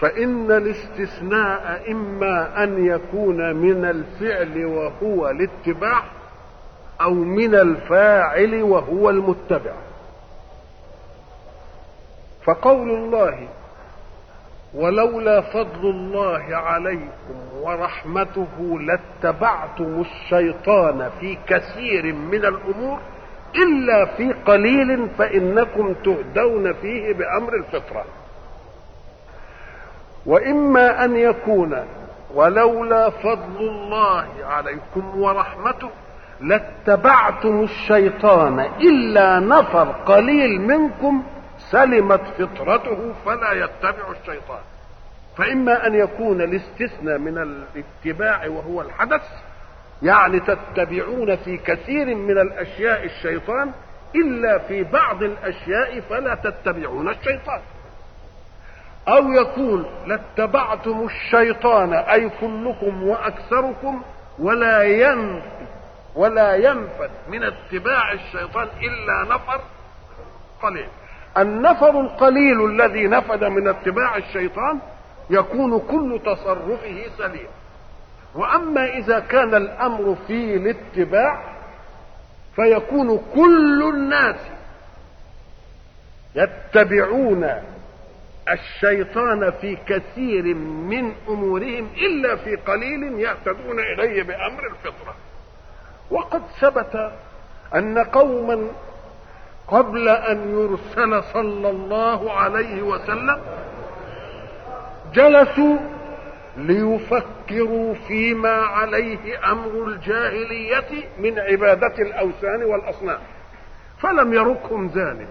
[0.00, 6.02] فإن الاستثناء إما أن يكون من الفعل وهو الاتباع
[7.00, 9.72] أو من الفاعل وهو المتبع.
[12.44, 13.48] فقول الله
[14.74, 23.00] ولولا فضل الله عليكم ورحمته لاتبعتم الشيطان في كثير من الأمور
[23.56, 28.04] إلا في قليل فإنكم تهدون فيه بأمر الفطرة.
[30.26, 31.84] وإما أن يكون
[32.34, 35.90] ولولا فضل الله عليكم ورحمته
[36.40, 41.22] لاتبعتم الشيطان إلا نفر قليل منكم
[41.58, 44.60] سلمت فطرته فلا يتبع الشيطان.
[45.36, 49.22] فإما أن يكون الاستثناء من الاتباع وهو الحدث
[50.02, 53.70] يعني تتبعون في كثير من الأشياء الشيطان
[54.14, 57.60] إلا في بعض الأشياء فلا تتبعون الشيطان.
[59.08, 64.02] أو يكون لاتبعتم الشيطان أي كلكم وأكثركم
[64.38, 65.60] ولا ينفذ
[66.14, 69.60] ولا ينفذ من اتباع الشيطان إلا نفر
[70.62, 70.88] قليل.
[71.38, 74.78] النفر القليل الذي نفذ من اتباع الشيطان
[75.30, 77.48] يكون كل تصرفه سليم.
[78.34, 81.42] وأما إذا كان الأمر في الاتباع
[82.56, 84.36] فيكون كل الناس
[86.34, 87.50] يتبعون
[88.52, 95.14] الشيطان في كثير من أمورهم إلا في قليل يهتدون اليه بأمر الفطرة.
[96.10, 97.12] وقد ثبت
[97.74, 98.68] أن قوما
[99.68, 103.40] قبل أن يرسل صلى الله عليه وسلم
[105.14, 105.78] جلسوا
[106.56, 113.18] ليفكروا فيما عليه أمر الجاهلية من عبادة الأوثان والأصنام.
[113.98, 115.28] فلم يركهم ذلك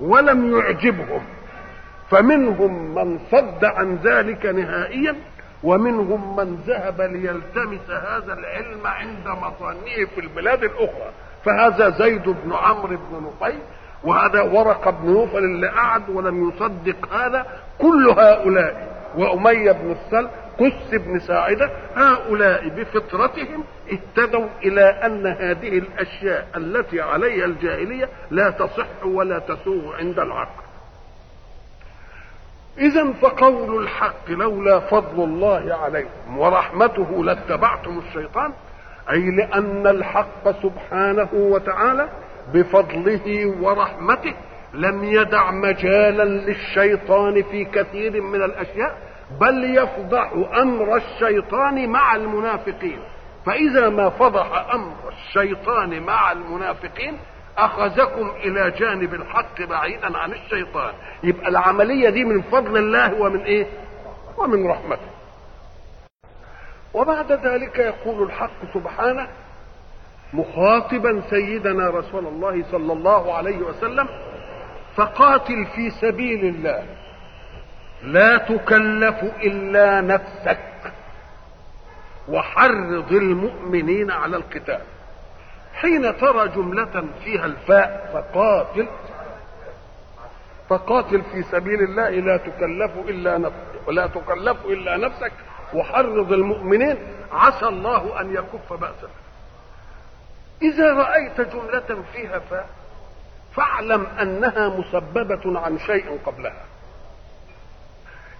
[0.00, 1.24] ولم يعجبهم.
[2.10, 5.16] فمنهم من صد عن ذلك نهائيا
[5.62, 11.10] ومنهم من ذهب ليلتمس هذا العلم عند مصانعه في البلاد الأخرى.
[11.44, 13.58] فهذا زيد بن عمرو بن نفيل
[14.04, 17.46] وهذا ورق بن نوفل اللي قعد ولم يصدق هذا.
[17.78, 26.48] كل هؤلاء وأمية بن السل قس بن ساعدة هؤلاء بفطرتهم اهتدوا إلى أن هذه الأشياء
[26.56, 30.67] التي عليها الجاهلية لا تصح ولا تسوغ عند العقل.
[32.78, 38.52] إذا فقول الحق لولا فضل الله عليكم ورحمته لاتبعتم الشيطان
[39.10, 42.08] أي لأن الحق سبحانه وتعالى
[42.54, 44.34] بفضله ورحمته
[44.74, 48.98] لم يدع مجالا للشيطان في كثير من الأشياء
[49.40, 52.98] بل يفضح أمر الشيطان مع المنافقين.
[53.46, 57.18] فإذا ما فضح أمر الشيطان مع المنافقين
[57.58, 60.94] أخذكم إلى جانب الحق بعيدا عن الشيطان.
[61.22, 63.66] يبقى العملية دي من فضل الله ومن إيه؟
[64.36, 65.10] ومن رحمته.
[66.94, 69.28] وبعد ذلك يقول الحق سبحانه
[70.32, 74.08] مخاطبا سيدنا رسول الله صلى الله عليه وسلم
[74.96, 76.84] فقاتل في سبيل الله.
[78.02, 80.92] لا تكلف إلا نفسك.
[82.28, 84.80] وحرض المؤمنين على القتال.
[85.80, 88.88] حين ترى جملة فيها الفاء فقاتل
[90.68, 95.32] فقاتل في سبيل الله لا تكلف إلا نفسك ولا تكلف إلا نفسك
[95.74, 96.96] وحرض المؤمنين.
[97.32, 99.10] عسى الله أن يكف بأسك
[100.62, 102.68] إذا رأيت جملة فيها فاء
[103.54, 106.64] فاعلم أنها مسببة عن شيء قبلها.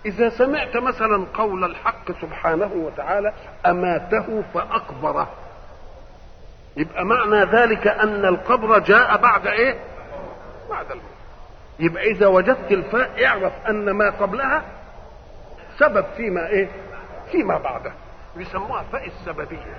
[0.07, 3.33] إذا سمعت مثلا قول الحق سبحانه وتعالى
[3.67, 5.29] أماته فأقبره.
[6.79, 9.79] يبقى معنى ذلك أن القبر جاء بعد إيه؟
[10.71, 11.05] بعد الموت.
[11.81, 14.63] يبقى إذا وجدت الفاء اعرف أن ما قبلها
[15.79, 16.69] سبب فيما إيه؟
[17.33, 17.93] فيما بعده.
[18.37, 19.75] يسموها فاء السببية.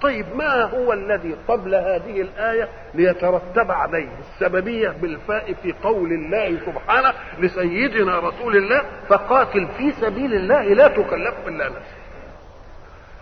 [0.00, 7.12] طيب ما هو الذي قبل هذه الآية ليترتب عليه السببية بالفاء في قول الله سبحانه
[7.38, 12.02] لسيدنا رسول الله فقاتل في سبيل الله لا تكلف إلا نفسك.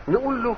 [0.09, 0.57] نقول له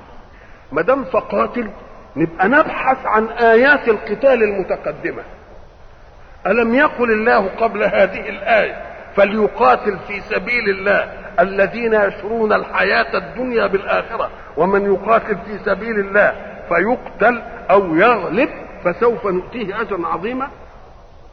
[0.72, 1.70] ما دام فقاتل
[2.16, 5.22] نبقى نبحث عن آيات القتال المتقدمة.
[6.46, 8.82] ألم يقل الله قبل هذه الآية
[9.16, 16.34] فليقاتل في سبيل الله الذين يشرون الحياة الدنيا بالآخرة ومن يقاتل في سبيل الله
[16.68, 18.48] فيقتل أو يغلب
[18.84, 20.50] فسوف نؤتيه أجرا عظيما؟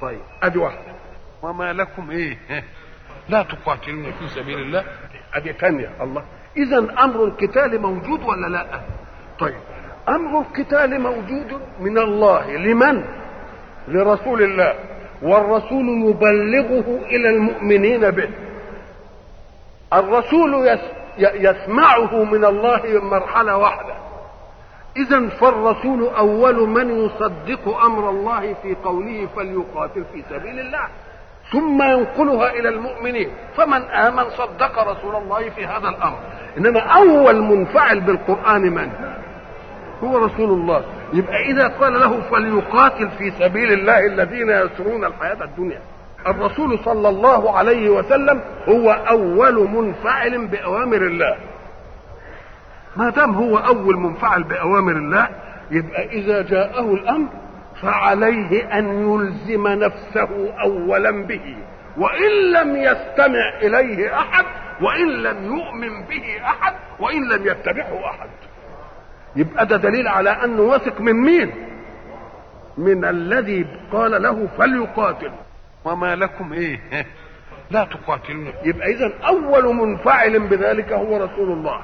[0.02, 0.80] طيب أدي واحدة.
[1.42, 2.38] وما لكم إيه؟
[3.30, 4.84] لا تقاتلون في سبيل الله.
[5.34, 6.24] أدي ثانية الله.
[6.58, 8.66] إذا أمر القتال موجود ولا لا؟
[9.40, 9.56] طيب
[10.10, 13.04] أمر القتال موجود من الله؟ لمن؟
[13.88, 14.74] لرسول الله.
[15.22, 18.30] والرسول يبلغه إلى المؤمنين به.
[19.94, 20.80] الرسول يس
[21.18, 23.94] يسمعه من الله مرحلة واحدة.
[24.98, 30.88] إذا فالرسول أول من يصدق أمر الله في قوله فليقاتل في سبيل الله.
[31.52, 33.30] ثم ينقلها إلى المؤمنين.
[33.58, 36.18] فمن آمن صدق رسول الله في هذا الأمر.
[36.58, 38.90] إنما أول منفعل بالقرآن من؟
[40.04, 40.84] هو رسول الله.
[41.14, 45.82] يبقى إذا قال له فليقاتل في سبيل الله الذين يسرون الحياة الدنيا.
[46.28, 51.38] الرسول صلى الله عليه وسلم هو أول منفعل بأوامر الله.
[52.96, 55.28] ما دام هو أول منفعل بأوامر الله
[55.72, 57.30] يبقى إذا جاءه الأمر
[57.82, 61.56] فعليه أن يلزم نفسه اولا به.
[61.98, 64.46] وإن لم يستمع إليه أحد
[64.82, 68.30] وإن لم يؤمن به أحد وإن لم يتبعه أحد.
[69.36, 71.52] يبقى ده دليل على أنه واثق من مين؟
[72.78, 75.32] من الذي قال له فليقاتل.
[75.86, 76.80] وما لكم إيه؟
[77.72, 78.54] لا تقاتلون.
[78.64, 81.82] يبقى إذا أول منفعل بذلك هو رسول الله.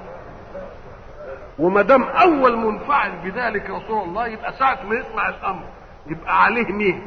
[1.59, 5.63] وما دام أول منفعل بذلك رسول الله يبقى ساعة ما يسمع الأمر
[6.07, 7.01] يبقى عليه مين؟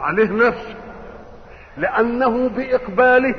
[0.00, 0.76] عليه نفسه.
[1.76, 3.34] لأنه بإقباله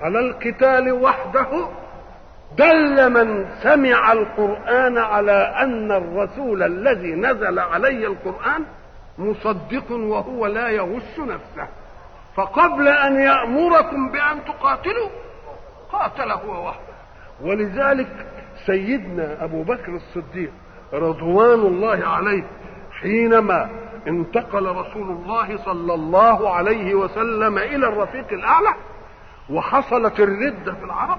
[0.00, 1.68] على القتال وحده
[2.56, 8.64] دل من سمع القرآن على أن الرسول الذي نزل عليه القرآن
[9.18, 11.68] مصدق وهو لا يغش نفسه.
[12.36, 15.08] فقبل أن يأمركم بأن تقاتلوا
[15.92, 16.92] قاتل هو وحده.
[17.42, 18.26] ولذلك
[18.66, 20.52] سيدنا أبو بكر الصديق
[20.92, 22.44] رضوان الله عليه
[23.00, 23.70] حينما
[24.08, 28.74] انتقل رسول الله صلى الله عليه وسلم إلى الرفيق الأعلى
[29.50, 31.18] وحصلت الردة في العرب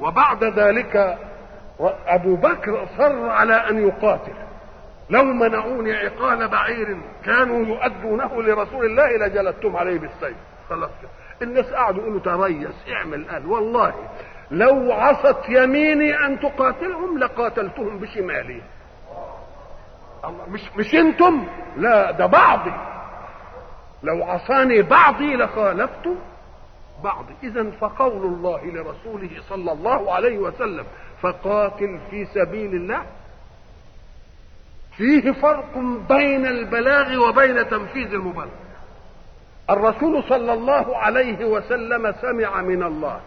[0.00, 1.18] وبعد ذلك
[2.06, 4.32] أبو بكر أصر على أن يقاتل.
[5.10, 10.36] لو منعوني عقال بعير كانوا يؤدونه لرسول الله لجلدتم عليه بالسيف.
[10.70, 10.90] خلاص.
[11.42, 13.94] الناس قعدوا يقولوا تريس اعمل قال والله
[14.50, 18.62] لو عصت يميني أن تقاتلهم لقاتلتهم بشمالي.
[20.24, 21.46] الله مش مش أنتم
[21.76, 22.72] لا ده بعضي.
[24.02, 26.08] لو عصاني بعضي لخالفت
[27.04, 30.84] بعضي اذا فقول الله لرسوله صلى الله عليه وسلم
[31.22, 33.06] فقاتل في سبيل الله؟
[34.96, 38.48] فيه فرق بين البلاغ وبين تنفيذ المبلغ
[39.70, 43.20] الرسول صلى الله عليه وسلم سمع من الله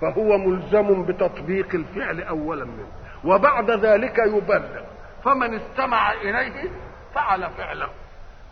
[0.00, 2.88] فهو ملزم بتطبيق الفعل اولا منه
[3.24, 4.82] وبعد ذلك يبلغ.
[5.24, 6.70] فمن استمع إليه
[7.14, 7.88] فعل فعله.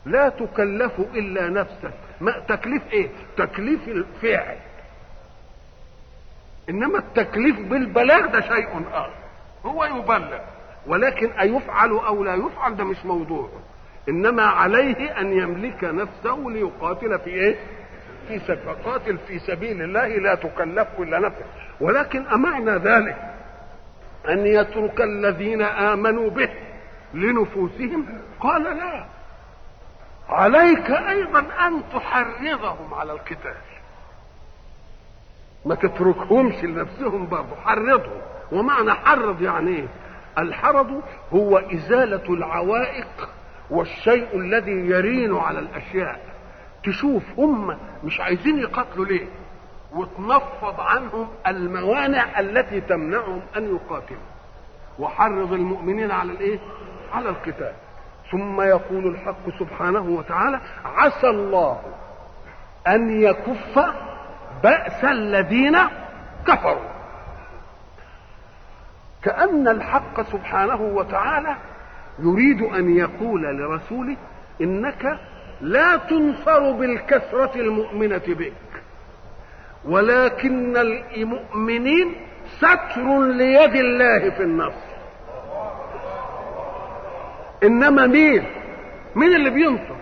[0.07, 1.93] لا تكلف إلا نفسك.
[2.21, 4.57] ما تكليف إيه؟ تكليف الفعل.
[6.71, 9.13] إنما التكليف بالبلاغ ده شيء آخر.
[9.67, 10.39] هو يبلغ
[10.87, 13.49] ولكن أيفعل أو لا يفعل ده مش موضوع.
[14.09, 17.57] إنما عليه أن يملك نفسه ليقاتل في إيه؟
[18.29, 21.45] في سبيل قاتل في سبيل الله لا تكلف إلا نفسه
[21.81, 23.17] ولكن أمعنى ذلك
[24.29, 26.49] أن يترك الذين آمنوا به
[27.15, 28.07] لنفوسهم؟
[28.41, 29.05] قال لا.
[30.29, 33.55] عليك أيضا أن تحرضهم على القتال.
[35.65, 38.21] ما تتركهمش لنفسهم برضه حرضهم.
[38.53, 39.87] ومعنى حرض يعني إيه؟
[40.39, 43.29] الحرض هو إزالة العوائق
[43.71, 46.21] والشيء الذي يرين على الأشياء.
[46.85, 49.27] تشوف هم مش عايزين يقاتلوا ليه؟
[49.93, 54.21] وتنفض عنهم الموانع التي تمنعهم أن يقاتلوا.
[54.99, 56.59] وحرض المؤمنين على الإيه؟
[57.13, 57.73] على القتال.
[58.31, 61.81] ثم يقول الحق سبحانه وتعالى عسى الله
[62.89, 63.79] أن يكف
[64.63, 65.79] بأس الذين
[66.47, 66.93] كفروا.
[69.23, 71.57] كأن الحق سبحانه وتعالى
[72.19, 74.17] يريد أن يقول لرسوله
[74.61, 75.19] إنك
[75.61, 78.53] لا تنصر بالكثرة المؤمنة بك
[79.85, 80.77] ولكن
[81.17, 82.17] المؤمنين
[82.59, 84.93] ستر ليد الله في النصر
[87.63, 88.45] إنما مين؟
[89.17, 89.95] مين اللي بينصر؟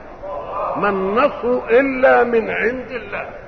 [0.77, 3.40] ما النصر إلا من عند الله.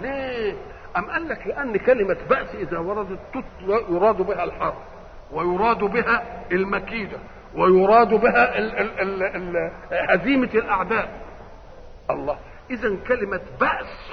[0.00, 0.54] ليه؟
[0.96, 3.18] أم قال لك لأن كلمة بأس إذا وردت
[3.90, 4.74] يراد بها الحرب
[5.32, 7.18] ويراد بها المكيدة
[7.56, 11.08] ويراد بها ال ال ال ال هزيمة الأعداء.
[12.10, 12.38] الله
[12.70, 14.12] إذا كلمة بأس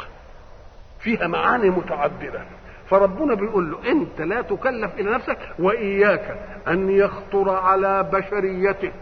[0.99, 2.41] فيها معاني متعددة.
[2.89, 6.37] فربنا بيقول له أنت لا تكلف إلى نفسك وإياك
[6.67, 8.93] أن يخطر على بشريتك.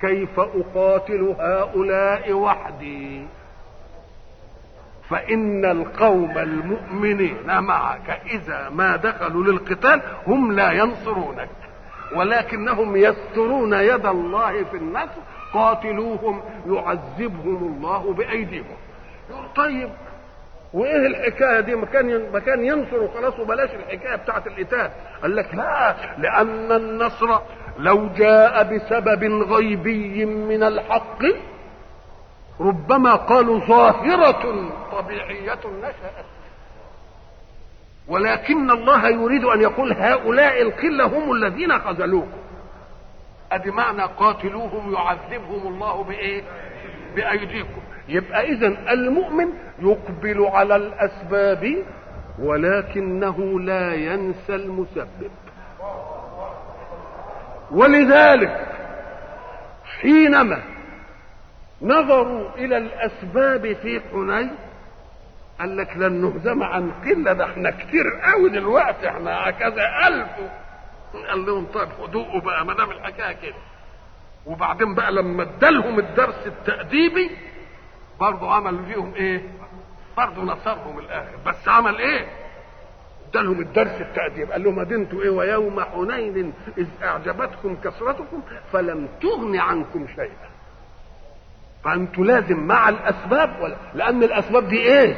[0.00, 3.26] كيف أقاتل هؤلاء وحدي؟
[5.10, 11.48] فإن القوم المؤمنين معك إذا ما دخلوا للقتال هم لا ينصرونك
[12.16, 15.20] ولكنهم يسترون يد الله في النصر
[15.54, 18.76] قاتلوهم يعذبهم الله بأيديهم.
[19.56, 19.90] طيب
[20.74, 24.90] وإيه الحكاية دي؟ ما كان ما كان ينصر وخلاص وبلاش الحكاية بتاعت القتال.
[25.22, 27.38] قال لك لا لأن النصر
[27.78, 31.22] لو جاء بسبب غيبي من الحق
[32.60, 36.24] ربما قالوا ظاهرة طبيعية نشأت.
[38.08, 42.40] ولكن الله يريد أن يقول هؤلاء القلة هم الذين خذلوكم.
[43.52, 46.42] أدي معنى قاتلوهم يعذبهم الله بإيه؟
[47.16, 47.80] بأيديكم.
[48.08, 51.84] يبقى إذا المؤمن يقبل على الأسباب
[52.38, 55.30] ولكنه لا ينسى المسبب.
[57.70, 58.66] ولذلك
[60.00, 60.62] حينما
[61.82, 64.50] نظروا إلى الأسباب في حنين
[65.60, 70.28] قال لك لن نهزم عن قلة ده إحنا كتير قوي دلوقتي إحنا كذا ألف.
[71.28, 73.54] قال لهم طيب خدوه بقى ما دام الحكاية كده.
[74.46, 77.30] وبعدين بقى لما ادالهم الدرس التأديبي
[78.20, 79.42] برضه عملوا فيهم إيه؟
[80.16, 81.36] برضه نصرهم الآخر.
[81.46, 82.26] بس عمل إيه؟
[83.30, 84.52] ادالهم الدرس التأديب.
[84.52, 90.49] قال لهم أدنتوا إيه؟ ويوم حنين إذ أعجبتكم كثرتكم فلم تغن عنكم شيئا.
[91.84, 95.14] فانتوا لازم مع الأسباب ولا لأن الأسباب دي إيه؟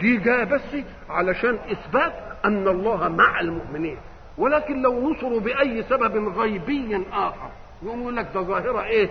[0.00, 0.76] دي جاية بس
[1.10, 2.12] علشان إثبات
[2.44, 3.98] أن الله مع المؤمنين.
[4.38, 7.50] ولكن لو نصروا بأي سبب غيبي آخر
[7.82, 9.08] يقوم يقول لك ده ظاهرة إيه؟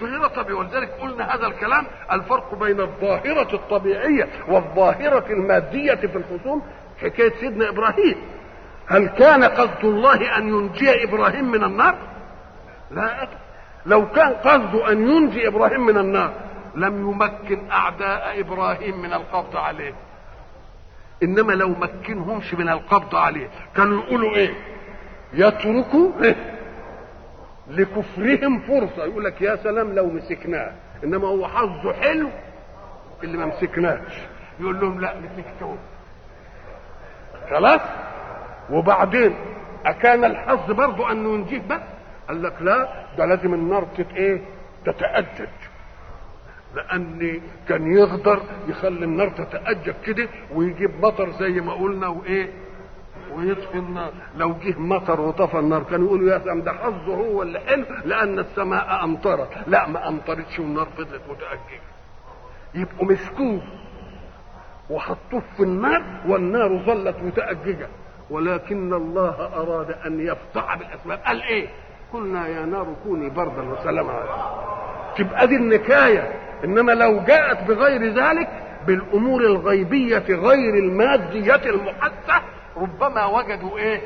[0.00, 0.58] ظاهرة طبيعية.
[0.58, 6.62] ولذلك قلنا هذا الكلام الفرق بين الظاهرة الطبيعية والظاهرة المادية في الخصوم
[7.02, 8.16] حكاية سيدنا إبراهيم.
[8.86, 11.94] هل كان قصد الله أن ينجي إبراهيم من النار؟
[12.90, 13.38] لا أبدا
[13.86, 16.32] لو كان قصده أن ينجي إبراهيم من النار
[16.74, 19.94] لم يمكن أعداء إبراهيم من القبض عليه.
[21.22, 24.54] إنما لو مكنهمش من القبض عليه كانوا يقولوا إيه؟
[25.32, 26.36] يتركوا إيه؟
[27.68, 29.04] لكفرهم فرصة.
[29.04, 30.72] يقول لك يا سلام لو مسكناه.
[31.04, 32.28] إنما هو حظه حلو
[33.22, 34.12] اللي ما مسكناش
[34.60, 35.78] يقول لهم لا مسكتوه.
[37.50, 37.80] خلاص؟
[38.70, 39.34] وبعدين
[39.86, 41.80] أكان الحظ برضه أنه ينجيه بس؟
[42.28, 44.40] قال لك لا ده لازم النار تت إيه؟
[44.86, 45.48] تتأجج.
[46.74, 52.50] لأن كان يقدر يخلي النار تتأجج كده ويجيب مطر زي ما قلنا وإيه؟
[53.34, 54.12] ويطفي النار.
[54.36, 58.38] لو جه مطر وطفى النار كانوا يقولوا يا سلام ده حظه هو اللي حلو لأن
[58.38, 59.48] السماء أمطرت.
[59.66, 61.80] لا ما أمطرتش والنار فضلت متأججة.
[62.74, 63.62] يبقوا مسكوه
[64.90, 67.88] وحطوه في النار والنار ظلت متأججة.
[68.30, 71.18] ولكن الله أراد أن يفضح بالأسباب.
[71.18, 71.68] قال إيه؟
[72.12, 74.22] قلنا يا نار كوني بردا وسلاما.
[75.16, 76.32] تبقى دي النكاية؟
[76.64, 78.48] إنما لو جاءت بغير ذلك
[78.86, 82.42] بالأمور الغيبية غير المادية المحسه
[82.76, 84.00] ربما وجدوا إيه؟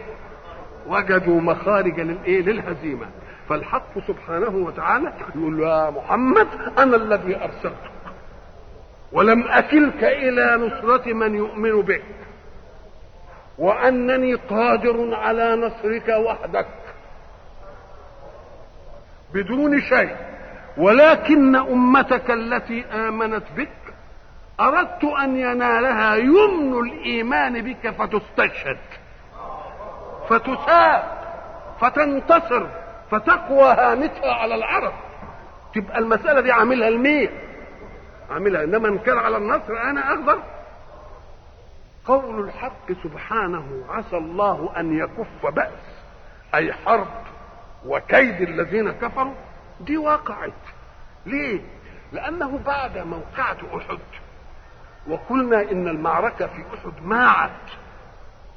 [0.86, 3.06] وجدوا مخارج للايه للهزيمة.
[3.48, 6.46] فالحق سبحانه وتعالى يقول يا محمد
[6.78, 7.90] أنا الذي أرسلتك.
[9.12, 12.02] ولم أكلك إلى نصرة من يؤمن بك.
[13.58, 16.66] وأنني قادر على نصرك وحدك.
[19.34, 20.16] بدون شيء.
[20.76, 23.68] ولكن أمتك التي آمنت بك
[24.60, 28.78] أردت أن ينالها يمن الإيمان بك فتستشهد
[30.28, 31.02] فتساب
[31.80, 32.66] فتنتصر
[33.10, 34.92] فتقوى هامتها على العرب.
[35.74, 37.30] تبقى المسألة دي عاملها المية
[38.30, 40.42] عاملها إنما ان كان على النصر أنا أقدر
[42.04, 46.04] قول الحق سبحانه عسى الله أن يكف بأس
[46.54, 47.06] أي حرب.
[47.86, 49.34] وكيد الذين كفروا
[49.80, 50.52] دي وقعت
[51.26, 51.60] ليه؟
[52.12, 53.98] لأنه بعد موقعة أحد.
[55.08, 57.50] وقلنا إن المعركة في أحد ماعت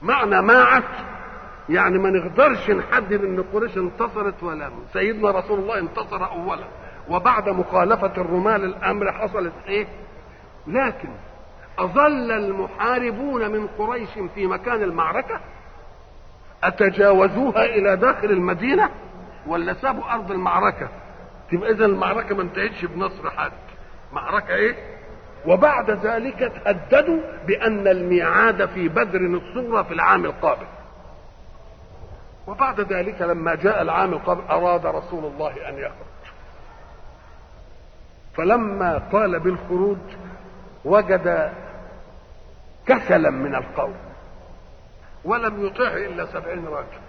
[0.01, 0.83] معنى ماعت
[1.69, 6.65] يعني ما نقدرش نحدد إن قريش انتصرت ولا سيدنا رسول الله انتصر اولا.
[7.09, 9.87] وبعد مخالفة الرماة للامر حصلت إيه؟
[10.67, 11.09] لكن
[11.79, 15.39] أظل المحاربون من قريش في مكان المعركة؟
[16.63, 18.89] أتجاوزوها إلى داخل المدينة؟
[19.47, 20.89] ولا سابوا أرض المعركة؟
[21.51, 23.51] تبقى اذا المعركة ما انتهتش بنصر حد.
[24.13, 24.75] معركة إيه؟
[25.45, 30.65] وبعد ذلك تهددوا بأن الميعاد في بدر الصغرى في العام القابل.
[32.47, 36.31] وبعد ذلك لما جاء العام القابل أراد رسول الله أن يخرج.
[38.33, 39.97] فلما قال بالخروج
[40.85, 41.53] وجد
[42.85, 43.95] كسلا من القوم.
[45.25, 47.00] ولم يطيع إلا سبعين راكب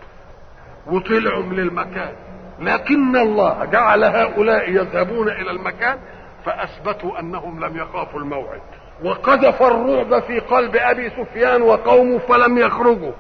[0.87, 2.13] وطلعوا من المكان.
[2.61, 5.99] لكن الله جعل هؤلاء يذهبون إلى المكان
[6.45, 8.61] فأثبتوا أنهم لم يخافوا الموعد.
[9.05, 13.13] وقذف الرعب في قلب أبي سفيان وقومه فلم يخرجوا.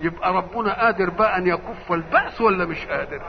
[0.00, 3.20] يبقى ربنا قادر بقى أن يكف البأس ولا مش قادر؟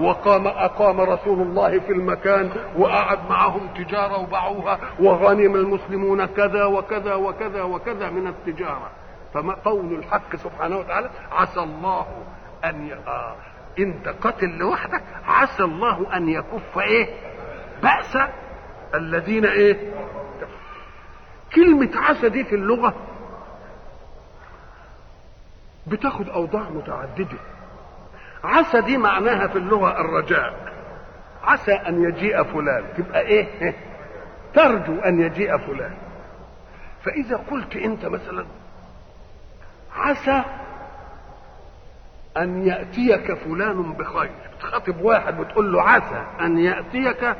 [0.00, 7.62] وقام أقام رسول الله في المكان وقعد معهم تجارة وباعوها وغنم المسلمون كذا وكذا وكذا
[7.62, 8.90] وكذا من التجارة.
[9.34, 12.06] فما قول الحق سبحانه وتعالى عسى الله
[12.64, 12.94] أن ي...
[12.94, 13.36] آه
[13.78, 17.08] أنت قاتل لوحدك عسى الله أن يكف إيه؟
[17.82, 18.18] بأس
[18.94, 19.94] الذين إيه؟
[21.54, 22.94] كلمة عسى دي في اللغة
[25.86, 27.38] بتاخد أوضاع متعددة.
[28.44, 30.72] عسى دي معناها في اللغة الرجاء.
[31.42, 33.74] عسى أن يجيء فلان تبقى إيه؟
[34.54, 35.94] ترجو أن يجيء فلان.
[37.04, 38.46] فإذا قلت أنت مثلا
[39.94, 40.42] عسى
[42.36, 44.30] أن يأتيك فلان بخير.
[44.60, 47.36] تخاطب واحد بتقول له عسى أن يأتيك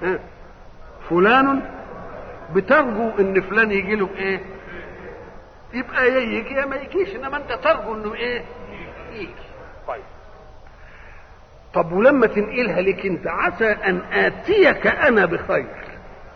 [1.10, 1.62] فلان
[2.54, 4.40] بترجو إن فلان يجي له بايه
[5.74, 8.44] يبقى يجي يا ما يجيش إنما أنت ترجو إنه إيه؟
[9.12, 9.28] يجي.
[9.88, 10.02] طيب.
[11.74, 15.66] طب ولما تنقلها لك أنت عسى أن آتيك أنا بخير.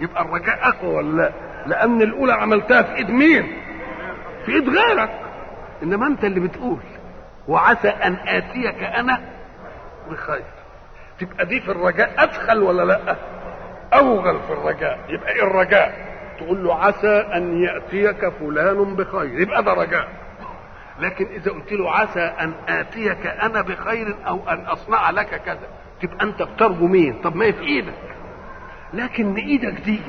[0.00, 1.32] يبقى الرجاء أقوى ولا لأ؟
[1.66, 3.52] لأن الأولى عملتها في إيد مين؟
[4.46, 5.10] في إيد غيرك.
[5.82, 6.78] إنما أنت اللي بتقول.
[7.48, 9.20] وعسى أن آتيك أنا.
[10.10, 10.44] بخير
[11.20, 13.16] تبقى دي في الرجاء أدخل ولا لأ؟
[13.94, 14.98] أوغل في الرجاء.
[15.08, 19.40] يبقى إيه الرجاء؟ تقول له عسى أن يأتيك فلان بخير.
[19.40, 20.08] يبقى ده رجاء.
[21.00, 25.58] لكن إذا قلت له عسى أن آتيك أنا بخير أو أن أصنع لك كذا
[26.02, 27.94] تبقى أنت بترجو مين؟ طب ما هي في إيدك.
[28.94, 30.00] لكن إيدك دي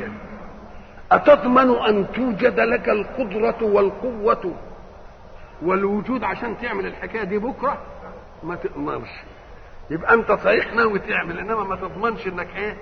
[1.12, 4.54] أتضمن أن توجد لك القدرة والقوة
[5.62, 7.78] والوجود عشان تعمل الحكاية دي بكرة
[8.44, 9.10] ما تضمنش
[9.90, 12.78] يبقى انت صحيح ناوي تعمل انما ما تضمنش انك إيه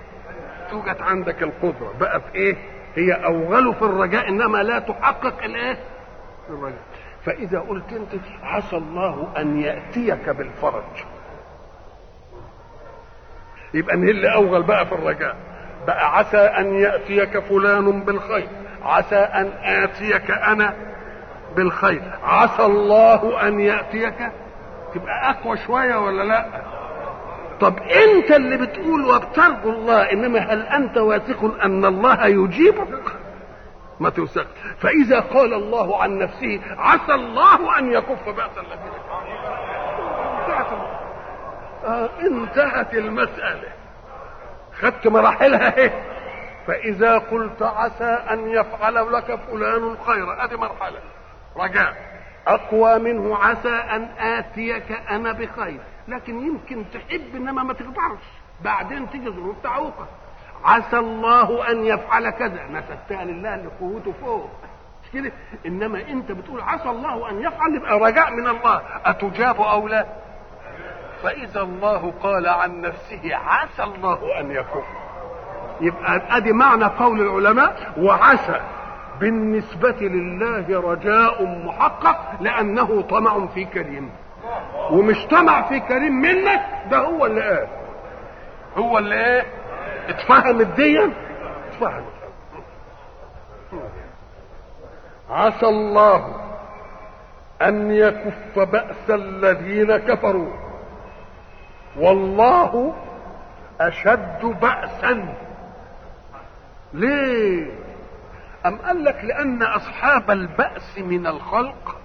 [0.70, 1.92] توجد عندك القدرة.
[2.00, 2.56] بقى في إيه
[2.94, 5.78] هي أوغل في الرجاء إنما لا تحقق الايه
[6.50, 6.82] الرجاء.
[7.24, 11.04] فإذا قلت انت عسى الله أن يأتيك بالفرج.
[13.74, 15.36] يبقى مين اللي أوغل بقى في الرجاء؟
[15.86, 18.48] بقى عسى أن يأتيك فلان بالخير.
[18.82, 20.74] عسى أن آتيك أنا
[21.56, 22.02] بالخير.
[22.24, 24.32] عسى الله أن يأتيك.
[24.94, 26.46] تبقى أقوى شوية ولا لأ؟
[27.60, 33.02] طب أنت اللي بتقول وبترجو الله إنما هل أنت واثق أن الله يجيبك؟
[34.00, 34.46] ما توثق.
[34.78, 38.92] فإذا قال الله عن نفسه عسى الله أن يكف باس الذين
[41.86, 43.68] آه انتهت المسألة.
[44.80, 46.04] خدت مراحلها إيه
[46.66, 50.98] فإذا قلت عسى أن يفعل لك فلان خيرا ادي مرحلة.
[51.58, 51.96] رجاء.
[52.46, 55.80] أقوى منه عسى أن آتيك أنا بخير.
[56.08, 58.24] لكن يمكن تحب إنما ما تقدرش.
[58.64, 60.08] بعدين تيجي ظروف تعوقك.
[60.64, 62.66] عسى الله أن يفعل كذا.
[62.70, 64.50] نسبتها لله اللي قوته فوق.
[65.04, 65.32] مش كده؟
[65.66, 68.82] إنما أنت بتقول عسى الله أن يفعل يبقى رجاء من الله.
[69.04, 70.06] أتجاب أو لا؟
[71.22, 74.84] فإذا الله قال عن نفسه عسى الله أن يكون.
[75.80, 78.60] يبقى أدي معنى قول العلماء وعسى.
[79.20, 84.10] بالنسبة لله رجاء محقق لأنه طمع في كريم.
[84.90, 87.66] ومش طمع في كريم منك ده هو اللي قال.
[88.76, 89.46] هو اللي إيه
[90.08, 91.12] اتفهم الدين
[91.68, 92.04] اتفهم.
[95.30, 96.34] عسى الله
[97.62, 100.52] أن يكف بأس الذين كفروا.
[101.96, 102.94] والله
[103.80, 105.34] أشد بأسا.
[106.94, 107.87] ليه؟
[108.66, 111.96] أم قال لك لأن أصحاب البأس من الخلق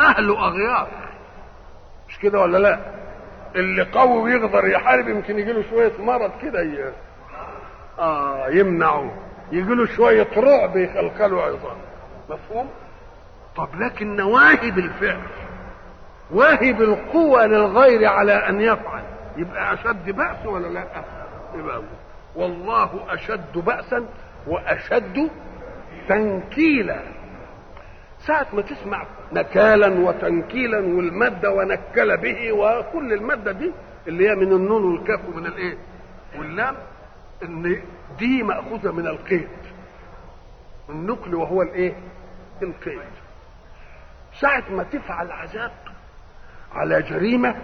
[0.00, 0.88] أهل أغيار؟
[2.08, 2.78] مش كده ولا لا؟
[3.56, 6.92] اللي قوي ويقدر يحارب يمكن يجي له شوية مرض كده ي...
[7.98, 9.12] آه يمنعه.
[9.52, 11.76] يجي له شوية رعب يخلخلوا عظام
[12.30, 12.68] مفهوم؟
[13.56, 15.22] طب لكن نواهب الفعل
[16.30, 19.02] واهب القوة للغير على أن يفعل.
[19.36, 20.86] يبقى أشد بأس ولا لا؟
[21.54, 21.82] يبقى
[22.36, 24.04] والله أشد بأسا
[24.46, 25.30] وأشد
[26.08, 27.00] تنكيلا.
[28.18, 33.72] ساعة ما تسمع نكالا وتنكيلا والمادة ونكل به وكل المادة دي
[34.08, 35.78] اللي هي من النون والكاف ومن الإيه؟
[36.38, 36.74] واللام
[37.42, 37.82] إن
[38.18, 39.48] دي مأخوذة من القيد.
[40.88, 41.92] النقل وهو الإيه؟
[42.62, 43.00] القيد.
[44.40, 45.70] ساعة ما تفعل عذاب
[46.72, 47.54] على جريمة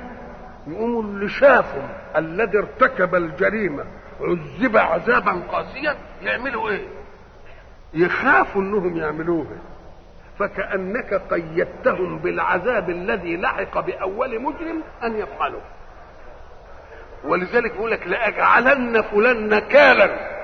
[0.67, 3.85] يقوموا اللي شافوا الذي ارتكب الجريمة
[4.21, 6.87] عذب عذابا قاسيا يعملوا إيه؟
[7.94, 9.47] يخافوا انهم يعملوه.
[10.39, 15.60] فكأنك قيدتهم بالعذاب الذي لحق بأول مجرم أن يفعلوا
[17.25, 20.35] ولذلك يقول لك لأجعلن فلان نكالا.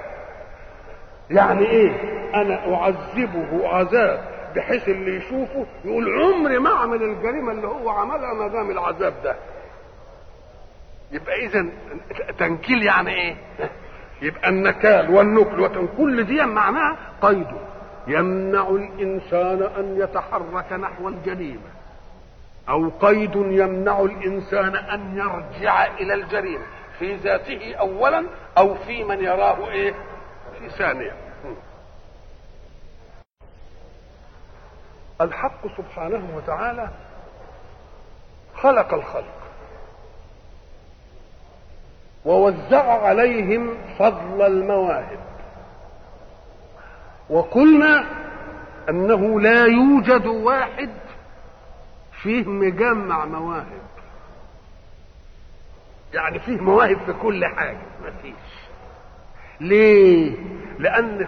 [1.31, 1.91] يعني إيه؟
[2.35, 4.25] أنا أعذبه عذاب
[4.57, 9.37] بحيث اللي يشوفه يقول عمري ما أعمل الجريمة اللي هو عملها ما دام العذاب ده.
[11.13, 11.67] يبقى اذا
[12.39, 13.37] تنكيل يعني إيه؟
[14.23, 17.61] يبقى النكال والنكل وكل دي معناها قيده
[18.07, 21.71] يمنع الإنسان أن يتحرك نحو الجريمة.
[22.69, 26.65] أو قيد يمنع الإنسان أن يرجع إلى الجريمة.
[26.99, 28.25] في ذاته اولا
[28.59, 29.95] أو في من يراه إيه؟
[30.59, 31.13] في ثانية.
[35.21, 36.89] الحق سبحانه وتعالى
[38.55, 39.40] خلق الخلق.
[42.25, 45.19] ووزع عليهم فضل المواهب.
[47.31, 48.05] وقلنا
[48.89, 50.91] أنه لا يوجد واحد
[52.23, 53.81] فيه مجمع مواهب.
[56.15, 58.35] يعني فيه مواهب في كل حاجة مفيش
[59.61, 60.37] ليه؟
[60.79, 61.27] لأن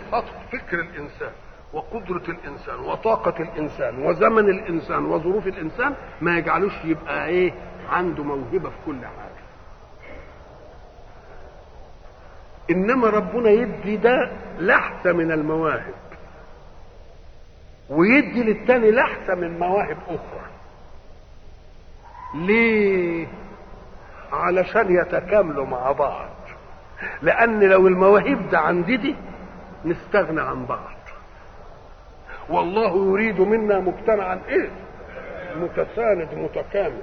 [0.52, 1.30] فكر الإنسان
[1.72, 7.52] وقدرة الإنسان وطاقة الإنسان وزمن الإنسان وظروف الإنسان ما يجعلوش يبقى إيه؟
[7.90, 9.31] عنده موهبة في كل حاجة.
[12.72, 15.94] إنما ربنا يدي ده لحظة من المواهب.
[17.90, 20.46] ويدي للتاني لحسة من مواهب أخرى.
[22.34, 23.26] ليه؟
[24.32, 26.30] علشان يتكاملوا مع بعض.
[27.22, 29.16] لأن لو المواهب ده عندي دي
[29.84, 30.92] نستغنى عن بعض.
[32.48, 34.70] والله يريد منا مجتمعا إيه؟
[35.56, 37.02] متساند متكامل.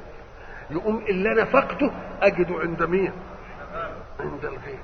[0.71, 3.11] يقوم اللي أنا فقده أجده عند مين؟
[4.19, 4.79] عند الغير.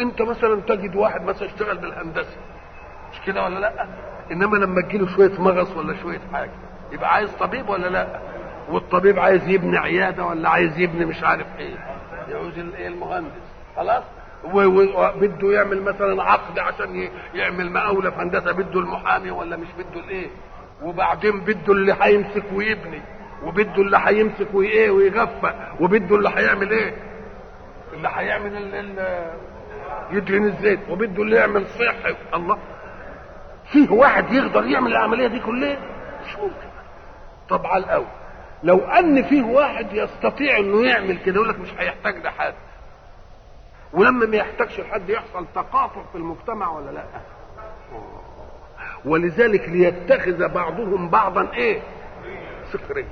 [0.00, 2.36] انت مثلا تجد واحد مثلا اشتغل بالهندسة.
[3.12, 3.86] مش كده ولا لأ؟
[4.32, 6.50] إنما لما تجيله شوية مغص ولا شوية حاجة
[6.92, 8.20] يبقى عايز طبيب ولا لأ؟
[8.68, 11.74] والطبيب عايز يبني عيادة ولا عايز يبني مش عارف إيه؟
[12.28, 13.42] يعوز الايه المهندس؟
[13.76, 14.04] خلاص؟
[14.44, 20.26] وبده يعمل مثلا عقد عشان يعمل مقاولة في هندسة بده المحامي ولا مش بده الايه
[20.82, 23.02] وبعدين بده اللي هيمسك ويبني
[23.44, 26.94] وبده اللي هيمسك وايه ويغفى وبده اللي هيعمل إيه؟
[27.92, 28.56] اللي هيعمل
[30.10, 32.16] يدهن الزيت وبده اللي يعمل صحي.
[32.34, 32.58] الله.
[33.72, 35.76] فيه واحد يقدر يعمل العملية دي كلها؟
[36.26, 36.68] مش ممكن.
[37.48, 38.06] طب على الأول.
[38.62, 42.54] لو أن فيه واحد يستطيع إنه يعمل كده يقول لك مش هيحتاج لحد
[43.92, 47.04] ولما ما يحتاجش لحد يحصل تقاطع في المجتمع ولا لأ؟
[49.04, 51.80] ولذلك ليتخذ بعضهم بعضا إيه؟
[52.72, 53.06] سخريا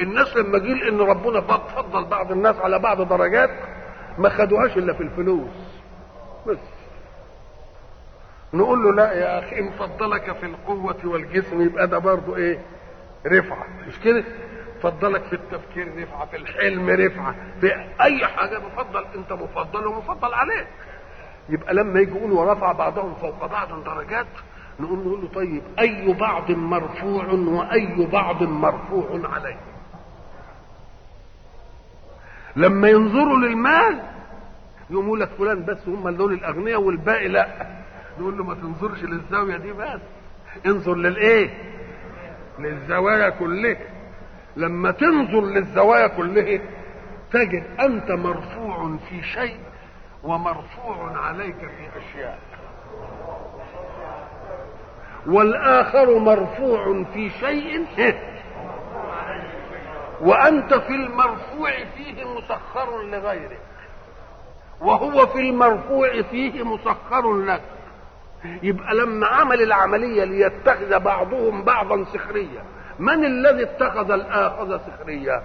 [0.00, 3.50] الناس لما جه إن ربنا فضل بعض الناس على بعض درجات
[4.18, 5.67] ما خدوهاش إلا في الفلوس.
[6.48, 6.58] بس
[8.54, 12.58] نقول له لا يا أخي إن فضلك في القوة والجسم يبقى ده برضه إيه؟
[13.26, 13.64] رفعة.
[13.88, 14.24] مش كده؟
[14.82, 17.34] فضلك في التفكير رفعة في الحلم رفعة.
[17.60, 20.66] في أي حاجة مفضل أنت مفضل ومفضل عليك.
[21.48, 24.26] يبقى لما يجي يقول ورفع بعضهم فوق بعض درجات
[24.80, 29.60] نقول نقول له طيب أي بعض مرفوع وأي بعض مرفوع عليه؟
[32.56, 34.02] لما ينظروا للمال
[34.90, 37.48] يقوموا لك فلان بس هم دول الأغنياء والباقي لا.
[38.18, 40.00] نقول له ما تنظرش للزاوية دي بس.
[40.66, 41.50] انظر للإيه؟
[42.58, 43.76] للزوايا كلها.
[44.56, 46.60] لما تنظر للزوايا كلها
[47.32, 49.56] تجد أنت مرفوع في شيء
[50.24, 52.38] ومرفوع عليك في أشياء.
[55.26, 57.86] والآخر مرفوع في شيء
[60.20, 63.60] وأنت في المرفوع فيه مسخر لغيرك.
[64.80, 67.60] وهو في المرفوع فيه مسخر لك.
[68.62, 72.62] يبقى لما عمل العملية ليتخذ بعضهم بعضا سخريا
[72.98, 75.42] من الذي اتخذ الآخذ سخريا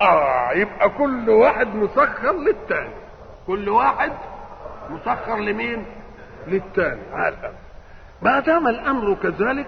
[0.00, 2.94] آه يبقى كل واحد مسخر للتاني.
[3.46, 4.12] كل واحد
[4.90, 5.84] مسخر لمين؟
[6.46, 7.00] للتاني.
[7.14, 7.54] الأمر.
[8.22, 9.66] ما دام الأمر كذلك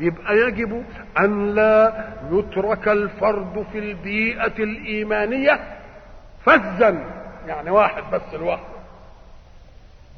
[0.00, 0.84] يبقى يجب
[1.18, 5.60] أن لا يترك الفرد في البيئة الإيمانية
[6.44, 8.82] فزا يعني واحد بس لوحده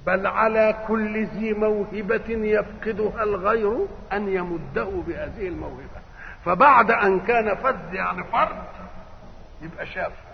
[0.07, 6.05] بل على كل ذي موهبة يفقدها الغير أن يمده بهذه الموهبة.
[6.44, 8.65] فبعد أن كان فز يعني فرد
[9.62, 10.24] يبقى شافع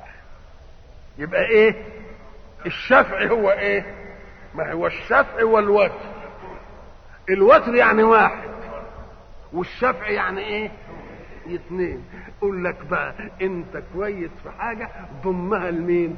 [1.18, 1.74] يبقى إيه؟
[2.66, 3.94] الشفع هو إيه؟
[4.54, 6.10] ما هو الشفع والوتر.
[7.30, 8.50] الوتر يعني واحد
[9.52, 10.70] والشفع يعني إيه؟
[11.54, 12.04] اثنين.
[12.38, 14.88] يقول لك بقى أنت كويس في حاجة
[15.24, 16.16] ضمها لمين؟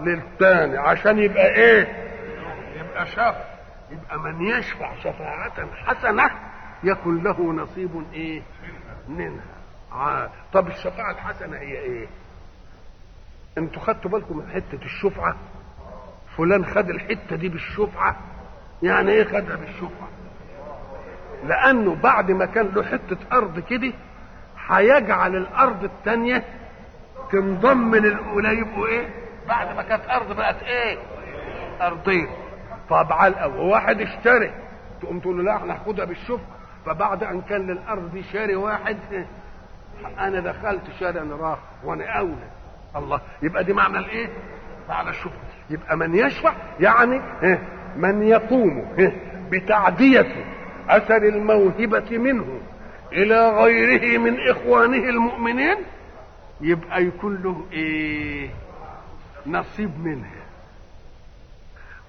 [0.00, 2.04] للتاني عشان يبقى إيه؟
[2.76, 3.34] يبقى شاف
[3.90, 5.52] يبقى من يشفع شفاعة
[5.86, 6.30] حسنة
[6.84, 8.42] يكن له نصيب إيه؟
[9.08, 9.44] منها.
[9.92, 10.30] آه.
[10.52, 12.06] طب الشفاعة الحسنة هي إيه؟
[13.58, 15.36] أنتوا خدتوا بالكم من حتة الشفعة؟
[16.36, 18.16] فلان خد الحتة دي بالشفعة.
[18.82, 20.08] يعني إيه خدها بالشفعة؟
[21.46, 23.92] لأنه بعد ما كان له حتة أرض كده
[24.68, 26.44] هيجعل الأرض التانية
[27.32, 29.08] تنضم للأولى يبقوا إيه؟
[29.48, 30.98] بعد ما كانت أرض بقت إيه؟
[31.80, 32.28] ارضين
[32.90, 34.54] طب على الأول واحد اشتري.
[35.02, 36.46] تقوم تقول له لا إحنا هاخدها بالشفعة
[36.86, 38.96] فبعد أن كان للأرض دي شاري واحد
[40.18, 42.50] أنا دخلت شاري أنا راح وأنا أولى.
[42.96, 44.28] الله يبقى دي معنى الإيه؟
[44.88, 47.20] معنى الشفعة يبقى من يشفع يعني
[47.96, 48.96] من يقوم
[49.50, 50.26] بتعدية
[50.88, 52.60] أثر الموهبة منه
[53.12, 55.76] إلى غيره من إخوانه المؤمنين.
[56.60, 58.50] يبقى يكون له إيه؟
[59.46, 60.44] نصيب منها.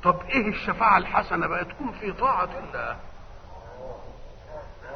[0.03, 2.97] طب إيه الشفاعة الحسنة بقى؟ تكون في طاعة الله.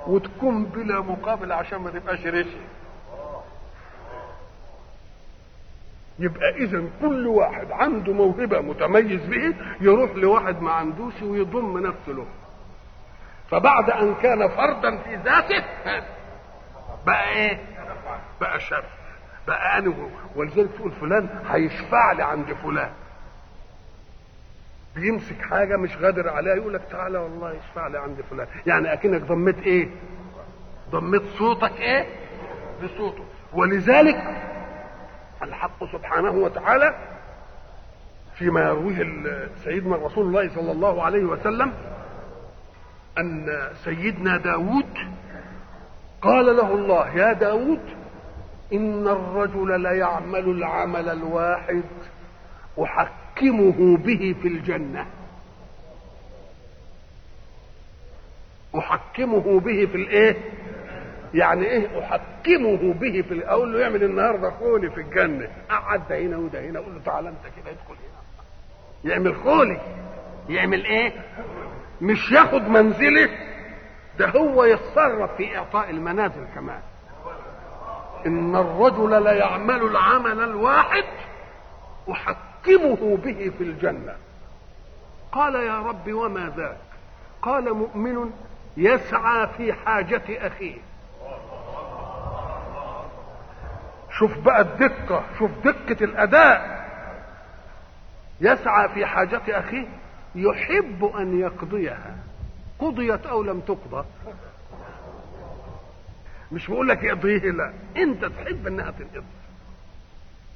[0.07, 2.57] وتكون بلا مقابل عشان ما تبقاش رشي
[6.19, 12.25] يبقى اذا كل واحد عنده موهبة متميز به يروح لواحد ما عندوش ويضم نفسه له.
[13.51, 15.63] فبعد أن كان فردا في ذاته
[17.05, 17.61] بقى إيه؟
[18.41, 18.83] بقى شر.
[19.49, 19.93] بقى أنا
[20.35, 22.89] ولذلك تقول فلان هيشفع لي عند فلان.
[24.95, 28.47] بيمسك حاجة مش قادر عليها يقول لك تعالى والله اشفع لي عند فلان.
[28.65, 29.89] يعني أكنك ضميت إيه؟
[30.91, 32.05] ضميت صوتك إيه؟
[32.83, 33.23] بصوته.
[33.53, 34.23] ولذلك
[35.43, 36.95] الحق سبحانه وتعالى
[38.35, 39.07] فيما يرويه
[39.63, 41.73] سيدنا رسول الله صلى الله عليه وسلم
[43.17, 44.97] أن سيدنا داود
[46.21, 47.81] قال له الله يا داود
[48.73, 51.83] إن الرجل ليعمل العمل الواحد
[52.83, 55.05] أحكمه به في الجنة.
[58.77, 60.35] أحكمه به في الإيه؟
[61.33, 65.47] يعني إيه؟ أحكمه به في أقول له يعمل النهارده خولي في الجنة.
[65.69, 69.11] قعد ده هنا وده هنا أقول له تعالى أنت كده ادخل هنا.
[69.13, 69.81] يعمل خولي
[70.49, 71.11] يعمل إيه؟
[72.01, 73.29] مش ياخد منزله
[74.19, 76.81] ده هو يتصرف في إعطاء المنازل كمان.
[78.25, 81.03] إن الرجل ليعمل العمل الواحد
[82.11, 84.15] أحكمه به في الجنة.
[85.31, 86.77] قال يا رب وما ذاك؟
[87.41, 88.31] قال مؤمن
[88.77, 90.77] يسعى في حاجة أخيه.
[94.19, 96.79] شوف بقى الدقة شوف دقة الأداء.
[98.41, 99.87] يسعى في حاجة أخيه
[100.35, 102.15] يحب أن يقضيها.
[102.79, 104.05] قضيت أو لم تقضى.
[106.51, 109.25] مش بقول لك اقضيه لا انت تحب انها تنقضي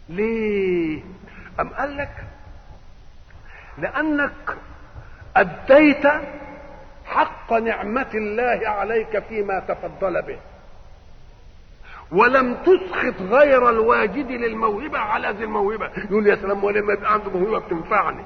[0.10, 1.02] ليه؟
[1.60, 2.24] أم قال لك؟
[3.78, 4.58] لأنك
[5.36, 6.04] أديت
[7.06, 10.40] حق نعمة الله عليك فيما تفضل به.
[12.12, 15.92] ولم تسخط غير الواجد للموهبة على ذي الموهبة.
[15.98, 18.24] يقول يا سلام ولما يبقى عنده موهبة بتنفعني.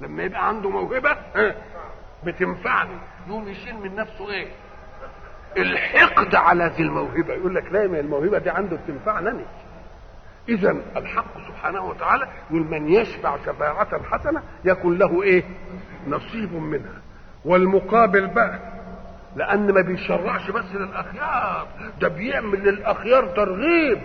[0.00, 1.16] لما يبقى عنده موهبة
[2.24, 2.98] بتنفعني.
[3.28, 4.48] يقوم يشيل من نفسه إيه؟
[5.56, 7.34] الحقد على ذي الموهبة.
[7.34, 9.44] يقول لك لا ما الموهبة دي عنده بتنفعنني
[10.48, 15.44] إذا الحق سبحانه وتعالى يقول من يشفع شفاعة حسنة يكون له إيه؟
[16.06, 17.02] نصيب منها.
[17.44, 18.58] والمقابل بقى
[19.36, 21.66] لأن ما بيشرعش بس للأخيار.
[22.00, 23.98] ده بيعمل للأخيار ترغيب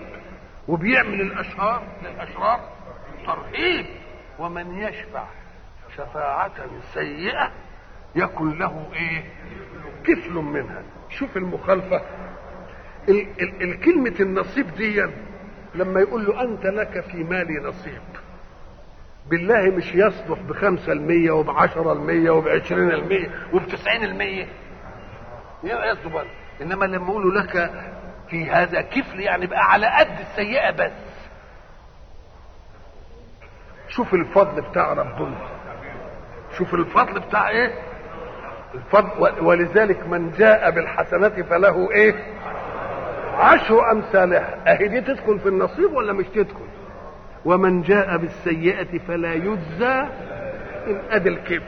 [0.67, 2.59] وبيعمل الأشرار للأشرار
[3.25, 3.85] ترهيب
[4.39, 5.23] ومن يشفع
[5.97, 6.51] شفاعة
[6.93, 7.51] سيئة
[8.15, 9.23] يكن له إيه؟
[10.03, 10.83] كفل منها.
[11.09, 12.01] شوف المخالفة.
[13.09, 15.05] ال- ال- الكلمة النصيب دي
[15.75, 18.01] لما يقول له أنت لك في مالي نصيب.
[19.29, 24.47] بالله مش يصلح بخمسة المية وبعشرة المية وبعشرين المية وبتسعين المية.
[25.63, 26.25] يصلح
[26.61, 27.71] إنما لما يقول لك
[28.29, 30.91] في هذا كفل يعني بقى على قد السيئة بس.
[33.89, 35.49] شوف الفضل بتاع ربنا.
[36.57, 37.73] شوف الفضل بتاع إيه؟
[39.41, 42.15] ولذلك من جاء بالحسنة فله إيه؟
[43.37, 46.67] عشر امثالها أهي دي تدخل في النصيب ولا مش تدخل؟
[47.45, 50.07] ومن جاء بالسيئة فلا يجزى
[51.11, 51.61] أدى الكفل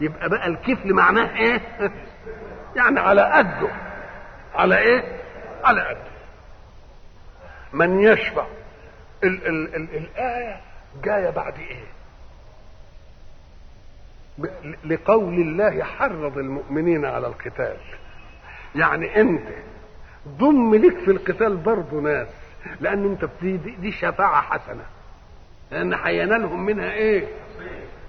[0.00, 1.60] يبقى بقى الكفل معناه إيه؟
[2.76, 3.68] يعني على قده.
[4.54, 5.02] على إيه؟
[5.64, 6.12] على قده.
[7.72, 8.44] من يشفع.
[9.24, 10.60] ال ال ال الآية
[11.04, 11.84] جاية بعد إيه؟
[14.84, 17.76] لقول الله حرض المؤمنين على القتال.
[18.74, 19.48] يعني انت
[20.28, 22.28] ضم لك في القتال برضه ناس
[22.80, 24.84] لأن انت دي, دي شفاعة حسنة.
[25.70, 27.24] لأن هينالهم منها إيه؟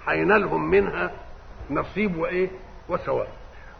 [0.07, 1.11] هينالهم منها
[1.71, 2.49] نصيب وإيه؟
[2.89, 3.27] وسواء.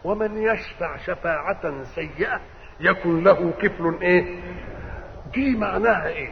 [0.03, 2.39] ومن يشفع شفاعة سيئة
[2.79, 4.39] يكن له كفل إيه؟
[5.33, 6.31] دي معناها إيه؟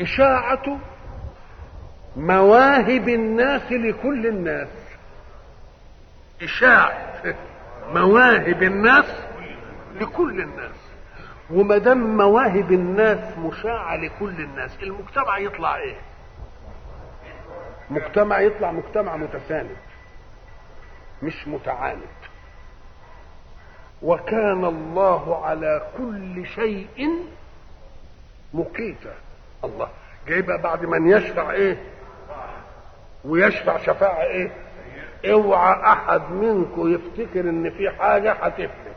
[0.00, 0.78] إشاعة
[2.16, 4.68] مواهب الناس لكل الناس.
[6.42, 7.22] إشاعة
[7.92, 9.04] مواهب الناس
[10.00, 10.76] لكل الناس.
[11.50, 15.96] وما دام مواهب الناس مشاعة لكل الناس المجتمع يطلع إيه؟
[17.90, 19.76] مجتمع يطلع مجتمع متساند
[21.22, 22.00] مش متعاند
[24.02, 27.10] وكان الله على كل شيء
[28.54, 29.14] مقيتا.
[29.64, 29.88] الله.
[30.28, 31.82] جايبها بعد من يشفع إيه؟
[33.24, 34.50] ويشفع شفاعة إيه؟
[35.24, 38.96] اوعى احد منكم يفتكر ان في حاجة هتفلت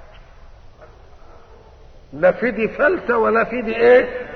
[2.13, 4.27] لا في دي فلتة ولا في دي إيه؟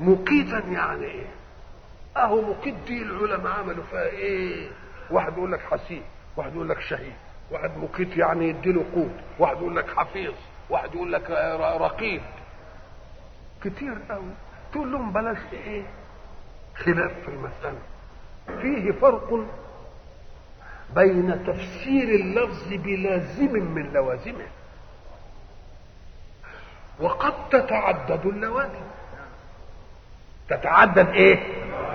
[0.00, 1.26] مقيتا يعني إيه؟
[2.16, 4.68] اهو مقيت دي العلماء عملوا فيها إيه؟
[5.10, 6.02] واحد يقول لك حسيب
[6.36, 7.12] واحد يقول لك شهيد
[7.50, 10.34] واحد مقيت يعني يديله قوت واحد يقول لك حفيظ
[10.70, 11.30] واحد يقول لك
[11.80, 12.20] رقيب.
[13.64, 14.30] كتير قوي.
[14.72, 15.82] تقول لهم بلاش إيه؟
[16.76, 17.78] خلاف في المسألة.
[18.62, 19.46] فيه فرق
[20.94, 24.46] بين تفسير اللفظ بلازم من لوازمه.
[27.00, 28.86] وقد تتعدد اللوازم.
[30.48, 31.38] تتعدد إيه؟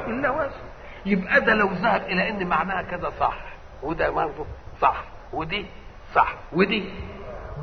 [0.07, 0.61] اللوازم.
[1.05, 3.37] يبقى ده لو ذهب إلى إن معناها كده صح
[3.83, 4.45] وده برضه
[4.81, 5.65] صح ودي
[6.15, 6.89] صح ودي.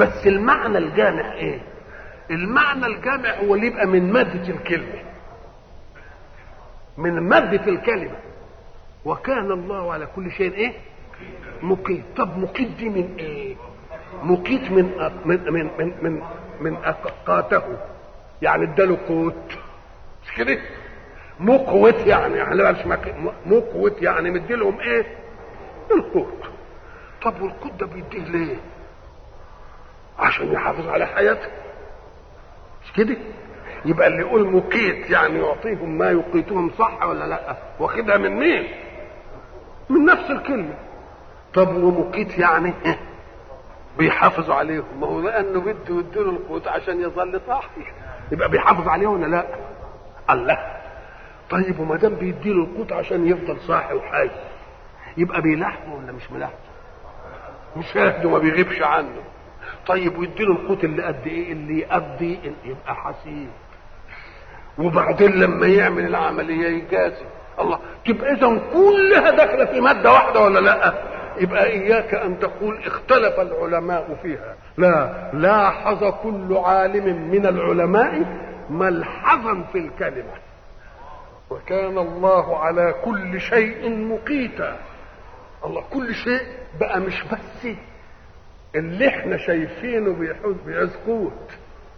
[0.00, 1.60] بس المعنى الجامع إيه؟
[2.30, 5.02] المعنى الجامع هو اللي يبقى من مادة الكلمة.
[6.96, 8.16] من مادة الكلمة.
[9.04, 10.72] وكان الله على كل شيء إيه؟
[11.62, 12.04] مقيت.
[12.16, 13.56] طب مقيت دي من إيه؟
[14.22, 16.22] مقيت من أ- من من من من,
[16.60, 17.62] من أقاته
[18.42, 19.52] يعني اداله قوت.
[20.24, 20.58] مش كده؟
[21.40, 22.44] مقوت يعني.
[22.44, 23.14] بلاش مك-
[23.46, 24.30] مقوت يعني.
[24.30, 25.06] مديلهم إيه؟
[25.94, 26.44] القوت.
[27.22, 28.56] طب والقوت ده بيديه ليه؟
[30.18, 31.48] عشان يحافظ على حياته.
[32.84, 33.16] مش كده؟
[33.84, 38.64] يبقى اللي يقول مقيت يعني يعطيهم ما يقيتهم صح ولا لأ؟ واخدها من مين؟
[39.90, 40.74] من نفس الكلمة.
[41.54, 42.74] طب ومقيت يعني؟
[43.98, 44.84] بيحافظوا عليهم.
[45.00, 47.68] ما هو لأنه بده يديله القوت عشان يظل صاحي
[48.32, 49.46] يبقى بيحافظ عليه ولا لا؟
[50.30, 50.58] الله.
[51.50, 54.30] طيب وما دام بيديله القوت عشان يفضل صاحي وحي
[55.16, 56.54] يبقى بيلاحظه ولا مش ملاحظه
[57.76, 59.22] مش هاخده ما بيغيبش عنه.
[59.86, 63.48] طيب ويديله القوت اللي قد إيه؟ اللي يقضي يبقى حسيب.
[64.78, 67.24] وبعدين لما يعمل العملية يجازي.
[67.60, 67.78] الله.
[68.06, 70.94] تبقى اذا كلها داخلة في مادة واحدة ولا لا؟
[71.40, 74.56] يبقى إياك أن تقول اختلف العلماء فيها.
[74.78, 78.22] لا لاحظ كل عالم من العلماء
[78.70, 80.32] ملحظا في الكلمة.
[81.50, 84.76] وكان الله على كل شيء مقيتا.
[85.64, 86.40] الله كل شيء
[86.80, 87.68] بقى مش بس
[88.74, 90.10] اللي إحنا شايفينه
[91.06, 91.50] قوت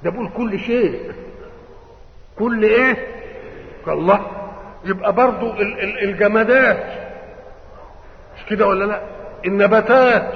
[0.03, 1.13] ده بقول كل شيء.
[2.39, 2.97] كل إيه؟
[3.89, 4.27] الله.
[4.85, 7.11] يبقى برضو ال- ال- الجمادات.
[8.37, 9.01] مش كده ولا لأ؟
[9.47, 10.33] النباتات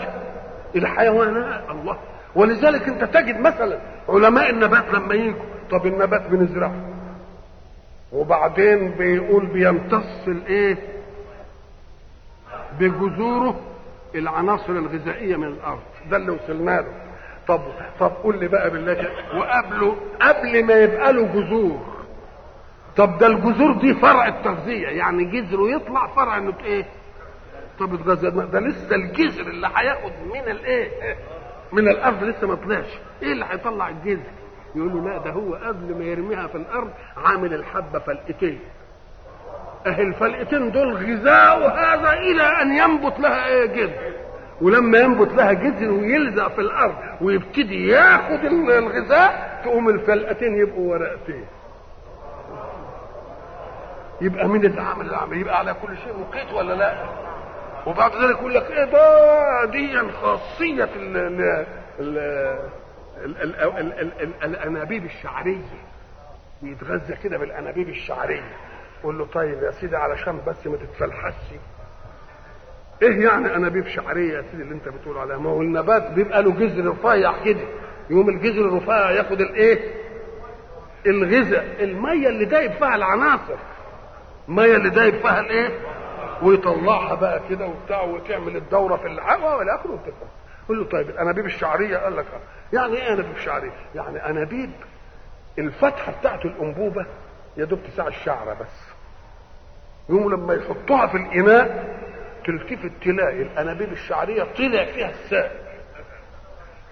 [0.76, 1.96] الحيوانات الله.
[2.34, 6.74] ولذلك انت تجد مثلا علماء النبات لما يجوا طب النبات بنزرعه
[8.12, 10.76] وبعدين بيقول بيمتص الإيه؟
[12.80, 13.60] بجذوره
[14.14, 15.80] العناصر الغذائية من الأرض.
[16.10, 16.86] ده اللي وصلنا له.
[17.48, 17.60] طب
[18.00, 19.06] طب قول لي بقى بالله
[19.36, 21.80] وقبله قبل ما يبقى له جذور.
[22.96, 26.84] طب ده الجذور دي فرع التغذية يعني جذره يطلع فرع إنه إيه؟
[27.80, 31.16] طب اتغذى ده لسه الجذر اللي هياخد من الايه؟
[31.72, 32.86] من الأرض لسه ما طلعش.
[33.22, 34.30] إيه اللي هيطلع الجذر؟
[34.74, 38.60] يقول له لا ده هو قبل ما يرميها في الأرض عامل الحبة فلقتين.
[39.86, 44.12] اهي الفلقتين دول غذاء هذا إلى أن ينبت لها إيه جذر.
[44.60, 51.44] ولما ينبت لها جذر ويلزق في الأرض ويبتدي ياخد الغذاء تقوم الفلقتين يبقوا ورقتين.
[54.20, 56.94] يبقى مين اللي عمل العمل يبقى على كل شيء مقيت ولا لا؟
[57.86, 61.40] وبعد ذلك يقول لك إيه ده دي خاصية ال ال
[62.00, 62.18] ال
[63.24, 65.62] ال- ال- ال- ال- ال- الأنابيب الشعرية.
[66.62, 68.56] يتغذى كده بالأنابيب الشعرية.
[69.02, 71.34] قول له طيب يا سيدي علشان بس ما تتفلحش.
[73.02, 76.50] إيه يعني أنابيب شعرية يا سيدي اللي أنت بتقول عليها؟ ما هو النبات بيبقى له
[76.52, 77.60] جذر رفيع كده.
[78.10, 79.94] يقوم الجذر الرفيع ياخد الايه
[81.06, 81.84] الغذاء.
[81.84, 83.56] المية اللي دايب فيها العناصر.
[84.48, 85.68] المية اللي دايب فيها الايه
[86.44, 90.28] ويطلعها بقى كده وبتاع وتعمل الدورة في الهواء والى اخره وتفهم
[90.68, 92.76] قول له طيب الأنابيب الشعرية؟ قال لك آه.
[92.76, 94.70] يعني إيه أنابيب شعرية؟ يعني أنابيب
[95.58, 97.06] الفتحة بتاعت الأنبوبة
[97.56, 98.88] يا دوب تسع الشعرة بس.
[100.08, 101.94] يقوموا لما يحطوها في الإناء
[102.46, 105.60] تلتفت تلاقي الأنابيب الشعرية طلع فيها السائل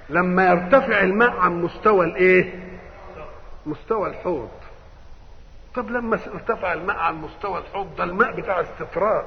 [0.08, 2.54] لما يرتفع الماء عن مستوى الإيه؟
[3.66, 4.48] مستوى الحوض.
[5.74, 9.24] طب لما ارتفع الماء عن مستوى الحوض ده الماء بتاع استفراغ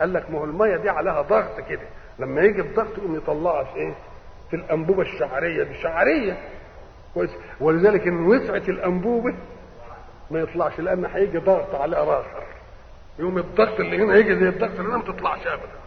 [0.00, 1.86] قال لك ما هو الميه دي عليها ضغط كده.
[2.18, 3.94] لما يجي الضغط يقوم يطلعها في إيه؟
[4.50, 5.74] في الأنبوبة الشعرية دي.
[5.74, 6.38] شعرية.
[7.14, 7.30] كويس.
[7.60, 9.34] ولذلك إن وسعت الأنبوبة
[10.30, 12.42] ما يطلعش لأن هيجي ضغط عليها اخر
[13.18, 15.82] يوم الضغط اللي هنا يجي زي الضغط اللي هنا ما تطلعش ابدا.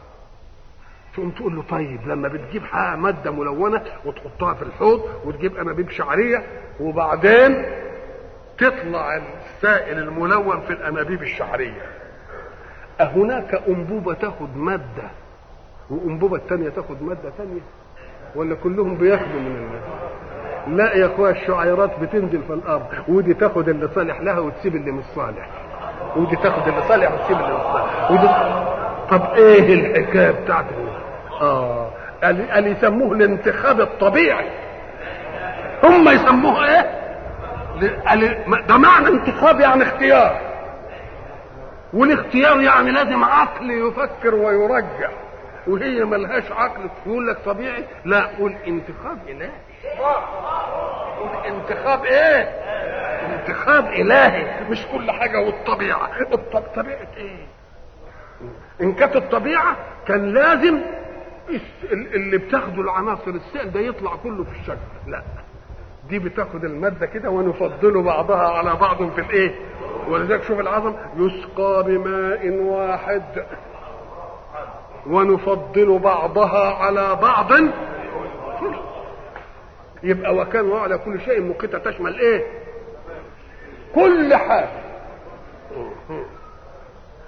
[1.14, 6.44] تقوم تقول له طيب لما بتجيب حاجة مادة ملونة وتحطها في الحوض وتجيب أنابيب شعرية
[6.80, 7.66] وبعدين
[8.58, 9.22] تطلع
[9.56, 11.82] السائل الملون في الأنابيب الشعرية.
[13.02, 15.10] أهناك أنبوبة تاخد مادة
[15.90, 17.62] وأنبوبة الثانية تاخد مادة ثانية
[18.36, 19.80] ولا كلهم بياخدوا من الله
[20.84, 25.04] لا يا أخويا الشعيرات بتنزل في الأرض ودي تاخد اللي صالح لها وتسيب اللي مش
[25.16, 25.50] صالح.
[26.16, 28.12] ودي تاخد اللي صالح وتسيب اللي مش صالح.
[28.12, 28.28] ودي
[29.10, 30.66] طب إيه الحكاية بتاعت
[31.42, 31.90] آه
[32.24, 34.50] قال يسموه الانتخاب الطبيعي.
[35.84, 37.05] هم يسموها إيه؟
[38.68, 40.42] ده معنى انتخاب يعني اختيار.
[41.94, 45.12] والاختيار يعني لازم عقل يفكر ويرجح
[45.68, 47.84] وهي ملهاش عقل تقول لك طبيعي.
[48.06, 49.52] لا قول انتخاب إلهي.
[51.20, 52.42] قول انتخاب إيه؟
[53.36, 56.10] انتخاب إلهي مش كل حاجة والطبيعة.
[56.32, 56.64] الطب...
[56.76, 57.48] طبيعة إيه؟
[58.82, 59.76] إن كانت الطبيعة
[60.08, 60.82] كان لازم
[61.94, 64.78] اللي بتاخده العناصر السائل ده يطلع كله في الشكل.
[65.12, 65.22] لا.
[66.10, 69.56] دي بتاخد المادة كده ونفضل بعضها على بعض في الإيه؟
[70.08, 73.46] ولذلك شوف العظم يسقى بماء واحد.
[75.08, 77.52] ونفضل بعضها على بعض.
[80.04, 82.46] يبقى وكان على كل شيء مقيتا تشمل إيه؟
[83.96, 84.70] كل حاجة.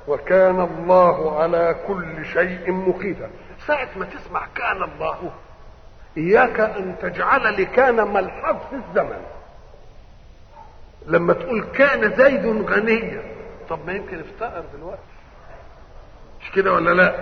[0.08, 3.29] وكان الله على كل شيء مقيتا.
[3.67, 5.31] ساعة ما تسمع كان الله.
[6.17, 9.22] إياك أن تجعل لكان ملحظ في الزمن.
[11.08, 13.22] لما تقول كان زيد غنيا.
[13.69, 15.01] طب ما يمكن افتقر دلوقتي.
[16.42, 17.16] مش كده ولا لا.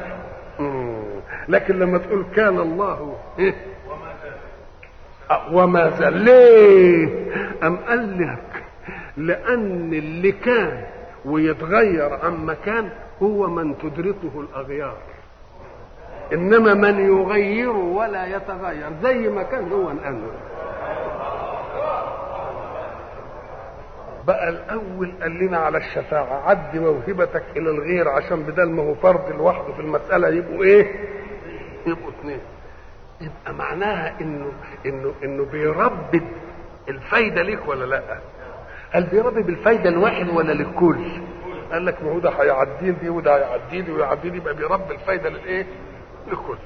[1.47, 3.55] لكن لما تقول كان الله إيه؟
[5.31, 6.13] أه، وما زال.
[6.17, 7.07] ليه؟
[7.63, 8.63] أم قال لك
[9.17, 10.83] لأن اللي كان
[11.25, 12.89] ويتغير عن مكان
[13.21, 14.97] هو من تدركه الأغيار.
[16.33, 20.21] إنما من يغير ولا يتغير زي ما كان هو الآن
[24.27, 29.29] بقى الأول قال لنا على الشفاعة عد موهبتك إلى الغير عشان بدل ما هو فرد
[29.37, 30.91] لوحده في المسألة يبقوا إيه؟
[31.87, 32.39] يبقوا اثنين
[33.21, 34.51] يبقى معناها إنه
[34.85, 36.21] إنه إنه بيربي
[36.89, 38.01] الفايدة ليك ولا لأ؟
[38.91, 40.97] هل بيربي بالفايدة الواحد ولا للكل؟
[41.71, 45.29] قال لك ما هو ده هيعدي دي وده هيعدي دي ويعدي دي يبقى بيربي الفايدة
[45.29, 45.65] للإيه؟
[46.27, 46.57] للكل.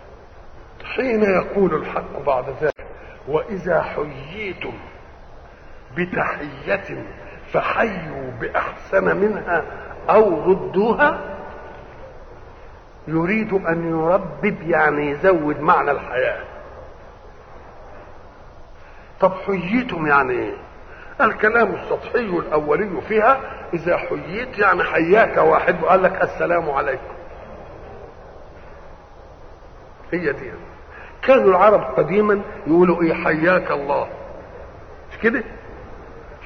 [0.96, 2.86] حين يقول الحق بعد ذلك
[3.28, 4.74] وإذا حييتم
[5.98, 7.06] بتحية
[7.54, 9.64] فحيوا بأحسن منها
[10.10, 11.20] أو ردوها
[13.08, 16.44] يريد أن يربب يعني يزود معنى الحياة
[19.20, 20.54] طب حييتم يعني إيه
[21.22, 23.40] الكلام السطحي الأولي فيها
[23.74, 27.14] إذا حييت يعني حياك واحد وقال لك السلام عليكم
[30.14, 30.52] هي دي.
[31.22, 34.08] كانوا العرب قديما يقولوا إيه؟ حياك الله.
[35.12, 35.44] مش كده؟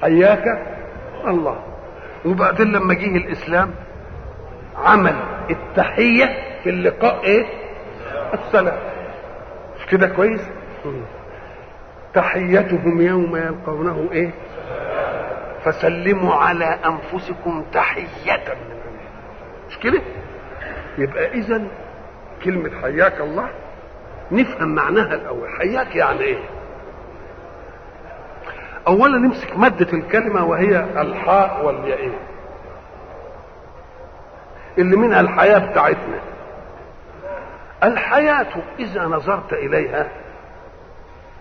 [0.01, 0.43] حياك
[1.27, 1.63] الله.
[2.25, 3.71] وبعدين لما جه الإسلام
[4.75, 5.15] عمل
[5.49, 6.25] التحية
[6.63, 7.45] في اللقاء إيه؟
[8.33, 8.77] السلام
[9.79, 10.41] مش كده كويس؟
[12.13, 14.31] تحيتهم يوم يلقونه إيه؟
[15.63, 18.37] فسلموا على أنفسكم تحية.
[18.47, 18.75] من
[19.69, 20.01] مش كده؟
[20.97, 21.61] يبقى اذا
[22.43, 23.49] كلمة حياك الله
[24.31, 25.49] نفهم معناها الأول.
[25.59, 26.39] حياك يعني إيه؟
[28.87, 32.09] اولا نمسك مادة الكلمة وهي الحاء والياء.
[34.77, 36.19] اللي منها الحياة بتاعتنا.
[37.83, 38.47] الحياة
[38.79, 40.09] إذا نظرت إليها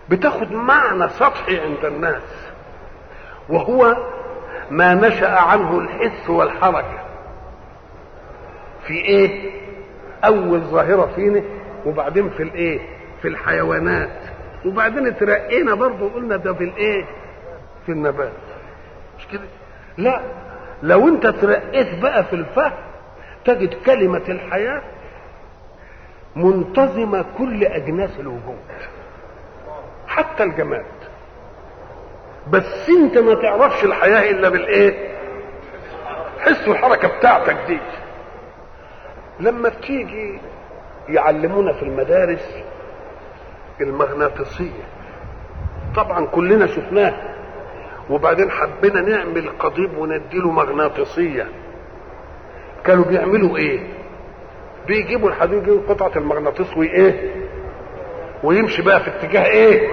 [0.08, 2.46] بتاخد معنى سطحي عند الناس
[3.48, 3.96] وهو
[4.70, 6.98] ما نشأ عنه الحس والحركة.
[8.86, 9.61] في إيه؟
[10.24, 11.42] أول ظاهرة فينا
[11.86, 12.80] وبعدين في الإيه؟
[13.22, 14.18] في الحيوانات.
[14.66, 17.04] وبعدين اترقينا برضه قلنا ده في الإيه؟
[17.86, 18.32] في النبات.
[19.18, 19.42] مش كده؟
[19.98, 20.20] لا
[20.82, 22.72] لو انت ترقيت بقى في الفهم
[23.44, 24.82] تجد كلمة الحياة
[26.36, 28.58] منتظمة كل أجناس الوجود
[30.06, 30.84] حتى الجماد.
[32.50, 35.08] بس انت ما تعرفش الحياة إلا بالإيه؟
[36.40, 37.78] حس الحركة بتاعتك دي.
[39.42, 40.40] لما بتيجي
[41.08, 42.56] يعلمونا في المدارس
[43.80, 44.82] المغناطيسية.
[45.96, 47.14] طبعا كلنا شفناه
[48.10, 51.46] وبعدين حبينا نعمل قضيب ونديله مغناطيسية.
[52.84, 53.80] كانوا بيعملوا إيه؟
[54.86, 57.30] بيجيبوا الحديد يجيبوا قطعة المغناطيس وإيه؟
[58.44, 59.88] ويمشي بقى في اتجاه إيه؟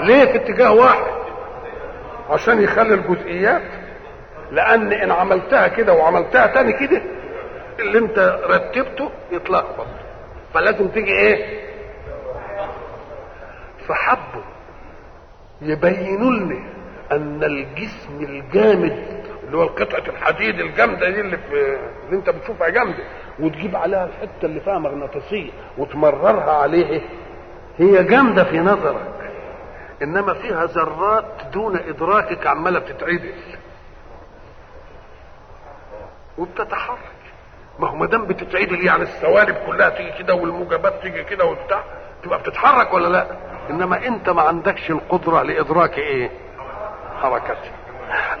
[0.00, 1.04] ليه في اتجاه واحد؟
[2.30, 3.62] عشان يخلي الجزئيات.
[4.50, 7.02] لأن إن عملتها كده وعملتها تاني كده
[7.80, 9.86] اللي انت رتبته يتلخبط.
[10.54, 11.64] فلازم تيجي إيه؟
[13.88, 14.42] فحبوا
[15.62, 16.64] يبينوا لنا
[17.12, 21.52] أن الجسم الجامد اللي هو قطعة الحديد الجامدة دي اللي, في
[22.04, 23.04] اللي انت بتشوفها جامدة
[23.40, 27.00] وتجيب عليها الحتة اللي فيها مغناطيسية وتمررها عليه
[27.78, 29.32] هي جامدة في نظرك.
[30.02, 33.32] إنما فيها ذرات دون إدراكك عمالة بتتعدل.
[36.38, 36.98] وبتتحرك.
[37.78, 41.82] ما هو ما دام بتتعدل يعني السوالب كلها تيجي كده والموجبات تيجي كده وبتاع
[42.24, 43.26] تبقى بتتحرك ولا لا
[43.70, 46.30] إنما أنت ما عندكش القدرة لإدراك إيه
[47.22, 47.72] حركتها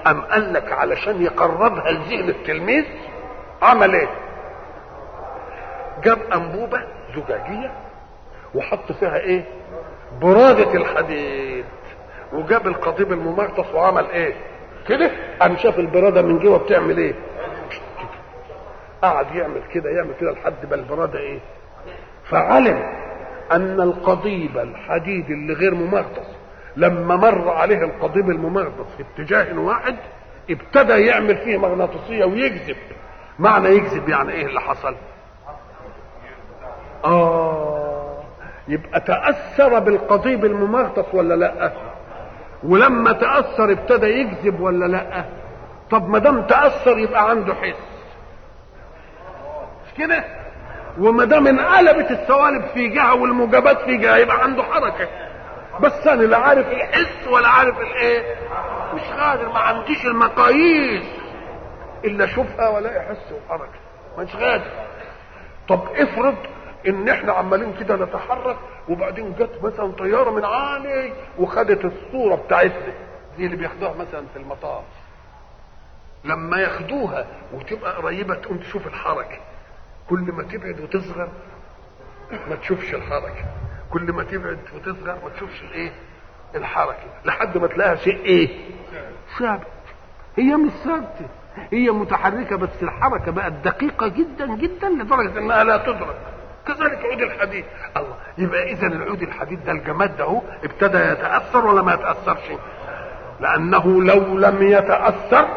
[0.06, 2.84] أم قال لك علشان يقربها لذهن التلميذ
[3.62, 4.08] عمل إيه؟
[6.04, 6.78] جاب أنبوبة
[7.16, 7.70] زجاجية
[8.54, 9.44] وحط فيها إيه؟
[10.20, 11.64] برادة الحديد
[12.32, 14.34] وجاب القضيب الممغطس وعمل إيه؟
[14.88, 17.14] كده قام شاف البرادة من جوه بتعمل إيه؟
[19.04, 21.38] قعد يعمل كده يعمل كده لحد ما البراده إيه؟
[22.30, 22.82] فعلم
[23.52, 26.26] أن القضيب الحديد اللي غير ممغناطيس
[26.76, 29.96] لما مر عليه القضيب الممغناطيس في اتجاه واحد
[30.50, 32.76] ابتدى يعمل فيه مغناطيسية ويجذب
[33.38, 34.94] معنى يجذب يعني إيه اللي حصل؟
[37.04, 38.22] آه
[38.68, 41.72] يبقى تأثر بالقضيب الممغناطيس ولا لأ؟
[42.62, 45.24] ولما تأثر ابتدى يجذب ولا لأ؟
[45.90, 47.93] طب ما دام تأثر يبقى عنده حس.
[49.98, 50.24] كده
[50.98, 55.08] وما دام انقلبت السوالب في جهة والموجبات في جهة يبقى عنده حركة.
[55.80, 58.36] بس أنا لا عارف الحس ولا عارف الإيه.
[58.94, 61.04] مش قادر ما عنديش المقاييس
[62.04, 63.78] إلا أشوفها ولا احس وحركة.
[64.18, 64.70] مش قادر
[65.68, 66.34] طب افرض
[66.88, 68.56] إن إحنا عمالين كده نتحرك
[68.88, 72.92] وبعدين جت مثلا طيارة من عالي وخدت الصورة بتاعتنا
[73.36, 74.82] دي اللي بياخدوها مثلا في المطار.
[76.24, 79.38] لما ياخدوها وتبقى قريبة تقوم تشوف الحركة.
[80.10, 81.28] كل ما تبعد وتصغر
[82.48, 83.44] ما تشوفش الحركة.
[83.90, 85.92] كل ما تبعد وتصغر ما تشوفش الايه؟
[86.54, 87.06] الحركة.
[87.24, 88.48] لحد ما تلاقيها شيء إيه؟
[89.38, 89.66] ثابت.
[90.36, 91.28] هي مش ثابتة.
[91.72, 96.16] هي متحركة بس الحركة بقت دقيقة جدا جدا لدرجة إنها لا تدرك.
[96.66, 97.64] كذلك عود الحديد
[97.96, 98.16] الله.
[98.38, 102.50] يبقى اذا العود الحديد ده الجماد ده ابتدى يتأثر ولا ما يتأثرش؟
[103.40, 105.48] لأنه لو لم يتأثر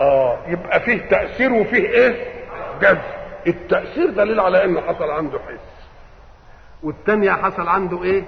[0.00, 2.32] آه يبقى فيه تأثير وفيه إيه؟
[2.80, 3.00] جذب.
[3.46, 5.84] التأثير دليل على إنه حصل عنده حس.
[6.82, 8.24] والتانية حصل عنده إيه؟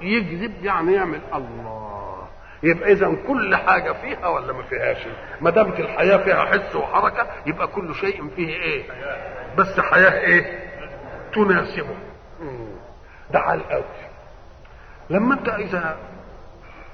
[0.00, 2.28] يجذب يعني يعمل الله.
[2.62, 4.98] يبقى إذا كل حاجة فيها ولا ما فيهاش؟
[5.40, 8.82] ما دامت الحياة فيها حس وحركة يبقى كل شيء فيه إيه؟
[9.56, 10.64] بس حياة إيه؟
[11.34, 11.94] تناسبه.
[13.30, 13.84] ده على الأول.
[15.10, 15.96] لما أنت إذا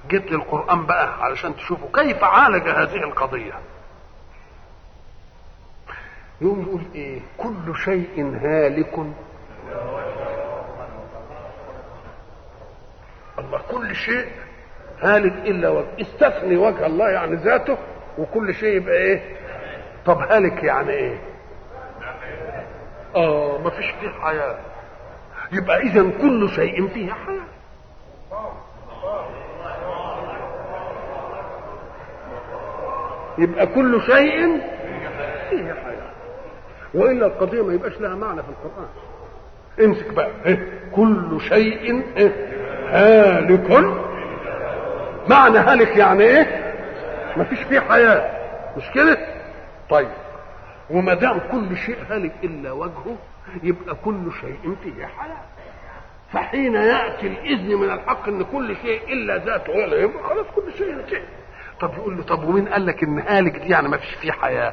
[0.09, 3.53] جيت للقرآن بقى علشان تشوفوا كيف عالج هذه القضية؟
[6.40, 8.94] يقوم يقول إيه؟ كل شيء هالك.
[13.39, 14.26] الله كل شيء
[15.01, 15.87] هالك إلا وجه.
[16.01, 17.78] استثني وجه الله يعني ذاته
[18.19, 19.23] وكل شيء يبقى إيه؟
[20.06, 21.19] طب هالك يعني إيه؟
[23.17, 24.58] آه ما فيش فيه حياة.
[25.53, 27.47] يبقى اذا كل شيء فيه حياة.
[33.39, 34.60] يبقى كل شيء
[35.51, 36.00] فيه حياة.
[36.94, 38.89] وإلا القضية ما يبقاش لها معنى في القرآن.
[39.85, 42.33] امسك بقى إيه؟ كل شيء إيه؟
[42.89, 43.71] هالك.
[45.28, 46.73] معنى هالك يعني إيه؟
[47.37, 48.31] ما فيش فيه حياة.
[48.76, 49.19] مش كده؟
[49.90, 50.08] طيب.
[50.90, 53.17] وما دام كل شيء هالك إلا وجهه
[53.62, 55.42] يبقى كل شيء فيه حياة.
[56.33, 61.23] فحين يأتي الإذن من الحق إن كل شيء إلا ذاته يبقى خلاص كل شيء انتهى
[61.81, 64.73] طب يقول له طب ومين قال لك إن هالك دي يعني ما فيش فيه حياة؟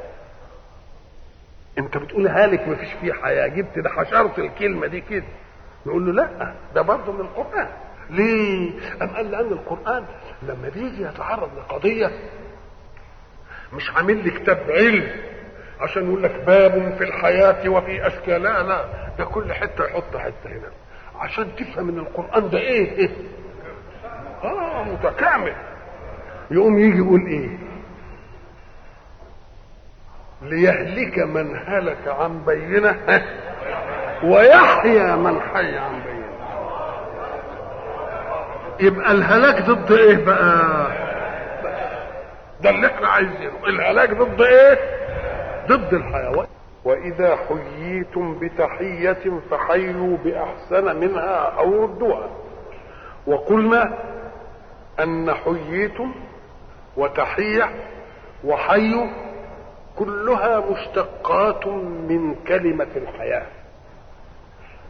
[1.78, 5.24] انت بتقول هالك ما فيش فيه حياة جبت ده حشرت الكلمة دي كده.
[5.86, 7.68] نقول له لا ده برضه من القرآن.
[8.10, 10.06] ليه؟ أم قال لأن القرآن
[10.44, 12.12] لما بيجي يتعرض لقضية
[13.74, 15.12] مش عامل لي كتاب علم.
[15.80, 18.42] عشان يقول لك باب في الحياة وفي أشكال.
[18.42, 18.86] لا لا
[19.20, 20.70] ده كل حتة يحط حتة هنا.
[21.16, 23.10] عشان تفهم إن القرآن ده إيه, إيه؟
[24.44, 25.54] آه متكامل.
[26.52, 27.58] يقوم يجي يقول إيه؟
[30.42, 32.96] ليهلك من هلك عن بينة
[34.24, 36.28] ويحيى من حي عن بينة.
[38.80, 40.88] يبقى الهلاك ضد إيه بقى؟
[42.62, 43.52] ده اللي إحنا عايزينه.
[43.68, 44.80] الهلاك ضد إيه؟
[45.68, 46.48] ضد الحيوان.
[46.86, 52.30] وإذا حييتم بتحية فحيوا بأحسن منها أو ردوها.
[53.28, 53.98] وقلنا
[55.00, 56.16] أن حييتم
[56.98, 57.70] وتحية
[58.44, 59.08] وحيوا
[60.00, 61.68] كلها مشتقات
[62.10, 63.46] من كلمة الحياة.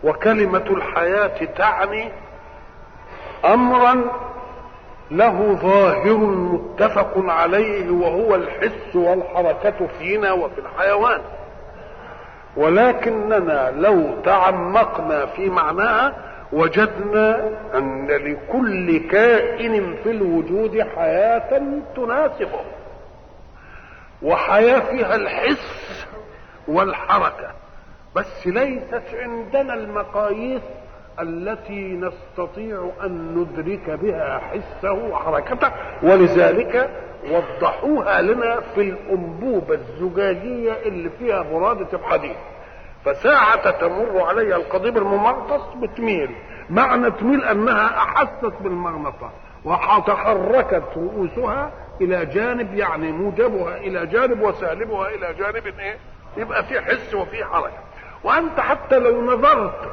[0.03, 2.11] وكلمة الحياة تعني
[3.45, 4.03] امرا
[5.11, 11.21] له ظاهر متفق عليه وهو الحس والحركة فينا وفي الحيوان.
[12.57, 16.13] ولكننا لو تعمقنا في معناها
[16.53, 21.61] وجدنا أن لكل كائن في الوجود حياة
[21.95, 22.59] تناسبه.
[24.21, 26.05] وحياة فيها الحس
[26.67, 27.51] والحركة.
[28.15, 30.61] بس ليست عندنا المقاييس
[31.19, 35.71] التي نستطيع أن ندرك بها حسه وحركته
[36.03, 36.89] ولذلك
[37.31, 42.35] وضحوها لنا في الأنبوبة الزجاجية اللي فيها براده الحديد
[43.05, 46.29] فساعة تمر عليها القضيب الممغناطس بتميل.
[46.69, 49.31] معنى تميل أنها أحست بالمغناطة
[49.65, 55.97] وتحركت رؤوسها إلى جانب يعني موجبها إلى جانب وسالبها إلى جانب إيه؟
[56.37, 57.83] يبقى في حس وفي حركه
[58.23, 59.91] وأنت حتى لو نظرت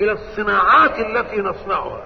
[0.00, 2.02] إلى الصناعات التي نصنعها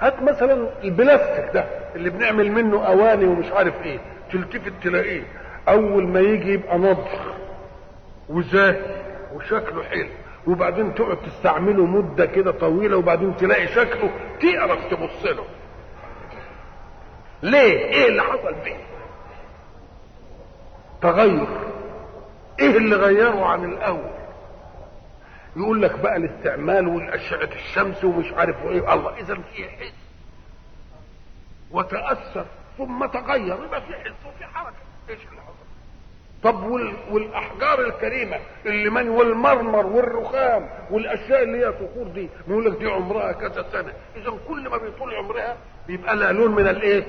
[0.00, 3.98] هات مثلا البلاستيك ده اللي بنعمل منه أواني ومش عارف إيه
[4.32, 5.22] تلتفت تلاقيه.
[5.68, 7.10] أول ما يجي يبقى نضخ
[8.28, 8.80] وزاهي
[9.34, 10.08] وشكله حلو.
[10.46, 15.44] وبعدين تقعد تستعمله مدة كده طويلة وبعدين تلاقي شكله تقرف تبص له.
[17.42, 18.76] ليه؟ إيه اللي حصل فيه؟
[21.02, 21.46] تغير.
[22.60, 24.16] إيه اللي غيره عن الأول؟
[25.56, 29.92] يقول لك بقى الاستعمال والأشعة الشمس ومش عارف إيه الله إذا في حس
[31.70, 32.46] وتأثر
[32.78, 33.64] ثم تغير.
[33.64, 34.76] يبقى في حس وفي حركة.
[35.10, 35.56] إيش اللي حصل؟
[36.42, 36.94] طب وال...
[37.10, 38.36] والأحجار الكريمة
[38.66, 42.28] اللي من والمرمر والرخام والأشياء اللي هي صخور دي.
[42.48, 43.92] بيقول لك دي عمرها كذا سنة.
[44.16, 47.04] إذا كل ما بيطول عمرها بيبقى لها لون من الايه؟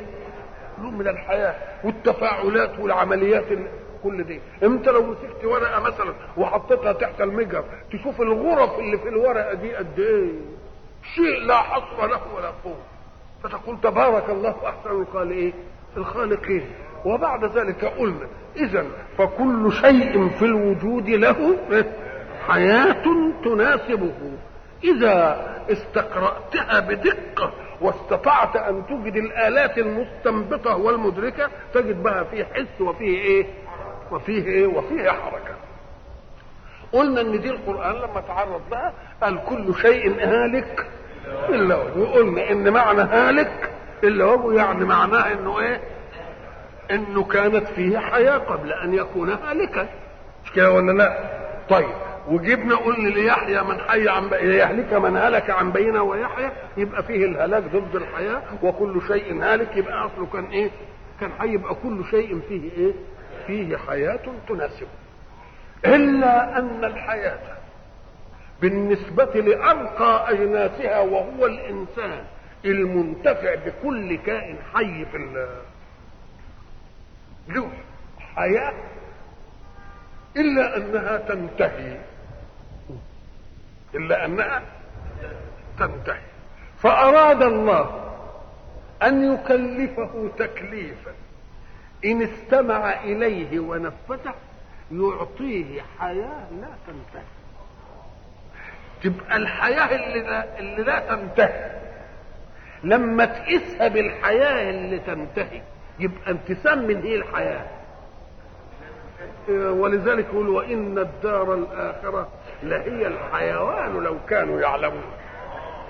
[0.81, 3.67] لون من الحياة والتفاعلات والعمليات ال...
[4.03, 4.42] كل دي.
[4.63, 9.99] انت لو مسكت ورقة مثلا وحطيتها تحت المجر تشوف الغرف اللي في الورقة دي قد
[9.99, 10.31] إيه؟
[11.15, 12.77] شيء لا حصر له ولا قوة.
[13.43, 15.53] فتقول تبارك الله أحسن الخالقين
[15.97, 16.65] الخالقين.
[17.06, 18.85] وبعد ذلك قلنا اذا
[19.17, 21.58] فكل شيء في الوجود له
[22.47, 23.03] حياة
[23.43, 24.31] تناسبه.
[24.83, 33.45] إذا استقرأتها بدقة واستطعت أن تجد الآلات المستنبطة والمدركة تجد بها فيه حس وفيه إيه؟
[34.11, 35.56] وفيه إيه؟ وفيه حركة.
[36.92, 38.93] قلنا إن دي القرآن لما تعرض لها
[39.24, 40.85] قال كل شيء هالك
[41.49, 43.69] إلا وجهه وقلنا إن معنى هالك
[44.03, 45.81] إلا وجهه يعني معناه إنه إيه؟
[46.92, 49.88] إنه كانت فيه حياة قبل أن يكون هالكا.
[50.45, 51.17] مش كده ولا لا؟
[51.69, 51.90] طيب.
[52.27, 57.63] وجبنا قلنا ليحيى من حي عن يهلك من هلك عن بينه ويحيى يبقى فيه الهلاك
[57.63, 60.69] ضد الحياة وكل شيء هالك يبقى أصله كان إيه؟
[61.22, 62.93] كان حي يبقى كل شيء فيه إيه؟
[63.47, 64.88] فيه حياة تناسبه
[65.85, 67.40] إلا أن الحياة
[68.61, 72.24] بالنسبة لارقى أجناسها وهو الإنسان
[72.65, 75.17] المنتفع بكل كائن حي في
[77.47, 77.69] له
[78.35, 78.74] حياة
[80.38, 81.97] إلا أنها تنتهي
[83.95, 84.61] إلا أنها
[85.79, 86.21] تنتهي.
[86.77, 88.11] فأراد الله
[89.03, 91.11] أن يكلفه تكليفا.
[92.05, 94.35] إن استمع إليه ونفذه
[94.91, 97.25] يعطيه حياة لا تنتهي.
[99.03, 101.71] تبقى الحياة اللي لا, اللي لا تنتهي.
[102.83, 105.61] لما تقيسها بالحياة اللي تنتهي
[105.99, 107.65] يبقى انتسام من هي الحياة.
[109.49, 112.27] ولذلك يقول وإن الدار الآخرة
[112.63, 115.03] لهي الحيوان لو كانوا يعلمون.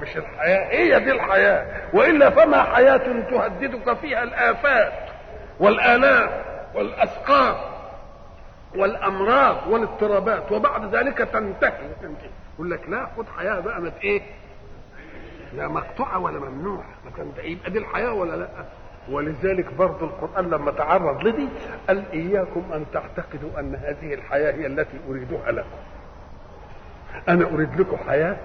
[0.01, 1.66] مش الحياة هي دي الحياة.
[1.94, 2.98] وإلا فما حياة
[3.32, 4.94] تهددك فيها الآفات
[5.60, 6.30] والآلام
[6.76, 7.56] والأسقام
[8.76, 11.90] والأمراض والاضطرابات وبعد ذلك تنتهي.
[12.56, 14.22] يقول لك لا خد حياة بقى ما إيه؟
[15.53, 16.40] لا مقطوعة ولا
[17.17, 18.48] تنتهي يبقى دي الحياة ولا لا؟
[19.10, 21.48] ولذلك برضه القرآن لما تعرض لدي
[21.88, 25.67] قال إياكم أن تعتقدوا أن هذه الحياة هي التي أريدها لكم.
[27.30, 28.38] أنا أريد لكم حياة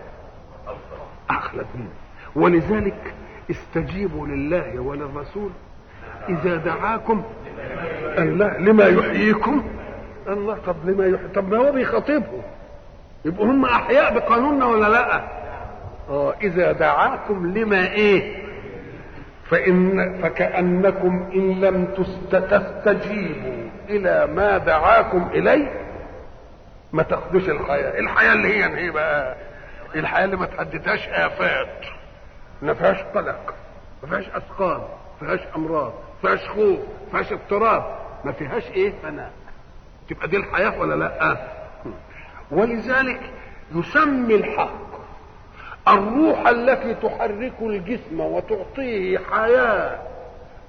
[1.31, 1.93] أخلد منها
[2.37, 3.15] ولذلك
[3.51, 5.51] استجيبوا لله وللرسول
[6.29, 7.23] إذا دعاكم
[8.19, 9.65] الله لما يحييكم
[10.29, 12.43] الله طب لما يحيي طب ما هو بيخاطبهم
[13.25, 15.25] يبقوا هم أحياء بقانوننا ولا لا؟
[16.09, 18.43] آه إذا دعاكم لما إيه؟
[19.45, 25.82] فإن فكأنكم إن لم تستجيبوا إلى ما دعاكم إليه
[26.93, 29.37] ما تاخدوش الحياة، الحياة اللي هي إيه بقى؟
[29.95, 31.85] الحياة اللي ما تحددهاش آفات.
[32.63, 33.55] ما فيهاش قلق
[34.03, 34.81] ما فيهاش أسقام
[35.23, 35.93] ما فيهاش أمراض.
[36.25, 36.79] ما فيهاش خوف.
[36.79, 37.99] ما فيهاش اضطراب.
[38.25, 39.31] ما فيهاش إيه؟ فناء.
[40.09, 41.37] تبقى دي الحياة ولا لأ؟
[42.51, 43.21] ولذلك
[43.75, 44.93] يسمي الحق
[45.89, 49.99] الروح التي تحرك الجسم وتعطيه حياة.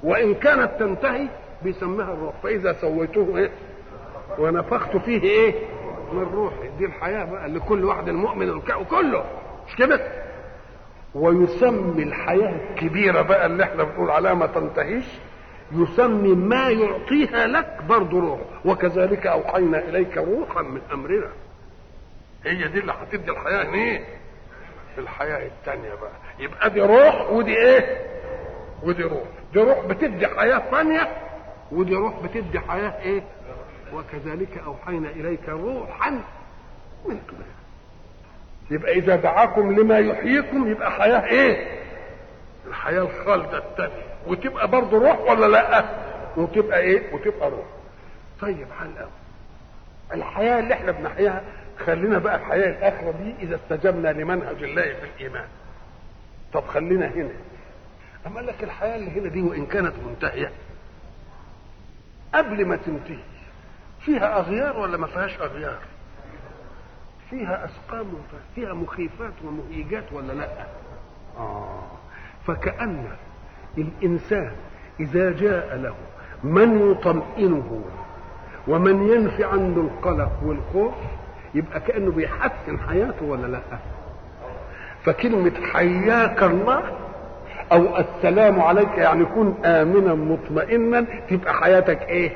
[0.04, 1.28] وإن كانت تنتهي
[1.62, 2.34] بيسميها الروح.
[2.44, 3.50] فإذا سويته إيه؟
[4.40, 5.54] ونفخت فيه إيه؟
[6.13, 6.67] من روحي.
[6.78, 9.26] دي الحياة بقى لكل واحد المؤمن وكله.
[9.67, 9.99] مش كده؟
[11.15, 15.06] ويسمي الحياة الكبيرة بقى اللي إحنا بنقول عليها ما تنتهيش.
[15.72, 21.29] يسمي ما يعطيها لك برضه روح وكذلك أوحينا إليك روحا من أمرنا.
[22.46, 24.03] هي دي اللي هتدي الحياة إيه
[24.97, 26.12] الحياة التانية بقى.
[26.40, 27.97] يبقى دي روح ودي إيه؟
[28.83, 29.24] ودي روح.
[29.53, 31.08] دي روح بتدي حياة ثانية
[31.72, 33.24] ودي روح بتدي حياة إيه؟
[33.94, 36.22] وكذلك أوحينا إليك روحا من
[37.06, 37.46] امرنا
[38.72, 41.80] يبقى إذا دعاكم لما يحييكم يبقى حياة إيه؟
[42.68, 45.86] الحياة الخالدة الثانية وتبقى برضه روح ولا لأ؟
[46.38, 47.66] وتبقى إيه؟ وتبقى روح.
[48.42, 49.10] طيب حل قوي
[50.14, 51.44] الحياة اللي إحنا بنحياها
[51.86, 55.48] خلينا بقى الحياة الآخرة دي إذا استجبنا لمنهج الله في الإيمان.
[56.54, 57.30] طب خلينا هنا.
[58.36, 60.52] قال لك الحياة اللي هنا دي وإن كانت منتهية
[62.34, 63.20] قبل ما تنتهي
[64.06, 65.78] فيها أغيار ولا ما فيهاش أغيار؟
[67.30, 68.08] فيها أسقام
[68.56, 70.48] فيها مخيفات ومهيجات ولا لأ؟
[71.38, 71.84] آه.
[72.48, 73.06] فكأن
[73.78, 74.52] الإنسان
[75.00, 75.94] إذا جاء له
[76.44, 77.82] من يطمئنه
[78.68, 80.94] ومن ينفي عنه القلق والخوف
[81.56, 83.62] يبقى كأنه بيحسن حياته ولا لأ؟
[85.03, 86.84] فكلمة حياك الله
[87.72, 92.32] أو السلام عليك يعني كن آمنا مطمئنا تبقى حياتك إيه؟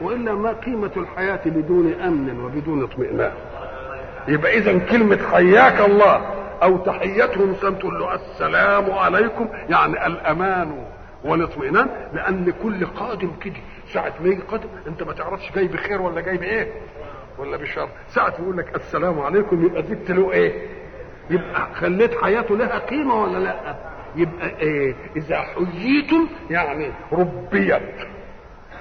[0.00, 3.32] وإلا ما قيمة الحياة بدون أمن وبدون اطمئنان.
[4.28, 6.16] يبقى إذا كلمة حياك الله
[6.62, 10.84] أو تحيتهم تقول له السلام عليكم يعني الأمان
[11.24, 13.54] والاطمئنان لأن كل قادم كده
[13.92, 16.72] ساعة ما يجي قادم أنت ما تعرفش جاي بخير ولا جاي بإيه
[17.38, 17.88] ولا بشر.
[18.08, 20.52] ساعة يقول لك السلام عليكم يبقى زدت له إيه؟
[21.30, 23.76] يبقى خليت حياته لها قيمة ولا لأ؟
[24.16, 27.82] يبقى إيه؟ إذا حييتم يعني ربيت.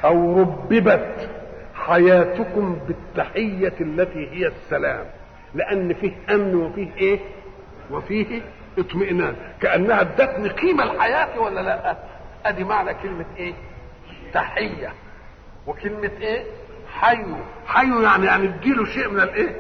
[0.06, 1.30] أو رببت
[1.76, 5.06] حياتكم بالتحية التي هي السلام.
[5.54, 7.20] لأن فيه أمن وفيه إيه؟
[7.92, 8.42] وفيه
[8.78, 9.36] اطمئنان.
[9.62, 11.98] كأنها ادتني قيمة الحياة ولا لأ؟
[12.46, 13.54] أدي معنى كلمة إيه؟
[14.34, 14.94] تحية.
[15.68, 16.44] وكلمة إيه؟
[17.00, 17.26] حي.
[17.68, 19.56] حي يعني يعني اديله شيء من الإيه؟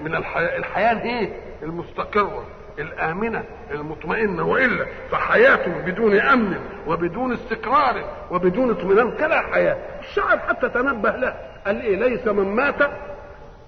[0.00, 0.56] من الحياة.
[0.58, 2.44] الحياة إيه المستقرة.
[2.78, 9.76] الآمنة المطمئنة وإلا فحياة بدون أمن وبدون استقرار وبدون اطمئنان كلا حياة.
[10.00, 12.90] الشعب حتى تنبه له قال إيه ليس من مات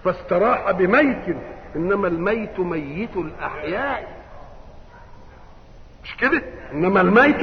[0.05, 1.37] فاستراح بميت
[1.76, 4.17] إنما الميت ميت الأحياء.
[6.05, 7.42] مش كده؟ إنما الميت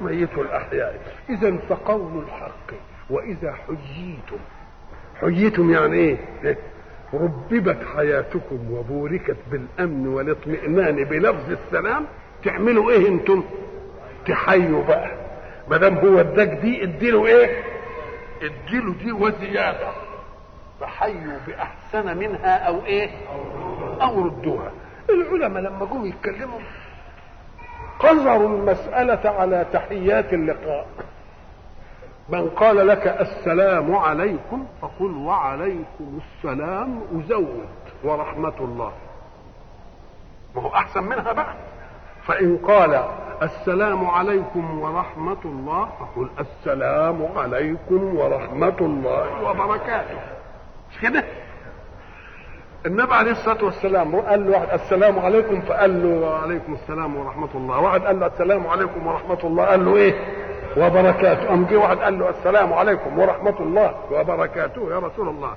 [0.00, 1.00] ميت الأحياء.
[1.30, 2.70] اذا فقول الحق
[3.10, 4.38] وإذا حييتم
[5.20, 6.16] حييتم يعني إيه؟
[7.14, 12.06] رببت حياتكم وبوركت بالأمن والاطمئنان بلفظ السلام.
[12.44, 13.44] تعملوا إيه أنتم؟
[14.26, 15.10] تحيوا بقى.
[15.70, 17.62] ما دام هو اداك دي اديله إيه؟
[18.42, 19.88] اديله دي وزيادة.
[20.80, 23.10] فحيوا بأحسن منها أو إيه؟
[24.02, 24.72] أو ردوها.
[25.10, 26.60] العلماء لما جم يتكلموا
[27.98, 30.86] قصروا المسألة على تحيات اللقاء.
[32.28, 37.68] من قال لك السلام عليكم فقل وعليكم السلام وزود
[38.04, 38.92] ورحمة الله.
[40.56, 41.54] ما هو أحسن منها بقى.
[42.22, 43.04] فإن قال
[43.42, 50.18] السلام عليكم ورحمة الله فقل السلام عليكم ورحمة الله وبركاته.
[50.90, 51.24] مش كده؟
[52.86, 57.78] النبي عليه الصلاة والسلام قال له السلام عليكم فقال له وعليكم السلام ورحمة الله.
[57.78, 60.14] واحد قال له السلام عليكم ورحمة الله قال له إيه؟
[60.76, 61.54] وبركاته.
[61.54, 65.56] أم جه واحد قال له السلام عليكم ورحمة الله وبركاته يا رسول الله.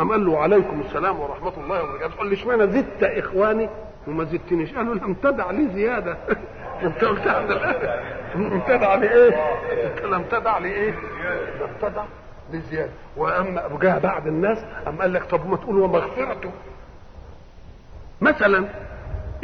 [0.00, 2.16] أم قال له وعليكم السلام ورحمة الله وبركاته.
[2.16, 3.68] قال لي إشمعنى زدت إخواني؟
[4.06, 4.74] وما زدتنيش.
[4.74, 6.16] قالوا لم تدع لي زيادة.
[6.82, 7.26] أنت قلت
[8.34, 9.34] لم تدع لي إيه؟
[10.06, 10.90] لم تدع لي إيه؟
[11.60, 12.04] لم تدع
[12.52, 16.50] بزياده وأما جاء بعد الناس أم قال لك طب ما تقول ومغفرته
[18.20, 18.68] مثلا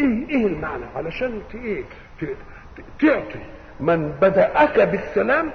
[0.01, 1.85] إيه إيه المعنى؟ علشان إيه؟
[3.01, 3.58] تعطي.
[3.81, 5.51] من بدأك بالسلام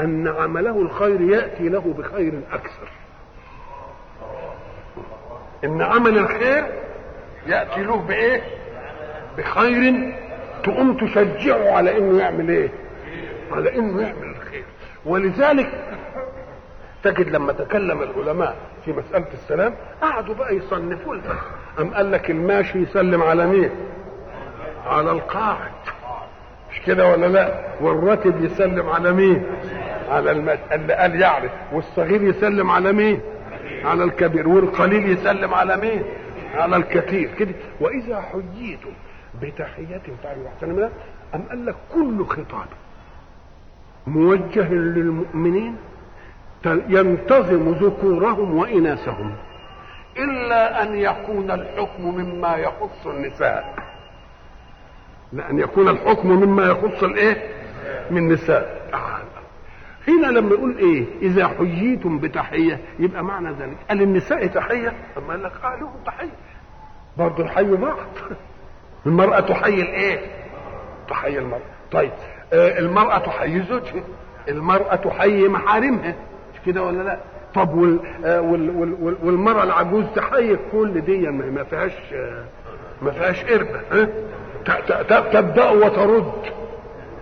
[0.00, 2.88] أن عمله الخير يأتي له بخير أكثر.
[5.64, 6.66] إن عمل الخير
[7.46, 8.42] يأتي له بإيه؟
[9.38, 10.14] بخير
[10.64, 12.68] تقوم تشجعه على إنه يعمل إيه؟
[13.52, 14.64] على إنه يعمل الخير.
[15.06, 15.72] ولذلك
[17.04, 21.40] تجد لما تكلم العلماء في مسألة السلام قعدوا بقى يصنفوا لها
[21.80, 23.70] أم قال لك الماشي يسلم على مين؟
[24.86, 25.70] على القاعد.
[26.76, 29.42] مش كده ولا لا؟ والراكب يسلم على مين؟
[30.08, 33.20] على الماشي اللي قال يعرف والصغير يسلم على مين؟
[33.84, 36.02] على الكبير والقليل يسلم على مين؟
[36.54, 38.90] على الكثير كده وإذا حييتم
[39.42, 40.90] بتحية فعلوا أحسن منها
[41.34, 42.66] أم قال لك كل خطاب
[44.06, 45.76] موجه للمؤمنين
[46.88, 49.34] ينتظم ذكورهم وإناثهم
[50.18, 53.74] إلا أن يكون الحكم مما يخص النساء
[55.32, 57.36] لأن يكون الحكم مما يخص الإيه؟
[58.10, 58.86] من النساء
[60.08, 63.76] هنا لما يقول إيه؟ إذا حييتم بتحية يبقى معنى ذلك.
[63.88, 66.28] قال النساء تحية؟ أما قال لك آه لهم تحية.
[67.16, 67.96] برضه يحيوا بعض.
[69.06, 70.20] المرأة تحيي الإيه؟
[71.08, 71.60] تحيي المرأة.
[71.92, 72.10] طيب
[72.52, 74.02] آه المرأة تحيي زوجها.
[74.48, 76.14] المرأة تحيي محارمها.
[76.54, 77.18] مش كده ولا لا؟
[77.54, 82.44] طب وال آه وال وال وال والمرأة العجوز تحيي كل دي ما ما فيهاش آه
[83.02, 84.08] ما فيهاش قربة ها؟
[85.32, 86.32] تبدأ وترد.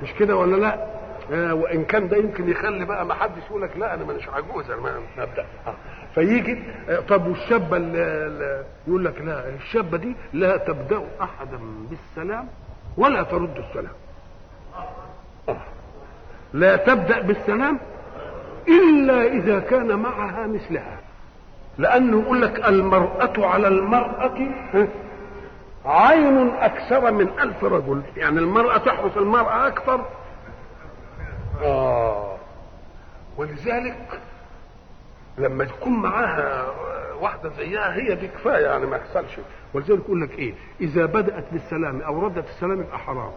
[0.03, 0.95] مش كده ولا لا؟
[1.33, 4.71] آه وإن كان ده يمكن يخلي بقى ما حدش يقول لك لا أنا مش عجوز
[4.71, 5.45] أنا أبدأ.
[5.67, 5.75] آه.
[6.15, 11.59] فيجي آه طب والشابة اللي يقول لك لا الشابة دي لا تبدأ أحدا
[11.91, 12.49] بالسلام
[12.97, 13.93] ولا ترد السلام.
[16.53, 17.81] لا تبدأ بالسلام
[18.69, 20.99] إلا إذا كان معها مثلها.
[21.79, 24.35] لأنه يقول لك المرأة على المرأة
[25.85, 28.03] عين أكثر من ألف رجل.
[28.17, 30.05] يعني المرأة تحرس المرأة أكثر.
[31.63, 32.37] آه.
[33.37, 34.21] ولذلك
[35.39, 36.67] لما تكون معاها
[37.21, 39.39] واحدة زيها هي دي كفاية يعني ما يحصلش.
[39.75, 43.33] ولذلك يقول لك إيه؟ إذا بدأت بالسلام أو ردت السلام يبقى حرام.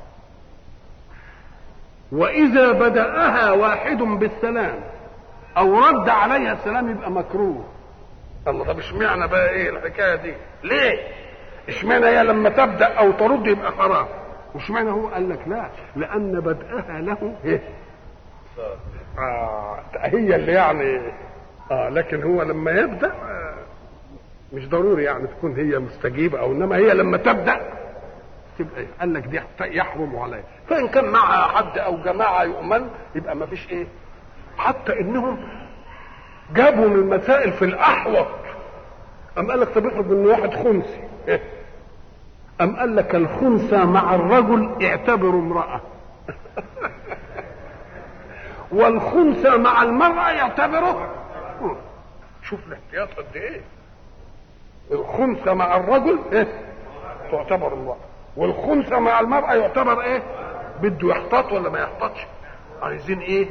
[2.11, 4.79] وإذا بدأها واحد بالسلام
[5.57, 7.65] أو رد عليها السلام يبقى مكروه.
[8.47, 10.99] الله طب اشمعنى بقى إيه الحكاية دي؟ ليه؟
[11.69, 14.05] إشمعنى هي لما تبدأ أو ترد يبقى حرام
[14.55, 17.61] واشمعنى هو قال لك لا؟ لأن بدءها له إيه؟
[19.19, 21.11] آه هي اللي يعني
[21.71, 23.53] آه لكن هو لما يبدأ آه
[24.53, 27.61] مش ضروري يعني تكون هي مستجيبة أو إنما هي لما تبدأ
[28.59, 30.43] تبقى إيه؟ قال لك دي يحرم عليها.
[30.69, 33.87] فإن كان معها حد أو جماعة يؤمن يبقى ما فيش إيه؟
[34.57, 35.37] حتى إنهم
[36.55, 38.27] جابوا من المسائل في الأحوط.
[39.37, 40.99] أم قال لك طب افرض ان واحد خنثي
[42.61, 45.81] أم قال لك الخنثى مع الرجل اعتبروا امرأة؟
[48.71, 51.13] والخنثى مع المرأة يعتبره؟
[52.43, 53.61] شوف الاحتياط قد إيه؟
[54.91, 56.47] الخنثى مع الرجل إيه؟
[57.31, 57.97] تعتبر امرأة.
[58.37, 60.23] والخنثى مع المرأة يعتبر إيه؟
[60.81, 62.25] بده يحتاط ولا ما يحتاطش؟
[62.81, 63.47] عايزين إيه؟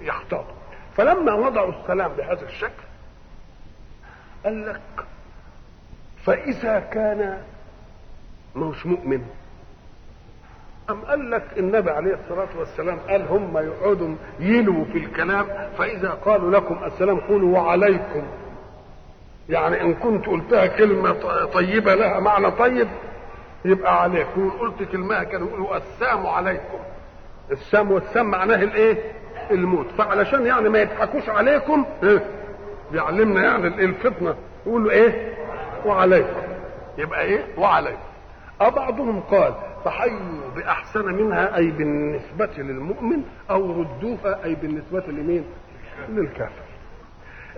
[0.00, 0.54] يحتاطوا.
[0.96, 2.82] فلما وضعوا السلام بهذا الشكل
[4.44, 5.06] قال لك
[6.24, 7.42] فإذا كان
[8.56, 9.22] مش مؤمن.
[10.90, 15.46] أم قال لك النبي عليه الصلاة والسلام قال هم يقعدوا يلوا في الكلام
[15.78, 18.22] فإذا قالوا لكم السلام قولوا وعليكم.
[19.48, 22.88] يعني إن كنت قلتها كلمة طيبة لها معنى طيب
[23.64, 26.78] يبقى عليكم قلت كلمة كانوا يقولوا السام عليكم.
[27.50, 28.98] السام والسام معناه الإيه؟
[29.50, 29.86] الموت.
[29.98, 32.24] فعلشان يعني ما يضحكوش عليكم إيه؟
[32.92, 34.34] بيعلمنا يعني الفطنة.
[34.66, 35.34] يقولوا إيه؟
[35.86, 36.40] وعليكم.
[36.98, 37.98] يبقى إيه؟ وعليكم.
[38.60, 39.54] أبعضهم قال
[39.84, 45.44] فحيوا بأحسن منها أي بالنسبة للمؤمن أو ردوها أي بالنسبة لمين؟
[46.08, 46.62] للكافر.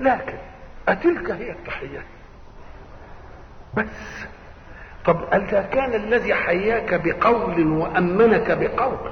[0.01, 0.37] لكن
[0.89, 2.03] أتلك هي التحية.
[3.77, 4.27] بس.
[5.05, 9.11] طب إذا كان الذي حياك بقول وأمنك بقول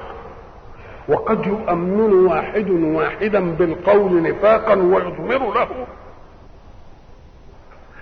[1.09, 5.87] وقد يؤمن واحد واحدا بالقول نفاقا ويضمر له.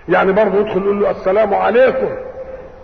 [0.09, 2.32] يعني برضه يدخل يقول له السلام عليكم.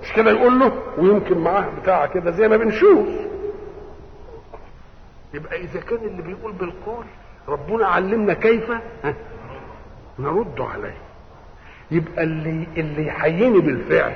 [0.02, 3.08] مش كده يقول له؟ ويمكن معاه بتاع كده زي ما بنشوف.
[5.34, 7.06] يبقى إذا كان اللي بيقول بالقول
[7.48, 8.72] ربنا علمنا كيف
[10.20, 10.98] نرد عليه.
[11.92, 14.16] يبقى اللي اللي يحييني بالفعل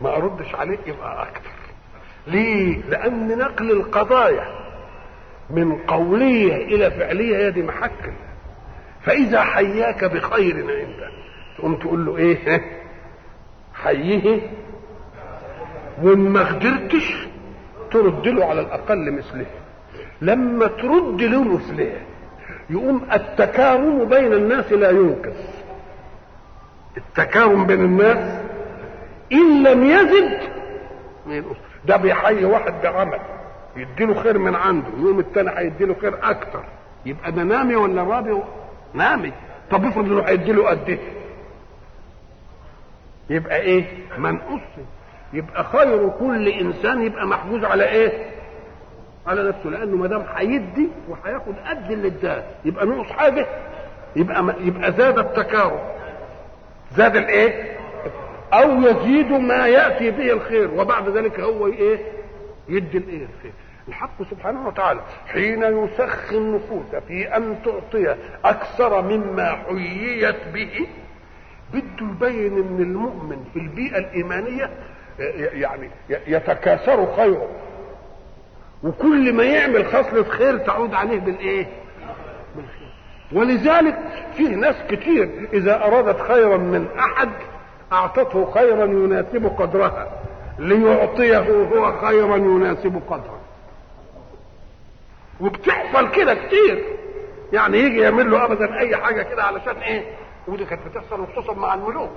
[0.00, 1.50] ما أردش عليه يبقى أكتر.
[2.26, 4.46] ليه؟ لأن نقل القضايا
[5.50, 8.14] من قولية إلى فعلية هي دي محكم.
[9.02, 11.10] فإذا حياك بخير عنده
[11.58, 12.38] تقوم تقول له إيه؟
[13.74, 14.40] حييه
[16.02, 17.26] وما قدرتش
[17.90, 19.46] ترد له على الأقل مثله.
[20.22, 21.92] لما ترد له مثله
[22.70, 25.64] يقوم التكارم بين الناس لا ينقص.
[26.96, 28.40] التكارم بين الناس
[29.32, 30.38] إن لم يزد
[31.84, 33.18] ده بيحيي واحد بعمل
[33.76, 36.64] يديله خير من عنده يوم التاني هيديله خير أكتر.
[37.06, 38.38] يبقى ده نامي ولا رابي
[38.94, 39.32] نامي.
[39.70, 40.98] طب افرض إنه هيديله قد إيه؟
[43.30, 43.84] يبقى إيه؟
[44.18, 44.60] منقص
[45.32, 48.30] يبقى خير كل إنسان يبقى محجوز على إيه؟
[49.26, 53.46] على نفسه لأنه ما دام هيدي وهياخد قد اللي اداه يبقى نقص حاجة
[54.16, 55.78] يبقى يبقى زاد التكارم.
[56.96, 57.76] زاد الإيه؟
[58.52, 61.98] أو يزيد ما يأتي به الخير وبعد ذلك هو إيه؟
[62.68, 63.52] يدي الإيه الخير.
[63.88, 70.86] الحق سبحانه وتعالى حين يسخي النفوس في أن تعطي أكثر مما حييت به
[71.74, 74.70] بده يبين إن المؤمن في البيئة الإيمانية
[75.52, 77.48] يعني يتكاثر خيره.
[78.82, 81.66] وكل ما يعمل خصلة خير تعود عليه بالإيه؟
[82.56, 82.94] بالخير.
[83.32, 83.98] ولذلك
[84.36, 87.28] فيه ناس كتير إذا أرادت خيرا من أحد
[87.92, 90.08] أعطته خيرا يناسب قدرها.
[90.58, 93.40] ليعطيه هو خيرا يناسب قدره.
[95.40, 96.84] وبتحصل كده كتير.
[97.52, 100.04] يعني يجي يعمل له ابدا أي حاجة كده علشان إيه؟
[100.48, 102.10] ودي كانت بتحصل وخصوصا مع الملوك.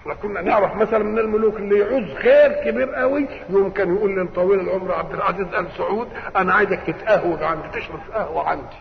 [0.00, 4.60] إحنا كنا نعرف مثلا من الملوك اللي يعوز خير كبير قوي يوم كان يقول لطويل
[4.60, 8.76] العمر عبد العزيز آل سعود أنا عايزك تتقهوج عندي تشرب قهوة عندي.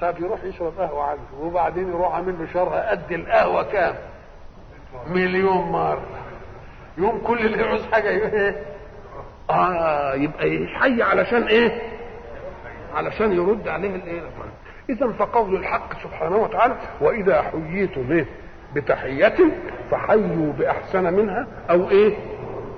[0.00, 3.94] طب يروح يشرب قهوة عندي وبعدين يروح عامل له شرها قد القهوة كام؟
[5.06, 6.02] مليون مرة.
[6.98, 8.64] يوم كل اللي يعوز حاجة إيه؟
[9.50, 11.82] آه يبقى يحيي علشان إيه؟
[12.94, 14.22] علشان يرد عليه الإيه؟
[14.92, 18.26] إذا فقول الحق سبحانه وتعالى وإذا حييتم إيه
[18.74, 19.36] بتحية
[19.90, 22.14] فحيوا بأحسن منها أو إيه؟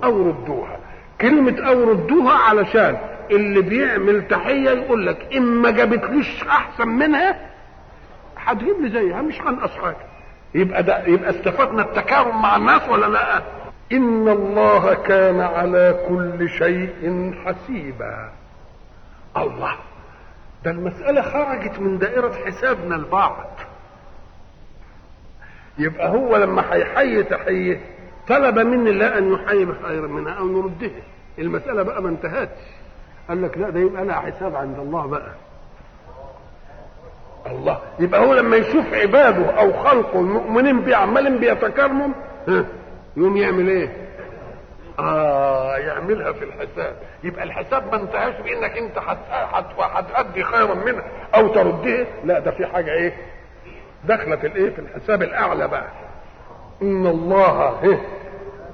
[0.05, 0.78] أو ردوها.
[1.21, 2.97] كلمة أو ردوها علشان
[3.31, 7.37] اللي بيعمل تحية يقول لك إن ما جابتليش أحسن منها
[8.37, 9.97] هتجيب لي زيها مش هنقص حاجة.
[10.55, 13.43] يبقى ده يبقى استفدنا التكارم مع الناس ولا لأ؟
[13.93, 18.31] إن الله كان على كل شيء حسيبا.
[19.37, 19.73] الله
[20.65, 23.47] ده المسألة خرجت من دائرة حسابنا البعض.
[25.78, 27.81] يبقى هو لما هيحيي تحيه
[28.28, 31.03] طلب مني الله أن يحيي بخير منها أو نردها
[31.39, 32.61] المسألة بقى ما انتهتش
[33.28, 35.33] قال لك لا ده يبقى لها حساب عند الله بقى
[37.47, 42.09] الله يبقى هو لما يشوف عباده أو خلقه المؤمنين بيه عمالين بيتكرموا
[43.17, 44.01] يقوم يعمل إيه؟
[44.99, 46.97] آه يعملها في الحساب.
[47.25, 48.99] يبقى الحساب ما انتهاش بإنك انت
[49.78, 52.07] هتأدي خيرا منها أو تردها.
[52.25, 53.12] لا ده في حاجة إيه؟
[54.05, 55.89] دخلت الإيه؟ في الحساب الأعلى بقى.
[56.83, 58.01] إن الله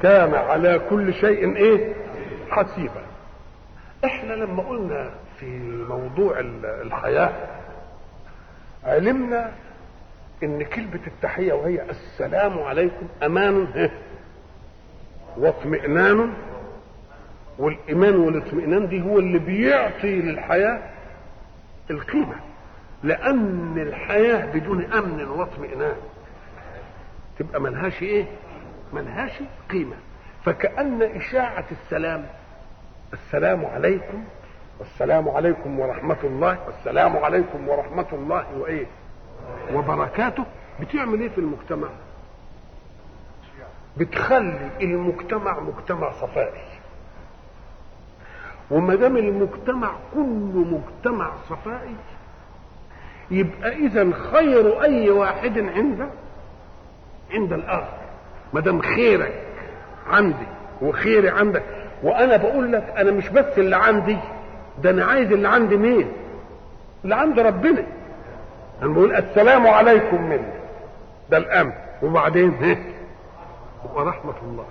[0.02, 1.94] كان على كل شيء إيه؟
[2.50, 3.02] حسيبا.
[4.04, 5.46] إحنا لما قلنا في
[5.88, 6.34] موضوع
[6.64, 7.32] الحياة
[8.84, 9.52] علمنا
[10.42, 13.90] إن كلمة التحية وهي السلام عليكم أمان؟
[15.38, 16.32] واطمئنان
[17.58, 20.82] والإيمان والاطمئنان دي هو اللي بيعطي للحياة
[21.90, 22.34] القيمة
[23.02, 25.96] لأن الحياة بدون أمن واطمئنان
[27.38, 28.24] تبقى ملهاش إيه؟
[28.92, 29.32] ملهاش
[29.70, 29.96] قيمة
[30.44, 32.26] فكأن إشاعة السلام
[33.12, 34.24] السلام عليكم
[34.78, 38.86] والسلام عليكم ورحمة الله والسلام عليكم ورحمة الله وإيه؟
[39.74, 40.44] وبركاته
[40.80, 41.88] بتعمل إيه في المجتمع؟
[43.98, 46.64] بتخلي المجتمع مجتمع صفائي.
[48.70, 51.94] وما دام المجتمع كله مجتمع صفائي
[53.30, 56.08] يبقى إذا خير أي واحد عند
[57.30, 57.98] عند الآخر.
[58.52, 59.42] ما دام خيرك
[60.10, 60.46] عندي
[60.82, 61.62] وخيري عندك
[62.02, 64.16] وأنا بقول لك أنا مش بس اللي عندي
[64.82, 66.12] ده أنا عايز اللي عندي مين؟
[67.04, 67.86] اللي عند ربنا.
[68.82, 70.52] أنا بقول السلام عليكم مني.
[71.30, 71.72] ده الأمن.
[72.02, 72.54] وبعدين؟
[73.84, 74.66] إيه ورحمة الله.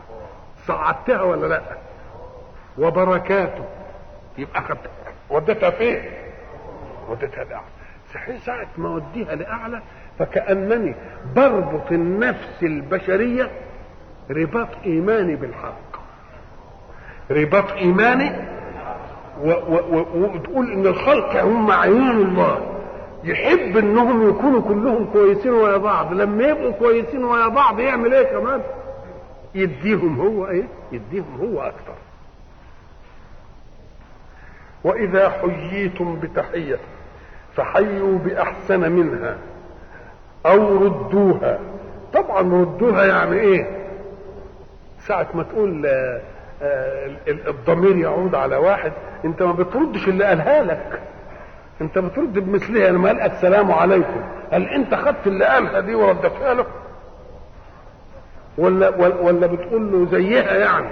[0.66, 1.62] صعدتها ولا لا؟
[2.78, 3.66] وبركاته.
[4.38, 4.92] يبقى خدتها
[5.30, 6.02] وديتها فين؟
[7.10, 7.66] وديتها الاعلى
[8.14, 9.82] صحيح ساعة ما أوديها لأعلى
[10.20, 10.96] فكأنني
[11.36, 13.52] بربط النفس البشرية
[14.32, 15.98] رباط إيماني بالحق.
[17.32, 18.32] رباط إيماني
[20.16, 22.74] وتقول إن الخلق هم عيون الله.
[23.24, 26.14] يحب إنهم يكونوا كلهم كويسين ويا بعض.
[26.14, 28.62] لما يبقوا كويسين ويا بعض يعمل إيه كمان؟
[29.62, 31.96] يديهم هو إيه؟ يديهم هو أكثر.
[34.84, 36.80] وإذا حييتم بتحية
[37.56, 39.38] فحيوا بأحسن منها
[40.46, 41.60] أو ردوها.
[42.14, 43.88] طبعا ردوها يعني إيه؟
[45.00, 46.22] ساعة ما تقول آه
[46.62, 48.92] آه الضمير يعود على واحد
[49.26, 51.02] أنت ما بتردش اللي قالها لك.
[51.82, 54.22] أنت بترد بمثلها لما قال السلام عليكم.
[54.52, 56.66] هل أنت خدت اللي قالها دي وردتها له.
[58.58, 60.88] ولا ولا بتقول له زيها يعني.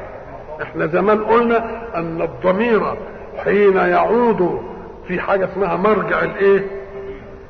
[0.62, 1.58] إحنا زمان قلنا
[2.00, 2.96] أن الضمير
[3.44, 4.62] حين يعود
[5.08, 6.68] في حاجة اسمها مرجع الإيه؟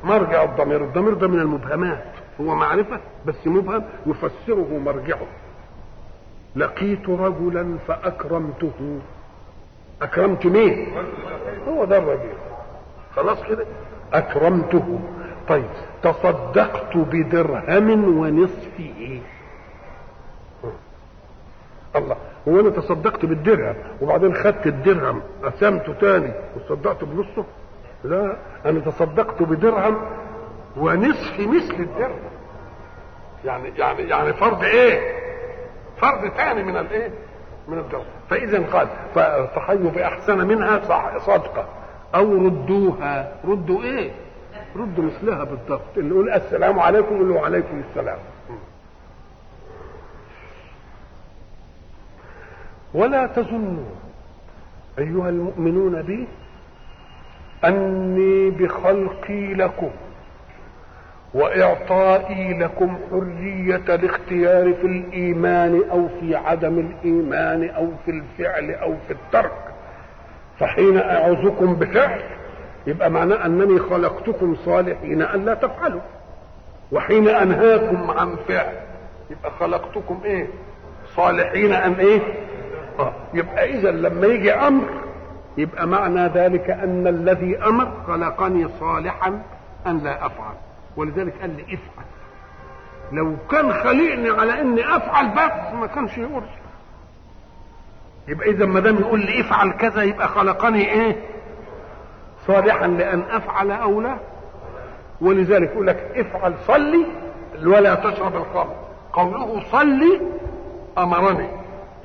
[0.04, 0.84] مرجع الضمير.
[0.84, 2.04] الضمير ده من المبهمات.
[2.40, 5.26] هو معرفة بس مبهم يفسره مرجعه.
[6.56, 8.98] لقيت رجلا فأكرمته.
[10.02, 10.86] أكرمت مين؟
[11.68, 12.32] هو ده الرجل.
[13.16, 13.64] خلاص كده؟
[14.12, 14.98] أكرمته.
[15.48, 15.64] طيب
[16.02, 19.20] تصدقت بدرهم ونصف إيه
[21.98, 22.16] الله.
[22.48, 27.44] هو أنا تصدقت بالدرهم وبعدين خدت الدرهم قسمته تاني وصدقت بنصه؟
[28.04, 29.96] لا أنا تصدقت بدرهم
[30.76, 32.18] ونصف مثل الدرهم.
[33.44, 35.00] يعني يعني يعني فرض إيه؟
[36.00, 37.10] فرض تاني من الإيه؟
[37.68, 38.04] من الدرهم.
[38.30, 38.88] فإذا قال
[39.54, 40.80] فحيوا بأحسن منها
[41.18, 41.64] صدقة.
[42.14, 43.32] أو ردوها.
[43.44, 44.10] ردوا إيه؟
[44.76, 45.96] ردوا مثلها بالضبط.
[45.96, 48.18] اللي يقول السلام عليكم يقول له وعليكم السلام.
[52.96, 53.84] ولا تظنوا
[54.98, 56.26] أيها المؤمنون بي
[57.64, 59.90] أني بخلقي لكم
[61.34, 69.12] وإعطائي لكم حرية الاختيار في الإيمان أو في عدم الإيمان أو في الفعل أو في
[69.12, 69.52] الترك.
[70.58, 72.20] فحين أعوذكم بفعل
[72.86, 76.00] يبقى معناه أنني خلقتكم صالحين أن لا تفعلوا.
[76.92, 78.72] وحين أنهاكم عن فعل
[79.30, 80.46] يبقى خلقتكم إيه؟
[81.16, 82.20] صالحين أن إيه؟
[82.98, 83.12] آه.
[83.34, 84.88] يبقى إذا لما يجي أمر
[85.58, 89.42] يبقى معنى ذلك أن الذي أمر خلقني صالحا
[89.86, 90.54] أن لا أفعل.
[90.96, 92.06] ولذلك قال لي افعل.
[93.12, 96.42] لو كان خلقني على إني أفعل بس ما كانش يقول.
[98.28, 101.16] يبقى اذا ما دام يقول لي افعل كذا يبقى خلقني إيه؟
[102.46, 104.16] صالحا لأن أفعل أو لا.
[105.20, 107.06] ولذلك يقول لك افعل صلي
[107.64, 108.74] ولا تشرب الخمر.
[109.12, 110.20] قوله صلي
[110.98, 111.48] أمرني.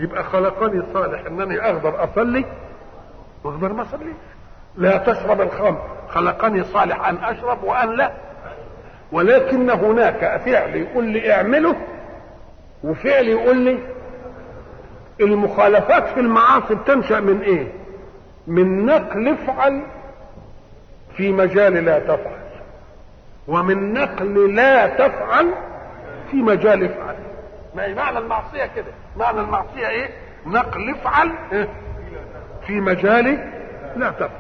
[0.01, 2.46] يبقى خلقني صالح انني أقدر اصلي
[3.44, 4.16] واقدر ما اصليش
[4.78, 5.88] لا تشرب الخمر.
[6.10, 8.12] خلقني صالح ان اشرب وان لا.
[9.12, 11.76] ولكن هناك فعل يقول لي اعمله
[12.84, 13.78] وفعل يقول لي
[15.22, 17.67] المخالفات في المعاصي بتنشأ من إيه؟
[18.48, 19.82] من نقل افعل
[21.17, 22.42] في مجال لا تفعل
[23.48, 25.48] ومن نقل لا تفعل
[26.32, 27.16] في مجال افعل.
[27.76, 30.10] ما هي معنى المعصية كده؟ معنى المعصية إيه؟
[30.46, 31.68] نقل افعل إيه؟
[32.68, 33.26] في مجال
[33.96, 34.32] لا تفعل.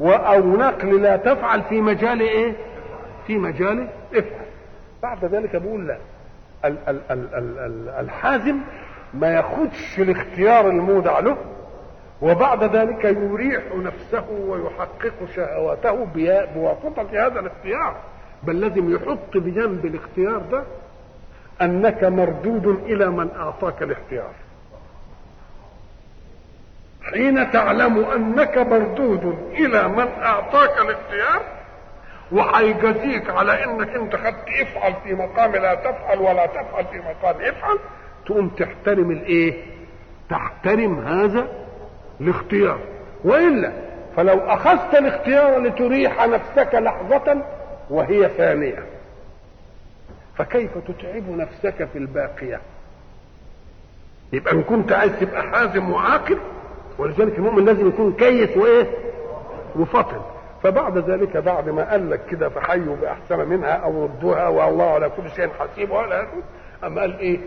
[0.00, 2.52] أو نقل لا تفعل في مجال إيه؟
[3.26, 4.46] في مجال افعل.
[5.02, 5.98] بعد ذلك بقول لا.
[6.64, 8.60] ال ال ال ال ال الحازم
[9.14, 11.36] ما ياخدش الاختيار المودع له
[12.22, 16.06] وبعد ذلك يريح نفسه ويحقق شهواته
[16.54, 17.96] بواسطة هذا الاختيار.
[18.42, 20.64] بل لازم يحط بجنب الاختيار ده
[21.62, 24.30] أنك مردود إلى من أعطاك الاختيار.
[27.12, 31.42] حين تعلم أنك مردود إلى من أعطاك الاختيار
[32.32, 37.78] وهيجازيك على إنك أنت خدت افعل في مقام لا تفعل ولا تفعل في مقام افعل
[38.26, 39.54] تقوم تحترم الإيه؟
[40.30, 41.48] تحترم هذا
[42.20, 42.78] الاختيار.
[43.24, 43.72] وإلا
[44.16, 47.42] فلو أخذت الاختيار لتريح نفسك لحظة
[47.90, 48.84] وهي فانيه
[50.36, 52.60] فكيف تتعب نفسك في الباقية؟
[54.32, 56.38] يبقى إن كنت عايز تبقى حازم وعاقل
[56.98, 58.86] ولذلك المؤمن لازم يكون كيس وإيه؟
[59.76, 60.20] وفطن
[60.62, 65.30] فبعد ذلك بعد ما قال لك كده فحيوا باحسن منها أو ردوها والله على كل
[65.30, 66.26] شيء حسيب ولا
[66.84, 67.38] أما قال إيه؟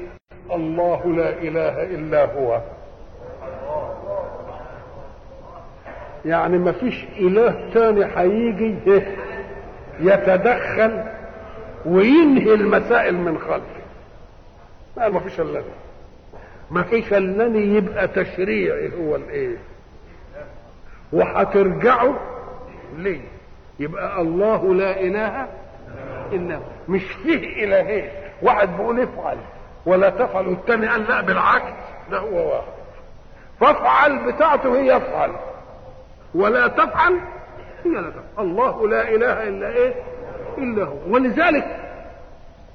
[0.52, 2.62] الله لا إله إلا هو.
[6.26, 8.76] يعني ما فيش إله تاني هيجي
[10.00, 11.04] يتدخل
[11.86, 13.82] وينهي المسائل من خلفه
[14.98, 15.64] ما ما فيش إلا
[16.72, 19.58] ما فيش إلا يبقى تشريعي هو الإيه؟
[21.14, 22.14] وهترجعوا
[22.98, 23.22] ليه
[23.80, 25.48] يبقى الله لا إله
[26.34, 28.10] إلا مش فيه إلهين.
[28.42, 29.38] واحد بيقول افعل
[29.86, 31.74] ولا تفعل والتاني قال لا بالعكس
[32.12, 32.68] ده هو واحد.
[33.60, 35.32] فافعل بتاعته هي افعل.
[36.36, 37.14] ولا تفعل
[37.86, 38.24] هي لا تفعل.
[38.46, 39.94] الله لا إله إلا إيه؟
[40.58, 41.66] الا هو ولذلك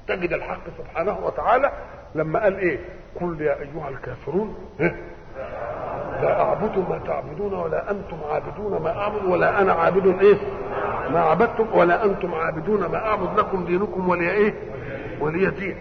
[0.07, 1.71] تجد الحق سبحانه وتعالى
[2.15, 2.79] لما قال إيه؟
[3.21, 4.55] قل يا أيها الكافرون
[6.21, 10.37] لا أعبد ما تعبدون ولا أنتم عابدون ما أعبد ولا أنا عابد إيه؟
[11.11, 14.53] ما عبدتم ولا أنتم عابدون ما أعبد لكم دينكم ولي إيه؟
[15.19, 15.75] ولي دين.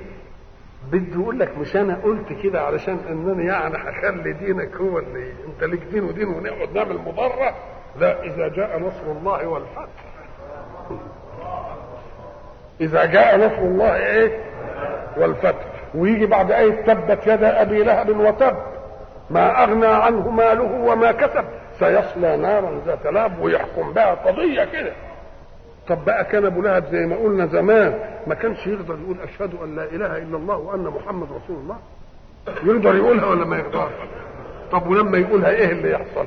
[0.92, 5.65] بدي أقول لك مش أنا قلت كده علشان إنني يعني هخلي دينك هو اللي أنت
[5.65, 7.54] ليك دين ودين ونقعد نعمل مضرة؟
[7.99, 10.04] لا إذا جاء نصر الله والفتح.
[12.82, 14.38] إذا جاء نصر الله إيه؟
[15.16, 15.65] والفتح.
[15.94, 18.56] ويجي بعد إيه تبت يد أبي لهب وتب.
[19.31, 21.44] ما أغنى عنه ماله وما كسب.
[21.78, 24.92] سيصلى نارا ذات لهب ويحكم بها قضية كده.
[25.88, 29.76] طب بقى كان أبو لهب زي ما قلنا زمان ما كانش يقدر يقول أشهد أن
[29.76, 31.76] لا إله إلا الله وأن محمد رسول الله.
[32.65, 33.92] يقدر يقولها ولا ما يقدرش؟
[34.72, 36.26] طب ولما يقولها إيه اللي يحصل؟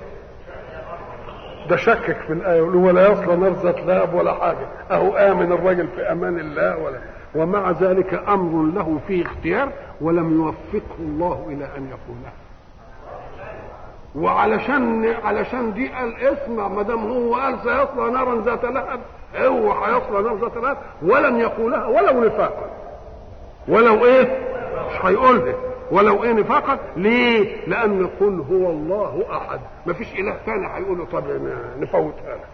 [1.69, 4.67] ده شكك في يقول ولا يصل نار ذات لهب ولا حاجة.
[4.91, 6.97] أهو آمن الرجل في أمان الله ولا
[7.35, 9.69] ومع ذلك أمر له فيه اختيار
[10.01, 12.33] ولم يوفقه الله إلى أن يقولها
[14.15, 18.99] وعلشان علشان دي قال اسمع ما دام هو قال سيصلى نارا ذات لهب
[19.37, 22.69] هو هيصلى نار ذات لهب ولم يقولها ولو نفاقا.
[23.67, 24.37] ولو إيه؟
[24.91, 25.53] مش هيقولها.
[25.91, 29.59] ولو إيه نفاقا؟ ليه؟ لأن قل هو الله أحد.
[29.85, 31.23] ما فيش إله ثاني هيقول طب
[31.79, 32.47] نفوتها لك.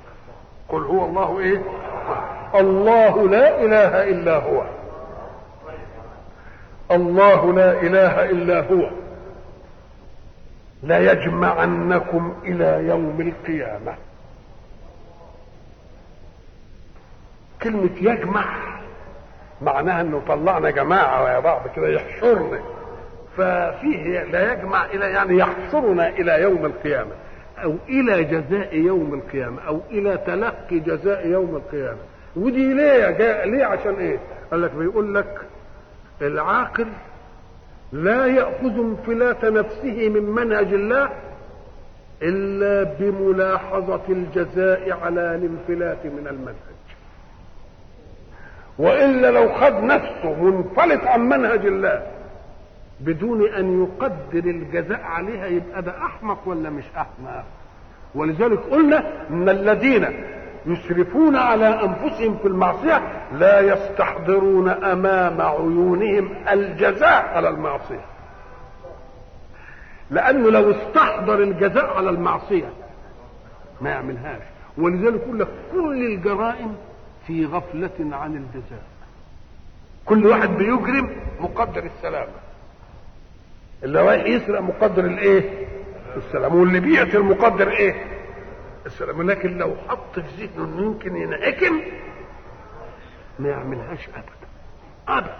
[0.70, 1.62] قل هو الله إيه؟
[2.56, 4.64] الله لا إله إلا هو.
[6.92, 8.90] الله لا إله إلا هو.
[10.84, 13.96] ليجمعنكم إلى يوم القيامة.
[17.64, 18.46] كلمة يجمع
[19.62, 22.60] معناها إنه طلعنا جماعة ويا بعض كده يحشرنا.
[23.38, 27.12] ففيه لا يجمع إلى يعني يحشرنا إلى يوم القيامة
[27.64, 32.00] أو إلى جزاء يوم القيامة أو إلى تلقي جزاء يوم القيامة.
[32.36, 34.20] ودي ليه جاء ليه؟ عشان إيه؟
[34.52, 35.42] قال لك بيقول لك
[36.22, 36.88] العاقل
[37.92, 41.10] لا يأخذ انفلات نفسه من منهج الله
[42.22, 46.56] إلا بملاحظة الجزاء على الانفلات من المنهج.
[48.78, 52.04] وإلا لو خد نفسه منفلت عن منهج الله
[53.06, 57.44] بدون أن يقدر الجزاء عليها يبقى ده أحمق ولا مش أحمق؟
[58.16, 60.08] ولذلك قلنا إن الذين
[60.66, 63.02] يسرفون على أنفسهم في المعصية
[63.34, 68.06] لا يستحضرون أمام عيونهم الجزاء على المعصية.
[70.10, 72.70] لأنه لو استحضر الجزاء على المعصية
[73.82, 74.42] ما يعملهاش.
[74.78, 76.76] ولذلك يقول لك كل الجرائم
[77.28, 78.84] في غفلة عن الجزاء.
[80.06, 82.32] كل واحد بيجرم مقدر السلامة.
[83.84, 85.68] اللي رايح يسرق مقدر الايه؟
[86.18, 86.56] السلام.
[86.56, 87.96] واللي بيقتل مقدر إيه؟
[88.86, 89.32] السلام.
[89.32, 91.82] لكن لو حط في ذهنه إنه يمكن ينحكم
[93.40, 94.48] ما يعملهاش ابدا.
[95.08, 95.36] ابدا.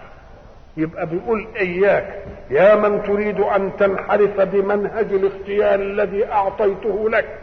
[0.76, 7.38] يبقى بيقول إياك يا من تريد أن تنحرف بمنهج الاختيار الذي أعطيته لك.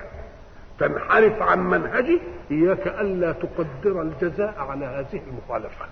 [0.80, 5.86] تنحرف عن منهجي إياك ألا تقدر الجزاء على هذه المخالفة.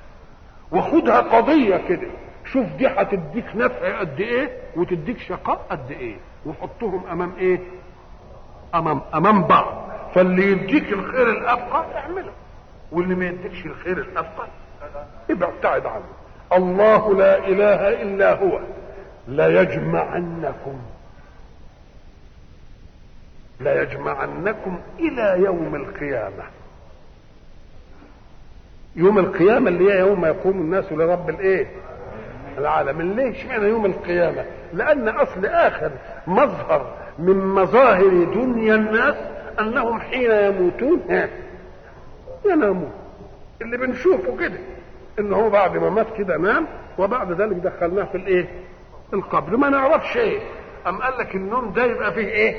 [0.72, 2.08] وخدها قضية كده.
[2.52, 6.16] شوف دي هتديك نفع قد إيه وتديك شقاء قد إيه
[6.46, 7.60] وحطهم أمام إيه؟
[8.76, 9.88] امام أمام بعض.
[10.16, 12.32] فاللي يديك الخير الأبقى اعمله.
[12.92, 14.48] واللي ما يديكش الخير الأبقى
[15.30, 16.06] ابعد عنه.
[16.54, 18.60] الله لا إله إلا هو.
[19.28, 20.80] لا يجمعنكم.
[23.60, 26.44] لا يجمعنكم إلى يوم القيامة.
[28.96, 31.68] يوم القيامة اللي هي يوم يقوم الناس لرب الإيه؟
[32.58, 33.02] العالم.
[33.02, 35.92] ليه اشمعنى يوم القيامة؟ لأن أصل آخر
[36.28, 39.16] مظهر من مظاهر دنيا الناس
[39.60, 41.02] أنهم حين يموتون
[42.46, 42.92] ينامون.
[43.62, 44.58] اللي بنشوفه كده
[45.20, 48.46] ان هو بعد ما مات كده نام وبعد ذلك دخلناه في الإيه؟
[49.14, 49.58] القبر.
[49.58, 50.40] ما نعرفش إيه.
[50.88, 52.56] أم قال لك النوم ده يبقى فيه إيه؟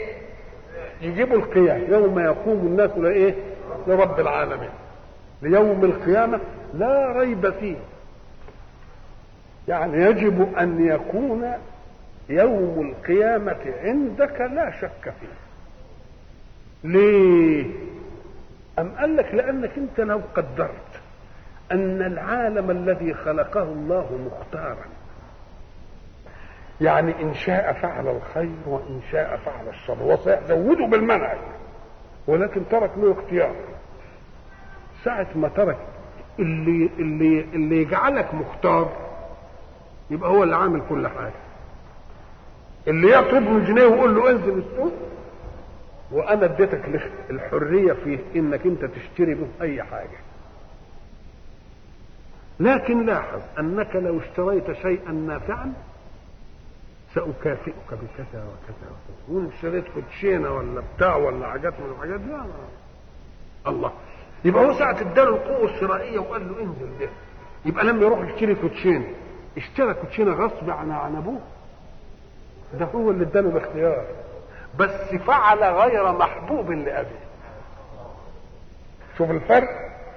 [1.03, 3.35] يجيبوا القيام يوم يقوم الناس لإيه؟
[3.87, 4.71] لرب العالمين.
[5.43, 6.41] ليوم القيامة
[6.75, 7.77] لا ريب فيه.
[9.69, 11.53] يعني يجب أن يكون
[12.29, 15.35] يوم القيامة عندك لا شك فيه.
[16.85, 17.67] ليه؟
[18.79, 21.01] أم قال لك لأنك أنت لو قدرت
[21.73, 24.85] أن العالم الذي خلقه الله مختارا.
[26.81, 30.03] يعني إن شاء فعل الخير وإن شاء فعل الشر.
[30.03, 31.39] وسيزوده بالمنهج
[32.27, 33.55] ولكن ترك له اختيار.
[35.05, 35.79] ساعة ما ترك
[36.39, 39.08] اللي اللي اللي يجعلك مختار
[40.11, 41.33] يبقى هو اللي عامل كل حاجة.
[42.89, 44.93] اللي يطلب له جنيه ويقول له انزل السوق
[46.13, 46.85] وأنا اديتك
[47.31, 50.19] الحرية في إنك أنت تشتري به أي حاجة.
[52.61, 55.73] لكن لاحظ أنك لو اشتريت شيئا نافعا
[57.15, 59.19] سأكافئك بكذا وكذا وكذا.
[59.29, 62.33] وإن اشتريت كوتشينة ولا بتاع ولا حاجات من الحاجات دي
[63.67, 63.93] الله.
[64.45, 67.09] يبقى هو ساعة اداله القوة الشرائية وقال له انزل ده.
[67.65, 69.07] يبقى لما يروح يشتري كوتشينة.
[69.57, 71.41] اشترى كوتشينه غصب عن عن أبوه.
[72.75, 74.05] ده هو اللي اداله الاختيار.
[74.79, 77.29] بس فعل غير محبوب لأبيه.
[79.19, 79.69] شوف الفرق.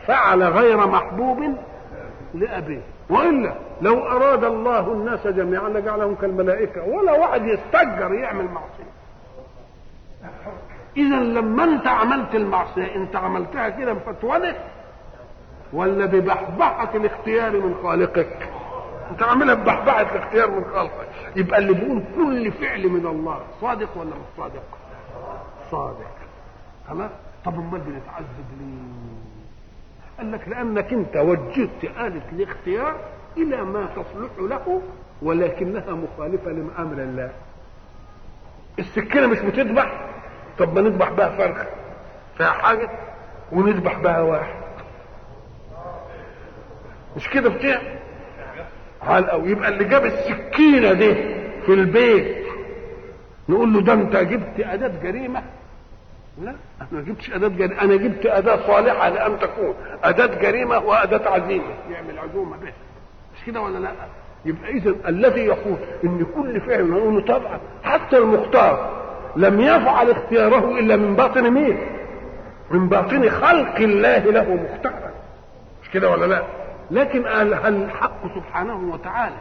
[0.08, 1.56] فعل غير محبوب
[2.33, 2.81] لأبيه.
[3.10, 6.83] وإلا لو أراد الله الناس جميعا لجعلهم كالملائكة.
[6.83, 8.92] ولا واحد يستجر يعمل معصية.
[10.97, 14.56] اذا لما أنت عملت المعصية أنت عملتها كده بفتوانه
[15.74, 18.49] ولا ببحبحة الاختيار من خالقك؟
[19.11, 21.08] انت عاملها ببحبحه الاختيار خلقك.
[21.35, 24.63] يبقى اللي بيقول كل فعل من الله صادق ولا مش صادق؟
[25.72, 26.11] صادق.
[26.90, 27.11] خلاص
[27.45, 29.01] طب أمال بنتعذب ليه؟
[30.17, 32.95] قال لك لأنك أنت وجهت آلة الاختيار
[33.38, 34.81] إلى ما تصلح له
[35.22, 37.31] ولكنها مخالفة لأمر الله.
[38.79, 40.10] السكينة مش بتذبح؟
[40.60, 41.65] طب ما نذبح بها فرخ
[42.38, 42.90] فيها حاجة؟
[43.51, 44.61] ونذبح بها واحد.
[47.15, 47.99] مش كده بتعمل
[49.08, 51.14] أو يبقى اللي جاب السكينة دي
[51.66, 52.46] في البيت.
[53.50, 55.44] نقول له ده أنت جبت أداة جريمة؟
[56.42, 56.50] لا
[56.82, 57.82] أنا ما جبتش أداة جريمة.
[57.82, 59.74] أنا جبت أداة صالحة لأن تكون.
[60.03, 62.74] أداة جريمة وأداة عزيمه يعمل عزومة به
[63.35, 63.92] مش كده ولا لا؟
[64.46, 69.01] يبقى اذا الذي يقول إن كل فعل نقول طبعا حتى المختار
[69.35, 71.78] لم يفعل اختياره إلا من باطن مين؟
[72.72, 75.12] من باطن خلق الله له مختارا.
[75.84, 76.44] مش كده ولا لا؟
[76.92, 79.36] لكن هل الحق سبحانه وتعالى.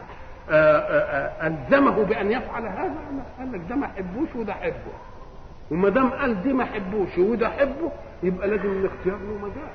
[0.50, 2.94] آه، آه، آه، ألزمه بأن يفعل هذا؟
[3.38, 4.92] قال لك ده ما احبوش وده احبه
[5.70, 7.90] وما دام قال دي ما احبوش وده احبه
[8.22, 9.70] يبقى لازم الاختيار له مجال.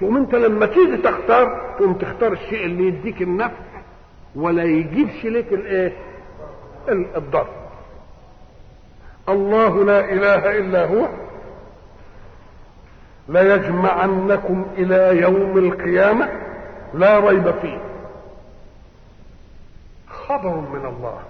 [0.00, 3.52] تقوم أنت لما تيجي تختار تقوم تختار الشيء اللي يديك النفع
[4.36, 5.92] ولا يجيبش لك الايه
[6.88, 7.46] ال- الضر
[9.28, 11.08] الله لا إله إلا هو.
[13.28, 16.28] ليجمعنكم إلى يوم القيامة.
[16.94, 17.78] لا ريب فيه.
[20.08, 21.20] خبر من الله.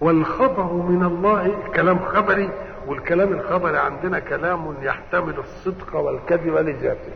[0.00, 2.50] والخبر من الله كلام خبري
[2.86, 7.12] والكلام الخبري عندنا كلام يحتمل الصدق والكذب لذاته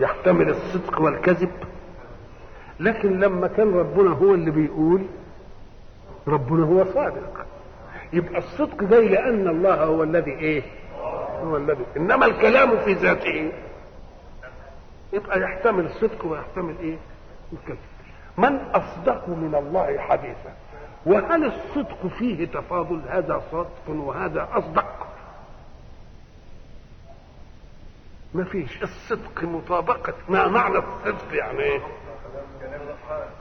[0.00, 1.50] يحتمل الصدق والكذب.
[2.80, 5.02] لكن لما كان ربنا هو اللي بيقول
[6.28, 7.46] ربنا هو صادق.
[8.12, 10.62] يبقى الصدق جاي لأن الله هو الذي إيه؟
[11.44, 13.52] هو الذي إنما الكلام في ذاته
[15.12, 16.98] يبقى يحتمل الصدق ويحتمل إيه؟
[17.52, 17.78] الكذب.
[18.38, 20.52] من أصدق من الله حديثا؟
[21.06, 25.06] وهل الصدق فيه تفاضل؟ هذا صدق وهذا أصدق.
[28.34, 28.82] ما فيش.
[28.82, 31.80] الصدق مطابقة ما معنى الصدق يعني إيه؟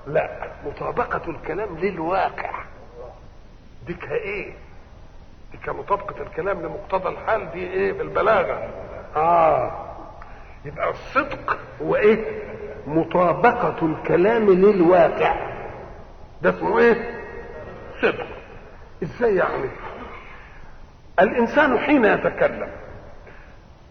[0.08, 2.64] لا مطابقة الكلام للواقع.
[3.88, 4.54] دي إيه؟
[5.66, 8.70] كمطابقة الكلام لمقتضى الحال دي إيه؟ بالبلاغة.
[9.16, 9.72] آه.
[10.66, 12.44] يبقى الصدق هو إيه؟
[12.88, 15.36] مطابقة الكلام للواقع.
[16.42, 17.20] ده اسمه إيه؟
[18.02, 18.26] صدق.
[19.04, 19.70] إزاي يعني؟
[21.20, 22.70] الإنسان حين يتكلم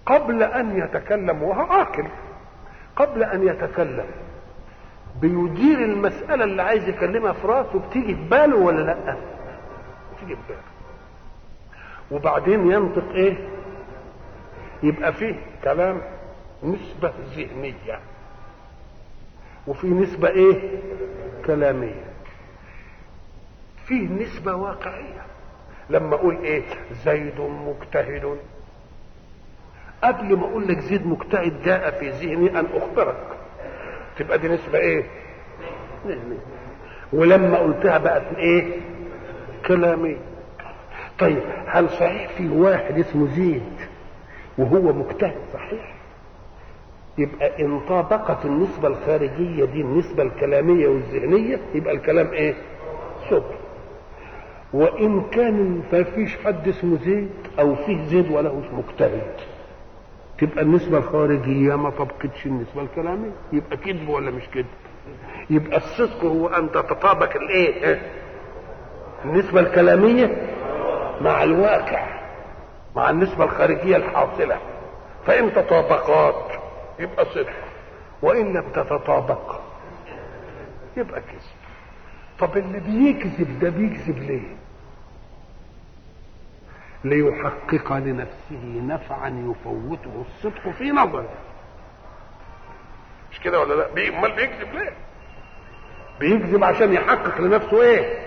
[0.06, 2.06] قبل أن يتكلم وهو عاقل
[2.96, 4.06] قبل أن يتكلم
[5.20, 9.16] بيدير المسألة اللي عايز يكلمها في راسه بتيجي في باله ولا لأ؟
[10.16, 10.60] بتيجي في باله.
[12.10, 13.36] وبعدين ينطق إيه؟
[14.82, 16.02] يبقى فيه كلام
[16.62, 18.00] نسبة ذهنية.
[19.66, 20.80] وفي نسبة إيه؟
[21.46, 22.04] كلامية.
[23.86, 25.22] فيه نسبة واقعية.
[25.90, 26.62] لما أقول إيه؟
[27.04, 28.38] زيد مجتهد.
[30.04, 33.26] قبل ما أقول لك زيد مجتهد جاء في ذهني أن أخبرك.
[34.18, 35.04] تبقى دي نسبة إيه؟
[36.06, 36.38] ذهنية.
[37.12, 38.80] ولما قلتها بقت إيه؟
[39.66, 40.16] كلامية.
[41.18, 43.72] طيب هل صحيح في واحد اسمه زيد
[44.58, 45.94] وهو مجتهد صحيح؟
[47.18, 52.54] يبقى إن طابقت النسبة الخارجية دي النسبة الكلامية والذهنية يبقى الكلام إيه؟
[53.30, 53.54] صدق
[54.72, 59.32] وإن كان ما فيش حد اسمه زيد أو فيه زيد وله مجتهد
[60.38, 63.30] تبقى النسبة الخارجية ما طبقتش النسبة الكلامية.
[63.52, 64.66] يبقى كذب ولا مش كذب؟
[65.50, 68.00] يبقى الصدق هو أن تتطابق الإيه؟
[69.24, 70.36] النسبة الكلامية
[71.20, 72.20] مع الواقع
[72.96, 74.58] مع النسبة الخارجية الحاصلة.
[75.26, 76.52] فإن تطابقات
[76.98, 77.52] يبقى صدق.
[78.22, 79.60] وإن لم تتطابق
[80.96, 81.40] يبقى كذب.
[82.38, 84.56] طب اللي بيكذب ده بيكذب ليه؟
[87.04, 91.28] ليحقق لنفسه نفعا يفوته الصدق في نظره
[93.32, 94.92] مش كده ولا لا؟ أمال بيكذب ليه؟
[96.20, 98.18] بيكذب عشان يحقق لنفسه إيه؟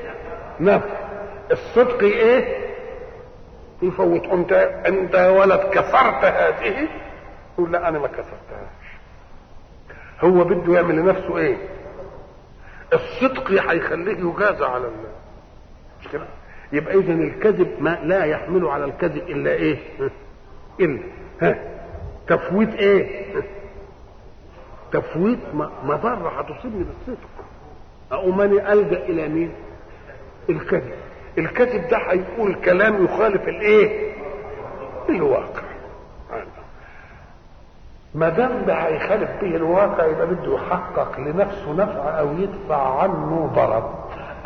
[0.60, 1.00] نفع.
[1.52, 2.69] الصدق إيه؟
[3.82, 4.52] يفوت أنت
[4.88, 6.88] أنت يا ولد كسرت هذه؟
[7.54, 8.90] يقول لا أنا ما كسرتهاش.
[10.22, 11.58] هو بده يعمل لنفسه إيه؟
[12.94, 14.92] الصدق هيخليه يجازى على ال...
[16.02, 16.26] مش كده؟
[16.72, 19.78] يبقى اذا الكذب ما لا يحمل على الكذب إلا إيه؟
[20.80, 21.00] إلا.
[21.42, 21.60] ها؟
[22.28, 23.26] تفويت إيه؟
[24.92, 25.40] تفويت
[25.84, 27.30] مضره هتصيبني بالصدق.
[28.12, 29.52] أقوم أنا ألجأ إلى مين؟
[30.50, 30.92] الكذب.
[31.40, 34.12] الكذب ده هيقول كلام يخالف الايه؟
[35.10, 35.62] الواقع.
[38.16, 43.94] ما دام ده هيخالف به الواقع يبقى بده يحقق لنفسه نفع أو يدفع عنه ضرر.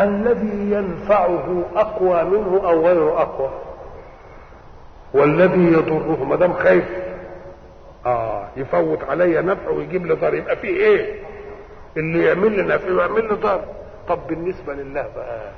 [0.01, 3.49] الذي ينفعه أقوى منه أو غير أقوى.
[5.13, 6.85] والذي يضره ما دام خايف.
[8.05, 10.33] آه يفوت عليا نفع ويجيب لي ضرر.
[10.33, 11.19] يبقى فيه إيه؟
[11.97, 13.65] اللي يعمل لي نفع ويعمل لي ضرر.
[14.07, 15.51] طب بالنسبة لله بقى.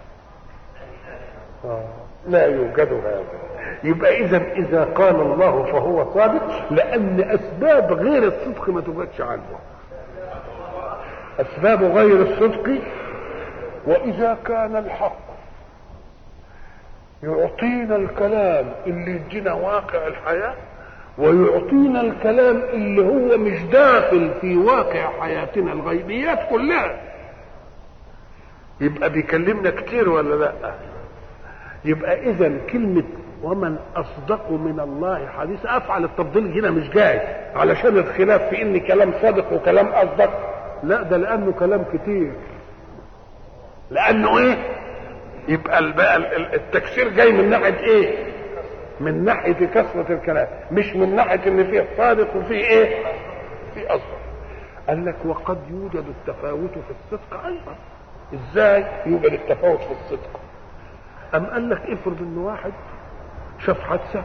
[2.27, 3.23] لا يوجد هذا
[3.83, 9.41] يبقى إذا إذا قال الله فهو صادق لأن أسباب غير الصدق ما توجدش عنه.
[11.39, 12.69] أسباب غير الصدق
[13.87, 15.17] وإذا كان الحق
[17.23, 20.53] يعطينا الكلام اللي يدينا واقع الحياة
[21.17, 27.01] ويعطينا الكلام اللي هو مش داخل في واقع حياتنا الغيبيات كلها.
[28.81, 30.73] يبقى بيكلمنا كتير ولا لأ؟
[31.85, 33.03] يبقى اذا كلمة
[33.43, 37.19] ومن أصدق من الله حديثا أفعل التفضيل هنا مش جاي
[37.55, 40.51] علشان الخلاف في إن كلام صادق وكلام أصدق.
[40.83, 42.31] لا ده لأنه كلام كتير.
[43.91, 44.57] لأنه إيه؟
[45.47, 45.79] يبقى
[46.55, 48.15] التكسير جاي من ناحية إيه؟
[48.99, 52.95] من ناحية كثرة الكلام مش من ناحية إن فيه صادق وفيه إيه؟
[53.73, 54.17] في أصدق.
[54.87, 57.75] قال لك وقد يوجد التفاوت في الصدق أيضا.
[58.33, 60.39] إزاي يوجد التفاوت في الصدق؟
[61.39, 62.71] قال لك افرض ان واحد؟
[63.65, 64.23] شاف حادثه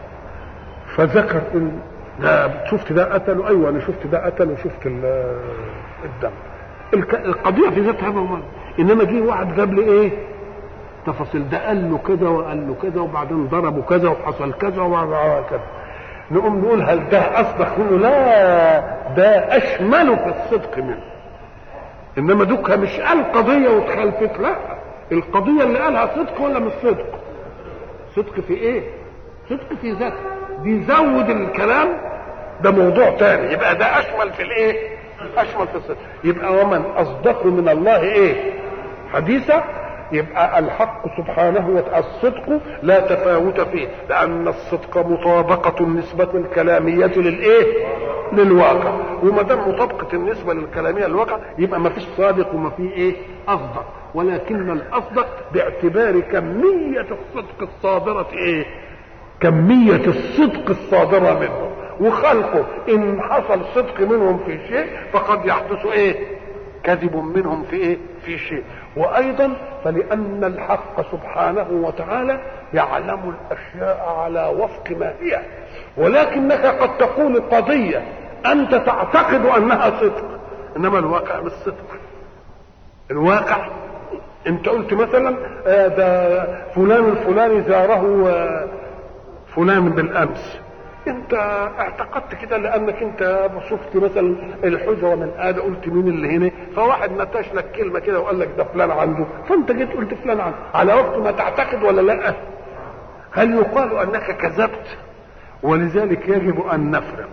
[0.96, 1.78] فذكر إن
[2.20, 5.36] ده شفت ده قتله أيوه أنا شفت ده قتله وشفت ال-
[6.04, 6.30] الدم.
[7.24, 8.38] القضية في ذاتها موضوع
[8.78, 10.10] إنما جه واحد جاب لي إيه؟
[11.06, 11.48] تفاصيل.
[11.48, 15.60] ده قال له كذا وقال له كذا وبعدين ضربه كذا وحصل كذا وبعدين كذا
[16.30, 18.80] نقوم نقول هل ده أصدق؟ منه لا
[19.16, 21.00] ده أشمل في الصدق منه.
[22.18, 24.54] إنما دوكها مش قال قضية واتخلفت لا.
[25.12, 27.06] القضية اللي قالها صدق ولا مش صدق؟
[28.16, 28.82] صدق في إيه؟
[29.50, 30.16] صدق في ذاته.
[30.62, 31.88] بيزود الكلام
[32.62, 33.52] ده موضوع تاني.
[33.52, 34.96] يبقى ده أشمل في الإيه؟
[35.36, 35.96] أشمل في الصدق.
[36.24, 38.52] يبقى ومن أصدق من الله إيه؟
[39.12, 39.64] حديثا
[40.12, 47.86] يبقى الحق سبحانه الصدق لا تفاوت فيه لأن الصدق مطابقة النسبة الكلامية للإيه؟
[48.32, 48.92] للواقع.
[49.22, 53.16] وما دام مطابقة النسبة الكلاميه للواقع يبقى ما فيش صادق وما فيه إيه؟
[53.48, 53.84] أصدق.
[54.14, 58.64] ولكن الأصدق باعتبار كمية الصدق الصادرة إيه؟
[59.40, 61.70] كمية الصدق الصادرة منه.
[62.00, 66.14] وخلقه إن حصل صدق منهم في شيء فقد يحدث إيه؟
[66.84, 68.62] كذب منهم في إيه؟ في شيء.
[68.96, 69.52] وأيضا
[69.84, 72.40] فلأن الحق سبحانه وتعالى
[72.74, 75.40] يعلم الأشياء على وفق ما هي.
[75.96, 78.02] ولكنك قد تقول قضية
[78.46, 80.24] أنت تعتقد أنها صدق
[80.76, 81.84] إنما الواقع مش صدق
[83.10, 83.66] الواقع
[84.46, 88.68] انت قلت مثلا آه، ده فلان الفلاني زاره آه،
[89.56, 90.60] فلان بالأمس.
[91.08, 91.34] انت
[91.78, 97.52] اعتقدت كده لانك انت شفت مثلا الحجره من ادى قلت مين اللي هنا؟ فواحد نتاش
[97.54, 99.26] لك كلمة كده وقال لك ده فلان عنده.
[99.48, 100.56] فانت جيت قلت فلان عنده.
[100.74, 102.34] على وقت ما تعتقد ولا لا؟
[103.32, 104.98] هل يقال أنك كذبت؟
[105.62, 107.28] ولذلك يجب أن نفرق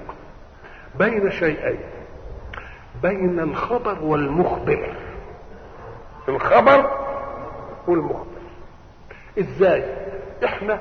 [0.99, 1.79] بين شيئين.
[3.03, 4.89] بين الخبر والمخبر.
[6.29, 6.91] الخبر
[7.87, 8.37] والمخبر.
[9.39, 9.83] إزاي؟
[10.45, 10.79] إحنا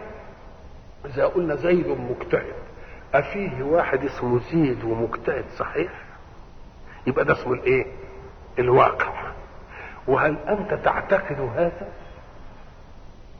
[1.06, 2.65] إذا قلنا زيد مجتهد.
[3.14, 5.92] أفيه واحد اسمه زيد ومجتهد صحيح؟
[7.06, 7.86] يبقى ده اسمه الإيه؟
[8.58, 9.12] الواقع.
[10.08, 11.88] وهل أنت تعتقد هذا؟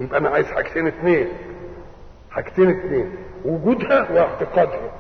[0.01, 1.29] يبقى أنا عايز حاجتين اثنين
[2.31, 4.91] حاجتين اثنين وجودها واعتقادها.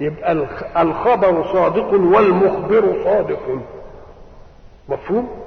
[0.00, 3.62] يبقى الخ- الخبر صادق والمخبر صادق.
[4.88, 5.42] مفهوم؟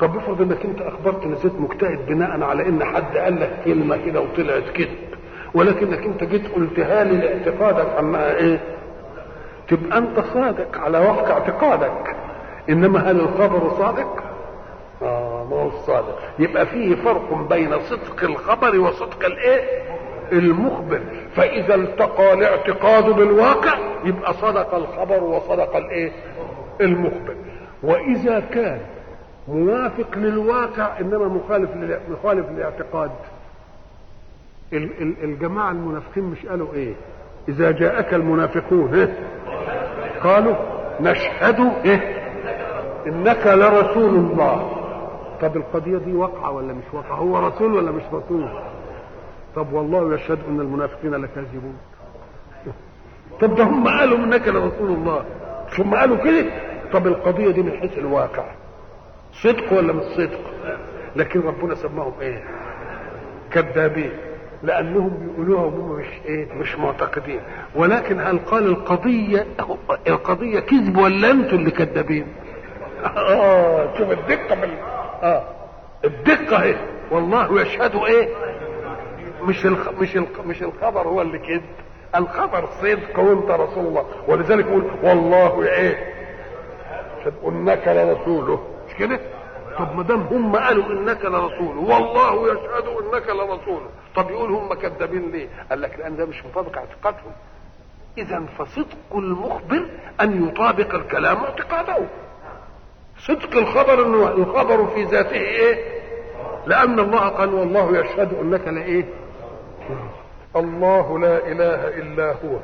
[0.00, 3.96] طب افرض إنك أنت أخبرت إن زيد مجتهد بناء على إن حد قال لك كلمة
[4.06, 5.13] كده وطلعت كذب
[5.54, 7.86] ولكنك انت جيت قلتها لي لاعتقادك.
[7.98, 8.60] انها إيه؟
[9.68, 12.16] تبقى أنت صادق على وفق اعتقادك.
[12.70, 14.22] إنما هل الخبر صادق؟
[15.02, 16.18] آه ما هو الصادق.
[16.38, 19.82] يبقى فيه فرق بين صدق الخبر وصدق الإيه؟
[20.32, 21.00] المخبر.
[21.36, 26.12] فإذا التقى الاعتقاد بالواقع يبقى صدق الخبر وصدق الإيه؟
[26.80, 27.34] المخبر.
[27.82, 28.80] وإذا كان
[29.48, 31.70] موافق للواقع إنما مخالف
[32.10, 33.10] مخالف للاعتقاد.
[34.74, 36.94] ال- ال- الجماعة المنافقين مش قالوا إيه؟
[37.48, 39.14] إذا جاءك المنافقون إيه؟
[40.22, 40.54] قالوا
[41.00, 42.24] نشهد إيه؟
[43.06, 44.70] إنك لرسول الله.
[45.40, 48.48] طب القضية دي واقعة ولا مش واقعة؟ هو رسول ولا مش رسول؟
[49.56, 51.76] طب والله يشهد إن المنافقين لكاذبون.
[53.40, 55.24] طب ده هم قالوا إنك لرسول الله.
[55.76, 56.44] ثم قالوا كده؟
[56.92, 58.44] طب القضية دي من حيث الواقع.
[59.32, 60.40] صدق ولا مش صدق؟
[61.16, 62.44] لكن ربنا سماهم إيه؟
[63.50, 64.10] كذابين.
[64.64, 67.40] لأنهم بيقولوها وهم مش إيه مش معتقدين.
[67.74, 69.46] ولكن هل قال القضية
[70.08, 72.26] القضية كذب ولا أنتوا اللي كذابين؟
[73.16, 74.70] آه شوف الدقة من
[75.22, 75.42] آه
[76.04, 76.74] الدقة اهي
[77.10, 78.28] والله يشهد إيه؟
[79.42, 79.88] مش الخ...
[80.00, 80.40] مش الخ...
[80.46, 81.62] مش الخبر هو اللي كذب.
[82.16, 84.04] الخبر صدق وأنت رسول الله.
[84.28, 86.14] ولذلك يقول والله إيه؟
[87.46, 88.60] إنك لرسوله.
[88.88, 89.20] مش كده؟
[89.78, 93.88] طب ما دام هم قالوا إنك لرسوله والله يشهد إنك لرسوله.
[94.16, 97.32] طب يقول هم كذابين ليه؟ قال لك لأن ده مش مطابق اعتقادهم.
[98.18, 99.86] إذا فصدق المخبر
[100.20, 101.96] أن يطابق الكلام اعتقاده.
[103.18, 106.00] صدق الخبر إنه الخبر في ذاته إيه؟
[106.66, 109.04] لأن الله قال والله يشهد أنك لإيه؟
[110.56, 112.58] الله لا إله إلا هو.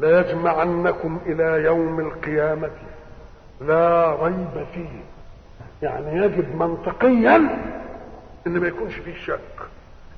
[0.00, 2.70] ليجمعنكم إلى يوم القيامة.
[3.60, 5.02] لا ريب فيه.
[5.82, 7.36] يعني يجب منطقيا
[8.46, 9.40] إن ما يكونش فيه شك.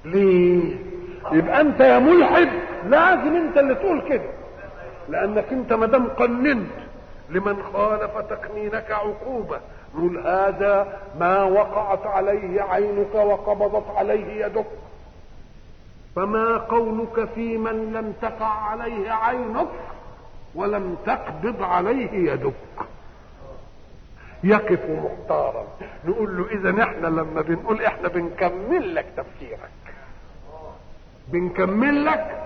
[0.07, 0.77] ليه؟
[1.33, 2.49] يبقى أنت يا ملحد
[2.87, 4.31] لازم أنت اللي تقول كده.
[5.09, 6.71] لأنك أنت ما دام قننت
[7.31, 9.61] لمن خالف تقنينك عقوبة
[9.95, 14.67] نقول هذا ما وقعت عليه عينك وقبضت عليه يدك.
[16.17, 19.69] فما قولك في من لم تقع عليه عينك
[20.55, 22.53] ولم تقبض عليه يدك.
[24.45, 25.65] يقف محتارا
[26.05, 29.71] نقول له إذا إحنا لما بنقول إحنا بنكمل لك تفكيرك
[31.33, 32.43] بنكمل لك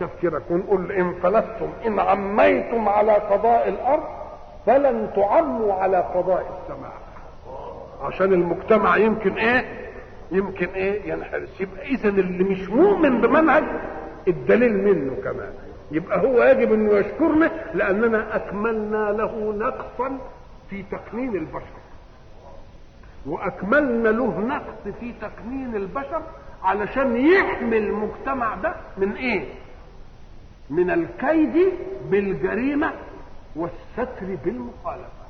[0.00, 4.04] تفكيرك ونقول إن فلستم إن عميتم على قضاء الأرض
[4.66, 6.92] فلن تعموا على قضاء السماء.
[8.02, 9.64] عشان المجتمع يمكن إيه؟
[10.32, 11.60] يمكن إيه؟ ينحرس.
[11.60, 13.64] يبقى اذا اللي مش مؤمن بمنهج
[14.28, 15.52] الدليل منه كمان.
[15.90, 20.18] يبقى هو يجب إنه يشكرنا لأننا أكملنا له نقصا
[20.70, 21.76] في تقنين البشر.
[23.26, 26.22] وأكملنا له نقص في تقنين البشر
[26.66, 29.44] علشان يحمي المجتمع ده من إيه؟
[30.70, 31.72] من الكيد
[32.10, 32.90] بالجريمة
[33.56, 35.26] والستر بالمخالفة.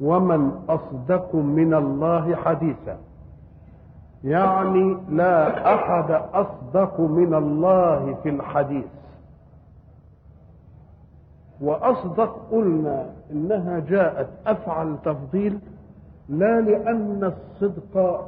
[0.00, 2.98] ومن أصدق من الله حديثا.
[4.24, 8.84] يعني لا أحد أصدق من الله في الحديث.
[11.60, 15.58] وأصدق قلنا إنها جاءت أفعل تفضيل
[16.28, 18.26] لا لأن الصدق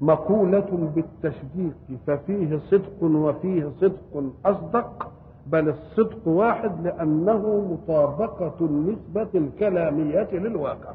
[0.00, 1.74] مقولة بالتشبيك
[2.06, 5.10] ففيه صدق وفيه صدق أصدق
[5.46, 10.92] بل الصدق واحد لأنه مطابقة النسبة الكلامية للواقع.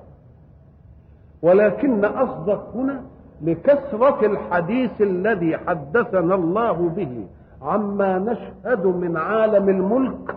[1.41, 3.01] ولكن أصدق هنا
[3.41, 7.25] لكثرة الحديث الذي حدثنا الله به
[7.61, 10.35] عما نشهد من عالم الملك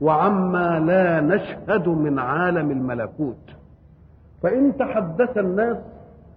[0.00, 3.50] وعما لا نشهد من عالم الملكوت.
[4.42, 5.76] فإن تحدث الناس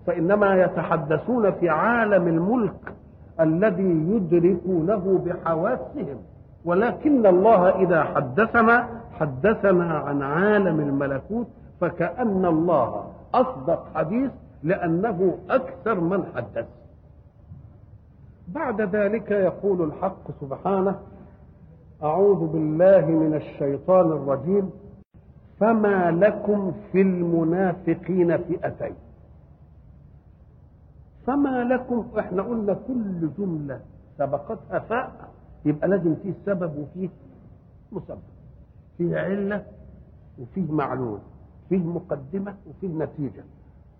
[0.07, 2.93] فإنما يتحدثون في عالم الملك
[3.39, 6.17] الذي يدركونه بحواسهم.
[6.65, 8.87] ولكن الله إذا حدثنا
[9.19, 11.47] حدثنا عن عالم الملكوت
[11.81, 14.31] فكأن الله أصدق حديث
[14.63, 16.65] لأنه أكثر من حدث.
[18.47, 20.95] بعد ذلك يقول الحق سبحانه
[22.03, 24.69] أعوذ بالله من الشيطان الرجيم
[25.59, 28.95] فما لكم في المنافقين فئتين.
[31.27, 33.79] فما لكم؟ إحنا قلنا كل جملة
[34.17, 35.29] سبقتها فاء
[35.65, 37.09] يبقى لازم فيه سبب وفيه
[37.91, 38.19] مسبب.
[38.97, 39.63] فيه علة
[40.39, 41.19] وفيه معلول
[41.69, 43.43] فيه مقدمة وفيه نتيجة.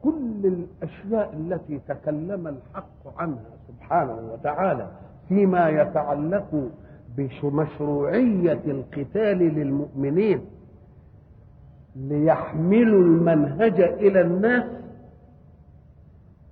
[0.03, 4.87] كل الأشياء التي تكلم الحق عنها سبحانه وتعالى
[5.29, 6.69] فيما يتعلق
[7.17, 10.41] بمشروعية القتال للمؤمنين
[11.95, 14.63] ليحملوا المنهج إلى الناس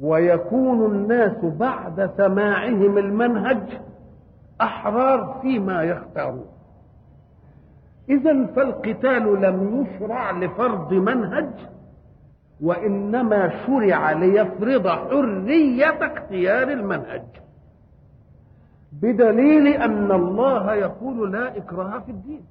[0.01, 3.79] ويكون الناس بعد سماعهم المنهج
[4.61, 6.45] أحرار فيما يختارون.
[8.09, 11.49] اذا فالقتال لم يشرع لفرض منهج
[12.61, 17.23] وإنما شرع ليفرض حرية اختيار المنهج.
[18.91, 22.41] بدليل أن الله يقول لا إكراه في الدين.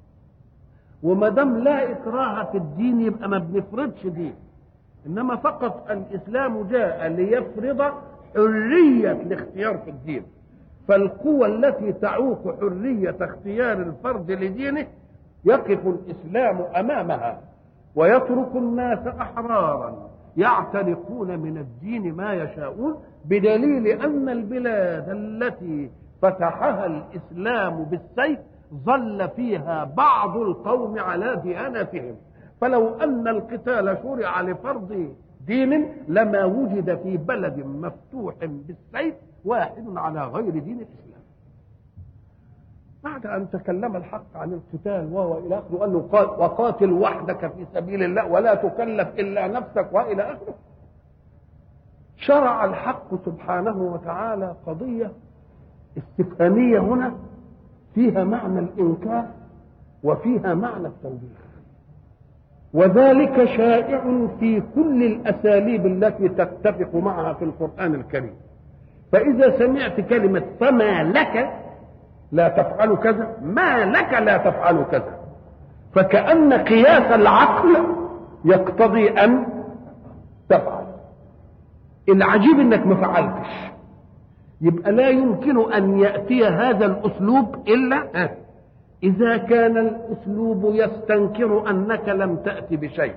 [1.02, 4.34] وما دام لا إكراه في الدين يبقى ما بنفرضش دين.
[5.06, 7.83] إنما فقط الإسلام جاء ليفرض
[8.34, 10.22] حرية الاختيار في الدين.
[10.88, 14.86] فالقوى التي تعوق حرية اختيار الفرد لدينه
[15.44, 17.40] يقف الإسلام أمامها
[17.94, 25.90] ويترك الناس أحرارا يعتنقون من الدين ما يشاءون بدليل أن البلاد التي
[26.22, 28.38] فتحها الإسلام بالسيف
[28.84, 32.16] ظل فيها بعض القوم على ديانتهم.
[32.60, 35.15] فلو أن القتال شرع لفرض
[35.47, 41.21] دين لما وجد في بلد مفتوح بالسيف واحد على غير دين الإسلام.
[43.05, 48.26] بعد أن تكلم الحق عن القتال وهو إلى آخره قال وقاتل وحدك في سبيل الله
[48.26, 50.55] ولا تكلف إلا نفسك وإلى آخره.
[52.17, 55.12] شرع الحق سبحانه وتعالى قضية
[55.99, 57.15] استفهامية هنا
[57.94, 59.26] فيها معنى الإنكار
[60.05, 61.40] وفيها معنى التوبيخ
[62.74, 68.35] وذلك شائع في كل الأساليب التي تتفق معها في القرآن الكريم.
[69.12, 71.51] فإذا سمعت كلمة فما لك
[72.33, 75.19] لا تفعل كذا ما لك لا تفعل كذا.
[75.94, 77.76] فكأن قياس العقل
[78.44, 79.47] يقتضي أن
[80.49, 80.86] تفعل.
[82.08, 83.49] العجيب إنك ما فعلتش.
[84.60, 88.31] يبقى لا يمكن أن يأتي هذا الأسلوب إلا
[89.02, 93.15] إذا كان الأسلوب يستنكر أنك لم تأت بشيء.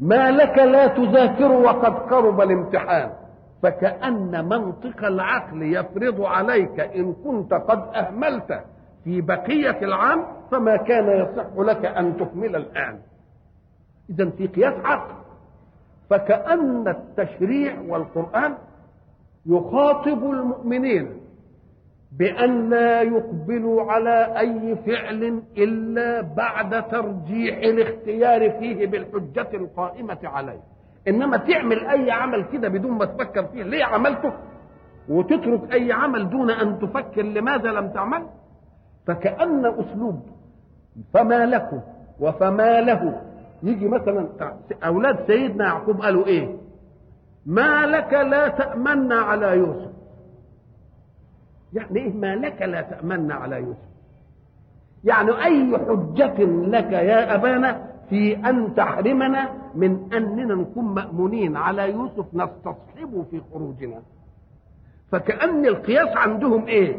[0.00, 3.10] ما لك لا تذاكر وقد قرب الامتحان.
[3.62, 8.64] فكأن منطق العقل يفرض عليك إن كنت قد أهملت
[9.04, 12.98] في بقية العام فما كان يصح لك أن تكمل الآن.
[14.10, 15.14] إذا في قياس عقل.
[16.10, 18.54] فكأن التشريع والقرآن
[19.46, 21.23] يخاطب المؤمنين.
[22.18, 30.60] بأن لا يقبلوا على أي فعل إلا بعد ترجيح الاختيار فيه بالحجة القائمة عليه.
[31.08, 33.62] إنما تعمل أي عمل كده بدون ما تفكر فيه.
[33.62, 34.32] ليه عملته؟
[35.08, 38.26] وتترك أي عمل دون أن تفكر لماذا لم تعمل؟
[39.06, 40.20] فكأن أسلوب
[41.14, 41.80] فما لكم
[42.20, 43.20] وفما له.
[43.62, 44.28] يجي مثلا
[44.84, 46.56] أولاد سيدنا يعقوب قالوا إيه؟
[47.46, 49.93] ما لك لا تأمنا على يوسف.
[51.74, 53.94] يعني إيه؟ ما لك لا تأمن على يوسف.
[55.04, 62.26] يعني أي حجة لك يا أبانا في أن تحرمنا من أننا نكون مأمونين على يوسف
[62.34, 64.02] نستصحبه في خروجنا.
[65.12, 66.96] فكأن القياس عندهم إيه؟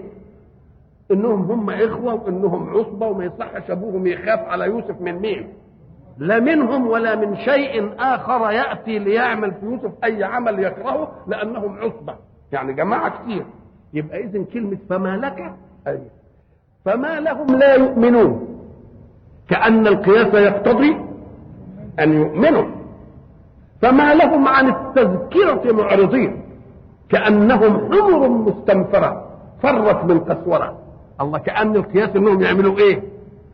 [1.12, 5.54] إنهم هم إخوة وإنهم عصبة وما يصحش أبوهم يخاف على يوسف من مين.
[6.18, 12.16] لا منهم ولا من شيء آخر يأتي ليعمل في يوسف أي عمل يكرهه لأنهم عصبة.
[12.52, 13.46] يعني جماعة كتير.
[13.96, 15.54] يبقى اذا كلمة فما لك.
[16.86, 18.48] فما لهم لا يؤمنون.
[19.50, 20.98] كأن القياس يقتضي
[22.00, 22.66] أن يؤمنوا.
[23.82, 26.42] فما لهم عن التذكرة معرضين.
[27.10, 29.28] كأنهم حمر مستنفرة
[29.64, 30.78] فرت من قسورة.
[31.22, 33.04] الله كأن القياس أنهم يعملوا إيه؟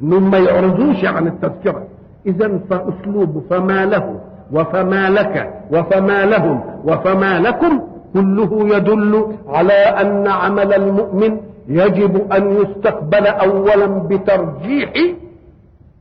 [0.02, 1.88] أنهم ما يعرضوش عن التذكرة.
[2.26, 4.20] إذا فأسلوب فما له
[4.52, 13.28] وفما لك وفما لهم وفما لكم كله يدل على أن عمل المؤمن يجب أن يستقبل
[13.28, 14.94] اولا بترجيح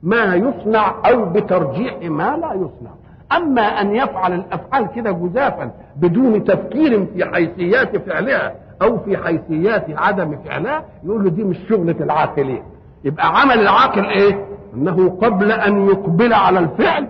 [0.03, 2.91] ما يصنع أو بترجيح ما لا يصنع.
[3.37, 10.37] أما أن يفعل الأفعال كده جزافا بدون تفكير في حيثيات فعلها أو في حيثيات عدم
[10.45, 12.63] فعلها يقول له دي مش شغلة العاقلين.
[13.05, 14.45] يبقى عمل العاقل إيه؟
[14.75, 17.07] أنه قبل أن يقبل على الفعل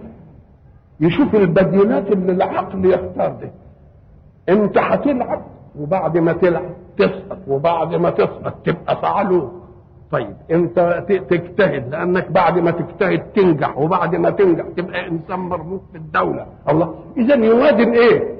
[1.00, 3.50] يشوف البديلات اللي العقل يختار ده.
[4.48, 5.42] انت هتلعب
[5.80, 9.52] وبعد ما تلعب تسقط وبعد ما تسقط تبقى صعلوك
[10.10, 15.98] طيب انت تجتهد لانك بعد ما تجتهد تنجح وبعد ما تنجح تبقى انسان مرموق في
[15.98, 16.46] الدولة.
[16.68, 18.34] الله إذا يوازن إيه؟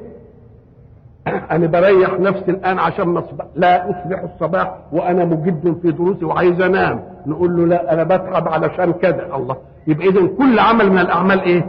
[1.51, 7.03] أنا بريح نفسي الآن عشان مصبح لا أصبح الصباح وأنا مجد في دروسي وعايز أنام.
[7.27, 11.67] نقول له لا أنا بتعب علشان كذا الله يبقى اذا كل عمل من الأعمال إيه؟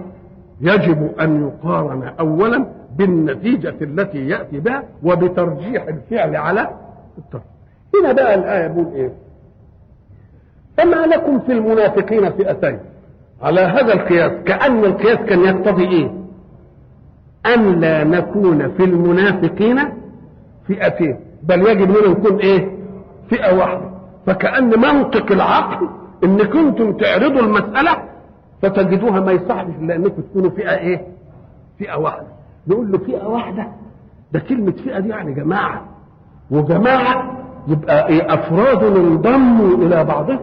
[0.62, 2.66] يجب أن يقارن اولا
[3.06, 6.70] بالنتيجة التي يأتي بها وبترجيح الفعل على
[7.18, 7.42] الترك
[8.02, 9.12] هنا بقى الآية بيقول إيه؟
[10.78, 12.80] فما لكم في المنافقين فئتين.
[13.42, 16.12] على هذا القياس كأن القياس كان يقتضي إيه؟
[17.56, 19.80] أن لا نكون في المنافقين
[20.68, 21.20] فئتين.
[21.44, 22.70] بل يجب أن نكون إيه؟
[23.30, 23.92] فئة واحدة.
[24.26, 25.88] فكأن منطق العقل
[26.24, 27.98] إن كنتم تعرضوا المسألة
[28.62, 31.02] فتجدوها ما يصحش إلا أنكم تكونوا فئة إيه؟
[31.80, 32.28] فئة واحدة.
[32.72, 33.68] نقول له فئة واحدة.
[34.32, 35.82] ده كلمة فئة دي يعني جماعة.
[36.52, 37.24] وجماعة
[37.68, 40.40] يبقى إيه؟ أفراد انضموا إلى بعضهم.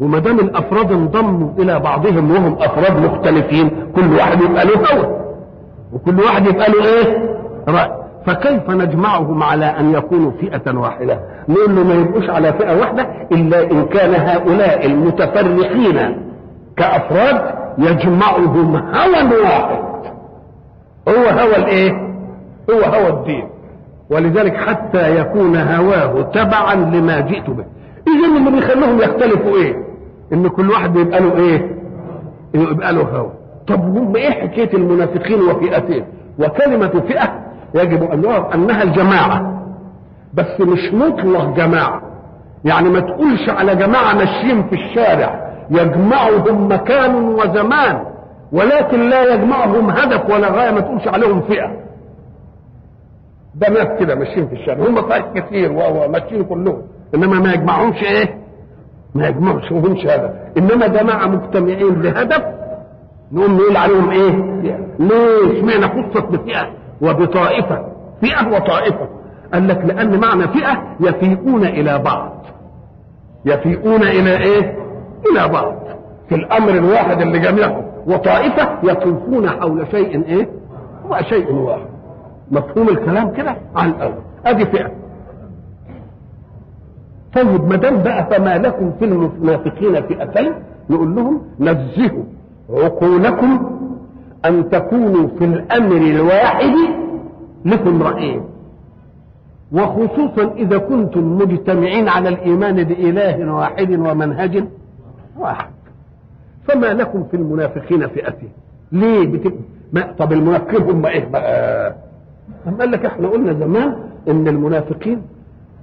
[0.00, 5.20] وما دام الأفراد انضموا إلى بعضهم وهم أفراد مختلفين كل واحد يبقى له هوى.
[5.92, 7.36] وكل واحد يبقى له إيه؟
[7.68, 7.90] رأي.
[8.26, 13.70] فكيف نجمعهم على أن يكونوا فئة واحدة؟ نقول له ما يبقوش على فئة واحدة إلا
[13.70, 16.16] إن كان هؤلاء المتفرقين
[16.76, 19.91] كأفراد يجمعهم هوى واحد.
[21.08, 21.92] هو هوى الإيه؟
[22.70, 23.48] هو هوى الدين.
[24.10, 27.64] ولذلك حتى يكون هواه تبعا لما جئت به.
[28.08, 29.74] اذا اللي بيخليهم يختلفوا إيه؟
[30.32, 31.76] إن كل واحد يبقى له إيه؟
[32.54, 33.32] يبقى له هوى.
[33.68, 36.04] طب هم إيه حكاية المنافقين وفئتين؟
[36.38, 37.40] وكلمة فئة
[37.74, 39.62] يجب أن يعرف أنها الجماعة.
[40.34, 42.02] بس مش مطلق جماعة.
[42.64, 45.52] يعني ما تقولش على جماعة ماشيين في الشارع.
[45.70, 48.04] يجمعهم مكان وزمان.
[48.52, 51.76] ولكن لا يجمعهم هدف ولا غاية ما تقولش عليهم فئة.
[53.54, 54.88] ده ناس كده ماشيين في الشارع.
[54.88, 56.82] هم طائف كتير وهو ماشيين كلهم.
[57.14, 58.34] إنما ما يجمعهمش إيه؟
[59.14, 60.30] ما يجمعش همش هدف.
[60.58, 62.42] إنما جماعة مجتمعين لهدف
[63.32, 64.30] نقوم نقول عليهم إيه؟
[64.62, 64.78] فئة.
[64.98, 66.70] ليه؟ إشمعنى خصت بفئة؟
[67.02, 67.86] وبطائفة.
[68.20, 69.08] فئة وطائفة.
[69.54, 72.44] قال لك لأن معنى فئة يفيئون إلى بعض.
[73.44, 74.76] يفيئون إلى إيه؟
[75.32, 75.74] إلى بعض.
[76.28, 80.48] في الأمر الواحد اللي جميعهم وطائفة يطوفون حول شيء إيه؟
[81.10, 81.86] وشيء واحد.
[82.50, 84.14] مفهوم الكلام كده؟ عن الأول.
[84.46, 84.90] أدي فئة.
[87.34, 90.52] طيب ما دام بقى فما لكم في المنافقين فئتين
[90.90, 92.24] نقول لهم نزهوا
[92.70, 93.70] عقولكم
[94.44, 96.74] أن تكونوا في الأمر الواحد
[97.64, 98.42] لكم رأيين.
[99.72, 104.64] وخصوصا إذا كنتم مجتمعين على الإيمان بإله واحد ومنهج
[105.38, 105.71] واحد.
[106.68, 108.52] فما لكم في المنافقين فئتين
[108.92, 109.54] ليه بت...
[109.92, 110.12] ما...
[110.18, 111.94] طب المنافقين هم إيه بقى؟
[112.68, 113.96] أم قال لك إحنا قلنا زمان
[114.28, 115.22] إن المنافقين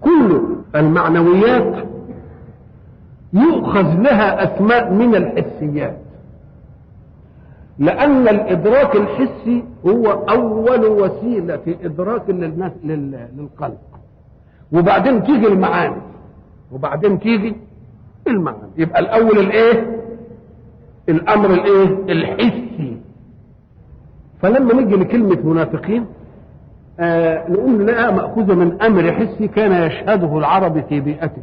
[0.02, 0.42] كل
[0.76, 1.86] المعنويات
[3.34, 5.98] يؤخذ لها أسماء من الحسيات.
[7.80, 13.28] لأن الإدراك الحسي هو أول وسيلة إدراك للناس لل...
[13.38, 13.78] للقلب.
[14.72, 16.02] وبعدين تيجي المعاني.
[16.72, 17.56] وبعدين تيجي
[18.28, 20.00] المعنى يبقى الأول الإيه؟
[21.10, 22.98] الأمر الإيه؟ الحسي
[24.42, 26.06] فلما نيجي لكلمة منافقين
[27.00, 31.42] آه نقول لا مأخوذة من أمر حسي كان يشهده العرب في بيئته.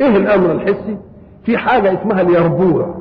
[0.00, 0.96] إيه الأمر الحسي؟
[1.44, 2.94] في حاجة اسمها اليربوع.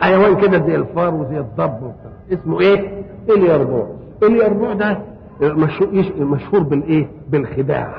[0.00, 2.12] حيوان كده زي الفار وزي الضب وبتاع.
[2.32, 3.86] اسمه إيه؟ اليربوع.
[4.22, 4.98] اليربوع ده
[5.42, 7.94] مشهور مشهور بالإيه؟ بالخداع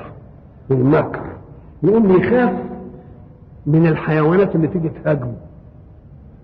[0.69, 1.21] بالمكر.
[1.83, 2.53] يقوم يخاف
[3.65, 5.35] من الحيوانات اللي تيجي تهاجمه.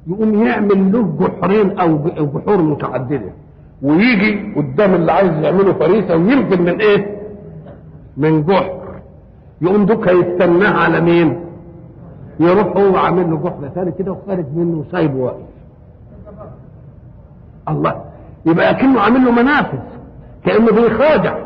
[0.07, 3.31] يقوم يعمل له جحرين أو جحور متعددة.
[3.81, 7.17] ويجي قدام اللي عايز يعمله فريسة وينزل من إيه؟
[8.17, 9.01] من جحر.
[9.61, 11.39] يقوم دوك هيستناه على مين؟
[12.39, 15.47] يروح هو عامل له جحر ثاني كده وخارج منه وسايبه واقف.
[17.69, 18.03] الله.
[18.45, 19.79] يبقى كأنه عامل له منافذ.
[20.45, 21.37] كأنه بيخادع.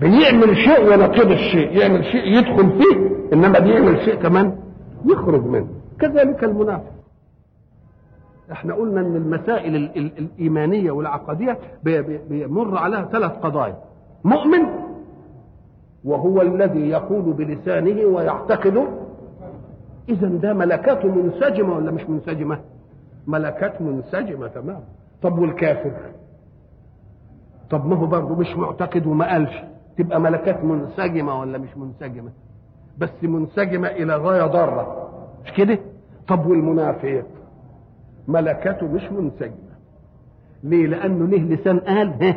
[0.00, 1.78] بيعمل شيء ونقيض الشيء.
[1.78, 4.56] يعمل شيء يدخل فيه إنما بيعمل شيء كمان
[5.06, 5.68] يخرج منه.
[6.00, 7.01] كذلك المنافق
[8.52, 11.58] إحنا قلنا إن المسائل ال ال الإيمانية والعقدية
[12.28, 13.76] بيمر عليها ثلاث قضايا.
[14.24, 14.66] مؤمن
[16.04, 18.86] وهو الذي يقول بلسانه ويعتقد.
[20.08, 22.58] إذا ده ملكاته منسجمة ولا مش منسجمة؟
[23.26, 24.80] ملكات منسجمة تمام.
[25.22, 25.92] طب والكافر؟
[27.70, 29.54] طب ما هو برضه مش معتقد وما قالش.
[29.98, 32.30] تبقى ملكات منسجمة ولا مش منسجمة؟
[32.98, 35.08] بس منسجمة إلى غاية ضارة.
[35.44, 35.78] مش كده؟
[36.28, 37.22] طب والمنافق؟
[38.28, 39.72] ملكته مش منسجمة.
[40.64, 42.36] ليه؟ لأنه له لسان قال ها؟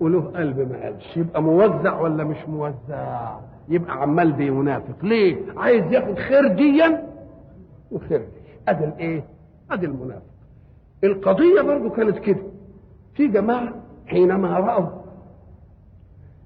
[0.00, 1.16] وله قلب ما قالش.
[1.16, 3.36] يبقى موزع ولا مش موزع؟
[3.68, 5.04] يبقى عمال بينافق.
[5.04, 7.08] ليه؟ عايز ياخد خير ديا
[7.92, 8.26] وخير دي
[8.68, 9.24] أدي الإيه؟
[9.70, 10.22] أدي المنافق.
[11.04, 12.42] القضية برضو كانت كده.
[13.14, 13.74] في جماعة
[14.06, 14.86] حينما رأوا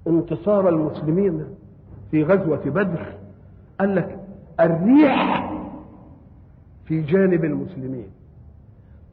[0.07, 1.45] انتصار المسلمين
[2.11, 3.13] في غزوة بدر
[3.79, 4.19] قال لك
[4.59, 5.51] الريح
[6.87, 8.07] في جانب المسلمين.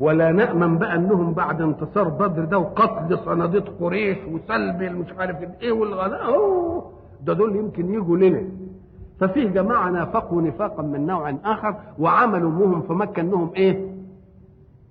[0.00, 5.72] ولا نأمن بقى أنهم بعد انتصار بدر ده وقتل صناديد قريش وسلب مش عارف إيه
[5.72, 6.30] والغلاء.
[7.24, 8.42] ده دول يمكن يجوا لنا.
[9.20, 13.90] ففيه جماعة نافقوا نفاقا من نوع آخر وعملوا مهم في مكة أنهم إيه؟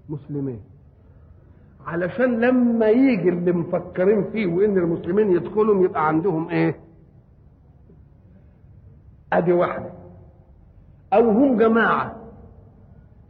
[0.10, 0.60] مسلمين.
[1.86, 6.76] علشان لما يجي اللي مفكرين فيه وإن المسلمين يدخلوا يبقى عندهم إيه؟
[9.34, 9.90] أدي واحدة.
[11.14, 12.16] أو هم جماعة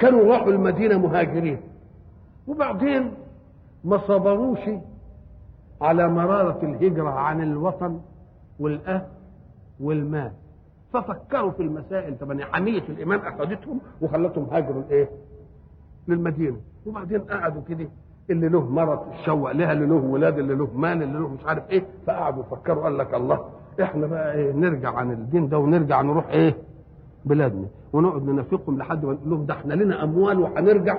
[0.04, 1.58] كانوا راحوا المدينة مهاجرين.
[2.48, 3.12] وبعدين
[3.84, 4.60] ما صبروش
[5.82, 8.00] على مرارة الهجرة عن الوطن
[8.60, 9.06] والأهل
[9.80, 10.32] والمال.
[10.94, 15.10] ففكروا في المسائل طبعا حمية الإيمان أخذتهم وخلتهم هاجروا الإيه؟
[16.08, 16.58] للمدينة.
[16.86, 17.88] وبعدين قعدوا كده
[18.30, 21.70] اللي له مرض الشوق لها اللي له ولاد اللي له مال اللي له مش عارف
[21.70, 21.84] إيه.
[22.08, 23.50] فقعدوا يفكروا قال لك الله
[23.82, 26.56] إحنا بقى إيه نرجع عن الدين ده ونرجع نروح إيه؟
[27.26, 27.68] بلادنا.
[27.94, 30.98] ونقعد ننافقهم لحد ما نقول لهم ده إحنا لنا أموال وهنرجع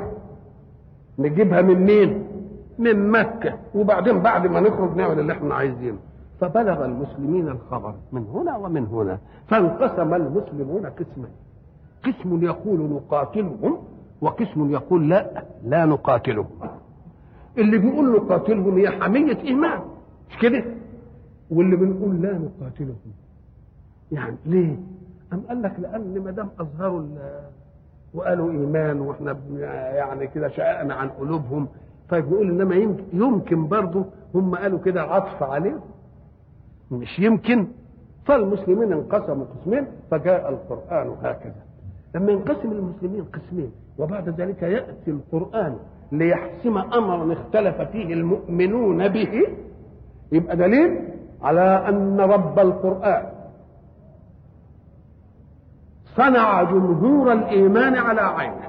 [1.19, 2.25] نجيبها من مين؟
[2.79, 3.59] من مكة.
[3.75, 5.99] وبعدين بعد ما نخرج نعمل اللي إحنا عايزينه.
[6.41, 11.29] فبلغ المسلمين الخبر من هنا ومن هنا فانقسم المسلمون قسمين.
[12.05, 13.79] قسم يقول نقاتلهم
[14.21, 16.47] وقسم يقول لا لا نقاتلهم.
[17.59, 19.81] اللي بيقول نقاتلهم هي حمية إيمان.
[20.31, 20.65] مش كده؟
[21.51, 22.97] واللي بنقول لا نقاتلهم.
[24.13, 24.77] يعني ليه؟
[25.35, 27.03] أم قال لك لأن ما دام أظهروا
[28.15, 29.37] وقالوا إيمان وإحنا
[29.97, 31.69] يعني كده شققنا عن قلوبهم
[32.09, 35.81] طيب نقول إنما يمكن, يمكن برضه هم قالوا كده عطف عليهم.
[36.91, 37.67] مش يمكن.
[38.27, 41.55] فالمسلمين انقسموا قسمين فجاء القرآن هكذا.
[42.15, 45.77] لما ينقسم المسلمين قسمين وبعد ذلك يأتي القرآن
[46.13, 49.47] ليحسم أمرا اختلف فيه المؤمنون به
[50.33, 50.99] يبقى دليل
[51.43, 53.27] على أن رب القرآن
[56.17, 58.69] صنع جمهور الإيمان على عينه.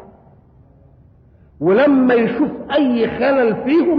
[1.60, 3.94] ولما يشوف أي خلل فيهم